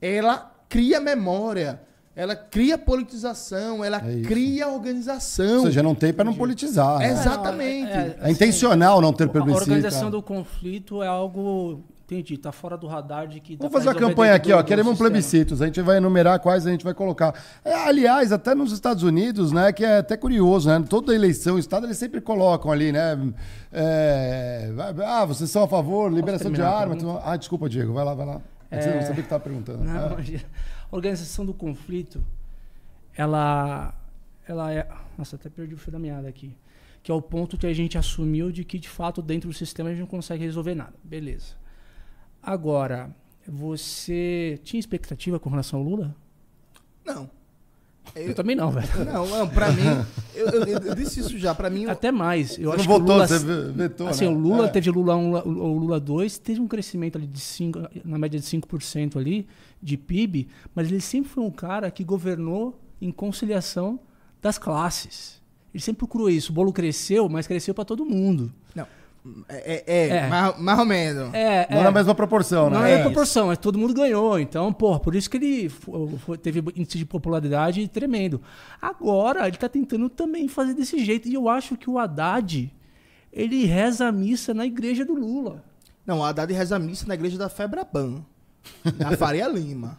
ela 0.00 0.52
cria 0.68 1.00
memória, 1.00 1.80
ela 2.16 2.34
cria 2.34 2.76
politização, 2.76 3.84
ela 3.84 3.98
é 3.98 4.22
cria 4.22 4.68
organização. 4.68 5.60
Ou 5.60 5.66
seja, 5.66 5.82
não 5.82 5.94
tem 5.94 6.12
para 6.12 6.24
não 6.24 6.34
politizar. 6.34 6.98
Né? 6.98 7.10
Exatamente. 7.10 7.92
É, 7.92 8.16
é, 8.20 8.28
é, 8.28 8.30
intencional 8.30 9.00
não 9.00 9.12
ter 9.12 9.28
plebiscito. 9.28 9.58
A 9.58 9.62
organização 9.62 10.10
do 10.10 10.22
conflito 10.22 11.02
é 11.02 11.06
algo 11.06 11.84
Entendi, 12.06 12.36
tá 12.36 12.52
fora 12.52 12.76
do 12.76 12.86
radar 12.86 13.26
de 13.26 13.40
que. 13.40 13.56
Vamos 13.56 13.72
fazer 13.72 13.88
uma 13.88 13.94
campanha 13.94 14.34
aqui, 14.34 14.52
ó. 14.52 14.62
Queremos 14.62 14.98
plebiscitos. 14.98 15.62
A 15.62 15.66
gente 15.66 15.80
vai 15.80 15.96
enumerar 15.96 16.38
quais 16.38 16.66
a 16.66 16.70
gente 16.70 16.84
vai 16.84 16.92
colocar. 16.92 17.34
É, 17.64 17.72
aliás, 17.72 18.30
até 18.30 18.54
nos 18.54 18.72
Estados 18.72 19.02
Unidos, 19.02 19.52
né? 19.52 19.72
Que 19.72 19.86
é 19.86 19.98
até 19.98 20.14
curioso, 20.14 20.68
né? 20.68 20.84
Toda 20.86 21.14
eleição, 21.14 21.56
o 21.56 21.58
Estado, 21.58 21.86
eles 21.86 21.96
sempre 21.96 22.20
colocam 22.20 22.70
ali, 22.70 22.92
né? 22.92 23.18
É, 23.72 24.70
ah, 25.02 25.24
vocês 25.24 25.50
são 25.50 25.62
a 25.62 25.68
favor, 25.68 26.12
liberação 26.12 26.52
de 26.52 26.60
armas. 26.60 27.02
Ah, 27.24 27.38
desculpa, 27.38 27.70
Diego. 27.70 27.94
Vai 27.94 28.04
lá, 28.04 28.12
vai 28.12 28.26
lá. 28.26 28.40
É... 28.70 28.82
Você 28.82 28.90
não 28.90 29.00
sabia 29.00 29.12
o 29.12 29.14
que 29.14 29.20
estava 29.22 29.42
perguntando. 29.42 29.84
Não, 29.84 30.18
é. 30.18 30.44
A 30.92 30.94
organização 30.94 31.46
do 31.46 31.54
conflito, 31.54 32.22
ela. 33.16 33.94
Ela 34.46 34.74
é. 34.74 34.86
Nossa, 35.16 35.36
até 35.36 35.48
perdi 35.48 35.74
o 35.74 35.78
fio 35.78 35.90
da 35.90 35.98
meada 35.98 36.28
aqui. 36.28 36.54
Que 37.02 37.10
é 37.10 37.14
o 37.14 37.22
ponto 37.22 37.56
que 37.56 37.66
a 37.66 37.72
gente 37.72 37.96
assumiu 37.96 38.52
de 38.52 38.62
que, 38.62 38.78
de 38.78 38.90
fato, 38.90 39.22
dentro 39.22 39.48
do 39.48 39.54
sistema 39.54 39.88
a 39.88 39.92
gente 39.92 40.00
não 40.00 40.06
consegue 40.06 40.44
resolver 40.44 40.74
nada. 40.74 40.92
Beleza. 41.02 41.63
Agora, 42.44 43.14
você 43.46 44.58
tinha 44.62 44.78
expectativa 44.78 45.38
com 45.38 45.50
relação 45.50 45.80
ao 45.80 45.84
Lula? 45.84 46.16
Não. 47.04 47.30
Eu, 48.14 48.28
eu 48.28 48.34
também 48.34 48.54
não, 48.54 48.70
velho. 48.70 48.86
Não, 49.04 49.26
não 49.26 49.48
pra 49.48 49.72
mim, 49.72 49.82
eu, 50.34 50.46
eu, 50.48 50.78
eu, 50.78 50.94
disse 50.94 51.20
isso 51.20 51.38
já, 51.38 51.54
pra 51.54 51.70
mim... 51.70 51.86
Até 51.86 52.12
mais. 52.12 52.58
Eu 52.58 52.70
você 52.70 52.80
acho 52.80 52.88
não 52.88 52.98
votou, 52.98 53.14
Lula, 53.14 53.26
você 53.26 53.38
vetou, 53.72 54.08
Assim, 54.08 54.26
né? 54.26 54.30
o 54.30 54.38
Lula 54.38 54.66
é. 54.66 54.68
teve 54.68 54.90
Lula 54.90 55.16
1, 55.16 55.32
o 55.46 55.78
Lula 55.78 55.98
2, 55.98 56.38
teve 56.38 56.60
um 56.60 56.68
crescimento 56.68 57.16
ali 57.16 57.26
de 57.26 57.40
5, 57.40 57.88
na 58.04 58.18
média 58.18 58.38
de 58.38 58.46
5% 58.46 59.16
ali, 59.16 59.46
de 59.82 59.96
PIB, 59.96 60.48
mas 60.74 60.88
ele 60.90 61.00
sempre 61.00 61.30
foi 61.30 61.42
um 61.42 61.50
cara 61.50 61.90
que 61.90 62.04
governou 62.04 62.78
em 63.00 63.10
conciliação 63.10 63.98
das 64.40 64.58
classes. 64.58 65.42
Ele 65.72 65.82
sempre 65.82 65.98
procurou 65.98 66.30
isso. 66.30 66.52
O 66.52 66.54
bolo 66.54 66.72
cresceu, 66.72 67.28
mas 67.28 67.46
cresceu 67.46 67.74
para 67.74 67.84
todo 67.84 68.04
mundo. 68.04 68.52
Não. 68.74 68.86
É, 69.48 69.84
é, 69.86 70.08
é, 70.08 70.28
Mais, 70.28 70.58
mais, 70.58 70.78
ou 70.78 70.84
menos. 70.84 71.32
É, 71.32 71.66
não 71.70 71.80
é. 71.80 71.84
na 71.84 71.90
mesma 71.90 72.14
proporção, 72.14 72.68
né? 72.68 72.76
Não 72.76 72.84
é 72.84 72.98
na 72.98 73.04
proporção, 73.04 73.46
mas 73.46 73.56
todo 73.56 73.78
mundo 73.78 73.94
ganhou. 73.94 74.38
Então, 74.38 74.70
porra, 74.70 75.00
por 75.00 75.14
isso 75.14 75.30
que 75.30 75.38
ele 75.38 75.68
foi, 75.70 76.36
teve 76.36 76.62
índice 76.76 76.98
de 76.98 77.06
popularidade 77.06 77.88
tremendo. 77.88 78.42
Agora, 78.82 79.48
ele 79.48 79.56
tá 79.56 79.68
tentando 79.68 80.10
também 80.10 80.46
fazer 80.46 80.74
desse 80.74 81.02
jeito. 81.02 81.26
E 81.26 81.32
eu 81.32 81.48
acho 81.48 81.74
que 81.74 81.88
o 81.88 81.98
Haddad, 81.98 82.70
ele 83.32 83.64
reza 83.64 84.08
a 84.08 84.12
missa 84.12 84.52
na 84.52 84.66
igreja 84.66 85.06
do 85.06 85.14
Lula. 85.14 85.64
Não, 86.04 86.18
o 86.18 86.22
Haddad 86.22 86.52
reza 86.52 86.76
a 86.76 86.78
missa 86.78 87.06
na 87.06 87.14
igreja 87.14 87.38
da 87.38 87.48
Febraban, 87.48 88.22
na 88.98 89.12
Faria 89.16 89.48
Lima. 89.48 89.96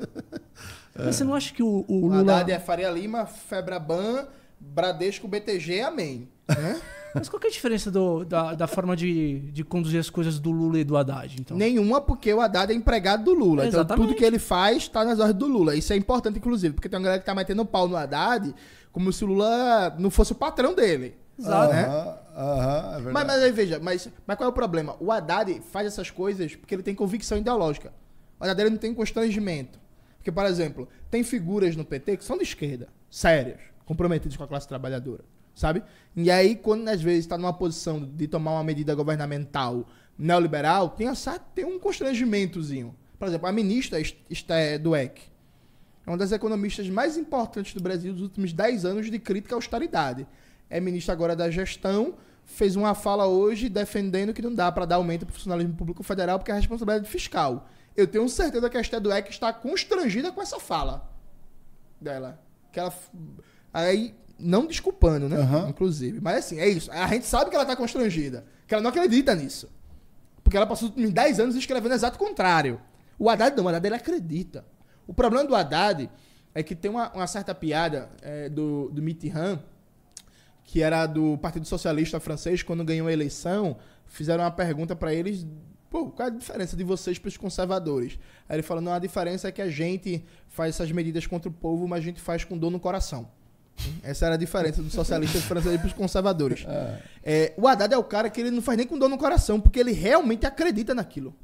Você 0.96 1.24
não 1.24 1.34
acha 1.34 1.52
que 1.52 1.64
o, 1.64 1.84
o 1.88 2.08
Lula... 2.08 2.18
O 2.18 2.20
Haddad 2.20 2.52
é 2.52 2.60
Faria 2.60 2.92
Lima, 2.92 3.26
Febraban, 3.26 4.28
Bradesco, 4.60 5.28
BTG, 5.28 5.82
amém. 5.82 6.30
Né? 6.48 6.80
Mas 7.16 7.30
qual 7.30 7.40
que 7.40 7.48
é 7.48 7.50
a 7.50 7.54
diferença 7.54 7.90
do, 7.90 8.26
da, 8.26 8.54
da 8.54 8.68
forma 8.68 8.94
de, 8.94 9.40
de 9.52 9.64
conduzir 9.64 9.98
as 10.00 10.10
coisas 10.10 10.38
do 10.38 10.52
Lula 10.52 10.80
e 10.80 10.84
do 10.84 10.98
Haddad? 10.98 11.38
Então? 11.40 11.56
Nenhuma, 11.56 12.02
porque 12.02 12.34
o 12.34 12.42
Haddad 12.42 12.74
é 12.74 12.76
empregado 12.76 13.24
do 13.24 13.34
Lula. 13.34 13.66
Exatamente. 13.66 13.94
Então 13.94 14.08
tudo 14.08 14.18
que 14.18 14.26
ele 14.26 14.38
faz 14.38 14.84
está 14.84 15.06
nas 15.06 15.18
ordens 15.18 15.40
do 15.40 15.48
Lula. 15.48 15.76
Isso 15.76 15.94
é 15.94 15.96
importante, 15.96 16.38
inclusive, 16.38 16.74
porque 16.74 16.90
tem 16.90 17.00
uma 17.00 17.06
galera 17.06 17.20
que 17.22 17.26
tá 17.26 17.34
metendo 17.34 17.66
pau 17.66 17.88
no 17.88 17.96
Haddad 17.96 18.54
como 18.92 19.12
se 19.14 19.24
o 19.24 19.28
Lula 19.28 19.96
não 19.98 20.10
fosse 20.10 20.34
o 20.34 20.36
patrão 20.36 20.76
dele. 20.76 21.16
Exato. 21.40 21.74
Né? 21.74 21.84
É 21.84 23.12
mas, 23.12 23.28
mas 23.28 23.44
aí 23.44 23.52
veja, 23.52 23.80
mas, 23.80 24.10
mas 24.28 24.38
qual 24.38 24.48
é 24.48 24.50
o 24.50 24.54
problema? 24.54 24.98
O 25.00 25.10
Haddad 25.10 25.62
faz 25.72 25.88
essas 25.88 26.12
coisas 26.12 26.54
porque 26.56 26.76
ele 26.76 26.84
tem 26.84 26.94
convicção 26.94 27.38
ideológica. 27.38 27.94
O 28.38 28.44
Haddad 28.44 28.62
ele 28.62 28.72
não 28.72 28.78
tem 28.78 28.94
constrangimento. 28.94 29.80
Porque, 30.18 30.32
por 30.32 30.46
exemplo, 30.46 30.88
tem 31.10 31.24
figuras 31.24 31.76
no 31.78 31.86
PT 31.86 32.18
que 32.18 32.26
são 32.26 32.36
de 32.38 32.44
esquerda, 32.44 32.90
sérias, 33.10 33.60
comprometidas 33.86 34.36
com 34.36 34.44
a 34.44 34.48
classe 34.48 34.68
trabalhadora 34.68 35.24
sabe? 35.56 35.82
E 36.16 36.30
aí, 36.30 36.56
quando 36.56 36.88
às 36.88 37.02
vezes 37.02 37.22
está 37.22 37.38
numa 37.38 37.54
posição 37.54 38.00
de 38.00 38.28
tomar 38.28 38.52
uma 38.52 38.64
medida 38.64 38.94
governamental 38.94 39.88
neoliberal, 40.18 40.90
tem, 40.90 41.08
essa, 41.08 41.40
tem 41.40 41.66
um 41.66 41.80
constrangimentozinho. 41.80 42.96
Por 43.18 43.28
exemplo, 43.28 43.48
a 43.48 43.52
ministra 43.52 44.00
é 44.50 44.78
do 44.78 44.96
EC 44.96 45.36
é 46.06 46.10
uma 46.10 46.18
das 46.18 46.32
economistas 46.32 46.88
mais 46.90 47.18
importantes 47.18 47.74
do 47.74 47.82
Brasil 47.82 48.14
dos 48.14 48.22
últimos 48.22 48.54
10 48.54 48.86
anos 48.86 49.10
de 49.10 49.18
crítica 49.18 49.56
à 49.56 49.58
austeridade. 49.58 50.28
É 50.70 50.80
ministra 50.80 51.14
agora 51.14 51.36
da 51.36 51.50
gestão, 51.50 52.14
fez 52.46 52.76
uma 52.76 52.94
fala 52.94 53.26
hoje 53.26 53.70
defendendo 53.70 54.34
que 54.34 54.42
não 54.42 54.54
dá 54.54 54.72
para 54.72 54.86
dar 54.86 54.98
aumento 54.98 55.26
para 55.26 55.32
o 55.32 55.36
funcionalismo 55.36 55.74
público 55.74 56.04
federal 56.04 56.38
porque 56.38 56.52
é 56.52 56.56
responsabilidade 56.56 57.10
fiscal. 57.10 57.68
Eu 57.98 58.06
tenho 58.06 58.28
certeza 58.30 58.70
que 58.70 58.78
a 58.78 58.82
Esté 58.82 59.00
do 59.00 59.12
EC 59.12 59.30
está 59.30 59.52
constrangida 59.52 60.32
com 60.32 60.42
essa 60.42 60.60
fala 60.60 61.10
dela. 62.00 62.40
Que 62.72 62.80
ela 62.80 62.94
aí 63.74 64.14
não 64.38 64.66
desculpando, 64.66 65.30
né? 65.30 65.38
Uhum. 65.40 65.70
Inclusive. 65.70 66.20
Mas 66.22 66.46
assim, 66.46 66.60
é 66.60 66.68
isso. 66.68 66.92
A 66.92 67.08
gente 67.08 67.26
sabe 67.26 67.50
que 67.50 67.56
ela 67.56 67.66
tá 67.66 67.76
constrangida. 67.76 68.46
Que 68.68 68.74
ela 68.74 68.82
não 68.82 68.90
acredita 68.90 69.34
nisso. 69.36 69.70
Porque 70.44 70.58
ela 70.58 70.68
passou 70.68 70.90
10 70.90 71.40
anos 71.40 71.56
escrevendo 71.56 71.92
o 71.92 71.96
exato 71.96 72.18
contrário. 72.18 72.80
O 73.18 73.30
Haddad 73.30 73.56
não, 73.56 73.66
o 73.66 73.68
Haddad 73.68 73.86
ele 73.88 73.96
acredita. 73.96 74.66
O 75.08 75.14
problema 75.14 75.48
do 75.48 75.56
Haddad 75.56 76.10
é 76.54 76.62
que 76.62 76.76
tem 76.76 76.92
uma, 76.92 77.12
uma 77.14 77.28
certa 77.28 77.56
piada 77.56 78.10
é, 78.22 78.50
do, 78.50 78.90
do 78.90 79.02
Mitterrand, 79.02 79.60
que 80.64 80.82
era 80.82 81.06
do 81.06 81.38
Partido 81.38 81.66
Socialista 81.66 82.20
francês, 82.20 82.64
quando 82.64 82.84
ganhou 82.84 83.08
a 83.08 83.14
eleição, 83.14 83.78
fizeram 84.06 84.44
uma 84.44 84.52
pergunta 84.52 84.96
para 84.96 85.14
eles 85.14 85.46
Pô, 85.96 86.08
qual 86.08 86.28
é 86.28 86.30
a 86.30 86.34
diferença 86.34 86.76
de 86.76 86.84
vocês 86.84 87.18
para 87.18 87.30
os 87.30 87.38
conservadores? 87.38 88.20
Aí 88.50 88.58
ele 88.58 88.64
falou: 88.64 88.82
não, 88.82 88.92
a 88.92 89.00
diferença 89.00 89.48
é 89.48 89.52
que 89.52 89.62
a 89.62 89.70
gente 89.70 90.26
faz 90.50 90.76
essas 90.76 90.92
medidas 90.92 91.26
contra 91.26 91.48
o 91.48 91.54
povo, 91.54 91.88
mas 91.88 92.00
a 92.00 92.04
gente 92.04 92.20
faz 92.20 92.44
com 92.44 92.58
dor 92.58 92.70
no 92.70 92.82
coração. 92.82 93.30
Essa 94.02 94.28
era 94.28 94.36
a 94.36 94.38
diferença 94.38 94.82
dos 94.82 94.94
socialistas 94.94 95.44
franceses 95.44 95.80
para 95.80 95.88
os 95.88 95.94
conservadores. 95.94 96.66
É. 96.68 97.02
É, 97.24 97.54
o 97.58 97.68
Haddad 97.68 97.94
é 97.94 97.98
o 97.98 98.04
cara 98.04 98.30
que 98.30 98.40
ele 98.40 98.52
não 98.52 98.62
faz 98.62 98.78
nem 98.78 98.88
com 98.88 98.98
dor 98.98 99.10
no 99.10 99.18
coração, 99.18 99.60
porque 99.60 99.80
ele 99.80 99.92
realmente 99.92 100.46
acredita 100.46 100.94
naquilo. 100.94 101.36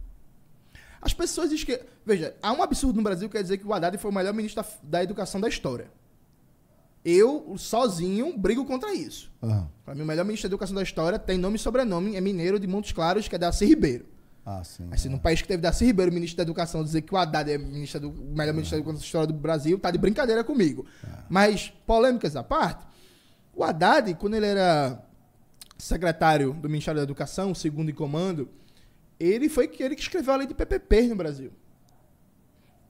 As 1.01 1.13
pessoas 1.13 1.49
dizem 1.49 1.65
que. 1.65 1.81
Veja, 2.05 2.35
há 2.41 2.53
um 2.53 2.61
absurdo 2.61 2.97
no 2.97 3.03
Brasil 3.03 3.27
que 3.27 3.35
quer 3.35 3.41
dizer 3.41 3.57
que 3.57 3.65
o 3.65 3.73
Haddad 3.73 3.97
foi 3.97 4.11
o 4.11 4.13
melhor 4.13 4.33
ministro 4.33 4.63
da, 4.63 4.69
da 4.83 5.03
educação 5.03 5.41
da 5.41 5.49
história. 5.49 5.89
Eu, 7.03 7.55
sozinho, 7.57 8.37
brigo 8.37 8.63
contra 8.63 8.93
isso. 8.93 9.31
Uhum. 9.41 9.67
Para 9.83 9.95
mim, 9.95 10.03
o 10.03 10.05
melhor 10.05 10.23
ministro 10.23 10.47
da 10.47 10.53
educação 10.53 10.75
da 10.75 10.83
história 10.83 11.17
tem 11.17 11.37
nome 11.37 11.55
e 11.55 11.59
sobrenome, 11.59 12.15
é 12.15 12.21
mineiro 12.21 12.59
de 12.59 12.67
Montes 12.67 12.91
Claros, 12.91 13.27
que 13.27 13.35
é 13.35 13.39
Darcy 13.39 13.65
Ribeiro. 13.65 14.05
Ah, 14.45 14.63
sim. 14.63 14.87
Assim, 14.91 15.07
é. 15.07 15.11
num 15.11 15.19
país 15.19 15.41
que 15.41 15.47
teve 15.47 15.61
Darcy 15.61 15.85
Ribeiro, 15.85 16.11
ministro 16.11 16.37
da 16.37 16.43
Educação, 16.43 16.83
dizer 16.83 17.01
que 17.01 17.13
o 17.13 17.17
Haddad 17.17 17.51
é 17.51 17.57
ministro 17.57 17.99
do, 17.99 18.09
o 18.09 18.35
melhor 18.35 18.53
ministro 18.53 18.75
da 18.75 18.77
Educação 18.77 18.99
da 18.99 19.05
história 19.05 19.27
do 19.27 19.33
Brasil, 19.33 19.77
tá 19.77 19.91
de 19.91 19.97
brincadeira 19.97 20.43
comigo. 20.43 20.85
É. 21.03 21.07
Mas, 21.29 21.71
polêmicas 21.85 22.35
à 22.35 22.43
parte, 22.43 22.85
o 23.53 23.63
Haddad, 23.63 24.15
quando 24.15 24.35
ele 24.35 24.47
era 24.47 25.03
secretário 25.77 26.53
do 26.53 26.69
Ministério 26.69 26.99
da 26.99 27.03
Educação, 27.03 27.53
segundo 27.53 27.91
em 27.91 27.93
comando, 27.93 28.49
ele 29.19 29.47
foi 29.49 29.71
ele 29.79 29.95
que 29.95 30.01
escreveu 30.01 30.33
a 30.33 30.37
lei 30.37 30.47
de 30.47 30.53
PPPs 30.53 31.09
no 31.09 31.15
Brasil. 31.15 31.51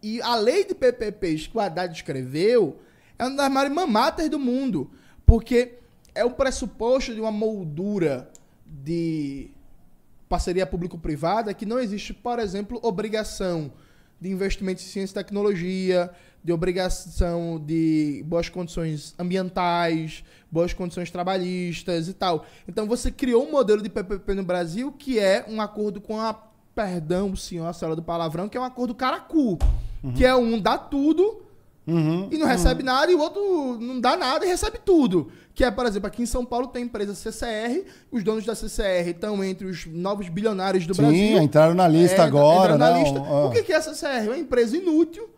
E 0.02 0.22
a 0.22 0.36
lei 0.36 0.66
de 0.66 0.74
PPPs 0.74 1.48
que 1.48 1.58
o 1.58 1.60
Haddad 1.60 1.94
escreveu 1.94 2.80
é 3.20 3.26
uma 3.26 3.36
das 3.36 3.52
maiores 3.52 3.76
mamatas 3.76 4.30
do 4.30 4.40
mundo, 4.40 4.90
porque 5.26 5.80
é 6.16 6.26
um 6.26 6.32
pressuposto 6.32 7.14
de 7.14 7.22
uma 7.22 7.32
moldura 7.32 8.32
de 8.66 9.52
parceria 10.32 10.66
público-privada, 10.66 11.54
que 11.54 11.66
não 11.66 11.78
existe, 11.78 12.14
por 12.14 12.40
exemplo, 12.40 12.80
obrigação 12.82 13.70
de 14.18 14.30
investimento 14.30 14.82
em 14.82 14.86
ciência 14.86 15.12
e 15.12 15.22
tecnologia, 15.22 16.10
de 16.42 16.54
obrigação 16.54 17.62
de 17.62 18.24
boas 18.26 18.48
condições 18.48 19.14
ambientais, 19.20 20.24
boas 20.50 20.72
condições 20.72 21.12
trabalhistas 21.12 22.08
e 22.08 22.14
tal. 22.14 22.46
Então 22.66 22.88
você 22.88 23.12
criou 23.12 23.46
um 23.46 23.52
modelo 23.52 23.82
de 23.82 23.90
PPP 23.90 24.34
no 24.34 24.44
Brasil 24.44 24.90
que 24.94 25.20
é 25.20 25.44
um 25.50 25.60
acordo 25.60 26.00
com 26.00 26.18
a, 26.18 26.34
perdão, 26.74 27.36
senhor, 27.36 27.68
a 27.68 27.74
senhora 27.74 27.98
do 27.98 28.02
palavrão, 28.02 28.48
que 28.48 28.56
é 28.56 28.62
um 28.62 28.64
acordo 28.64 28.96
caracu, 28.96 29.60
uhum. 30.02 30.14
que 30.14 30.26
é 30.26 30.34
um 30.34 30.58
dá 30.58 30.78
tudo 30.78 31.42
uhum, 31.88 32.28
e 32.32 32.38
não 32.38 32.46
uhum. 32.46 32.52
recebe 32.52 32.84
nada 32.84 33.12
e 33.12 33.16
o 33.16 33.20
outro 33.20 33.78
não 33.80 34.00
dá 34.00 34.16
nada 34.16 34.46
e 34.46 34.48
recebe 34.48 34.80
tudo. 34.84 35.32
Que 35.54 35.66
é, 35.66 35.72
por 35.72 35.86
exemplo, 35.86 36.08
aqui 36.08 36.22
em 36.22 36.26
São 36.26 36.46
Paulo 36.46 36.68
tem 36.68 36.84
empresa 36.84 37.14
CCR, 37.14 37.84
os 38.12 38.24
donos 38.24 38.46
da 38.46 38.56
CCR 38.56 39.10
estão 39.10 39.44
entre 39.44 39.68
os 39.68 39.86
novos 39.86 40.30
bilionários 40.30 40.88
do 40.88 40.94
Sim, 40.94 41.02
Brasil. 41.02 41.38
Sim, 41.38 41.44
entraram 41.44 41.74
na 41.74 41.88
lista 41.88 42.22
é, 42.22 42.26
agora. 42.26 42.76
Entraram 42.76 42.94
na 42.94 43.04
lista. 43.04 43.20
Ah. 43.20 43.46
O 43.46 43.52
que 43.52 43.72
é 43.72 43.76
a 43.76 43.82
CCR? 43.82 44.28
Uma 44.28 44.38
empresa 44.38 44.78
inútil 44.78 45.30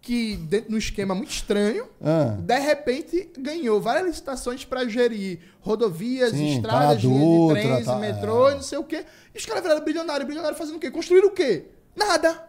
que, 0.00 0.36
dentro 0.36 0.70
de 0.70 0.74
um 0.74 0.78
esquema 0.78 1.14
muito 1.14 1.30
estranho, 1.30 1.86
ah. 2.02 2.36
de 2.38 2.58
repente 2.58 3.30
ganhou 3.36 3.80
várias 3.80 4.06
licitações 4.06 4.64
para 4.64 4.88
gerir 4.88 5.40
rodovias, 5.60 6.30
Sim, 6.30 6.56
estradas, 6.56 6.88
tá 6.88 6.94
de 6.94 7.08
trens, 7.50 7.84
tá, 7.84 7.96
metrô, 7.96 8.48
é. 8.48 8.54
não 8.54 8.62
sei 8.62 8.78
o 8.78 8.84
quê. 8.84 9.04
E 9.34 9.38
os 9.38 9.44
caras 9.44 9.62
viraram 9.62 9.84
bilionário. 9.84 10.26
Bilionário 10.26 10.56
fazendo 10.56 10.76
o 10.76 10.80
quê? 10.80 10.90
Construíram 10.90 11.28
o 11.28 11.32
quê? 11.32 11.66
Nada. 11.94 12.48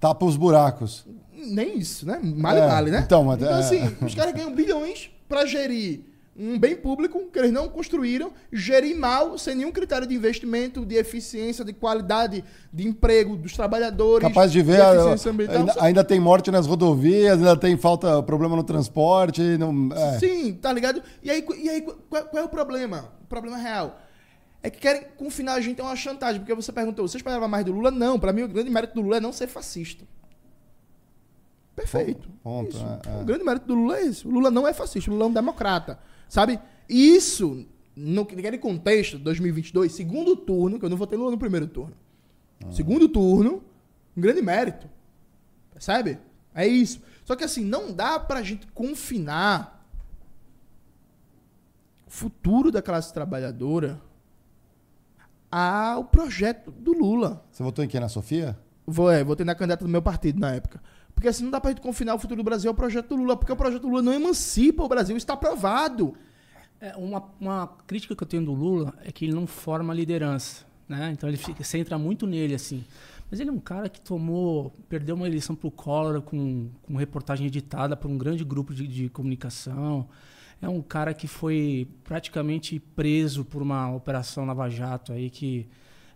Tapa 0.00 0.24
os 0.24 0.36
buracos. 0.36 1.06
Nem 1.46 1.78
isso, 1.78 2.06
né? 2.06 2.18
Male, 2.22 2.60
é, 2.60 2.66
vale, 2.66 2.90
né? 2.90 3.02
Então, 3.04 3.32
então 3.32 3.48
é. 3.48 3.60
assim, 3.60 3.96
os 4.00 4.14
caras 4.14 4.34
ganham 4.34 4.54
bilhões 4.54 5.10
para 5.28 5.46
gerir 5.46 6.02
um 6.38 6.56
bem 6.56 6.76
público 6.76 7.26
que 7.32 7.38
eles 7.38 7.50
não 7.50 7.68
construíram, 7.68 8.30
gerir 8.52 8.96
mal, 8.96 9.36
sem 9.36 9.56
nenhum 9.56 9.72
critério 9.72 10.06
de 10.06 10.14
investimento, 10.14 10.86
de 10.86 10.94
eficiência, 10.94 11.64
de 11.64 11.72
qualidade 11.72 12.44
de 12.72 12.86
emprego 12.86 13.36
dos 13.36 13.54
trabalhadores. 13.54 14.28
Capaz 14.28 14.52
de 14.52 14.62
ver, 14.62 14.76
de 14.76 15.50
ainda, 15.50 15.74
ainda, 15.80 16.04
tem 16.04 16.20
morte 16.20 16.50
nas 16.52 16.64
rodovias, 16.64 17.38
ainda 17.38 17.56
tem 17.56 17.76
falta, 17.76 18.22
problema 18.22 18.54
no 18.54 18.62
transporte. 18.62 19.42
Não, 19.58 19.92
é. 19.92 20.18
Sim, 20.20 20.54
tá 20.54 20.72
ligado? 20.72 21.02
E 21.24 21.28
aí, 21.28 21.44
e 21.60 21.68
aí 21.68 21.82
qual, 21.82 22.24
qual, 22.24 22.42
é 22.42 22.46
o 22.46 22.48
problema? 22.48 23.12
O 23.24 23.26
problema 23.26 23.56
real. 23.56 24.00
É 24.62 24.70
que 24.70 24.78
querem 24.78 25.02
confinar 25.16 25.54
a 25.54 25.60
gente 25.60 25.80
a 25.80 25.84
uma 25.84 25.96
chantagem, 25.96 26.40
porque 26.40 26.54
você 26.54 26.70
perguntou, 26.70 27.06
você 27.06 27.16
esperava 27.16 27.48
mais 27.48 27.64
do 27.64 27.72
Lula? 27.72 27.90
Não, 27.90 28.18
para 28.18 28.32
mim 28.32 28.42
o 28.42 28.48
grande 28.48 28.70
mérito 28.70 28.94
do 28.94 29.00
Lula 29.00 29.16
é 29.16 29.20
não 29.20 29.32
ser 29.32 29.48
fascista. 29.48 30.04
Perfeito. 31.78 32.28
Ponto, 32.42 32.76
é, 32.76 33.08
é. 33.08 33.22
O 33.22 33.24
grande 33.24 33.44
mérito 33.44 33.66
do 33.66 33.74
Lula 33.74 33.98
é 33.98 34.06
esse. 34.06 34.26
O 34.26 34.30
Lula 34.30 34.50
não 34.50 34.66
é 34.66 34.72
fascista, 34.72 35.10
o 35.10 35.14
Lula 35.14 35.26
é 35.26 35.28
um 35.28 35.32
democrata. 35.32 35.98
Sabe? 36.28 36.58
Isso, 36.88 37.66
no, 37.94 38.22
naquele 38.22 38.58
contexto, 38.58 39.18
2022, 39.18 39.92
segundo 39.92 40.34
turno, 40.34 40.78
que 40.78 40.84
eu 40.84 40.90
não 40.90 40.96
votei 40.96 41.16
Lula 41.16 41.30
no 41.30 41.38
primeiro 41.38 41.68
turno. 41.68 41.94
Ah. 42.64 42.72
Segundo 42.72 43.08
turno, 43.08 43.62
um 44.16 44.20
grande 44.20 44.42
mérito. 44.42 44.88
Percebe? 45.72 46.18
É 46.52 46.66
isso. 46.66 47.00
Só 47.24 47.36
que 47.36 47.44
assim, 47.44 47.64
não 47.64 47.92
dá 47.92 48.18
pra 48.18 48.42
gente 48.42 48.66
confinar 48.68 49.86
o 52.06 52.10
futuro 52.10 52.72
da 52.72 52.82
classe 52.82 53.12
trabalhadora 53.12 54.00
ao 55.50 56.04
projeto 56.04 56.72
do 56.72 56.92
Lula. 56.92 57.44
Você 57.52 57.62
votou 57.62 57.84
em 57.84 57.88
quem? 57.88 58.00
Na 58.00 58.08
Sofia? 58.08 58.58
Vou, 58.84 59.10
é, 59.10 59.22
votei 59.22 59.46
na 59.46 59.54
candidata 59.54 59.84
do 59.84 59.90
meu 59.90 60.02
partido 60.02 60.40
na 60.40 60.54
época. 60.54 60.82
Porque 61.18 61.26
assim 61.26 61.42
não 61.42 61.50
dá 61.50 61.60
pra 61.60 61.72
gente 61.72 61.80
confinar 61.80 62.14
o 62.14 62.18
futuro 62.18 62.40
do 62.40 62.44
Brasil 62.44 62.70
ao 62.70 62.74
projeto 62.76 63.08
do 63.08 63.16
Lula, 63.16 63.36
porque 63.36 63.50
o 63.50 63.56
projeto 63.56 63.82
do 63.82 63.88
Lula 63.88 64.02
não 64.02 64.12
emancipa 64.12 64.84
o 64.84 64.88
Brasil, 64.88 65.16
está 65.16 65.32
aprovado. 65.32 66.14
É, 66.80 66.94
uma, 66.94 67.24
uma 67.40 67.66
crítica 67.88 68.14
que 68.14 68.22
eu 68.22 68.26
tenho 68.26 68.44
do 68.44 68.52
Lula 68.52 68.94
é 69.04 69.10
que 69.10 69.24
ele 69.24 69.34
não 69.34 69.44
forma 69.44 69.92
liderança. 69.92 70.64
Né? 70.88 71.10
Então 71.12 71.28
ele 71.28 71.36
fica, 71.36 71.64
centra 71.64 71.98
muito 71.98 72.24
nele, 72.24 72.54
assim. 72.54 72.84
Mas 73.28 73.40
ele 73.40 73.50
é 73.50 73.52
um 73.52 73.58
cara 73.58 73.88
que 73.88 74.00
tomou, 74.00 74.72
perdeu 74.88 75.16
uma 75.16 75.26
eleição 75.26 75.56
pro 75.56 75.72
Collor 75.72 76.22
com, 76.22 76.68
com 76.82 76.94
reportagem 76.94 77.48
editada 77.48 77.96
por 77.96 78.08
um 78.08 78.16
grande 78.16 78.44
grupo 78.44 78.72
de, 78.72 78.86
de 78.86 79.08
comunicação. 79.08 80.08
É 80.62 80.68
um 80.68 80.80
cara 80.80 81.12
que 81.12 81.26
foi 81.26 81.88
praticamente 82.04 82.78
preso 82.78 83.44
por 83.44 83.60
uma 83.60 83.92
operação 83.92 84.46
Lava 84.46 84.68
Jato 84.68 85.12
aí 85.12 85.30
que 85.30 85.66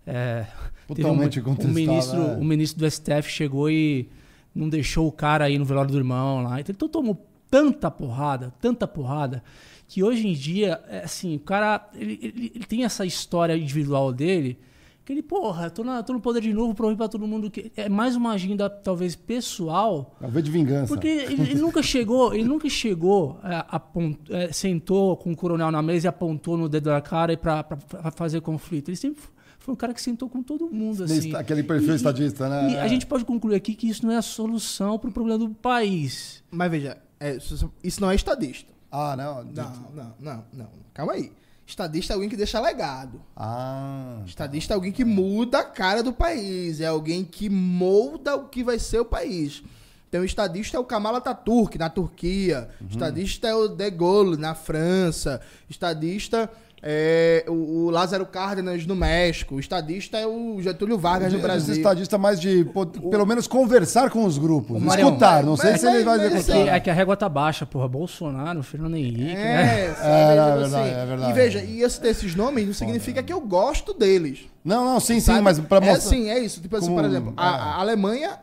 é, 0.06 0.46
Totalmente 0.86 1.40
um, 1.40 1.54
o 1.54 1.68
ministro, 1.68 2.20
é. 2.20 2.36
o 2.36 2.44
ministro 2.44 2.78
do 2.78 2.88
STF 2.88 3.28
chegou 3.28 3.68
e 3.68 4.08
não 4.54 4.68
deixou 4.68 5.06
o 5.06 5.12
cara 5.12 5.44
aí 5.44 5.58
no 5.58 5.64
velório 5.64 5.90
do 5.90 5.98
irmão 5.98 6.42
lá. 6.42 6.60
Então, 6.60 6.88
tomou 6.88 7.26
tanta 7.50 7.90
porrada, 7.90 8.52
tanta 8.60 8.86
porrada, 8.86 9.42
que 9.86 10.02
hoje 10.02 10.26
em 10.26 10.32
dia, 10.32 10.82
é 10.88 11.00
assim, 11.04 11.36
o 11.36 11.40
cara, 11.40 11.86
ele, 11.94 12.18
ele, 12.22 12.52
ele, 12.54 12.64
tem 12.64 12.84
essa 12.84 13.04
história 13.04 13.54
individual 13.54 14.10
dele, 14.10 14.58
que 15.04 15.12
ele, 15.12 15.22
porra, 15.22 15.68
tô, 15.68 15.84
na, 15.84 16.02
tô 16.02 16.14
no 16.14 16.20
poder 16.20 16.40
de 16.40 16.52
novo, 16.52 16.74
provar 16.74 16.96
pra 16.96 17.08
todo 17.08 17.26
mundo 17.26 17.50
que 17.50 17.70
é 17.76 17.88
mais 17.88 18.16
uma 18.16 18.32
agenda, 18.32 18.70
talvez, 18.70 19.14
pessoal. 19.14 20.16
A 20.20 20.28
ver 20.28 20.42
de 20.42 20.50
vingança. 20.50 20.86
Porque 20.86 21.08
ele, 21.08 21.42
ele 21.42 21.54
nunca 21.56 21.82
chegou, 21.82 22.32
ele 22.32 22.44
nunca 22.44 22.70
chegou, 22.70 23.38
é, 23.44 23.64
apont, 23.68 24.18
é, 24.30 24.50
sentou 24.50 25.16
com 25.18 25.32
o 25.32 25.36
coronel 25.36 25.70
na 25.70 25.82
mesa 25.82 26.06
e 26.06 26.08
apontou 26.08 26.56
no 26.56 26.68
dedo 26.68 26.84
da 26.84 27.00
cara 27.02 27.36
para 27.36 27.66
fazer 28.14 28.40
conflito. 28.40 28.88
Ele 28.88 28.96
sempre 28.96 29.22
foi 29.62 29.74
um 29.74 29.76
cara 29.76 29.94
que 29.94 30.02
sentou 30.02 30.28
com 30.28 30.42
todo 30.42 30.68
mundo. 30.68 31.04
Assim. 31.04 31.34
Aquele 31.36 31.62
perfil 31.62 31.92
e, 31.92 31.96
estadista, 31.96 32.48
né? 32.48 32.72
E 32.72 32.76
a 32.78 32.88
gente 32.88 33.06
pode 33.06 33.24
concluir 33.24 33.54
aqui 33.54 33.74
que 33.74 33.88
isso 33.88 34.04
não 34.04 34.12
é 34.12 34.16
a 34.16 34.22
solução 34.22 34.98
para 34.98 35.08
o 35.08 35.12
problema 35.12 35.38
do 35.38 35.50
país. 35.50 36.42
Mas 36.50 36.70
veja, 36.70 36.98
é, 37.20 37.38
isso 37.82 38.00
não 38.00 38.10
é 38.10 38.14
estadista. 38.16 38.72
Ah, 38.90 39.16
não? 39.16 39.44
Não, 39.44 39.72
não, 39.94 40.14
não, 40.18 40.44
não. 40.52 40.68
Calma 40.92 41.12
aí. 41.12 41.32
Estadista 41.64 42.12
é 42.12 42.14
alguém 42.14 42.28
que 42.28 42.36
deixa 42.36 42.60
legado. 42.60 43.22
Ah. 43.36 44.20
Estadista 44.26 44.74
é 44.74 44.76
alguém 44.76 44.90
que 44.90 45.04
muda 45.04 45.60
a 45.60 45.64
cara 45.64 46.02
do 46.02 46.12
país. 46.12 46.80
É 46.80 46.86
alguém 46.86 47.24
que 47.24 47.48
molda 47.48 48.34
o 48.34 48.48
que 48.48 48.64
vai 48.64 48.80
ser 48.80 48.98
o 48.98 49.04
país. 49.04 49.62
Então, 50.08 50.24
estadista 50.24 50.76
é 50.76 50.80
o 50.80 50.84
Kamal 50.84 51.16
Atatürk, 51.16 51.78
na 51.78 51.88
Turquia. 51.88 52.68
Uhum. 52.80 52.88
Estadista 52.88 53.48
é 53.48 53.54
o 53.54 53.68
De 53.68 53.90
Gaulle, 53.90 54.36
na 54.36 54.54
França. 54.54 55.40
Estadista 55.70 56.50
é, 56.84 57.44
o, 57.46 57.84
o, 57.84 57.90
Lázaro 57.90 58.26
Cárdenas 58.26 58.84
no 58.86 58.96
México, 58.96 59.54
o 59.54 59.60
estadista 59.60 60.18
é 60.18 60.26
o 60.26 60.60
Getúlio 60.60 60.98
Vargas 60.98 61.32
no 61.32 61.38
Brasil. 61.38 61.74
O 61.74 61.76
estadista 61.76 62.18
mais 62.18 62.40
de, 62.40 62.66
pelo 63.08 63.24
menos, 63.24 63.46
conversar 63.46 64.10
com 64.10 64.24
os 64.24 64.36
grupos, 64.36 64.82
Marião, 64.82 65.10
escutar, 65.10 65.44
não 65.44 65.56
sei 65.56 65.70
mas, 65.70 65.80
se 65.80 65.86
ele 65.86 66.02
vai 66.02 66.26
executar. 66.26 66.56
É 66.56 66.64
que, 66.64 66.70
é 66.70 66.80
que 66.80 66.90
a 66.90 66.92
régua 66.92 67.16
tá 67.16 67.28
baixa, 67.28 67.64
porra, 67.64 67.86
Bolsonaro, 67.86 68.64
Fernando 68.64 68.96
Henrique, 68.96 69.30
é, 69.30 69.34
né? 69.34 69.94
Sabe, 69.94 70.08
é, 70.08 70.22
é, 70.22 70.26
verdade, 70.26 70.64
assim. 70.64 70.90
é 70.90 71.06
verdade. 71.06 71.30
E 71.30 71.34
veja, 71.34 71.62
e 71.62 71.82
esse, 71.82 72.04
esses 72.04 72.34
nomes 72.34 72.66
não 72.66 72.74
significa 72.74 73.22
que 73.22 73.32
eu 73.32 73.40
gosto 73.40 73.94
deles. 73.94 74.40
Não, 74.64 74.84
não, 74.84 74.98
sim, 74.98 75.20
sabe? 75.20 75.38
sim, 75.38 75.44
mas 75.44 75.60
para 75.60 75.80
mostrar... 75.80 75.96
É, 75.96 76.00
sim, 76.00 76.30
é 76.30 76.38
isso. 76.40 76.60
Tipo 76.60 76.76
assim, 76.76 76.86
Como... 76.86 77.00
por 77.00 77.04
exemplo, 77.04 77.32
a, 77.36 77.48
a 77.48 77.80
Alemanha 77.80 78.38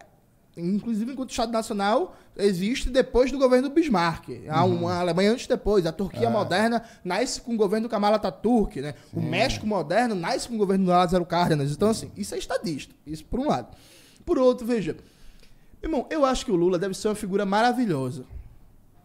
inclusive 0.59 1.11
enquanto 1.11 1.31
Estado 1.31 1.51
Nacional, 1.51 2.15
existe 2.37 2.89
depois 2.89 3.31
do 3.31 3.37
governo 3.37 3.69
do 3.69 3.73
Bismarck. 3.73 4.29
Há 4.47 4.63
uhum. 4.63 4.81
uma 4.81 4.99
Alemanha 4.99 5.31
antes 5.31 5.45
e 5.45 5.49
depois. 5.49 5.85
A 5.85 5.91
Turquia 5.91 6.27
é. 6.27 6.29
moderna 6.29 6.83
nasce 7.03 7.41
com 7.41 7.53
o 7.53 7.57
governo 7.57 7.87
do 7.87 7.91
Kemal 7.91 8.13
Atatürk, 8.13 8.81
né? 8.81 8.93
O 9.13 9.21
México 9.21 9.65
moderno 9.65 10.15
nasce 10.15 10.47
com 10.47 10.55
o 10.55 10.57
governo 10.57 10.85
do 10.85 10.91
Lázaro 10.91 11.25
Cárdenas. 11.25 11.71
Então, 11.71 11.89
assim, 11.89 12.11
isso 12.15 12.35
é 12.35 12.37
estadista. 12.37 12.93
Isso 13.05 13.25
por 13.25 13.39
um 13.39 13.47
lado. 13.47 13.75
Por 14.25 14.37
outro, 14.37 14.65
veja. 14.65 14.95
Irmão, 15.81 16.05
eu 16.09 16.25
acho 16.25 16.45
que 16.45 16.51
o 16.51 16.55
Lula 16.55 16.77
deve 16.77 16.93
ser 16.93 17.07
uma 17.07 17.15
figura 17.15 17.45
maravilhosa. 17.45 18.25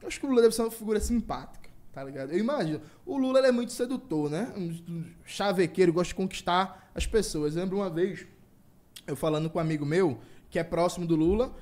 Eu 0.02 0.08
acho 0.08 0.20
que 0.20 0.26
o 0.26 0.28
Lula 0.28 0.42
deve 0.42 0.54
ser 0.54 0.62
uma 0.62 0.70
figura 0.70 1.00
simpática, 1.00 1.70
tá 1.92 2.04
ligado? 2.04 2.32
Eu 2.32 2.38
imagino. 2.38 2.80
O 3.06 3.16
Lula 3.16 3.38
é 3.38 3.50
muito 3.52 3.72
sedutor, 3.72 4.28
né? 4.28 4.52
Um 4.56 5.04
chavequeiro, 5.24 5.92
gosta 5.92 6.08
de 6.08 6.14
conquistar 6.16 6.90
as 6.94 7.06
pessoas. 7.06 7.54
Eu 7.54 7.62
lembro 7.62 7.78
uma 7.78 7.88
vez, 7.88 8.26
eu 9.06 9.16
falando 9.16 9.48
com 9.48 9.58
um 9.58 9.62
amigo 9.62 9.86
meu, 9.86 10.18
que 10.54 10.58
é 10.60 10.62
próximo 10.62 11.04
do 11.04 11.16
Lula. 11.16 11.52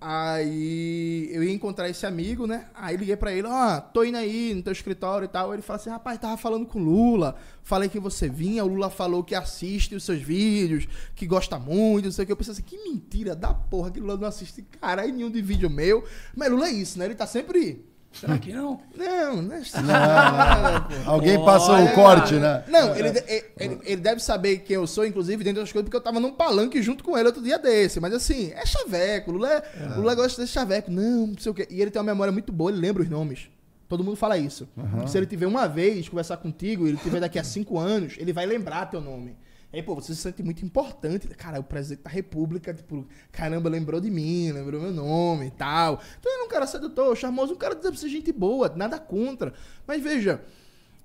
Aí 0.00 1.28
eu 1.30 1.44
ia 1.44 1.52
encontrar 1.52 1.88
esse 1.88 2.04
amigo, 2.04 2.48
né? 2.48 2.66
Aí 2.74 2.96
liguei 2.96 3.14
para 3.14 3.32
ele, 3.32 3.46
ó, 3.46 3.76
oh, 3.76 3.80
tô 3.80 4.02
indo 4.02 4.16
aí 4.16 4.52
no 4.52 4.60
teu 4.60 4.72
escritório 4.72 5.26
e 5.26 5.28
tal. 5.28 5.54
Ele 5.54 5.62
falou 5.62 5.78
assim, 5.78 5.88
rapaz, 5.88 6.18
tava 6.18 6.36
falando 6.36 6.66
com 6.66 6.80
o 6.80 6.82
Lula, 6.82 7.36
falei 7.62 7.88
que 7.88 8.00
você 8.00 8.28
vinha, 8.28 8.64
o 8.64 8.66
Lula 8.66 8.90
falou 8.90 9.22
que 9.22 9.36
assiste 9.36 9.94
os 9.94 10.02
seus 10.02 10.20
vídeos, 10.20 10.88
que 11.14 11.28
gosta 11.28 11.60
muito, 11.60 12.06
não 12.06 12.12
sei 12.12 12.24
o 12.24 12.26
que. 12.26 12.32
Eu 12.32 12.36
pensei 12.36 12.50
assim, 12.54 12.62
que 12.62 12.76
mentira 12.82 13.36
da 13.36 13.54
porra 13.54 13.92
que 13.92 14.00
o 14.00 14.02
Lula 14.02 14.16
não 14.16 14.26
assiste 14.26 14.62
caralho 14.80 15.14
nenhum 15.14 15.30
de 15.30 15.40
vídeo 15.40 15.70
meu. 15.70 16.02
Mas 16.34 16.50
Lula 16.50 16.66
é 16.66 16.72
isso, 16.72 16.98
né? 16.98 17.04
Ele 17.04 17.14
tá 17.14 17.26
sempre 17.26 17.84
Será 18.12 18.38
que 18.38 18.52
não? 18.52 18.80
Não, 18.96 19.40
não 19.40 19.54
é 19.54 19.60
não, 19.76 21.04
não, 21.04 21.12
Alguém 21.12 21.42
passou 21.44 21.82
o 21.82 21.92
corte, 21.94 22.34
né? 22.34 22.64
Não, 22.68 22.94
ele, 22.94 23.08
ele, 23.56 23.80
ele, 23.84 23.96
deve 24.00 24.20
saber 24.20 24.58
quem 24.58 24.74
eu 24.74 24.86
sou, 24.86 25.06
inclusive, 25.06 25.44
dentro 25.44 25.62
das 25.62 25.70
coisas, 25.70 25.84
porque 25.84 25.96
eu 25.96 26.00
tava 26.00 26.18
num 26.18 26.32
palanque 26.32 26.82
junto 26.82 27.04
com 27.04 27.16
ele 27.16 27.28
outro 27.28 27.42
dia 27.42 27.58
desse. 27.58 28.00
Mas 28.00 28.12
assim, 28.12 28.52
é 28.54 28.66
chaveco. 28.66 29.30
Lula, 29.30 29.52
é, 29.52 29.62
é. 29.80 29.96
Lula 29.96 30.14
gosta 30.14 30.42
desse 30.42 30.52
chaveco. 30.52 30.90
Não, 30.90 31.28
não 31.28 31.38
sei 31.38 31.52
o 31.52 31.54
quê. 31.54 31.68
E 31.70 31.80
ele 31.80 31.90
tem 31.90 32.02
uma 32.02 32.12
memória 32.12 32.32
muito 32.32 32.52
boa, 32.52 32.70
ele 32.70 32.80
lembra 32.80 33.02
os 33.02 33.08
nomes. 33.08 33.48
Todo 33.88 34.04
mundo 34.04 34.16
fala 34.16 34.36
isso. 34.36 34.68
Uhum. 34.76 35.06
Se 35.06 35.16
ele 35.16 35.26
tiver 35.26 35.46
uma 35.46 35.66
vez 35.66 36.08
conversar 36.08 36.36
contigo, 36.36 36.86
ele 36.86 36.96
tiver 36.96 37.20
daqui 37.20 37.38
a 37.38 37.44
cinco 37.44 37.78
anos, 37.78 38.14
ele 38.18 38.32
vai 38.32 38.46
lembrar 38.46 38.86
teu 38.86 39.00
nome. 39.00 39.36
Aí, 39.72 39.82
pô, 39.82 39.94
você 39.94 40.14
se 40.14 40.20
sente 40.20 40.42
muito 40.42 40.64
importante. 40.64 41.28
Cara, 41.28 41.60
o 41.60 41.62
presidente 41.62 42.02
da 42.02 42.10
república, 42.10 42.74
tipo, 42.74 43.06
caramba, 43.30 43.68
lembrou 43.68 44.00
de 44.00 44.10
mim, 44.10 44.50
lembrou 44.50 44.80
meu 44.80 44.92
nome 44.92 45.46
e 45.46 45.50
tal. 45.50 46.00
Então 46.18 46.32
ele 46.32 46.42
é 46.42 46.46
um 46.46 46.48
cara 46.48 46.66
sedutor, 46.66 47.16
charmoso, 47.16 47.54
um 47.54 47.56
cara 47.56 47.76
deve 47.76 47.98
ser 47.98 48.08
gente 48.08 48.32
boa, 48.32 48.68
nada 48.74 48.98
contra. 48.98 49.54
Mas 49.86 50.02
veja, 50.02 50.42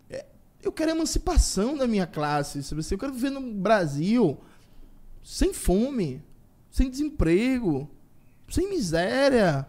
é, 0.09 0.25
eu 0.63 0.71
quero 0.71 0.91
emancipação 0.91 1.77
da 1.77 1.85
minha 1.87 2.07
classe. 2.07 2.63
sabe 2.63 2.81
assim? 2.81 2.95
Eu 2.95 2.99
quero 2.99 3.13
viver 3.13 3.29
no 3.29 3.41
Brasil 3.53 4.39
sem 5.23 5.53
fome, 5.53 6.23
sem 6.71 6.89
desemprego, 6.89 7.89
sem 8.49 8.67
miséria. 8.67 9.67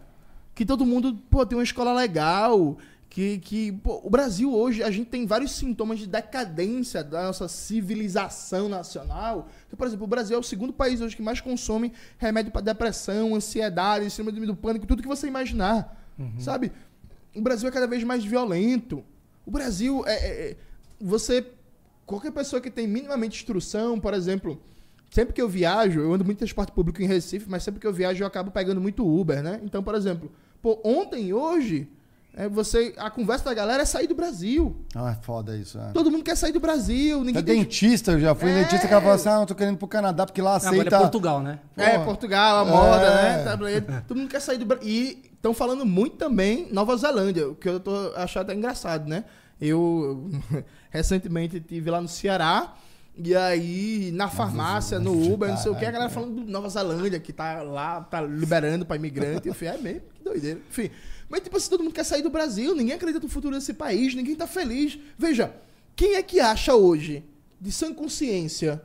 Que 0.55 0.65
todo 0.65 0.87
mundo 0.87 1.15
pô, 1.29 1.45
tem 1.45 1.55
uma 1.55 1.63
escola 1.63 1.93
legal. 1.93 2.77
Que, 3.09 3.39
que 3.39 3.71
pô, 3.71 4.01
o 4.03 4.09
Brasil 4.09 4.53
hoje, 4.53 4.83
a 4.83 4.91
gente 4.91 5.09
tem 5.09 5.25
vários 5.25 5.51
sintomas 5.53 5.97
de 5.97 6.05
decadência 6.07 7.03
da 7.03 7.23
nossa 7.23 7.47
civilização 7.47 8.67
nacional. 8.69 9.47
Que, 9.69 9.75
por 9.75 9.87
exemplo, 9.87 10.03
o 10.05 10.07
Brasil 10.07 10.35
é 10.35 10.39
o 10.39 10.43
segundo 10.43 10.73
país 10.73 11.01
hoje 11.01 11.15
que 11.15 11.21
mais 11.21 11.41
consome 11.41 11.93
remédio 12.17 12.51
para 12.51 12.61
depressão, 12.61 13.33
ansiedade, 13.35 14.09
síndrome 14.11 14.45
do 14.45 14.55
pânico, 14.55 14.85
tudo 14.85 15.01
que 15.01 15.07
você 15.07 15.27
imaginar. 15.27 15.97
Sabe? 16.39 16.71
O 17.35 17.41
Brasil 17.41 17.69
é 17.69 17.71
cada 17.71 17.87
vez 17.87 18.03
mais 18.03 18.23
violento. 18.25 19.03
O 19.45 19.51
Brasil 19.51 20.03
é, 20.05 20.13
é- 20.13 20.51
é- 20.51 20.57
Você. 20.99 21.45
Qualquer 22.05 22.31
pessoa 22.31 22.61
que 22.61 22.71
tem 22.71 22.87
minimamente 22.87 23.37
instrução, 23.37 23.99
por 23.99 24.13
exemplo. 24.13 24.61
Sempre 25.09 25.33
que 25.33 25.41
eu 25.41 25.47
viajo, 25.47 26.01
eu 26.01 26.13
ando 26.13 26.25
muito 26.25 26.37
em 26.37 26.39
transporte 26.39 26.71
público 26.73 27.01
em 27.01 27.05
Recife, 27.05 27.49
mas 27.49 27.63
sempre 27.63 27.79
que 27.79 27.87
eu 27.87 27.93
viajo 27.93 28.21
eu 28.21 28.27
acabo 28.27 28.51
pegando 28.51 28.81
muito 28.81 29.07
Uber, 29.07 29.41
né? 29.41 29.61
Então, 29.63 29.81
por 29.81 29.95
exemplo, 29.95 30.29
pô, 30.61 30.81
ontem 30.83 31.27
e 31.27 31.33
hoje, 31.33 31.87
é, 32.39 32.47
você, 32.47 32.93
a 32.97 33.09
conversa 33.09 33.45
da 33.45 33.53
galera 33.53 33.81
é 33.81 33.85
sair 33.85 34.05
do 34.05 34.13
Brasil. 34.13 34.75
Ah, 34.93 35.09
é 35.11 35.15
foda 35.25 35.57
isso. 35.57 35.79
É. 35.79 35.91
Todo 35.91 36.11
mundo 36.11 36.23
quer 36.23 36.37
sair 36.37 36.51
do 36.51 36.59
Brasil, 36.59 37.23
ninguém 37.23 37.41
É 37.41 37.43
tem 37.43 37.57
dentista, 37.59 38.11
eu 38.11 38.19
já 38.19 38.35
fui 38.35 38.51
É. 38.51 38.61
dentista 38.61 38.87
que 38.87 38.93
ela 38.93 39.01
falou 39.01 39.15
assim: 39.15 39.29
ah, 39.29 39.39
eu 39.41 39.45
tô 39.47 39.55
querendo 39.55 39.73
ir 39.75 39.77
pro 39.79 39.87
Canadá, 39.87 40.25
porque 40.25 40.41
lá 40.41 40.55
Agora 40.55 40.75
é 40.75 40.79
aceita. 40.79 40.99
Portugal, 40.99 41.41
né? 41.41 41.59
É, 41.75 41.91
Porra. 41.93 42.05
Portugal, 42.05 42.57
a 42.59 42.65
moda, 42.65 43.05
É. 43.05 43.37
né? 43.37 43.43
Tablet. 43.43 43.85
Todo 44.07 44.17
mundo 44.17 44.29
quer 44.29 44.39
sair 44.39 44.57
do 44.59 44.65
Brasil. 44.65 44.87
E 44.87 45.31
estão 45.33 45.53
falando 45.53 45.85
muito 45.85 46.15
também 46.17 46.67
Nova 46.71 46.95
Zelândia, 46.95 47.49
o 47.49 47.55
que 47.55 47.67
eu 47.67 47.79
tô 47.79 47.91
achando 48.15 48.43
até 48.43 48.53
engraçado, 48.53 49.09
né? 49.09 49.23
Eu 49.59 50.29
recentemente 50.91 51.57
estive 51.57 51.89
lá 51.89 51.99
no 51.99 52.07
Ceará. 52.07 52.73
E 53.19 53.35
aí, 53.35 54.11
na 54.13 54.27
farmácia, 54.29 54.99
no 54.99 55.11
Uber, 55.33 55.49
não 55.49 55.57
sei 55.57 55.71
o 55.71 55.75
que, 55.75 55.83
a 55.83 55.89
galera 55.89 56.07
falando 56.07 56.35
do 56.43 56.51
Nova 56.51 56.69
Zelândia, 56.69 57.19
que 57.19 57.33
tá 57.33 57.63
lá, 57.63 58.01
tá 58.01 58.21
liberando 58.21 58.85
pra 58.85 58.95
imigrante. 58.95 59.47
Eu 59.47 59.55
falei, 59.55 59.73
é 59.73 59.77
mesmo? 59.79 60.01
Que 60.13 60.23
doideira. 60.23 60.59
Enfim. 60.69 60.91
Mas, 61.29 61.41
tipo 61.41 61.57
assim, 61.57 61.69
todo 61.69 61.83
mundo 61.83 61.93
quer 61.93 62.05
sair 62.05 62.21
do 62.21 62.29
Brasil, 62.29 62.73
ninguém 62.73 62.95
acredita 62.95 63.23
no 63.23 63.29
futuro 63.29 63.55
desse 63.55 63.73
país, 63.73 64.15
ninguém 64.15 64.35
tá 64.35 64.47
feliz. 64.47 64.97
Veja, 65.17 65.53
quem 65.95 66.15
é 66.15 66.23
que 66.23 66.39
acha 66.39 66.75
hoje, 66.75 67.23
de 67.59 67.71
sã 67.71 67.93
consciência, 67.93 68.81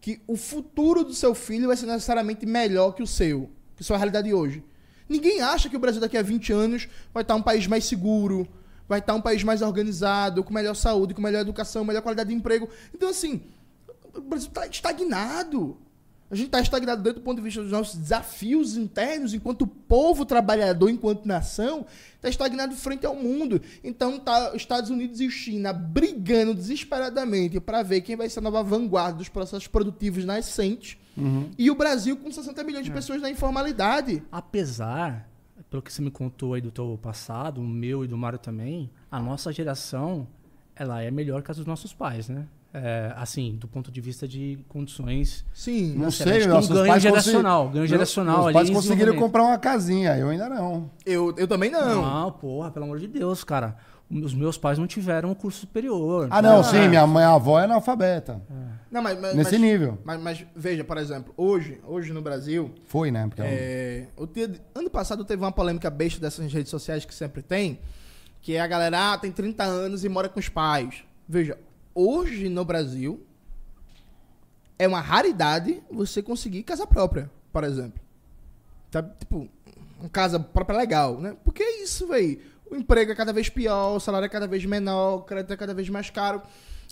que 0.00 0.20
o 0.26 0.36
futuro 0.36 1.04
do 1.04 1.14
seu 1.14 1.34
filho 1.34 1.68
vai 1.68 1.76
ser 1.76 1.86
necessariamente 1.86 2.44
melhor 2.46 2.92
que 2.92 3.02
o 3.02 3.06
seu, 3.06 3.50
que 3.76 3.84
sua 3.84 3.96
realidade 3.96 4.32
hoje. 4.32 4.62
Ninguém 5.08 5.40
acha 5.40 5.68
que 5.68 5.76
o 5.76 5.78
Brasil 5.78 6.00
daqui 6.00 6.18
a 6.18 6.22
20 6.22 6.52
anos 6.52 6.88
vai 7.12 7.22
estar 7.22 7.34
um 7.34 7.42
país 7.42 7.66
mais 7.66 7.84
seguro, 7.84 8.46
vai 8.88 8.98
estar 8.98 9.14
um 9.14 9.20
país 9.20 9.42
mais 9.42 9.62
organizado, 9.62 10.44
com 10.44 10.52
melhor 10.52 10.74
saúde, 10.74 11.14
com 11.14 11.22
melhor 11.22 11.40
educação, 11.40 11.84
melhor 11.84 12.02
qualidade 12.02 12.28
de 12.28 12.34
emprego. 12.34 12.68
Então, 12.94 13.08
assim, 13.08 13.42
o 14.14 14.20
Brasil 14.20 14.48
está 14.48 14.66
estagnado. 14.66 15.76
A 16.30 16.34
gente 16.34 16.46
está 16.46 16.60
estagnado 16.60 17.02
dentro 17.02 17.20
do 17.20 17.24
ponto 17.24 17.38
de 17.38 17.42
vista 17.42 17.62
dos 17.62 17.72
nossos 17.72 17.96
desafios 17.96 18.76
internos, 18.76 19.32
enquanto 19.32 19.66
povo 19.66 20.26
trabalhador, 20.26 20.90
enquanto 20.90 21.24
nação, 21.24 21.86
está 22.16 22.28
estagnado 22.28 22.76
frente 22.76 23.06
ao 23.06 23.14
mundo. 23.14 23.62
Então, 23.82 24.18
tá 24.18 24.52
Estados 24.54 24.90
Unidos 24.90 25.20
e 25.20 25.30
China 25.30 25.72
brigando 25.72 26.54
desesperadamente 26.54 27.58
para 27.60 27.82
ver 27.82 28.02
quem 28.02 28.14
vai 28.14 28.28
ser 28.28 28.40
a 28.40 28.42
nova 28.42 28.62
vanguarda 28.62 29.18
dos 29.18 29.28
processos 29.30 29.66
produtivos 29.68 30.24
nascentes. 30.24 30.98
E 31.56 31.70
o 31.70 31.74
Brasil 31.74 32.16
com 32.16 32.30
60 32.30 32.62
milhões 32.62 32.84
de 32.84 32.90
pessoas 32.92 33.22
na 33.22 33.30
informalidade. 33.30 34.22
Apesar, 34.30 35.28
pelo 35.70 35.82
que 35.82 35.92
você 35.92 36.02
me 36.02 36.10
contou 36.10 36.54
aí 36.54 36.60
do 36.60 36.70
teu 36.70 36.98
passado, 37.02 37.60
o 37.60 37.66
meu 37.66 38.04
e 38.04 38.06
do 38.06 38.18
Mário 38.18 38.38
também, 38.38 38.90
a 39.10 39.18
nossa 39.18 39.50
geração, 39.50 40.28
ela 40.76 41.02
é 41.02 41.10
melhor 41.10 41.42
que 41.42 41.50
a 41.50 41.54
dos 41.54 41.66
nossos 41.66 41.92
pais, 41.94 42.28
né? 42.28 42.46
É, 42.72 43.12
assim, 43.16 43.56
do 43.56 43.66
ponto 43.66 43.90
de 43.90 43.98
vista 43.98 44.28
de 44.28 44.58
condições. 44.68 45.42
Sim. 45.54 45.94
Não 45.96 46.10
sei, 46.10 46.40
que 46.42 46.46
um 46.46 46.50
nossos 46.50 46.70
ganho 46.70 46.86
pais 46.86 47.02
geracional, 47.02 47.60
consegui- 47.62 47.74
ganho 47.78 47.86
geracional 47.86 48.52
Meus 48.52 48.70
conseguiram 48.70 49.16
comprar 49.16 49.42
uma 49.42 49.56
casinha, 49.58 50.16
eu 50.18 50.28
ainda 50.28 50.50
não. 50.50 50.90
Eu, 51.06 51.34
eu 51.38 51.48
também 51.48 51.70
não. 51.70 52.02
Não, 52.02 52.30
porra, 52.32 52.70
pelo 52.70 52.84
amor 52.84 52.98
de 52.98 53.06
Deus, 53.08 53.42
cara. 53.42 53.76
Os 54.10 54.34
meus 54.34 54.56
pais 54.58 54.78
não 54.78 54.86
tiveram 54.86 55.30
um 55.30 55.34
curso 55.34 55.60
superior. 55.60 56.28
Ah, 56.30 56.40
não, 56.42 56.60
Ah. 56.60 56.64
sim, 56.64 56.88
minha 56.88 57.06
mãe, 57.06 57.24
a 57.24 57.34
avó 57.34 57.58
é 57.58 57.64
analfabeta. 57.64 58.40
Não, 58.90 59.02
mas, 59.02 59.18
mas- 59.20 59.34
Nesse 59.34 59.52
mas- 59.52 59.60
nível. 59.60 59.98
Mas, 60.04 60.20
mas 60.20 60.46
veja, 60.54 60.84
por 60.84 60.96
exemplo, 60.98 61.32
hoje, 61.38 61.80
hoje 61.86 62.12
no 62.12 62.20
Brasil, 62.22 62.70
Foi, 62.86 63.10
né? 63.10 63.26
Porque 63.28 63.42
é, 63.42 64.08
o 64.16 64.26
te- 64.26 64.60
ano 64.74 64.90
passado 64.90 65.24
teve 65.24 65.42
uma 65.42 65.52
polêmica 65.52 65.88
besta 65.90 66.20
dessas 66.20 66.50
redes 66.52 66.70
sociais 66.70 67.04
que 67.06 67.14
sempre 67.14 67.42
tem, 67.42 67.80
que 68.42 68.54
é 68.54 68.60
a 68.60 68.66
galera 68.66 69.12
ah, 69.14 69.18
tem 69.18 69.30
30 69.32 69.64
anos 69.64 70.04
e 70.04 70.08
mora 70.08 70.28
com 70.28 70.38
os 70.40 70.48
pais. 70.50 71.02
Veja, 71.28 71.58
hoje 71.98 72.48
no 72.48 72.64
Brasil 72.64 73.24
é 74.78 74.86
uma 74.86 75.00
raridade 75.00 75.82
você 75.90 76.22
conseguir 76.22 76.62
casa 76.62 76.86
própria, 76.86 77.30
por 77.52 77.64
exemplo. 77.64 78.00
Tá, 78.90 79.02
tipo, 79.02 79.48
uma 79.98 80.08
casa 80.08 80.38
própria 80.38 80.78
legal, 80.78 81.20
né? 81.20 81.36
Porque 81.44 81.62
é 81.62 81.82
isso, 81.82 82.06
velho. 82.06 82.40
O 82.70 82.76
emprego 82.76 83.10
é 83.10 83.14
cada 83.14 83.32
vez 83.32 83.48
pior, 83.48 83.96
o 83.96 84.00
salário 84.00 84.26
é 84.26 84.28
cada 84.28 84.46
vez 84.46 84.64
menor, 84.64 85.16
o 85.16 85.22
crédito 85.22 85.52
é 85.52 85.56
cada 85.56 85.74
vez 85.74 85.88
mais 85.88 86.10
caro. 86.10 86.40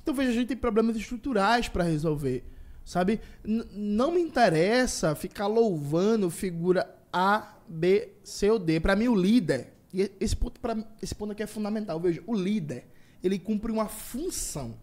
Então, 0.02 0.14
veja, 0.14 0.30
a 0.30 0.34
gente 0.34 0.48
tem 0.48 0.56
problemas 0.56 0.96
estruturais 0.96 1.68
para 1.68 1.84
resolver, 1.84 2.44
sabe? 2.84 3.20
N- 3.44 3.64
não 3.72 4.12
me 4.12 4.20
interessa 4.20 5.14
ficar 5.14 5.46
louvando 5.46 6.30
figura 6.30 6.88
A, 7.12 7.54
B, 7.68 8.08
C 8.24 8.50
ou 8.50 8.58
D. 8.58 8.80
Para 8.80 8.96
mim, 8.96 9.08
o 9.08 9.14
líder, 9.14 9.72
e 9.92 10.10
esse 10.18 10.34
ponto, 10.34 10.58
pra, 10.60 10.76
esse 11.02 11.14
ponto 11.14 11.32
aqui 11.32 11.42
é 11.42 11.46
fundamental, 11.46 12.00
veja, 12.00 12.22
o 12.26 12.34
líder, 12.34 12.86
ele 13.22 13.38
cumpre 13.38 13.70
uma 13.70 13.86
função. 13.86 14.74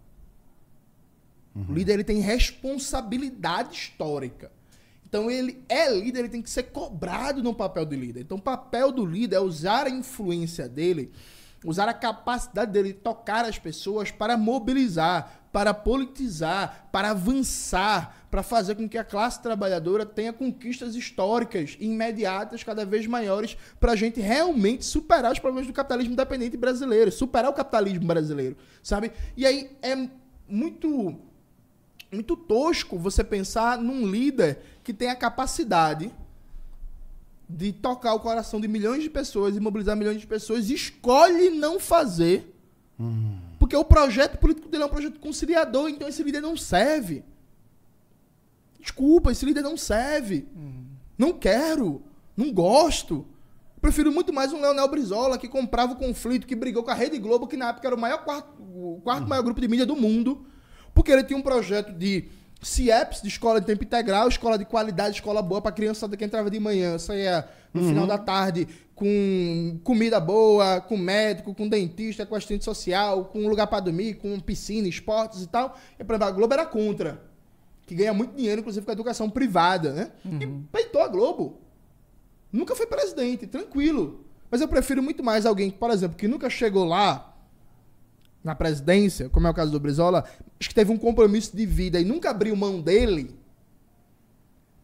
O 1.55 1.73
líder 1.73 1.93
ele 1.93 2.03
tem 2.03 2.19
responsabilidade 2.19 3.75
histórica. 3.75 4.51
Então 5.07 5.29
ele 5.29 5.63
é 5.69 5.93
líder, 5.93 6.21
ele 6.21 6.29
tem 6.29 6.41
que 6.41 6.49
ser 6.49 6.63
cobrado 6.63 7.43
no 7.43 7.53
papel 7.53 7.85
de 7.85 7.95
líder. 7.95 8.21
Então 8.21 8.37
o 8.37 8.41
papel 8.41 8.91
do 8.91 9.05
líder 9.05 9.35
é 9.35 9.39
usar 9.39 9.85
a 9.85 9.89
influência 9.89 10.67
dele, 10.67 11.11
usar 11.63 11.87
a 11.87 11.93
capacidade 11.93 12.71
dele 12.71 12.93
de 12.93 12.99
tocar 12.99 13.45
as 13.45 13.59
pessoas 13.59 14.09
para 14.09 14.35
mobilizar, 14.35 15.43
para 15.51 15.71
politizar, 15.71 16.89
para 16.91 17.11
avançar, 17.11 18.25
para 18.31 18.41
fazer 18.41 18.73
com 18.73 18.89
que 18.89 18.97
a 18.97 19.03
classe 19.03 19.39
trabalhadora 19.39 20.03
tenha 20.03 20.33
conquistas 20.33 20.95
históricas 20.95 21.77
imediatas 21.79 22.63
cada 22.63 22.83
vez 22.83 23.05
maiores 23.05 23.55
para 23.79 23.91
a 23.91 23.95
gente 23.95 24.19
realmente 24.19 24.83
superar 24.83 25.31
os 25.31 25.37
problemas 25.37 25.67
do 25.67 25.73
capitalismo 25.73 26.13
independente 26.13 26.57
brasileiro, 26.57 27.11
superar 27.11 27.51
o 27.51 27.53
capitalismo 27.53 28.07
brasileiro, 28.07 28.57
sabe? 28.81 29.11
E 29.37 29.45
aí 29.45 29.69
é 29.83 30.09
muito 30.47 31.19
muito 32.13 32.35
tosco 32.35 32.97
você 32.97 33.23
pensar 33.23 33.77
num 33.77 34.05
líder 34.09 34.59
que 34.83 34.93
tem 34.93 35.09
a 35.09 35.15
capacidade 35.15 36.11
de 37.49 37.71
tocar 37.71 38.13
o 38.13 38.19
coração 38.19 38.59
de 38.59 38.67
milhões 38.67 39.03
de 39.03 39.09
pessoas 39.09 39.55
e 39.55 39.59
mobilizar 39.59 39.95
milhões 39.95 40.19
de 40.19 40.27
pessoas 40.27 40.69
escolhe 40.69 41.49
não 41.49 41.79
fazer. 41.79 42.55
Porque 43.59 43.75
o 43.75 43.85
projeto 43.85 44.37
político 44.37 44.69
dele 44.69 44.83
é 44.83 44.85
um 44.85 44.89
projeto 44.89 45.19
conciliador, 45.19 45.89
então 45.89 46.07
esse 46.07 46.23
líder 46.23 46.41
não 46.41 46.55
serve. 46.55 47.23
Desculpa, 48.79 49.31
esse 49.31 49.45
líder 49.45 49.61
não 49.61 49.77
serve. 49.77 50.47
Não 51.17 51.33
quero. 51.33 52.01
Não 52.35 52.51
gosto. 52.51 53.25
Prefiro 53.79 54.11
muito 54.11 54.31
mais 54.31 54.53
um 54.53 54.61
Leonel 54.61 54.87
Brizola 54.87 55.37
que 55.37 55.47
comprava 55.47 55.93
o 55.93 55.95
conflito, 55.97 56.47
que 56.47 56.55
brigou 56.55 56.83
com 56.83 56.91
a 56.91 56.93
Rede 56.93 57.17
Globo, 57.19 57.47
que 57.47 57.57
na 57.57 57.69
época 57.69 57.87
era 57.87 57.95
o 57.95 57.99
maior 57.99 58.23
quarto, 58.23 58.49
o 58.59 59.01
quarto 59.03 59.27
maior 59.27 59.43
grupo 59.43 59.59
de 59.59 59.67
mídia 59.67 59.85
do 59.85 59.95
mundo, 59.95 60.45
porque 60.93 61.11
ele 61.11 61.23
tinha 61.23 61.37
um 61.37 61.41
projeto 61.41 61.91
de 61.91 62.25
CIEPS, 62.61 63.21
de 63.21 63.27
escola 63.27 63.59
de 63.59 63.65
tempo 63.65 63.83
integral, 63.83 64.27
escola 64.27 64.57
de 64.57 64.65
qualidade, 64.65 65.15
escola 65.15 65.41
boa 65.41 65.61
para 65.61 65.71
criançada 65.71 66.15
que 66.15 66.23
entrava 66.23 66.49
de 66.49 66.59
manhã, 66.59 66.97
saía 66.97 67.47
no 67.73 67.83
final 67.83 68.07
da 68.07 68.17
tarde 68.17 68.67
com 68.95 69.79
comida 69.83 70.19
boa, 70.19 70.79
com 70.79 70.95
médico, 70.95 71.53
com 71.53 71.67
dentista, 71.67 72.25
com 72.25 72.35
assistente 72.35 72.63
social, 72.63 73.25
com 73.25 73.39
um 73.39 73.49
lugar 73.49 73.67
para 73.67 73.79
dormir, 73.79 74.15
com 74.15 74.39
piscina, 74.39 74.87
esportes 74.87 75.41
e 75.41 75.47
tal. 75.47 75.77
E 75.99 76.03
por 76.03 76.13
exemplo, 76.13 76.29
a 76.29 76.31
Globo 76.31 76.53
era 76.53 76.65
contra, 76.65 77.21
que 77.85 77.95
ganha 77.95 78.13
muito 78.13 78.35
dinheiro, 78.35 78.61
inclusive 78.61 78.85
com 78.85 78.91
a 78.91 78.93
educação 78.93 79.29
privada, 79.29 79.91
né? 79.91 80.11
E 80.41 80.47
peitou 80.71 81.01
a 81.01 81.07
Globo. 81.07 81.59
Nunca 82.51 82.75
foi 82.75 82.85
presidente, 82.85 83.47
tranquilo. 83.47 84.23
Mas 84.49 84.61
eu 84.61 84.67
prefiro 84.67 85.01
muito 85.01 85.23
mais 85.23 85.45
alguém, 85.47 85.71
por 85.71 85.89
exemplo, 85.89 86.15
que 86.15 86.27
nunca 86.27 86.49
chegou 86.49 86.85
lá 86.85 87.32
na 88.43 88.53
presidência, 88.53 89.29
como 89.29 89.47
é 89.47 89.49
o 89.49 89.53
caso 89.53 89.71
do 89.71 89.79
Brizola, 89.79 90.25
mas 90.59 90.67
que 90.67 90.75
teve 90.75 90.91
um 90.91 90.97
compromisso 90.97 91.55
de 91.55 91.65
vida 91.65 91.99
e 91.99 92.03
nunca 92.03 92.29
abriu 92.29 92.55
mão 92.55 92.81
dele, 92.81 93.33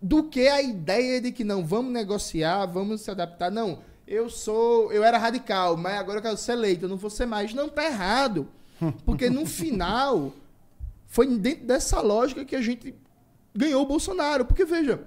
do 0.01 0.23
que 0.23 0.47
a 0.47 0.61
ideia 0.61 1.19
de 1.19 1.31
que 1.31 1.43
não 1.43 1.65
vamos 1.65 1.91
negociar, 1.91 2.65
vamos 2.65 3.01
se 3.01 3.11
adaptar. 3.11 3.51
Não, 3.51 3.79
eu 4.07 4.29
sou, 4.29 4.91
eu 4.93 5.03
era 5.03 5.17
radical, 5.17 5.75
mas 5.75 5.99
agora 5.99 6.19
eu 6.19 6.23
quero 6.23 6.37
ser 6.37 6.53
eleito, 6.53 6.85
eu 6.85 6.89
não 6.89 6.97
vou 6.97 7.09
ser 7.09 7.25
mais. 7.25 7.53
Não, 7.53 7.67
tá 7.67 7.83
errado. 7.85 8.47
Porque 9.05 9.29
no 9.29 9.45
final 9.47 10.33
foi 11.07 11.27
dentro 11.37 11.65
dessa 11.65 11.99
lógica 11.99 12.45
que 12.45 12.55
a 12.55 12.61
gente 12.61 12.95
ganhou 13.53 13.83
o 13.83 13.85
Bolsonaro. 13.85 14.45
Porque 14.45 14.63
veja, 14.63 15.03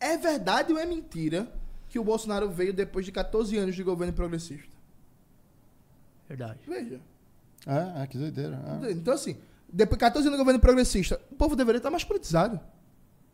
é 0.00 0.16
verdade 0.16 0.72
ou 0.72 0.78
é 0.78 0.84
mentira 0.84 1.50
que 1.88 1.98
o 1.98 2.04
Bolsonaro 2.04 2.50
veio 2.50 2.72
depois 2.72 3.06
de 3.06 3.12
14 3.12 3.56
anos 3.56 3.76
de 3.76 3.82
governo 3.82 4.12
progressista? 4.12 4.76
Verdade. 6.28 6.58
Veja. 6.66 7.00
É, 7.66 8.02
é 8.02 8.06
que 8.06 8.18
doideira. 8.18 8.58
é. 8.84 8.92
Então, 8.92 9.14
assim, 9.14 9.36
depois 9.72 9.96
de 9.96 10.00
14 10.00 10.26
anos 10.26 10.38
do 10.38 10.42
governo 10.42 10.60
progressista, 10.60 11.20
o 11.30 11.34
povo 11.34 11.56
deveria 11.56 11.78
estar 11.78 11.90
mais 11.90 12.04
politizado. 12.04 12.60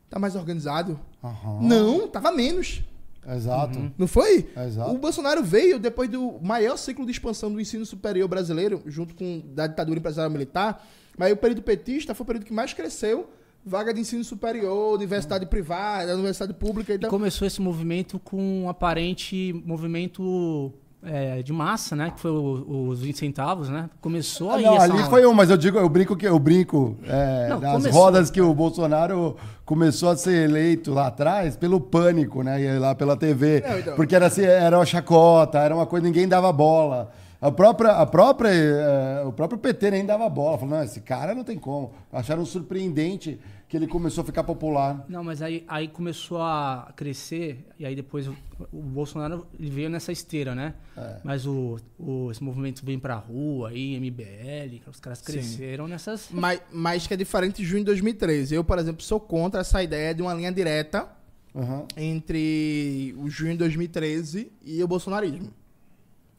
Tá 0.08 0.18
mais 0.18 0.34
organizado. 0.36 0.98
Aham. 1.22 1.60
Não, 1.62 2.08
tava 2.08 2.30
menos. 2.32 2.82
Exato. 3.26 3.92
Não 3.98 4.06
foi? 4.06 4.48
Exato. 4.66 4.90
O 4.92 4.98
Bolsonaro 4.98 5.42
veio 5.42 5.78
depois 5.78 6.08
do 6.08 6.38
maior 6.40 6.78
ciclo 6.78 7.04
de 7.04 7.12
expansão 7.12 7.52
do 7.52 7.60
ensino 7.60 7.84
superior 7.84 8.26
brasileiro, 8.26 8.82
junto 8.86 9.14
com 9.14 9.42
da 9.54 9.66
ditadura 9.66 9.98
empresarial 9.98 10.30
militar. 10.30 10.86
Mas 11.16 11.32
o 11.32 11.36
período 11.36 11.60
petista 11.60 12.14
foi 12.14 12.24
o 12.24 12.26
período 12.26 12.46
que 12.46 12.52
mais 12.52 12.72
cresceu. 12.72 13.28
Vaga 13.66 13.92
de 13.92 14.00
ensino 14.00 14.24
superior, 14.24 14.94
universidade 14.94 15.44
privada, 15.44 16.14
universidade 16.14 16.54
pública. 16.54 16.92
E 16.92 16.96
Então, 16.96 17.10
começou 17.10 17.46
esse 17.46 17.60
movimento 17.60 18.18
com 18.18 18.62
um 18.62 18.68
aparente 18.68 19.52
movimento 19.66 20.72
é, 21.04 21.42
de 21.42 21.52
massa, 21.52 21.94
né? 21.94 22.10
Que 22.14 22.20
foi 22.20 22.30
o- 22.30 22.88
os 22.88 23.00
20 23.00 23.18
centavos, 23.18 23.68
né? 23.68 23.88
Começou 24.00 24.50
aí 24.52 24.64
Não, 24.64 24.74
essa 24.76 24.84
ali 24.92 25.02
foi 25.04 25.24
um, 25.26 25.32
mas 25.32 25.48
eu 25.50 25.56
digo, 25.56 25.78
eu 25.78 25.88
brinco 25.88 26.16
que 26.16 26.26
eu 26.26 26.38
brinco 26.38 26.96
é, 27.06 27.48
Não, 27.48 27.60
nas 27.60 27.72
começou. 27.72 28.00
rodas 28.00 28.30
que 28.30 28.40
o 28.40 28.52
Bolsonaro 28.54 29.36
começou 29.64 30.08
a 30.10 30.16
ser 30.16 30.48
eleito 30.48 30.92
lá 30.92 31.06
atrás 31.06 31.56
pelo 31.56 31.80
pânico, 31.80 32.42
né? 32.42 32.60
E 32.60 32.78
lá 32.78 32.94
pela 32.94 33.16
TV. 33.16 33.62
Não, 33.66 33.78
então. 33.78 33.94
Porque 33.96 34.14
era 34.16 34.26
assim, 34.26 34.42
era 34.42 34.76
uma 34.78 34.86
chacota, 34.86 35.58
era 35.58 35.74
uma 35.74 35.86
coisa, 35.86 36.04
ninguém 36.06 36.26
dava 36.26 36.52
bola. 36.52 37.10
A 37.40 37.52
própria, 37.52 37.92
a 37.92 38.04
própria, 38.04 38.48
eh, 38.50 39.22
o 39.24 39.32
próprio 39.32 39.60
PT 39.60 39.92
nem 39.92 40.04
dava 40.04 40.28
bola. 40.28 40.58
Falou, 40.58 40.74
não, 40.76 40.82
esse 40.82 41.00
cara 41.00 41.36
não 41.36 41.44
tem 41.44 41.56
como. 41.56 41.92
Acharam 42.12 42.44
surpreendente 42.44 43.38
que 43.68 43.76
ele 43.76 43.86
começou 43.86 44.22
a 44.22 44.24
ficar 44.24 44.44
popular. 44.44 45.04
Não, 45.08 45.22
mas 45.22 45.42
aí, 45.42 45.62
aí 45.68 45.88
começou 45.88 46.40
a 46.40 46.90
crescer, 46.96 47.66
e 47.78 47.84
aí 47.84 47.94
depois 47.94 48.26
o, 48.26 48.34
o 48.72 48.80
Bolsonaro 48.80 49.46
ele 49.60 49.68
veio 49.70 49.90
nessa 49.90 50.10
esteira, 50.10 50.54
né? 50.54 50.74
É. 50.96 51.18
Mas 51.22 51.44
o, 51.46 51.76
o- 51.98 52.30
esse 52.30 52.42
movimento 52.42 52.82
vem 52.84 52.98
pra 52.98 53.16
rua, 53.16 53.68
aí, 53.68 53.94
MBL, 54.00 54.80
os 54.90 54.98
caras 55.00 55.20
cresceram 55.20 55.86
nessas. 55.86 56.28
mas, 56.30 56.62
mas 56.72 57.06
que 57.06 57.12
é 57.12 57.16
diferente 57.16 57.56
de 57.56 57.64
junho 57.64 57.80
de 57.80 57.86
2013. 57.86 58.54
Eu, 58.54 58.64
por 58.64 58.78
exemplo, 58.78 59.02
sou 59.02 59.20
contra 59.20 59.60
essa 59.60 59.82
ideia 59.82 60.14
de 60.14 60.22
uma 60.22 60.32
linha 60.32 60.50
direta 60.50 61.06
Aham. 61.54 61.84
entre 61.96 63.14
o 63.18 63.28
junho 63.28 63.52
de 63.52 63.58
2013 63.58 64.50
e 64.64 64.82
o 64.82 64.88
bolsonarismo. 64.88 65.52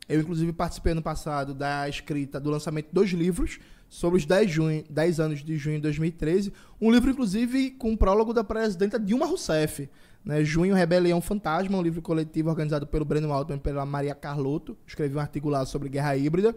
Eu, 0.07 0.21
inclusive, 0.21 0.51
participei 0.51 0.93
ano 0.93 1.03
passado 1.03 1.53
da 1.53 1.87
escrita, 1.87 2.39
do 2.39 2.49
lançamento 2.49 2.87
de 2.87 2.93
dois 2.93 3.11
livros 3.11 3.59
sobre 3.89 4.19
os 4.19 4.25
10, 4.25 4.51
junho, 4.51 4.83
10 4.89 5.19
anos 5.19 5.43
de 5.43 5.57
junho 5.57 5.77
de 5.77 5.81
2013. 5.83 6.53
Um 6.79 6.91
livro, 6.91 7.09
inclusive, 7.09 7.71
com 7.71 7.91
um 7.91 7.97
prólogo 7.97 8.33
da 8.33 8.43
presidenta 8.43 8.99
Dilma 8.99 9.25
Rousseff. 9.25 9.89
Né? 10.23 10.43
Junho, 10.43 10.75
Rebelião 10.75 11.19
Fantasma, 11.19 11.77
um 11.77 11.81
livro 11.81 12.01
coletivo 12.01 12.49
organizado 12.49 12.85
pelo 12.85 13.03
Breno 13.03 13.33
Altman 13.33 13.57
e 13.57 13.59
pela 13.59 13.85
Maria 13.85 14.13
Carlotto. 14.13 14.77
Escrevi 14.85 15.15
um 15.15 15.19
artigo 15.19 15.49
lá 15.49 15.65
sobre 15.65 15.89
guerra 15.89 16.15
híbrida. 16.15 16.55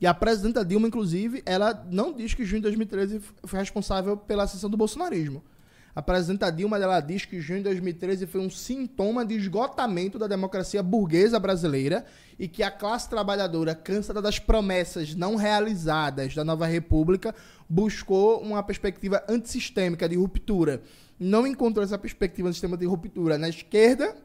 E 0.00 0.06
a 0.06 0.14
presidenta 0.14 0.64
Dilma, 0.64 0.88
inclusive, 0.88 1.42
ela 1.44 1.86
não 1.90 2.12
diz 2.12 2.32
que 2.32 2.44
junho 2.44 2.60
de 2.60 2.68
2013 2.68 3.20
foi 3.44 3.58
responsável 3.58 4.16
pela 4.16 4.44
ascensão 4.44 4.70
do 4.70 4.76
bolsonarismo. 4.76 5.42
A 6.00 6.02
presidenta 6.02 6.50
Dilma 6.50 6.78
ela 6.78 6.98
diz 6.98 7.26
que 7.26 7.42
junho 7.42 7.58
de 7.58 7.64
2013 7.64 8.26
foi 8.26 8.40
um 8.40 8.48
sintoma 8.48 9.22
de 9.22 9.34
esgotamento 9.34 10.18
da 10.18 10.26
democracia 10.26 10.82
burguesa 10.82 11.38
brasileira 11.38 12.06
e 12.38 12.48
que 12.48 12.62
a 12.62 12.70
classe 12.70 13.06
trabalhadora, 13.06 13.74
cansada 13.74 14.22
das 14.22 14.38
promessas 14.38 15.14
não 15.14 15.36
realizadas 15.36 16.34
da 16.34 16.42
nova 16.42 16.64
república, 16.64 17.34
buscou 17.68 18.40
uma 18.40 18.62
perspectiva 18.62 19.22
antissistêmica 19.28 20.08
de 20.08 20.16
ruptura. 20.16 20.80
Não 21.18 21.46
encontrou 21.46 21.84
essa 21.84 21.98
perspectiva 21.98 22.48
antissistêmica 22.48 22.78
de 22.78 22.86
ruptura 22.86 23.36
na 23.36 23.50
esquerda 23.50 24.16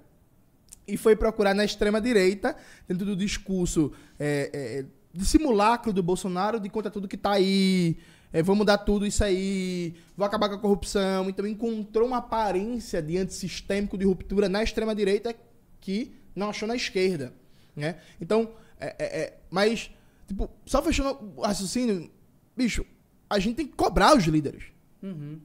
e 0.88 0.96
foi 0.96 1.14
procurar 1.14 1.54
na 1.54 1.66
extrema 1.66 2.00
direita, 2.00 2.56
dentro 2.88 3.06
do 3.06 3.18
discurso 3.18 3.92
é, 4.18 4.50
é, 4.54 4.86
de 5.14 5.26
simulacro 5.26 5.92
do 5.92 6.02
Bolsonaro, 6.02 6.58
de 6.58 6.70
contra 6.70 6.90
tudo 6.90 7.06
que 7.06 7.18
tá 7.18 7.32
aí, 7.32 7.98
é, 8.36 8.44
vou 8.44 8.54
mudar 8.54 8.80
tudo 8.80 9.08
isso 9.08 9.24
aí, 9.24 9.96
vou 10.18 10.28
acabar 10.28 10.50
com 10.50 10.56
a 10.56 10.60
corrupção. 10.60 11.30
Então 11.30 11.48
encontrou 11.48 12.06
uma 12.06 12.18
aparência 12.18 13.02
de 13.02 13.18
antissistêmico, 13.18 13.98
de 13.98 14.04
ruptura 14.04 14.50
na 14.50 14.62
extrema 14.62 14.94
direita 14.94 15.34
que 15.80 16.14
não 16.36 16.50
achou 16.50 16.68
na 16.68 16.76
esquerda. 16.76 17.34
Né? 17.74 17.96
Então, 18.20 18.52
é, 18.78 18.88
é, 19.00 19.20
é, 19.22 19.38
mas, 19.50 19.90
tipo, 20.28 20.50
só 20.66 20.82
fechando 20.82 21.32
o 21.38 21.44
raciocínio, 21.44 22.12
bicho, 22.58 22.86
a 23.30 23.40
gente 23.40 23.56
tem 23.56 23.68
que 23.68 23.74
cobrar 23.74 24.18
os 24.18 24.26
líderes. 24.26 24.66
Uhum. 25.02 25.40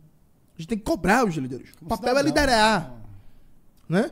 A 0.57 0.61
gente 0.61 0.69
tem 0.71 0.79
que 0.79 0.85
cobrar 0.85 1.25
os 1.25 1.37
líderes. 1.37 1.71
O 1.75 1.79
Como 1.79 1.91
papel 1.91 2.19
é 2.19 2.23
liderar 2.25 3.01
né? 3.91 4.09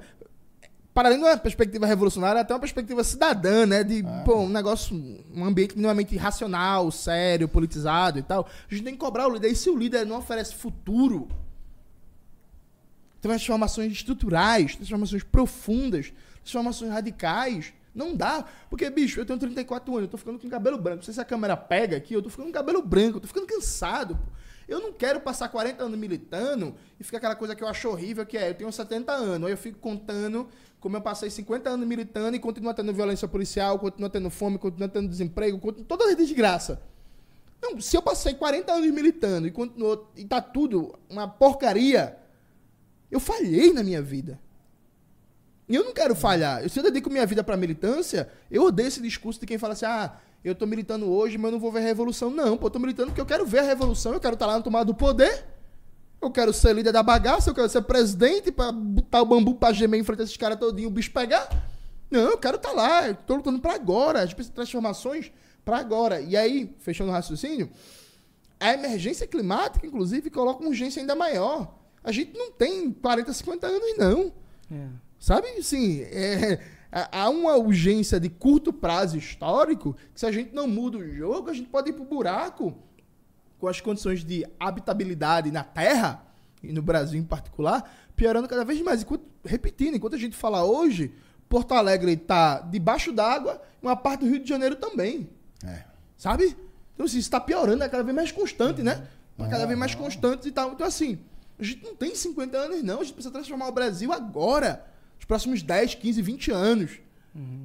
Para 0.94 1.08
além 1.08 1.18
de 1.18 1.24
uma 1.24 1.36
perspectiva 1.36 1.86
revolucionária, 1.86 2.40
até 2.40 2.52
uma 2.52 2.60
perspectiva 2.60 3.04
cidadã, 3.04 3.66
né? 3.66 3.84
De, 3.84 4.02
pô, 4.24 4.40
um 4.40 4.48
negócio, 4.48 4.96
um 5.32 5.44
ambiente 5.44 5.76
minimamente 5.76 6.16
racional, 6.16 6.90
sério, 6.90 7.48
politizado 7.48 8.18
e 8.18 8.22
tal. 8.22 8.48
A 8.68 8.74
gente 8.74 8.84
tem 8.84 8.94
que 8.94 8.98
cobrar 8.98 9.28
o 9.28 9.32
líder. 9.32 9.50
E 9.50 9.56
se 9.56 9.70
o 9.70 9.76
líder 9.76 10.04
não 10.04 10.18
oferece 10.18 10.54
futuro, 10.54 11.28
transformações 13.20 13.92
estruturais, 13.92 14.74
transformações 14.74 15.22
profundas, 15.22 16.12
transformações 16.42 16.90
radicais, 16.90 17.72
não 17.94 18.16
dá. 18.16 18.44
Porque, 18.68 18.88
bicho, 18.90 19.20
eu 19.20 19.26
tenho 19.26 19.38
34 19.38 19.92
anos, 19.92 20.06
eu 20.06 20.10
tô 20.10 20.18
ficando 20.18 20.38
com 20.38 20.48
cabelo 20.48 20.78
branco. 20.78 20.98
Não 20.98 21.04
sei 21.04 21.14
se 21.14 21.20
a 21.20 21.24
câmera 21.24 21.56
pega 21.56 21.96
aqui, 21.96 22.14
eu 22.14 22.22
tô 22.22 22.30
ficando 22.30 22.46
com 22.46 22.52
cabelo 22.52 22.82
branco, 22.82 23.18
eu 23.18 23.20
tô 23.20 23.28
ficando 23.28 23.46
cansado, 23.46 24.16
pô. 24.16 24.37
Eu 24.68 24.80
não 24.80 24.92
quero 24.92 25.18
passar 25.20 25.48
40 25.48 25.82
anos 25.82 25.98
militando 25.98 26.74
e 27.00 27.04
ficar 27.04 27.16
aquela 27.16 27.34
coisa 27.34 27.56
que 27.56 27.64
eu 27.64 27.68
acho 27.68 27.88
horrível, 27.88 28.26
que 28.26 28.36
é, 28.36 28.50
eu 28.50 28.54
tenho 28.54 28.70
70 28.70 29.10
anos, 29.10 29.46
aí 29.46 29.52
eu 29.52 29.56
fico 29.56 29.78
contando 29.78 30.46
como 30.78 30.96
eu 30.96 31.00
passei 31.00 31.30
50 31.30 31.70
anos 31.70 31.88
militando 31.88 32.36
e 32.36 32.38
continua 32.38 32.74
tendo 32.74 32.92
violência 32.92 33.26
policial, 33.26 33.78
continua 33.78 34.10
tendo 34.10 34.28
fome, 34.28 34.58
continua 34.58 34.88
tendo 34.88 35.08
desemprego, 35.08 35.58
continua 35.58 35.86
toda 35.86 36.10
a 36.10 36.14
desgraça. 36.14 36.82
Não, 37.60 37.80
se 37.80 37.96
eu 37.96 38.02
passei 38.02 38.34
40 38.34 38.70
anos 38.72 38.90
militando 38.92 39.48
e 39.48 39.50
continuou 39.50 40.12
e 40.14 40.24
tá 40.24 40.40
tudo 40.40 40.96
uma 41.08 41.26
porcaria, 41.26 42.16
eu 43.10 43.18
falhei 43.18 43.72
na 43.72 43.82
minha 43.82 44.02
vida. 44.02 44.38
E 45.68 45.74
eu 45.74 45.84
não 45.84 45.92
quero 45.92 46.14
falhar. 46.14 46.68
Se 46.68 46.78
eu 46.78 46.82
dedico 46.82 47.10
minha 47.10 47.26
vida 47.26 47.42
pra 47.44 47.56
militância, 47.56 48.30
eu 48.50 48.64
odeio 48.64 48.88
esse 48.88 49.02
discurso 49.02 49.40
de 49.40 49.46
quem 49.46 49.58
fala 49.58 49.74
assim: 49.74 49.84
ah, 49.84 50.16
eu 50.44 50.54
tô 50.54 50.66
militando 50.66 51.10
hoje, 51.10 51.36
mas 51.36 51.46
eu 51.46 51.52
não 51.52 51.60
vou 51.60 51.72
ver 51.72 51.80
a 51.80 51.82
revolução. 51.82 52.30
Não, 52.30 52.56
pô, 52.56 52.66
eu 52.66 52.70
tô 52.70 52.78
militando 52.78 53.08
porque 53.08 53.20
eu 53.20 53.26
quero 53.26 53.44
ver 53.44 53.60
a 53.60 53.62
revolução, 53.62 54.12
eu 54.12 54.20
quero 54.20 54.34
estar 54.34 54.46
lá 54.46 54.56
no 54.56 54.62
tomado 54.62 54.88
do 54.88 54.94
poder. 54.94 55.44
Eu 56.20 56.30
quero 56.30 56.52
ser 56.52 56.74
líder 56.74 56.92
da 56.92 57.02
bagaça, 57.02 57.50
eu 57.50 57.54
quero 57.54 57.68
ser 57.68 57.82
presidente 57.82 58.50
pra 58.50 58.72
botar 58.72 59.22
o 59.22 59.24
bambu 59.24 59.54
pra 59.54 59.72
gemer 59.72 60.00
em 60.00 60.04
frente 60.04 60.20
a 60.20 60.24
esses 60.24 60.36
caras 60.36 60.58
todinho, 60.58 60.88
o 60.88 60.90
bicho 60.90 61.12
pegar. 61.12 61.48
Não, 62.10 62.30
eu 62.30 62.38
quero 62.38 62.56
estar 62.56 62.72
lá, 62.72 63.08
eu 63.08 63.14
tô 63.14 63.36
lutando 63.36 63.60
pra 63.60 63.74
agora. 63.74 64.20
A 64.20 64.24
gente 64.24 64.34
precisa 64.34 64.50
de 64.50 64.56
transformações 64.56 65.30
pra 65.64 65.78
agora. 65.78 66.20
E 66.20 66.36
aí, 66.36 66.74
fechando 66.80 67.10
o 67.10 67.12
raciocínio, 67.12 67.70
a 68.58 68.72
emergência 68.72 69.26
climática, 69.26 69.86
inclusive, 69.86 70.30
coloca 70.30 70.60
uma 70.60 70.70
urgência 70.70 71.00
ainda 71.00 71.14
maior. 71.14 71.72
A 72.02 72.10
gente 72.10 72.36
não 72.36 72.50
tem 72.50 72.90
40, 72.90 73.32
50 73.32 73.66
anos, 73.66 73.98
não. 73.98 74.32
É. 74.72 74.88
Sabe, 75.18 75.62
sim, 75.62 76.02
é, 76.02 76.60
há 76.90 77.28
uma 77.28 77.56
urgência 77.56 78.18
de 78.18 78.28
curto 78.28 78.72
prazo 78.72 79.16
histórico 79.16 79.94
que 80.14 80.20
se 80.20 80.26
a 80.26 80.32
gente 80.32 80.54
não 80.54 80.66
muda 80.66 80.98
o 80.98 81.14
jogo, 81.14 81.50
a 81.50 81.54
gente 81.54 81.68
pode 81.68 81.90
ir 81.90 81.92
pro 81.92 82.04
buraco 82.04 82.74
com 83.58 83.66
as 83.66 83.80
condições 83.80 84.24
de 84.24 84.46
habitabilidade 84.58 85.50
na 85.50 85.64
Terra, 85.64 86.24
e 86.62 86.72
no 86.72 86.82
Brasil 86.82 87.20
em 87.20 87.24
particular, 87.24 87.88
piorando 88.16 88.48
cada 88.48 88.64
vez 88.64 88.80
mais. 88.82 89.02
Enquanto, 89.02 89.24
repetindo, 89.44 89.96
enquanto 89.96 90.14
a 90.14 90.18
gente 90.18 90.36
fala 90.36 90.64
hoje, 90.64 91.12
Porto 91.48 91.72
Alegre 91.74 92.12
está 92.12 92.60
debaixo 92.60 93.12
d'água, 93.12 93.60
uma 93.82 93.96
parte 93.96 94.20
do 94.20 94.26
Rio 94.26 94.40
de 94.40 94.48
Janeiro 94.48 94.76
também. 94.76 95.28
É. 95.64 95.84
Sabe? 96.16 96.56
Então, 96.94 97.06
assim, 97.06 97.18
isso 97.18 97.28
está 97.28 97.40
piorando, 97.40 97.82
é 97.84 97.88
cada 97.88 98.02
vez 98.02 98.14
mais 98.14 98.32
constante, 98.32 98.82
né? 98.82 99.06
Tá 99.36 99.48
cada 99.48 99.66
vez 99.66 99.78
mais 99.78 99.94
constante 99.94 100.48
e 100.48 100.52
tal. 100.52 100.72
Então, 100.72 100.86
assim, 100.86 101.18
a 101.58 101.62
gente 101.62 101.84
não 101.84 101.94
tem 101.94 102.14
50 102.14 102.56
anos, 102.56 102.82
não. 102.82 103.00
A 103.00 103.04
gente 103.04 103.14
precisa 103.14 103.32
transformar 103.32 103.68
o 103.68 103.72
Brasil 103.72 104.12
agora. 104.12 104.84
Nos 105.18 105.24
próximos 105.26 105.62
10, 105.62 105.94
15, 105.96 106.22
20 106.22 106.50
anos. 106.50 106.90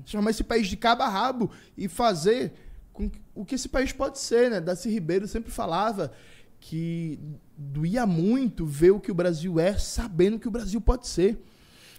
Transformar 0.03 0.30
esse 0.32 0.43
país 0.43 0.67
de 0.67 0.77
cabo 0.77 1.01
a 1.03 1.07
rabo 1.09 1.49
e 1.77 1.88
fazer 1.88 2.53
com 2.91 3.09
que- 3.09 3.19
o 3.33 3.43
que 3.45 3.56
esse 3.56 3.67
país 3.69 3.91
pode 3.91 4.19
ser, 4.19 4.51
né? 4.51 4.61
Darcy 4.61 4.90
Ribeiro 4.90 5.27
sempre 5.27 5.51
falava 5.51 6.11
que 6.59 7.19
doía 7.57 8.06
muito 8.06 8.65
ver 8.65 8.91
o 8.91 8.99
que 8.99 9.11
o 9.11 9.15
Brasil 9.15 9.59
é, 9.59 9.77
sabendo 9.77 10.38
que 10.38 10.48
o 10.48 10.51
Brasil 10.51 10.80
pode 10.80 11.07
ser. 11.07 11.41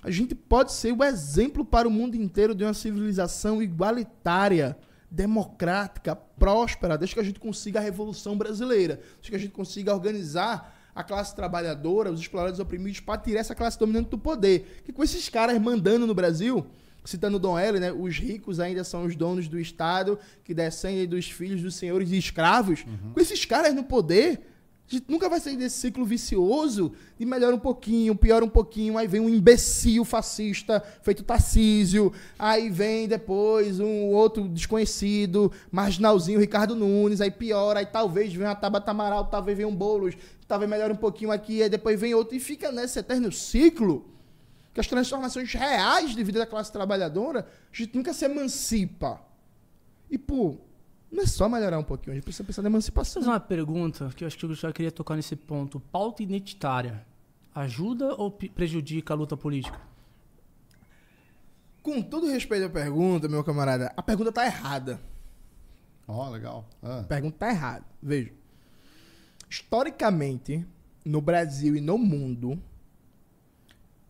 A 0.02 0.10
gente 0.10 0.34
pode 0.34 0.72
ser 0.72 0.92
o 0.92 1.02
exemplo 1.02 1.64
para 1.64 1.88
o 1.88 1.90
mundo 1.90 2.14
inteiro 2.14 2.54
de 2.54 2.62
uma 2.62 2.74
civilização 2.74 3.62
igualitária, 3.62 4.76
democrática, 5.10 6.14
próspera, 6.14 6.96
desde 6.98 7.14
que 7.14 7.20
a 7.20 7.24
gente 7.24 7.40
consiga 7.40 7.78
a 7.80 7.82
Revolução 7.82 8.36
Brasileira, 8.36 9.00
desde 9.16 9.30
que 9.30 9.36
a 9.36 9.38
gente 9.38 9.52
consiga 9.52 9.92
organizar 9.94 10.83
a 10.94 11.02
classe 11.02 11.34
trabalhadora, 11.34 12.10
os 12.12 12.20
explorados 12.20 12.60
oprimidos, 12.60 13.00
para 13.00 13.20
tirar 13.20 13.40
essa 13.40 13.54
classe 13.54 13.78
dominante 13.78 14.10
do 14.10 14.18
poder. 14.18 14.82
Que 14.84 14.92
com 14.92 15.02
esses 15.02 15.28
caras 15.28 15.60
mandando 15.60 16.06
no 16.06 16.14
Brasil, 16.14 16.64
citando 17.04 17.38
Dom 17.38 17.58
L, 17.58 17.80
né, 17.80 17.92
os 17.92 18.16
ricos 18.16 18.60
ainda 18.60 18.82
são 18.84 19.04
os 19.04 19.14
donos 19.14 19.48
do 19.48 19.58
Estado, 19.60 20.18
que 20.42 20.54
descendem 20.54 21.06
dos 21.06 21.30
filhos 21.30 21.60
dos 21.60 21.74
senhores 21.74 22.10
e 22.12 22.16
escravos. 22.16 22.86
Com 23.12 23.20
esses 23.20 23.44
caras 23.44 23.74
no 23.74 23.84
poder, 23.84 24.40
A 24.86 24.94
gente 24.94 25.06
nunca 25.08 25.30
vai 25.30 25.40
sair 25.40 25.56
desse 25.56 25.78
ciclo 25.78 26.04
vicioso 26.04 26.92
de 27.18 27.24
melhora 27.24 27.56
um 27.56 27.58
pouquinho, 27.58 28.14
piora 28.14 28.44
um 28.44 28.48
pouquinho, 28.50 28.98
aí 28.98 29.08
vem 29.08 29.18
um 29.18 29.30
imbecil 29.30 30.04
fascista 30.04 30.82
feito 31.02 31.22
Tarcísio, 31.22 32.12
aí 32.38 32.68
vem 32.68 33.08
depois 33.08 33.80
um 33.80 34.08
outro 34.08 34.46
desconhecido, 34.46 35.50
marginalzinho, 35.72 36.38
Ricardo 36.38 36.76
Nunes, 36.76 37.22
aí 37.22 37.30
piora, 37.30 37.80
aí 37.80 37.86
talvez 37.86 38.30
venha 38.34 38.50
uma 38.50 38.54
Tabata 38.54 38.90
Amaral, 38.90 39.24
talvez 39.24 39.56
venha 39.56 39.68
um 39.68 39.74
Boulos, 39.74 40.16
talvez 40.54 40.70
melhore 40.70 40.92
um 40.92 40.96
pouquinho 40.96 41.32
aqui, 41.32 41.62
aí 41.62 41.68
depois 41.68 42.00
vem 42.00 42.14
outro, 42.14 42.36
e 42.36 42.40
fica 42.40 42.70
nesse 42.70 42.98
eterno 42.98 43.32
ciclo 43.32 44.08
que 44.72 44.80
as 44.80 44.86
transformações 44.86 45.52
reais 45.52 46.14
de 46.14 46.22
vida 46.22 46.38
da 46.38 46.46
classe 46.46 46.72
trabalhadora, 46.72 47.40
a 47.72 47.76
gente 47.76 47.96
nunca 47.96 48.12
se 48.12 48.24
emancipa. 48.24 49.20
E, 50.08 50.16
pô, 50.16 50.56
não 51.10 51.22
é 51.22 51.26
só 51.26 51.48
melhorar 51.48 51.78
um 51.78 51.84
pouquinho, 51.84 52.12
a 52.12 52.14
gente 52.14 52.24
precisa 52.24 52.44
pensar 52.44 52.62
na 52.62 52.68
emancipação. 52.68 53.22
Vou 53.22 53.30
fazer 53.30 53.34
uma 53.34 53.40
pergunta 53.40 54.10
que 54.16 54.22
eu 54.22 54.28
acho 54.28 54.38
que 54.38 54.44
eu 54.44 54.54
já 54.54 54.72
queria 54.72 54.92
tocar 54.92 55.16
nesse 55.16 55.34
ponto. 55.34 55.80
Pauta 55.80 56.22
identitária 56.22 57.04
ajuda 57.54 58.14
ou 58.14 58.30
prejudica 58.30 59.14
a 59.14 59.16
luta 59.16 59.36
política? 59.36 59.80
Com 61.82 62.00
todo 62.00 62.26
respeito 62.26 62.66
à 62.66 62.70
pergunta, 62.70 63.28
meu 63.28 63.44
camarada, 63.44 63.92
a 63.96 64.02
pergunta 64.02 64.32
tá 64.32 64.46
errada. 64.46 65.00
Ó, 66.06 66.28
legal. 66.30 66.64
Ah. 66.82 67.00
A 67.00 67.04
pergunta 67.04 67.36
tá 67.38 67.48
errada. 67.48 67.84
Veja. 68.02 68.32
Historicamente, 69.54 70.66
no 71.04 71.20
Brasil 71.20 71.76
e 71.76 71.80
no 71.80 71.96
mundo, 71.96 72.60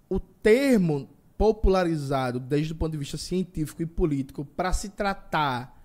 o 0.09 0.19
termo 0.19 1.07
popularizado 1.37 2.41
desde 2.41 2.73
o 2.73 2.77
ponto 2.77 2.93
de 2.93 2.99
vista 2.99 3.19
científico 3.19 3.83
e 3.83 3.87
político 3.87 4.43
para 4.43 4.73
se 4.73 4.89
tratar 4.89 5.85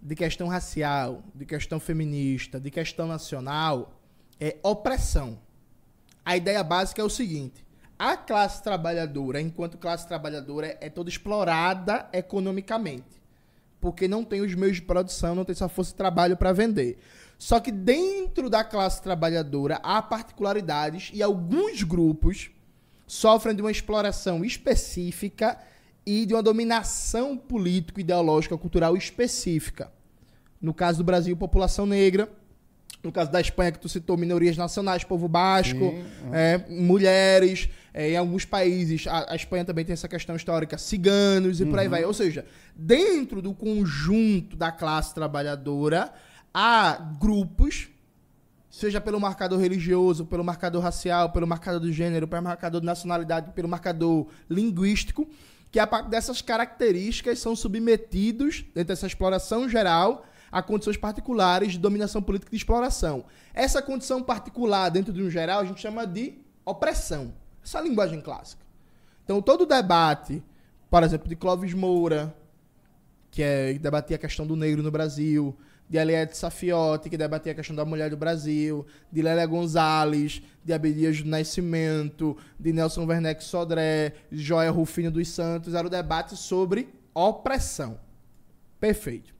de 0.00 0.14
questão 0.14 0.48
racial, 0.48 1.22
de 1.34 1.44
questão 1.44 1.78
feminista, 1.78 2.58
de 2.58 2.70
questão 2.70 3.06
nacional 3.06 4.00
é 4.40 4.56
opressão. 4.62 5.38
A 6.24 6.38
ideia 6.38 6.64
básica 6.64 7.02
é 7.02 7.04
o 7.04 7.10
seguinte: 7.10 7.62
a 7.98 8.16
classe 8.16 8.62
trabalhadora, 8.62 9.42
enquanto 9.42 9.76
classe 9.76 10.08
trabalhadora, 10.08 10.78
é 10.80 10.88
toda 10.88 11.10
explorada 11.10 12.08
economicamente 12.14 13.20
porque 13.80 14.06
não 14.06 14.22
tem 14.22 14.42
os 14.42 14.54
meios 14.54 14.76
de 14.76 14.82
produção, 14.82 15.34
não 15.34 15.44
tem 15.44 15.54
essa 15.54 15.68
força 15.68 15.92
de 15.92 15.96
trabalho 15.96 16.36
para 16.36 16.52
vender. 16.52 16.98
Só 17.40 17.58
que 17.58 17.72
dentro 17.72 18.50
da 18.50 18.62
classe 18.62 19.00
trabalhadora 19.02 19.80
há 19.82 20.02
particularidades 20.02 21.10
e 21.14 21.22
alguns 21.22 21.82
grupos 21.82 22.50
sofrem 23.06 23.56
de 23.56 23.62
uma 23.62 23.70
exploração 23.70 24.44
específica 24.44 25.58
e 26.04 26.26
de 26.26 26.34
uma 26.34 26.42
dominação 26.42 27.38
político-ideológica 27.38 28.58
cultural 28.58 28.94
específica. 28.94 29.90
No 30.60 30.74
caso 30.74 30.98
do 30.98 31.04
Brasil, 31.04 31.34
população 31.34 31.86
negra. 31.86 32.30
No 33.02 33.10
caso 33.10 33.32
da 33.32 33.40
Espanha, 33.40 33.72
que 33.72 33.78
tu 33.78 33.88
citou, 33.88 34.18
minorias 34.18 34.58
nacionais, 34.58 35.02
povo 35.02 35.26
basco, 35.26 35.94
é, 36.34 36.58
mulheres. 36.68 37.70
é, 37.94 38.10
em 38.10 38.16
alguns 38.18 38.44
países, 38.44 39.06
a, 39.06 39.32
a 39.32 39.34
Espanha 39.34 39.64
também 39.64 39.82
tem 39.82 39.94
essa 39.94 40.06
questão 40.08 40.36
histórica, 40.36 40.76
ciganos 40.76 41.58
e 41.58 41.64
por 41.64 41.78
aí 41.78 41.88
vai. 41.88 42.04
Ou 42.04 42.12
seja, 42.12 42.44
dentro 42.76 43.40
do 43.40 43.54
conjunto 43.54 44.56
da 44.56 44.70
classe 44.70 45.14
trabalhadora, 45.14 46.12
há 46.52 46.96
grupos, 47.20 47.88
seja 48.70 49.00
pelo 49.00 49.20
marcador 49.20 49.58
religioso, 49.58 50.24
pelo 50.24 50.44
marcador 50.44 50.82
racial, 50.82 51.30
pelo 51.30 51.46
marcador 51.46 51.80
do 51.80 51.92
gênero, 51.92 52.28
pelo 52.28 52.42
marcador 52.42 52.80
de 52.80 52.86
nacionalidade, 52.86 53.52
pelo 53.52 53.68
marcador 53.68 54.26
linguístico, 54.48 55.28
que 55.70 55.78
a 55.78 55.86
partir 55.86 56.10
dessas 56.10 56.42
características 56.42 57.38
são 57.38 57.54
submetidos, 57.54 58.64
dentro 58.74 58.88
dessa 58.88 59.06
exploração 59.06 59.68
geral, 59.68 60.24
a 60.50 60.62
condições 60.62 60.96
particulares 60.96 61.72
de 61.72 61.78
dominação 61.78 62.20
política 62.20 62.50
e 62.50 62.56
de 62.56 62.56
exploração. 62.56 63.24
Essa 63.54 63.80
condição 63.80 64.22
particular, 64.22 64.88
dentro 64.90 65.12
de 65.12 65.22
um 65.22 65.30
geral, 65.30 65.60
a 65.60 65.64
gente 65.64 65.80
chama 65.80 66.06
de 66.06 66.38
opressão. 66.64 67.32
Essa 67.62 67.78
é 67.78 67.80
a 67.80 67.84
linguagem 67.84 68.20
clássica. 68.20 68.64
Então, 69.24 69.40
todo 69.40 69.62
o 69.62 69.66
debate, 69.66 70.42
por 70.90 71.02
exemplo, 71.04 71.28
de 71.28 71.36
Clóvis 71.36 71.72
Moura, 71.72 72.34
que, 73.30 73.42
é, 73.42 73.74
debatia 73.74 74.16
a 74.16 74.18
questão 74.18 74.44
do 74.44 74.56
negro 74.56 74.82
no 74.82 74.90
Brasil, 74.90 75.56
de 75.90 75.98
Eliette 75.98 76.36
Safiotti, 76.36 77.10
que 77.10 77.18
debatia 77.18 77.50
a 77.50 77.54
questão 77.54 77.74
da 77.74 77.84
mulher 77.84 78.08
do 78.08 78.16
Brasil, 78.16 78.86
de 79.10 79.22
Lélia 79.22 79.44
Gonzalez, 79.44 80.40
de 80.64 80.72
Abdias 80.72 81.20
do 81.20 81.28
Nascimento, 81.28 82.36
de 82.58 82.72
Nelson 82.72 83.04
Werneck 83.04 83.42
Sodré, 83.42 84.14
de 84.30 84.40
Joia 84.40 84.70
Rufino 84.70 85.10
dos 85.10 85.28
Santos, 85.28 85.74
era 85.74 85.84
o 85.84 85.90
debate 85.90 86.36
sobre 86.36 86.88
opressão. 87.12 87.98
Perfeito. 88.78 89.34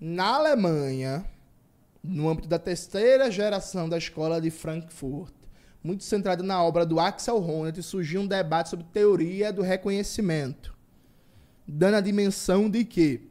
Na 0.00 0.34
Alemanha, 0.34 1.24
no 2.02 2.28
âmbito 2.28 2.48
da 2.48 2.58
terceira 2.58 3.30
geração 3.30 3.88
da 3.88 3.96
escola 3.96 4.40
de 4.40 4.50
Frankfurt, 4.50 5.32
muito 5.80 6.02
centrado 6.02 6.42
na 6.42 6.60
obra 6.60 6.84
do 6.84 6.98
Axel 6.98 7.36
Honneth, 7.36 7.82
surgiu 7.82 8.20
um 8.20 8.26
debate 8.26 8.68
sobre 8.68 8.84
teoria 8.92 9.52
do 9.52 9.62
reconhecimento, 9.62 10.76
dando 11.66 11.94
a 11.94 12.00
dimensão 12.00 12.68
de 12.68 12.84
que 12.84 13.30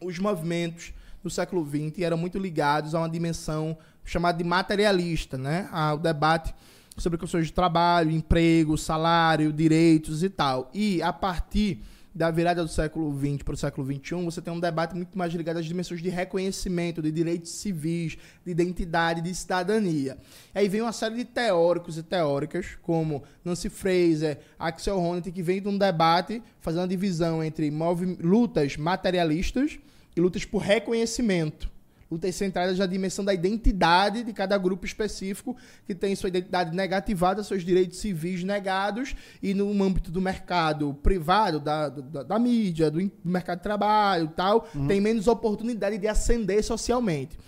os 0.00 0.18
movimentos 0.18 0.92
do 1.22 1.30
século 1.30 1.66
XX 1.66 2.00
eram 2.00 2.16
muito 2.16 2.38
ligados 2.38 2.94
a 2.94 2.98
uma 2.98 3.08
dimensão 3.08 3.76
chamada 4.04 4.38
de 4.38 4.44
materialista, 4.44 5.38
né? 5.38 5.68
Ao 5.70 5.96
debate 5.96 6.54
sobre 6.96 7.18
questões 7.18 7.46
de 7.46 7.52
trabalho, 7.52 8.10
emprego, 8.10 8.76
salário, 8.76 9.52
direitos 9.52 10.22
e 10.22 10.28
tal. 10.28 10.70
E 10.74 11.02
a 11.02 11.12
partir 11.12 11.80
da 12.14 12.30
virada 12.30 12.62
do 12.62 12.68
século 12.68 13.18
XX 13.18 13.42
para 13.42 13.54
o 13.54 13.56
século 13.56 13.86
XXI, 13.86 14.24
você 14.24 14.42
tem 14.42 14.52
um 14.52 14.60
debate 14.60 14.94
muito 14.94 15.16
mais 15.16 15.32
ligado 15.32 15.56
às 15.56 15.64
dimensões 15.64 16.02
de 16.02 16.10
reconhecimento, 16.10 17.00
de 17.00 17.10
direitos 17.10 17.52
civis, 17.52 18.18
de 18.44 18.50
identidade, 18.50 19.22
de 19.22 19.34
cidadania. 19.34 20.18
Aí 20.54 20.68
vem 20.68 20.82
uma 20.82 20.92
série 20.92 21.14
de 21.14 21.24
teóricos 21.24 21.96
e 21.96 22.02
teóricas, 22.02 22.76
como 22.82 23.22
Nancy 23.42 23.70
Fraser, 23.70 24.40
Axel 24.58 24.98
Honneth, 24.98 25.32
que 25.32 25.42
vem 25.42 25.62
de 25.62 25.68
um 25.68 25.78
debate 25.78 26.42
fazendo 26.60 26.84
a 26.84 26.86
divisão 26.86 27.42
entre 27.42 27.72
lutas 28.20 28.76
materialistas 28.76 29.78
e 30.16 30.20
lutas 30.20 30.44
por 30.44 30.58
reconhecimento. 30.58 31.70
Lutas 32.10 32.34
centradas 32.34 32.78
na 32.78 32.84
dimensão 32.84 33.24
da 33.24 33.32
identidade 33.32 34.22
de 34.22 34.34
cada 34.34 34.58
grupo 34.58 34.84
específico, 34.84 35.56
que 35.86 35.94
tem 35.94 36.14
sua 36.14 36.28
identidade 36.28 36.76
negativada, 36.76 37.42
seus 37.42 37.64
direitos 37.64 38.00
civis 38.00 38.44
negados, 38.44 39.16
e 39.42 39.54
no 39.54 39.70
âmbito 39.82 40.10
do 40.10 40.20
mercado 40.20 40.92
privado, 41.02 41.58
da, 41.58 41.88
da, 41.88 42.22
da 42.22 42.38
mídia, 42.38 42.90
do, 42.90 43.00
do 43.00 43.30
mercado 43.30 43.58
de 43.58 43.62
trabalho 43.62 44.28
tal, 44.36 44.68
tem 44.86 45.00
menos 45.00 45.26
oportunidade 45.26 45.96
de 45.96 46.06
ascender 46.06 46.62
socialmente. 46.62 47.38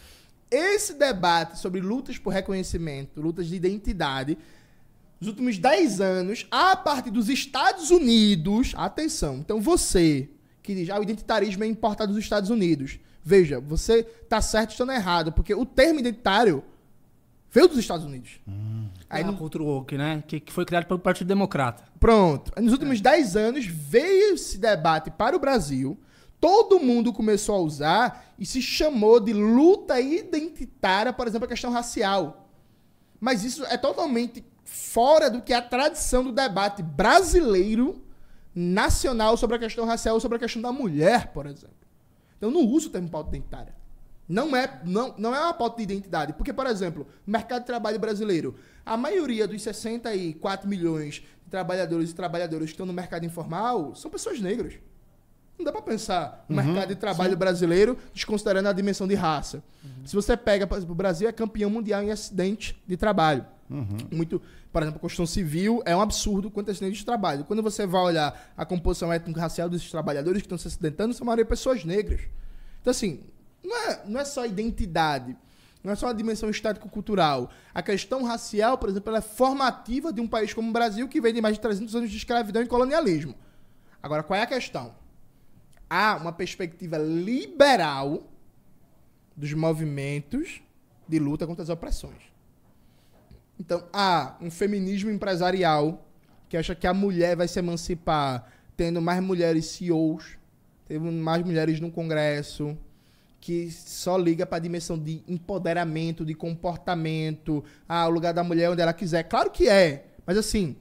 Esse 0.50 0.94
debate 0.94 1.58
sobre 1.58 1.82
lutas 1.82 2.16
por 2.16 2.32
reconhecimento, 2.32 3.20
lutas 3.20 3.48
de 3.48 3.56
identidade, 3.56 4.38
nos 5.20 5.28
últimos 5.28 5.58
10 5.58 6.00
anos, 6.00 6.46
a 6.50 6.74
partir 6.74 7.10
dos 7.10 7.28
Estados 7.28 7.90
Unidos, 7.90 8.72
atenção, 8.76 9.36
então 9.36 9.60
você 9.60 10.30
que 10.64 10.74
diz, 10.74 10.88
ah, 10.90 10.98
o 10.98 11.02
identitarismo 11.02 11.62
é 11.62 11.66
importado 11.66 12.12
dos 12.12 12.22
Estados 12.22 12.48
Unidos. 12.50 12.98
Veja, 13.22 13.60
você 13.60 14.02
tá 14.02 14.40
certo 14.40 14.70
estando 14.70 14.92
errado, 14.92 15.30
porque 15.30 15.54
o 15.54 15.64
termo 15.66 16.00
identitário 16.00 16.64
veio 17.50 17.68
dos 17.68 17.78
Estados 17.78 18.04
Unidos. 18.06 18.40
Aí 19.08 19.20
Aí 19.20 19.24
no- 19.24 19.32
a 19.32 19.36
cultura 19.36 19.62
woke, 19.62 19.96
né? 19.98 20.24
Que, 20.26 20.40
que 20.40 20.52
foi 20.52 20.64
criado 20.64 20.86
pelo 20.86 20.98
Partido 20.98 21.28
Democrata. 21.28 21.84
Pronto. 22.00 22.50
Nos 22.60 22.72
últimos 22.72 23.00
10 23.00 23.36
anos 23.36 23.66
veio 23.66 24.34
esse 24.34 24.56
debate 24.58 25.10
para 25.10 25.36
o 25.36 25.38
Brasil. 25.38 25.98
Todo 26.40 26.80
mundo 26.80 27.12
começou 27.12 27.54
a 27.56 27.58
usar 27.60 28.34
e 28.38 28.44
se 28.46 28.60
chamou 28.62 29.20
de 29.20 29.32
luta 29.32 30.00
identitária, 30.00 31.12
por 31.12 31.28
exemplo, 31.28 31.44
a 31.44 31.48
questão 31.48 31.70
racial. 31.70 32.48
Mas 33.20 33.44
isso 33.44 33.64
é 33.66 33.76
totalmente 33.76 34.42
fora 34.64 35.30
do 35.30 35.40
que 35.42 35.52
é 35.52 35.56
a 35.56 35.62
tradição 35.62 36.24
do 36.24 36.32
debate 36.32 36.82
brasileiro 36.82 38.02
nacional 38.54 39.36
sobre 39.36 39.56
a 39.56 39.58
questão 39.58 39.84
racial 39.84 40.14
ou 40.14 40.20
sobre 40.20 40.36
a 40.36 40.38
questão 40.38 40.62
da 40.62 40.70
mulher, 40.70 41.32
por 41.32 41.46
exemplo. 41.46 41.74
Então 42.36 42.50
eu 42.50 42.54
não 42.54 42.62
uso 42.62 42.88
o 42.88 42.90
termo 42.90 43.08
pauta 43.08 43.30
identitária. 43.30 43.74
Não 44.28 44.56
é, 44.56 44.80
não, 44.84 45.14
não 45.18 45.34
é 45.34 45.40
uma 45.40 45.52
pauta 45.52 45.76
de 45.78 45.82
identidade. 45.82 46.32
Porque, 46.32 46.52
por 46.52 46.66
exemplo, 46.66 47.06
no 47.26 47.32
mercado 47.32 47.60
de 47.60 47.66
trabalho 47.66 47.98
brasileiro, 47.98 48.54
a 48.84 48.96
maioria 48.96 49.46
dos 49.46 49.62
64 49.62 50.68
milhões 50.68 51.22
de 51.44 51.50
trabalhadores 51.50 52.10
e 52.10 52.14
trabalhadoras 52.14 52.66
que 52.66 52.72
estão 52.72 52.86
no 52.86 52.92
mercado 52.92 53.26
informal 53.26 53.94
são 53.94 54.10
pessoas 54.10 54.40
negras. 54.40 54.74
Não 55.58 55.64
dá 55.64 55.70
pra 55.70 55.82
pensar 55.82 56.44
no 56.48 56.56
mercado 56.56 56.88
de 56.88 56.96
trabalho 56.96 57.36
brasileiro 57.36 57.96
desconsiderando 58.12 58.68
a 58.68 58.72
dimensão 58.72 59.06
de 59.06 59.14
raça. 59.14 59.62
Se 60.04 60.14
você 60.14 60.36
pega, 60.36 60.66
por 60.66 60.76
exemplo, 60.76 60.92
o 60.92 60.96
Brasil 60.96 61.28
é 61.28 61.32
campeão 61.32 61.70
mundial 61.70 62.02
em 62.02 62.10
acidente 62.10 62.82
de 62.86 62.96
trabalho. 62.96 63.46
Muito, 64.10 64.40
por 64.72 64.82
exemplo, 64.82 64.98
a 64.98 65.00
Constituição 65.00 65.26
Civil 65.26 65.82
é 65.84 65.96
um 65.96 66.00
absurdo 66.00 66.50
quanto 66.50 66.70
a 66.70 66.74
de 66.74 67.04
trabalho. 67.04 67.44
Quando 67.44 67.62
você 67.62 67.86
vai 67.86 68.02
olhar 68.02 68.52
a 68.56 68.64
composição 68.64 69.12
étnico-racial 69.12 69.68
desses 69.68 69.90
trabalhadores 69.90 70.42
que 70.42 70.46
estão 70.46 70.58
se 70.58 70.68
acidentando, 70.68 71.14
são 71.14 71.24
a 71.24 71.26
maioria 71.26 71.44
pessoas 71.44 71.84
negras. 71.84 72.20
Então, 72.80 72.90
assim, 72.90 73.20
não 73.62 73.76
é, 73.76 74.02
não 74.06 74.20
é 74.20 74.24
só 74.24 74.44
identidade, 74.44 75.36
não 75.82 75.92
é 75.92 75.94
só 75.94 76.06
uma 76.06 76.14
dimensão 76.14 76.50
estético-cultural. 76.50 77.50
A 77.72 77.82
questão 77.82 78.22
racial, 78.22 78.76
por 78.76 78.88
exemplo, 78.88 79.14
é 79.14 79.20
formativa 79.20 80.12
de 80.12 80.20
um 80.20 80.28
país 80.28 80.52
como 80.52 80.68
o 80.68 80.72
Brasil, 80.72 81.08
que 81.08 81.20
vem 81.20 81.32
de 81.32 81.40
mais 81.40 81.56
de 81.56 81.60
300 81.60 81.94
anos 81.96 82.10
de 82.10 82.16
escravidão 82.16 82.62
e 82.62 82.66
colonialismo. 82.66 83.34
Agora, 84.02 84.22
qual 84.22 84.38
é 84.38 84.42
a 84.42 84.46
questão? 84.46 84.94
Há 85.88 86.16
uma 86.16 86.32
perspectiva 86.32 86.98
liberal 86.98 88.30
dos 89.36 89.52
movimentos 89.52 90.60
de 91.08 91.18
luta 91.18 91.46
contra 91.46 91.62
as 91.62 91.68
opressões. 91.68 92.33
Então, 93.58 93.84
há 93.92 94.36
um 94.40 94.50
feminismo 94.50 95.10
empresarial 95.10 96.06
que 96.48 96.56
acha 96.56 96.74
que 96.74 96.86
a 96.86 96.94
mulher 96.94 97.36
vai 97.36 97.48
se 97.48 97.58
emancipar 97.58 98.50
tendo 98.76 99.00
mais 99.00 99.22
mulheres 99.22 99.66
CEOs, 99.66 100.36
tendo 100.86 101.10
mais 101.10 101.44
mulheres 101.44 101.80
no 101.80 101.90
Congresso, 101.90 102.76
que 103.40 103.70
só 103.70 104.16
liga 104.16 104.46
para 104.46 104.56
a 104.56 104.60
dimensão 104.60 104.98
de 104.98 105.22
empoderamento, 105.28 106.24
de 106.24 106.34
comportamento, 106.34 107.62
ah, 107.88 108.06
o 108.06 108.10
lugar 108.10 108.32
da 108.32 108.42
mulher 108.42 108.70
onde 108.70 108.80
ela 108.80 108.92
quiser. 108.92 109.24
Claro 109.24 109.50
que 109.50 109.68
é, 109.68 110.06
mas 110.26 110.36
assim, 110.38 110.76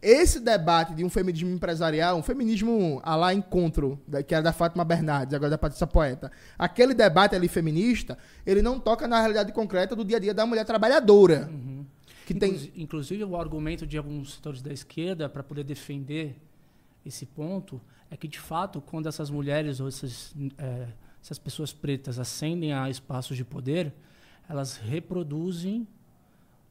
esse 0.00 0.40
debate 0.40 0.94
de 0.94 1.04
um 1.04 1.10
feminismo 1.10 1.50
empresarial, 1.50 2.16
um 2.16 2.22
feminismo 2.22 3.00
a 3.02 3.16
lá 3.16 3.34
encontro, 3.34 4.00
que 4.26 4.34
era 4.34 4.42
da 4.42 4.52
Fátima 4.52 4.84
Bernardes, 4.84 5.34
agora 5.34 5.50
da 5.50 5.58
Patrícia 5.58 5.86
Poeta, 5.86 6.30
aquele 6.58 6.94
debate 6.94 7.34
ali 7.34 7.48
feminista, 7.48 8.16
ele 8.46 8.62
não 8.62 8.78
toca 8.78 9.08
na 9.08 9.20
realidade 9.20 9.52
concreta 9.52 9.96
do 9.96 10.04
dia 10.04 10.16
a 10.16 10.20
dia 10.20 10.32
da 10.32 10.46
mulher 10.46 10.64
trabalhadora. 10.64 11.48
Uhum. 11.50 11.75
Que 12.26 12.34
tem... 12.34 12.72
Inclusive, 12.74 13.22
o 13.22 13.36
argumento 13.36 13.86
de 13.86 13.96
alguns 13.96 14.34
setores 14.34 14.60
da 14.60 14.72
esquerda 14.72 15.28
para 15.28 15.44
poder 15.44 15.62
defender 15.62 16.36
esse 17.04 17.24
ponto 17.24 17.80
é 18.10 18.16
que, 18.16 18.26
de 18.26 18.40
fato, 18.40 18.80
quando 18.80 19.08
essas 19.08 19.30
mulheres 19.30 19.78
ou 19.78 19.86
essas, 19.86 20.34
é, 20.58 20.88
essas 21.22 21.38
pessoas 21.38 21.72
pretas 21.72 22.18
ascendem 22.18 22.72
a 22.72 22.90
espaços 22.90 23.36
de 23.36 23.44
poder, 23.44 23.94
elas 24.48 24.76
reproduzem 24.76 25.86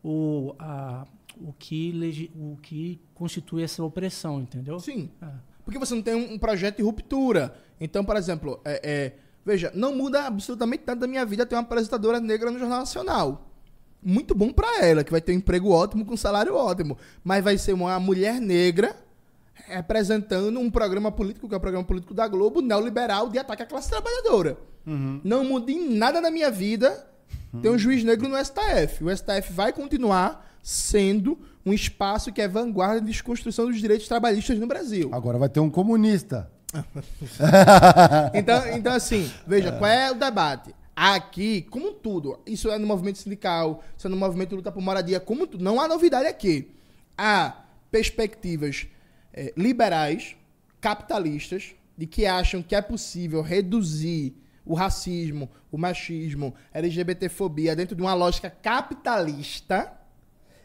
o, 0.04 0.54
a, 0.60 1.08
o, 1.38 1.54
que, 1.54 2.30
o 2.36 2.58
que 2.62 3.00
constitui 3.14 3.64
essa 3.64 3.82
opressão, 3.82 4.42
entendeu? 4.42 4.78
Sim. 4.78 5.10
É. 5.22 5.30
Porque 5.64 5.80
você 5.80 5.96
não 5.96 6.02
tem 6.02 6.16
um, 6.16 6.38
projeto 6.38 6.78
de 6.78 6.84
ruptura. 6.84 7.58
Então, 7.80 8.04
por 8.04 8.18
exemplo, 8.18 8.60
é, 8.66 8.82
é, 8.84 9.16
veja, 9.46 9.72
não 9.74 9.96
muda 9.96 10.26
absolutamente 10.26 10.84
nada 10.86 11.00
da 11.00 11.08
minha 11.08 11.26
vida 11.26 11.46
ter 11.46 11.56
uma 11.56 11.62
apresentadora 11.62 12.20
negra 12.20 12.52
no 12.52 12.60
Jornal 12.60 12.80
Nacional 12.80 13.55
muito 14.06 14.36
bom 14.36 14.52
para 14.54 14.86
ela, 14.86 15.04
que 15.04 15.12
vai 15.12 15.20
ter 15.20 15.32
um 15.32 15.38
emprego 15.38 15.72
ótimo 15.72 16.06
com 16.06 16.16
salário 16.16 16.56
ótimo. 16.56 16.96
Mas 17.24 17.44
vai 17.44 17.58
ser 17.58 17.74
uma 17.74 18.00
mulher 18.00 18.40
negra 18.40 18.96
representando 19.68 20.60
um 20.60 20.70
programa 20.70 21.12
político, 21.12 21.48
que 21.48 21.56
é 21.56 21.58
o 21.58 21.62
programa 21.62 21.86
político 21.86 22.14
da 22.14 22.28
Globo, 22.28 22.62
neoliberal, 22.62 23.30
de 23.30 23.40
ataque 23.40 23.64
à 23.64 23.66
classe 23.66 23.90
trabalhadora. 23.90 24.58
Uhum. 24.86 25.20
Não 25.24 25.44
muda 25.44 25.72
em 25.72 25.90
nada 25.96 26.22
na 26.22 26.30
minha 26.30 26.52
vida 26.52 27.08
uhum. 27.52 27.62
ter 27.62 27.70
um 27.70 27.78
juiz 27.78 28.04
negro 28.04 28.30
no 28.30 28.38
STF. 28.38 29.04
O 29.04 29.16
STF 29.16 29.52
vai 29.52 29.74
continuar 29.74 30.46
sendo 30.62 31.40
um 31.66 31.74
espaço 31.74 32.32
que 32.32 32.42
é 32.42 32.48
vanguarda 32.48 33.02
de 33.02 33.08
desconstrução 33.08 33.66
dos 33.66 33.80
direitos 33.80 34.08
trabalhistas 34.08 34.60
no 34.60 34.68
Brasil. 34.68 35.10
Agora 35.12 35.40
vai 35.40 35.50
ter 35.50 35.60
um 35.60 35.70
comunista. 35.70 36.52
então, 38.34 38.68
então, 38.68 38.94
assim, 38.94 39.32
veja, 39.48 39.72
qual 39.72 39.90
é 39.90 40.12
o 40.12 40.16
debate? 40.16 40.76
Aqui, 40.96 41.64
como 41.64 41.92
tudo, 41.92 42.40
isso 42.46 42.70
é 42.70 42.78
no 42.78 42.88
movimento 42.88 43.18
sindical, 43.18 43.84
isso 43.98 44.08
é 44.08 44.10
no 44.10 44.16
movimento 44.16 44.50
de 44.50 44.56
luta 44.56 44.72
por 44.72 44.82
moradia, 44.82 45.20
como 45.20 45.46
tudo, 45.46 45.64
não 45.64 45.82
há 45.82 45.88
novidade 45.88 46.26
aqui. 46.26 46.72
Há 47.18 47.66
perspectivas 47.92 48.88
é, 49.34 49.54
liberais, 49.58 50.38
capitalistas, 50.80 51.76
de 51.98 52.08
que 52.08 52.26
acham 52.26 52.64
que 52.64 52.76
é 52.76 52.82
possível 52.82 53.42
reduzir 53.42 54.36
o 54.66 54.74
racismo, 54.74 55.50
o 55.72 55.78
machismo, 55.78 56.56
LGBTfobia 56.74 57.76
dentro 57.76 57.96
de 57.96 58.02
uma 58.02 58.14
lógica 58.14 58.50
capitalista. 58.50 59.92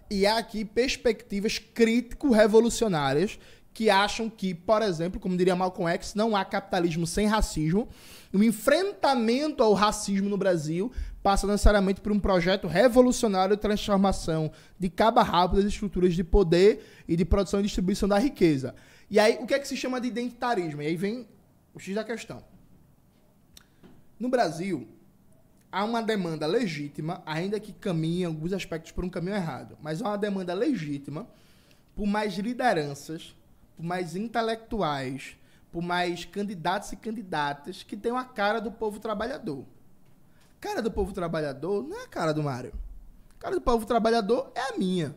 E 0.08 0.26
há 0.26 0.38
aqui 0.38 0.64
perspectivas 0.64 1.58
crítico-revolucionárias 1.58 3.38
que 3.80 3.88
acham 3.88 4.28
que, 4.28 4.54
por 4.54 4.82
exemplo, 4.82 5.18
como 5.18 5.38
diria 5.38 5.56
Malcolm 5.56 5.90
X, 5.94 6.14
não 6.14 6.36
há 6.36 6.44
capitalismo 6.44 7.06
sem 7.06 7.26
racismo. 7.26 7.88
O 8.30 8.44
enfrentamento 8.44 9.62
ao 9.62 9.72
racismo 9.72 10.28
no 10.28 10.36
Brasil 10.36 10.92
passa 11.22 11.46
necessariamente 11.46 11.98
por 11.98 12.12
um 12.12 12.20
projeto 12.20 12.68
revolucionário 12.68 13.56
de 13.56 13.62
transformação 13.62 14.52
de 14.78 14.90
cabo 14.90 15.20
a 15.20 15.22
rabo 15.22 15.56
das 15.56 15.64
estruturas 15.64 16.14
de 16.14 16.22
poder 16.22 16.84
e 17.08 17.16
de 17.16 17.24
produção 17.24 17.60
e 17.60 17.62
distribuição 17.62 18.06
da 18.06 18.18
riqueza. 18.18 18.74
E 19.08 19.18
aí, 19.18 19.38
o 19.40 19.46
que 19.46 19.54
é 19.54 19.58
que 19.58 19.66
se 19.66 19.78
chama 19.78 19.98
de 19.98 20.08
identitarismo? 20.08 20.82
E 20.82 20.86
aí 20.86 20.94
vem 20.94 21.26
o 21.72 21.80
X 21.80 21.94
da 21.94 22.04
questão. 22.04 22.44
No 24.18 24.28
Brasil, 24.28 24.86
há 25.72 25.82
uma 25.84 26.02
demanda 26.02 26.46
legítima, 26.46 27.22
ainda 27.24 27.58
que 27.58 27.72
caminhe 27.72 28.24
em 28.24 28.26
alguns 28.26 28.52
aspectos 28.52 28.92
por 28.92 29.06
um 29.06 29.08
caminho 29.08 29.36
errado, 29.36 29.78
mas 29.80 30.02
há 30.02 30.08
uma 30.08 30.18
demanda 30.18 30.52
legítima 30.52 31.26
por 31.96 32.04
mais 32.06 32.36
lideranças 32.36 33.39
por 33.80 33.86
mais 33.86 34.14
intelectuais, 34.14 35.38
por 35.72 35.82
mais 35.82 36.26
candidatos 36.26 36.92
e 36.92 36.96
candidatas 36.96 37.82
que 37.82 37.96
tenham 37.96 38.18
a 38.18 38.24
cara 38.24 38.60
do 38.60 38.70
povo 38.70 39.00
trabalhador. 39.00 39.64
Cara 40.60 40.82
do 40.82 40.90
povo 40.90 41.14
trabalhador 41.14 41.82
não 41.82 41.98
é 41.98 42.04
a 42.04 42.06
cara 42.06 42.34
do 42.34 42.42
Mário. 42.42 42.74
Cara 43.38 43.54
do 43.54 43.60
povo 43.62 43.86
trabalhador 43.86 44.52
é 44.54 44.74
a 44.74 44.76
minha. 44.76 45.16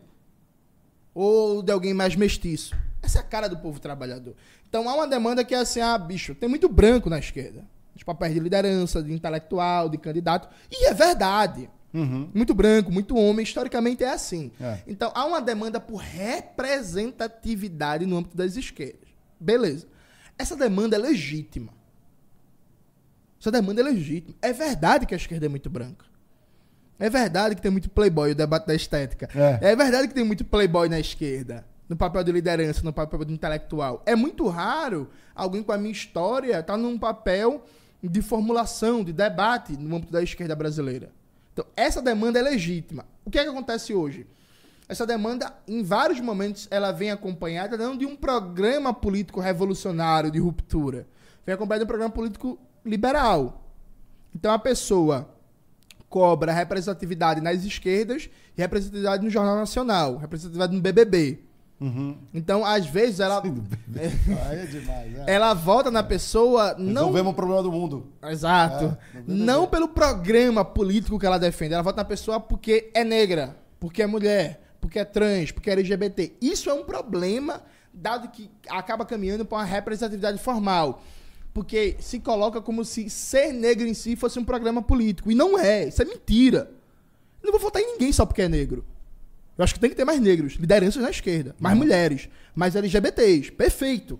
Ou 1.14 1.62
de 1.62 1.72
alguém 1.72 1.92
mais 1.92 2.16
mestiço. 2.16 2.74
Essa 3.02 3.18
é 3.18 3.20
a 3.20 3.24
cara 3.24 3.50
do 3.50 3.58
povo 3.58 3.78
trabalhador. 3.78 4.34
Então 4.66 4.88
há 4.88 4.94
uma 4.94 5.06
demanda 5.06 5.44
que 5.44 5.54
é 5.54 5.58
assim, 5.58 5.82
ah, 5.82 5.98
bicho, 5.98 6.34
tem 6.34 6.48
muito 6.48 6.66
branco 6.66 7.10
na 7.10 7.18
esquerda. 7.18 7.66
Os 7.94 8.02
papéis 8.02 8.32
de 8.32 8.40
liderança, 8.40 9.02
de 9.02 9.12
intelectual, 9.12 9.90
de 9.90 9.98
candidato. 9.98 10.48
E 10.70 10.86
é 10.86 10.94
verdade. 10.94 11.68
Uhum. 11.94 12.28
Muito 12.34 12.52
branco, 12.52 12.90
muito 12.90 13.16
homem, 13.16 13.44
historicamente 13.44 14.02
é 14.02 14.10
assim. 14.10 14.50
É. 14.60 14.80
Então 14.86 15.12
há 15.14 15.24
uma 15.24 15.40
demanda 15.40 15.78
por 15.78 15.98
representatividade 15.98 18.04
no 18.04 18.16
âmbito 18.16 18.36
das 18.36 18.56
esquerdas. 18.56 19.08
Beleza. 19.38 19.86
Essa 20.36 20.56
demanda 20.56 20.96
é 20.96 20.98
legítima. 20.98 21.72
Essa 23.40 23.52
demanda 23.52 23.80
é 23.80 23.84
legítima. 23.84 24.34
É 24.42 24.52
verdade 24.52 25.06
que 25.06 25.14
a 25.14 25.16
esquerda 25.16 25.46
é 25.46 25.48
muito 25.48 25.70
branca. 25.70 26.04
É 26.98 27.08
verdade 27.08 27.54
que 27.54 27.62
tem 27.62 27.70
muito 27.70 27.88
playboy, 27.90 28.32
o 28.32 28.34
debate 28.34 28.66
da 28.66 28.74
estética. 28.74 29.28
É. 29.34 29.70
é 29.70 29.76
verdade 29.76 30.08
que 30.08 30.14
tem 30.14 30.24
muito 30.24 30.44
playboy 30.44 30.88
na 30.88 30.98
esquerda. 30.98 31.64
No 31.88 31.96
papel 31.96 32.24
de 32.24 32.32
liderança, 32.32 32.82
no 32.82 32.92
papel 32.92 33.24
de 33.24 33.32
intelectual. 33.34 34.02
É 34.06 34.16
muito 34.16 34.48
raro 34.48 35.08
alguém 35.34 35.62
com 35.62 35.70
a 35.70 35.78
minha 35.78 35.92
história 35.92 36.58
estar 36.58 36.62
tá 36.62 36.76
num 36.76 36.98
papel 36.98 37.64
de 38.02 38.22
formulação, 38.22 39.04
de 39.04 39.12
debate 39.12 39.76
no 39.76 39.96
âmbito 39.96 40.12
da 40.12 40.22
esquerda 40.22 40.56
brasileira. 40.56 41.12
Então, 41.54 41.64
essa 41.76 42.02
demanda 42.02 42.38
é 42.38 42.42
legítima. 42.42 43.06
O 43.24 43.30
que 43.30 43.38
é 43.38 43.44
que 43.44 43.48
acontece 43.48 43.94
hoje? 43.94 44.26
Essa 44.88 45.06
demanda, 45.06 45.54
em 45.66 45.82
vários 45.82 46.20
momentos, 46.20 46.68
ela 46.70 46.92
vem 46.92 47.10
acompanhada 47.10 47.76
não 47.78 47.96
de 47.96 48.04
um 48.04 48.14
programa 48.14 48.92
político 48.92 49.40
revolucionário 49.40 50.30
de 50.30 50.38
ruptura, 50.38 51.06
vem 51.46 51.54
acompanhada 51.54 51.84
de 51.84 51.88
um 51.88 51.88
programa 51.88 52.12
político 52.12 52.58
liberal. 52.84 53.70
Então, 54.34 54.52
a 54.52 54.58
pessoa 54.58 55.30
cobra 56.08 56.52
representatividade 56.52 57.40
nas 57.40 57.64
esquerdas 57.64 58.28
e 58.56 58.60
representatividade 58.60 59.24
no 59.24 59.30
Jornal 59.30 59.56
Nacional, 59.56 60.16
representatividade 60.16 60.74
no 60.74 60.82
BBB. 60.82 61.38
Uhum. 61.80 62.16
Então, 62.32 62.64
às 62.64 62.86
vezes, 62.86 63.20
ela. 63.20 63.42
é 63.94 64.66
demais, 64.66 65.18
é. 65.18 65.34
Ela 65.34 65.52
volta 65.54 65.90
na 65.90 66.02
pessoa. 66.02 66.74
Não... 66.78 67.02
Resolvemos 67.02 67.32
o 67.32 67.36
problema 67.36 67.62
do 67.62 67.72
mundo. 67.72 68.06
Exato. 68.22 68.96
É, 69.14 69.22
não 69.26 69.66
pelo 69.66 69.88
programa 69.88 70.64
político 70.64 71.18
que 71.18 71.26
ela 71.26 71.38
defende. 71.38 71.74
Ela 71.74 71.82
volta 71.82 71.98
na 71.98 72.04
pessoa 72.04 72.38
porque 72.38 72.90
é 72.94 73.04
negra, 73.04 73.56
porque 73.80 74.02
é 74.02 74.06
mulher, 74.06 74.62
porque 74.80 74.98
é 74.98 75.04
trans, 75.04 75.50
porque 75.50 75.68
é 75.68 75.74
LGBT. 75.74 76.32
Isso 76.40 76.70
é 76.70 76.74
um 76.74 76.84
problema, 76.84 77.62
dado 77.92 78.28
que 78.28 78.50
acaba 78.68 79.04
caminhando 79.04 79.44
para 79.44 79.58
uma 79.58 79.64
representatividade 79.64 80.38
formal. 80.38 81.02
Porque 81.52 81.96
se 82.00 82.18
coloca 82.18 82.60
como 82.60 82.84
se 82.84 83.08
ser 83.10 83.52
negro 83.52 83.86
em 83.86 83.94
si 83.94 84.16
fosse 84.16 84.38
um 84.38 84.44
programa 84.44 84.82
político. 84.82 85.30
E 85.30 85.34
não 85.34 85.58
é. 85.58 85.88
Isso 85.88 86.02
é 86.02 86.04
mentira. 86.04 86.70
Eu 87.42 87.46
não 87.46 87.52
vou 87.52 87.60
votar 87.60 87.82
em 87.82 87.92
ninguém 87.92 88.10
só 88.10 88.24
porque 88.24 88.42
é 88.42 88.48
negro. 88.48 88.84
Eu 89.56 89.64
acho 89.64 89.74
que 89.74 89.80
tem 89.80 89.90
que 89.90 89.96
ter 89.96 90.04
mais 90.04 90.20
negros, 90.20 90.54
lideranças 90.54 91.02
na 91.02 91.10
esquerda, 91.10 91.54
mais 91.60 91.74
uhum. 91.76 91.84
mulheres, 91.84 92.28
mais 92.54 92.74
LGBTs. 92.74 93.52
Perfeito. 93.52 94.18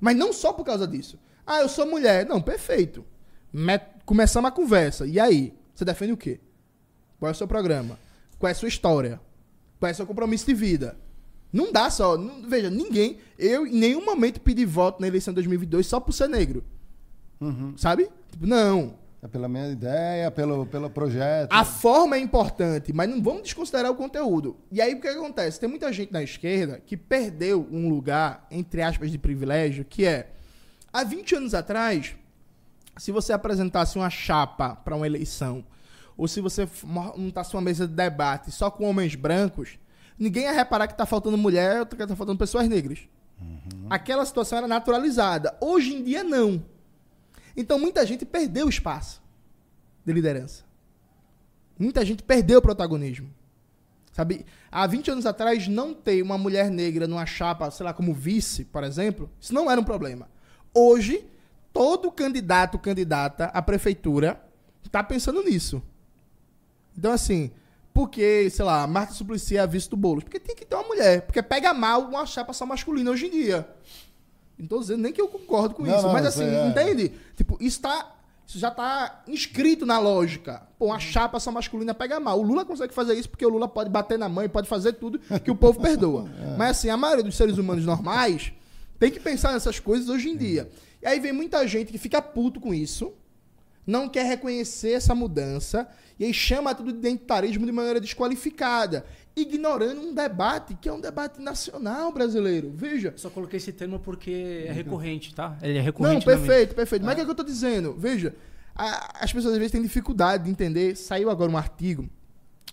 Mas 0.00 0.16
não 0.16 0.32
só 0.32 0.52
por 0.52 0.64
causa 0.64 0.86
disso. 0.86 1.18
Ah, 1.46 1.60
eu 1.60 1.68
sou 1.68 1.86
mulher. 1.86 2.26
Não, 2.26 2.40
perfeito. 2.40 3.04
Met... 3.52 3.84
Começamos 4.04 4.48
a 4.48 4.52
conversa. 4.52 5.06
E 5.06 5.18
aí? 5.18 5.54
Você 5.74 5.84
defende 5.84 6.12
o 6.12 6.16
quê? 6.16 6.40
Qual 7.18 7.28
é 7.28 7.32
o 7.32 7.34
seu 7.34 7.48
programa? 7.48 7.98
Qual 8.38 8.48
é 8.48 8.52
a 8.52 8.54
sua 8.54 8.68
história? 8.68 9.20
Qual 9.78 9.88
é 9.88 9.92
o 9.92 9.96
seu 9.96 10.06
compromisso 10.06 10.46
de 10.46 10.54
vida? 10.54 10.96
Não 11.52 11.72
dá 11.72 11.90
só. 11.90 12.16
Não, 12.16 12.48
veja, 12.48 12.70
ninguém. 12.70 13.18
Eu 13.38 13.66
em 13.66 13.78
nenhum 13.78 14.04
momento 14.04 14.40
pedi 14.40 14.64
voto 14.64 15.00
na 15.00 15.08
eleição 15.08 15.32
de 15.32 15.36
2022 15.36 15.86
só 15.86 15.98
por 15.98 16.12
ser 16.12 16.28
negro. 16.28 16.64
Uhum. 17.40 17.76
Sabe? 17.76 18.08
Tipo, 18.30 18.46
não. 18.46 18.97
É 19.20 19.26
pela 19.26 19.48
minha 19.48 19.68
ideia, 19.68 20.30
pelo, 20.30 20.64
pelo 20.66 20.88
projeto. 20.88 21.52
A 21.52 21.64
forma 21.64 22.16
é 22.16 22.20
importante, 22.20 22.92
mas 22.92 23.10
não 23.10 23.20
vamos 23.20 23.42
desconsiderar 23.42 23.90
o 23.90 23.96
conteúdo. 23.96 24.56
E 24.70 24.80
aí 24.80 24.94
o 24.94 25.00
que, 25.00 25.08
acontece? 25.08 25.58
Tem 25.58 25.68
muita 25.68 25.92
gente 25.92 26.12
na 26.12 26.22
esquerda 26.22 26.80
que 26.84 26.96
perdeu 26.96 27.66
um 27.70 27.88
lugar, 27.88 28.46
entre 28.48 28.80
aspas, 28.80 29.10
de 29.10 29.18
privilégio, 29.18 29.84
que 29.84 30.04
é. 30.04 30.30
Há 30.92 31.02
20 31.02 31.34
anos 31.34 31.54
atrás, 31.54 32.14
se 32.96 33.10
você 33.10 33.32
apresentasse 33.32 33.98
uma 33.98 34.08
chapa 34.08 34.76
para 34.76 34.94
uma 34.94 35.06
eleição, 35.06 35.64
ou 36.16 36.28
se 36.28 36.40
você 36.40 36.68
montasse 36.84 37.54
uma 37.54 37.62
mesa 37.62 37.88
de 37.88 37.94
debate 37.94 38.52
só 38.52 38.70
com 38.70 38.88
homens 38.88 39.16
brancos, 39.16 39.78
ninguém 40.16 40.44
ia 40.44 40.52
reparar 40.52 40.86
que 40.86 40.94
está 40.94 41.06
faltando 41.06 41.36
mulher 41.36 41.80
ou 41.80 41.86
que 41.86 42.00
está 42.00 42.14
faltando 42.14 42.38
pessoas 42.38 42.68
negras. 42.68 43.00
Uhum. 43.40 43.86
Aquela 43.90 44.24
situação 44.24 44.58
era 44.58 44.68
naturalizada. 44.68 45.56
Hoje 45.60 45.94
em 45.94 46.02
dia, 46.02 46.22
não. 46.22 46.62
Então 47.58 47.76
muita 47.76 48.06
gente 48.06 48.24
perdeu 48.24 48.66
o 48.66 48.70
espaço 48.70 49.20
de 50.06 50.12
liderança. 50.12 50.62
Muita 51.76 52.04
gente 52.04 52.22
perdeu 52.22 52.60
o 52.60 52.62
protagonismo. 52.62 53.28
Sabe? 54.12 54.46
Há 54.70 54.86
20 54.86 55.10
anos 55.10 55.26
atrás, 55.26 55.66
não 55.66 55.92
ter 55.92 56.22
uma 56.22 56.38
mulher 56.38 56.70
negra 56.70 57.08
numa 57.08 57.26
chapa, 57.26 57.68
sei 57.72 57.84
lá, 57.84 57.92
como 57.92 58.14
vice, 58.14 58.64
por 58.64 58.84
exemplo, 58.84 59.28
isso 59.40 59.52
não 59.52 59.68
era 59.68 59.80
um 59.80 59.84
problema. 59.84 60.28
Hoje, 60.72 61.28
todo 61.72 62.12
candidato, 62.12 62.78
candidata 62.78 63.46
à 63.46 63.60
prefeitura 63.60 64.40
está 64.84 65.02
pensando 65.02 65.42
nisso. 65.42 65.82
Então, 66.96 67.10
assim, 67.10 67.50
porque, 67.92 68.48
sei 68.50 68.64
lá, 68.64 68.86
Marta 68.86 69.14
Suplicy 69.14 69.56
é 69.56 69.60
a 69.60 69.66
vice 69.66 69.90
do 69.90 69.96
Boulos? 69.96 70.22
Porque 70.22 70.38
tem 70.38 70.54
que 70.54 70.64
ter 70.64 70.76
uma 70.76 70.86
mulher. 70.86 71.22
Porque 71.22 71.42
pega 71.42 71.74
mal 71.74 72.02
uma 72.02 72.24
chapa 72.24 72.52
só 72.52 72.64
masculina 72.64 73.10
hoje 73.10 73.26
em 73.26 73.30
dia. 73.30 73.68
Não 74.58 74.66
tô 74.66 74.80
dizendo 74.80 75.02
nem 75.02 75.12
que 75.12 75.20
eu 75.20 75.28
concordo 75.28 75.74
com 75.74 75.82
Não, 75.84 75.94
isso. 75.94 76.06
não, 76.06 76.12
mas 76.12 76.26
assim, 76.26 76.44
é- 76.44 76.66
entende? 76.68 77.12
Tipo, 77.36 77.56
isso 77.60 77.80
tá. 77.80 78.14
Isso 78.46 78.58
já 78.58 78.70
tá 78.70 79.22
inscrito 79.28 79.84
na 79.84 79.98
lógica. 79.98 80.62
Pô, 80.78 80.86
uma 80.86 80.98
chapa 80.98 81.38
só 81.38 81.52
masculina 81.52 81.92
pega 81.92 82.18
mal. 82.18 82.40
O 82.40 82.42
Lula 82.42 82.64
consegue 82.64 82.94
fazer 82.94 83.12
isso 83.12 83.28
porque 83.28 83.44
o 83.44 83.48
Lula 83.50 83.68
pode 83.68 83.90
bater 83.90 84.18
na 84.18 84.26
mãe, 84.26 84.48
pode 84.48 84.66
fazer 84.66 84.94
tudo 84.94 85.18
que 85.44 85.50
o 85.50 85.54
povo 85.54 85.78
perdoa. 85.78 86.26
Mas 86.56 86.70
assim, 86.78 86.88
a 86.88 86.96
maioria 86.96 87.22
dos 87.22 87.36
seres 87.36 87.58
humanos 87.58 87.84
normais 87.84 88.50
tem 88.98 89.10
que 89.10 89.20
pensar 89.20 89.52
nessas 89.52 89.78
coisas 89.78 90.08
hoje 90.08 90.30
em 90.30 90.36
dia. 90.36 90.70
E 91.02 91.06
aí 91.06 91.20
vem 91.20 91.30
muita 91.30 91.66
gente 91.68 91.92
que 91.92 91.98
fica 91.98 92.22
puto 92.22 92.58
com 92.58 92.72
isso, 92.72 93.12
não 93.86 94.08
quer 94.08 94.24
reconhecer 94.24 94.92
essa 94.92 95.14
mudança 95.14 95.86
e 96.18 96.24
aí 96.24 96.32
chama 96.32 96.74
tudo 96.74 96.90
de 96.90 96.98
identitarismo 97.00 97.66
de 97.66 97.70
maneira 97.72 98.00
desqualificada, 98.00 99.04
ignorando 99.40 100.00
um 100.00 100.14
debate 100.14 100.74
que 100.74 100.88
é 100.88 100.92
um 100.92 101.00
debate 101.00 101.40
nacional 101.40 102.12
brasileiro. 102.12 102.70
Veja. 102.74 103.12
Só 103.16 103.30
coloquei 103.30 103.56
esse 103.56 103.72
termo 103.72 103.98
porque 103.98 104.64
é 104.66 104.72
recorrente, 104.72 105.34
tá? 105.34 105.56
Ele 105.62 105.74
é 105.74 105.76
Não, 105.78 105.84
recorrente. 105.84 106.26
mídia. 106.26 106.36
perfeito, 106.36 106.74
perfeito. 106.74 107.04
Mas 107.04 107.12
o 107.12 107.16
que, 107.16 107.22
é 107.22 107.24
que 107.24 107.30
eu 107.30 107.34
tô 107.34 107.42
dizendo? 107.44 107.94
Veja, 107.98 108.34
a- 108.74 109.18
as 109.24 109.32
pessoas 109.32 109.52
às 109.54 109.58
vezes 109.58 109.72
têm 109.72 109.82
dificuldade 109.82 110.44
de 110.44 110.50
entender. 110.50 110.96
Saiu 110.96 111.30
agora 111.30 111.50
um 111.50 111.56
artigo, 111.56 112.08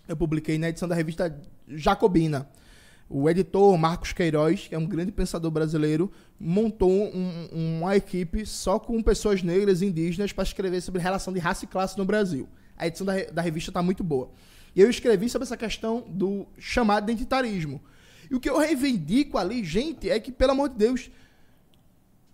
eu 0.07 0.15
publiquei 0.17 0.57
na 0.57 0.69
edição 0.69 0.87
da 0.87 0.95
revista 0.95 1.35
Jacobina. 1.67 2.47
O 3.07 3.29
editor 3.29 3.77
Marcos 3.77 4.13
Queiroz, 4.13 4.67
que 4.67 4.73
é 4.73 4.77
um 4.79 4.85
grande 4.87 5.11
pensador 5.11 5.51
brasileiro, 5.51 6.11
montou 6.39 6.89
um- 6.91 7.79
uma 7.79 7.95
equipe 7.95 8.45
só 8.47 8.79
com 8.79 9.01
pessoas 9.03 9.43
negras 9.43 9.81
e 9.81 9.85
indígenas 9.85 10.33
para 10.33 10.43
escrever 10.43 10.81
sobre 10.81 10.99
relação 11.01 11.31
de 11.31 11.39
raça 11.39 11.65
e 11.65 11.67
classe 11.67 11.97
no 11.97 12.03
Brasil. 12.05 12.47
A 12.75 12.87
edição 12.87 13.05
da, 13.05 13.13
da 13.25 13.41
revista 13.43 13.69
está 13.69 13.81
muito 13.83 14.03
boa. 14.03 14.29
E 14.75 14.81
eu 14.81 14.89
escrevi 14.89 15.29
sobre 15.29 15.45
essa 15.45 15.57
questão 15.57 16.03
do 16.07 16.45
chamado 16.57 17.09
identitarismo. 17.09 17.81
E 18.29 18.35
o 18.35 18.39
que 18.39 18.49
eu 18.49 18.57
reivindico 18.57 19.37
ali, 19.37 19.63
gente, 19.63 20.09
é 20.09 20.19
que, 20.19 20.31
pelo 20.31 20.51
amor 20.51 20.69
de 20.69 20.75
Deus, 20.75 21.09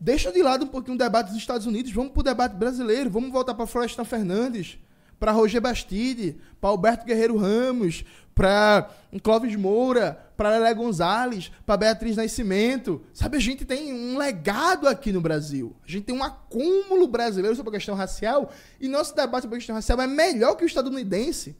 Deixa 0.03 0.31
de 0.31 0.41
lado 0.41 0.65
um 0.65 0.67
pouquinho 0.67 0.95
o 0.95 0.97
debate 0.97 1.27
dos 1.27 1.37
Estados 1.37 1.67
Unidos, 1.67 1.91
vamos 1.91 2.11
pro 2.11 2.23
debate 2.23 2.55
brasileiro, 2.55 3.07
vamos 3.07 3.31
voltar 3.31 3.53
para 3.53 3.67
Florestan 3.67 4.03
Fernandes, 4.03 4.79
para 5.19 5.31
Roger 5.31 5.61
Bastide, 5.61 6.37
para 6.59 6.71
Alberto 6.71 7.05
Guerreiro 7.05 7.37
Ramos, 7.37 8.03
para 8.33 8.89
Clóvis 9.21 9.55
Moura, 9.55 10.19
para 10.35 10.49
Lelé 10.49 10.73
Gonzalez, 10.73 11.51
para 11.67 11.77
Beatriz 11.77 12.17
Nascimento. 12.17 12.99
Sabe, 13.13 13.37
a 13.37 13.39
gente 13.39 13.63
tem 13.63 13.93
um 13.93 14.17
legado 14.17 14.87
aqui 14.87 15.11
no 15.11 15.21
Brasil. 15.21 15.75
A 15.87 15.91
gente 15.91 16.05
tem 16.05 16.15
um 16.15 16.23
acúmulo 16.23 17.07
brasileiro 17.07 17.55
sobre 17.55 17.69
a 17.69 17.73
questão 17.73 17.93
racial 17.93 18.51
e 18.79 18.87
nosso 18.87 19.15
debate 19.15 19.43
sobre 19.43 19.57
a 19.57 19.59
questão 19.59 19.75
racial 19.75 20.01
é 20.01 20.07
melhor 20.07 20.55
que 20.55 20.63
o 20.63 20.65
estadunidense. 20.65 21.55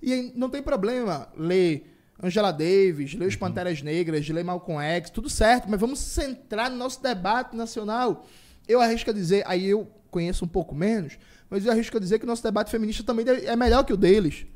E 0.00 0.12
aí 0.12 0.32
não 0.34 0.48
tem 0.48 0.62
problema 0.62 1.28
ler 1.36 1.94
Angela 2.22 2.52
Davis, 2.52 3.14
ler 3.14 3.26
os 3.26 3.36
Panteras 3.36 3.80
Negras, 3.82 4.28
ler 4.28 4.44
Malcolm 4.44 4.82
X, 4.82 5.10
tudo 5.10 5.30
certo, 5.30 5.68
mas 5.68 5.80
vamos 5.80 5.98
centrar 6.00 6.70
no 6.70 6.76
nosso 6.76 7.02
debate 7.02 7.56
nacional. 7.56 8.26
Eu 8.66 8.80
arrisco 8.80 9.10
a 9.10 9.12
dizer, 9.12 9.44
aí 9.46 9.66
eu 9.66 9.88
conheço 10.10 10.44
um 10.44 10.48
pouco 10.48 10.74
menos, 10.74 11.18
mas 11.48 11.64
eu 11.64 11.72
arrisco 11.72 11.96
a 11.96 12.00
dizer 12.00 12.18
que 12.18 12.24
o 12.24 12.28
nosso 12.28 12.42
debate 12.42 12.70
feminista 12.70 13.04
também 13.04 13.24
é 13.28 13.54
melhor 13.54 13.84
que 13.84 13.92
o 13.92 13.96
deles. 13.96 14.46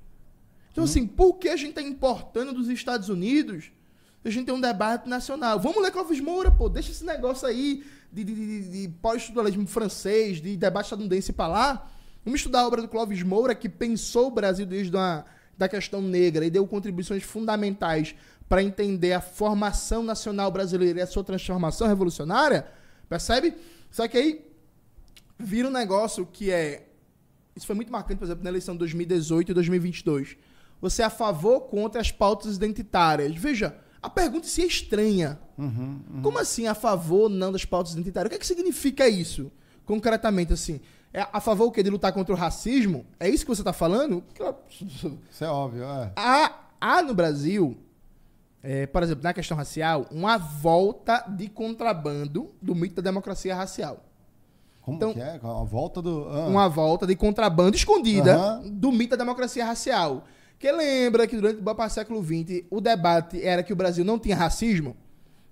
Então, 0.72 0.84
assim, 0.84 1.06
por 1.06 1.34
que 1.34 1.48
a 1.48 1.56
gente 1.56 1.70
está 1.70 1.82
importando 1.82 2.52
dos 2.52 2.68
Estados 2.68 3.08
Unidos? 3.08 3.70
A 4.24 4.30
gente 4.30 4.46
tem 4.46 4.54
um 4.54 4.60
debate 4.60 5.08
nacional. 5.08 5.60
Vamos 5.60 5.82
ler 5.82 5.90
Clóvis 5.90 6.20
Moura, 6.20 6.50
pô. 6.50 6.68
Deixa 6.68 6.90
esse 6.90 7.04
negócio 7.04 7.46
aí 7.46 7.84
de, 8.12 8.24
de, 8.24 8.34
de, 8.34 8.82
de 8.82 8.88
pós-estruturalismo 9.00 9.66
francês, 9.66 10.40
de 10.40 10.56
debate 10.56 10.86
estadunidense 10.86 11.32
para 11.32 11.48
lá. 11.48 11.91
Vamos 12.25 12.41
estudar 12.41 12.60
a 12.60 12.67
obra 12.67 12.83
do 12.83 12.89
Clóvis 12.89 13.23
Moura, 13.23 13.55
que 13.55 13.68
pensou 13.68 14.28
o 14.28 14.31
Brasil 14.31 14.65
desde 14.65 14.97
a 14.97 15.25
da 15.57 15.68
questão 15.68 16.01
negra 16.01 16.44
e 16.44 16.51
deu 16.51 16.67
contribuições 16.67 17.23
fundamentais 17.23 18.15
para 18.49 18.62
entender 18.62 19.12
a 19.12 19.20
formação 19.20 20.02
nacional 20.02 20.51
brasileira 20.51 20.99
e 20.99 21.02
a 21.02 21.07
sua 21.07 21.23
transformação 21.23 21.86
revolucionária. 21.86 22.67
Percebe? 23.09 23.55
Só 23.91 24.09
que 24.09 24.17
aí 24.18 24.44
vira 25.39 25.68
um 25.68 25.70
negócio 25.70 26.26
que 26.26 26.51
é. 26.51 26.89
Isso 27.55 27.67
foi 27.67 27.76
muito 27.76 27.92
marcante, 27.92 28.18
por 28.18 28.25
exemplo, 28.25 28.42
na 28.42 28.51
eleição 28.51 28.75
de 28.75 28.81
2018 28.81 29.51
e 29.51 29.55
2022. 29.55 30.36
Você 30.81 31.02
é 31.02 31.05
a 31.05 31.10
favor 31.10 31.55
ou 31.55 31.60
contra 31.60 32.01
as 32.01 32.10
pautas 32.10 32.57
identitárias? 32.57 33.36
Veja, 33.36 33.76
a 34.01 34.10
pergunta 34.10 34.47
se 34.47 34.62
é 34.62 34.67
estranha. 34.67 35.39
Como 36.23 36.39
assim 36.39 36.67
a 36.67 36.75
favor 36.75 37.25
ou 37.25 37.28
não 37.28 37.52
das 37.52 37.65
pautas 37.65 37.92
identitárias? 37.92 38.26
O 38.26 38.31
que, 38.31 38.36
é 38.36 38.39
que 38.39 38.47
significa 38.47 39.09
isso? 39.09 39.52
Concretamente, 39.84 40.52
assim. 40.52 40.81
É 41.15 41.26
a 41.32 41.41
favor 41.41 41.66
o 41.66 41.70
quê? 41.70 41.82
De 41.82 41.91
lutar 41.91 42.12
contra 42.12 42.34
o 42.34 42.36
racismo? 42.36 43.05
É 43.20 43.28
isso 43.28 43.44
que 43.44 43.55
você 43.55 43.60
está 43.60 43.73
falando? 43.73 44.23
Isso 45.31 45.44
é 45.44 45.49
óbvio, 45.49 45.84
é. 45.84 46.12
Há, 46.16 46.52
há 46.81 47.02
no 47.02 47.12
Brasil, 47.15 47.76
é, 48.62 48.86
por 48.86 49.02
exemplo, 49.02 49.23
na 49.23 49.34
questão 49.34 49.57
racial, 49.57 50.07
uma 50.10 50.39
volta 50.39 51.24
de 51.28 51.49
contrabando 51.49 52.50
do 52.62 52.74
mito 52.74 52.97
da 52.97 53.02
democracia 53.02 53.55
racial. 53.55 54.02
Como 54.81 54.97
Então- 54.97 55.12
que 55.12 55.20
é? 55.20 55.39
A 55.42 55.62
volta 55.65 56.00
do. 56.02 56.26
ah. 56.28 56.47
uma 56.49 56.68
volta 56.68 57.07
de 57.07 57.15
contrabando 57.15 57.76
escondida 57.76 58.34
Aham. 58.34 58.62
do 58.70 58.91
mito 58.91 59.10
da 59.10 59.23
democracia 59.24 59.65
racial. 59.65 60.24
Que 60.58 60.70
lembra 60.73 61.26
que 61.26 61.36
durante 61.36 61.60
do 61.60 61.89
século 61.91 62.23
XX 62.24 62.65
o 62.70 62.81
debate 62.81 63.42
era 63.44 63.62
que 63.62 63.73
o 63.73 63.76
Brasil 63.76 64.05
não 64.05 64.18
tinha 64.18 64.34
racismo. 64.36 64.97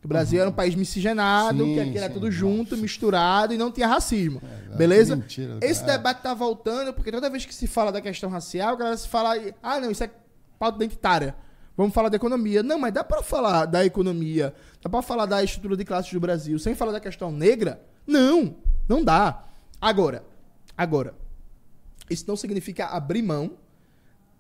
Que 0.00 0.06
o 0.06 0.08
Brasil 0.08 0.40
era 0.40 0.48
um 0.48 0.52
país 0.52 0.74
miscigenado, 0.74 1.62
Sim, 1.62 1.74
que 1.74 1.80
aqui 1.80 1.98
era 1.98 2.06
sim. 2.06 2.14
tudo 2.14 2.30
junto, 2.30 2.76
misturado 2.76 3.52
e 3.52 3.58
não 3.58 3.70
tinha 3.70 3.86
racismo. 3.86 4.40
É, 4.72 4.76
Beleza? 4.76 5.14
mentira, 5.14 5.58
Esse 5.60 5.84
debate 5.84 6.22
tá 6.22 6.32
voltando, 6.32 6.94
porque 6.94 7.12
toda 7.12 7.28
vez 7.28 7.44
que 7.44 7.54
se 7.54 7.66
fala 7.66 7.92
da 7.92 8.00
questão 8.00 8.30
racial, 8.30 8.72
a 8.72 8.76
galera 8.76 8.96
se 8.96 9.06
fala, 9.06 9.34
ah, 9.62 9.78
não, 9.78 9.90
isso 9.90 10.02
é 10.02 10.10
pauta 10.58 10.82
identitária. 10.82 11.36
Vamos 11.76 11.94
falar 11.94 12.08
da 12.08 12.16
economia. 12.16 12.62
Não, 12.62 12.78
mas 12.78 12.92
dá 12.94 13.04
pra 13.04 13.22
falar 13.22 13.66
da 13.66 13.84
economia, 13.84 14.54
dá 14.82 14.88
pra 14.88 15.02
falar 15.02 15.26
da 15.26 15.42
estrutura 15.44 15.76
de 15.76 15.84
classes 15.84 16.12
do 16.12 16.20
Brasil 16.20 16.58
sem 16.58 16.74
falar 16.74 16.92
da 16.92 17.00
questão 17.00 17.30
negra? 17.30 17.82
Não, 18.06 18.56
não 18.88 19.04
dá. 19.04 19.44
Agora, 19.80 20.24
agora, 20.76 21.14
isso 22.08 22.24
não 22.26 22.36
significa 22.36 22.86
abrir 22.86 23.22
mão 23.22 23.52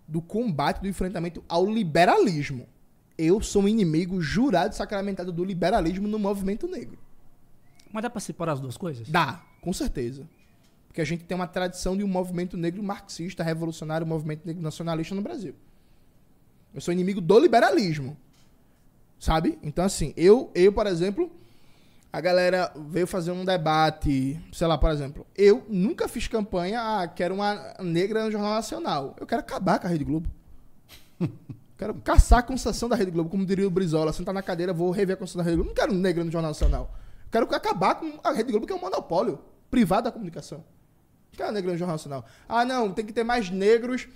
do 0.08 0.20
combate, 0.20 0.80
do 0.80 0.88
enfrentamento 0.88 1.44
ao 1.48 1.64
liberalismo. 1.66 2.66
Eu 3.22 3.42
sou 3.42 3.64
um 3.64 3.68
inimigo 3.68 4.22
jurado 4.22 4.72
e 4.72 4.76
sacramentado 4.76 5.30
do 5.30 5.44
liberalismo 5.44 6.08
no 6.08 6.18
movimento 6.18 6.66
negro. 6.66 6.98
Mas 7.92 8.02
dá 8.02 8.08
pra 8.08 8.18
separar 8.18 8.52
as 8.52 8.60
duas 8.60 8.78
coisas? 8.78 9.06
Dá, 9.10 9.42
com 9.60 9.74
certeza. 9.74 10.26
Porque 10.86 11.02
a 11.02 11.04
gente 11.04 11.24
tem 11.24 11.34
uma 11.36 11.46
tradição 11.46 11.94
de 11.94 12.02
um 12.02 12.08
movimento 12.08 12.56
negro 12.56 12.82
marxista, 12.82 13.42
revolucionário, 13.42 14.06
um 14.06 14.08
movimento 14.08 14.46
negro 14.46 14.62
nacionalista 14.62 15.14
no 15.14 15.20
Brasil. 15.20 15.54
Eu 16.74 16.80
sou 16.80 16.92
inimigo 16.92 17.20
do 17.20 17.38
liberalismo. 17.38 18.16
Sabe? 19.18 19.58
Então, 19.62 19.84
assim, 19.84 20.14
eu, 20.16 20.50
eu, 20.54 20.72
por 20.72 20.86
exemplo, 20.86 21.30
a 22.10 22.22
galera 22.22 22.72
veio 22.88 23.06
fazer 23.06 23.32
um 23.32 23.44
debate, 23.44 24.40
sei 24.50 24.66
lá, 24.66 24.78
por 24.78 24.90
exemplo, 24.90 25.26
eu 25.36 25.62
nunca 25.68 26.08
fiz 26.08 26.26
campanha, 26.26 26.80
ah, 26.80 27.06
quero 27.06 27.34
uma 27.34 27.74
negra 27.80 28.24
no 28.24 28.30
Jornal 28.30 28.54
Nacional. 28.54 29.14
Eu 29.20 29.26
quero 29.26 29.40
acabar 29.40 29.78
com 29.78 29.86
a 29.86 29.90
Rede 29.90 30.04
Globo. 30.04 30.30
quero 31.80 31.94
caçar 31.94 32.38
a 32.38 32.42
concessão 32.42 32.88
da 32.88 32.94
Rede 32.94 33.10
Globo, 33.10 33.28
como 33.30 33.44
diria 33.44 33.66
o 33.66 33.70
Brizola, 33.70 34.12
sentar 34.12 34.32
na 34.34 34.42
cadeira, 34.42 34.72
vou 34.72 34.90
rever 34.90 35.14
a 35.14 35.16
concessão 35.16 35.38
da 35.38 35.44
Rede 35.44 35.56
Globo. 35.56 35.70
Não 35.70 35.74
quero 35.74 35.92
negra 35.92 36.22
no 36.22 36.30
Jornal 36.30 36.50
Nacional. 36.50 36.94
Quero 37.32 37.46
acabar 37.54 37.94
com 37.96 38.12
a 38.22 38.30
Rede 38.32 38.50
Globo, 38.52 38.66
que 38.66 38.72
é 38.72 38.76
um 38.76 38.80
monopólio 38.80 39.38
privado 39.70 40.04
da 40.04 40.12
comunicação. 40.12 40.58
Não 40.58 41.36
quero 41.38 41.52
negra 41.52 41.72
no 41.72 41.78
Jornal 41.78 41.94
Nacional. 41.94 42.24
Ah, 42.48 42.64
não, 42.64 42.92
tem 42.92 43.04
que 43.04 43.12
ter 43.12 43.24
mais 43.24 43.50
negros 43.50 44.06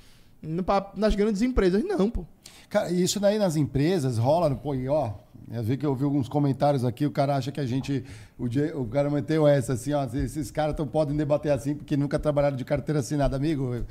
nas 0.96 1.14
grandes 1.14 1.40
empresas. 1.42 1.82
Não, 1.84 2.10
pô. 2.10 2.24
Cara, 2.68 2.90
isso 2.90 3.18
daí 3.20 3.38
nas 3.38 3.56
empresas 3.56 4.18
rola, 4.18 4.54
pô, 4.54 4.74
e 4.74 4.88
ó. 4.88 5.12
Eu 5.52 5.62
vi 5.62 5.76
que 5.76 5.84
eu 5.84 5.94
vi 5.94 6.04
alguns 6.04 6.26
comentários 6.28 6.84
aqui, 6.86 7.04
o 7.04 7.10
cara 7.10 7.36
acha 7.36 7.52
que 7.52 7.60
a 7.60 7.66
gente. 7.66 8.02
O, 8.38 8.48
dia- 8.48 8.76
o 8.76 8.86
cara 8.86 9.10
meteu 9.10 9.46
essa 9.46 9.74
assim, 9.74 9.92
ó. 9.92 10.04
Esses 10.12 10.50
caras 10.50 10.74
não 10.78 10.86
podem 10.86 11.14
debater 11.16 11.52
assim 11.52 11.74
porque 11.74 11.96
nunca 11.96 12.18
trabalharam 12.18 12.56
de 12.56 12.64
carteira 12.64 13.00
assinada. 13.00 13.36
Amigo, 13.36 13.84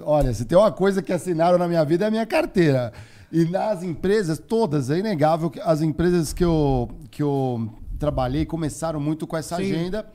olha, 0.00 0.32
se 0.34 0.44
tem 0.44 0.56
uma 0.56 0.72
coisa 0.72 1.02
que 1.02 1.12
assinaram 1.12 1.58
na 1.58 1.68
minha 1.68 1.84
vida 1.84 2.04
é 2.04 2.08
a 2.08 2.10
minha 2.10 2.26
carteira. 2.26 2.92
E 3.30 3.44
nas 3.44 3.82
empresas, 3.82 4.38
todas, 4.38 4.90
é 4.90 4.98
inegável 4.98 5.50
que 5.50 5.60
as 5.60 5.82
empresas 5.82 6.32
que 6.32 6.44
eu, 6.44 6.88
que 7.10 7.22
eu 7.22 7.72
trabalhei 7.98 8.46
começaram 8.46 9.00
muito 9.00 9.26
com 9.26 9.36
essa 9.36 9.56
Sim. 9.56 9.62
agenda. 9.62 10.06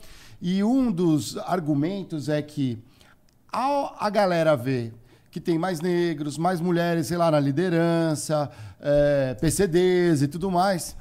E 0.42 0.64
um 0.64 0.92
dos 0.92 1.38
argumentos 1.38 2.30
é 2.30 2.42
que 2.42 2.80
ao 3.52 3.96
a 4.00 4.10
galera 4.10 4.56
ver 4.56 4.94
que 5.30 5.40
tem 5.40 5.58
mais 5.58 5.80
negros, 5.80 6.38
mais 6.38 6.60
mulheres, 6.60 7.08
sei 7.08 7.18
lá, 7.18 7.32
na 7.32 7.40
liderança, 7.40 8.52
é, 8.82 9.34
PCDs 9.36 10.22
e 10.22 10.28
tudo 10.28 10.52
mais, 10.52 10.96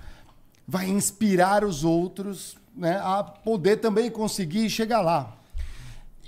vai 0.67 0.89
inspirar 0.89 1.65
os 1.65 1.83
outros 1.83 2.57
né, 2.77 3.01
a 3.03 3.25
poder 3.25 3.79
também 3.79 4.09
conseguir 4.09 4.71
chegar 4.71 5.01
lá. 5.01 5.37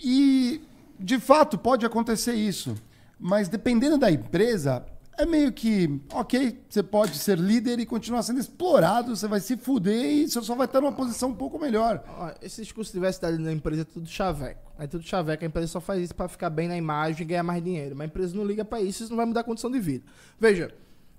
E, 0.02 0.60
de 1.02 1.18
fato, 1.18 1.58
pode 1.58 1.84
acontecer 1.84 2.34
isso. 2.34 2.74
Mas 3.18 3.48
dependendo 3.48 3.98
da 3.98 4.10
empresa, 4.10 4.84
é 5.18 5.26
meio 5.26 5.52
que, 5.52 6.00
ok, 6.12 6.60
você 6.68 6.82
pode 6.82 7.16
ser 7.16 7.38
líder 7.38 7.78
e 7.78 7.86
continuar 7.86 8.22
sendo 8.22 8.40
explorado, 8.40 9.14
você 9.14 9.28
vai 9.28 9.40
se 9.40 9.56
fuder 9.56 9.94
e 9.94 10.28
você 10.28 10.40
só 10.42 10.54
vai 10.54 10.66
estar 10.66 10.80
numa 10.80 10.92
posição 10.92 11.28
um 11.30 11.34
pouco 11.34 11.58
melhor. 11.58 12.02
Esse 12.40 12.62
discurso 12.62 12.90
de 12.90 12.94
diversidade 12.94 13.38
na 13.38 13.52
empresa 13.52 13.82
é 13.82 13.84
tudo 13.84 14.08
chaveco. 14.08 14.72
É 14.78 14.86
tudo 14.86 15.04
chaveco. 15.04 15.44
A 15.44 15.46
empresa 15.46 15.68
só 15.68 15.80
faz 15.80 16.02
isso 16.02 16.14
pra 16.14 16.28
ficar 16.28 16.50
bem 16.50 16.66
na 16.66 16.76
imagem 16.76 17.22
e 17.22 17.24
ganhar 17.26 17.42
mais 17.42 17.62
dinheiro. 17.62 17.94
Mas 17.94 18.06
a 18.06 18.08
empresa 18.08 18.36
não 18.36 18.44
liga 18.44 18.64
pra 18.64 18.80
isso, 18.80 19.02
isso 19.02 19.10
não 19.10 19.16
vai 19.18 19.26
mudar 19.26 19.40
a 19.40 19.44
condição 19.44 19.70
de 19.70 19.78
vida. 19.78 20.04
Veja, 20.40 20.74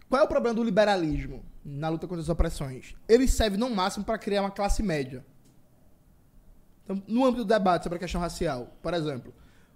qual 0.09 0.21
é 0.21 0.25
o 0.25 0.27
problema 0.27 0.55
do 0.55 0.63
liberalismo 0.63 1.43
na 1.63 1.87
luta 1.89 2.07
contra 2.07 2.21
as 2.21 2.29
opressões? 2.29 2.95
Ele 3.07 3.27
serve 3.27 3.57
no 3.57 3.69
máximo 3.69 4.03
pra 4.03 4.17
criar 4.17 4.41
uma 4.41 4.51
classe 4.51 4.83
média. 4.83 5.25
Então, 6.83 7.01
no 7.07 7.23
âmbito 7.23 7.45
do 7.45 7.47
debate 7.47 7.83
sobre 7.83 7.95
a 7.97 7.99
questão 7.99 8.19
racial, 8.19 8.75
por 8.81 8.93
exemplo, 8.93 9.33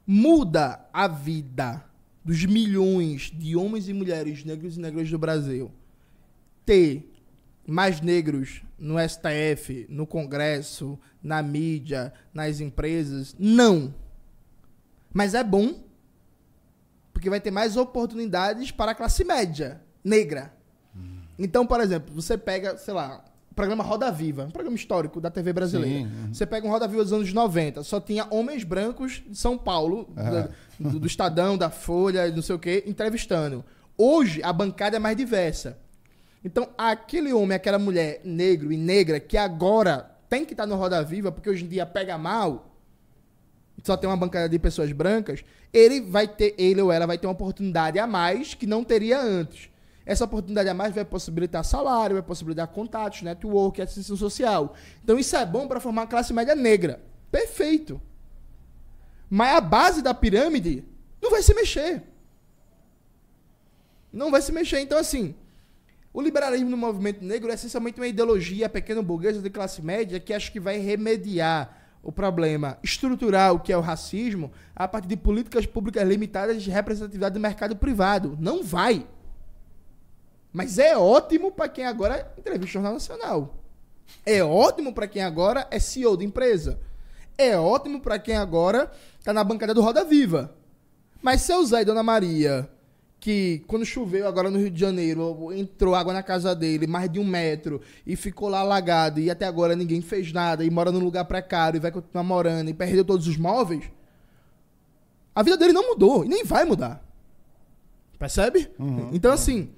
muda 0.07 0.87
a 0.93 1.07
vida 1.07 1.83
dos 2.23 2.45
milhões 2.45 3.31
de 3.35 3.57
homens 3.57 3.89
e 3.89 3.93
mulheres 3.93 4.45
negros 4.45 4.77
e 4.77 4.79
negras 4.79 5.09
do 5.09 5.19
Brasil 5.19 5.71
ter 6.65 7.13
mais 7.65 7.99
negros 7.99 8.63
no 8.79 8.95
STF, 8.97 9.85
no 9.89 10.07
Congresso, 10.07 10.97
na 11.21 11.43
mídia, 11.43 12.13
nas 12.33 12.61
empresas? 12.61 13.35
Não. 13.37 13.93
Mas 15.13 15.33
é 15.33 15.43
bom, 15.43 15.83
porque 17.11 17.29
vai 17.29 17.41
ter 17.41 17.51
mais 17.51 17.75
oportunidades 17.75 18.71
para 18.71 18.91
a 18.91 18.95
classe 18.95 19.23
média 19.23 19.81
negra. 20.03 20.53
Então, 21.37 21.67
por 21.67 21.81
exemplo, 21.81 22.13
você 22.15 22.37
pega, 22.37 22.77
sei 22.77 22.93
lá, 22.93 23.23
programa 23.57 23.83
Roda 23.83 24.09
Viva, 24.11 24.45
um 24.45 24.51
programa 24.51 24.75
histórico 24.77 25.19
da 25.19 25.29
TV 25.31 25.51
brasileira. 25.51 25.99
Sim, 25.99 26.05
uhum. 26.05 26.33
Você 26.33 26.45
pega 26.45 26.65
um 26.65 26.69
Roda 26.69 26.87
Viva 26.87 27.03
dos 27.03 27.11
anos 27.11 27.33
90, 27.33 27.83
só 27.83 27.99
tinha 27.99 28.25
homens 28.29 28.63
brancos 28.63 29.23
de 29.27 29.35
São 29.37 29.57
Paulo, 29.57 30.07
da- 30.15 30.49
do, 30.79 30.99
do 30.99 31.07
Estadão, 31.07 31.57
da 31.57 31.69
Folha, 31.69 32.29
não 32.31 32.41
sei 32.43 32.55
o 32.55 32.59
quê, 32.59 32.83
entrevistando. 32.85 33.65
Hoje, 33.97 34.41
a 34.43 34.53
bancada 34.53 34.95
é 34.97 34.99
mais 34.99 35.17
diversa. 35.17 35.77
Então, 36.45 36.69
aquele 36.77 37.33
homem, 37.33 37.55
aquela 37.55 37.79
mulher 37.79 38.21
negro 38.23 38.71
e 38.71 38.77
negra 38.77 39.19
que 39.19 39.35
agora 39.35 40.11
tem 40.29 40.45
que 40.45 40.53
estar 40.53 40.67
no 40.67 40.75
Roda 40.75 41.03
Viva, 41.03 41.31
porque 41.31 41.49
hoje 41.49 41.65
em 41.65 41.67
dia 41.67 41.85
pega 41.85 42.17
mal, 42.17 42.75
só 43.83 43.97
tem 43.97 44.09
uma 44.09 44.15
bancada 44.17 44.47
de 44.47 44.59
pessoas 44.59 44.91
brancas, 44.91 45.43
ele 45.73 45.99
vai 46.01 46.27
ter, 46.27 46.53
ele 46.57 46.81
ou 46.81 46.91
ela 46.91 47.07
vai 47.07 47.17
ter 47.17 47.25
uma 47.27 47.33
oportunidade 47.33 47.97
a 47.97 48.05
mais 48.07 48.53
que 48.53 48.67
não 48.67 48.83
teria 48.83 49.19
antes. 49.19 49.69
Essa 50.07 50.23
oportunidade 50.23 50.69
a 50.69 50.73
mais 50.73 50.95
vai 50.95 51.03
possibilitar 51.03 51.65
salário, 51.65 52.15
vai 52.15 52.23
possibilitar 52.23 52.65
contatos, 52.69 53.23
network, 53.23 53.81
assistência 53.81 54.15
social. 54.15 54.73
Então 55.03 55.19
isso 55.19 55.35
é 55.35 55.45
bom 55.45 55.67
para 55.67 55.81
formar 55.81 56.03
a 56.03 56.07
classe 56.07 56.31
média 56.31 56.55
negra. 56.55 57.01
Perfeito. 57.29 58.01
Mas 59.29 59.57
a 59.57 59.59
base 59.59 60.01
da 60.01 60.13
pirâmide 60.13 60.85
não 61.21 61.29
vai 61.29 61.43
se 61.43 61.53
mexer. 61.53 62.03
Não 64.13 64.31
vai 64.31 64.41
se 64.41 64.53
mexer. 64.53 64.79
Então, 64.79 64.97
assim, 64.97 65.35
o 66.13 66.21
liberalismo 66.21 66.69
no 66.69 66.77
movimento 66.77 67.21
negro 67.21 67.51
é 67.51 67.55
essencialmente 67.55 67.99
uma 67.99 68.07
ideologia 68.07 68.69
pequeno 68.69 69.03
burguesa 69.03 69.41
de 69.41 69.49
classe 69.49 69.81
média 69.81 70.21
que 70.21 70.33
acho 70.33 70.53
que 70.53 70.59
vai 70.59 70.77
remediar 70.77 71.77
o 72.01 72.13
problema 72.13 72.77
estrutural 72.81 73.59
que 73.59 73.73
é 73.73 73.77
o 73.77 73.81
racismo 73.81 74.53
a 74.73 74.87
partir 74.87 75.09
de 75.09 75.17
políticas 75.17 75.65
públicas 75.65 76.07
limitadas 76.07 76.63
de 76.63 76.69
representatividade 76.69 77.33
do 77.33 77.41
mercado 77.41 77.75
privado. 77.75 78.37
Não 78.39 78.63
vai. 78.63 79.05
Mas 80.57 80.79
é 80.79 80.97
ótimo 80.97 81.51
para 81.51 81.69
quem 81.69 81.85
agora 81.85 82.33
entrevista 82.35 82.73
Jornal 82.73 82.93
Nacional. 82.93 83.63
É 84.25 84.43
ótimo 84.43 84.91
para 84.91 85.07
quem 85.07 85.21
agora 85.21 85.67
é 85.69 85.77
CEO 85.77 86.17
de 86.17 86.25
empresa. 86.25 86.79
É 87.37 87.55
ótimo 87.55 88.01
para 88.01 88.17
quem 88.17 88.35
agora 88.35 88.91
tá 89.23 89.31
na 89.31 89.43
bancada 89.43 89.71
do 89.71 89.83
Roda 89.83 90.03
Viva. 90.03 90.55
Mas 91.21 91.43
seu 91.43 91.63
Zé 91.63 91.83
e 91.83 91.85
Dona 91.85 92.01
Maria, 92.01 92.67
que 93.19 93.63
quando 93.67 93.85
choveu 93.85 94.27
agora 94.27 94.49
no 94.49 94.57
Rio 94.57 94.71
de 94.71 94.79
Janeiro, 94.79 95.53
entrou 95.53 95.93
água 95.93 96.11
na 96.11 96.23
casa 96.23 96.55
dele, 96.55 96.87
mais 96.87 97.07
de 97.07 97.19
um 97.19 97.23
metro, 97.23 97.79
e 98.03 98.15
ficou 98.15 98.49
lá 98.49 98.61
alagado, 98.61 99.19
e 99.19 99.29
até 99.29 99.45
agora 99.45 99.75
ninguém 99.75 100.01
fez 100.01 100.33
nada, 100.33 100.65
e 100.65 100.71
mora 100.71 100.91
num 100.91 101.03
lugar 101.03 101.25
precário, 101.25 101.77
e 101.77 101.81
vai 101.81 101.91
continuar 101.91 102.23
morando, 102.23 102.67
e 102.67 102.73
perdeu 102.73 103.05
todos 103.05 103.27
os 103.27 103.37
móveis, 103.37 103.83
a 105.35 105.43
vida 105.43 105.55
dele 105.55 105.73
não 105.73 105.89
mudou, 105.89 106.25
e 106.25 106.27
nem 106.27 106.43
vai 106.43 106.65
mudar. 106.65 107.05
Percebe? 108.17 108.71
Então, 109.13 109.31
assim, 109.31 109.69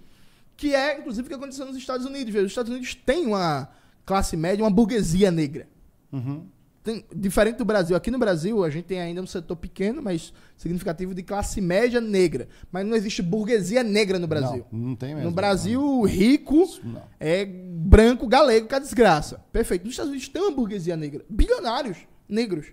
que 0.59 0.75
é, 0.75 0.99
inclusive, 0.99 1.25
o 1.25 1.29
que 1.29 1.35
aconteceu 1.35 1.65
nos 1.65 1.77
Estados 1.77 2.05
Unidos. 2.05 2.33
Veja, 2.33 2.45
Os 2.45 2.51
Estados 2.51 2.69
Unidos 2.71 2.93
têm 2.93 3.25
uma 3.27 3.69
classe 4.05 4.35
média, 4.35 4.63
uma 4.63 4.69
burguesia 4.69 5.31
negra. 5.31 5.67
Uhum. 6.11 6.45
Tem- 6.83 7.05
diferente 7.15 7.57
do 7.57 7.65
Brasil. 7.65 7.95
Aqui 7.95 8.09
no 8.11 8.17
Brasil, 8.17 8.63
a 8.63 8.69
gente 8.69 8.85
tem 8.85 8.99
ainda 8.99 9.21
um 9.21 9.27
setor 9.27 9.55
pequeno, 9.55 10.01
mas 10.01 10.33
significativo 10.57 11.13
de 11.13 11.23
classe 11.23 11.61
média 11.61 12.01
negra. 12.01 12.47
Mas 12.71 12.85
não 12.85 12.95
existe 12.95 13.21
burguesia 13.21 13.83
negra 13.83 14.19
no 14.19 14.27
Brasil. 14.27 14.65
Não, 14.71 14.79
não 14.89 14.95
tem 14.95 15.13
mesmo. 15.15 15.29
No 15.29 15.35
Brasil, 15.35 16.01
rico 16.03 16.65
Não. 16.83 17.03
é 17.19 17.45
branco, 17.45 18.27
galego, 18.27 18.67
que 18.67 18.75
é 18.75 18.79
desgraça. 18.79 19.41
Perfeito. 19.51 19.83
Nos 19.85 19.93
Estados 19.93 20.09
Unidos 20.11 20.27
tem 20.29 20.41
uma 20.41 20.51
burguesia 20.51 20.97
negra. 20.97 21.23
Bilionários 21.29 21.97
negros. 22.27 22.67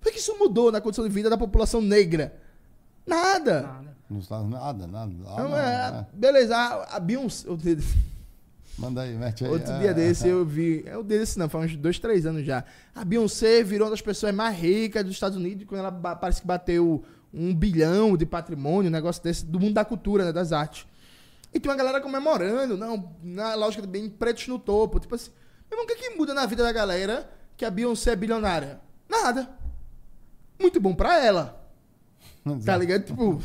Por 0.00 0.12
que 0.12 0.18
isso 0.18 0.36
mudou 0.38 0.70
na 0.72 0.80
condição 0.80 1.06
de 1.06 1.10
vida 1.14 1.30
da 1.30 1.36
população 1.38 1.80
negra? 1.80 2.34
Nada. 3.06 3.62
Nada. 3.62 3.87
Não 4.10 4.20
está 4.20 4.42
nada, 4.42 4.86
nada. 4.86 5.12
Ah, 5.26 5.42
Não, 5.42 5.48
não, 5.50 5.58
é, 5.58 6.06
é. 6.12 6.16
Beleza, 6.16 6.56
a, 6.56 6.96
a 6.96 7.00
Beyoncé. 7.00 7.46
Manda 8.78 9.02
aí, 9.02 9.14
mete 9.14 9.44
aí. 9.44 9.50
Outro 9.50 9.76
dia 9.78 9.90
é, 9.90 9.94
desse 9.94 10.28
eu 10.28 10.44
vi. 10.46 10.84
É 10.86 10.96
o 10.96 11.02
desse 11.02 11.38
não, 11.38 11.48
faz 11.48 11.72
uns 11.72 11.76
dois, 11.76 11.98
três 11.98 12.24
anos 12.24 12.46
já. 12.46 12.64
A 12.94 13.04
Beyoncé 13.04 13.62
virou 13.62 13.86
uma 13.86 13.90
das 13.90 14.00
pessoas 14.00 14.32
mais 14.34 14.56
ricas 14.56 15.04
dos 15.04 15.14
Estados 15.14 15.36
Unidos 15.36 15.66
quando 15.66 15.80
ela 15.80 15.92
parece 15.92 16.40
que 16.40 16.46
bateu 16.46 17.04
um 17.34 17.54
bilhão 17.54 18.16
de 18.16 18.24
patrimônio, 18.24 18.88
um 18.88 18.92
negócio 18.92 19.22
desse, 19.22 19.44
do 19.44 19.60
mundo 19.60 19.74
da 19.74 19.84
cultura, 19.84 20.24
né, 20.24 20.32
das 20.32 20.52
artes. 20.52 20.86
E 21.52 21.58
tem 21.58 21.70
uma 21.70 21.76
galera 21.76 22.00
comemorando, 22.00 22.76
não, 22.76 23.12
na 23.22 23.54
lógica 23.54 23.86
bem 23.86 24.08
pretos 24.08 24.46
no 24.48 24.58
topo. 24.58 25.00
Tipo 25.00 25.14
assim, 25.14 25.30
meu 25.70 25.78
irmão, 25.78 25.84
o 25.84 25.88
que, 25.88 26.08
que 26.08 26.16
muda 26.16 26.32
na 26.32 26.46
vida 26.46 26.62
da 26.62 26.72
galera 26.72 27.28
que 27.56 27.64
a 27.64 27.70
Beyoncé 27.70 28.12
é 28.12 28.16
bilionária? 28.16 28.80
Nada. 29.08 29.50
Muito 30.58 30.80
bom 30.80 30.94
pra 30.94 31.22
ela. 31.22 31.56
Tá 32.64 32.74
ligado? 32.78 33.04
Tipo, 33.04 33.42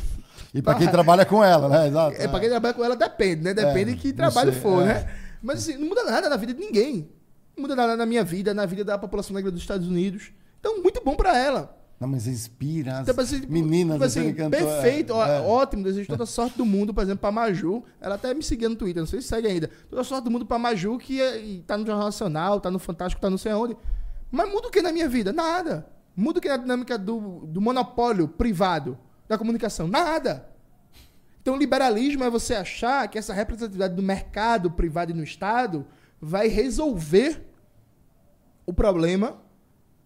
E 0.54 0.62
pra 0.62 0.74
quem 0.76 0.88
trabalha 0.88 1.24
com 1.26 1.42
ela, 1.42 1.68
né? 1.68 1.88
Exato. 1.88 2.16
é, 2.22 2.28
pra 2.28 2.38
quem 2.40 2.48
trabalha 2.48 2.74
com 2.74 2.84
ela 2.84 2.94
depende, 2.96 3.42
né? 3.42 3.52
Depende 3.52 3.90
É, 3.90 3.94
de 3.94 4.00
que 4.00 4.12
trabalho 4.12 4.52
sei, 4.52 4.60
for, 4.60 4.82
é. 4.82 4.86
né? 4.86 5.10
Mas 5.42 5.58
assim, 5.58 5.76
não 5.76 5.88
muda 5.88 6.04
nada 6.04 6.28
na 6.28 6.36
vida 6.36 6.54
de 6.54 6.60
ninguém. 6.60 7.08
Não 7.56 7.62
muda 7.62 7.74
nada 7.74 7.96
na 7.96 8.06
minha 8.06 8.22
vida, 8.22 8.54
na 8.54 8.64
vida 8.64 8.84
da 8.84 8.96
população 8.96 9.34
negra 9.34 9.50
dos 9.50 9.60
Estados 9.60 9.88
Unidos. 9.88 10.32
Então, 10.60 10.80
muito 10.80 11.02
bom 11.04 11.14
pra 11.16 11.36
ela. 11.36 11.76
Não, 12.00 12.08
mas 12.08 12.26
inspira 12.26 12.98
as 12.98 13.08
Então, 13.08 13.22
assim, 13.22 13.42
meninas 13.48 13.94
tipo 13.94 14.04
assim, 14.04 14.34
cantor, 14.34 14.60
é, 14.60 14.64
perfeito, 14.64 15.12
é. 15.12 15.40
ótimo, 15.40 15.84
desejo 15.84 16.08
toda 16.08 16.24
a 16.24 16.26
sorte 16.26 16.56
do 16.56 16.64
mundo, 16.64 16.92
por 16.94 17.02
exemplo, 17.02 17.20
pra 17.20 17.30
Maju. 17.32 17.84
Ela 18.00 18.14
até 18.16 18.32
me 18.34 18.42
seguia 18.42 18.68
no 18.68 18.74
Twitter, 18.76 19.00
não 19.02 19.06
sei 19.06 19.20
se 19.20 19.28
segue 19.28 19.46
ainda. 19.46 19.70
Toda 19.88 20.02
a 20.02 20.04
sorte 20.04 20.24
do 20.24 20.30
mundo 20.30 20.44
pra 20.46 20.58
Maju, 20.58 20.98
que 20.98 21.20
é, 21.20 21.60
tá 21.66 21.76
no 21.76 21.86
Jornal 21.86 22.06
Nacional, 22.06 22.60
tá 22.60 22.70
no 22.70 22.78
Fantástico, 22.78 23.20
tá 23.20 23.28
não 23.30 23.38
sei 23.38 23.52
aonde. 23.52 23.76
Mas 24.30 24.50
muda 24.50 24.68
o 24.68 24.70
que 24.70 24.82
na 24.82 24.90
minha 24.92 25.08
vida? 25.08 25.32
Nada. 25.32 25.86
Muda 26.16 26.38
o 26.38 26.42
que 26.42 26.48
na 26.48 26.56
dinâmica 26.56 26.96
do, 26.98 27.44
do 27.46 27.60
monopólio 27.60 28.26
privado 28.28 28.98
da 29.28 29.38
comunicação? 29.38 29.86
Nada. 29.88 30.48
Então, 31.40 31.56
liberalismo 31.56 32.24
é 32.24 32.30
você 32.30 32.54
achar 32.54 33.06
que 33.08 33.18
essa 33.18 33.34
representatividade 33.34 33.94
do 33.94 34.02
mercado 34.02 34.70
privado 34.70 35.10
e 35.10 35.14
no 35.14 35.22
Estado 35.22 35.86
vai 36.20 36.48
resolver 36.48 37.44
o 38.66 38.72
problema 38.72 39.36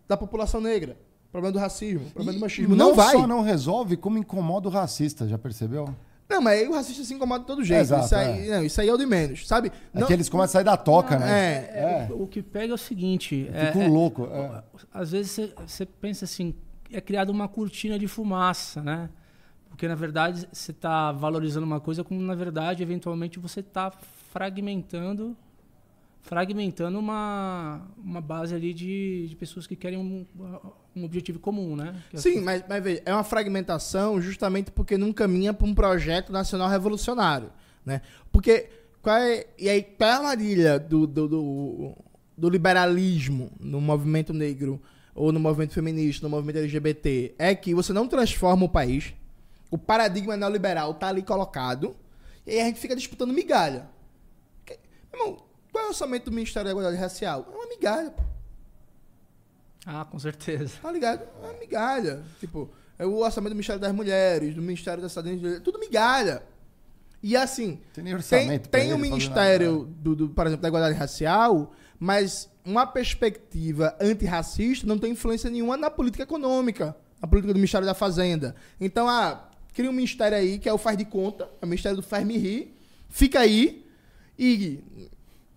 da 0.09 0.17
população 0.17 0.61
negra, 0.61 0.99
o 1.29 1.31
problema 1.31 1.53
do 1.53 1.59
racismo, 1.59 2.07
o 2.09 2.11
problema 2.11 2.33
E 2.33 2.35
do 2.37 2.41
machismo. 2.41 2.75
Não, 2.75 2.95
vai. 2.95 3.13
só 3.15 3.27
não 3.27 3.43
resolve, 3.43 3.97
como 3.97 4.19
incomoda 4.19 4.69
o 4.69 4.71
racista, 4.71 5.29
já 5.29 5.39
percebeu? 5.39 5.95
Não, 6.29 6.43
mas 6.43 6.61
aí 6.61 6.69
o 6.69 6.75
racista 6.75 7.05
se 7.05 7.15
incomoda 7.15 7.41
de 7.41 7.47
todo 7.47 7.63
jeito. 7.65 7.81
Exato, 7.81 8.05
isso, 8.07 8.15
aí, 8.17 8.49
não, 8.51 8.65
isso 8.65 8.81
aí 8.81 8.89
é 8.89 8.93
o 8.93 8.99
de 8.99 9.07
menos, 9.07 9.47
sabe? 9.47 9.73
É 9.95 10.01
Não- 10.01 10.07
que 10.07 10.13
eles 10.13 10.29
começam 10.29 10.51
a 10.51 10.53
sair 10.55 10.65
da 10.65 10.77
toca, 10.77 11.19
né? 11.19 11.31
É, 11.31 12.09
É. 12.11 12.13
O 12.13 12.27
que 12.27 12.43
pega 12.43 12.73
é 12.73 12.75
o 12.75 12.79
seguinte. 12.79 13.49
é- 13.53 13.67
Fico 13.67 13.79
é- 13.79 13.89
louco. 13.89 14.25
é. 14.31 14.63
às 14.93 15.13
vezes 15.13 15.53
você 15.67 15.87
pensa 15.87 16.25
assim, 16.25 16.55
é 16.93 17.01
criada 17.01 17.31
uma 17.33 17.49
cortina 17.49 17.99
de 17.99 18.07
fumaça, 18.09 18.83
né? 18.83 19.11
Porque 19.69 19.87
na 19.87 19.95
verdade 19.95 20.49
você 20.53 20.71
está 20.73 21.13
valorizando 21.13 21.67
uma 21.67 21.81
coisa 21.81 22.03
como 22.03 22.21
na 22.21 22.35
verdade 22.35 22.83
eventualmente 22.83 23.39
você 23.39 23.61
está 23.61 23.91
fragmentando 24.33 25.37
fragmentando 26.23 26.99
uma, 26.99 27.81
uma 27.97 28.21
base 28.21 28.55
ali 28.55 28.75
de, 28.75 29.29
de 29.29 29.37
pessoas 29.37 29.67
que 29.67 29.75
querem 29.75 29.99
um, 29.99 30.27
um 30.95 31.05
objetivo 31.05 31.39
comum, 31.39 31.75
né? 31.75 31.95
Que 32.11 32.17
é- 32.17 32.21
Sim, 32.21 32.41
mas, 32.43 32.63
mas 32.69 32.83
veja, 32.83 33.03
é 33.07 33.15
uma 33.15 33.25
fragmentação 33.25 34.21
justamente 34.21 34.71
porque 34.71 34.99
não 34.99 35.13
caminha 35.13 35.55
para 35.55 35.67
um 35.67 35.75
projeto 35.75 36.31
nacional 36.31 36.69
revolucionário, 36.69 37.51
né? 37.85 38.03
Porque 38.31 38.69
qual 39.01 39.17
é, 39.17 39.47
e 39.59 39.69
aí, 39.71 39.83
qual 39.83 40.11
é 40.11 40.13
a 40.13 40.17
armadilha 40.17 40.79
do, 40.79 41.07
do, 41.07 41.29
do, 41.29 41.97
do 42.37 42.51
liberalismo 42.51 43.51
no 43.59 43.81
movimento 43.81 44.35
negro 44.35 44.83
ou 45.19 45.33
no 45.33 45.41
movimento 45.41 45.73
feminista, 45.75 46.25
no 46.27 46.31
movimento 46.31 46.57
LGBT? 46.59 47.35
É 47.39 47.55
que 47.55 47.75
você 47.75 47.93
não 47.93 48.07
transforma 48.07 48.65
o 48.65 48.69
país, 48.69 49.13
o 49.71 49.77
paradigma 49.77 50.37
neoliberal 50.37 50.95
tá 50.95 51.09
ali 51.09 51.23
colocado, 51.23 51.97
e 52.47 52.53
aí 52.53 52.61
a 52.61 52.65
gente 52.65 52.79
fica 52.81 52.95
disputando 52.97 53.33
migalha. 53.33 53.89
Que- 54.65 54.79
Meu 55.13 55.21
irmão, 55.23 55.43
qual 55.73 55.85
é 55.85 55.87
o 55.87 55.91
orçamento 55.91 56.27
do 56.27 56.33
Ministério 56.33 56.65
da 56.67 56.71
Igualdade 56.71 56.97
Racial? 56.97 57.47
É 57.53 57.55
uma 57.57 57.67
migalha, 57.67 58.11
pô. 58.11 58.23
Ah, 59.87 60.05
com 60.05 60.19
certeza. 60.19 60.75
Tá 60.83 60.93
ligado? 60.93 61.23
É 61.43 61.47
uma 61.47 61.59
migalha. 61.59 62.23
Tipo, 62.41 62.71
é 62.99 63.07
o 63.07 63.17
orçamento 63.17 63.51
do 63.51 63.57
Ministério 63.57 63.81
das 63.81 63.93
Mulheres, 63.93 64.55
do 64.55 64.61
Ministério 64.63 65.03
da 65.03 65.09
Cidadania, 65.09 65.61
tudo 65.61 65.79
migalha. 65.79 66.43
E 67.23 67.37
assim, 67.37 67.81
Tem 67.95 68.05
tem, 68.05 68.59
tem 68.59 68.93
o 68.93 68.99
Ministério, 68.99 69.79
nada. 69.81 69.91
do, 70.01 70.15
do, 70.15 70.29
por 70.29 70.47
exemplo, 70.47 70.63
da 70.63 70.69
Igualdade 70.69 70.95
Racial, 70.97 71.73
mas 71.99 72.49
uma 72.69 72.87
perspectiva 72.87 73.97
antirracista 74.01 74.87
não 74.87 74.99
tem 74.99 75.13
influência 75.13 75.49
nenhuma 75.49 75.77
na 75.77 75.91
política 75.91 76.23
econômica, 76.25 76.95
na 77.21 77.27
política 77.27 77.53
do 77.53 77.57
Ministério 77.57 77.87
da 77.87 77.95
Fazenda. 77.95 78.55
Então, 78.81 79.09
ah, 79.09 79.49
cria 79.73 79.89
um 79.89 79.93
ministério 79.93 80.37
aí 80.37 80.59
que 80.59 80.69
é 80.69 80.73
o 80.73 80.79
faz 80.79 80.97
de 80.99 81.05
conta, 81.05 81.49
é 81.61 81.65
o 81.65 81.69
Ministério 81.69 81.97
do 81.97 82.03
faz 82.03 82.27
me 82.27 82.37
rir, 82.37 82.75
fica 83.09 83.41
aí 83.41 83.85
e 84.39 84.81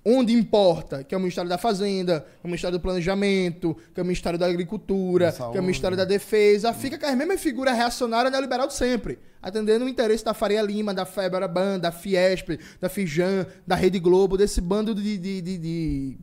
onde 0.03 0.33
importa, 0.33 1.03
que 1.03 1.13
é 1.13 1.17
o 1.17 1.21
Ministério 1.21 1.49
da 1.49 1.57
Fazenda, 1.57 2.21
que 2.21 2.25
é 2.43 2.45
o 2.45 2.47
Ministério 2.47 2.77
do 2.79 2.81
Planejamento, 2.81 3.77
que 3.93 3.99
é 3.99 4.03
o 4.03 4.05
Ministério 4.05 4.39
da 4.39 4.47
Agricultura, 4.47 5.31
Da 5.31 5.51
que 5.51 5.57
é 5.57 5.59
o 5.59 5.63
Ministério 5.63 5.95
da 5.97 6.05
Defesa, 6.05 6.73
fica 6.73 6.97
com 6.97 7.05
as 7.05 7.15
mesmas 7.15 7.41
figuras 7.41 7.75
reacionárias 7.75 8.31
neoliberal 8.31 8.67
de 8.67 8.73
sempre, 8.73 9.19
atendendo 9.41 9.85
o 9.85 9.89
interesse 9.89 10.25
da 10.25 10.33
Faria 10.33 10.61
Lima, 10.61 10.93
da 10.93 11.05
Febraban, 11.05 11.77
da 11.77 11.91
Fiesp, 11.91 12.57
da 12.79 12.89
Fijan, 12.89 13.45
da 13.67 13.75
Rede 13.75 13.99
Globo, 13.99 14.37
desse 14.37 14.61
bando 14.61 14.95
de... 14.95 15.17
de, 15.17 15.41
de, 15.41 15.57
de- 15.57 16.17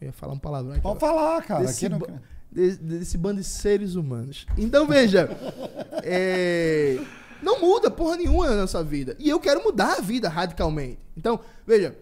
Eu 0.00 0.06
ia 0.08 0.12
falar 0.12 0.32
um 0.34 0.38
palavrão 0.38 0.72
aqui. 0.72 0.82
Pode 0.82 1.00
falar, 1.00 1.42
cara. 1.42 1.64
Desse, 1.64 1.88
não... 1.88 1.98
ba- 1.98 2.06
de- 2.52 2.76
desse 2.76 3.16
bando 3.16 3.40
de 3.40 3.46
seres 3.46 3.94
humanos. 3.94 4.46
Então, 4.58 4.86
veja, 4.86 5.28
é, 6.04 6.98
não 7.42 7.60
muda 7.60 7.90
porra 7.90 8.16
nenhuma 8.16 8.48
na 8.50 8.56
nossa 8.56 8.82
vida. 8.84 9.16
E 9.18 9.28
eu 9.28 9.40
quero 9.40 9.62
mudar 9.62 9.94
a 9.98 10.00
vida 10.00 10.28
radicalmente. 10.28 10.98
Então, 11.16 11.40
veja, 11.66 11.96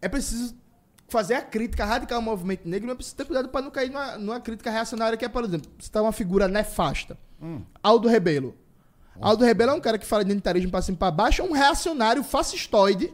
é 0.00 0.08
preciso 0.08 0.54
fazer 1.08 1.34
a 1.34 1.42
crítica 1.42 1.84
radical 1.84 2.16
ao 2.16 2.22
movimento 2.22 2.66
negro, 2.68 2.86
mas 2.88 2.96
precisa 2.96 3.16
ter 3.16 3.24
cuidado 3.26 3.48
para 3.48 3.60
não 3.62 3.70
cair 3.70 3.90
numa, 3.90 4.16
numa 4.18 4.40
crítica 4.40 4.70
reacionária 4.70 5.16
que 5.16 5.24
é, 5.24 5.28
por 5.28 5.44
exemplo, 5.44 5.70
você 5.78 5.90
tá 5.90 6.00
uma 6.02 6.12
figura 6.12 6.48
nefasta. 6.48 7.18
Hum. 7.40 7.60
Aldo 7.82 8.08
Rebelo. 8.08 8.56
Aldo 9.20 9.44
Rebelo 9.44 9.72
é 9.72 9.74
um 9.74 9.80
cara 9.80 9.98
que 9.98 10.06
fala 10.06 10.24
de 10.24 10.30
identitarismo 10.30 10.70
para 10.70 10.80
cima 10.80 10.96
e 10.96 10.98
para 10.98 11.10
baixo, 11.10 11.42
é 11.42 11.44
um 11.44 11.52
reacionário 11.52 12.24
fascistoide 12.24 13.12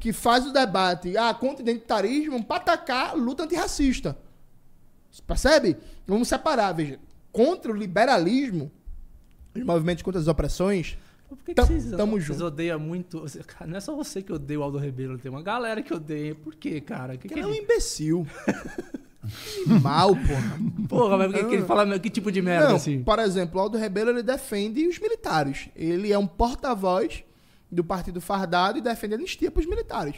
Que 0.00 0.12
faz 0.12 0.46
o 0.46 0.52
debate 0.52 1.16
ah, 1.16 1.32
contra 1.34 1.58
o 1.58 1.68
identitarismo 1.68 2.42
para 2.44 2.56
atacar 2.56 3.10
a 3.10 3.12
luta 3.12 3.44
antirracista. 3.44 4.16
Você 5.10 5.22
percebe? 5.22 5.76
Vamos 6.06 6.28
separar, 6.28 6.72
veja. 6.72 6.98
Contra 7.32 7.70
o 7.70 7.74
liberalismo, 7.74 8.70
os 9.54 9.62
movimentos 9.62 10.02
contra 10.02 10.20
as 10.20 10.26
opressões, 10.26 10.98
Por 11.28 11.38
que, 11.38 11.54
que 11.54 11.60
vocês, 11.60 11.90
tamo 11.92 12.12
vocês 12.12 12.24
junto. 12.26 12.44
odeiam 12.44 12.78
muito? 12.80 13.24
cara, 13.46 13.66
Não 13.70 13.76
é 13.76 13.80
só 13.80 13.94
você 13.94 14.22
que 14.22 14.32
odeia 14.32 14.58
o 14.58 14.62
Aldo 14.62 14.78
Rebelo, 14.78 15.18
tem 15.18 15.30
uma 15.30 15.42
galera 15.42 15.82
que 15.82 15.94
odeia. 15.94 16.34
Por 16.34 16.54
quê, 16.54 16.80
cara? 16.80 17.16
Que 17.16 17.28
que 17.28 17.34
que 17.34 17.40
ele 17.40 17.46
é 17.46 17.50
um 17.50 17.54
imbecil. 17.54 18.26
Mal, 19.82 20.14
porra. 20.14 20.58
Porra, 20.88 21.18
mas 21.18 21.32
por 21.32 21.40
que, 21.40 21.46
que 21.46 21.54
ele 21.56 21.66
fala 21.66 21.98
que 21.98 22.08
tipo 22.08 22.32
de 22.32 22.40
merda 22.40 22.68
Não, 22.68 22.76
assim? 22.76 23.02
por 23.02 23.18
exemplo, 23.18 23.58
o 23.58 23.62
Aldo 23.62 23.76
Rebelo 23.76 24.10
ele 24.10 24.22
defende 24.22 24.86
os 24.86 24.98
militares. 24.98 25.68
Ele 25.76 26.12
é 26.12 26.18
um 26.18 26.26
porta-voz 26.26 27.24
do 27.70 27.84
Partido 27.84 28.20
Fardado 28.20 28.78
e 28.78 28.80
defende 28.80 29.14
a 29.14 29.16
anistia 29.18 29.50
para 29.50 29.60
os 29.60 29.66
militares. 29.66 30.16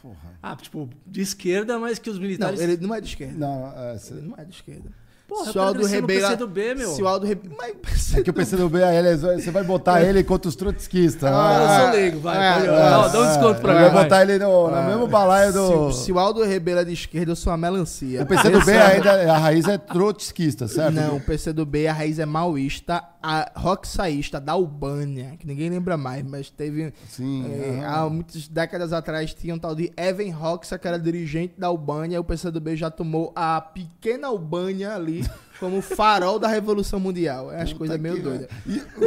Porra. 0.00 0.16
Ah, 0.42 0.56
tipo, 0.56 0.88
de 1.06 1.20
esquerda, 1.20 1.78
mas 1.78 1.98
que 1.98 2.10
os 2.10 2.16
Não, 2.16 2.22
militares. 2.22 2.60
ele 2.60 2.76
não 2.84 2.94
é 2.94 3.00
de 3.00 3.06
esquerda. 3.08 3.34
Não, 3.38 3.72
é, 3.76 3.98
cê- 3.98 4.14
Ele 4.14 4.28
não 4.28 4.36
é 4.36 4.44
de 4.44 4.50
esquerda. 4.52 4.90
Porra, 5.28 5.50
Se 5.52 5.56
o 5.56 5.62
Aldo 5.62 5.78
eu 5.80 5.84
no 5.84 5.88
Rebelo- 5.88 6.20
PCdoB, 6.20 6.74
meu. 6.74 6.90
Se 6.90 7.02
o 7.02 7.06
Aldo 7.08 7.24
Rebelo... 7.24 7.54
Mas... 7.56 8.14
é 8.16 8.22
que 8.22 8.28
o 8.28 8.34
PCdoB, 8.34 8.78
ele- 8.80 9.16
você 9.16 9.50
vai 9.52 9.62
botar 9.62 10.02
ele 10.02 10.22
contra 10.24 10.48
os 10.48 10.56
trotskistas. 10.56 11.30
Ah, 11.32 11.54
eu 11.62 11.66
né? 11.68 11.78
sou 11.80 11.90
leigo, 11.92 12.20
vai. 12.20 12.36
é, 12.36 12.64
é, 12.64 12.66
Não, 12.90 13.12
dá 13.12 13.20
um 13.20 13.26
desconto 13.28 13.60
pra 13.60 13.74
mim. 13.74 13.80
vai. 13.94 14.02
botar 14.02 14.22
ele 14.22 14.38
no, 14.40 14.68
no 14.70 14.82
mesmo 14.82 15.06
balaio 15.06 15.52
do... 15.52 15.92
Se, 15.92 16.06
se 16.06 16.12
o 16.12 16.18
Aldo 16.18 16.42
Rebelo 16.44 16.80
é 16.80 16.84
de 16.84 16.92
esquerda, 16.92 17.30
eu 17.32 17.36
sou 17.36 17.50
uma 17.52 17.56
melancia. 17.56 18.22
O 18.22 18.26
PCdoB 18.26 18.70
ainda, 18.72 19.32
a 19.32 19.38
raiz 19.38 19.66
é 19.68 19.78
trotskista, 19.78 20.66
certo? 20.68 20.92
Não, 20.94 21.16
o 21.16 21.20
PCdoB, 21.20 21.86
a 21.86 21.92
raiz 21.92 22.18
é 22.18 22.26
maoísta, 22.26 23.02
a 23.22 23.50
roxaísta 23.54 24.40
da 24.40 24.52
Albânia, 24.52 25.36
que 25.38 25.46
ninguém 25.46 25.70
lembra 25.70 25.96
mais, 25.96 26.24
mas 26.24 26.50
teve... 26.50 26.92
Sim. 27.08 27.44
é, 27.50 27.80
aham. 27.84 27.86
há 28.06 28.10
muitas 28.10 28.48
décadas 28.48 28.92
atrás 28.92 29.32
tinha 29.34 29.54
um 29.54 29.58
tal 29.58 29.74
de 29.74 29.92
Evan 29.96 30.32
Roxa, 30.34 30.78
que 30.78 30.88
era 30.88 30.98
dirigente 30.98 31.54
da 31.58 31.68
Albânia, 31.68 32.16
e 32.16 32.18
o 32.18 32.24
PCdoB 32.24 32.76
já 32.76 32.90
tomou 32.90 33.32
a 33.36 33.60
pequena 33.60 34.28
Albânia 34.28 34.94
ali 34.94 35.24
como 35.60 35.80
farol 35.80 36.38
da 36.38 36.48
Revolução 36.48 36.98
Mundial. 36.98 37.52
É 37.52 37.62
as 37.62 37.72
coisas 37.72 37.98
meio 38.00 38.20
doidas. 38.20 38.48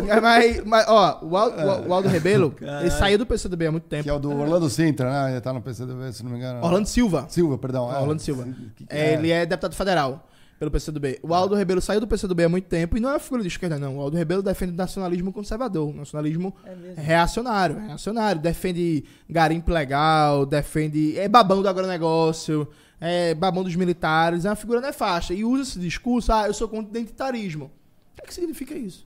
É, 0.08 0.22
Mas, 0.22 0.64
mas, 0.64 0.86
ó, 0.88 1.20
o 1.22 1.36
Aldo, 1.36 1.90
o 1.90 1.94
Aldo 1.94 2.08
Rebelo, 2.08 2.56
ele 2.80 2.92
saiu 2.92 3.18
do 3.18 3.26
PCdoB 3.26 3.68
há 3.68 3.72
muito 3.72 3.88
tempo. 3.88 4.04
Que 4.04 4.10
é 4.10 4.14
o 4.14 4.20
do 4.20 4.32
Orlando 4.32 4.70
Sintra, 4.70 5.12
né? 5.12 5.32
Ele 5.32 5.42
tá 5.42 5.52
no 5.52 5.62
PCdoB, 5.62 6.14
se 6.14 6.24
não 6.24 6.32
me 6.32 6.38
engano. 6.38 6.64
Orlando 6.64 6.88
Silva. 6.88 7.26
Silva, 7.28 7.58
perdão. 7.58 7.92
é. 7.94 8.00
Orlando 8.00 8.22
Silva. 8.22 8.46
Que 8.78 8.86
que 8.86 8.94
É, 8.96 9.14
Ele 9.16 9.32
é 9.32 9.46
deputado 9.46 9.76
federal 9.76 10.26
pelo 10.58 10.72
PCdoB. 10.72 11.20
O 11.22 11.34
Aldo 11.34 11.56
Rebelo 11.56 11.82
saiu 11.82 12.00
do 12.00 12.08
PCdoB 12.08 12.44
há 12.44 12.50
muito 12.50 12.68
tempo 12.68 12.98
e 12.98 13.00
não 13.00 13.10
é 13.10 13.14
uma 13.14 13.20
figura 13.20 13.42
de 13.42 13.48
esquerda, 13.48 13.78
não. 13.78 13.98
O 13.98 14.02
Aldo 14.02 14.16
Rebelo 14.16 14.42
defende 14.42 14.72
nacionalismo 14.72 15.32
conservador, 15.34 15.94
nacionalismo 15.94 16.56
É 16.66 17.02
reacionário, 17.02 17.78
reacionário. 17.78 18.42
Defende 18.42 19.04
garimpo 19.30 19.72
legal, 19.72 20.46
defende. 20.46 21.18
É 21.18 21.28
babão 21.28 21.62
do 21.62 21.68
agronegócio, 21.68 22.68
é 23.00 23.34
babão 23.36 23.64
dos 23.64 23.76
militares, 23.76 24.46
é 24.46 24.50
uma 24.50 24.56
figura 24.56 24.80
nefasta. 24.80 25.34
E 25.34 25.44
usa 25.44 25.64
esse 25.64 25.80
discurso, 25.80 26.32
ah, 26.32 26.48
eu 26.48 26.54
sou 26.54 26.68
contra 26.70 26.88
o 26.88 26.90
identitarismo. 26.90 27.66
O 27.66 28.16
que, 28.16 28.24
é 28.24 28.26
que 28.28 28.34
significa 28.34 28.74
isso? 28.74 29.06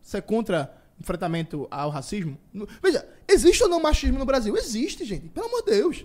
Você 0.00 0.18
é 0.18 0.20
contra 0.20 0.72
enfrentamento 1.00 1.66
ao 1.68 1.90
racismo? 1.90 2.38
Veja, 2.80 3.06
existe 3.28 3.62
ou 3.62 3.68
não 3.68 3.82
machismo 3.82 4.18
no 4.18 4.24
Brasil? 4.24 4.56
Existe, 4.56 5.04
gente. 5.04 5.28
Pelo 5.28 5.46
amor 5.46 5.64
de 5.64 5.72
Deus. 5.72 6.04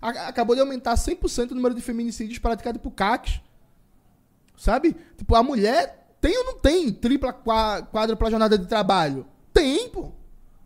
Acabou 0.00 0.54
de 0.54 0.60
aumentar 0.60 0.94
100% 0.94 1.50
o 1.50 1.54
número 1.56 1.74
de 1.74 1.80
feminicídios 1.80 2.38
praticados 2.38 2.80
por 2.80 2.92
CACs. 2.92 3.40
Sabe? 4.56 4.96
Tipo, 5.16 5.34
a 5.34 5.42
mulher 5.42 6.08
tem 6.20 6.36
ou 6.38 6.44
não 6.44 6.58
tem 6.58 6.90
tripla, 6.92 7.32
quádrupla 7.32 8.30
jornada 8.30 8.56
de 8.58 8.66
trabalho? 8.66 9.26
Tem, 9.52 9.88
pô. 9.88 10.12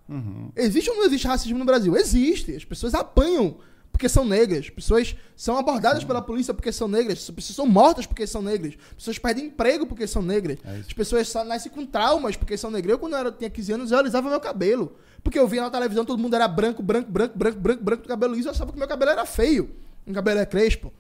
Uhum. 0.09 0.51
Existe 0.57 0.91
ou 0.91 0.97
não 0.97 1.05
existe 1.05 1.27
racismo 1.27 1.59
no 1.59 1.65
Brasil? 1.65 1.97
Existe. 1.97 2.55
As 2.57 2.65
pessoas 2.65 2.95
apanham 2.95 3.57
porque 3.93 4.09
são 4.09 4.25
negras. 4.25 4.65
As 4.67 4.71
pessoas 4.71 5.17
são 5.37 5.57
abordadas 5.57 6.03
pela 6.05 6.21
polícia 6.23 6.53
porque 6.55 6.73
são 6.73 6.89
negras. 6.89 7.19
As 7.19 7.31
pessoas 7.31 7.55
são 7.57 7.67
mortas 7.67 8.07
porque 8.07 8.27
são 8.27 8.43
negras. 8.43 8.75
As 8.91 8.95
pessoas 8.97 9.19
perdem 9.19 9.47
emprego 9.47 9.87
porque 9.87 10.07
são 10.07 10.23
negras. 10.23 10.59
É. 10.65 10.81
As 10.81 10.93
pessoas 10.93 11.33
nascem 11.47 11.71
com 11.71 11.87
traumas 11.87 12.37
porque 12.37 12.57
são 12.57 12.71
negras. 12.71 12.93
Eu, 12.93 12.99
quando 12.99 13.13
eu 13.13 13.19
era- 13.19 13.33
tinha 13.33 13.51
15 13.51 13.73
anos, 13.73 13.91
eu 13.93 13.99
alisava 13.99 14.29
meu 14.29 14.41
cabelo. 14.41 14.97
Porque 15.23 15.39
eu 15.39 15.47
via 15.47 15.63
na 15.63 15.71
televisão, 15.71 16.05
todo 16.05 16.19
mundo 16.19 16.35
era 16.35 16.49
branco, 16.49 16.83
branco, 16.83 17.11
branco, 17.11 17.37
branco, 17.39 17.59
branco, 17.61 17.83
branco, 17.85 18.03
do 18.03 18.09
cabelo 18.09 18.35
liso. 18.35 18.49
Eu 18.49 18.53
achava 18.53 18.73
que 18.73 18.79
meu 18.79 18.89
cabelo 18.89 19.11
era 19.13 19.27
feio. 19.27 19.71
Meu 20.07 20.15
cabelo 20.15 20.41
é 20.41 20.47
crespo. 20.47 20.93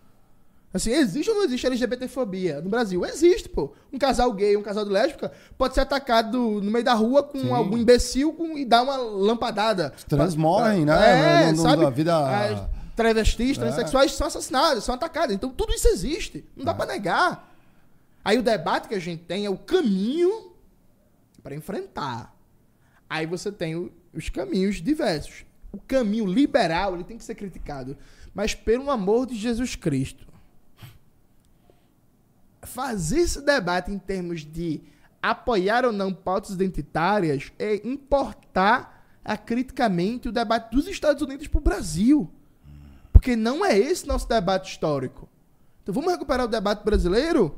Assim, 0.73 0.93
existe 0.93 1.29
ou 1.29 1.37
não 1.37 1.45
existe 1.45 1.67
LGBTfobia 1.67 2.61
no 2.61 2.71
Brasil? 2.71 3.05
Existe, 3.05 3.49
pô. 3.49 3.73
Um 3.93 3.99
casal 3.99 4.33
gay, 4.33 4.57
um 4.57 4.63
casal 4.63 4.85
de 4.85 4.91
lésbica 4.93 5.33
pode 5.59 5.75
ser 5.75 5.81
atacado 5.81 6.39
no 6.61 6.71
meio 6.71 6.85
da 6.85 6.95
rua 6.95 7.25
com 7.25 7.41
Sim. 7.41 7.51
algum 7.53 7.77
imbecil 7.77 8.33
com- 8.33 8.57
e 8.57 8.65
dar 8.65 8.83
uma 8.83 8.97
lampadada. 8.97 9.93
Os 9.97 10.05
trans 10.05 10.37
morrem, 10.37 10.85
né? 10.85 11.43
É, 11.43 11.47
No- 11.51 11.57
no- 11.57 11.63
sabe? 11.63 11.83
na 11.83 11.91
vida- 11.91 12.17
As 12.55 12.69
travestis, 12.95 13.59
É. 13.59 13.61
transexuais 13.61 14.13
são 14.13 14.29
assassinadas, 14.29 14.85
são 14.85 14.95
atacadas. 14.95 15.35
Então 15.35 15.51
tudo 15.51 15.73
isso 15.73 15.89
existe. 15.89 16.45
Não 16.57 16.65
dá 16.65 16.73
pra 16.73 16.87
negar. 16.87 17.49
Aí 18.25 18.39
o 18.39 18.43
debate 18.43 18.87
que 18.87 18.95
a 18.95 19.01
gente 19.01 19.25
tem 19.25 19.47
é 19.47 19.51
o 19.51 19.59
caminho 19.59 20.53
para 21.43 21.55
enfrentar. 21.57 22.33
Aí 23.09 23.27
você 23.27 23.51
tem 23.51 23.75
o- 23.75 23.91
os 24.15 24.29
caminhos 24.29 24.77
diversos. 24.81 25.45
O 25.73 25.79
caminho 25.81 26.27
liberal, 26.27 26.95
ele 26.95 27.03
tem 27.05 27.17
que 27.19 27.25
ser 27.25 27.35
criticado. 27.35 27.97
Mas 28.33 28.55
pelo 28.55 28.89
amor 28.91 29.27
de 29.27 29.35
Jesus 29.35 29.75
Cristo, 29.75 30.27
fazer 32.63 33.21
esse 33.21 33.41
debate 33.41 33.91
em 33.91 33.99
termos 33.99 34.45
de 34.45 34.83
apoiar 35.23 35.85
ou 35.85 35.93
não 35.93 36.13
pautas 36.13 36.51
identitárias 36.51 37.53
é 37.59 37.87
importar 37.87 39.05
acriticamente 39.25 40.29
o 40.29 40.33
debate 40.33 40.71
dos 40.75 40.87
Estados 40.87 41.23
Unidos 41.23 41.47
para 41.47 41.59
o 41.59 41.63
Brasil. 41.63 42.31
Porque 43.13 43.37
não 43.37 43.65
é 43.65 43.79
esse 43.79 44.07
nosso 44.07 44.29
debate 44.29 44.71
histórico. 44.71 45.29
Então 45.83 45.95
vamos 45.95 46.11
recuperar 46.13 46.47
o 46.47 46.49
debate 46.49 46.85
brasileiro? 46.85 47.55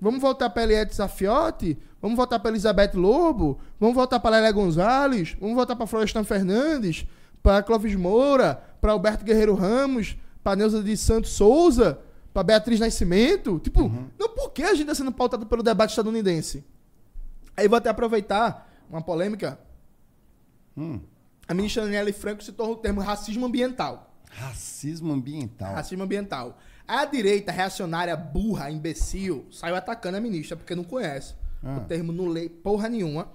Vamos 0.00 0.20
voltar 0.20 0.50
para 0.50 0.62
Eliette 0.62 0.94
Safiotti? 0.94 1.76
Vamos 2.00 2.16
voltar 2.16 2.38
para 2.38 2.50
Elizabeth 2.50 2.92
Lobo? 2.94 3.58
Vamos 3.78 3.94
voltar 3.94 4.20
para 4.20 4.36
Lélia 4.36 4.52
Gonzalez? 4.52 5.36
Vamos 5.40 5.56
voltar 5.56 5.76
para 5.76 5.86
Florestan 5.86 6.24
Fernandes? 6.24 7.06
Para 7.42 7.62
Clóvis 7.62 7.94
Moura? 7.94 8.62
Para 8.80 8.92
Alberto 8.92 9.24
Guerreiro 9.24 9.54
Ramos? 9.54 10.16
Para 10.42 10.56
Neuza 10.56 10.82
de 10.82 10.96
Santos 10.96 11.32
Souza? 11.32 11.98
Para 12.32 12.42
Beatriz 12.42 12.78
Nascimento? 12.78 13.58
Tipo, 13.58 13.88
não, 14.18 14.28
por 14.28 14.50
que 14.50 14.62
a 14.62 14.72
gente 14.72 14.82
está 14.82 14.94
sendo 14.94 15.12
pautado 15.12 15.46
pelo 15.46 15.62
debate 15.62 15.90
estadunidense? 15.90 16.64
Aí 17.56 17.66
vou 17.66 17.76
até 17.76 17.90
aproveitar 17.90 18.70
uma 18.88 19.02
polêmica. 19.02 19.58
Hum. 20.76 21.00
A 21.46 21.54
ministra 21.54 21.82
Daniela 21.84 22.12
Franco 22.12 22.42
citou 22.44 22.72
o 22.72 22.76
termo 22.76 23.00
racismo 23.00 23.44
ambiental. 23.46 24.14
Racismo 24.30 25.12
ambiental. 25.12 25.74
Racismo 25.74 26.04
ambiental. 26.04 26.58
A 26.86 27.04
direita 27.04 27.50
reacionária, 27.50 28.16
burra, 28.16 28.70
imbecil, 28.70 29.46
saiu 29.50 29.74
atacando 29.74 30.16
a 30.16 30.20
ministra 30.20 30.56
porque 30.56 30.74
não 30.74 30.84
conhece. 30.84 31.34
Ah. 31.62 31.78
O 31.78 31.80
termo 31.88 32.12
não 32.12 32.26
lê 32.26 32.48
porra 32.48 32.88
nenhuma. 32.88 33.30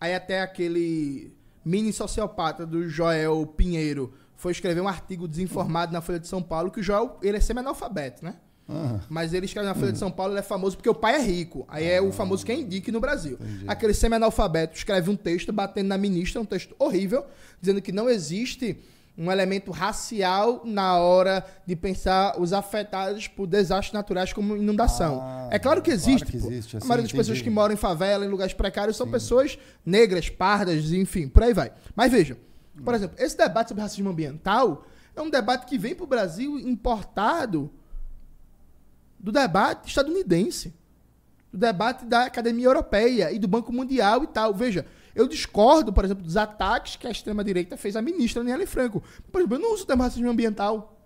Aí 0.00 0.14
até 0.14 0.40
aquele 0.40 1.32
mini 1.64 1.92
sociopata 1.92 2.64
do 2.64 2.88
Joel 2.88 3.46
Pinheiro 3.46 4.14
foi 4.38 4.52
escrever 4.52 4.80
um 4.80 4.88
artigo 4.88 5.26
desinformado 5.26 5.92
na 5.92 6.00
Folha 6.00 6.20
de 6.20 6.28
São 6.28 6.40
Paulo 6.40 6.70
que 6.70 6.78
o 6.78 6.82
Joel, 6.82 7.18
ele 7.20 7.36
é 7.36 7.40
semi-analfabeto, 7.40 8.24
né? 8.24 8.36
Ah. 8.68 9.00
Mas 9.08 9.34
ele 9.34 9.46
escreve 9.46 9.66
na 9.66 9.74
Folha 9.74 9.90
de 9.90 9.98
São 9.98 10.12
Paulo, 10.12 10.32
ele 10.32 10.38
é 10.38 10.44
famoso 10.44 10.76
porque 10.76 10.88
o 10.88 10.94
pai 10.94 11.16
é 11.16 11.20
rico. 11.20 11.66
Aí 11.68 11.84
é 11.84 12.00
o 12.00 12.12
famoso 12.12 12.46
quem 12.46 12.60
indique 12.60 12.92
no 12.92 13.00
Brasil. 13.00 13.36
Aquele 13.66 13.92
semi-analfabeto 13.92 14.76
escreve 14.76 15.10
um 15.10 15.16
texto 15.16 15.52
batendo 15.52 15.88
na 15.88 15.98
ministra, 15.98 16.40
um 16.40 16.44
texto 16.44 16.74
horrível, 16.78 17.26
dizendo 17.60 17.82
que 17.82 17.90
não 17.90 18.08
existe 18.08 18.78
um 19.16 19.32
elemento 19.32 19.72
racial 19.72 20.62
na 20.64 20.98
hora 20.98 21.44
de 21.66 21.74
pensar 21.74 22.40
os 22.40 22.52
afetados 22.52 23.26
por 23.26 23.48
desastres 23.48 23.92
naturais 23.92 24.32
como 24.32 24.56
inundação. 24.56 25.18
Ah, 25.20 25.48
é 25.50 25.58
claro 25.58 25.82
que 25.82 25.90
claro 25.90 26.10
existe. 26.10 26.26
que 26.26 26.38
pô. 26.38 26.46
existe, 26.46 26.76
a 26.76 26.78
assim, 26.78 26.86
maioria 26.86 27.02
das 27.02 27.10
pessoas 27.10 27.38
entendi. 27.38 27.42
que 27.42 27.50
moram 27.50 27.74
em 27.74 27.76
favela, 27.76 28.24
em 28.24 28.28
lugares 28.28 28.54
precários, 28.54 28.96
são 28.96 29.10
pessoas 29.10 29.58
negras, 29.84 30.28
pardas, 30.28 30.92
enfim, 30.92 31.26
por 31.26 31.42
aí 31.42 31.52
vai. 31.52 31.72
Mas 31.96 32.12
veja, 32.12 32.36
por 32.84 32.94
exemplo, 32.94 33.16
esse 33.18 33.36
debate 33.36 33.68
sobre 33.68 33.82
racismo 33.82 34.10
ambiental 34.10 34.86
é 35.14 35.22
um 35.22 35.30
debate 35.30 35.66
que 35.66 35.78
vem 35.78 35.94
para 35.94 36.04
o 36.04 36.06
Brasil 36.06 36.58
importado 36.58 37.70
do 39.18 39.32
debate 39.32 39.88
estadunidense, 39.88 40.72
do 41.52 41.58
debate 41.58 42.04
da 42.04 42.24
Academia 42.24 42.66
Europeia 42.66 43.32
e 43.32 43.38
do 43.38 43.48
Banco 43.48 43.72
Mundial 43.72 44.22
e 44.22 44.26
tal. 44.28 44.54
Veja, 44.54 44.86
eu 45.14 45.26
discordo, 45.26 45.92
por 45.92 46.04
exemplo, 46.04 46.22
dos 46.22 46.36
ataques 46.36 46.96
que 46.96 47.06
a 47.06 47.10
extrema-direita 47.10 47.76
fez 47.76 47.96
à 47.96 48.02
ministra 48.02 48.42
Aniele 48.42 48.66
Franco. 48.66 49.02
Por 49.32 49.40
exemplo, 49.40 49.56
eu 49.56 49.60
não 49.60 49.74
uso 49.74 49.82
o 49.82 49.86
termo 49.86 50.02
racismo 50.02 50.30
ambiental, 50.30 50.96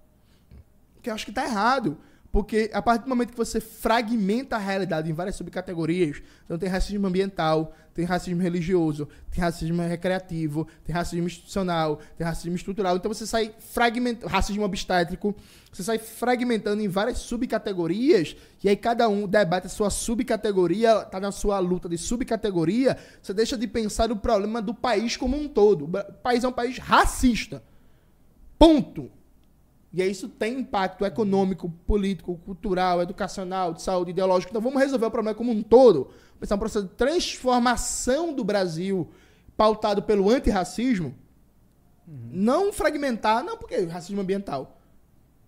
que 1.01 1.09
eu 1.09 1.15
acho 1.15 1.25
que 1.25 1.31
está 1.31 1.44
errado. 1.44 1.97
Porque 2.33 2.70
a 2.73 2.81
partir 2.81 3.05
do 3.05 3.11
momento 3.11 3.33
que 3.33 3.36
você 3.36 3.61
fragmenta 3.61 4.57
a 4.57 4.59
realidade 4.59 5.11
em 5.11 5.12
várias 5.12 5.36
subcategorias, 5.36 6.23
então 6.47 6.57
tem 6.57 6.67
racismo 6.67 7.07
ambiental, 7.07 7.75
tem 7.93 8.07
racismo 8.07 8.41
religioso, 8.41 9.07
tem 9.31 9.44
racismo 9.44 9.83
recreativo, 9.83 10.67
tem 10.83 10.94
racismo 10.94 11.27
institucional, 11.27 12.01
tem 12.17 12.27
racismo 12.27 12.57
estrutural. 12.57 12.97
Então 12.97 13.12
você 13.12 13.27
sai 13.27 13.55
fragmentando, 13.59 14.33
racismo 14.33 14.65
obstétrico, 14.65 15.36
você 15.70 15.83
sai 15.83 15.99
fragmentando 15.99 16.83
em 16.83 16.89
várias 16.89 17.19
subcategorias, 17.19 18.35
e 18.65 18.69
aí 18.70 18.77
cada 18.77 19.11
um 19.11 19.27
debate 19.28 19.67
a 19.67 19.70
sua 19.70 19.91
subcategoria, 19.91 21.02
tá 21.02 21.20
na 21.20 21.33
sua 21.33 21.59
luta 21.59 21.86
de 21.86 21.99
subcategoria, 21.99 22.97
você 23.20 23.35
deixa 23.35 23.59
de 23.59 23.67
pensar 23.67 24.11
o 24.11 24.17
problema 24.17 24.62
do 24.62 24.73
país 24.73 25.19
como 25.19 25.36
um 25.36 25.47
todo. 25.47 25.85
O 25.85 26.12
país 26.23 26.44
é 26.44 26.49
um 26.49 26.52
país 26.52 26.78
racista. 26.78 27.62
Ponto. 28.59 29.11
E 29.92 30.00
aí 30.00 30.10
isso 30.10 30.28
tem 30.28 30.60
impacto 30.60 31.04
econômico, 31.04 31.68
político, 31.86 32.36
cultural, 32.38 33.02
educacional, 33.02 33.74
de 33.74 33.82
saúde, 33.82 34.10
ideológico. 34.10 34.50
Então 34.50 34.62
vamos 34.62 34.80
resolver 34.80 35.06
o 35.06 35.10
problema 35.10 35.36
como 35.36 35.52
um 35.52 35.62
todo. 35.62 36.10
Pensar 36.40 36.54
um 36.54 36.58
processo 36.58 36.86
de 36.86 36.94
transformação 36.94 38.32
do 38.32 38.42
Brasil 38.42 39.10
pautado 39.56 40.02
pelo 40.02 40.30
antirracismo. 40.30 41.14
Não 42.06 42.72
fragmentar, 42.72 43.44
não 43.44 43.58
porque 43.58 43.80
racismo 43.84 44.20
ambiental. 44.20 44.80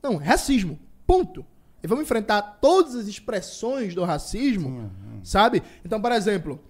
Não, 0.02 0.16
racismo. 0.16 0.78
Ponto. 1.06 1.44
E 1.82 1.86
vamos 1.86 2.04
enfrentar 2.04 2.58
todas 2.60 2.94
as 2.94 3.06
expressões 3.06 3.94
do 3.94 4.04
racismo, 4.04 4.90
sabe? 5.22 5.62
Então, 5.84 6.00
por 6.00 6.12
exemplo, 6.12 6.60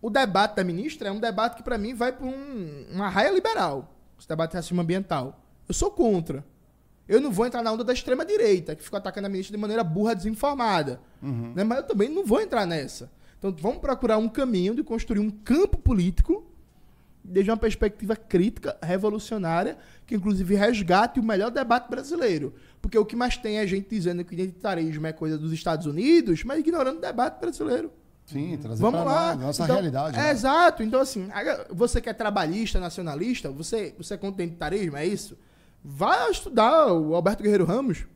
o 0.00 0.10
debate 0.10 0.56
da 0.56 0.64
ministra 0.64 1.08
é 1.08 1.12
um 1.12 1.20
debate 1.20 1.56
que, 1.56 1.62
para 1.62 1.78
mim, 1.78 1.94
vai 1.94 2.12
para 2.12 2.26
um, 2.26 2.86
uma 2.90 3.08
raia 3.08 3.30
liberal. 3.30 3.94
Esse 4.18 4.28
debate 4.28 4.50
de 4.50 4.56
racismo 4.56 4.80
ambiental. 4.80 5.40
Eu 5.68 5.74
sou 5.74 5.90
contra. 5.90 6.44
Eu 7.12 7.20
não 7.20 7.30
vou 7.30 7.44
entrar 7.44 7.62
na 7.62 7.70
onda 7.70 7.84
da 7.84 7.92
extrema-direita, 7.92 8.74
que 8.74 8.82
ficou 8.82 8.96
atacando 8.96 9.26
a 9.26 9.30
ministra 9.30 9.54
de 9.54 9.60
maneira 9.60 9.84
burra, 9.84 10.14
desinformada. 10.14 10.98
Né? 11.54 11.62
Mas 11.62 11.78
eu 11.78 11.84
também 11.84 12.08
não 12.08 12.24
vou 12.24 12.40
entrar 12.40 12.64
nessa. 12.64 13.10
Então, 13.38 13.54
vamos 13.60 13.78
procurar 13.78 14.16
um 14.16 14.28
caminho 14.28 14.74
de 14.74 14.82
construir 14.82 15.20
um 15.20 15.30
campo 15.30 15.76
político 15.76 16.46
desde 17.22 17.50
uma 17.50 17.56
perspectiva 17.56 18.16
crítica, 18.16 18.76
revolucionária, 18.82 19.76
que 20.06 20.14
inclusive 20.14 20.54
resgate 20.54 21.20
o 21.20 21.22
melhor 21.22 21.50
debate 21.50 21.88
brasileiro. 21.88 22.54
Porque 22.80 22.96
o 22.96 23.04
que 23.04 23.14
mais 23.14 23.36
tem 23.36 23.58
é 23.58 23.66
gente 23.66 23.88
dizendo 23.90 24.24
que 24.24 24.34
identitarismo 24.34 25.06
é 25.06 25.12
coisa 25.12 25.36
dos 25.36 25.52
Estados 25.52 25.86
Unidos, 25.86 26.42
mas 26.44 26.60
ignorando 26.60 26.98
o 26.98 27.00
debate 27.00 27.40
brasileiro. 27.40 27.92
Sim, 28.24 28.56
trazer 28.56 28.80
Vamos 28.80 29.04
lá. 29.04 29.34
nossa 29.34 29.64
Então, 29.64 29.76
realidade. 29.76 30.16
É, 30.16 30.22
né? 30.22 30.30
Exato. 30.30 30.82
Então, 30.82 31.00
assim, 31.00 31.28
você 31.70 32.00
que 32.00 32.08
é 32.08 32.12
trabalhista, 32.12 32.80
nacionalista, 32.80 33.50
você, 33.50 33.94
você 33.98 34.14
é 34.14 34.16
contra 34.16 34.40
o 34.40 34.44
identitarismo, 34.44 34.96
é 34.96 35.06
isso? 35.06 35.36
Vai 35.84 36.30
estudar 36.30 36.92
o 36.92 37.14
Alberto 37.14 37.42
Guerreiro 37.42 37.64
Ramos, 37.64 38.06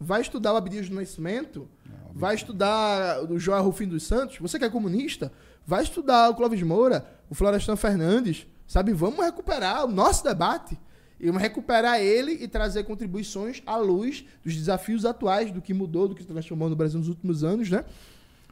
vai 0.00 0.20
estudar 0.20 0.52
o 0.52 0.56
Abdias 0.56 0.88
do 0.88 0.96
Nascimento, 0.96 1.68
vai 2.12 2.34
estudar 2.34 3.22
o 3.30 3.38
João 3.38 3.62
Rufino 3.62 3.92
dos 3.92 4.02
Santos. 4.02 4.38
Você 4.38 4.58
que 4.58 4.64
é 4.64 4.70
comunista, 4.70 5.32
vai 5.66 5.82
estudar 5.82 6.30
o 6.30 6.34
Clóvis 6.34 6.62
Moura, 6.62 7.06
o 7.30 7.34
Florestan 7.34 7.76
Fernandes, 7.76 8.46
sabe? 8.66 8.92
Vamos 8.92 9.24
recuperar 9.24 9.84
o 9.84 9.88
nosso 9.88 10.24
debate. 10.24 10.78
E 11.20 11.26
vamos 11.26 11.40
recuperar 11.40 12.00
ele 12.00 12.32
e 12.32 12.48
trazer 12.48 12.82
contribuições 12.84 13.62
à 13.64 13.76
luz 13.76 14.24
dos 14.42 14.54
desafios 14.54 15.06
atuais, 15.06 15.52
do 15.52 15.62
que 15.62 15.72
mudou, 15.72 16.08
do 16.08 16.14
que 16.14 16.22
se 16.22 16.28
transformou 16.28 16.68
no 16.68 16.76
Brasil 16.76 16.98
nos 16.98 17.08
últimos 17.08 17.44
anos, 17.44 17.70
né? 17.70 17.84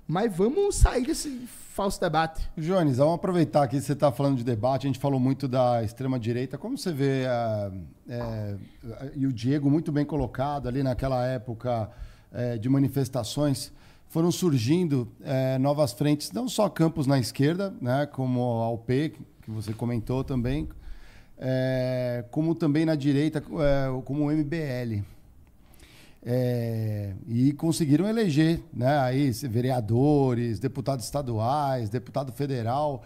Mas 0.06 0.34
vamos 0.34 0.76
sair 0.76 1.04
desse 1.04 1.48
falso 1.72 1.98
debate. 1.98 2.46
Jones, 2.56 2.98
vamos 2.98 3.14
aproveitar 3.14 3.66
que 3.66 3.80
você 3.80 3.94
está 3.94 4.12
falando 4.12 4.36
de 4.36 4.44
debate, 4.44 4.86
a 4.86 4.88
gente 4.88 4.98
falou 4.98 5.18
muito 5.18 5.48
da 5.48 5.82
extrema-direita. 5.82 6.58
Como 6.58 6.76
você 6.76 6.92
vê, 6.92 7.24
ah, 7.26 7.72
é, 8.06 8.56
e 9.16 9.26
o 9.26 9.32
Diego 9.32 9.70
muito 9.70 9.90
bem 9.90 10.04
colocado 10.04 10.68
ali 10.68 10.82
naquela 10.82 11.26
época 11.26 11.90
é, 12.30 12.58
de 12.58 12.68
manifestações, 12.68 13.72
foram 14.06 14.30
surgindo 14.30 15.10
é, 15.24 15.56
novas 15.58 15.92
frentes, 15.92 16.30
não 16.30 16.46
só 16.46 16.68
campos 16.68 17.06
na 17.06 17.18
esquerda, 17.18 17.74
né, 17.80 18.04
como 18.04 18.42
a 18.60 18.70
UP, 18.70 18.86
que 19.42 19.50
você 19.50 19.72
comentou 19.72 20.22
também, 20.22 20.68
é, 21.38 22.22
como 22.30 22.54
também 22.54 22.84
na 22.84 22.94
direita, 22.94 23.38
é, 23.38 24.02
como 24.04 24.26
o 24.26 24.30
MBL. 24.30 25.02
É, 26.24 27.14
e 27.26 27.52
conseguiram 27.54 28.08
eleger 28.08 28.62
né, 28.72 28.96
aí, 29.00 29.30
vereadores, 29.32 30.60
deputados 30.60 31.04
estaduais, 31.04 31.90
deputado 31.90 32.32
federal. 32.32 33.02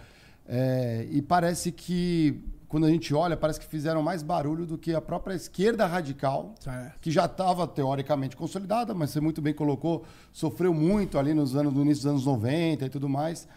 é, 0.47 1.07
e 1.11 1.23
parece 1.23 1.73
que, 1.73 2.39
quando 2.69 2.85
a 2.85 2.91
gente 2.91 3.15
olha, 3.15 3.35
parece 3.37 3.59
que 3.59 3.67
fizeram 3.67 4.03
mais 4.03 4.23
barulho 4.23 4.67
do 4.67 4.77
que 4.77 4.95
a 4.95 5.01
própria 5.01 5.35
esquerda 5.35 5.87
radical, 5.87 6.55
que 7.01 7.11
já 7.11 7.25
estava 7.25 7.67
teoricamente 7.67 8.37
consolidada, 8.37 8.93
mas 8.93 9.11
você 9.11 9.21
muito 9.21 9.41
bem 9.41 9.55
colocou, 9.55 10.05
sofreu 10.31 10.75
muito 10.75 11.19
ali 11.19 11.33
nos 11.33 11.57
anos, 11.57 11.73
no 11.73 11.83
início 11.83 12.03
dos 12.03 12.11
anos 12.13 12.27
90 12.27 12.85
e 12.85 12.89
tudo 12.91 13.09
mais. 13.09 13.49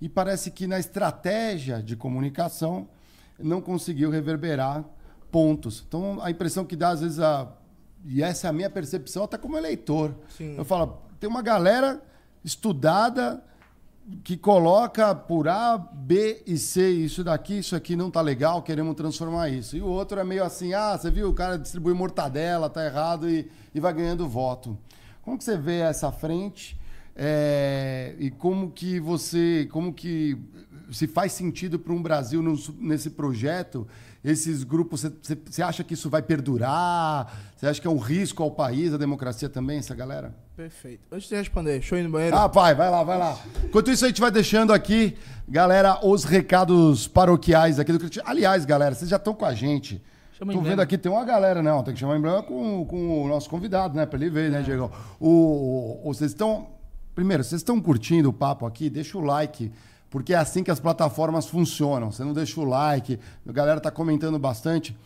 E 0.00 0.08
parece 0.08 0.50
que 0.50 0.66
na 0.66 0.78
estratégia 0.78 1.82
de 1.82 1.96
comunicação 1.96 2.88
não 3.38 3.60
conseguiu 3.60 4.08
reverberar 4.08 4.84
pontos. 5.30 5.84
Então 5.86 6.18
a 6.22 6.30
impressão 6.30 6.64
que 6.64 6.76
dá, 6.76 6.90
às 6.90 7.00
vezes, 7.00 7.18
a, 7.18 7.48
e 8.04 8.22
essa 8.22 8.46
é 8.46 8.50
a 8.50 8.52
minha 8.52 8.70
percepção 8.70 9.24
até 9.24 9.36
como 9.36 9.56
eleitor. 9.56 10.14
Sim. 10.36 10.56
Eu 10.56 10.64
falo, 10.64 11.02
tem 11.18 11.28
uma 11.28 11.42
galera 11.42 12.02
estudada 12.44 13.42
que 14.24 14.36
coloca 14.36 15.14
por 15.14 15.48
A, 15.48 15.78
B 15.78 16.42
e 16.46 16.56
C, 16.56 16.90
isso 16.90 17.22
daqui, 17.22 17.58
isso 17.58 17.76
aqui 17.76 17.94
não 17.94 18.10
tá 18.10 18.20
legal, 18.20 18.62
queremos 18.62 18.94
transformar 18.96 19.48
isso. 19.48 19.76
E 19.76 19.80
o 19.80 19.86
outro 19.86 20.18
é 20.18 20.24
meio 20.24 20.42
assim, 20.42 20.74
ah, 20.74 20.96
você 20.96 21.10
viu, 21.10 21.28
o 21.28 21.34
cara 21.34 21.56
distribui 21.56 21.94
mortadela, 21.94 22.68
tá 22.68 22.84
errado 22.84 23.28
e, 23.28 23.48
e 23.74 23.80
vai 23.80 23.92
ganhando 23.92 24.28
voto. 24.28 24.76
Como 25.22 25.38
que 25.38 25.44
você 25.44 25.56
vê 25.56 25.80
essa 25.80 26.10
frente 26.10 26.78
é, 27.14 28.14
e 28.18 28.30
como 28.30 28.70
que 28.70 28.98
você, 28.98 29.68
como 29.70 29.92
que 29.92 30.36
se 30.90 31.06
faz 31.06 31.32
sentido 31.32 31.78
para 31.78 31.92
um 31.92 32.02
Brasil 32.02 32.42
nesse 32.78 33.10
projeto, 33.10 33.86
esses 34.22 34.62
grupos, 34.64 35.02
você- 35.22 35.62
acha 35.62 35.82
que 35.82 35.94
isso 35.94 36.10
vai 36.10 36.20
perdurar? 36.22 37.52
Você 37.56 37.66
acha 37.66 37.80
que 37.80 37.86
é 37.86 37.90
um 37.90 37.98
risco 37.98 38.42
ao 38.42 38.50
país, 38.50 38.92
à 38.92 38.96
democracia 38.96 39.48
também, 39.48 39.78
essa 39.78 39.94
galera? 39.94 40.34
Perfeito. 40.56 41.06
Antes 41.10 41.28
de 41.28 41.36
responder, 41.36 41.72
deixa 41.72 41.94
eu 41.94 42.00
ir 42.00 42.02
no 42.04 42.10
banheiro. 42.10 42.36
Ah, 42.36 42.48
pai, 42.48 42.74
vai 42.74 42.90
lá, 42.90 43.02
vai 43.02 43.18
lá. 43.18 43.38
Enquanto 43.64 43.90
isso, 43.90 44.04
a 44.04 44.08
gente 44.08 44.20
vai 44.20 44.30
deixando 44.30 44.72
aqui, 44.72 45.16
galera, 45.48 45.98
os 46.06 46.24
recados 46.24 47.08
paroquiais 47.08 47.78
aqui 47.78 47.92
do 47.92 47.98
Cristiano. 47.98 48.28
Aliás, 48.28 48.64
galera, 48.64 48.94
vocês 48.94 49.08
já 49.10 49.16
estão 49.16 49.32
com 49.34 49.44
a 49.46 49.54
gente. 49.54 50.02
Chama 50.38 50.52
Tô 50.52 50.58
em 50.60 50.62
vendo 50.62 50.80
aqui, 50.80 50.96
tem 50.98 51.10
uma 51.12 51.24
galera, 51.24 51.62
não. 51.62 51.82
Tem 51.82 51.92
que 51.94 52.00
chamar 52.00 52.16
em 52.16 52.20
branco 52.20 52.48
com, 52.48 52.84
com 52.86 53.24
o 53.24 53.28
nosso 53.28 53.48
convidado, 53.48 53.94
né? 53.94 54.06
Pra 54.06 54.18
ele 54.18 54.30
ver, 54.30 54.50
né, 54.50 54.62
Diego? 54.62 54.90
O, 55.18 55.28
o- 55.28 56.00
o- 56.08 56.14
vocês 56.14 56.30
estão. 56.30 56.68
Primeiro, 57.14 57.42
vocês 57.44 57.60
estão 57.60 57.78
curtindo 57.80 58.30
o 58.30 58.32
papo 58.32 58.64
aqui? 58.64 58.88
Deixa 58.88 59.18
o 59.18 59.20
like, 59.20 59.70
porque 60.10 60.34
é 60.34 60.36
assim 60.36 60.62
que 60.62 60.70
as 60.70 60.80
plataformas 60.80 61.46
funcionam. 61.46 62.10
Você 62.10 62.24
não 62.24 62.32
deixa 62.32 62.60
o 62.60 62.64
like, 62.64 63.18
a 63.48 63.52
galera 63.52 63.80
tá 63.80 63.90
comentando 63.90 64.38
bastante. 64.38 64.96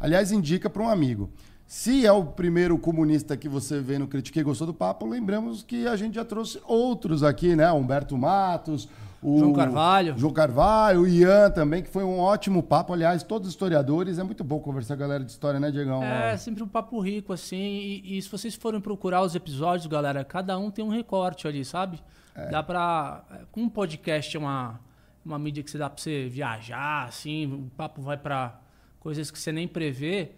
Aliás, 0.00 0.32
indica 0.32 0.68
para 0.68 0.82
um 0.82 0.88
amigo. 0.88 1.30
Se 1.66 2.04
é 2.06 2.12
o 2.12 2.24
primeiro 2.24 2.78
comunista 2.78 3.36
que 3.36 3.48
você 3.48 3.78
vê 3.80 3.98
no 3.98 4.08
Critiquei 4.08 4.40
e 4.40 4.44
gostou 4.44 4.66
do 4.66 4.74
papo, 4.74 5.06
lembramos 5.06 5.62
que 5.62 5.86
a 5.86 5.96
gente 5.96 6.14
já 6.14 6.24
trouxe 6.24 6.60
outros 6.66 7.22
aqui, 7.22 7.54
né? 7.54 7.70
Humberto 7.70 8.16
Matos, 8.16 8.88
o 9.22 9.38
João 9.38 9.52
Carvalho. 9.52 10.14
João 10.16 10.32
Carvalho, 10.32 11.02
o 11.02 11.06
Ian 11.06 11.50
também, 11.50 11.82
que 11.82 11.90
foi 11.90 12.04
um 12.04 12.18
ótimo 12.18 12.62
papo. 12.62 12.92
Aliás, 12.92 13.22
todos 13.22 13.48
historiadores, 13.48 14.18
é 14.18 14.22
muito 14.22 14.42
bom 14.42 14.60
conversar 14.60 14.96
com 14.96 15.02
a 15.02 15.06
galera 15.06 15.24
de 15.24 15.30
história, 15.30 15.60
né, 15.60 15.70
Diegão? 15.70 16.02
É 16.02 16.36
sempre 16.36 16.62
um 16.62 16.68
papo 16.68 17.00
rico, 17.00 17.32
assim. 17.34 17.56
E, 17.56 18.16
e 18.16 18.22
se 18.22 18.30
vocês 18.30 18.54
forem 18.54 18.80
procurar 18.80 19.22
os 19.22 19.34
episódios, 19.34 19.86
galera, 19.86 20.24
cada 20.24 20.58
um 20.58 20.70
tem 20.70 20.84
um 20.84 20.88
recorte 20.88 21.46
ali, 21.46 21.64
sabe? 21.64 22.00
Dá 22.50 22.62
pra. 22.62 23.24
Com 23.52 23.62
um 23.62 23.68
podcast 23.68 24.36
é 24.36 24.40
uma, 24.40 24.80
uma 25.24 25.38
mídia 25.38 25.62
que 25.62 25.70
você 25.70 25.78
dá 25.78 25.90
pra 25.90 26.02
você 26.02 26.28
viajar, 26.28 27.06
assim, 27.06 27.46
o 27.46 27.70
papo 27.76 28.00
vai 28.00 28.16
pra 28.16 28.60
coisas 29.00 29.30
que 29.30 29.38
você 29.38 29.52
nem 29.52 29.66
prevê. 29.68 30.32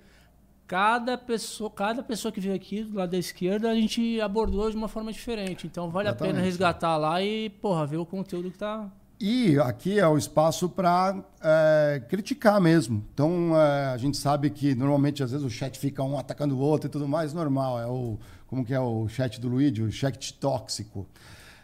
cada 0.66 1.18
pessoa, 1.18 1.70
cada 1.70 2.02
pessoa 2.02 2.30
que 2.30 2.40
veio 2.40 2.54
aqui 2.54 2.84
do 2.84 2.96
lado 2.96 3.10
da 3.10 3.18
esquerda, 3.18 3.70
a 3.70 3.74
gente 3.74 4.20
abordou 4.20 4.70
de 4.70 4.76
uma 4.76 4.86
forma 4.88 5.12
diferente. 5.12 5.66
Então 5.66 5.90
vale 5.90 6.08
Exatamente. 6.08 6.30
a 6.30 6.34
pena 6.34 6.44
resgatar 6.46 6.96
lá 6.96 7.20
e, 7.22 7.50
porra, 7.50 7.86
ver 7.86 7.96
o 7.96 8.06
conteúdo 8.06 8.50
que 8.50 8.58
tá. 8.58 8.88
E 9.22 9.58
aqui 9.58 9.98
é 9.98 10.06
o 10.08 10.16
espaço 10.16 10.66
para 10.66 11.22
é, 11.42 12.02
criticar 12.08 12.58
mesmo. 12.60 13.04
Então 13.12 13.54
é, 13.54 13.88
a 13.88 13.96
gente 13.98 14.16
sabe 14.16 14.48
que 14.48 14.74
normalmente 14.74 15.22
às 15.22 15.32
vezes 15.32 15.44
o 15.44 15.50
chat 15.50 15.78
fica 15.78 16.02
um 16.02 16.18
atacando 16.18 16.56
o 16.56 16.58
outro 16.58 16.88
e 16.88 16.90
tudo 16.90 17.06
mais, 17.06 17.34
normal. 17.34 17.78
É 17.78 17.86
o 17.86 18.18
como 18.46 18.64
que 18.64 18.72
é 18.72 18.80
o 18.80 19.06
chat 19.08 19.38
do 19.40 19.48
Luigi, 19.48 19.82
o 19.82 19.92
chat 19.92 20.32
tóxico. 20.34 21.06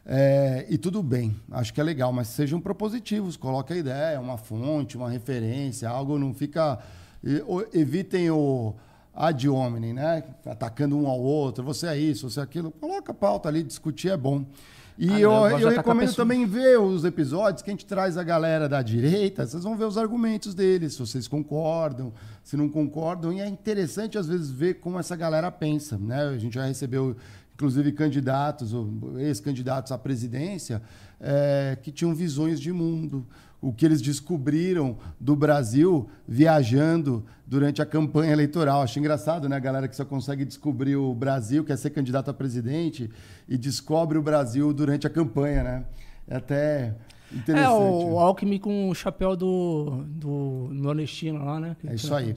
É, 0.09 0.65
e 0.71 0.79
tudo 0.79 1.03
bem, 1.03 1.35
acho 1.51 1.75
que 1.75 1.81
é 1.81 1.85
legal, 1.85 2.13
mas 2.13 2.29
sejam 2.29 2.61
propositivos, 2.61 3.37
coloque 3.37 3.73
a 3.73 3.77
ideia, 3.77 4.21
uma 4.21 4.39
fonte, 4.39 4.97
uma 4.97 5.11
referência, 5.11 5.89
algo 5.89 6.17
não 6.17 6.33
fica. 6.33 6.79
Evitem 7.75 8.31
o 8.31 8.75
ad 9.13 9.49
hominem, 9.49 9.93
né? 9.93 10.23
Atacando 10.45 10.97
um 10.97 11.09
ao 11.09 11.19
outro, 11.21 11.65
você 11.65 11.89
é 11.89 11.99
isso, 11.99 12.31
você 12.31 12.39
é 12.39 12.43
aquilo. 12.45 12.71
Coloca 12.71 13.11
a 13.11 13.15
pauta 13.15 13.49
ali, 13.49 13.65
discutir 13.65 14.11
é 14.11 14.17
bom. 14.17 14.45
E 14.99 15.11
Ah, 15.11 15.21
eu, 15.21 15.31
eu 15.31 15.59
eu 15.59 15.69
recomendo 15.71 16.15
também 16.15 16.47
ver 16.47 16.79
os 16.79 17.05
episódios 17.05 17.61
que 17.61 17.69
a 17.69 17.73
gente 17.73 17.85
traz 17.85 18.17
a 18.17 18.23
galera 18.23 18.67
da 18.69 18.81
direita, 18.81 19.47
vocês 19.47 19.63
vão 19.63 19.77
ver 19.77 19.85
os 19.85 19.99
argumentos 19.99 20.55
deles, 20.55 20.95
se 20.95 21.01
vocês 21.01 21.29
concordam, 21.29 22.13
se 22.43 22.57
não 22.57 22.69
concordam. 22.69 23.33
E 23.33 23.41
é 23.41 23.47
interessante, 23.47 24.17
às 24.17 24.27
vezes, 24.27 24.51
ver 24.51 24.75
como 24.75 24.99
essa 24.99 25.15
galera 25.15 25.51
pensa. 25.51 25.99
Né? 25.99 26.29
A 26.29 26.39
gente 26.39 26.55
já 26.55 26.65
recebeu, 26.65 27.15
inclusive, 27.57 27.91
candidatos, 27.93 28.75
ou 28.75 29.19
ex-candidatos 29.19 29.91
à 29.91 29.97
presidência, 29.97 30.83
eh, 31.19 31.79
que 31.83 31.91
tinham 31.91 32.15
visões 32.15 32.61
de 32.61 32.71
mundo. 32.71 33.27
O 33.63 33.73
que 33.73 33.87
eles 33.87 34.03
descobriram 34.03 34.99
do 35.19 35.35
Brasil 35.35 36.07
viajando 36.29 37.25
durante 37.47 37.81
a 37.81 37.87
campanha 37.87 38.31
eleitoral. 38.31 38.83
Acho 38.83 38.99
engraçado, 38.99 39.49
né? 39.49 39.57
A 39.57 39.59
galera 39.59 39.89
que 39.89 39.97
só 39.97 40.05
consegue 40.05 40.45
descobrir 40.45 40.97
o 40.97 41.15
Brasil, 41.15 41.65
quer 41.65 41.79
ser 41.79 41.91
candidato 41.91 42.31
a 42.31 42.35
presidente, 42.35 43.11
e 43.49 43.57
descobre 43.57 44.19
o 44.19 44.23
Brasil 44.23 44.71
durante 44.75 45.07
a 45.07 45.11
campanha, 45.11 45.63
né? 45.63 45.85
É 46.29 46.37
até 46.37 46.95
interessante. 47.33 47.65
É, 47.65 47.71
o, 47.71 48.13
o 48.13 48.19
Alckmin 48.19 48.59
com 48.59 48.91
o 48.91 48.95
chapéu 48.95 49.35
do, 49.35 50.05
do 50.07 50.69
nordestino 50.73 51.43
lá, 51.43 51.59
né? 51.59 51.75
É 51.87 51.95
isso 51.95 52.15
aí. 52.15 52.35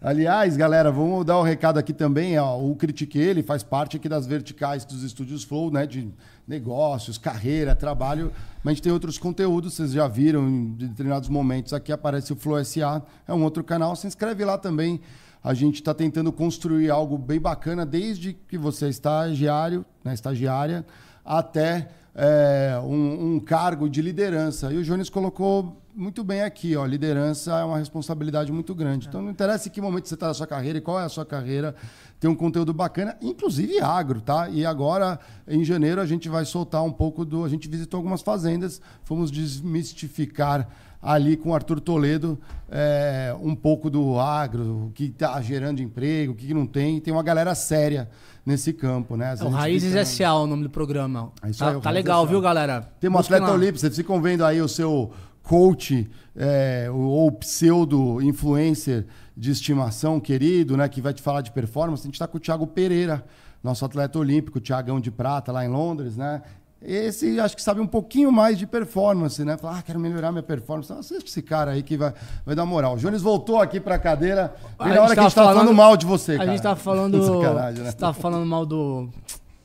Aliás, 0.00 0.58
galera, 0.58 0.92
vamos 0.92 1.24
dar 1.24 1.40
um 1.40 1.42
recado 1.42 1.78
aqui 1.78 1.92
também. 1.92 2.38
Ó, 2.38 2.60
o 2.60 2.76
Critique 2.76 3.18
ele 3.18 3.42
faz 3.42 3.62
parte 3.62 3.96
aqui 3.96 4.10
das 4.10 4.26
verticais 4.26 4.84
dos 4.84 5.02
estúdios 5.02 5.42
Flow, 5.42 5.70
né? 5.70 5.86
De 5.86 6.12
negócios, 6.46 7.16
carreira, 7.16 7.74
trabalho. 7.74 8.30
Mas 8.62 8.72
a 8.72 8.74
gente 8.74 8.82
tem 8.82 8.92
outros 8.92 9.16
conteúdos, 9.16 9.72
vocês 9.72 9.92
já 9.92 10.06
viram 10.06 10.46
em 10.46 10.74
determinados 10.74 11.30
momentos. 11.30 11.72
Aqui 11.72 11.90
aparece 11.92 12.30
o 12.30 12.36
Flow 12.36 12.62
SA, 12.62 13.02
é 13.26 13.32
um 13.32 13.42
outro 13.42 13.64
canal. 13.64 13.96
Se 13.96 14.06
inscreve 14.06 14.44
lá 14.44 14.58
também. 14.58 15.00
A 15.42 15.54
gente 15.54 15.76
está 15.76 15.94
tentando 15.94 16.30
construir 16.30 16.90
algo 16.90 17.16
bem 17.16 17.40
bacana 17.40 17.86
desde 17.86 18.34
que 18.34 18.58
você 18.58 18.86
é 18.86 18.88
estagiário, 18.88 19.84
né, 20.04 20.12
estagiária, 20.12 20.84
até 21.24 21.88
é, 22.16 22.76
um, 22.82 23.36
um 23.36 23.40
cargo 23.40 23.88
de 23.88 24.02
liderança. 24.02 24.72
E 24.72 24.76
o 24.76 24.82
Jones 24.82 25.08
colocou 25.08 25.80
muito 25.96 26.22
bem 26.22 26.42
aqui, 26.42 26.76
ó, 26.76 26.84
liderança 26.84 27.52
é 27.58 27.64
uma 27.64 27.78
responsabilidade 27.78 28.52
muito 28.52 28.74
grande. 28.74 29.08
Então 29.08 29.22
não 29.22 29.30
interessa 29.30 29.68
em 29.68 29.70
que 29.72 29.80
momento 29.80 30.06
você 30.08 30.14
está 30.14 30.28
na 30.28 30.34
sua 30.34 30.46
carreira 30.46 30.78
e 30.78 30.80
qual 30.80 31.00
é 31.00 31.04
a 31.04 31.08
sua 31.08 31.24
carreira, 31.24 31.74
tem 32.20 32.30
um 32.30 32.34
conteúdo 32.34 32.72
bacana, 32.74 33.16
inclusive 33.22 33.80
agro, 33.80 34.20
tá? 34.20 34.48
E 34.50 34.64
agora, 34.66 35.18
em 35.48 35.64
janeiro, 35.64 36.00
a 36.00 36.06
gente 36.06 36.28
vai 36.28 36.44
soltar 36.44 36.84
um 36.84 36.92
pouco 36.92 37.24
do. 37.24 37.44
A 37.44 37.48
gente 37.48 37.68
visitou 37.68 37.98
algumas 37.98 38.20
fazendas, 38.22 38.80
fomos 39.04 39.30
desmistificar 39.30 40.68
ali 41.00 41.36
com 41.36 41.50
o 41.50 41.54
Arthur 41.54 41.80
Toledo 41.80 42.38
é, 42.68 43.34
um 43.40 43.54
pouco 43.54 43.88
do 43.88 44.18
agro, 44.18 44.86
o 44.88 44.92
que 44.92 45.04
está 45.04 45.40
gerando 45.40 45.80
emprego, 45.80 46.32
o 46.32 46.34
que 46.34 46.52
não 46.52 46.66
tem. 46.66 47.00
Tem 47.00 47.12
uma 47.12 47.22
galera 47.22 47.54
séria 47.54 48.08
nesse 48.44 48.72
campo, 48.72 49.16
né? 49.16 49.30
Às 49.32 49.40
É 49.40 49.44
o 49.44 49.48
Raízes 49.48 49.90
fica- 49.90 50.04
SA, 50.04 50.34
o 50.34 50.46
nome 50.46 50.64
do 50.64 50.70
programa. 50.70 51.32
É 51.42 51.50
isso 51.50 51.58
tá 51.60 51.70
aí, 51.70 51.80
tá 51.80 51.90
legal, 51.90 52.24
SA. 52.24 52.30
viu, 52.30 52.40
galera? 52.40 52.80
Tem 52.98 53.08
um 53.10 53.18
atleta 53.18 53.52
olímpico, 53.52 53.78
vocês 53.78 53.94
ficam 53.94 54.20
vendo 54.20 54.44
aí 54.44 54.60
o 54.60 54.68
seu 54.68 55.12
coach 55.46 56.10
é, 56.34 56.88
ou 56.92 57.30
pseudo-influencer 57.30 59.06
de 59.36 59.50
estimação 59.52 60.18
querido, 60.18 60.76
né, 60.76 60.88
que 60.88 61.00
vai 61.00 61.14
te 61.14 61.22
falar 61.22 61.40
de 61.40 61.52
performance. 61.52 62.02
A 62.02 62.06
gente 62.06 62.14
está 62.14 62.26
com 62.26 62.36
o 62.36 62.40
Thiago 62.40 62.66
Pereira, 62.66 63.24
nosso 63.62 63.84
atleta 63.84 64.18
olímpico, 64.18 64.60
Thiagão 64.60 65.00
de 65.00 65.10
Prata, 65.10 65.52
lá 65.52 65.64
em 65.64 65.68
Londres, 65.68 66.16
né? 66.16 66.42
Esse 66.82 67.40
acho 67.40 67.56
que 67.56 67.62
sabe 67.62 67.80
um 67.80 67.86
pouquinho 67.86 68.30
mais 68.30 68.58
de 68.58 68.66
performance, 68.66 69.42
né? 69.44 69.56
Fala, 69.56 69.78
ah, 69.78 69.82
quero 69.82 69.98
melhorar 69.98 70.30
minha 70.30 70.42
performance. 70.42 70.86
Então, 70.90 71.00
assiste 71.00 71.28
esse 71.28 71.42
cara 71.42 71.70
aí 71.70 71.82
que 71.82 71.96
vai, 71.96 72.12
vai 72.44 72.54
dar 72.54 72.66
moral. 72.66 72.94
O 72.94 72.98
Jones 72.98 73.22
voltou 73.22 73.58
aqui 73.60 73.80
pra 73.80 73.98
cadeira. 73.98 74.54
Bem 74.78 74.92
A 74.92 74.94
na 74.94 75.02
hora 75.02 75.14
que 75.14 75.20
a 75.20 75.22
gente 75.22 75.34
tava 75.34 75.48
falando, 75.48 75.60
falando- 75.68 75.76
mal 75.76 75.96
de 75.96 76.04
você, 76.06 76.32
A 76.34 76.38
cara. 76.38 76.50
gente 76.50 76.62
tá 76.62 76.76
falando. 76.76 77.16
Né? 77.76 77.90
Você 77.90 77.96
tá 77.96 78.12
falando 78.12 78.44
mal 78.46 78.66
do. 78.66 79.08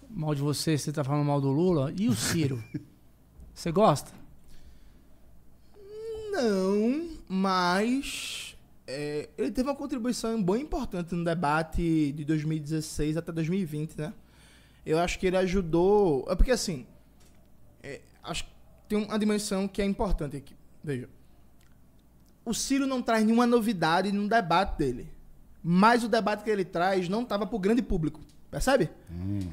Mal 0.10 0.34
de 0.36 0.42
você, 0.42 0.78
você 0.78 0.92
tá 0.92 1.04
falando 1.04 1.26
mal 1.26 1.42
do 1.42 1.50
Lula. 1.52 1.92
E 1.98 2.08
o 2.08 2.14
Ciro? 2.14 2.64
Você 3.54 3.72
gosta? 3.72 4.21
Não, 6.32 7.10
mas 7.28 8.56
é, 8.88 9.30
ele 9.38 9.52
teve 9.52 9.68
uma 9.68 9.76
contribuição 9.76 10.42
bem 10.42 10.62
importante 10.62 11.14
no 11.14 11.26
debate 11.26 12.14
de 12.14 12.24
2016 12.24 13.18
até 13.18 13.34
2020, 13.34 13.98
né? 13.98 14.14
Eu 14.86 14.98
acho 14.98 15.20
que 15.20 15.28
ele 15.28 15.36
ajudou. 15.38 16.26
É 16.30 16.36
porque 16.36 16.52
assim, 16.52 16.88
é, 17.84 18.00
acho 18.24 18.46
que 18.46 18.50
tem 18.88 18.98
uma 18.98 19.20
dimensão 19.20 19.68
que 19.68 19.82
é 19.82 19.86
importante 19.86 20.38
aqui. 20.38 20.56
Veja. 20.82 21.10
O 22.46 22.54
Ciro 22.54 22.88
não 22.88 23.02
traz 23.02 23.24
nenhuma 23.24 23.46
novidade 23.46 24.12
no 24.12 24.28
debate 24.28 24.78
dele. 24.78 25.10
Mas 25.62 26.04
o 26.04 26.08
debate 26.08 26.44
que 26.44 26.50
ele 26.50 26.66
traz 26.66 27.08
não 27.08 27.24
estava 27.24 27.46
para 27.46 27.56
o 27.56 27.60
grande 27.60 27.82
público. 27.82 28.22
Percebe? 28.50 28.90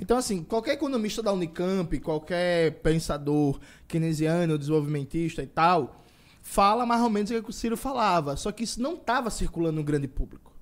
Então, 0.01 0.17
assim, 0.17 0.43
qualquer 0.43 0.73
economista 0.73 1.23
da 1.23 1.33
Unicamp, 1.33 2.01
qualquer 2.01 2.81
pensador 2.83 3.61
keynesiano, 3.87 4.59
desenvolvimentista 4.59 5.43
e 5.43 5.47
tal, 5.47 6.03
fala 6.49 6.87
mais 6.87 7.03
ou 7.03 7.11
menos 7.11 7.31
o 7.31 7.43
que 7.43 7.51
o 7.51 7.53
Ciro 7.53 7.77
falava. 7.77 8.35
Só 8.37 8.51
que 8.51 8.65
isso 8.65 8.81
não 8.81 8.95
estava 8.95 9.29
circulando 9.31 9.77
no 9.77 9.85
grande 9.85 10.09
público. 10.09 10.53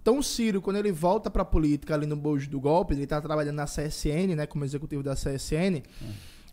Então, 0.00 0.18
o 0.18 0.22
Ciro, 0.22 0.62
quando 0.62 0.76
ele 0.76 0.90
volta 0.90 1.30
para 1.30 1.42
a 1.42 1.44
política 1.44 1.94
ali 1.94 2.06
no 2.06 2.16
bojo 2.16 2.48
do 2.48 2.58
golpe, 2.58 2.94
ele 2.94 3.02
está 3.02 3.20
trabalhando 3.20 3.56
na 3.56 3.66
CSN, 3.66 4.34
né, 4.34 4.46
como 4.46 4.64
executivo 4.64 5.02
da 5.02 5.14
CSN, 5.14 5.82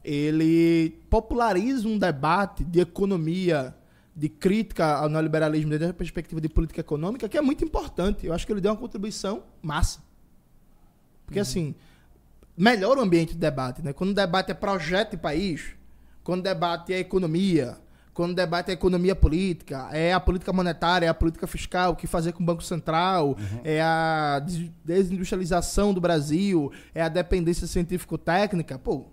ele 0.04 1.02
populariza 1.10 1.88
um 1.88 1.98
debate 1.98 2.66
de 2.66 2.82
economia, 2.82 3.74
de 4.14 4.28
crítica 4.28 4.98
ao 4.98 5.08
neoliberalismo 5.08 5.70
desde 5.70 5.88
a 5.88 5.94
perspectiva 5.94 6.42
de 6.42 6.50
política 6.50 6.82
econômica, 6.82 7.30
que 7.30 7.38
é 7.38 7.42
muito 7.42 7.64
importante. 7.64 8.28
Eu 8.28 8.34
acho 8.34 8.46
que 8.46 8.52
ele 8.52 8.60
deu 8.60 8.72
uma 8.72 8.78
contribuição 8.78 9.44
massa. 9.62 10.02
Porque, 11.26 11.40
assim, 11.40 11.74
melhora 12.56 13.00
o 13.00 13.04
ambiente 13.04 13.32
de 13.32 13.40
debate, 13.40 13.82
né? 13.82 13.94
Quando 13.94 14.10
o 14.10 14.14
debate 14.14 14.52
é 14.52 14.54
projeto 14.54 15.12
de 15.12 15.18
país, 15.18 15.68
quando 16.22 16.42
o 16.42 16.44
debate 16.44 16.94
é 16.94 17.00
economia, 17.00 17.78
quando 18.18 18.34
debate 18.34 18.72
é 18.72 18.74
economia 18.74 19.16
política, 19.16 19.90
é 19.94 20.12
a 20.12 20.20
política 20.20 20.52
monetária, 20.52 21.06
é 21.06 21.10
a 21.10 21.14
política 21.14 21.46
fiscal, 21.46 21.92
o 21.92 21.96
que 21.96 22.08
fazer 22.08 22.32
com 22.34 22.42
o 22.42 22.46
Banco 22.46 22.64
Central, 22.64 23.38
é 23.64 23.80
a 23.80 24.42
des- 24.44 24.72
desindustrialização 24.84 25.94
do 25.94 26.02
Brasil, 26.02 26.72
é 26.96 27.04
a 27.04 27.10
dependência 27.10 27.68
científico-técnica, 27.68 28.80
pô, 28.80 29.06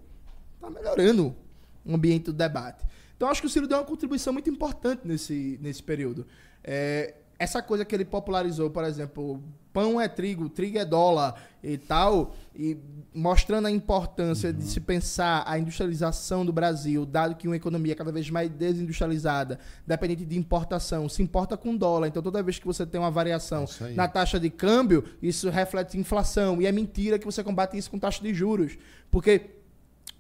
tá 0.58 0.70
melhorando 0.70 1.36
o 1.84 1.94
ambiente 1.94 2.24
do 2.24 2.32
debate. 2.32 2.82
Então, 3.14 3.28
acho 3.28 3.42
que 3.42 3.46
o 3.46 3.50
Ciro 3.50 3.68
deu 3.68 3.76
uma 3.76 3.84
contribuição 3.84 4.32
muito 4.32 4.48
importante 4.48 5.02
nesse, 5.04 5.58
nesse 5.60 5.82
período. 5.82 6.26
É, 6.64 7.14
essa 7.38 7.60
coisa 7.60 7.84
que 7.84 7.94
ele 7.94 8.06
popularizou, 8.06 8.70
por 8.70 8.84
exemplo, 8.84 9.44
pão 9.74 10.00
é 10.00 10.08
trigo, 10.08 10.48
trigo 10.48 10.78
é 10.78 10.84
dólar 10.84 11.34
e 11.62 11.76
tal, 11.76 12.34
e 12.54 12.76
mostrando 13.12 13.66
a 13.66 13.70
importância 13.70 14.52
de 14.52 14.62
se 14.64 14.80
pensar 14.80 15.42
a 15.46 15.58
industrialização 15.58 16.46
do 16.46 16.52
Brasil, 16.52 17.04
dado 17.04 17.34
que 17.34 17.48
uma 17.48 17.56
economia 17.56 17.94
cada 17.96 18.12
vez 18.12 18.30
mais 18.30 18.48
desindustrializada, 18.50 19.58
dependente 19.86 20.24
de 20.24 20.38
importação, 20.38 21.08
se 21.08 21.22
importa 21.22 21.56
com 21.56 21.76
dólar. 21.76 22.06
Então, 22.08 22.22
toda 22.22 22.42
vez 22.42 22.58
que 22.58 22.66
você 22.66 22.86
tem 22.86 23.00
uma 23.00 23.10
variação 23.10 23.64
É 23.92 23.94
na 23.94 24.06
taxa 24.08 24.38
de 24.38 24.48
câmbio, 24.50 25.04
isso 25.20 25.50
reflete 25.50 25.98
inflação. 25.98 26.62
E 26.62 26.66
é 26.66 26.72
mentira 26.72 27.18
que 27.18 27.26
você 27.26 27.42
combate 27.42 27.76
isso 27.76 27.90
com 27.90 27.98
taxa 27.98 28.22
de 28.22 28.32
juros. 28.32 28.78
Porque 29.10 29.50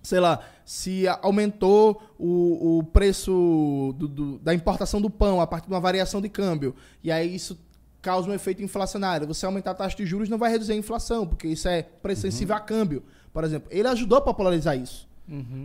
sei 0.02 0.20
lá, 0.20 0.40
se 0.66 1.04
aumentou 1.22 2.02
o, 2.18 2.78
o 2.78 2.82
preço 2.84 3.94
do- 3.96 4.08
do- 4.08 4.38
da 4.38 4.52
importação 4.54 5.00
do 5.00 5.08
pão 5.08 5.40
a 5.40 5.46
partir 5.46 5.68
de 5.68 5.72
uma 5.72 5.80
variação 5.80 6.20
de 6.20 6.28
câmbio, 6.28 6.74
e 7.02 7.10
aí 7.10 7.34
isso 7.34 7.58
causa 8.04 8.28
um 8.28 8.34
efeito 8.34 8.62
inflacionário. 8.62 9.26
Você 9.26 9.46
aumentar 9.46 9.70
a 9.70 9.74
taxa 9.74 9.96
de 9.96 10.04
juros 10.04 10.28
não 10.28 10.36
vai 10.36 10.50
reduzir 10.50 10.74
a 10.74 10.76
inflação, 10.76 11.26
porque 11.26 11.48
isso 11.48 11.66
é 11.66 11.82
preço 11.82 12.20
sensível 12.20 12.54
a 12.54 12.60
câmbio, 12.60 13.02
por 13.32 13.42
exemplo. 13.42 13.68
Ele 13.72 13.88
ajudou 13.88 14.18
a 14.18 14.20
popularizar 14.20 14.78
isso. 14.78 15.08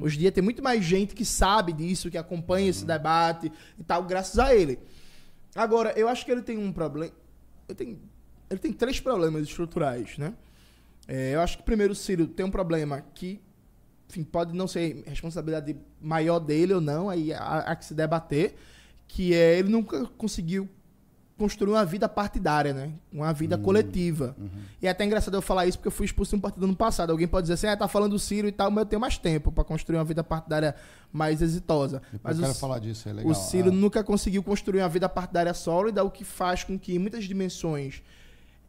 Hoje 0.01 0.15
em 0.15 0.19
dia 0.21 0.31
tem 0.31 0.41
muito 0.41 0.63
mais 0.63 0.83
gente 0.85 1.13
que 1.13 1.25
sabe 1.25 1.73
disso, 1.73 2.09
que 2.09 2.17
acompanha 2.17 2.69
esse 2.69 2.85
debate 2.85 3.51
e 3.77 3.83
tal, 3.83 4.03
graças 4.03 4.39
a 4.39 4.55
ele. 4.55 4.79
Agora, 5.53 5.91
eu 5.97 6.07
acho 6.07 6.25
que 6.25 6.31
ele 6.31 6.41
tem 6.41 6.57
um 6.57 6.71
problema. 6.71 7.13
Ele 7.67 7.75
tem, 7.75 7.99
ele 8.49 8.59
tem 8.59 8.71
três 8.71 9.01
problemas 9.01 9.43
estruturais, 9.43 10.17
né? 10.17 10.33
É, 11.07 11.35
eu 11.35 11.41
acho 11.41 11.57
que 11.57 11.63
primeiro 11.63 11.91
o 11.91 11.95
Ciro 11.95 12.25
tem 12.25 12.45
um 12.45 12.51
problema 12.51 13.03
que, 13.13 13.41
enfim, 14.07 14.23
pode 14.23 14.55
não 14.55 14.67
ser 14.67 15.03
responsabilidade 15.05 15.75
maior 15.99 16.39
dele 16.39 16.73
ou 16.73 16.81
não, 16.81 17.09
aí 17.09 17.33
há, 17.33 17.59
há 17.59 17.75
que 17.75 17.83
se 17.83 17.93
debater, 17.93 18.55
que 19.07 19.33
é 19.33 19.59
ele 19.59 19.69
nunca 19.69 20.05
conseguiu 20.17 20.69
construir 21.39 21.71
uma 21.71 21.83
vida 21.85 22.07
partidária, 22.07 22.73
né? 22.73 22.91
Uma 23.11 23.33
vida 23.33 23.57
coletiva. 23.57 24.35
E 24.81 24.85
é 24.85 24.89
até 24.91 25.03
engraçado 25.05 25.33
eu 25.35 25.41
falar 25.41 25.65
isso 25.65 25.77
porque 25.79 25.87
eu 25.87 25.91
fui 25.91 26.05
expulso 26.05 26.31
de 26.31 26.35
um 26.37 26.39
partido 26.39 26.67
no 26.67 26.75
passado. 26.75 27.09
Alguém 27.09 27.27
pode 27.27 27.45
dizer 27.45 27.53
assim, 27.55 27.67
ah, 27.67 27.75
tá 27.75 27.87
falando 27.87 28.11
do 28.11 28.19
Ciro 28.19 28.47
e 28.47 28.51
tal, 28.51 28.69
mas 28.69 28.83
eu 28.83 28.85
tenho 28.85 28.99
mais 28.99 29.17
tempo 29.17 29.51
para 29.51 29.63
construir 29.63 29.97
uma 29.97 30.03
vida 30.03 30.23
partidária 30.23 30.75
mais 31.11 31.41
exitosa. 31.41 32.01
Depois 32.11 32.21
Mas 32.23 32.37
eu 32.37 32.43
quero 32.43 32.53
o, 32.55 32.59
falar 32.59 32.77
disso, 32.79 33.09
é 33.09 33.13
legal. 33.13 33.31
o 33.31 33.33
Ciro 33.33 33.69
Ah, 33.69 33.73
nunca 33.73 34.03
conseguiu 34.03 34.43
construir 34.43 34.81
uma 34.81 34.89
vida 34.89 35.09
partidária 35.09 35.53
sólida, 35.55 36.03
o 36.03 36.11
que 36.11 36.23
faz 36.23 36.63
com 36.63 36.77
que 36.77 36.93
em 36.93 36.99
muitas 36.99 37.23
dimensões 37.23 38.03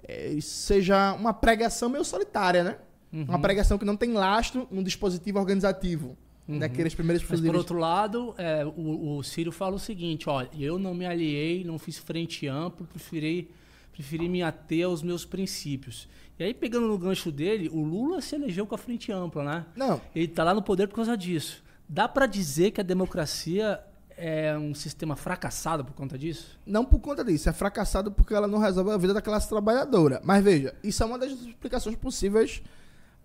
eh, 0.08 0.38
seja 0.40 1.12
uma 1.14 1.34
pregação 1.34 1.88
meio 1.90 2.04
solitária, 2.04 2.64
né? 2.64 2.76
Uma 3.12 3.34
Uhum. 3.34 3.42
pregação 3.42 3.76
que 3.76 3.84
não 3.84 3.96
tem 3.96 4.12
lastro 4.12 4.68
no 4.70 4.82
dispositivo 4.84 5.38
organizativo. 5.38 6.16
Daqueles 6.58 6.94
primeiros 6.94 7.22
Uhum. 7.22 7.28
Mas 7.30 7.40
por 7.40 7.56
outro 7.56 7.78
lado, 7.78 8.34
é, 8.38 8.64
o, 8.64 9.18
o 9.18 9.22
Ciro 9.22 9.52
fala 9.52 9.76
o 9.76 9.78
seguinte, 9.78 10.28
olha, 10.28 10.48
eu 10.58 10.78
não 10.78 10.94
me 10.94 11.06
aliei, 11.06 11.64
não 11.64 11.78
fiz 11.78 11.98
frente 11.98 12.46
ampla, 12.46 12.86
preferi, 12.86 13.50
preferi 13.92 14.28
me 14.28 14.42
ater 14.42 14.86
aos 14.86 15.02
meus 15.02 15.24
princípios. 15.24 16.08
E 16.38 16.44
aí, 16.44 16.54
pegando 16.54 16.88
no 16.88 16.98
gancho 16.98 17.30
dele, 17.30 17.68
o 17.68 17.82
Lula 17.82 18.20
se 18.20 18.34
elegeu 18.34 18.66
com 18.66 18.74
a 18.74 18.78
frente 18.78 19.12
ampla, 19.12 19.44
né? 19.44 19.66
Não, 19.76 20.00
Ele 20.14 20.24
está 20.24 20.42
lá 20.42 20.54
no 20.54 20.62
poder 20.62 20.86
por 20.88 20.96
causa 20.96 21.16
disso. 21.16 21.62
Dá 21.88 22.08
para 22.08 22.26
dizer 22.26 22.70
que 22.70 22.80
a 22.80 22.84
democracia 22.84 23.80
é 24.16 24.56
um 24.56 24.74
sistema 24.74 25.16
fracassado 25.16 25.84
por 25.84 25.94
conta 25.94 26.16
disso? 26.16 26.58
Não 26.64 26.84
por 26.84 27.00
conta 27.00 27.24
disso, 27.24 27.48
é 27.48 27.52
fracassado 27.52 28.12
porque 28.12 28.34
ela 28.34 28.46
não 28.46 28.58
resolve 28.58 28.90
a 28.90 28.96
vida 28.96 29.14
da 29.14 29.22
classe 29.22 29.48
trabalhadora. 29.48 30.20
Mas 30.24 30.44
veja, 30.44 30.74
isso 30.84 31.02
é 31.02 31.06
uma 31.06 31.18
das 31.18 31.32
explicações 31.32 31.96
possíveis 31.96 32.62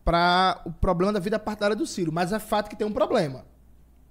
para 0.05 0.61
o 0.63 0.71
problema 0.71 1.11
da 1.11 1.19
vida 1.19 1.39
partidária 1.39 1.75
do 1.75 1.87
Ciro. 1.87 2.13
Mas 2.13 2.31
é 2.31 2.39
fato 2.39 2.69
que 2.69 2.75
tem 2.75 2.85
um 2.85 2.93
problema, 2.93 3.43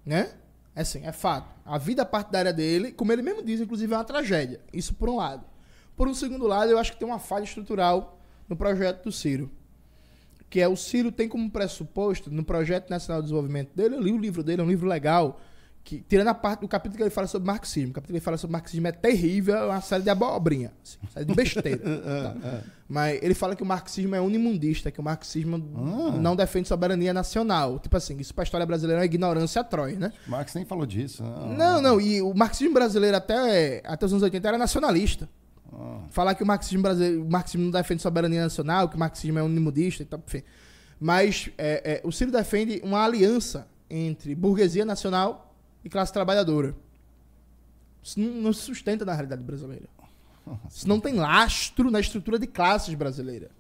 né? 0.04 0.34
É 0.74 0.82
sim, 0.82 1.06
é 1.06 1.12
fato. 1.12 1.54
A 1.64 1.78
vida 1.78 2.04
partidária 2.04 2.52
dele, 2.52 2.90
como 2.90 3.12
ele 3.12 3.22
mesmo 3.22 3.44
diz, 3.44 3.60
inclusive 3.60 3.94
é 3.94 3.96
uma 3.96 4.04
tragédia. 4.04 4.60
Isso 4.72 4.92
por 4.94 5.08
um 5.08 5.16
lado. 5.16 5.46
Por 5.96 6.08
um 6.08 6.14
segundo 6.14 6.48
lado, 6.48 6.72
eu 6.72 6.78
acho 6.78 6.92
que 6.92 6.98
tem 6.98 7.06
uma 7.06 7.20
falha 7.20 7.44
estrutural 7.44 8.18
no 8.48 8.56
projeto 8.56 9.04
do 9.04 9.12
Ciro. 9.12 9.48
Que 10.50 10.60
é 10.60 10.66
o 10.66 10.76
Ciro 10.76 11.12
tem 11.12 11.28
como 11.28 11.48
pressuposto, 11.48 12.28
no 12.28 12.44
projeto 12.44 12.90
nacional 12.90 13.22
de 13.22 13.26
desenvolvimento 13.26 13.70
dele, 13.74 13.94
eu 13.94 14.00
li 14.00 14.12
o 14.12 14.18
livro 14.18 14.42
dele, 14.42 14.60
é 14.60 14.64
um 14.64 14.68
livro 14.68 14.88
legal, 14.88 15.40
que, 15.84 16.02
tirando 16.08 16.28
a 16.28 16.34
parte 16.34 16.60
do 16.60 16.68
capítulo 16.68 16.96
que 16.96 17.02
ele 17.02 17.10
fala 17.10 17.26
sobre 17.26 17.46
marxismo, 17.46 17.90
o 17.90 17.92
capítulo 17.92 18.14
que 18.14 18.16
ele 18.18 18.24
fala 18.24 18.38
sobre 18.38 18.52
marxismo 18.52 18.86
é 18.88 18.92
terrível, 18.92 19.54
é 19.54 19.66
uma 19.66 19.80
série 19.82 20.02
de 20.02 20.08
abobrinha, 20.08 20.72
assim, 20.82 20.98
série 21.12 21.26
de 21.26 21.34
besteira. 21.34 21.78
tá? 22.40 22.62
Mas 22.88 23.22
ele 23.22 23.34
fala 23.34 23.54
que 23.54 23.62
o 23.62 23.66
marxismo 23.66 24.14
é 24.14 24.20
unimundista, 24.20 24.90
que 24.90 24.98
o 24.98 25.02
marxismo 25.02 25.56
Ah. 25.76 26.16
não 26.18 26.34
defende 26.34 26.68
soberania 26.68 27.12
nacional. 27.12 27.78
Tipo 27.78 27.98
assim, 27.98 28.16
isso 28.18 28.34
pra 28.34 28.44
história 28.44 28.64
brasileira 28.64 29.00
é 29.00 29.02
uma 29.02 29.06
ignorância 29.06 29.60
atroz, 29.60 29.98
né? 29.98 30.10
Marx 30.26 30.54
nem 30.54 30.64
falou 30.64 30.86
disso. 30.86 31.22
Não, 31.22 31.82
não, 31.82 32.00
e 32.00 32.22
o 32.22 32.32
marxismo 32.32 32.72
brasileiro 32.72 33.16
até, 33.16 33.82
até 33.84 34.06
os 34.06 34.12
anos 34.12 34.22
80 34.22 34.48
era 34.48 34.58
nacionalista. 34.58 35.28
Ah. 35.70 36.00
Falar 36.08 36.34
que 36.34 36.42
o 36.42 36.46
marxismo 36.46 36.82
brasileiro, 36.82 37.24
o 37.24 37.30
marxismo 37.30 37.64
não 37.64 37.70
defende 37.70 38.00
soberania 38.00 38.42
nacional, 38.42 38.88
que 38.88 38.96
o 38.96 38.98
marxismo 38.98 39.38
é 39.38 39.42
unimundista 39.42 40.02
e 40.02 40.06
tal, 40.06 40.22
enfim. 40.26 40.42
Mas 40.98 41.50
é, 41.58 42.00
é, 42.02 42.08
o 42.08 42.10
Ciro 42.10 42.30
defende 42.30 42.80
uma 42.82 43.04
aliança 43.04 43.66
entre 43.90 44.34
burguesia 44.34 44.84
nacional 44.84 45.53
e 45.84 45.88
classe 45.88 46.12
trabalhadora. 46.12 46.74
Isso 48.02 48.18
não, 48.18 48.42
não 48.42 48.52
se 48.52 48.62
sustenta 48.62 49.04
na 49.04 49.12
realidade 49.12 49.42
brasileira. 49.42 49.88
Isso 50.68 50.88
não 50.88 51.00
tem 51.00 51.14
lastro 51.14 51.90
na 51.90 52.00
estrutura 52.00 52.38
de 52.38 52.46
classes 52.46 52.94
brasileira. 52.94 53.50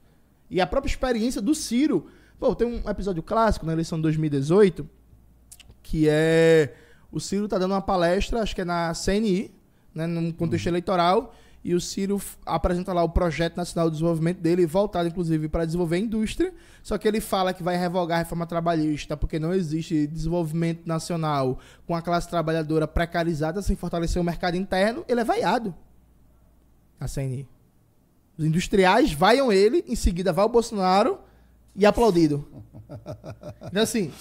E 0.50 0.60
a 0.60 0.66
própria 0.66 0.90
experiência 0.90 1.40
do 1.40 1.54
Ciro. 1.54 2.06
Pô, 2.38 2.54
tem 2.54 2.66
um 2.66 2.88
episódio 2.88 3.22
clássico 3.22 3.64
na 3.64 3.72
eleição 3.72 3.98
de 3.98 4.02
2018 4.02 4.88
que 5.84 6.08
é 6.08 6.74
o 7.12 7.20
Ciro 7.20 7.46
tá 7.46 7.58
dando 7.58 7.70
uma 7.70 7.82
palestra, 7.82 8.40
acho 8.40 8.52
que 8.56 8.62
é 8.62 8.64
na 8.64 8.92
CNI, 8.92 9.54
né, 9.94 10.04
num 10.04 10.32
contexto 10.32 10.66
eleitoral, 10.66 11.32
e 11.64 11.74
o 11.74 11.80
Ciro 11.80 12.20
apresenta 12.44 12.92
lá 12.92 13.02
o 13.02 13.08
projeto 13.08 13.56
nacional 13.56 13.88
de 13.88 13.94
desenvolvimento 13.94 14.38
dele, 14.38 14.66
voltado 14.66 15.08
inclusive 15.08 15.48
para 15.48 15.64
desenvolver 15.64 15.96
a 15.96 16.00
indústria, 16.00 16.52
só 16.82 16.98
que 16.98 17.08
ele 17.08 17.22
fala 17.22 17.54
que 17.54 17.62
vai 17.62 17.74
revogar 17.74 18.18
a 18.18 18.22
reforma 18.22 18.46
trabalhista, 18.46 19.16
porque 19.16 19.38
não 19.38 19.54
existe 19.54 20.06
desenvolvimento 20.06 20.86
nacional 20.86 21.58
com 21.86 21.96
a 21.96 22.02
classe 22.02 22.28
trabalhadora 22.28 22.86
precarizada 22.86 23.62
sem 23.62 23.74
fortalecer 23.74 24.20
o 24.20 24.24
mercado 24.24 24.58
interno, 24.58 25.06
ele 25.08 25.22
é 25.22 25.24
vaiado. 25.24 25.74
A 27.00 27.08
CNI. 27.08 27.48
Os 28.36 28.44
industriais 28.44 29.12
vaiam 29.12 29.50
ele, 29.50 29.82
em 29.88 29.96
seguida 29.96 30.34
vai 30.34 30.44
o 30.44 30.48
Bolsonaro 30.48 31.18
e 31.74 31.86
aplaudido. 31.86 32.46
Então, 33.66 33.82
assim, 33.82 34.12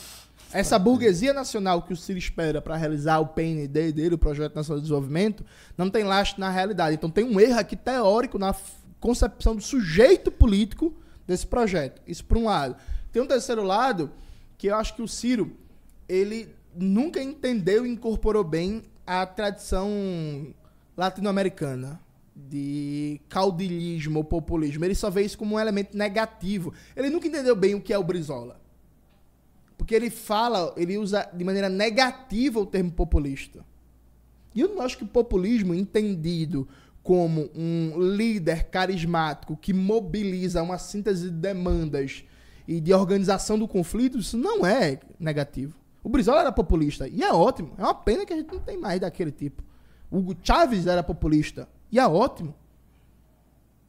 essa 0.54 0.78
burguesia 0.78 1.34
nacional 1.34 1.82
que 1.82 1.92
o 1.92 1.98
Ciro 1.98 2.20
espera 2.20 2.62
para 2.62 2.76
realizar 2.76 3.20
o 3.20 3.28
PND 3.28 3.92
dele, 3.92 4.16
o 4.16 4.18
Projeto 4.18 4.56
Nacional 4.56 4.80
de 4.80 4.84
Desenvolvimento, 4.84 5.44
não 5.78 5.90
tem 5.90 6.04
lastro 6.04 6.40
na 6.40 6.50
realidade. 6.50 6.96
Então 6.96 7.10
tem 7.10 7.24
um 7.24 7.40
erro 7.40 7.60
aqui 7.60 7.76
teórico 7.76 8.38
na 8.38 8.56
concepção 9.00 9.56
do 9.56 9.62
sujeito 9.62 10.32
político 10.32 10.94
desse 11.26 11.48
projeto. 11.48 12.02
Isso 12.08 12.24
por 12.24 12.38
um 12.38 12.46
lado. 12.46 12.76
Tem 13.12 13.22
um 13.22 13.28
terceiro 13.28 13.64
lado 13.64 14.12
que 14.58 14.68
eu 14.68 14.76
acho 14.76 14.96
que 14.96 15.02
o 15.02 15.08
Ciro 15.08 15.58
ele 16.08 16.54
nunca 16.76 17.22
entendeu 17.22 17.86
e 17.86 17.90
incorporou 17.90 18.44
bem 18.44 18.84
a 19.06 19.26
tradição 19.26 20.54
latino-americana 20.96 22.00
de 22.36 23.20
caudilismo 23.30 24.20
ou 24.20 24.24
populismo. 24.24 24.86
Ele 24.86 24.96
só 24.96 25.10
vê 25.10 25.24
isso 25.24 25.38
como 25.38 25.56
um 25.56 25.60
elemento 25.60 25.98
negativo. 25.98 26.74
Ele 26.96 27.10
nunca 27.10 27.28
entendeu 27.28 27.56
bem 27.56 27.76
o 27.76 27.82
que 27.82 27.94
é 27.94 27.98
o 27.98 28.04
Brizola. 28.04 28.63
Porque 29.84 29.96
ele 29.96 30.10
fala, 30.10 30.74
ele 30.78 30.98
usa 30.98 31.30
de 31.34 31.44
maneira 31.44 31.68
negativa 31.68 32.58
o 32.58 32.66
termo 32.66 32.90
populista. 32.90 33.66
E 34.56 34.62
eu 34.62 34.70
não 34.70 34.82
acho 34.82 34.98
que 34.98 35.04
o 35.04 35.08
populismo, 35.08 35.76
entendido 35.76 36.66
como 37.04 37.50
um 37.54 38.00
líder 38.00 38.70
carismático 38.70 39.58
que 39.58 39.74
mobiliza 39.74 40.64
uma 40.64 40.78
síntese 40.78 41.30
de 41.30 41.36
demandas 41.36 42.24
e 42.66 42.80
de 42.80 42.94
organização 42.94 43.60
do 43.60 43.68
conflito, 43.68 44.20
isso 44.20 44.38
não 44.38 44.66
é 44.66 45.02
negativo. 45.20 45.76
O 46.02 46.08
Brizola 46.08 46.40
era 46.40 46.52
populista, 46.54 47.06
e 47.06 47.22
é 47.22 47.34
ótimo. 47.34 47.74
É 47.78 47.84
uma 47.84 47.94
pena 47.94 48.26
que 48.26 48.32
a 48.32 48.38
gente 48.38 48.54
não 48.54 48.62
tem 48.62 48.78
mais 48.78 49.02
daquele 49.02 49.34
tipo. 49.34 49.62
O 50.10 50.20
Hugo 50.20 50.34
Chávez 50.42 50.88
era 50.88 51.04
populista, 51.04 51.68
e 51.92 52.00
é 52.00 52.08
ótimo. 52.08 52.56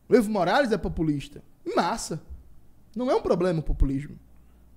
O 0.08 0.16
Evo 0.16 0.28
Morales 0.28 0.73
é 0.73 0.76
populista. 0.76 1.40
Massa. 1.76 2.20
Não 2.97 3.08
é 3.08 3.14
um 3.14 3.23
problema 3.23 3.60
o 3.60 3.62
populismo. 3.62 4.18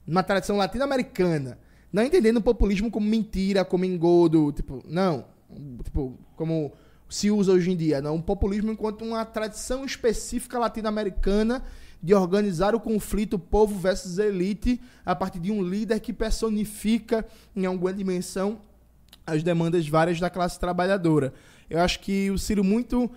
Numa 0.08 0.24
tradição 0.24 0.58
latino-americana. 0.58 1.60
Não 1.92 2.04
entendendo 2.04 2.38
o 2.38 2.42
populismo 2.42 2.90
como 2.90 3.06
mentira, 3.06 3.66
como 3.66 3.86
engodo. 3.86 4.52
Tipo, 4.54 4.82
não. 4.88 5.26
Tipo, 5.84 6.18
como 6.36 6.72
se 7.10 7.30
usa 7.30 7.52
hoje 7.52 7.72
em 7.72 7.76
dia. 7.76 8.02
Não. 8.02 8.16
O 8.16 8.24
populismo 8.24 8.72
enquanto 8.72 9.04
uma 9.04 9.26
tradição 9.26 9.84
específica 9.86 10.58
latino-americana 10.58 11.64
de 12.02 12.14
organizar 12.14 12.76
o 12.76 12.80
conflito 12.80 13.38
povo 13.40 13.78
versus 13.78 14.18
elite 14.18 14.80
a 15.06 15.16
partir 15.16 15.40
de 15.40 15.52
um 15.52 15.62
líder 15.62 16.00
que 16.00 16.14
personifica 16.14 17.26
em 17.56 17.66
alguma 17.66 17.94
dimensão 17.94 18.62
as 19.26 19.44
demandas 19.44 19.88
várias 19.88 20.20
da 20.20 20.30
classe 20.30 20.60
trabalhadora. 20.60 21.34
Eu 21.70 21.80
acho 21.82 22.00
que 22.00 22.32
o 22.32 22.38
Ciro 22.38 22.64
muito 22.64 23.12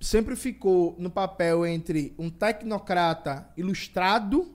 sempre 0.00 0.36
ficou 0.36 0.94
no 0.98 1.10
papel 1.10 1.66
entre 1.66 2.14
um 2.18 2.30
tecnocrata 2.30 3.48
ilustrado, 3.56 4.48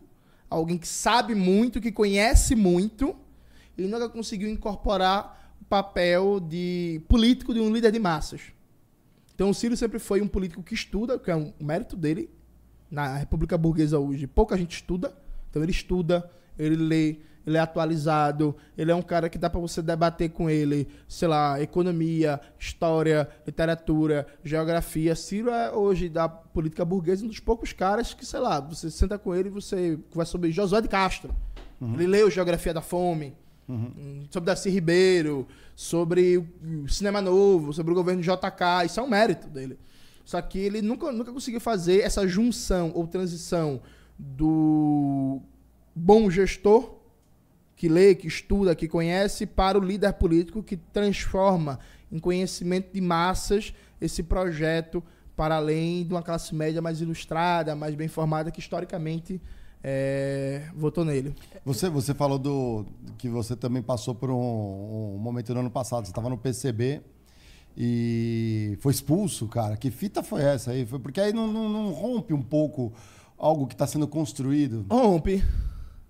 alguém 0.53 0.77
que 0.77 0.87
sabe 0.87 1.33
muito, 1.33 1.81
que 1.81 1.91
conhece 1.91 2.55
muito, 2.55 3.15
e 3.77 3.83
nunca 3.83 4.07
conseguiu 4.07 4.49
incorporar 4.49 5.55
o 5.61 5.65
papel 5.65 6.39
de 6.39 7.01
político 7.07 7.53
de 7.53 7.59
um 7.59 7.73
líder 7.73 7.91
de 7.91 7.99
massas. 7.99 8.41
Então 9.33 9.49
o 9.49 9.53
Ciro 9.53 9.75
sempre 9.75 9.97
foi 9.99 10.21
um 10.21 10.27
político 10.27 10.61
que 10.61 10.73
estuda, 10.73 11.17
que 11.17 11.31
é 11.31 11.35
um 11.35 11.51
mérito 11.59 11.95
dele. 11.95 12.29
Na 12.89 13.17
República 13.17 13.57
Burguesa 13.57 13.97
hoje, 13.97 14.27
pouca 14.27 14.55
gente 14.55 14.75
estuda. 14.75 15.17
Então 15.49 15.63
ele 15.63 15.71
estuda, 15.71 16.29
ele 16.57 16.75
lê, 16.75 17.17
ele 17.45 17.57
é 17.57 17.59
atualizado, 17.59 18.55
ele 18.77 18.91
é 18.91 18.95
um 18.95 19.01
cara 19.01 19.29
que 19.29 19.37
dá 19.37 19.49
pra 19.49 19.59
você 19.59 19.81
debater 19.81 20.29
com 20.29 20.49
ele, 20.49 20.87
sei 21.07 21.27
lá, 21.27 21.61
economia, 21.61 22.39
história, 22.57 23.27
literatura, 23.45 24.25
geografia. 24.43 25.15
Ciro 25.15 25.49
é 25.49 25.71
hoje 25.71 26.07
da 26.07 26.29
política 26.29 26.85
burguesa 26.85 27.25
um 27.25 27.27
dos 27.27 27.39
poucos 27.39 27.73
caras 27.73 28.13
que, 28.13 28.25
sei 28.25 28.39
lá, 28.39 28.59
você 28.59 28.89
senta 28.89 29.17
com 29.17 29.35
ele 29.35 29.49
e 29.49 29.51
você 29.51 29.99
conversa 30.09 30.31
sobre 30.31 30.51
Josué 30.51 30.81
de 30.81 30.87
Castro. 30.87 31.35
Ele 31.81 32.07
leu 32.07 32.31
Geografia 32.31 32.73
da 32.73 32.81
Fome, 32.81 33.35
hum, 33.67 34.23
sobre 34.29 34.47
Darcy 34.47 34.69
Ribeiro, 34.69 35.45
sobre 35.75 36.37
o 36.37 36.87
cinema 36.87 37.21
novo, 37.21 37.73
sobre 37.73 37.91
o 37.91 37.95
governo 37.95 38.21
de 38.21 38.27
JK. 38.29 38.85
Isso 38.85 38.99
é 38.99 39.03
um 39.03 39.09
mérito 39.09 39.49
dele. 39.49 39.77
Só 40.23 40.41
que 40.41 40.57
ele 40.57 40.81
nunca, 40.81 41.11
nunca 41.11 41.33
conseguiu 41.33 41.59
fazer 41.59 41.99
essa 41.99 42.25
junção 42.25 42.91
ou 42.95 43.05
transição 43.05 43.81
do 44.17 45.41
bom 45.93 46.29
gestor 46.29 47.02
que 47.83 47.89
lê, 47.89 48.15
que 48.15 48.27
estuda, 48.27 48.73
que 48.73 48.87
conhece, 48.87 49.45
para 49.45 49.77
o 49.77 49.83
líder 49.83 50.13
político 50.13 50.63
que 50.63 50.77
transforma 50.77 51.77
em 52.09 52.17
conhecimento 52.17 52.93
de 52.93 53.01
massas 53.01 53.73
esse 53.99 54.23
projeto 54.23 55.03
para 55.35 55.57
além 55.57 56.05
de 56.05 56.13
uma 56.13 56.23
classe 56.23 56.55
média 56.55 56.81
mais 56.81 57.01
ilustrada, 57.01 57.75
mais 57.75 57.93
bem 57.93 58.07
formada, 58.07 58.49
que 58.51 58.61
historicamente 58.61 59.41
é, 59.83 60.69
votou 60.73 61.03
nele. 61.03 61.35
Você, 61.65 61.89
você 61.89 62.13
falou 62.13 62.39
do 62.39 62.85
que 63.17 63.27
você 63.27 63.53
também 63.53 63.81
passou 63.81 64.15
por 64.15 64.31
um, 64.31 65.15
um 65.15 65.17
momento 65.17 65.53
no 65.53 65.59
ano 65.59 65.69
passado. 65.69 66.05
Você 66.05 66.11
estava 66.11 66.29
no 66.29 66.37
PCB 66.37 67.01
e 67.75 68.77
foi 68.79 68.93
expulso, 68.93 69.45
cara. 69.49 69.75
Que 69.75 69.91
fita 69.91 70.23
foi 70.23 70.41
essa 70.41 70.71
aí? 70.71 70.85
Foi 70.85 70.99
porque 70.99 71.19
aí 71.19 71.33
não, 71.33 71.51
não, 71.51 71.67
não 71.67 71.91
rompe 71.91 72.33
um 72.33 72.41
pouco 72.41 72.93
algo 73.37 73.67
que 73.67 73.73
está 73.73 73.85
sendo 73.85 74.07
construído? 74.07 74.85
Rompe. 74.89 75.43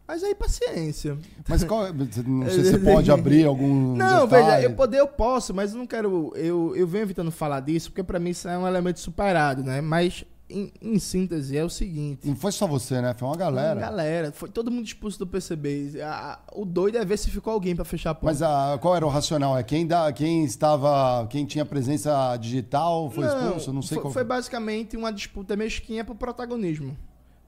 Mas 0.08 0.24
aí, 0.24 0.36
paciência. 0.36 1.18
Mas 1.48 1.64
qual, 1.64 1.94
não 1.94 2.50
sei 2.50 2.64
se 2.64 2.72
você 2.72 2.78
pode 2.84 3.10
abrir 3.10 3.46
algum. 3.46 3.96
Não, 3.96 4.28
detalhe. 4.28 4.46
veja, 4.46 4.62
eu 4.64 4.76
poder 4.76 5.00
eu 5.00 5.08
posso, 5.08 5.54
mas 5.54 5.72
eu 5.72 5.78
não 5.78 5.88
quero. 5.88 6.34
Eu, 6.36 6.76
eu 6.76 6.86
venho 6.86 7.04
evitando 7.04 7.32
falar 7.32 7.62
disso, 7.62 7.90
porque 7.90 8.04
para 8.04 8.20
mim 8.20 8.32
isso 8.32 8.48
é 8.48 8.58
um 8.58 8.68
elemento 8.68 9.00
superado, 9.00 9.64
né? 9.64 9.80
Mas 9.80 10.26
em, 10.50 10.72
em, 10.82 11.00
síntese, 11.00 11.58
é 11.58 11.64
o 11.64 11.70
seguinte. 11.70 12.28
Não 12.28 12.36
foi 12.36 12.52
só 12.52 12.68
você, 12.68 13.02
né? 13.02 13.16
Foi 13.18 13.28
uma 13.28 13.38
galera. 13.38 13.80
Uma 13.80 13.88
galera. 13.88 14.32
Foi 14.32 14.50
todo 14.50 14.70
mundo 14.70 14.86
expulso 14.86 15.18
do 15.18 15.26
PCB. 15.26 16.02
A, 16.04 16.40
o 16.54 16.66
doido 16.66 16.98
é 16.98 17.06
ver 17.06 17.18
se 17.18 17.32
ficou 17.32 17.54
alguém 17.54 17.76
para 17.76 17.86
fechar 17.86 18.12
a 18.12 18.16
porta. 18.16 18.26
Mas 18.26 18.42
a, 18.42 18.78
qual 18.80 18.96
era 18.96 19.06
o 19.06 19.10
racional? 19.10 19.58
É 19.58 19.64
quem, 19.64 19.88
dá, 19.88 20.12
quem 20.12 20.44
estava. 20.44 21.26
Quem 21.28 21.46
tinha 21.46 21.66
presença 21.66 22.36
digital 22.38 23.10
foi 23.10 23.26
não, 23.26 23.48
expulso? 23.48 23.74
Não 23.74 23.82
sei 23.82 23.96
foi, 23.96 24.02
qual 24.04 24.14
foi. 24.14 24.24
basicamente 24.24 24.98
uma 24.98 25.12
disputa 25.12 25.56
mesquinha 25.56 26.04
pro 26.04 26.14
protagonismo. 26.14 26.96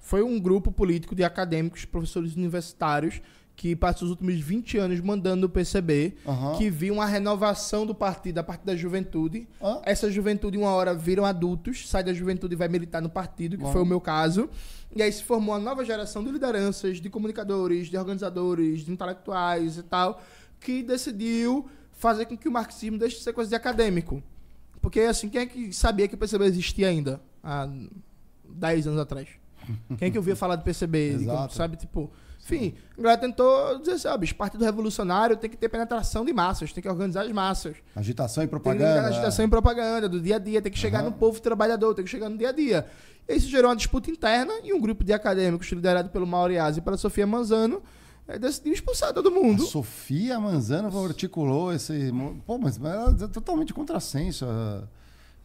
Foi 0.06 0.22
um 0.22 0.40
grupo 0.40 0.72
político 0.72 1.16
de 1.16 1.24
acadêmicos, 1.24 1.84
professores 1.84 2.35
universitários, 2.35 3.19
que 3.56 3.75
passou 3.75 4.06
os 4.06 4.11
últimos 4.11 4.40
20 4.40 4.77
anos 4.77 5.00
mandando 5.00 5.48
o 5.48 5.50
PCB, 5.50 6.14
uhum. 6.24 6.58
que 6.59 6.69
viu 6.69 6.93
uma 6.93 7.08
renovação 7.08 7.88
do 7.88 7.95
partido, 7.95 8.38
a 8.38 8.43
partir 8.43 8.67
da 8.67 8.75
juventude. 8.75 9.48
Uhum. 9.59 9.82
Essa 9.84 10.11
juventude, 10.11 10.59
uma 10.59 10.69
hora, 10.69 10.93
viram 10.93 11.25
adultos, 11.25 11.90
sai 11.90 12.03
da 12.03 12.14
juventude 12.14 12.53
e 12.53 12.56
vai 12.56 12.67
militar 12.67 13.01
no 13.01 13.09
partido, 13.09 13.58
que 13.58 13.64
uhum. 13.64 13.72
foi 13.72 13.82
o 13.82 13.85
meu 13.85 14.00
caso. 14.00 14.48
E 14.95 15.01
aí 15.01 15.11
se 15.11 15.24
formou 15.24 15.56
uma 15.56 15.59
nova 15.59 15.84
geração 15.84 16.24
de 16.24 16.30
lideranças, 16.30 17.01
de 17.01 17.09
comunicadores, 17.09 17.88
de 17.88 17.98
organizadores, 17.98 18.82
de 18.82 18.92
intelectuais 18.92 19.80
e 19.80 19.82
tal, 19.82 20.22
que 20.59 20.84
decidiu 20.84 21.67
fazer 21.93 22.27
com 22.27 22.38
que 22.38 22.48
o 22.48 22.51
marxismo 22.51 23.00
deixe 23.00 23.17
de 23.17 23.24
ser 23.24 23.34
coisa 23.34 23.50
de 23.50 23.56
acadêmico. 23.56 24.22
Porque, 24.80 25.00
assim, 25.00 25.30
quem 25.30 25.42
é 25.42 25.45
que 25.48 25.74
sabia 25.74 26.08
que 26.08 26.14
o 26.14 26.17
PCB 26.19 26.45
existia 26.45 26.90
ainda 26.90 27.19
há 27.43 27.67
10 28.48 28.85
anos 28.85 29.00
atrás? 29.00 29.43
Quem 29.98 30.08
é 30.08 30.11
que 30.11 30.18
ouvia 30.18 30.35
falar 30.35 30.56
do 30.56 30.64
PCB? 30.64 31.26
Como, 31.26 31.50
sabe, 31.50 31.77
tipo... 31.77 32.11
Enfim, 32.44 32.76
a 32.95 33.02
galera 33.02 33.19
tentou 33.19 33.80
dizer 33.80 33.94
assim, 33.94 34.08
ó, 34.08 34.16
bicho, 34.18 34.35
partido 34.35 34.64
revolucionário 34.64 35.35
tem 35.35 35.50
que 35.50 35.58
ter 35.58 35.68
penetração 35.68 36.24
de 36.24 36.32
massas, 36.32 36.72
tem 36.72 36.80
que 36.80 36.88
organizar 36.88 37.24
as 37.24 37.32
massas. 37.32 37.76
Agitação 37.95 38.44
e 38.44 38.48
propaganda. 38.48 39.02
Tem 39.02 39.10
agitação 39.10 39.44
é. 39.44 39.48
e 39.48 39.50
propaganda, 39.50 40.08
do 40.08 40.22
dia 40.22 40.35
a 40.35 40.40
dia, 40.40 40.61
tem 40.61 40.72
que 40.72 40.77
chegar 40.77 41.00
uhum. 41.03 41.10
no 41.10 41.16
povo 41.16 41.42
trabalhador, 41.42 41.95
tem 41.95 42.06
que 42.06 42.11
chegar 42.11 42.30
no 42.30 42.38
dia 42.38 42.50
a 42.50 42.52
dia. 42.52 42.85
E 43.27 43.35
isso 43.35 43.50
gerou 43.50 43.72
uma 43.72 43.76
disputa 43.76 44.11
interna 44.11 44.53
e 44.64 44.72
um 44.72 44.80
grupo 44.80 45.03
de 45.03 45.11
acadêmicos 45.11 45.68
liderado 45.72 46.10
pelo 46.10 46.27
Mauriás 46.27 46.77
e 46.77 46.82
pela 46.82 46.98
Sofia 46.98 47.26
Manzano 47.26 47.82
é, 48.27 48.38
decidiu 48.38 48.74
expulsar 48.74 49.11
todo 49.11 49.32
mundo. 49.32 49.64
A 49.64 49.68
Sofia 49.68 50.40
Manzano 50.40 51.06
articulou 51.06 51.74
esse... 51.74 52.11
Pô, 52.45 52.60
mas, 52.60 52.80
é 52.80 53.27
totalmente 53.27 53.74
contrassenso. 53.74 54.45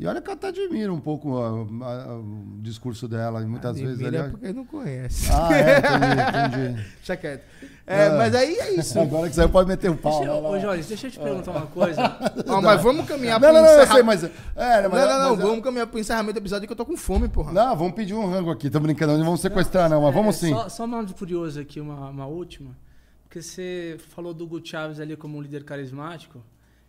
E 0.00 0.06
olha 0.06 0.22
que 0.22 0.30
eu 0.30 0.32
até 0.32 0.48
admiro 0.48 0.94
um 0.94 0.98
pouco 0.98 1.36
a, 1.36 1.48
a, 1.50 2.16
o 2.16 2.58
discurso 2.62 3.06
dela, 3.06 3.42
e 3.42 3.44
muitas 3.44 3.72
Admira 3.72 3.90
vezes. 3.90 4.06
Admira 4.06 4.30
porque 4.30 4.50
não 4.50 4.64
conhece. 4.64 5.28
Ah, 5.30 5.48
é, 5.52 5.76
entendi, 6.48 6.68
entendi. 6.68 6.86
Deixa 6.96 7.16
quieto. 7.18 7.44
É, 7.86 8.06
é, 8.06 8.16
mas 8.16 8.34
aí 8.34 8.54
é 8.54 8.74
isso. 8.76 8.96
Agora 8.98 9.28
que 9.28 9.34
você 9.34 9.46
pode 9.46 9.68
meter 9.68 9.90
o 9.90 9.96
pau. 9.98 10.20
Deixa, 10.20 10.34
ô, 10.34 10.58
Jorge, 10.58 10.88
deixa 10.88 11.06
eu 11.06 11.10
te 11.10 11.20
perguntar 11.20 11.50
uma 11.50 11.66
coisa. 11.66 12.00
Não, 12.46 12.62
mas 12.62 12.82
vamos 12.82 13.06
caminhar 13.06 13.38
não, 13.38 13.52
não, 13.52 13.60
não, 13.60 13.68
eu 13.68 13.86
sei, 13.88 14.02
mas... 14.02 14.24
É, 14.24 14.30
mas 14.56 14.90
não, 14.90 14.90
não, 14.90 15.18
não, 15.18 15.36
mas, 15.36 15.44
vamos 15.44 15.62
caminhar 15.62 15.86
pro 15.86 15.98
encerramento 15.98 16.32
do 16.32 16.42
episódio 16.42 16.66
que 16.66 16.72
eu 16.72 16.76
tô 16.78 16.86
com 16.86 16.96
fome, 16.96 17.28
porra. 17.28 17.52
Não, 17.52 17.76
vamos 17.76 17.92
pedir 17.92 18.14
um 18.14 18.26
rango 18.26 18.50
aqui, 18.50 18.70
tô 18.70 18.80
brincando, 18.80 19.18
não 19.18 19.24
vamos 19.26 19.42
sequestrar 19.42 19.90
não, 19.90 20.00
mas 20.00 20.14
vamos 20.14 20.34
sim. 20.36 20.48
Só, 20.48 20.66
só 20.70 20.84
uma 20.86 21.04
curioso 21.04 21.60
aqui, 21.60 21.78
uma, 21.78 22.08
uma 22.08 22.26
última. 22.26 22.74
Porque 23.24 23.42
você 23.42 23.98
falou 24.08 24.32
do 24.32 24.44
Hugo 24.44 24.66
Chaves 24.66 24.98
ali 24.98 25.14
como 25.14 25.36
um 25.36 25.42
líder 25.42 25.62
carismático. 25.62 26.42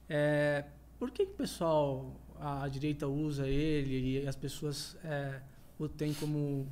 É, 0.10 0.64
por 0.98 1.12
que, 1.12 1.26
que 1.26 1.34
o 1.34 1.36
pessoal 1.36 2.16
a 2.42 2.68
direita 2.68 3.08
usa 3.08 3.48
ele 3.48 4.22
e 4.24 4.28
as 4.28 4.36
pessoas 4.36 4.98
é, 5.04 5.40
o 5.78 5.88
têm 5.88 6.12
como 6.12 6.68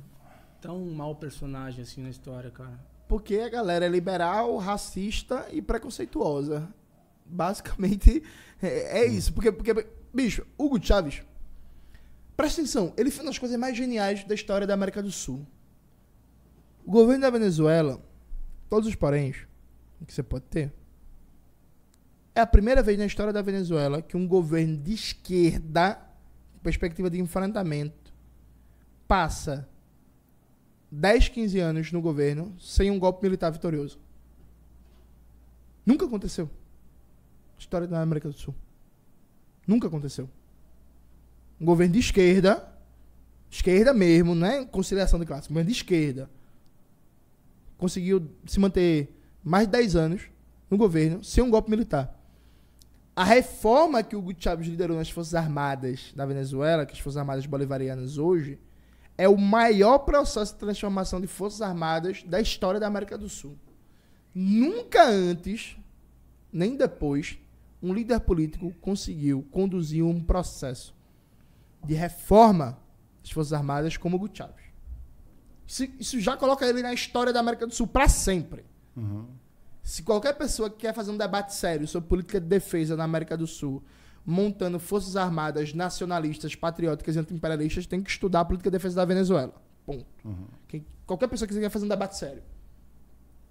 tão 0.60 0.84
mau 0.86 1.14
personagem 1.14 1.82
assim 1.82 2.02
na 2.02 2.10
história, 2.10 2.50
cara? 2.50 2.78
Porque 3.08 3.36
a 3.36 3.48
galera 3.48 3.86
é 3.86 3.88
liberal, 3.88 4.56
racista 4.56 5.46
e 5.52 5.62
preconceituosa. 5.62 6.68
Basicamente 7.24 8.22
é, 8.60 9.02
é 9.02 9.06
isso. 9.06 9.32
Porque, 9.32 9.52
porque, 9.52 9.86
bicho, 10.12 10.44
Hugo 10.58 10.84
Chávez, 10.84 11.22
presta 12.36 12.60
atenção, 12.60 12.92
ele 12.96 13.10
fez 13.10 13.20
uma 13.20 13.30
das 13.30 13.38
coisas 13.38 13.58
mais 13.58 13.76
geniais 13.76 14.24
da 14.24 14.34
história 14.34 14.66
da 14.66 14.74
América 14.74 15.00
do 15.00 15.12
Sul. 15.12 15.46
O 16.84 16.90
governo 16.90 17.22
da 17.22 17.30
Venezuela, 17.30 18.02
todos 18.68 18.88
os 18.88 18.96
poréns 18.96 19.46
que 20.04 20.12
você 20.12 20.22
pode 20.22 20.46
ter, 20.46 20.72
é 22.34 22.40
a 22.40 22.46
primeira 22.46 22.82
vez 22.82 22.98
na 22.98 23.06
história 23.06 23.32
da 23.32 23.42
Venezuela 23.42 24.02
que 24.02 24.16
um 24.16 24.26
governo 24.26 24.76
de 24.76 24.92
esquerda, 24.92 26.00
perspectiva 26.62 27.10
de 27.10 27.20
enfrentamento, 27.20 28.12
passa 29.06 29.68
10, 30.90 31.28
15 31.28 31.58
anos 31.58 31.92
no 31.92 32.00
governo 32.00 32.54
sem 32.58 32.90
um 32.90 32.98
golpe 32.98 33.22
militar 33.22 33.50
vitorioso. 33.50 33.98
Nunca 35.84 36.06
aconteceu. 36.06 36.48
História 37.58 37.86
da 37.86 38.00
América 38.00 38.28
do 38.28 38.34
Sul. 38.34 38.54
Nunca 39.66 39.88
aconteceu. 39.88 40.28
Um 41.60 41.64
governo 41.64 41.94
de 41.94 42.00
esquerda, 42.00 42.72
esquerda 43.50 43.92
mesmo, 43.92 44.34
não 44.34 44.46
é 44.46 44.64
conciliação 44.64 45.18
de 45.18 45.26
classe, 45.26 45.48
um 45.48 45.52
governo 45.52 45.70
de 45.70 45.76
esquerda, 45.76 46.30
conseguiu 47.76 48.30
se 48.46 48.60
manter 48.60 49.14
mais 49.42 49.66
de 49.66 49.72
10 49.72 49.96
anos 49.96 50.22
no 50.70 50.76
governo 50.76 51.24
sem 51.24 51.42
um 51.42 51.50
golpe 51.50 51.70
militar. 51.70 52.19
A 53.20 53.24
reforma 53.24 54.02
que 54.02 54.16
o 54.16 54.18
Hugo 54.18 54.34
Chávez 54.34 54.66
liderou 54.66 54.96
nas 54.96 55.10
Forças 55.10 55.34
Armadas 55.34 56.10
da 56.16 56.24
Venezuela, 56.24 56.86
que 56.86 56.94
as 56.94 57.00
Forças 57.00 57.18
Armadas 57.18 57.44
Bolivarianas 57.44 58.16
hoje, 58.16 58.58
é 59.18 59.28
o 59.28 59.36
maior 59.36 59.98
processo 59.98 60.54
de 60.54 60.60
transformação 60.60 61.20
de 61.20 61.26
Forças 61.26 61.60
Armadas 61.60 62.22
da 62.22 62.40
história 62.40 62.80
da 62.80 62.86
América 62.86 63.18
do 63.18 63.28
Sul. 63.28 63.58
Nunca 64.34 65.06
antes, 65.06 65.76
nem 66.50 66.78
depois, 66.78 67.38
um 67.82 67.92
líder 67.92 68.20
político 68.20 68.72
conseguiu 68.80 69.46
conduzir 69.50 70.02
um 70.02 70.24
processo 70.24 70.96
de 71.84 71.92
reforma 71.92 72.78
das 73.22 73.32
Forças 73.32 73.52
Armadas 73.52 73.98
como 73.98 74.16
o 74.16 74.18
Hugo 74.18 74.34
Chávez. 74.34 74.64
Isso, 75.66 75.84
isso 75.98 76.20
já 76.20 76.38
coloca 76.38 76.66
ele 76.66 76.80
na 76.80 76.94
história 76.94 77.34
da 77.34 77.40
América 77.40 77.66
do 77.66 77.74
Sul 77.74 77.86
para 77.86 78.08
sempre. 78.08 78.64
Uhum. 78.96 79.26
Se 79.82 80.02
qualquer 80.02 80.34
pessoa 80.34 80.68
que 80.68 80.76
quer 80.76 80.94
fazer 80.94 81.10
um 81.10 81.16
debate 81.16 81.54
sério 81.54 81.86
sobre 81.86 82.08
política 82.08 82.40
de 82.40 82.46
defesa 82.46 82.96
na 82.96 83.04
América 83.04 83.36
do 83.36 83.46
Sul, 83.46 83.82
montando 84.24 84.78
forças 84.78 85.16
armadas 85.16 85.72
nacionalistas, 85.72 86.54
patrióticas 86.54 87.16
e 87.16 87.18
anti-imperialistas, 87.18 87.86
tem 87.86 88.02
que 88.02 88.10
estudar 88.10 88.40
a 88.40 88.44
política 88.44 88.70
de 88.70 88.76
defesa 88.76 88.96
da 88.96 89.04
Venezuela. 89.04 89.54
Ponto. 89.84 90.06
Uhum. 90.24 90.46
Quem, 90.68 90.86
qualquer 91.06 91.28
pessoa 91.28 91.48
que 91.48 91.58
quer 91.58 91.70
fazer 91.70 91.86
um 91.86 91.88
debate 91.88 92.16
sério. 92.16 92.42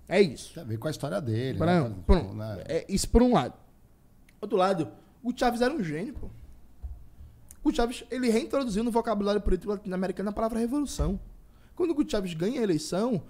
É 0.08 0.22
isso. 0.22 0.54
Tem 0.54 0.64
a 0.64 0.66
ver 0.66 0.78
com 0.78 0.88
a 0.88 0.92
história 0.92 1.20
dele. 1.22 1.58
Pra, 1.58 1.90
né? 1.90 1.96
Pronto. 2.06 2.34
Né? 2.34 2.64
É 2.66 2.86
isso 2.88 3.10
por 3.10 3.22
um 3.22 3.34
lado. 3.34 3.54
Outro 4.42 4.58
lado, 4.58 4.90
o 5.22 5.34
Chaves 5.36 5.62
era 5.62 5.74
um 5.74 5.84
gênio, 5.84 6.14
pô. 6.14 6.30
O 7.64 7.74
Chaves, 7.74 8.06
ele 8.10 8.30
reintroduziu 8.30 8.84
no 8.84 8.92
vocabulário 8.92 9.42
político 9.42 9.72
latino-americano 9.72 10.30
a 10.30 10.34
palavra 10.34 10.60
revolução. 10.60 11.20
Quando 11.76 11.92
o 11.98 12.10
Chaves 12.10 12.34
ganha 12.34 12.62
a 12.62 12.64
eleição, 12.64 13.22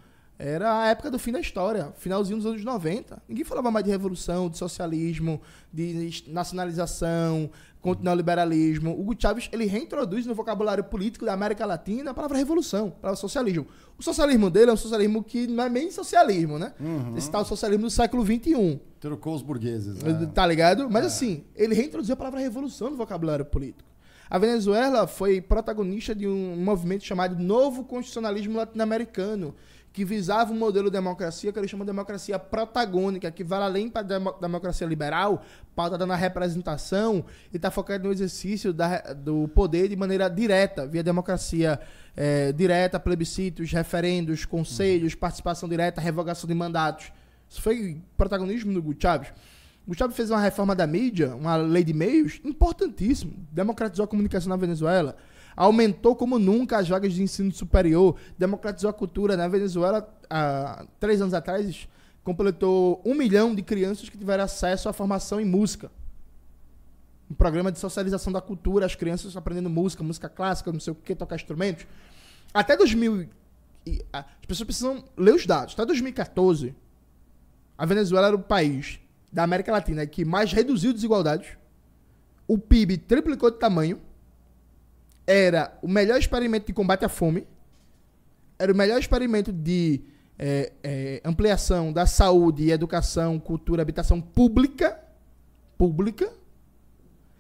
era 0.42 0.84
a 0.84 0.88
época 0.88 1.12
do 1.12 1.20
fim 1.20 1.34
da 1.34 1.40
história, 1.42 1.94
finalzinho 1.98 2.38
dos 2.38 2.46
anos 2.46 2.64
90. 2.64 3.22
Ninguém 3.28 3.44
falava 3.44 3.70
mais 3.70 3.84
de 3.84 3.92
revolução, 3.92 4.50
de 4.50 4.58
socialismo, 4.58 5.42
de 5.72 6.24
nacionalização, 6.28 7.52
contra 7.82 8.02
o 8.02 8.06
neoliberalismo. 8.06 8.98
Hugo 8.98 9.14
Chávez, 9.20 9.50
ele 9.52 9.66
reintroduz 9.66 10.26
no 10.26 10.34
vocabulário 10.34 10.82
político 10.82 11.26
da 11.26 11.34
América 11.34 11.66
Latina 11.66 12.12
a 12.12 12.14
palavra 12.14 12.38
revolução, 12.38 12.88
a 12.88 13.02
palavra 13.02 13.20
socialismo. 13.20 13.68
O 13.98 14.02
socialismo 14.02 14.50
dele 14.50 14.72
é 14.72 14.74
um 14.74 14.78
socialismo 14.78 15.22
que 15.22 15.46
não 15.46 15.66
é 15.66 15.70
nem 15.70 15.92
socialismo, 15.92 16.58
né? 16.58 16.74
Uhum. 16.80 17.18
Esse 17.18 17.30
tal 17.30 17.44
socialismo 17.44 17.88
do 17.88 17.92
século 17.92 18.26
XXI. 18.26 18.80
Trocou 19.02 19.36
os 19.36 19.42
burgueses. 19.42 20.02
Né? 20.02 20.32
Tá 20.34 20.46
ligado? 20.46 20.90
Mas 20.90 21.04
é. 21.04 21.08
assim, 21.08 21.44
ele 21.54 21.76
reintroduziu 21.76 22.14
a 22.14 22.18
palavra 22.18 22.40
revolução 22.40 22.90
no 22.90 22.96
vocabulário 22.96 23.44
político. 23.44 23.90
A 24.30 24.38
Venezuela 24.38 25.08
foi 25.08 25.42
protagonista 25.42 26.14
de 26.14 26.28
um 26.28 26.56
movimento 26.56 27.04
chamado 27.04 27.42
Novo 27.42 27.84
Constitucionalismo 27.84 28.58
Latino-Americano, 28.58 29.56
que 29.92 30.06
visava 30.06 30.54
um 30.54 30.58
modelo 30.58 30.86
de 30.86 30.94
democracia 30.94 31.52
que 31.52 31.60
eles 31.60 31.70
chamam 31.70 31.86
de 31.86 31.92
democracia 31.92 32.38
protagônica, 32.38 33.32
que 33.32 33.44
vai 33.44 33.62
além 33.62 33.90
da 33.90 34.04
democracia 34.40 34.86
liberal, 34.86 35.44
pautada 35.76 36.06
na 36.06 36.16
representação 36.16 37.26
e 37.52 37.56
está 37.56 37.72
focada 37.72 38.04
no 38.04 38.12
exercício 38.12 38.72
da, 38.72 39.00
do 39.14 39.48
poder 39.50 39.88
de 39.88 39.96
maneira 39.96 40.30
direta, 40.30 40.86
via 40.86 41.04
democracia 41.04 41.80
é, 42.16 42.52
direta, 42.52 43.00
plebiscitos, 43.00 43.72
referendos, 43.72 44.46
conselhos, 44.46 45.16
participação 45.16 45.68
direta, 45.68 46.00
revogação 46.00 46.48
de 46.48 46.54
mandatos. 46.54 47.12
Isso 47.50 47.62
foi 47.62 48.02
protagonismo 48.16 48.72
do 48.72 48.80
Hugo 48.80 48.96
Chávez. 49.00 49.34
O 49.88 49.96
Chávez 49.96 50.16
fez 50.16 50.30
uma 50.30 50.40
reforma 50.40 50.76
da 50.76 50.86
mídia, 50.86 51.36
uma 51.36 51.56
lei 51.56 51.84
de 51.84 51.94
meios, 51.94 52.40
importantíssimo. 52.46 53.34
Democratizou 53.52 54.06
a 54.06 54.08
comunicação 54.08 54.50
na 54.50 54.56
Venezuela 54.56 55.18
aumentou 55.60 56.16
como 56.16 56.40
nunca 56.40 56.78
as 56.78 56.88
vagas 56.88 57.12
de 57.14 57.22
ensino 57.22 57.52
superior, 57.52 58.16
democratizou 58.38 58.90
a 58.90 58.94
cultura. 58.94 59.36
Na 59.36 59.46
Venezuela, 59.50 60.10
há 60.30 60.86
três 61.02 61.20
anos 61.22 61.34
atrás, 61.34 61.86
completou 62.24 63.02
um 63.06 63.14
milhão 63.14 63.54
de 63.54 63.62
crianças 63.62 64.08
que 64.08 64.18
tiveram 64.18 64.46
acesso 64.46 64.88
à 64.88 64.94
formação 64.94 65.40
em 65.42 65.46
música. 65.46 65.92
um 67.30 67.36
programa 67.36 67.72
de 67.72 67.78
socialização 67.78 68.34
da 68.34 68.42
cultura, 68.42 68.88
as 68.88 68.96
crianças 68.96 69.38
aprendendo 69.38 69.70
música, 69.70 70.02
música 70.04 70.28
clássica, 70.28 70.72
não 70.72 70.80
sei 70.80 70.94
o 70.94 70.96
que, 70.96 71.14
tocar 71.14 71.36
instrumentos. 71.36 71.86
Até 72.52 72.76
2000. 72.76 73.28
e, 73.86 74.04
a- 74.12 74.20
As 74.20 74.46
pessoas 74.48 74.66
precisam 74.66 75.04
ler 75.16 75.36
os 75.36 75.46
dados. 75.46 75.74
Até 75.76 75.86
2014, 75.86 76.74
a 77.78 77.86
Venezuela 77.86 78.28
era 78.28 78.36
o 78.36 78.40
país 78.42 79.00
da 79.32 79.44
América 79.44 79.72
Latina 79.72 80.06
que 80.08 80.26
mais 80.26 80.52
reduziu 80.52 80.92
desigualdades. 80.92 81.50
O 82.48 82.58
PIB 82.58 82.98
triplicou 82.98 83.52
de 83.52 83.58
tamanho. 83.60 84.02
Era 85.32 85.78
o 85.80 85.88
melhor 85.88 86.18
experimento 86.18 86.66
de 86.66 86.74
combate 86.74 87.06
à 87.06 87.08
fome. 87.08 87.46
Era 88.58 88.74
o 88.74 88.76
melhor 88.76 89.00
experimento 89.00 89.54
de 89.54 90.02
é, 90.40 90.72
é, 90.82 91.22
ampliação 91.24 91.94
da 91.94 92.08
saúde, 92.08 92.72
educação, 92.72 93.38
cultura, 93.40 93.84
habitação 93.84 94.20
pública. 94.20 95.00
Pública. 95.78 96.34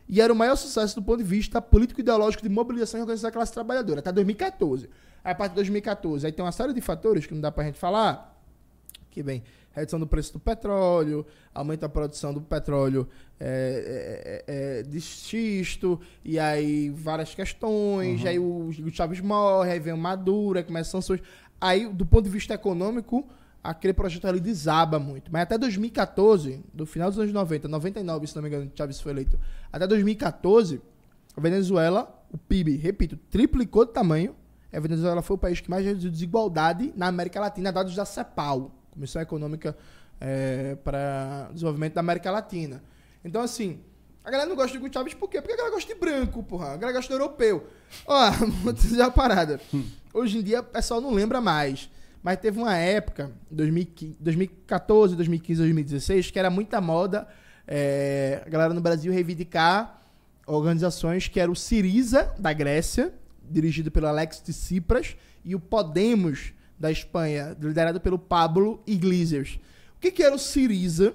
E 0.08 0.22
era 0.22 0.32
o 0.32 0.36
maior 0.36 0.56
sucesso 0.56 0.94
do 0.98 1.02
ponto 1.02 1.18
de 1.18 1.24
vista 1.24 1.60
político-ideológico 1.60 2.44
de 2.44 2.50
mobilização 2.50 3.00
e 3.00 3.02
organização 3.02 3.32
da 3.32 3.34
classe 3.34 3.54
trabalhadora, 3.54 4.02
até 4.02 4.12
2014. 4.12 4.88
Aí, 5.24 5.32
a 5.32 5.36
partir 5.36 5.54
de 5.54 5.56
2014, 5.56 6.28
aí 6.28 6.32
tem 6.32 6.46
uma 6.46 6.52
série 6.52 6.74
de 6.74 6.82
fatores 6.82 7.26
que 7.26 7.34
não 7.34 7.42
dá 7.42 7.52
pra 7.52 7.64
gente 7.64 7.80
falar, 7.80 8.40
que 9.10 9.24
vem 9.24 9.42
redução 9.80 10.00
do 10.00 10.08
preço 10.08 10.34
do 10.34 10.40
petróleo, 10.40 11.26
aumento 11.54 11.82
da 11.82 11.90
produção 11.90 12.34
do 12.34 12.42
petróleo 12.42 13.08
é, 13.40 14.44
é, 14.48 14.80
é, 14.80 14.84
de 14.84 15.00
xisto, 15.00 16.00
e 16.24 16.38
aí 16.38 16.90
várias 16.90 17.34
questões, 17.34 18.26
aí 18.26 18.38
o, 18.38 18.68
o 18.68 18.90
Chaves 18.92 19.22
morre, 19.22 19.72
aí 19.72 19.80
vem 19.80 19.94
o 19.94 19.98
Maduro, 19.98 20.58
aí 20.58 20.64
começam 20.64 21.02
sanções. 21.02 21.22
Aí, 21.62 21.88
do 21.88 22.06
ponto 22.06 22.24
de 22.24 22.30
vista 22.30 22.54
econômico, 22.54 23.28
aquele 23.64 23.94
projeto 23.94 24.26
ali 24.28 24.40
desaba 24.40 25.00
muito. 25.00 25.32
Mas 25.32 25.44
até 25.44 25.58
2014, 25.58 26.64
do 26.74 26.86
final 26.86 27.10
dos 27.10 27.20
anos 27.20 27.34
90, 27.34 27.68
99, 27.68 28.28
se 28.28 28.36
não 28.36 28.44
me 28.44 28.50
engano, 28.50 28.72
Chaves 28.76 29.02
foi 29.02 29.12
eleito, 29.12 29.40
até 29.72 29.86
2014, 29.86 30.82
a 31.36 31.42
Venezuela, 31.42 32.24
o 32.32 32.38
PIB, 32.38 32.78
repito, 32.78 33.18
triplicou 33.30 33.86
de 33.86 33.92
tamanho. 33.92 34.36
A 34.72 34.80
Venezuela 34.80 35.22
foi 35.22 35.36
o 35.36 35.40
país 35.40 35.60
que 35.60 35.70
mais 35.70 35.84
reduziu 35.84 36.12
desigualdade 36.12 36.94
na 36.96 37.08
América 37.08 37.40
Latina, 37.40 37.72
dados 37.72 37.96
da 37.96 38.06
CEPAL, 38.06 38.72
Comissão 38.92 39.22
Econômica 39.22 39.78
é, 40.20 40.76
para 40.84 41.50
Desenvolvimento 41.54 41.94
da 41.94 42.02
América 42.02 42.32
Latina. 42.32 42.84
Então, 43.24 43.42
assim, 43.42 43.80
a 44.24 44.30
galera 44.30 44.50
não 44.50 44.56
gosta 44.56 44.72
de 44.72 44.78
Hugo 44.78 44.94
Chávez 44.94 45.14
por 45.14 45.30
quê? 45.30 45.42
Porque 45.42 45.54
a 45.54 45.58
galera 45.58 45.76
gosta 45.76 45.94
de 45.94 46.00
branco, 46.00 46.44
porra. 46.44 46.74
A 46.74 46.78
galera 46.78 46.98
gosta 46.98 47.14
de 47.14 47.22
europeu. 47.22 47.68
Ó, 48.06 48.32
vou 48.64 48.74
dizer 48.74 49.02
uma 49.02 49.12
parada. 49.12 49.60
Hoje 50.14 50.40
em 50.40 50.44
dia, 50.44 50.62
o 50.62 50.64
pessoal 50.64 51.02
não 51.02 51.12
lembra 51.12 51.40
mais. 51.42 51.90
Mas 52.22 52.38
teve 52.38 52.60
uma 52.60 52.76
época, 52.76 53.32
2015, 53.50 54.18
2014, 54.20 55.16
2015, 55.16 55.60
2016, 55.60 56.32
que 56.32 56.40
era 56.40 56.50
muita 56.50 56.82
moda 56.82 57.28
é, 57.72 58.42
a 58.44 58.50
galera 58.50 58.74
no 58.74 58.82
Brasil 58.82 59.14
reivindicar 59.14 60.02
organizações 60.48 61.28
que 61.28 61.40
era 61.40 61.52
o 61.52 61.56
Siriza, 61.56 62.34
da 62.40 62.52
Grécia, 62.52 63.14
dirigido 63.48 63.92
pelo 63.92 64.08
Alex 64.08 64.42
Tsipras, 64.42 65.16
e 65.46 65.54
o 65.54 65.60
Podemos, 65.60 66.52
da 66.80 66.92
Espanha, 66.92 67.58
liderado 67.60 68.00
pelo 68.00 68.18
Pablo 68.18 68.82
Iglesias. 68.88 69.60
O 69.98 70.00
que, 70.00 70.12
que 70.12 70.24
era 70.24 70.34
o 70.34 70.40
Siriza 70.40 71.14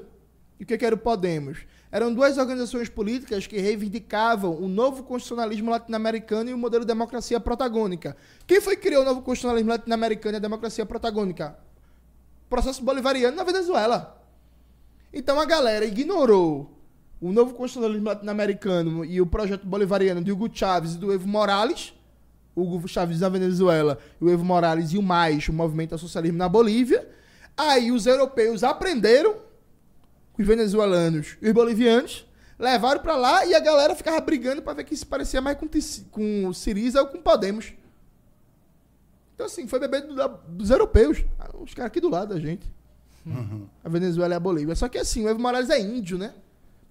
e 0.61 0.65
o 0.65 0.67
que, 0.67 0.77
que 0.77 0.85
era 0.85 0.95
o 0.95 0.99
Podemos? 0.99 1.59
Eram 1.91 2.13
duas 2.13 2.37
organizações 2.37 2.89
políticas 2.89 3.47
que 3.47 3.59
reivindicavam 3.59 4.55
o 4.57 4.69
novo 4.69 5.05
constitucionalismo 5.05 5.71
latino-americano 5.71 6.51
e 6.51 6.53
o 6.53 6.59
modelo 6.59 6.85
de 6.85 6.89
democracia 6.89 7.41
protagônica. 7.41 8.17
Quem 8.47 8.61
foi 8.61 8.77
que 8.77 8.83
criou 8.83 9.03
o 9.03 9.05
novo 9.05 9.23
constitucionalismo 9.23 9.71
latino-americano 9.71 10.37
e 10.37 10.39
a 10.39 10.41
democracia 10.41 10.85
protagônica? 10.85 11.57
Processo 12.51 12.83
bolivariano 12.83 13.37
na 13.37 13.45
Venezuela. 13.45 14.21
Então 15.13 15.41
a 15.41 15.45
galera 15.45 15.85
ignorou 15.85 16.77
o 17.21 17.33
novo 17.33 17.55
constitucionalismo 17.55 18.09
latino-americano 18.09 19.05
e 19.05 19.21
o 19.21 19.27
projeto 19.27 19.67
bolivariano 19.67 20.23
de 20.23 20.31
Hugo 20.31 20.51
Chávez 20.53 20.95
e 20.95 20.99
do 20.99 21.13
Evo 21.13 21.27
Morales, 21.27 21.94
Hugo 22.63 22.87
Chávez 22.87 23.21
na 23.21 23.29
Venezuela, 23.29 23.99
e 24.21 24.25
o 24.25 24.31
Evo 24.31 24.45
Morales 24.45 24.93
e 24.93 24.99
o 24.99 25.03
mais, 25.03 25.49
o 25.49 25.53
movimento 25.53 25.93
ao 25.93 25.99
socialismo 25.99 26.39
na 26.39 26.49
Bolívia. 26.49 27.09
Aí 27.57 27.91
os 27.93 28.07
europeus 28.07 28.63
aprenderam 28.65 29.35
com 30.33 30.43
os 30.43 30.47
venezuelanos 30.49 31.37
e 31.41 31.47
os 31.49 31.53
bolivianos, 31.53 32.27
levaram 32.59 33.01
pra 33.01 33.17
lá 33.17 33.45
e 33.47 33.55
a 33.55 33.61
galera 33.61 33.95
ficava 33.95 34.21
brigando 34.21 34.63
pra 34.63 34.73
ver 34.75 34.85
quem 34.85 34.97
se 34.97 35.05
parecia 35.07 35.41
mais 35.41 35.57
com, 35.59 35.69
com 36.11 36.47
o 36.49 36.55
Siriza 36.55 37.01
ou 37.01 37.07
com 37.09 37.19
o 37.19 37.23
Podemos. 37.23 37.73
Então, 39.35 39.47
assim, 39.47 39.67
foi 39.67 39.81
beber 39.81 40.03
do- 40.03 40.29
dos 40.49 40.71
europeus. 40.71 41.25
Os 41.61 41.75
caras 41.75 41.89
aqui 41.89 42.01
do 42.01 42.09
lado 42.09 42.35
da 42.35 42.41
gente. 42.41 42.71
A 43.83 43.89
Venezuela 43.89 44.35
e 44.35 44.37
a 44.37 44.41
Bolívia. 44.41 44.75
Só 44.77 44.89
que 44.89 44.99
assim, 44.99 45.25
o 45.25 45.29
Evo 45.29 45.41
Morales 45.41 45.71
é 45.71 45.81
índio, 45.81 46.19
né? 46.19 46.35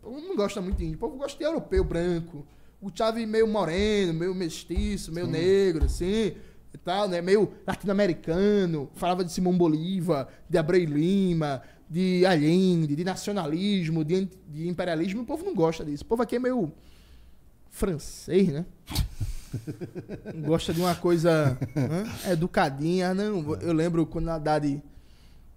O 0.01 0.08
povo 0.11 0.19
não 0.27 0.35
gosta 0.35 0.59
muito 0.61 0.77
de 0.77 0.83
índio. 0.85 0.95
O 0.98 1.00
povo 1.00 1.16
gosta 1.17 1.38
de 1.38 1.43
europeu, 1.43 1.83
branco. 1.83 2.45
O 2.84 2.92
Chávez 2.94 3.26
meio 3.26 3.48
moreno, 3.48 4.14
meio 4.14 4.36
mestiço, 4.36 5.10
meio 5.10 5.26
negro, 5.26 5.86
assim. 5.86 6.34
E 6.74 6.78
tal, 6.84 7.08
né? 7.08 7.22
Meio 7.22 7.50
latino-americano. 7.66 8.90
Falava 8.95 9.24
de 9.24 9.32
Simão 9.32 9.58
Bolívar, 9.58 10.28
de 10.50 10.58
Abreu 10.58 10.84
Lima, 10.84 11.62
de 11.90 12.26
Allende, 12.26 12.94
de 12.94 13.06
nacionalismo, 13.06 14.03
de, 14.03 14.28
de 14.50 14.68
imperialismo. 14.68 15.22
O 15.22 15.26
povo 15.26 15.45
não 15.45 15.56
gosta 15.56 15.86
disso. 15.86 16.03
O 16.03 16.08
povo 16.08 16.24
aqui 16.24 16.36
é 16.36 16.40
meio 16.40 16.74
francês, 17.70 18.50
né? 18.50 18.66
Gosta 20.45 20.74
de 20.74 20.82
uma 20.82 20.94
coisa 20.94 21.58
educadinha. 22.30 23.14
Não, 23.14 23.56
eu 23.62 23.72
lembro 23.72 24.06
quando 24.06 24.28
a 24.28 24.36
Haddad 24.36 24.84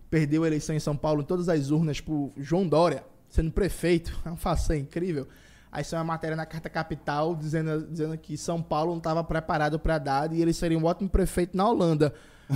perdeu 0.09 0.45
a 0.45 0.47
eleição 0.47 0.77
em 0.77 0.81
São 0.81 0.97
Paulo, 0.97 1.25
todas 1.25 1.49
as 1.49 1.71
urnas 1.71 2.01
pro 2.01 2.31
João 2.37 2.69
Dória, 2.69 3.05
sendo 3.29 3.51
prefeito. 3.51 4.17
É 4.25 4.29
uma 4.29 4.37
façanha 4.37 4.81
incrível. 4.81 5.27
Aí 5.70 5.85
saiu 5.85 6.01
uma 6.01 6.12
matéria 6.12 6.36
na 6.36 6.47
Carta 6.47 6.70
Capital 6.70 7.35
dizendo, 7.35 7.86
dizendo 7.86 8.17
que 8.17 8.36
São 8.36 8.62
Paulo 8.62 8.93
não 8.93 8.99
estava 8.99 9.23
preparado 9.23 9.78
para 9.78 9.97
Haddad 9.97 10.35
e 10.35 10.41
ele 10.41 10.53
seria 10.53 10.78
um 10.78 10.85
ótimo 10.85 11.09
prefeito 11.09 11.57
na 11.57 11.69
Holanda, 11.69 12.15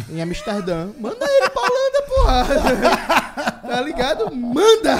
em 0.08 0.22
Amsterdã. 0.22 0.88
Manda 0.98 1.26
ele 1.28 1.50
pra 1.50 1.62
Holanda, 1.62 2.02
porra! 2.08 3.60
tá 3.60 3.80
ligado? 3.82 4.34
Manda! 4.34 4.96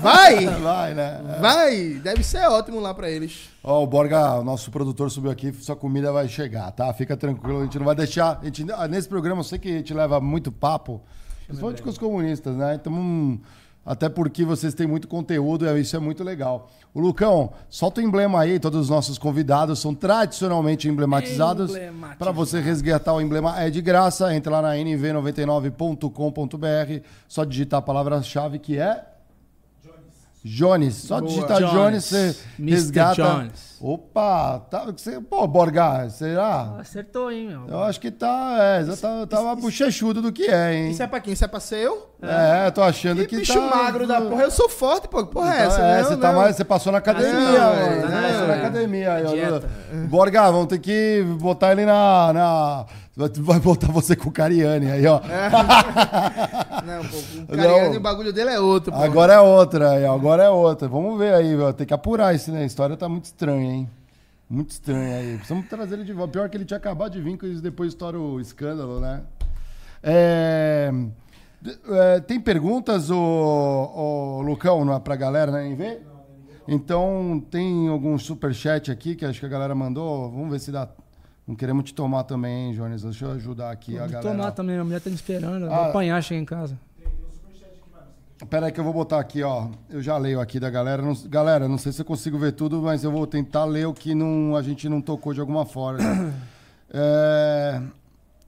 Vai! 0.00 0.46
Vai, 0.46 0.94
né? 0.94 1.38
Vai! 1.40 2.00
Deve 2.02 2.22
ser 2.24 2.46
ótimo 2.48 2.80
lá 2.80 2.92
pra 2.94 3.10
eles. 3.10 3.48
Ó, 3.62 3.82
o 3.82 3.86
Borga, 3.86 4.42
nosso 4.42 4.70
produtor 4.70 5.10
subiu 5.10 5.30
aqui, 5.30 5.52
sua 5.52 5.76
comida 5.76 6.10
vai 6.10 6.28
chegar, 6.28 6.70
tá? 6.72 6.92
Fica 6.94 7.16
tranquilo, 7.16 7.60
a 7.60 7.64
gente 7.64 7.78
não 7.78 7.86
vai 7.86 7.94
deixar. 7.94 8.38
A 8.40 8.44
gente, 8.44 8.66
ah, 8.72 8.88
nesse 8.88 9.08
programa 9.08 9.40
eu 9.40 9.44
sei 9.44 9.58
que 9.58 9.68
a 9.68 9.76
gente 9.76 9.94
leva 9.94 10.20
muito 10.20 10.50
papo, 10.50 11.02
principalmente 11.46 11.82
com 11.82 11.90
os 11.90 11.98
comunistas, 11.98 12.56
né? 12.56 12.74
Então, 12.74 12.92
hum, 12.92 13.40
até 13.88 14.06
porque 14.06 14.44
vocês 14.44 14.74
têm 14.74 14.86
muito 14.86 15.08
conteúdo, 15.08 15.66
e 15.66 15.80
isso 15.80 15.96
é 15.96 15.98
muito 15.98 16.22
legal. 16.22 16.70
O 16.92 17.00
Lucão, 17.00 17.54
solta 17.70 18.02
o 18.02 18.04
emblema 18.04 18.38
aí, 18.38 18.60
todos 18.60 18.82
os 18.82 18.90
nossos 18.90 19.16
convidados 19.16 19.78
são 19.78 19.94
tradicionalmente 19.94 20.86
emblematizados. 20.86 21.72
Para 22.18 22.30
você 22.30 22.60
resgatar 22.60 23.14
o 23.14 23.20
emblema 23.20 23.58
é 23.58 23.70
de 23.70 23.80
graça, 23.80 24.34
entra 24.34 24.52
lá 24.52 24.60
na 24.60 24.74
nv99.com.br, 24.74 27.02
só 27.26 27.44
digitar 27.44 27.78
a 27.78 27.82
palavra-chave 27.82 28.58
que 28.58 28.78
é. 28.78 29.06
Jones. 30.48 30.94
Só 30.94 31.20
Boa. 31.20 31.28
digitar 31.28 31.58
Jones, 31.58 31.72
Jones. 31.72 32.04
você 32.04 32.36
Mr. 32.58 32.70
resgata. 32.74 33.14
Jones. 33.22 33.68
Opa, 33.80 34.58
tá, 34.68 34.86
você, 34.86 35.20
pô, 35.20 35.46
Borga, 35.46 36.08
será? 36.10 36.74
Acertou, 36.80 37.30
hein, 37.30 37.46
meu? 37.46 37.68
Eu 37.68 37.82
acho 37.84 38.00
que 38.00 38.10
tá, 38.10 38.56
é, 38.60 38.84
já 38.84 38.96
tá, 38.96 39.24
tava 39.26 39.54
bochechudo 39.54 40.20
do 40.20 40.32
que 40.32 40.46
é, 40.46 40.74
hein? 40.74 40.90
Isso 40.90 41.00
é 41.02 41.06
pra 41.06 41.20
quem? 41.20 41.32
Isso 41.32 41.44
é 41.44 41.48
pra 41.48 41.60
ser 41.60 41.76
eu? 41.76 42.08
É, 42.20 42.68
tô 42.72 42.82
achando 42.82 43.20
Que 43.20 43.26
que, 43.28 43.36
bicho 43.36 43.54
tá... 43.54 43.60
magro 43.76 44.04
da 44.04 44.20
porra. 44.20 44.42
Eu 44.42 44.50
sou 44.50 44.68
forte, 44.68 45.06
pô. 45.06 45.24
Que 45.24 45.32
porra 45.32 45.54
é 45.54 45.58
Tá- 45.58 45.62
essa? 45.64 45.80
é, 45.80 45.98
Não, 46.02 46.08
você, 46.08 46.16
tá 46.16 46.32
não. 46.32 46.40
mais, 46.40 46.56
você 46.56 46.64
passou 46.64 46.90
na 46.90 46.98
academia, 46.98 47.32
Não, 47.32 47.74
velho. 47.76 48.08
na- 48.10 48.22
passou 48.22 48.46
na 48.48 48.54
academia 48.54 49.12
aí, 49.14 49.24
ó. 49.24 49.30
vamos 50.50 50.66
ter 50.66 50.78
que 50.80 51.24
botar 51.40 51.70
ele 51.70 51.84
na. 51.86 52.32
na... 52.32 52.86
vai- 53.18 53.58
botar 53.58 53.88
você 53.88 54.14
com 54.14 54.28
o 54.28 54.32
Cariani 54.32 54.90
aí, 54.90 55.06
ó. 55.06 55.20
Não, 56.86 57.04
pô. 57.04 57.52
O 57.52 57.56
Cariani, 57.56 57.96
o 57.96 58.00
bagulho 58.00 58.32
dele 58.32 58.50
é 58.50 58.60
outro, 58.60 58.92
pô. 58.92 58.98
Agora 58.98 59.34
é 59.34 59.40
outra, 59.40 59.90
aí, 59.90 60.04
ó, 60.04 60.14
agora 60.14 60.44
é 60.44 60.48
outra. 60.48 60.86
Vamos 60.86 61.18
ver 61.18 61.34
aí, 61.34 61.56
ó. 61.60 61.72
tem 61.72 61.86
que 61.86 61.92
apurar 61.92 62.34
isso, 62.34 62.52
né? 62.52 62.62
A 62.62 62.66
história 62.66 62.96
tá 62.96 63.08
muito 63.08 63.24
estranha, 63.24 63.72
hein? 63.72 63.90
Muito 64.48 64.70
estranha 64.70 65.16
aí. 65.16 65.36
Precisamos 65.36 65.68
trazer 65.68 65.96
ele 65.96 66.04
de 66.04 66.12
volta. 66.12 66.32
Pior 66.32 66.48
que 66.48 66.56
ele 66.56 66.64
tinha 66.64 66.78
acabado 66.78 67.12
de 67.12 67.20
vir, 67.20 67.36
que 67.36 67.46
depois 67.60 67.88
estoura 67.88 68.18
o 68.18 68.40
escândalo, 68.40 69.00
né? 69.00 69.22
É, 70.02 70.90
é, 71.90 72.20
tem 72.20 72.40
perguntas, 72.40 73.10
ô, 73.10 73.16
ô, 73.18 74.42
Lucão, 74.42 74.84
não 74.84 74.94
é 74.94 75.00
pra 75.00 75.16
galera, 75.16 75.50
né? 75.50 75.68
NV? 75.68 75.98
Então, 76.66 77.42
tem 77.50 77.88
algum 77.88 78.16
superchat 78.18 78.90
aqui 78.90 79.14
que 79.16 79.24
acho 79.24 79.40
que 79.40 79.46
a 79.46 79.48
galera 79.48 79.74
mandou. 79.74 80.30
Vamos 80.30 80.50
ver 80.50 80.60
se 80.60 80.70
dá. 80.70 80.88
Não 81.48 81.54
queremos 81.56 81.84
te 81.84 81.94
tomar 81.94 82.24
também, 82.24 82.66
hein, 82.68 82.74
Jones? 82.74 83.02
Deixa 83.02 83.24
eu 83.24 83.30
ajudar 83.32 83.70
aqui 83.70 83.96
a 83.96 84.00
Vou 84.02 84.08
galera. 84.10 84.30
tomar 84.36 84.52
também, 84.52 84.76
a 84.76 84.84
mulher 84.84 85.00
tá 85.00 85.08
me 85.08 85.16
esperando. 85.16 85.64
Ah. 85.64 85.68
Vou 85.68 85.84
apanhar, 85.86 86.22
chegar 86.22 86.42
em 86.42 86.44
casa. 86.44 86.78
Pera 88.50 88.66
aí 88.66 88.72
que 88.72 88.78
eu 88.78 88.84
vou 88.84 88.92
botar 88.92 89.18
aqui, 89.18 89.42
ó. 89.42 89.68
Eu 89.88 90.02
já 90.02 90.16
leio 90.18 90.40
aqui 90.40 90.60
da 90.60 90.68
galera. 90.68 91.00
Não- 91.02 91.14
galera, 91.26 91.66
não 91.66 91.78
sei 91.78 91.90
se 91.90 92.02
eu 92.02 92.04
consigo 92.04 92.38
ver 92.38 92.52
tudo, 92.52 92.82
mas 92.82 93.02
eu 93.02 93.10
vou 93.10 93.26
tentar 93.26 93.64
ler 93.64 93.86
o 93.86 93.94
que 93.94 94.14
não, 94.14 94.54
a 94.54 94.62
gente 94.62 94.88
não 94.90 95.00
tocou 95.00 95.32
de 95.32 95.40
alguma 95.40 95.64
forma. 95.64 95.98
É, 96.90 97.82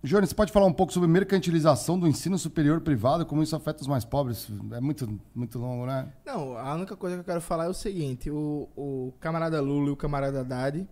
Jônio, 0.03 0.27
você 0.27 0.35
pode 0.35 0.51
falar 0.51 0.65
um 0.65 0.73
pouco 0.73 0.95
sobre 0.95 1.07
mercantilização 1.07 1.99
do 1.99 2.09
ensino 2.09 2.39
superior 2.39 2.81
privado, 2.81 3.27
como 3.27 3.43
isso 3.43 3.55
afeta 3.55 3.83
os 3.83 3.87
mais 3.87 4.03
pobres? 4.03 4.49
É 4.73 4.81
muito, 4.81 5.20
muito 5.35 5.59
longo, 5.59 5.85
né? 5.85 6.07
Não, 6.25 6.57
a 6.57 6.73
única 6.75 6.97
coisa 6.97 7.17
que 7.17 7.20
eu 7.20 7.25
quero 7.25 7.43
falar 7.43 7.67
é 7.67 7.69
o 7.69 7.75
seguinte: 7.75 8.31
o, 8.31 8.67
o 8.75 9.12
camarada 9.20 9.61
Lula 9.61 9.89
e 9.89 9.91
o 9.91 9.97
camarada 9.97 10.41
Haddad, 10.41 10.89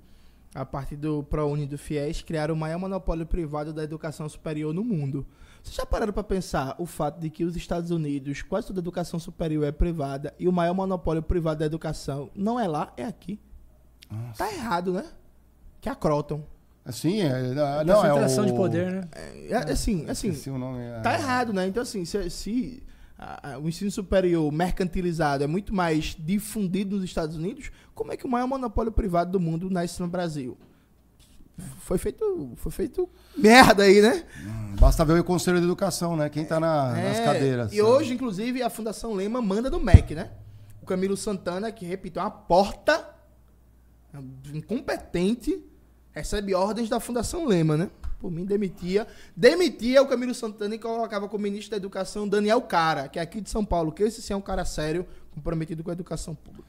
a 0.54 0.64
partir 0.64 0.96
do 0.96 1.22
ProUni 1.22 1.66
do 1.66 1.78
FIES, 1.78 2.22
criaram 2.22 2.54
o 2.54 2.56
maior 2.56 2.78
monopólio 2.78 3.26
privado 3.26 3.72
da 3.72 3.82
educação 3.82 4.28
superior 4.28 4.72
no 4.72 4.82
mundo. 4.82 5.26
Vocês 5.62 5.76
já 5.76 5.84
pararam 5.84 6.12
para 6.12 6.22
pensar 6.22 6.74
o 6.78 6.86
fato 6.86 7.20
de 7.20 7.30
que 7.30 7.44
os 7.44 7.56
Estados 7.56 7.90
Unidos, 7.90 8.42
quase 8.42 8.68
toda 8.68 8.80
a 8.80 8.82
educação 8.82 9.18
superior 9.18 9.64
é 9.64 9.72
privada 9.72 10.34
e 10.38 10.48
o 10.48 10.52
maior 10.52 10.74
monopólio 10.74 11.22
privado 11.22 11.60
da 11.60 11.66
educação 11.66 12.30
não 12.34 12.58
é 12.58 12.66
lá, 12.66 12.92
é 12.96 13.04
aqui? 13.04 13.38
Nossa. 14.10 14.44
Tá 14.44 14.52
errado, 14.52 14.92
né? 14.92 15.04
Que 15.80 15.88
é 15.88 15.92
a 15.92 15.94
Croton. 15.94 16.42
Assim, 16.84 17.20
é, 17.20 17.52
não, 17.84 18.02
é 18.02 18.14
o... 18.14 18.46
de 18.46 18.52
poder, 18.54 18.90
né? 18.90 19.08
É, 19.12 19.52
é, 19.52 19.56
assim, 19.72 20.06
assim, 20.08 20.50
o 20.50 20.56
nome, 20.56 20.82
é... 20.82 21.00
tá 21.00 21.12
errado, 21.12 21.52
né? 21.52 21.66
Então, 21.66 21.82
assim, 21.82 22.02
se, 22.06 22.30
se 22.30 22.82
a, 23.18 23.52
a, 23.52 23.58
o 23.58 23.68
ensino 23.68 23.90
superior 23.90 24.50
mercantilizado 24.50 25.44
é 25.44 25.46
muito 25.46 25.74
mais 25.74 26.16
difundido 26.18 26.96
nos 26.96 27.04
Estados 27.04 27.36
Unidos, 27.36 27.70
como 27.98 28.12
é 28.12 28.16
que 28.16 28.24
o 28.24 28.28
maior 28.28 28.46
monopólio 28.46 28.92
privado 28.92 29.32
do 29.32 29.40
mundo 29.40 29.68
nasce 29.68 30.00
no 30.00 30.06
Brasil? 30.06 30.56
Foi 31.80 31.98
feito, 31.98 32.52
foi 32.54 32.70
feito 32.70 33.08
merda 33.36 33.82
aí, 33.82 34.00
né? 34.00 34.24
Hum, 34.40 34.76
basta 34.76 35.04
ver 35.04 35.18
o 35.18 35.24
Conselho 35.24 35.58
de 35.58 35.64
Educação, 35.64 36.16
né? 36.16 36.28
Quem 36.28 36.44
tá 36.44 36.60
na, 36.60 36.96
é, 36.96 37.08
nas 37.08 37.18
cadeiras. 37.18 37.72
E 37.72 37.82
hoje, 37.82 38.14
inclusive, 38.14 38.62
a 38.62 38.70
Fundação 38.70 39.14
Lema 39.14 39.42
manda 39.42 39.68
do 39.68 39.80
MEC, 39.80 40.14
né? 40.14 40.30
O 40.80 40.86
Camilo 40.86 41.16
Santana, 41.16 41.72
que, 41.72 41.84
repito, 41.84 42.20
é 42.20 42.22
uma 42.22 42.30
porta 42.30 43.04
incompetente 44.54 45.60
recebe 46.12 46.54
ordens 46.54 46.88
da 46.88 47.00
Fundação 47.00 47.46
Lema, 47.46 47.76
né? 47.76 47.90
Por 48.20 48.30
mim, 48.30 48.44
demitia. 48.44 49.08
Demitia 49.36 50.02
o 50.02 50.06
Camilo 50.06 50.34
Santana 50.34 50.76
e 50.76 50.78
colocava 50.78 51.28
como 51.28 51.42
ministro 51.42 51.72
da 51.72 51.76
Educação 51.76 52.28
Daniel 52.28 52.60
Cara, 52.62 53.08
que 53.08 53.18
é 53.18 53.22
aqui 53.22 53.40
de 53.40 53.50
São 53.50 53.64
Paulo, 53.64 53.90
que 53.90 54.04
esse 54.04 54.22
sim 54.22 54.32
é 54.32 54.36
um 54.36 54.40
cara 54.40 54.64
sério, 54.64 55.04
comprometido 55.32 55.82
com 55.82 55.90
a 55.90 55.92
educação 55.92 56.34
pública. 56.34 56.67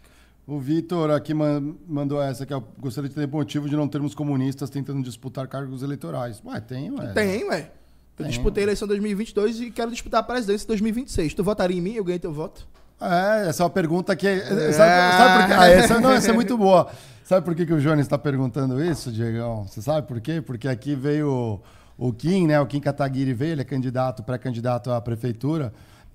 O 0.49 0.59
Vitor 0.59 1.11
aqui 1.11 1.31
mandou 1.31 2.19
essa, 2.19 2.43
que 2.43 2.51
eu 2.51 2.63
gostaria 2.79 3.07
de 3.07 3.15
ter 3.15 3.27
motivo 3.27 3.69
de 3.69 3.75
não 3.75 3.87
termos 3.87 4.15
comunistas 4.15 4.67
tentando 4.71 5.03
disputar 5.03 5.47
cargos 5.47 5.83
eleitorais. 5.83 6.41
Ué, 6.43 6.59
tem, 6.59 6.89
ué. 6.89 7.07
Tem, 7.13 7.43
ué. 7.43 7.71
Eu 8.17 8.23
tem. 8.23 8.27
disputei 8.29 8.63
a 8.63 8.65
eleição 8.65 8.87
2022 8.87 9.61
e 9.61 9.69
quero 9.69 9.91
disputar 9.91 10.21
a 10.21 10.23
presidência 10.23 10.65
em 10.65 10.67
2026. 10.69 11.35
Tu 11.35 11.43
votaria 11.43 11.77
em 11.77 11.81
mim? 11.81 11.93
Eu 11.93 12.03
ganhei 12.03 12.17
teu 12.17 12.33
voto? 12.33 12.67
É, 12.99 13.47
essa 13.47 13.61
é 13.61 13.63
uma 13.63 13.69
pergunta 13.69 14.15
que. 14.15 14.25
É. 14.25 14.71
Sabe, 14.71 14.73
sabe 14.73 15.43
por 15.43 15.47
quê? 15.47 15.53
Ah, 15.55 15.69
essa, 15.69 15.99
não, 15.99 16.11
essa 16.13 16.31
é 16.31 16.33
muito 16.33 16.57
boa. 16.57 16.89
Sabe 17.23 17.45
por 17.45 17.53
que, 17.53 17.63
que 17.63 17.73
o 17.73 17.79
Jones 17.79 18.07
está 18.07 18.17
perguntando 18.17 18.83
isso, 18.83 19.11
Diegão? 19.11 19.67
Você 19.67 19.83
sabe 19.83 20.07
por 20.07 20.19
quê? 20.19 20.41
Porque 20.41 20.67
aqui 20.67 20.95
veio 20.95 21.61
o, 21.95 22.07
o 22.07 22.11
Kim, 22.11 22.47
né? 22.47 22.59
O 22.59 22.65
Kim 22.65 22.79
Kataguiri 22.79 23.35
veio, 23.35 23.51
ele 23.51 23.61
é 23.61 23.65
candidato, 23.65 24.23
pré-candidato 24.23 24.89
à 24.89 24.99
prefeitura. 24.99 25.71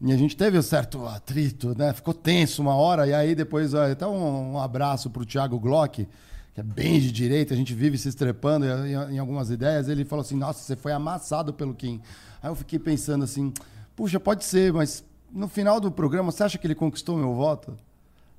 E 0.06 0.12
a 0.12 0.18
gente 0.18 0.36
teve 0.36 0.58
um 0.58 0.62
certo 0.62 1.06
atrito, 1.06 1.74
né? 1.78 1.90
Ficou 1.94 2.12
tenso 2.12 2.60
uma 2.60 2.74
hora, 2.74 3.06
e 3.06 3.14
aí 3.14 3.34
depois, 3.34 3.74
até 3.74 4.06
um, 4.06 4.52
um 4.52 4.58
abraço 4.58 5.08
para 5.08 5.22
o 5.22 5.24
Thiago 5.24 5.58
Glock, 5.58 6.06
que 6.52 6.60
é 6.60 6.62
bem 6.62 7.00
de 7.00 7.10
direita, 7.10 7.54
a 7.54 7.56
gente 7.56 7.72
vive 7.72 7.96
se 7.96 8.10
estrepando 8.10 8.66
em, 8.66 9.14
em, 9.14 9.18
algumas 9.18 9.48
ideias. 9.48 9.88
Ele 9.88 10.04
falou 10.04 10.20
assim: 10.22 10.36
Nossa, 10.36 10.60
você 10.60 10.76
foi 10.76 10.92
amassado 10.92 11.54
pelo 11.54 11.74
Kim. 11.74 12.02
Aí 12.42 12.50
eu 12.50 12.54
fiquei 12.54 12.78
pensando 12.78 13.24
assim: 13.24 13.50
Puxa, 13.96 14.20
pode 14.20 14.44
ser, 14.44 14.74
mas 14.74 15.02
no 15.32 15.48
final 15.48 15.80
do 15.80 15.90
programa, 15.90 16.30
você 16.30 16.42
acha 16.42 16.58
que 16.58 16.66
ele 16.66 16.74
conquistou 16.74 17.16
meu 17.16 17.32
voto? 17.32 17.74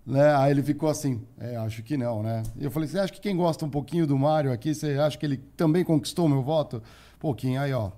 Né? 0.05 0.35
Aí 0.35 0.51
ele 0.51 0.61
ficou 0.61 0.87
assim, 0.87 1.23
é, 1.39 1.55
acho 1.55 1.81
que 1.81 1.97
não, 1.97 2.21
né? 2.21 2.43
E 2.59 2.63
eu 2.63 2.69
falei, 2.69 2.87
você 2.87 2.99
acha 2.99 3.11
que 3.11 3.19
quem 3.19 3.35
gosta 3.35 3.65
um 3.65 3.69
pouquinho 3.71 4.05
do 4.05 4.15
Mário 4.15 4.51
aqui, 4.51 4.75
você 4.75 4.99
acha 4.99 5.17
que 5.17 5.25
ele 5.25 5.37
também 5.57 5.83
conquistou 5.83 6.29
meu 6.29 6.43
voto? 6.43 6.83
Pouquinho, 7.19 7.59
aí 7.59 7.73
ó, 7.73 7.89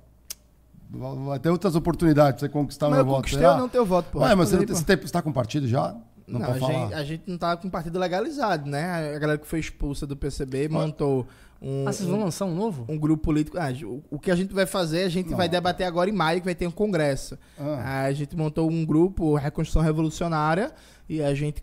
vai 0.89 1.39
ter 1.39 1.49
outras 1.49 1.75
oportunidades 1.75 2.39
pra 2.39 2.47
você 2.47 2.49
conquistar 2.49 2.87
mas 2.87 2.97
meu 2.97 3.05
eu 3.05 3.05
voto. 3.05 3.17
Conquistei 3.17 3.45
ou 3.45 3.57
não 3.57 3.69
teu 3.69 3.85
voto, 3.85 4.09
pô. 4.11 4.19
Ué, 4.19 4.35
mas 4.35 4.49
você, 4.49 4.65
você, 4.65 4.93
está 4.93 5.21
com 5.21 5.31
partido 5.31 5.67
já? 5.67 5.95
Não, 6.27 6.41
não 6.41 6.51
a, 6.51 6.59
gente, 6.59 6.93
a, 6.93 7.03
gente, 7.03 7.23
não 7.25 7.37
tá 7.37 7.55
com 7.55 7.69
partido 7.69 7.97
legalizado, 7.97 8.69
né? 8.69 9.15
A 9.15 9.19
galera 9.19 9.37
que 9.37 9.47
foi 9.47 9.59
expulsa 9.59 10.05
do 10.05 10.15
PCB 10.15 10.67
montou 10.67 11.25
um. 11.61 11.87
Ah, 11.87 11.93
vocês 11.93 12.07
vão 12.07 12.19
lançar 12.19 12.45
um 12.45 12.53
novo? 12.53 12.85
Um 12.89 12.97
grupo 12.97 13.23
político. 13.23 13.57
Ah, 13.57 13.69
o, 13.83 14.03
o, 14.11 14.19
que 14.19 14.29
a 14.29 14.35
gente 14.35 14.53
vai 14.53 14.65
fazer, 14.65 15.03
a 15.03 15.09
gente 15.09 15.31
não. 15.31 15.37
vai 15.37 15.49
debater 15.49 15.87
agora 15.87 16.09
em 16.09 16.13
maio, 16.13 16.39
que 16.39 16.45
vai 16.45 16.55
ter 16.55 16.67
um 16.67 16.71
congresso. 16.71 17.37
Ah. 17.57 18.03
A 18.03 18.11
gente 18.11 18.35
montou 18.35 18.69
um 18.69 18.85
grupo, 18.85 19.35
Reconstrução 19.35 19.81
Revolucionária, 19.81 20.71
e 21.07 21.21
a 21.21 21.33
gente 21.33 21.61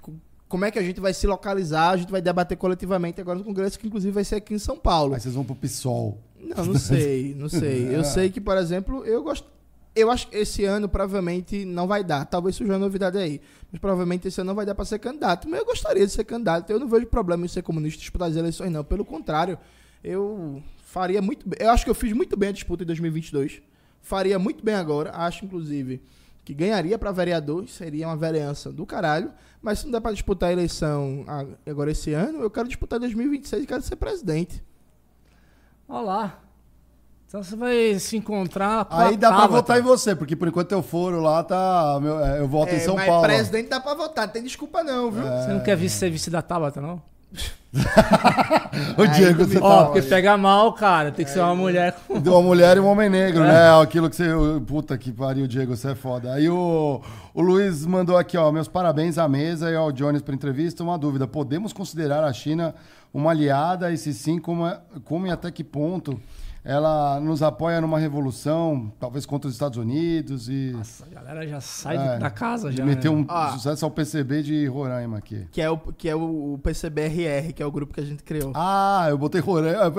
como 0.55 0.65
é 0.65 0.71
que 0.71 0.79
a 0.79 0.83
gente 0.83 1.01
vai 1.01 1.13
se 1.13 1.27
localizar, 1.27 1.91
a 1.91 1.97
gente 1.97 2.13
vai 2.13 2.23
debater 2.23 2.57
coletivamente 2.57 3.21
agora 3.21 3.37
no 3.37 3.45
Congresso, 3.45 3.77
que 3.77 3.89
inclusive 3.89 4.13
vai 4.13 4.23
ser 4.23 4.37
aqui 4.37 4.55
em 4.55 4.59
São 4.61 4.79
Paulo. 4.79 5.13
Aí 5.13 5.21
vocês 5.21 5.35
vão 5.35 5.45
pro 5.45 5.57
PSOL. 5.57 6.17
Não, 6.39 6.65
não 6.67 6.79
sei, 6.79 7.35
não 7.37 7.49
sei. 7.49 7.89
Eu 7.93 8.05
sei 8.05 8.31
que, 8.31 8.41
por 8.41 8.57
exemplo, 8.57 9.05
eu 9.05 9.21
gosto. 9.25 9.49
Eu 9.97 10.13
acho 10.13 10.29
que 10.29 10.37
esse 10.37 10.65
ano 10.65 10.89
provavelmente 10.89 11.65
não 11.65 11.89
vai 11.89 12.05
dar. 12.05 12.25
Talvez 12.27 12.55
surja 12.55 12.73
uma 12.73 12.79
novidade 12.79 13.19
aí. 13.19 13.41
Mas 13.73 13.81
provavelmente 13.81 14.29
esse 14.29 14.41
ano 14.41 14.47
não 14.47 14.55
vai 14.55 14.65
dar 14.65 14.77
para 14.77 14.85
ser 14.85 15.01
candidato. 15.01 15.49
Mas 15.49 15.59
eu 15.59 15.67
gostaria 15.67 16.07
de 16.07 16.13
ser 16.13 16.23
candidato. 16.23 16.71
Eu 16.71 16.79
não 16.79 16.89
vejo 16.89 17.07
problema 17.07 17.45
em 17.45 17.49
ser 17.49 17.63
comunista 17.63 17.99
disputar 17.99 18.31
as 18.31 18.37
eleições, 18.37 18.71
não. 18.71 18.85
Pelo 18.85 19.05
contrário, 19.05 19.59
eu 20.05 20.63
faria 20.85 21.21
muito 21.21 21.49
bem. 21.49 21.59
Eu 21.59 21.71
acho 21.71 21.83
que 21.83 21.91
eu 21.91 21.97
fiz 21.97 22.13
muito 22.13 22.37
bem 22.37 22.51
a 22.51 22.53
disputa 22.53 22.85
em 22.85 22.87
2022. 22.87 23.61
Faria 24.01 24.39
muito 24.39 24.65
bem 24.65 24.77
agora. 24.77 25.11
Acho, 25.17 25.45
inclusive, 25.45 26.01
que 26.45 26.53
ganharia 26.53 26.99
para 26.99 27.11
vereador, 27.11 27.67
seria 27.69 28.07
uma 28.07 28.17
vereança 28.17 28.71
do 28.71 28.85
caralho, 28.85 29.33
mas 29.63 29.79
se 29.79 29.87
não 29.87 29.93
dá 29.93 30.01
para 30.01 30.13
disputar 30.13 30.51
a 30.51 30.53
eleição 30.53 31.25
agora 31.67 31.91
esse 31.91 32.13
ano, 32.13 32.43
eu 32.43 32.51
quero 32.51 32.69
disputar 32.69 33.01
2026 33.01 33.63
e 33.63 33.67
quero 33.67 33.83
ser 33.83 33.97
presidente. 33.97 34.63
Olá. 35.89 36.41
Então 37.27 37.43
você 37.43 37.57
vai 37.57 37.99
se 37.99 38.17
encontrar 38.17 38.87
Aí 38.91 39.17
dá 39.17 39.33
para 39.33 39.47
votar 39.47 39.79
em 39.79 39.83
você, 39.83 40.15
porque 40.15 40.37
por 40.37 40.47
enquanto 40.47 40.71
eu 40.73 40.83
foro 40.83 41.21
lá, 41.21 41.43
tá, 41.43 41.99
meu, 42.01 42.21
é, 42.21 42.41
eu 42.41 42.47
voto 42.47 42.71
é, 42.71 42.77
em 42.77 42.81
São 42.81 42.95
mas 42.95 43.07
Paulo. 43.07 43.23
presidente 43.23 43.69
dá 43.69 43.81
para 43.81 43.95
votar, 43.95 44.27
não 44.27 44.33
tem 44.33 44.43
desculpa 44.43 44.85
não, 44.85 45.11
viu? 45.11 45.27
É... 45.27 45.43
Você 45.43 45.53
não 45.53 45.61
quer 45.61 45.77
ser 45.89 46.11
vice 46.11 46.31
da 46.31 46.43
Tabata, 46.43 46.81
não? 46.81 47.03
o 48.97 49.07
Diego, 49.09 49.45
você 49.45 49.59
Ó, 49.59 49.69
tá... 49.69 49.85
porque 49.87 50.03
pega 50.03 50.37
mal, 50.37 50.73
cara. 50.73 51.11
Tem 51.11 51.25
que 51.25 51.31
é, 51.31 51.35
ser 51.35 51.41
uma 51.41 51.57
mulher. 51.57 51.95
De 52.21 52.29
uma 52.29 52.41
mulher 52.41 52.77
e 52.77 52.81
um 52.81 52.87
homem 52.87 53.11
negro, 53.11 53.43
é. 53.43 53.49
né? 53.49 53.83
Aquilo 53.83 54.09
que 54.09 54.17
você. 54.17 54.29
Puta 54.67 54.97
que 54.97 55.13
pariu, 55.13 55.47
Diego, 55.47 55.77
você 55.77 55.91
é 55.91 55.95
foda. 55.95 56.33
Aí 56.33 56.49
o, 56.49 57.01
o 57.35 57.43
Luiz 57.43 57.85
mandou 57.85 58.17
aqui, 58.17 58.37
ó. 58.37 58.53
Meus 58.53 58.69
parabéns 58.69 59.19
à 59.19 59.29
mesa 59.29 59.71
e 59.71 59.75
ao 59.75 59.91
Jones 59.91 60.23
para 60.23 60.35
entrevista. 60.35 60.85
Uma 60.85 60.97
dúvida: 60.97 61.27
podemos 61.27 61.73
considerar 61.73 62.23
a 62.23 62.33
China 62.33 62.75
uma 63.13 63.31
aliada? 63.31 63.91
E 63.91 63.99
se 63.99 64.15
sim, 64.15 64.39
como, 64.39 64.67
é, 64.67 64.79
como 65.05 65.27
e 65.27 65.31
até 65.31 65.51
que 65.51 65.65
ponto? 65.65 66.21
Ela 66.65 67.21
nos 67.21 67.43
apoia 67.43 67.79
numa 67.81 67.99
revolução, 67.99 68.91
talvez 68.99 69.27
contra 69.27 69.49
os 69.49 69.55
Estados 69.55 69.77
Unidos 69.77 70.49
e... 70.49 70.73
Nossa, 70.73 71.05
a 71.05 71.09
galera 71.09 71.47
já 71.47 71.61
sai 71.61 71.97
é, 71.97 72.19
da 72.19 72.31
casa 72.31 72.73
já, 72.73 72.85
Meteu 72.87 73.15
né? 73.15 73.21
um 73.21 73.27
ah, 73.29 73.51
sucesso 73.51 73.85
ao 73.85 73.91
PCB 73.91 74.43
de 74.43 74.67
Roraima 74.67 75.19
aqui. 75.19 75.47
Que 75.53 75.61
é, 75.61 75.69
o, 75.69 75.77
que 75.77 76.09
é 76.09 76.17
o 76.17 76.59
PCBRR, 76.63 77.53
que 77.55 77.63
é 77.63 77.67
o 77.67 77.71
grupo 77.71 77.93
que 77.93 78.01
a 78.01 78.05
gente 78.05 78.23
criou. 78.23 78.53
Ah, 78.55 79.07
eu 79.11 79.19
botei 79.19 79.43
Roraima... 79.43 79.93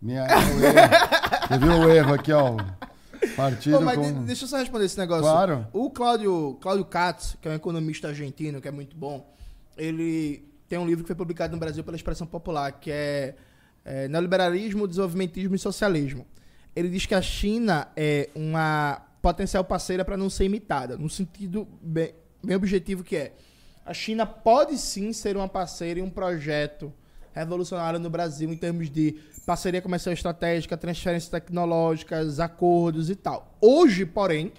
Minha, 0.00 0.26
Você 0.26 1.58
viu 1.58 1.72
o 1.72 1.88
erro 1.88 2.14
aqui, 2.14 2.32
ó. 2.32 2.56
Partido 3.36 3.78
Pô, 3.78 3.84
mas 3.84 3.96
com... 3.96 4.24
deixa 4.24 4.44
eu 4.44 4.48
só 4.48 4.56
responder 4.56 4.86
esse 4.86 4.98
negócio. 4.98 5.22
Claro. 5.22 5.66
O 5.72 5.90
Cláudio, 5.90 6.58
Cláudio 6.60 6.84
Katz, 6.84 7.36
que 7.40 7.46
é 7.46 7.52
um 7.52 7.54
economista 7.54 8.08
argentino, 8.08 8.60
que 8.60 8.66
é 8.66 8.72
muito 8.72 8.96
bom, 8.96 9.24
ele 9.76 10.44
tem 10.68 10.78
um 10.78 10.86
livro 10.86 11.04
que 11.04 11.06
foi 11.06 11.14
publicado 11.14 11.52
no 11.52 11.60
Brasil 11.60 11.84
pela 11.84 11.96
Expressão 11.96 12.26
Popular, 12.26 12.72
que 12.72 12.90
é 12.90 13.36
é, 13.84 14.08
neoliberalismo, 14.08 14.86
desenvolvimentismo 14.86 15.54
e 15.54 15.58
socialismo. 15.58 16.26
Ele 16.74 16.88
diz 16.88 17.06
que 17.06 17.14
a 17.14 17.22
China 17.22 17.88
é 17.96 18.30
uma 18.34 19.02
potencial 19.20 19.64
parceira 19.64 20.04
para 20.04 20.16
não 20.16 20.28
ser 20.28 20.44
imitada, 20.44 20.96
no 20.96 21.08
sentido 21.08 21.68
bem, 21.80 22.14
bem 22.42 22.56
objetivo 22.56 23.04
que 23.04 23.16
é. 23.16 23.32
A 23.84 23.92
China 23.92 24.24
pode 24.24 24.78
sim 24.78 25.12
ser 25.12 25.36
uma 25.36 25.48
parceira 25.48 26.00
em 26.00 26.02
um 26.02 26.10
projeto 26.10 26.92
revolucionário 27.32 27.98
no 27.98 28.10
Brasil 28.10 28.52
em 28.52 28.56
termos 28.56 28.90
de 28.90 29.16
parceria 29.44 29.82
comercial 29.82 30.12
estratégica, 30.12 30.76
transferências 30.76 31.30
tecnológicas, 31.30 32.38
acordos 32.38 33.10
e 33.10 33.16
tal. 33.16 33.56
Hoje, 33.60 34.06
porém, 34.06 34.52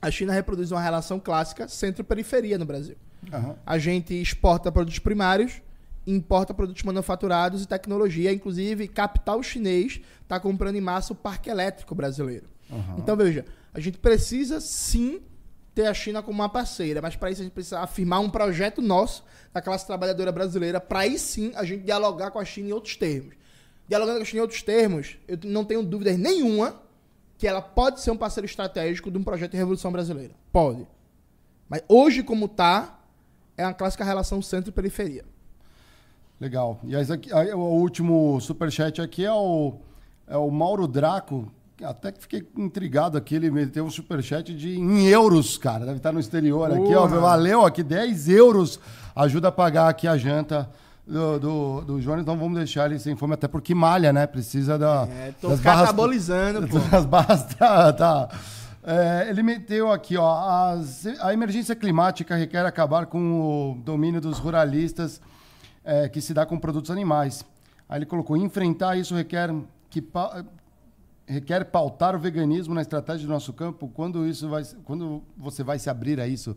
a 0.00 0.10
China 0.10 0.32
reproduz 0.32 0.70
uma 0.70 0.80
relação 0.80 1.18
clássica 1.18 1.68
centro-periferia 1.68 2.58
no 2.58 2.64
Brasil. 2.64 2.96
Uhum. 3.32 3.54
A 3.64 3.78
gente 3.78 4.20
exporta 4.20 4.70
produtos 4.70 4.98
primários 4.98 5.62
importa 6.06 6.52
produtos 6.52 6.82
manufaturados 6.82 7.62
e 7.62 7.66
tecnologia, 7.66 8.32
inclusive 8.32 8.88
capital 8.88 9.42
chinês 9.42 10.00
está 10.22 10.40
comprando 10.40 10.76
em 10.76 10.80
massa 10.80 11.12
o 11.12 11.16
parque 11.16 11.48
elétrico 11.48 11.94
brasileiro. 11.94 12.46
Uhum. 12.70 12.96
Então, 12.98 13.16
veja, 13.16 13.44
a 13.72 13.80
gente 13.80 13.98
precisa 13.98 14.60
sim 14.60 15.20
ter 15.74 15.86
a 15.86 15.94
China 15.94 16.22
como 16.22 16.40
uma 16.40 16.48
parceira, 16.48 17.00
mas 17.00 17.16
para 17.16 17.30
isso 17.30 17.40
a 17.40 17.44
gente 17.44 17.54
precisa 17.54 17.80
afirmar 17.80 18.20
um 18.20 18.28
projeto 18.28 18.82
nosso 18.82 19.24
da 19.52 19.62
classe 19.62 19.86
trabalhadora 19.86 20.32
brasileira, 20.32 20.80
para 20.80 21.00
aí 21.00 21.18
sim 21.18 21.52
a 21.54 21.64
gente 21.64 21.84
dialogar 21.84 22.30
com 22.30 22.38
a 22.38 22.44
China 22.44 22.70
em 22.70 22.72
outros 22.72 22.96
termos. 22.96 23.34
Dialogando 23.88 24.18
com 24.18 24.22
a 24.22 24.26
China 24.26 24.38
em 24.38 24.42
outros 24.42 24.62
termos, 24.62 25.16
eu 25.28 25.38
não 25.44 25.64
tenho 25.64 25.82
dúvida 25.82 26.16
nenhuma 26.16 26.80
que 27.38 27.46
ela 27.46 27.60
pode 27.60 28.00
ser 28.00 28.10
um 28.10 28.16
parceiro 28.16 28.46
estratégico 28.46 29.10
de 29.10 29.18
um 29.18 29.24
projeto 29.24 29.52
de 29.52 29.56
revolução 29.56 29.90
brasileira. 29.90 30.34
Pode. 30.52 30.86
Mas 31.68 31.82
hoje, 31.88 32.22
como 32.22 32.46
está, 32.46 33.00
é 33.56 33.64
uma 33.64 33.74
clássica 33.74 34.04
relação 34.04 34.40
centro-periferia. 34.40 35.24
Legal. 36.42 36.80
E 36.82 36.96
aqui, 36.96 37.32
aí, 37.32 37.54
o 37.54 37.60
último 37.60 38.40
superchat 38.40 39.00
aqui 39.00 39.24
é 39.24 39.32
o, 39.32 39.74
é 40.26 40.36
o 40.36 40.50
Mauro 40.50 40.88
Draco. 40.88 41.46
até 41.80 42.10
que 42.10 42.20
fiquei 42.20 42.44
intrigado 42.58 43.16
aqui, 43.16 43.36
ele 43.36 43.48
meteu 43.48 43.84
um 43.84 43.90
superchat 43.90 44.52
de 44.52 44.76
em 44.76 45.06
euros, 45.06 45.56
cara. 45.56 45.86
Deve 45.86 45.98
estar 45.98 46.10
no 46.10 46.18
exterior 46.18 46.68
aqui, 46.72 46.92
ó. 46.96 47.06
Valeu 47.06 47.64
aqui, 47.64 47.84
10 47.84 48.28
euros. 48.28 48.80
Ajuda 49.14 49.48
a 49.48 49.52
pagar 49.52 49.88
aqui 49.88 50.08
a 50.08 50.16
janta 50.16 50.68
do, 51.06 51.38
do, 51.38 51.80
do 51.82 52.00
Jones. 52.00 52.22
Então 52.22 52.36
vamos 52.36 52.58
deixar 52.58 52.90
ele 52.90 52.98
sem 52.98 53.14
fome, 53.14 53.34
até 53.34 53.46
porque 53.46 53.72
malha, 53.72 54.12
né? 54.12 54.26
Precisa 54.26 54.76
da. 54.76 55.06
É, 55.08 55.32
tô 55.40 55.48
das 55.48 55.60
barras- 55.60 55.82
catabolizando, 55.82 56.66
pô. 56.66 56.80
das 56.90 57.06
barras 57.06 57.44
tá. 57.54 57.92
tá. 57.92 58.28
É, 58.84 59.28
ele 59.30 59.44
meteu 59.44 59.92
aqui, 59.92 60.16
ó. 60.16 60.72
as- 60.72 61.06
a 61.20 61.32
emergência 61.32 61.76
climática 61.76 62.34
requer 62.34 62.66
acabar 62.66 63.06
com 63.06 63.20
o 63.40 63.74
domínio 63.84 64.20
dos 64.20 64.40
ruralistas 64.40 65.20
é, 65.84 66.08
que 66.08 66.20
se 66.20 66.32
dá 66.34 66.44
com 66.46 66.58
produtos 66.58 66.90
animais. 66.90 67.44
Aí 67.88 67.98
ele 67.98 68.06
colocou: 68.06 68.36
enfrentar 68.36 68.96
isso 68.96 69.14
requer 69.14 69.50
que 69.90 70.00
pa- 70.00 70.44
requer 71.26 71.64
pautar 71.66 72.14
o 72.14 72.18
veganismo 72.18 72.74
na 72.74 72.80
estratégia 72.82 73.26
do 73.26 73.32
nosso 73.32 73.52
campo. 73.52 73.88
Quando 73.88 74.26
isso 74.26 74.48
vai, 74.48 74.62
quando 74.84 75.22
você 75.36 75.62
vai 75.62 75.78
se 75.78 75.88
abrir 75.90 76.20
a 76.20 76.26
isso? 76.26 76.56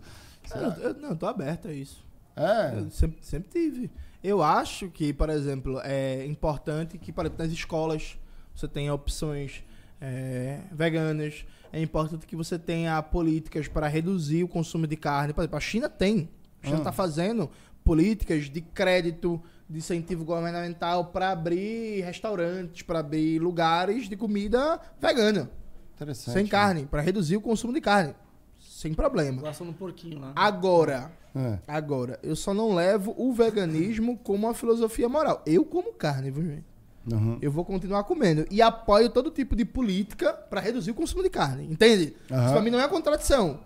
Eu, 0.53 0.89
eu, 0.89 0.93
não, 0.95 1.15
tô 1.15 1.25
aberto 1.27 1.67
a 1.67 1.73
isso. 1.73 2.03
É, 2.35 2.77
Eu 2.79 2.89
sempre, 2.89 3.17
sempre 3.21 3.49
tive. 3.49 3.89
Eu 4.23 4.41
acho 4.41 4.89
que, 4.89 5.13
por 5.13 5.29
exemplo, 5.29 5.79
é 5.83 6.25
importante 6.25 6.97
que, 6.97 7.11
por 7.11 7.25
exemplo, 7.25 7.43
nas 7.43 7.53
escolas 7.53 8.17
você 8.55 8.67
tenha 8.67 8.93
opções 8.93 9.63
é, 10.01 10.61
veganas. 10.71 11.45
É 11.71 11.81
importante 11.81 12.25
que 12.25 12.35
você 12.35 12.57
tenha 12.57 13.01
políticas 13.03 13.67
para 13.67 13.87
reduzir 13.87 14.43
o 14.43 14.47
consumo 14.47 14.87
de 14.87 14.95
carne. 14.95 15.33
Por 15.33 15.41
exemplo, 15.41 15.57
a 15.57 15.61
China 15.61 15.89
tem. 15.89 16.29
A 16.63 16.65
China 16.65 16.77
Ah. 16.77 16.79
está 16.79 16.91
fazendo 16.91 17.49
políticas 17.85 18.49
de 18.49 18.59
crédito, 18.59 19.41
de 19.69 19.77
incentivo 19.77 20.25
governamental 20.25 21.05
para 21.05 21.29
abrir 21.29 22.01
restaurantes, 22.03 22.81
para 22.81 22.99
abrir 22.99 23.39
lugares 23.39 24.09
de 24.09 24.17
comida 24.17 24.79
vegana, 24.99 25.49
interessante. 25.95 26.33
sem 26.33 26.47
carne, 26.47 26.85
para 26.87 27.01
reduzir 27.01 27.37
o 27.37 27.41
consumo 27.41 27.71
de 27.71 27.79
carne. 27.79 28.13
Sem 28.59 28.93
problema. 28.93 29.41
Do 29.41 29.73
porquinho 29.73 30.19
lá. 30.19 30.33
Agora, 30.35 31.11
É. 31.35 31.59
Agora, 31.67 32.17
eu 32.23 32.35
só 32.35 32.53
não 32.53 32.73
levo 32.73 33.13
o 33.17 33.33
veganismo 33.33 34.17
como 34.23 34.47
uma 34.47 34.53
filosofia 34.53 35.07
moral. 35.07 35.41
Eu 35.45 35.63
como 35.65 35.93
carne, 35.93 36.31
viu, 36.31 36.43
gente? 36.43 36.63
Uhum. 37.11 37.37
Eu 37.41 37.51
vou 37.51 37.63
continuar 37.65 38.03
comendo. 38.05 38.47
E 38.49 38.61
apoio 38.61 39.09
todo 39.09 39.29
tipo 39.29 39.55
de 39.55 39.63
política 39.65 40.33
para 40.33 40.59
reduzir 40.61 40.91
o 40.91 40.95
consumo 40.95 41.21
de 41.21 41.29
carne. 41.29 41.65
Entende? 41.69 42.15
Aham. 42.31 42.43
Isso 42.45 42.53
pra 42.53 42.61
mim 42.61 42.69
não 42.71 42.79
é 42.79 42.83
uma 42.83 42.89
contradição. 42.89 43.59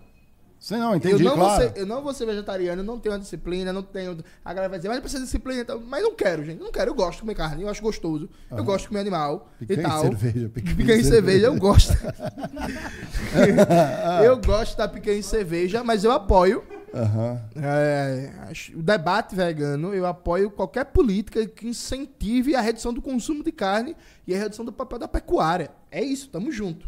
Sei 0.60 0.76
não, 0.76 0.94
entendi, 0.94 1.14
eu, 1.14 1.20
não 1.30 1.36
claro. 1.38 1.62
vou 1.62 1.72
ser, 1.72 1.80
eu 1.80 1.86
não 1.86 2.02
vou 2.02 2.12
ser 2.12 2.26
vegetariano, 2.26 2.82
eu 2.82 2.84
não 2.84 3.00
tenho 3.00 3.14
uma 3.14 3.18
disciplina, 3.18 3.72
não 3.72 3.82
tenho. 3.82 4.18
A 4.44 4.52
galera 4.52 4.68
vai 4.68 4.78
dizer, 4.78 4.90
mas 4.90 5.00
precisa 5.00 5.20
de 5.20 5.24
disciplina. 5.24 5.62
e 5.62 5.64
tal. 5.64 5.80
Mas 5.80 6.02
não 6.02 6.14
quero, 6.14 6.44
gente. 6.44 6.60
Não 6.60 6.70
quero. 6.70 6.90
Eu 6.90 6.94
gosto 6.94 7.14
de 7.14 7.20
comer 7.22 7.34
carne, 7.34 7.62
eu 7.62 7.68
acho 7.70 7.80
gostoso. 7.80 8.28
Eu 8.50 8.62
gosto 8.62 8.82
de 8.82 8.88
comer 8.88 9.00
animal 9.00 9.48
Picanha 9.58 9.80
e 9.80 9.82
tal. 9.82 10.02
cerveja, 10.02 10.48
picanha 10.50 10.76
Picanha 10.76 11.00
e 11.00 11.04
cerveja, 11.04 11.46
eu 11.46 11.56
gosto. 11.56 11.94
eu 14.22 14.36
gosto 14.36 14.76
da 14.76 14.86
picanha 14.86 15.16
e 15.16 15.22
cerveja, 15.22 15.82
mas 15.82 16.04
eu 16.04 16.12
apoio 16.12 16.62
Aham. 16.92 17.40
é, 17.56 18.30
o 18.74 18.82
debate 18.82 19.34
vegano, 19.34 19.94
eu 19.94 20.04
apoio 20.04 20.50
qualquer 20.50 20.84
política 20.84 21.46
que 21.46 21.68
incentive 21.68 22.54
a 22.54 22.60
redução 22.60 22.92
do 22.92 23.00
consumo 23.00 23.42
de 23.42 23.50
carne 23.50 23.96
e 24.26 24.34
a 24.34 24.38
redução 24.38 24.64
do 24.64 24.72
papel 24.74 24.98
da 24.98 25.08
pecuária. 25.08 25.70
É 25.90 26.04
isso, 26.04 26.28
tamo 26.28 26.52
junto. 26.52 26.86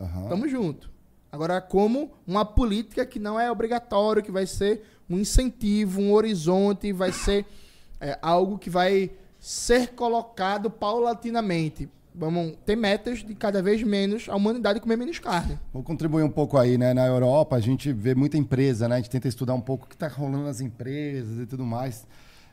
Aham. 0.00 0.28
Tamo 0.28 0.48
junto. 0.48 0.96
Agora, 1.30 1.60
como 1.60 2.10
uma 2.26 2.44
política 2.44 3.04
que 3.04 3.18
não 3.18 3.38
é 3.38 3.50
obrigatório, 3.50 4.22
que 4.22 4.30
vai 4.30 4.46
ser 4.46 4.82
um 5.10 5.18
incentivo, 5.18 6.00
um 6.00 6.12
horizonte, 6.12 6.92
vai 6.92 7.12
ser 7.12 7.44
é, 8.00 8.18
algo 8.22 8.58
que 8.58 8.70
vai 8.70 9.10
ser 9.38 9.88
colocado 9.94 10.70
paulatinamente. 10.70 11.88
Vamos 12.14 12.54
ter 12.66 12.74
metas 12.76 13.20
de 13.20 13.34
cada 13.34 13.62
vez 13.62 13.82
menos 13.82 14.28
a 14.28 14.34
humanidade 14.34 14.80
comer 14.80 14.96
menos 14.96 15.18
carne. 15.20 15.58
Vou 15.72 15.82
contribuir 15.84 16.24
um 16.24 16.30
pouco 16.30 16.56
aí, 16.58 16.76
né? 16.76 16.92
Na 16.92 17.06
Europa, 17.06 17.54
a 17.54 17.60
gente 17.60 17.92
vê 17.92 18.14
muita 18.14 18.36
empresa, 18.36 18.88
né? 18.88 18.96
A 18.96 18.98
gente 18.98 19.10
tenta 19.10 19.28
estudar 19.28 19.54
um 19.54 19.60
pouco 19.60 19.84
o 19.84 19.88
que 19.88 19.94
está 19.94 20.08
rolando 20.08 20.44
nas 20.44 20.60
empresas 20.60 21.38
e 21.38 21.46
tudo 21.46 21.64
mais. 21.64 22.04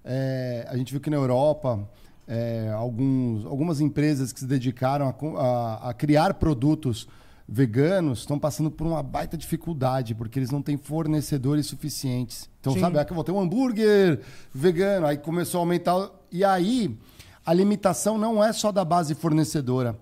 É, 0.04 0.68
a 0.70 0.78
gente 0.78 0.92
viu 0.92 1.02
que 1.02 1.10
na 1.10 1.16
Europa, 1.18 1.80
é, 2.28 2.70
alguns, 2.76 3.44
algumas 3.46 3.80
empresas 3.82 4.32
que 4.32 4.40
se 4.40 4.46
dedicaram 4.46 5.08
a, 5.08 5.42
a- 5.42 5.90
a 5.90 5.94
criar 5.96 6.36
produtos 6.36 7.08
veganos 7.48 8.20
estão 8.20 8.40
passando 8.40 8.72
por 8.72 8.88
uma 8.88 9.04
baita 9.04 9.38
dificuldade, 9.38 10.16
porque 10.16 10.40
eles 10.40 10.50
não 10.50 10.62
têm 10.62 10.78
fornecedores 10.78 11.68
suficientes. 11.68 12.50
Então, 12.60 12.74
Sim. 12.74 12.80
sabe, 12.80 12.98
ah, 12.98 13.06
que 13.06 13.12
eu 13.12 13.16
vou 13.16 13.24
ter 13.24 13.32
um 13.32 13.40
hambúrguer 13.40 14.20
vegano, 14.54 15.06
aí 15.06 15.18
começou 15.18 15.60
a 15.60 15.62
aumentar. 15.62 16.10
E 16.32 16.44
aí, 16.44 16.98
a 17.46 17.54
limitação 17.54 18.18
não 18.18 18.44
é 18.44 18.52
só 18.52 18.72
da 18.72 18.84
base 18.84 19.14
fornecedora, 19.14 19.96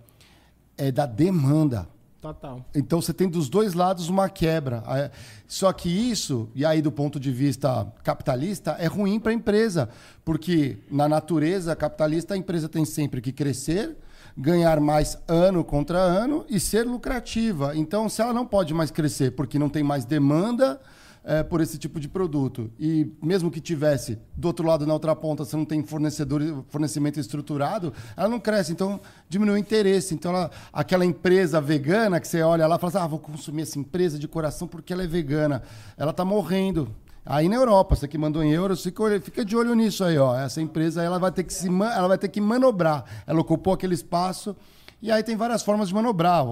é 0.78 0.92
da 0.92 1.06
demanda. 1.06 1.88
Total. 2.22 2.66
Então 2.74 3.02
você 3.02 3.14
tem 3.14 3.28
dos 3.28 3.50
dois 3.50 3.74
lados 3.74 4.08
uma 4.08 4.30
quebra. 4.30 4.82
É, 4.88 5.12
Só 5.46 5.74
que 5.74 5.90
isso, 5.90 6.48
e 6.56 6.66
aí 6.66 6.82
do 6.82 6.90
ponto 6.90 7.20
de 7.20 7.30
vista 7.34 7.86
capitalista, 8.02 8.78
é 8.80 8.88
ruim 8.88 9.20
para 9.20 9.34
a 9.34 9.36
empresa, 9.36 9.90
porque 10.24 10.78
na 10.90 11.10
natureza 11.10 11.76
capitalista 11.76 12.34
a 12.34 12.38
empresa 12.38 12.70
tem 12.70 12.86
sempre 12.86 13.20
que 13.20 13.34
crescer, 13.34 13.98
ganhar 14.36 14.80
mais 14.80 15.18
ano 15.28 15.64
contra 15.64 15.98
ano 16.00 16.46
e 16.50 16.60
ser 16.60 16.86
lucrativa. 16.86 17.76
Então, 17.76 18.10
se 18.10 18.22
ela 18.22 18.34
não 18.34 18.46
pode 18.46 18.74
mais 18.74 18.92
crescer 18.92 19.32
porque 19.32 19.60
não 19.60 19.70
tem 19.70 19.84
mais 19.84 20.06
demanda 20.06 20.80
é, 21.26 21.42
por 21.42 21.62
esse 21.62 21.78
tipo 21.78 22.02
de 22.02 22.10
produto, 22.10 22.70
e 22.78 23.10
mesmo 23.22 23.50
que 23.50 23.62
tivesse 23.62 24.20
do 24.36 24.46
outro 24.48 24.68
lado, 24.68 24.86
na 24.86 24.94
outra 24.94 25.16
ponta, 25.16 25.46
você 25.46 25.56
não 25.56 25.64
tem 25.64 25.82
fornecedor, 25.82 26.66
fornecimento 26.68 27.18
estruturado, 27.18 27.94
ela 28.18 28.28
não 28.28 28.42
cresce. 28.42 28.74
Então, 28.74 29.00
diminui 29.30 29.56
o 29.56 29.58
interesse. 29.58 30.14
Então, 30.14 30.32
ela- 30.32 30.52
aquela 30.74 31.06
empresa 31.06 31.62
vegana 31.62 32.20
que 32.20 32.28
você 32.28 32.42
olha 32.42 32.68
lá 32.68 32.76
e 32.76 32.80
fala 32.80 32.90
assim, 32.90 32.98
ah, 32.98 33.08
vou 33.08 33.20
consumir 33.20 33.62
essa 33.62 33.80
empresa 33.80 34.20
de 34.20 34.28
coração 34.28 34.68
porque 34.68 34.92
ela 34.92 35.04
é 35.04 35.08
vegana. 35.08 35.64
Ela 35.96 36.12
está 36.12 36.26
morrendo. 36.26 36.94
Aí 37.26 37.48
na 37.48 37.56
Europa, 37.56 37.96
você 37.96 38.08
que 38.08 38.18
mandou 38.18 38.44
em 38.44 38.52
euros, 38.52 38.84
fica, 38.84 39.46
de 39.46 39.56
olho 39.56 39.74
nisso 39.74 40.04
aí, 40.04 40.18
ó. 40.18 40.36
Essa 40.38 40.62
empresa 40.62 41.02
aí, 41.02 41.08
ela 41.08 41.20
vai 41.20 41.32
ter 41.32 41.44
que 41.44 41.54
se 41.54 41.68
ela 41.68 42.08
vai 42.08 42.18
ter 42.18 42.28
que 42.28 42.42
manobrar. 42.42 43.06
Ela 43.26 43.40
ocupou 43.40 43.74
aquele 43.74 43.94
espaço 43.94 44.56
e 45.04 45.12
aí 45.12 45.22
tem 45.22 45.36
várias 45.36 45.62
formas 45.64 45.90
de 45.90 45.94
manobrar. 45.94 46.46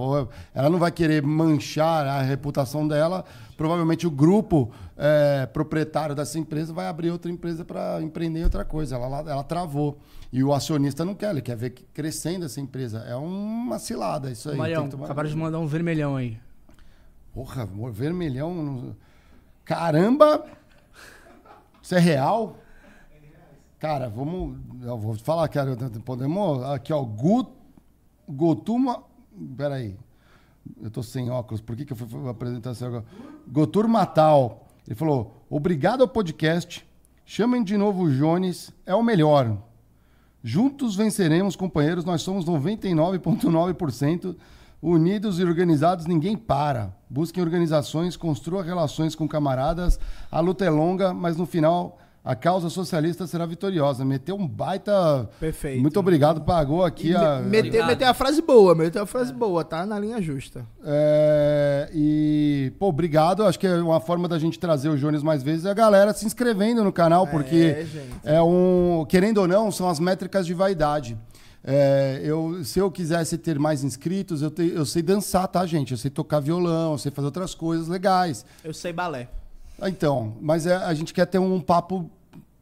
Ela 0.54 0.68
não 0.68 0.78
vai 0.78 0.92
querer 0.92 1.22
manchar 1.22 2.06
a 2.06 2.20
reputação 2.20 2.86
dela. 2.86 3.24
Provavelmente 3.56 4.06
o 4.06 4.10
grupo 4.10 4.70
eh, 4.96 5.46
proprietário 5.52 6.14
dessa 6.14 6.38
empresa 6.38 6.70
vai 6.70 6.86
abrir 6.86 7.10
outra 7.10 7.30
empresa 7.30 7.64
para 7.64 8.02
empreender 8.02 8.40
em 8.40 8.44
outra 8.44 8.62
coisa. 8.62 8.96
Ela, 8.96 9.20
ela, 9.20 9.42
travou. 9.42 9.98
E 10.30 10.44
o 10.44 10.52
acionista 10.52 11.02
não 11.02 11.14
quer, 11.14 11.30
ele 11.30 11.40
quer 11.40 11.56
ver 11.56 11.70
crescendo 11.94 12.44
essa 12.44 12.60
empresa. 12.60 12.98
É 13.08 13.16
uma 13.16 13.78
cilada 13.78 14.30
isso 14.30 14.50
aí. 14.50 14.56
Marião, 14.58 14.86
tomar- 14.86 15.04
acabaram 15.06 15.30
de 15.30 15.36
mandar 15.36 15.58
um 15.58 15.66
vermelhão 15.66 16.16
aí. 16.16 16.38
Porra, 17.32 17.66
vermelhão. 17.90 18.94
Caramba! 19.64 20.44
Isso 21.82 21.94
é 21.94 21.98
real? 21.98 22.56
Cara, 23.78 24.08
vamos. 24.08 24.56
Eu 24.82 24.96
vou 24.96 25.14
falar, 25.14 25.48
cara. 25.48 25.76
Podemos. 26.04 26.62
Aqui, 26.64 26.92
ó. 26.92 27.02
Gut, 27.02 27.50
Gotuma. 28.28 29.02
Peraí. 29.56 29.96
Eu 30.80 30.90
tô 30.90 31.02
sem 31.02 31.28
óculos. 31.30 31.60
Por 31.60 31.74
que, 31.74 31.84
que 31.84 31.92
eu 31.92 31.96
fui 31.96 32.28
apresentar 32.28 32.70
esse 32.70 32.84
agora? 32.84 33.04
Gotur 33.48 33.88
Matal. 33.88 34.68
Ele 34.86 34.94
falou: 34.94 35.34
obrigado 35.50 36.02
ao 36.02 36.08
podcast. 36.08 36.86
Chamem 37.24 37.64
de 37.64 37.76
novo 37.76 38.04
o 38.04 38.10
Jones. 38.12 38.72
É 38.86 38.94
o 38.94 39.02
melhor. 39.02 39.58
Juntos 40.44 40.94
venceremos, 40.94 41.56
companheiros. 41.56 42.04
Nós 42.04 42.22
somos 42.22 42.44
99,9%. 42.44 44.36
Unidos 44.82 45.38
e 45.38 45.44
organizados, 45.44 46.06
ninguém 46.06 46.36
para. 46.36 46.92
Busquem 47.08 47.40
organizações, 47.42 48.16
construa 48.16 48.64
relações 48.64 49.14
com 49.14 49.28
camaradas. 49.28 49.98
A 50.30 50.40
luta 50.40 50.64
é 50.64 50.70
longa, 50.70 51.14
mas 51.14 51.36
no 51.36 51.46
final 51.46 51.98
a 52.24 52.34
causa 52.34 52.68
socialista 52.68 53.26
será 53.26 53.46
vitoriosa. 53.46 54.04
Meteu 54.04 54.34
um 54.34 54.46
baita. 54.46 55.28
Perfeito. 55.38 55.80
Muito 55.80 56.00
obrigado, 56.00 56.40
pagou 56.40 56.84
aqui 56.84 57.14
a. 57.14 57.38
Me- 57.40 57.62
meteu, 57.62 57.86
meteu 57.86 58.08
a 58.08 58.14
frase 58.14 58.42
boa, 58.42 58.74
meteu 58.74 59.02
a 59.02 59.06
frase 59.06 59.32
boa, 59.32 59.62
tá 59.64 59.86
na 59.86 59.98
linha 60.00 60.20
justa. 60.20 60.64
É, 60.84 61.88
e, 61.94 62.72
pô, 62.78 62.88
obrigado. 62.88 63.44
Acho 63.46 63.58
que 63.60 63.66
é 63.68 63.76
uma 63.76 64.00
forma 64.00 64.26
da 64.26 64.38
gente 64.38 64.58
trazer 64.58 64.88
o 64.88 64.96
Jones 64.98 65.22
mais 65.22 65.42
vezes 65.44 65.64
é 65.64 65.70
a 65.70 65.74
galera 65.74 66.12
se 66.12 66.26
inscrevendo 66.26 66.82
no 66.82 66.92
canal, 66.92 67.26
porque 67.28 67.86
É, 68.24 68.34
é 68.36 68.42
um. 68.42 69.04
Querendo 69.08 69.38
ou 69.38 69.46
não, 69.46 69.70
são 69.70 69.88
as 69.88 70.00
métricas 70.00 70.44
de 70.46 70.54
vaidade. 70.54 71.16
É, 71.64 72.20
eu, 72.24 72.64
se 72.64 72.78
eu 72.78 72.90
quisesse 72.90 73.38
ter 73.38 73.58
mais 73.58 73.84
inscritos, 73.84 74.42
eu, 74.42 74.50
te- 74.50 74.72
eu 74.74 74.84
sei 74.84 75.02
dançar, 75.02 75.46
tá, 75.46 75.64
gente? 75.64 75.92
Eu 75.92 75.98
sei 75.98 76.10
tocar 76.10 76.40
violão, 76.40 76.92
eu 76.92 76.98
sei 76.98 77.12
fazer 77.12 77.26
outras 77.26 77.54
coisas 77.54 77.86
legais. 77.88 78.44
Eu 78.64 78.74
sei 78.74 78.92
balé. 78.92 79.28
Ah, 79.80 79.88
Então, 79.88 80.36
mas 80.40 80.66
é, 80.66 80.74
a 80.76 80.92
gente 80.94 81.14
quer 81.14 81.26
ter 81.26 81.38
um 81.38 81.60
papo 81.60 82.10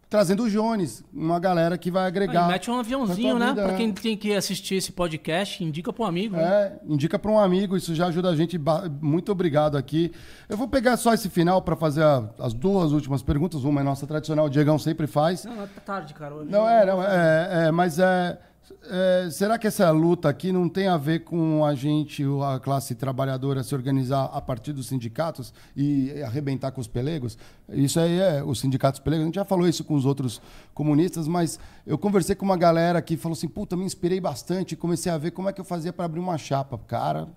trazendo 0.09 0.43
o 0.43 0.51
Jones, 0.51 1.05
uma 1.15 1.39
galera 1.39 1.79
que 1.79 1.89
vai 1.91 2.05
agregar. 2.07 2.43
Aí 2.47 2.49
mete 2.53 2.69
um 2.71 2.79
aviãozinho, 2.81 3.37
pra 3.37 3.47
né? 3.47 3.49
vida, 3.53 3.63
Pra 3.63 3.73
é. 3.75 3.77
quem 3.77 3.93
tem 3.93 4.17
que 4.17 4.35
assistir 4.35 4.75
esse 4.75 4.91
podcast, 4.91 5.63
indica 5.63 5.93
pro 5.93 6.05
amigo. 6.05 6.35
né? 6.37 6.43
É, 6.43 6.81
indica 6.85 7.17
para 7.19 7.31
um 7.31 7.39
amigo, 7.39 7.77
isso 7.77 7.95
já 7.95 8.09
ajuda 8.09 8.29
a 8.29 8.35
gente. 8.37 8.61
Muito 9.01 9.31
obrigado 9.31 9.77
aqui. 9.79 10.11
Eu 10.49 10.57
vou 10.57 10.67
pegar 10.69 10.97
só 10.97 11.15
esse 11.15 11.31
final 11.31 11.63
para 11.63 11.77
fazer 11.77 12.03
a- 12.03 12.29
as 12.41 12.53
duas 12.53 12.91
últimas 12.93 13.23
perguntas. 13.23 13.63
Uma 13.65 13.81
é 13.81 13.85
nossa 13.85 14.05
tradicional, 14.07 14.47
o 14.47 14.51
Diegão 14.51 14.79
sempre 14.81 15.07
faz. 15.07 15.45
Não, 15.45 15.57
tá 15.57 15.81
tarde, 15.87 16.13
cara. 16.13 16.35
Hoje 16.35 16.51
Não, 16.51 16.69
é, 16.69 16.85
não, 16.85 17.03
é, 17.03 17.67
é, 17.69 17.71
mas 17.71 17.99
é. 17.99 18.37
É, 18.83 19.29
será 19.31 19.59
que 19.59 19.67
essa 19.67 19.91
luta 19.91 20.29
aqui 20.29 20.53
não 20.53 20.69
tem 20.69 20.89
a 20.89 20.97
ver 20.97 21.21
com 21.25 21.65
a 21.65 21.75
gente, 21.75 22.25
a 22.45 22.59
classe 22.59 22.95
trabalhadora, 22.95 23.63
se 23.63 23.75
organizar 23.75 24.25
a 24.33 24.41
partir 24.41 24.73
dos 24.73 24.87
sindicatos 24.87 25.53
e 25.77 26.23
arrebentar 26.23 26.73
com 26.73 26.81
os 26.81 26.89
pelegos? 26.89 27.37
Isso 27.69 28.01
aí 28.01 28.19
é 28.19 28.43
os 28.43 28.61
sindicatos 28.61 29.01
pelegos. 29.01 29.25
A 29.25 29.27
gente 29.27 29.35
já 29.37 29.45
falou 29.45 29.69
isso 29.69 29.85
com 29.85 29.95
os 29.95 30.07
outros 30.07 30.41
comunistas, 30.75 31.29
mas 31.29 31.59
eu 31.87 31.99
conversei 31.99 32.35
com 32.35 32.45
uma 32.45 32.57
galera 32.57 33.01
que 33.01 33.17
falou 33.17 33.37
assim: 33.37 33.49
puta, 33.49 33.77
me 33.77 33.85
inspirei 33.85 34.21
bastante 34.21 34.73
e 34.73 34.77
comecei 34.77 35.11
a 35.13 35.19
ver 35.19 35.31
como 35.31 35.49
é 35.49 35.53
que 35.53 35.61
eu 35.61 35.65
fazia 35.65 35.93
para 35.93 36.05
abrir 36.05 36.21
uma 36.21 36.39
chapa. 36.39 36.79
Cara. 36.87 37.29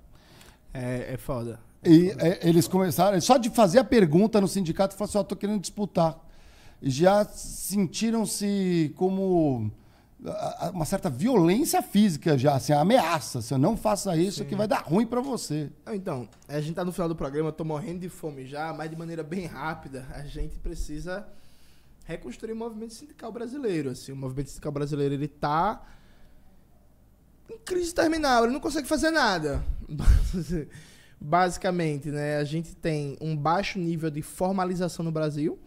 É, 0.73 1.13
é 1.13 1.17
foda. 1.17 1.59
E 1.85 2.13
é, 2.17 2.39
eles 2.47 2.67
começaram, 2.67 3.19
só 3.19 3.37
de 3.37 3.49
fazer 3.49 3.79
a 3.79 3.83
pergunta 3.83 4.39
no 4.39 4.47
sindicato, 4.47 4.95
falaram 4.95 5.09
assim: 5.09 5.17
ó, 5.17 5.21
oh, 5.21 5.23
tô 5.23 5.35
querendo 5.35 5.59
disputar. 5.59 6.17
Já 6.81 7.23
sentiram-se 7.25 8.93
como 8.97 9.71
uma 10.73 10.85
certa 10.85 11.09
violência 11.09 11.81
física 11.81 12.37
já, 12.37 12.55
assim, 12.55 12.71
ameaça. 12.71 13.41
Se 13.41 13.53
eu 13.53 13.57
não 13.57 13.75
faça 13.75 14.15
isso, 14.15 14.39
Sim. 14.39 14.45
que 14.45 14.55
vai 14.55 14.67
dar 14.67 14.81
ruim 14.81 15.05
para 15.05 15.19
você. 15.19 15.69
Então, 15.91 16.29
a 16.47 16.61
gente 16.61 16.75
tá 16.75 16.85
no 16.85 16.91
final 16.91 17.09
do 17.09 17.15
programa, 17.15 17.51
tô 17.51 17.65
morrendo 17.65 17.99
de 17.99 18.09
fome 18.09 18.45
já, 18.45 18.73
mas 18.73 18.89
de 18.89 18.95
maneira 18.95 19.21
bem 19.21 19.45
rápida, 19.45 20.07
a 20.13 20.21
gente 20.23 20.57
precisa 20.59 21.27
reconstruir 22.05 22.53
o 22.53 22.55
movimento 22.55 22.93
sindical 22.93 23.31
brasileiro. 23.31 23.89
Assim, 23.89 24.11
o 24.11 24.15
movimento 24.15 24.49
sindical 24.49 24.71
brasileiro 24.71 25.13
ele 25.13 25.27
tá 25.27 25.81
em 27.49 27.57
crise 27.57 27.93
terminal, 27.93 28.45
ele 28.45 28.53
não 28.53 28.61
consegue 28.61 28.87
fazer 28.87 29.11
nada. 29.11 29.63
Basicamente, 31.19 32.09
né? 32.09 32.37
A 32.37 32.43
gente 32.43 32.75
tem 32.75 33.17
um 33.19 33.35
baixo 33.35 33.77
nível 33.79 34.09
de 34.09 34.21
formalização 34.21 35.03
no 35.03 35.11
Brasil 35.11 35.59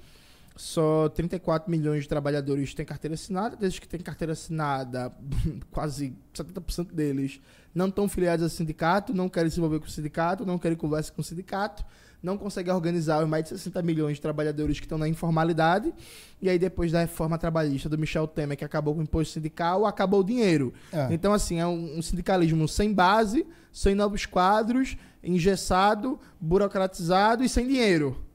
só 0.57 1.09
34 1.11 1.71
milhões 1.71 2.03
de 2.03 2.09
trabalhadores 2.09 2.75
têm 2.75 2.85
carteira 2.85 3.15
assinada. 3.15 3.57
Desde 3.57 3.81
que 3.81 3.87
têm 3.87 4.01
carteira 4.01 4.33
assinada, 4.33 5.13
quase 5.71 6.15
70% 6.35 6.93
deles 6.93 7.41
não 7.75 7.89
estão 7.89 8.09
filiados 8.09 8.45
a 8.45 8.49
sindicato, 8.49 9.13
não 9.13 9.29
querem 9.29 9.51
se 9.51 9.59
envolver 9.59 9.79
com 9.79 9.87
o 9.87 9.91
sindicato, 9.91 10.47
não 10.47 10.59
querem 10.59 10.79
conversa 10.79 11.13
com 11.13 11.21
o 11.21 11.25
sindicato, 11.25 11.85
não 12.23 12.39
conseguem 12.39 12.73
organizar 12.73 13.23
os 13.23 13.29
mais 13.29 13.45
de 13.45 13.51
60 13.51 13.83
milhões 13.83 14.17
de 14.17 14.23
trabalhadores 14.23 14.81
que 14.81 14.87
estão 14.87 14.97
na 14.97 15.07
informalidade. 15.07 15.93
E 16.41 16.49
aí, 16.49 16.59
depois 16.59 16.91
da 16.91 17.01
reforma 17.01 17.37
trabalhista 17.37 17.87
do 17.87 17.99
Michel 17.99 18.27
Temer, 18.27 18.57
que 18.57 18.65
acabou 18.65 18.95
com 18.95 19.01
o 19.01 19.03
imposto 19.03 19.35
sindical, 19.35 19.85
acabou 19.85 20.21
o 20.21 20.25
dinheiro. 20.25 20.73
É. 20.91 21.09
Então, 21.11 21.35
assim, 21.35 21.61
é 21.61 21.67
um, 21.67 21.99
um 21.99 22.03
sindicalismo 22.03 22.67
sem 22.67 22.95
base, 22.95 23.47
sem 23.71 23.95
novos 23.95 24.25
quadros, 24.25 24.97
engessado, 25.23 26.19
burocratizado 26.41 27.45
e 27.45 27.49
sem 27.49 27.67
dinheiro. 27.67 28.26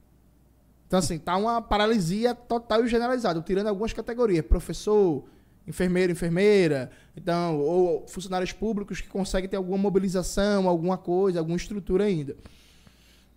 Então, 0.92 0.98
assim, 0.98 1.16
tá 1.16 1.38
uma 1.38 1.62
paralisia 1.62 2.34
total 2.34 2.84
e 2.84 2.86
generalizada, 2.86 3.40
tirando 3.40 3.66
algumas 3.66 3.94
categorias. 3.94 4.44
Professor, 4.44 5.24
enfermeiro, 5.66 6.12
enfermeira, 6.12 6.90
então, 7.16 7.58
ou 7.58 8.06
funcionários 8.06 8.52
públicos 8.52 9.00
que 9.00 9.08
conseguem 9.08 9.48
ter 9.48 9.56
alguma 9.56 9.78
mobilização, 9.78 10.68
alguma 10.68 10.98
coisa, 10.98 11.38
alguma 11.38 11.56
estrutura 11.56 12.04
ainda. 12.04 12.36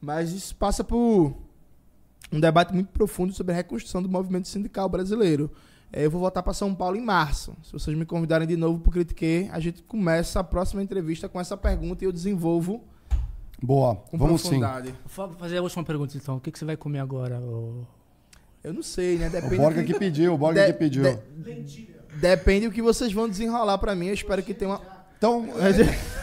Mas 0.02 0.34
isso 0.34 0.54
passa 0.58 0.84
por 0.84 1.34
um 2.30 2.42
debate 2.42 2.74
muito 2.74 2.90
profundo 2.90 3.32
sobre 3.32 3.54
a 3.54 3.56
reconstrução 3.56 4.04
do 4.04 4.10
movimento 4.10 4.50
sindical 4.50 4.90
brasileiro. 4.90 5.50
É, 5.94 6.06
eu 6.06 6.12
vou 6.12 6.20
voltar 6.20 6.44
para 6.44 6.52
São 6.52 6.76
Paulo 6.76 6.98
em 6.98 7.02
março. 7.06 7.56
Se 7.64 7.72
vocês 7.72 7.98
me 7.98 8.06
convidarem 8.06 8.46
de 8.46 8.58
novo 8.58 8.82
para 8.82 8.90
o 8.90 8.92
Critique, 8.92 9.48
a 9.50 9.62
gente 9.62 9.82
começa 9.82 10.42
a 10.42 10.44
próxima 10.44 10.84
entrevista 10.84 11.30
com 11.30 11.40
essa 11.40 11.56
pergunta 11.56 12.04
e 12.04 12.06
eu 12.06 12.12
desenvolvo 12.12 12.84
Boa, 13.62 13.96
com 13.96 14.18
vamos 14.18 14.42
sim. 14.42 14.60
Vou 15.16 15.34
fazer 15.34 15.58
a 15.58 15.62
última 15.62 15.84
pergunta 15.84 16.18
então. 16.18 16.38
O 16.38 16.40
que, 16.40 16.52
que 16.52 16.60
você 16.60 16.66
vai 16.66 16.78
comer 16.78 17.00
agora? 17.00 17.42
Eu 18.64 18.74
não 18.74 18.84
sei, 18.84 19.18
né? 19.18 19.30
Depende 19.30 19.56
o 19.56 19.58
Borga 19.58 19.84
que... 19.84 19.94
que 19.94 20.00
pediu, 20.00 20.34
o 20.34 20.38
Borga 20.38 20.66
de, 20.66 20.74
que 20.74 20.80
pediu. 20.80 21.04
De, 21.04 21.90
depende 22.16 22.68
do 22.68 22.74
que 22.74 22.82
vocês 22.82 23.14
vão 23.14 23.30
desenrolar 23.30 23.78
para 23.78 23.96
mim. 23.96 24.08
Eu 24.08 24.14
espero 24.14 24.42
que 24.42 24.54
tenha 24.54 24.72
uma. 24.72 24.82
Então, 25.18 25.46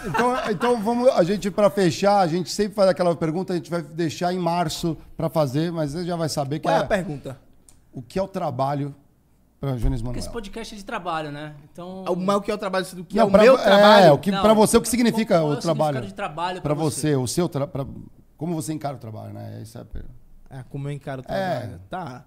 então, 0.06 0.50
então 0.50 0.82
vamos 0.82 1.08
a 1.08 1.22
gente 1.22 1.50
para 1.50 1.70
fechar, 1.70 2.20
a 2.20 2.26
gente 2.26 2.50
sempre 2.50 2.74
faz 2.74 2.90
aquela 2.90 3.14
pergunta, 3.16 3.52
a 3.52 3.56
gente 3.56 3.70
vai 3.70 3.80
deixar 3.80 4.32
em 4.32 4.38
março 4.38 4.96
para 5.16 5.28
fazer, 5.28 5.72
mas 5.72 5.92
você 5.92 6.04
já 6.04 6.14
vai 6.14 6.28
saber 6.28 6.58
que 6.58 6.64
Qual 6.64 6.74
é, 6.74 6.78
é 6.78 6.82
a 6.82 6.86
pergunta. 6.86 7.40
O 7.92 8.02
que 8.02 8.18
é 8.18 8.22
o 8.22 8.28
trabalho 8.28 8.94
para 9.62 9.76
Jones 9.76 10.02
Manuel. 10.02 10.02
Porque 10.02 10.18
esse 10.18 10.28
podcast 10.28 10.74
é 10.74 10.76
de 10.76 10.84
trabalho, 10.84 11.30
né? 11.30 11.54
Então. 11.70 12.02
O, 12.08 12.16
mas 12.16 12.36
o 12.36 12.40
que 12.40 12.50
é 12.50 12.54
o 12.54 12.58
trabalho 12.58 12.84
do 12.84 13.04
que 13.04 13.14
não, 13.14 13.22
é 13.22 13.26
o 13.26 13.30
pra, 13.30 13.42
meu 13.44 13.56
trabalho? 13.56 14.06
É, 14.06 14.10
o 14.10 14.18
que 14.18 14.32
para 14.32 14.52
você 14.54 14.76
o 14.76 14.82
que 14.82 14.88
significa 14.88 15.36
qual, 15.36 15.46
qual 15.46 15.56
o 15.56 15.60
trabalho? 15.60 16.00
de 16.00 16.12
trabalho 16.12 16.60
para 16.60 16.74
você? 16.74 17.12
você, 17.12 17.16
o 17.16 17.28
seu 17.28 17.48
tra... 17.48 17.64
pra... 17.64 17.86
como 18.36 18.56
você 18.56 18.72
encara 18.72 18.96
o 18.96 18.98
trabalho, 18.98 19.32
né? 19.32 19.60
Isso 19.62 19.78
é... 19.78 19.84
é 20.50 20.64
como 20.68 20.88
eu 20.88 20.92
encaro 20.92 21.20
o 21.20 21.24
trabalho. 21.24 21.74
É. 21.74 21.78
Tá. 21.88 22.24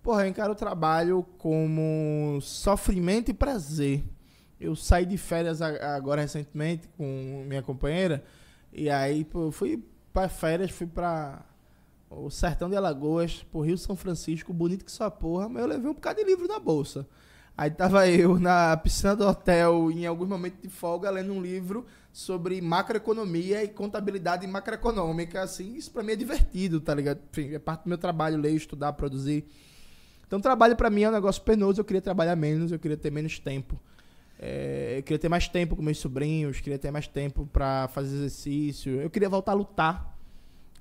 Porra, 0.00 0.22
eu 0.22 0.28
encaro 0.28 0.52
o 0.52 0.54
trabalho 0.54 1.26
como 1.38 2.38
sofrimento 2.40 3.32
e 3.32 3.34
prazer. 3.34 4.04
Eu 4.60 4.76
saí 4.76 5.04
de 5.04 5.18
férias 5.18 5.60
agora 5.60 6.20
recentemente 6.20 6.86
com 6.96 7.44
minha 7.48 7.62
companheira 7.62 8.22
e 8.72 8.88
aí 8.88 9.24
pô, 9.24 9.50
fui 9.50 9.84
para 10.12 10.28
férias, 10.28 10.70
fui 10.70 10.86
para 10.86 11.44
o 12.16 12.30
sertão 12.30 12.68
de 12.68 12.76
Alagoas, 12.76 13.44
pro 13.50 13.60
Rio 13.60 13.76
São 13.76 13.94
Francisco, 13.94 14.52
bonito 14.52 14.84
que 14.84 14.92
só 14.92 15.08
porra, 15.10 15.48
mas 15.48 15.62
eu 15.62 15.68
levei 15.68 15.90
um 15.90 15.94
bocado 15.94 16.18
de 16.18 16.24
livro 16.24 16.48
na 16.48 16.58
bolsa. 16.58 17.06
Aí 17.56 17.70
tava 17.70 18.08
eu 18.08 18.38
na 18.38 18.76
piscina 18.76 19.16
do 19.16 19.26
hotel, 19.26 19.90
em 19.90 20.06
algum 20.06 20.26
momento 20.26 20.60
de 20.60 20.68
folga, 20.68 21.08
lendo 21.08 21.32
um 21.32 21.40
livro 21.40 21.86
sobre 22.12 22.60
macroeconomia 22.60 23.62
e 23.62 23.68
contabilidade 23.68 24.46
macroeconômica, 24.46 25.42
assim, 25.42 25.74
isso 25.74 25.90
pra 25.90 26.02
mim 26.02 26.12
é 26.12 26.16
divertido, 26.16 26.80
tá 26.80 26.94
ligado? 26.94 27.20
Enfim, 27.30 27.54
é 27.54 27.58
parte 27.58 27.84
do 27.84 27.88
meu 27.88 27.98
trabalho, 27.98 28.38
ler, 28.38 28.52
estudar, 28.52 28.92
produzir. 28.94 29.46
Então, 30.26 30.40
trabalho 30.40 30.76
para 30.76 30.90
mim 30.90 31.02
é 31.02 31.08
um 31.08 31.12
negócio 31.12 31.42
penoso, 31.42 31.80
eu 31.80 31.84
queria 31.84 32.02
trabalhar 32.02 32.34
menos, 32.34 32.72
eu 32.72 32.78
queria 32.78 32.96
ter 32.96 33.10
menos 33.10 33.38
tempo. 33.38 33.78
É, 34.38 34.96
eu 34.98 35.02
queria 35.02 35.18
ter 35.18 35.28
mais 35.28 35.48
tempo 35.48 35.76
com 35.76 35.82
meus 35.82 35.98
sobrinhos, 35.98 36.60
queria 36.60 36.78
ter 36.78 36.90
mais 36.90 37.06
tempo 37.06 37.48
para 37.50 37.88
fazer 37.88 38.16
exercício, 38.16 39.00
eu 39.00 39.08
queria 39.08 39.28
voltar 39.28 39.52
a 39.52 39.54
lutar, 39.54 40.15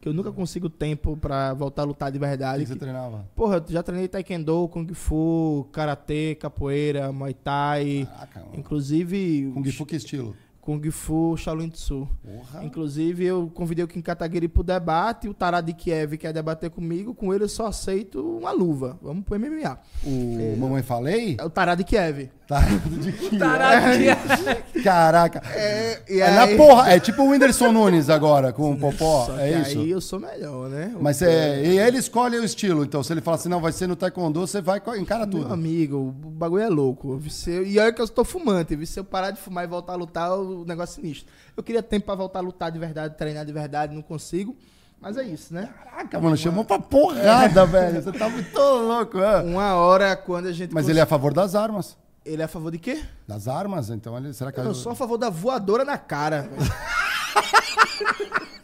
que 0.06 0.10
eu 0.10 0.14
nunca 0.14 0.32
consigo 0.32 0.70
tempo 0.70 1.18
para 1.18 1.52
voltar 1.56 1.82
a 1.82 1.86
lutar 1.86 2.12
de 2.12 2.20
verdade. 2.20 2.62
O 2.62 2.68
que, 2.68 2.74
você 2.74 2.78
treinava? 2.78 3.28
Porra, 3.36 3.56
eu 3.56 3.74
já 3.74 3.82
treinei 3.82 4.08
taekwondo, 4.08 4.68
kung 4.68 4.88
fu, 4.94 5.68
karatê, 5.72 6.36
capoeira, 6.36 7.12
muay 7.12 7.34
thai. 7.34 8.08
Caraca, 8.08 8.46
inclusive... 8.54 9.52
Kung 9.52 9.66
fu 9.72 9.84
que 9.84 9.96
estilo? 9.96 10.36
Kung 10.66 10.82
Fu 10.90 11.38
Shaolin 11.38 11.70
Tzu. 11.70 12.10
Porra. 12.24 12.64
Inclusive, 12.66 13.24
eu 13.24 13.52
convidei 13.54 13.86
o 13.86 13.88
Kim 13.88 14.02
Kataguiri 14.02 14.48
pro 14.48 14.64
debate, 14.64 15.30
o 15.30 15.34
Tará 15.34 15.62
de 15.62 15.74
Kiev 15.74 16.18
quer 16.18 16.34
debater 16.34 16.72
comigo, 16.72 17.14
com 17.14 17.32
ele 17.32 17.44
eu 17.44 17.50
só 17.50 17.68
aceito 17.68 18.20
uma 18.20 18.52
luva. 18.52 18.98
Vamos 19.00 19.24
pro 19.24 19.40
MMA. 19.40 19.80
O 20.04 20.40
é, 20.40 20.56
Mamãe 20.56 20.82
Falei? 20.82 21.38
É 21.40 21.46
o 21.46 21.52
Tará 21.52 21.76
de 21.76 21.84
Kiev. 21.84 22.32
Tará 22.48 22.68
de 22.68 23.12
Kiev. 23.12 23.40
Tará 23.40 23.96
de 23.98 24.04
Kiev. 24.04 24.84
Caraca. 24.84 25.42
É, 25.52 26.02
é 26.08 26.22
aí... 26.22 26.36
na 26.36 26.58
porra, 26.58 26.92
é 26.92 27.00
tipo 27.00 27.24
o 27.24 27.30
Whindersson 27.30 27.72
Nunes 27.72 28.10
agora, 28.10 28.54
com 28.54 28.72
o 28.72 28.78
Popó, 28.78 29.26
só 29.26 29.40
é 29.40 29.62
isso? 29.62 29.80
aí 29.80 29.90
eu 29.90 30.00
sou 30.00 30.20
melhor, 30.20 30.70
né? 30.70 30.94
Mas 31.00 31.22
é, 31.22 31.64
e 31.66 31.80
ele 31.80 31.98
escolhe 31.98 32.38
o 32.38 32.44
estilo, 32.44 32.84
então 32.84 33.02
se 33.02 33.12
ele 33.12 33.22
fala 33.22 33.36
assim, 33.38 33.50
não, 33.50 33.60
vai 33.60 33.72
ser 33.72 33.88
no 33.88 33.96
Taekwondo, 33.96 34.40
você 34.40 34.62
vai 34.62 34.82
encara 35.00 35.26
tudo. 35.26 35.46
Meu 35.46 35.54
amigo, 35.54 35.98
o 35.98 36.30
bagulho 36.30 36.64
é 36.64 36.70
louco. 36.70 37.20
E 37.66 37.80
olha 37.80 37.92
que 37.92 38.02
eu 38.02 38.06
estou 38.06 38.24
fumante, 38.24 38.86
se 38.86 39.00
eu 39.00 39.04
parar 39.04 39.32
de 39.32 39.40
fumar 39.40 39.64
e 39.64 39.68
voltar 39.68 39.94
a 39.94 39.96
lutar, 39.96 40.30
eu 40.30 40.62
o 40.62 40.66
negócio 40.66 40.96
sinistro. 41.02 41.28
Eu 41.58 41.64
queria 41.64 41.82
tempo 41.82 42.06
para 42.06 42.16
voltar 42.16 42.40
a 42.40 42.42
lutar 42.44 42.72
de 42.72 42.78
verdade, 42.78 43.16
treinar 43.18 43.46
de 43.46 43.54
verdade, 43.54 43.96
não 43.96 44.02
consigo. 44.02 44.56
Mas 45.02 45.18
é 45.18 45.24
isso, 45.24 45.54
né? 45.54 45.70
Caraca, 45.84 46.20
mano, 46.20 46.38
chamou 46.38 46.64
pra 46.64 46.80
porrada, 46.80 47.62
é. 47.62 47.66
velho. 47.66 48.02
Você 48.02 48.12
tá 48.12 48.30
muito 48.30 48.60
louco, 48.60 49.20
é. 49.20 49.42
Uma 49.42 49.76
hora 49.76 50.16
quando 50.16 50.48
a 50.48 50.52
gente. 50.52 50.74
Mas 50.74 50.86
cons... 50.86 50.90
ele 50.90 51.00
é 51.00 51.04
a 51.04 51.06
favor 51.06 51.34
das 51.34 51.54
armas. 51.54 51.98
Ele 52.26 52.42
é 52.42 52.46
a 52.46 52.48
favor 52.48 52.72
de 52.72 52.80
quê? 52.80 53.04
Das 53.28 53.48
armas, 53.48 53.92
então 53.92 54.18
ele. 54.18 54.34
Será 54.34 54.52
que 54.52 54.60
Eu 54.60 54.74
sou 54.74 54.92
a 54.92 54.96
favor 54.96 55.16
da 55.16 55.30
voadora 55.30 55.86
na 55.86 55.98
cara. 55.98 56.50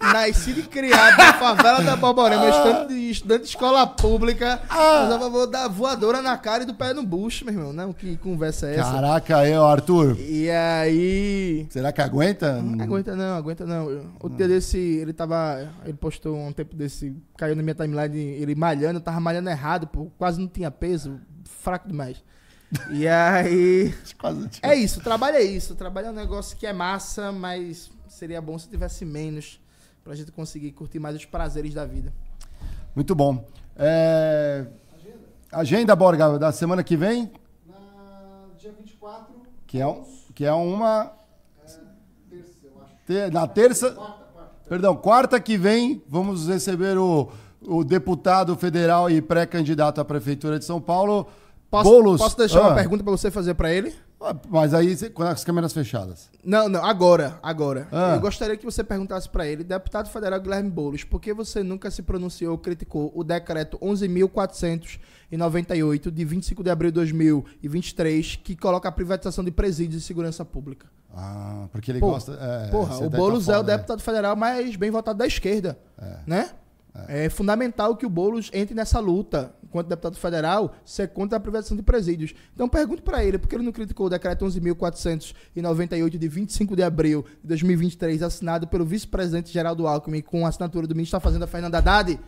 Nascido 0.01 0.61
e 0.61 0.63
criado 0.63 1.15
na 1.15 1.33
favela 1.33 1.83
da 1.83 1.95
Borborema, 1.95 2.49
estudante, 3.11 3.43
de 3.43 3.47
escola 3.47 3.85
pública, 3.85 4.59
ah. 4.67 5.03
mas 5.03 5.11
a 5.11 5.19
favor 5.19 5.45
da 5.45 5.67
voadora 5.67 6.23
na 6.23 6.35
cara 6.37 6.63
e 6.63 6.65
do 6.65 6.73
pé 6.73 6.91
no 6.91 7.03
bucho, 7.03 7.45
meu 7.45 7.53
irmão. 7.53 7.71
Não, 7.71 7.93
que 7.93 8.17
conversa 8.17 8.67
é 8.67 8.77
essa? 8.77 8.91
Caraca, 8.91 9.47
eu, 9.47 9.63
Arthur. 9.63 10.17
E 10.19 10.49
aí. 10.49 11.67
Será 11.69 11.91
que 11.91 12.01
aguenta? 12.01 12.59
Não 12.61 12.83
aguenta 12.83 13.15
não, 13.15 13.35
aguenta 13.35 13.65
não. 13.65 14.11
O 14.19 14.27
dia 14.27 14.47
desse, 14.47 14.79
ele 14.79 15.13
tava. 15.13 15.69
Ele 15.85 15.93
postou 15.93 16.35
um 16.35 16.51
tempo 16.51 16.75
desse, 16.75 17.15
caiu 17.37 17.55
na 17.55 17.61
minha 17.61 17.75
timeline, 17.75 18.19
ele 18.41 18.55
malhando, 18.55 18.97
eu 18.97 19.03
tava 19.03 19.19
malhando 19.19 19.51
errado, 19.51 19.85
pô, 19.85 20.07
quase 20.17 20.41
não 20.41 20.47
tinha 20.47 20.71
peso, 20.71 21.21
fraco 21.45 21.87
demais. 21.87 22.23
E 22.89 23.07
aí. 23.07 23.93
é 24.61 24.75
isso, 24.75 25.01
trabalho 25.01 25.37
é 25.37 25.43
isso. 25.43 25.75
Trabalho 25.75 26.07
é 26.07 26.11
um 26.11 26.13
negócio 26.13 26.55
que 26.57 26.65
é 26.65 26.71
massa, 26.71 27.31
mas 27.31 27.91
seria 28.07 28.41
bom 28.41 28.57
se 28.57 28.69
tivesse 28.69 29.03
menos 29.03 29.59
pra 30.03 30.15
gente 30.15 30.31
conseguir 30.31 30.71
curtir 30.71 30.99
mais 30.99 31.15
os 31.15 31.25
prazeres 31.25 31.73
da 31.73 31.85
vida. 31.85 32.13
Muito 32.95 33.13
bom. 33.13 33.45
É... 33.75 34.65
Agenda. 34.93 35.19
Agenda, 35.51 35.95
Borga, 35.95 36.39
da 36.39 36.51
semana 36.51 36.83
que 36.83 36.95
vem? 36.95 37.31
Na 37.65 38.47
dia 38.57 38.73
24. 38.77 39.35
Que 39.67 39.79
é, 39.79 39.87
um, 39.87 40.03
que 40.33 40.45
é 40.45 40.53
uma. 40.53 41.13
É, 41.63 41.67
terça, 42.29 42.57
eu 42.63 42.81
acho. 42.81 43.31
Na 43.31 43.47
terça. 43.47 43.91
Quarta, 43.91 44.25
quarta. 44.33 44.69
Perdão, 44.69 44.95
quarta 44.95 45.39
que 45.39 45.57
vem, 45.57 46.03
vamos 46.07 46.47
receber 46.47 46.97
o, 46.97 47.31
o 47.61 47.83
deputado 47.83 48.55
federal 48.55 49.09
e 49.09 49.21
pré-candidato 49.21 50.01
à 50.01 50.05
Prefeitura 50.05 50.59
de 50.59 50.65
São 50.65 50.81
Paulo. 50.81 51.27
Posso, 51.71 51.89
Boulos. 51.89 52.21
Posso 52.21 52.37
deixar 52.37 52.59
ah. 52.59 52.67
uma 52.67 52.75
pergunta 52.75 53.01
para 53.01 53.11
você 53.11 53.31
fazer 53.31 53.53
para 53.53 53.73
ele? 53.73 53.95
Ah, 54.19 54.35
Mas 54.49 54.73
aí, 54.73 55.09
com 55.11 55.23
as 55.23 55.45
câmeras 55.45 55.71
fechadas. 55.71 56.29
Não, 56.43 56.67
não, 56.67 56.83
agora, 56.83 57.39
agora. 57.41 57.87
Ah. 57.89 58.15
Eu 58.15 58.19
gostaria 58.19 58.57
que 58.57 58.65
você 58.65 58.83
perguntasse 58.83 59.29
pra 59.29 59.47
ele, 59.47 59.63
deputado 59.63 60.09
federal 60.09 60.41
Guilherme 60.41 60.69
Boulos, 60.69 61.05
por 61.05 61.21
que 61.21 61.33
você 61.33 61.63
nunca 61.63 61.89
se 61.89 62.03
pronunciou 62.03 62.51
ou 62.51 62.57
criticou 62.57 63.09
o 63.15 63.23
decreto 63.23 63.79
11.498 63.79 66.11
de 66.11 66.25
25 66.25 66.61
de 66.61 66.69
abril 66.69 66.91
de 66.91 66.95
2023 66.95 68.35
que 68.35 68.53
coloca 68.53 68.89
a 68.89 68.91
privatização 68.91 69.41
de 69.41 69.51
presídios 69.51 70.03
e 70.03 70.05
segurança 70.05 70.43
pública? 70.43 70.87
Ah, 71.15 71.69
porque 71.71 71.89
ele 71.89 72.01
Pô, 72.01 72.11
gosta. 72.11 72.33
é, 72.33 72.67
Porra, 72.69 72.97
o 72.97 73.09
Boulos 73.09 73.47
é 73.47 73.57
o 73.57 73.63
deputado 73.63 74.01
federal 74.01 74.35
mais 74.35 74.75
bem 74.75 74.91
votado 74.91 75.17
da 75.17 75.25
esquerda, 75.25 75.79
né? 76.27 76.49
É. 77.07 77.29
fundamental 77.29 77.95
que 77.95 78.05
o 78.05 78.09
Boulos 78.09 78.49
entre 78.51 78.75
nessa 78.75 78.99
luta, 78.99 79.53
enquanto 79.71 79.87
deputado 79.87 80.17
federal, 80.17 80.75
ser 80.83 81.07
contra 81.07 81.37
a 81.37 81.39
privatização 81.39 81.77
de 81.77 81.83
presídios. 81.83 82.33
Então 82.53 82.67
pergunto 82.67 83.01
pra 83.01 83.23
ele, 83.23 83.37
por 83.37 83.47
que 83.47 83.55
ele 83.55 83.63
não 83.63 83.71
criticou 83.71 84.07
o 84.07 84.09
decreto 84.09 84.45
11.498 84.45 86.17
de 86.17 86.27
25 86.27 86.75
de 86.75 86.83
abril 86.83 87.25
de 87.41 87.47
2023, 87.47 88.21
assinado 88.21 88.67
pelo 88.67 88.85
vice-presidente 88.85 89.51
Geraldo 89.51 89.87
Alckmin 89.87 90.21
com 90.21 90.45
a 90.45 90.49
assinatura 90.49 90.85
do 90.85 90.93
ministro 90.93 91.17
da 91.17 91.21
Fazenda 91.21 91.47
Fernando 91.47 91.75
Haddad? 91.75 92.19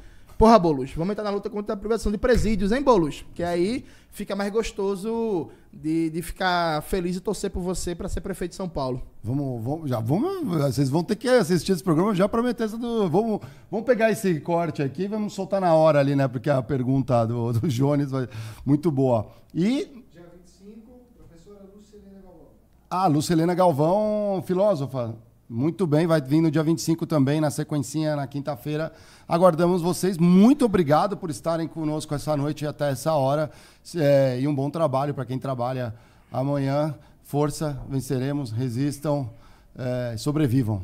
Porra, 0.44 0.60
Boulos, 0.60 0.92
vamos 0.94 1.14
entrar 1.14 1.24
na 1.24 1.30
luta 1.30 1.50
contra 1.50 1.74
a 1.74 1.78
privatização 1.78 2.12
de 2.12 2.18
presídios, 2.18 2.74
hein, 2.74 2.84
Boulos? 2.84 3.24
Que 3.34 3.42
aí 3.44 3.86
fica 4.12 4.36
mais 4.36 4.52
gostoso 4.52 5.48
de, 5.72 6.10
de 6.10 6.22
ficar 6.22 6.84
feliz 6.84 7.16
e 7.16 7.22
torcer 7.22 7.50
por 7.50 7.62
você 7.62 7.96
pra 7.96 8.10
ser 8.10 8.20
prefeito 8.20 8.52
de 8.52 8.58
São 8.58 8.68
Paulo. 8.68 9.02
Vamos, 9.24 9.64
vamos, 9.64 9.90
já 9.90 10.02
vamos. 10.02 10.46
Vocês 10.46 10.90
vão 10.90 11.02
ter 11.02 11.16
que 11.16 11.30
assistir 11.30 11.72
esse 11.72 11.82
programa 11.82 12.14
já 12.14 12.28
prometer 12.28 12.66
essa 12.66 12.78
do. 12.78 13.10
Vamos, 13.10 13.40
vamos 13.72 13.86
pegar 13.86 14.12
esse 14.12 14.38
corte 14.42 14.84
aqui 14.84 15.04
e 15.04 15.08
vamos 15.08 15.32
soltar 15.32 15.62
na 15.62 15.74
hora 15.76 16.02
ali, 16.02 16.14
né? 16.14 16.28
Porque 16.28 16.50
a 16.50 16.62
pergunta 16.62 17.26
do, 17.26 17.54
do 17.54 17.66
Jones 17.70 18.12
vai 18.12 18.28
muito 18.66 18.92
boa. 18.92 19.30
E 19.56 20.04
Dia 20.12 20.30
25, 20.36 20.92
professora 21.16 21.70
Lucilene 21.74 22.22
Galvão. 22.22 22.48
a 22.90 23.08
Lucilena 23.08 23.54
Galvão, 23.56 24.44
filósofa. 24.46 25.16
Muito 25.50 25.86
bem, 25.86 26.08
vai 26.08 26.22
vir 26.22 26.42
no 26.42 26.50
dia 26.50 26.64
25 26.64 27.06
também, 27.06 27.42
na 27.42 27.52
sequencinha, 27.52 28.16
na 28.16 28.26
quinta-feira. 28.26 28.92
Aguardamos 29.28 29.82
vocês. 29.82 30.18
Muito 30.18 30.66
obrigado 30.66 31.18
por 31.18 31.30
estarem 31.30 31.68
conosco 31.68 32.16
essa 32.16 32.36
noite 32.36 32.66
até 32.66 32.90
essa 32.90 33.14
hora. 33.14 33.52
É, 33.96 34.40
e 34.40 34.48
um 34.48 34.56
bom 34.56 34.70
trabalho 34.70 35.14
para 35.14 35.26
quem 35.26 35.38
trabalha 35.38 35.94
amanhã. 36.32 36.96
Força, 37.24 37.82
venceremos, 37.90 38.52
resistam, 38.52 39.30
é, 39.78 40.16
sobrevivam. 40.18 40.82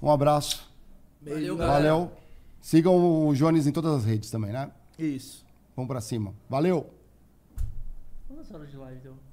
Um 0.00 0.10
abraço. 0.10 0.70
Valeu, 1.22 1.56
Valeu. 1.56 2.12
Sigam 2.60 3.28
o 3.28 3.34
Jones 3.34 3.66
em 3.66 3.72
todas 3.72 3.94
as 3.94 4.04
redes 4.04 4.30
também, 4.30 4.52
né? 4.52 4.70
Isso. 4.98 5.44
Vamos 5.74 5.88
para 5.88 6.00
cima. 6.00 6.32
Valeu. 6.48 6.88
Quantas 8.28 8.50
horas 8.50 8.70
de 8.70 8.76
live 8.76 9.00
deu? 9.00 9.25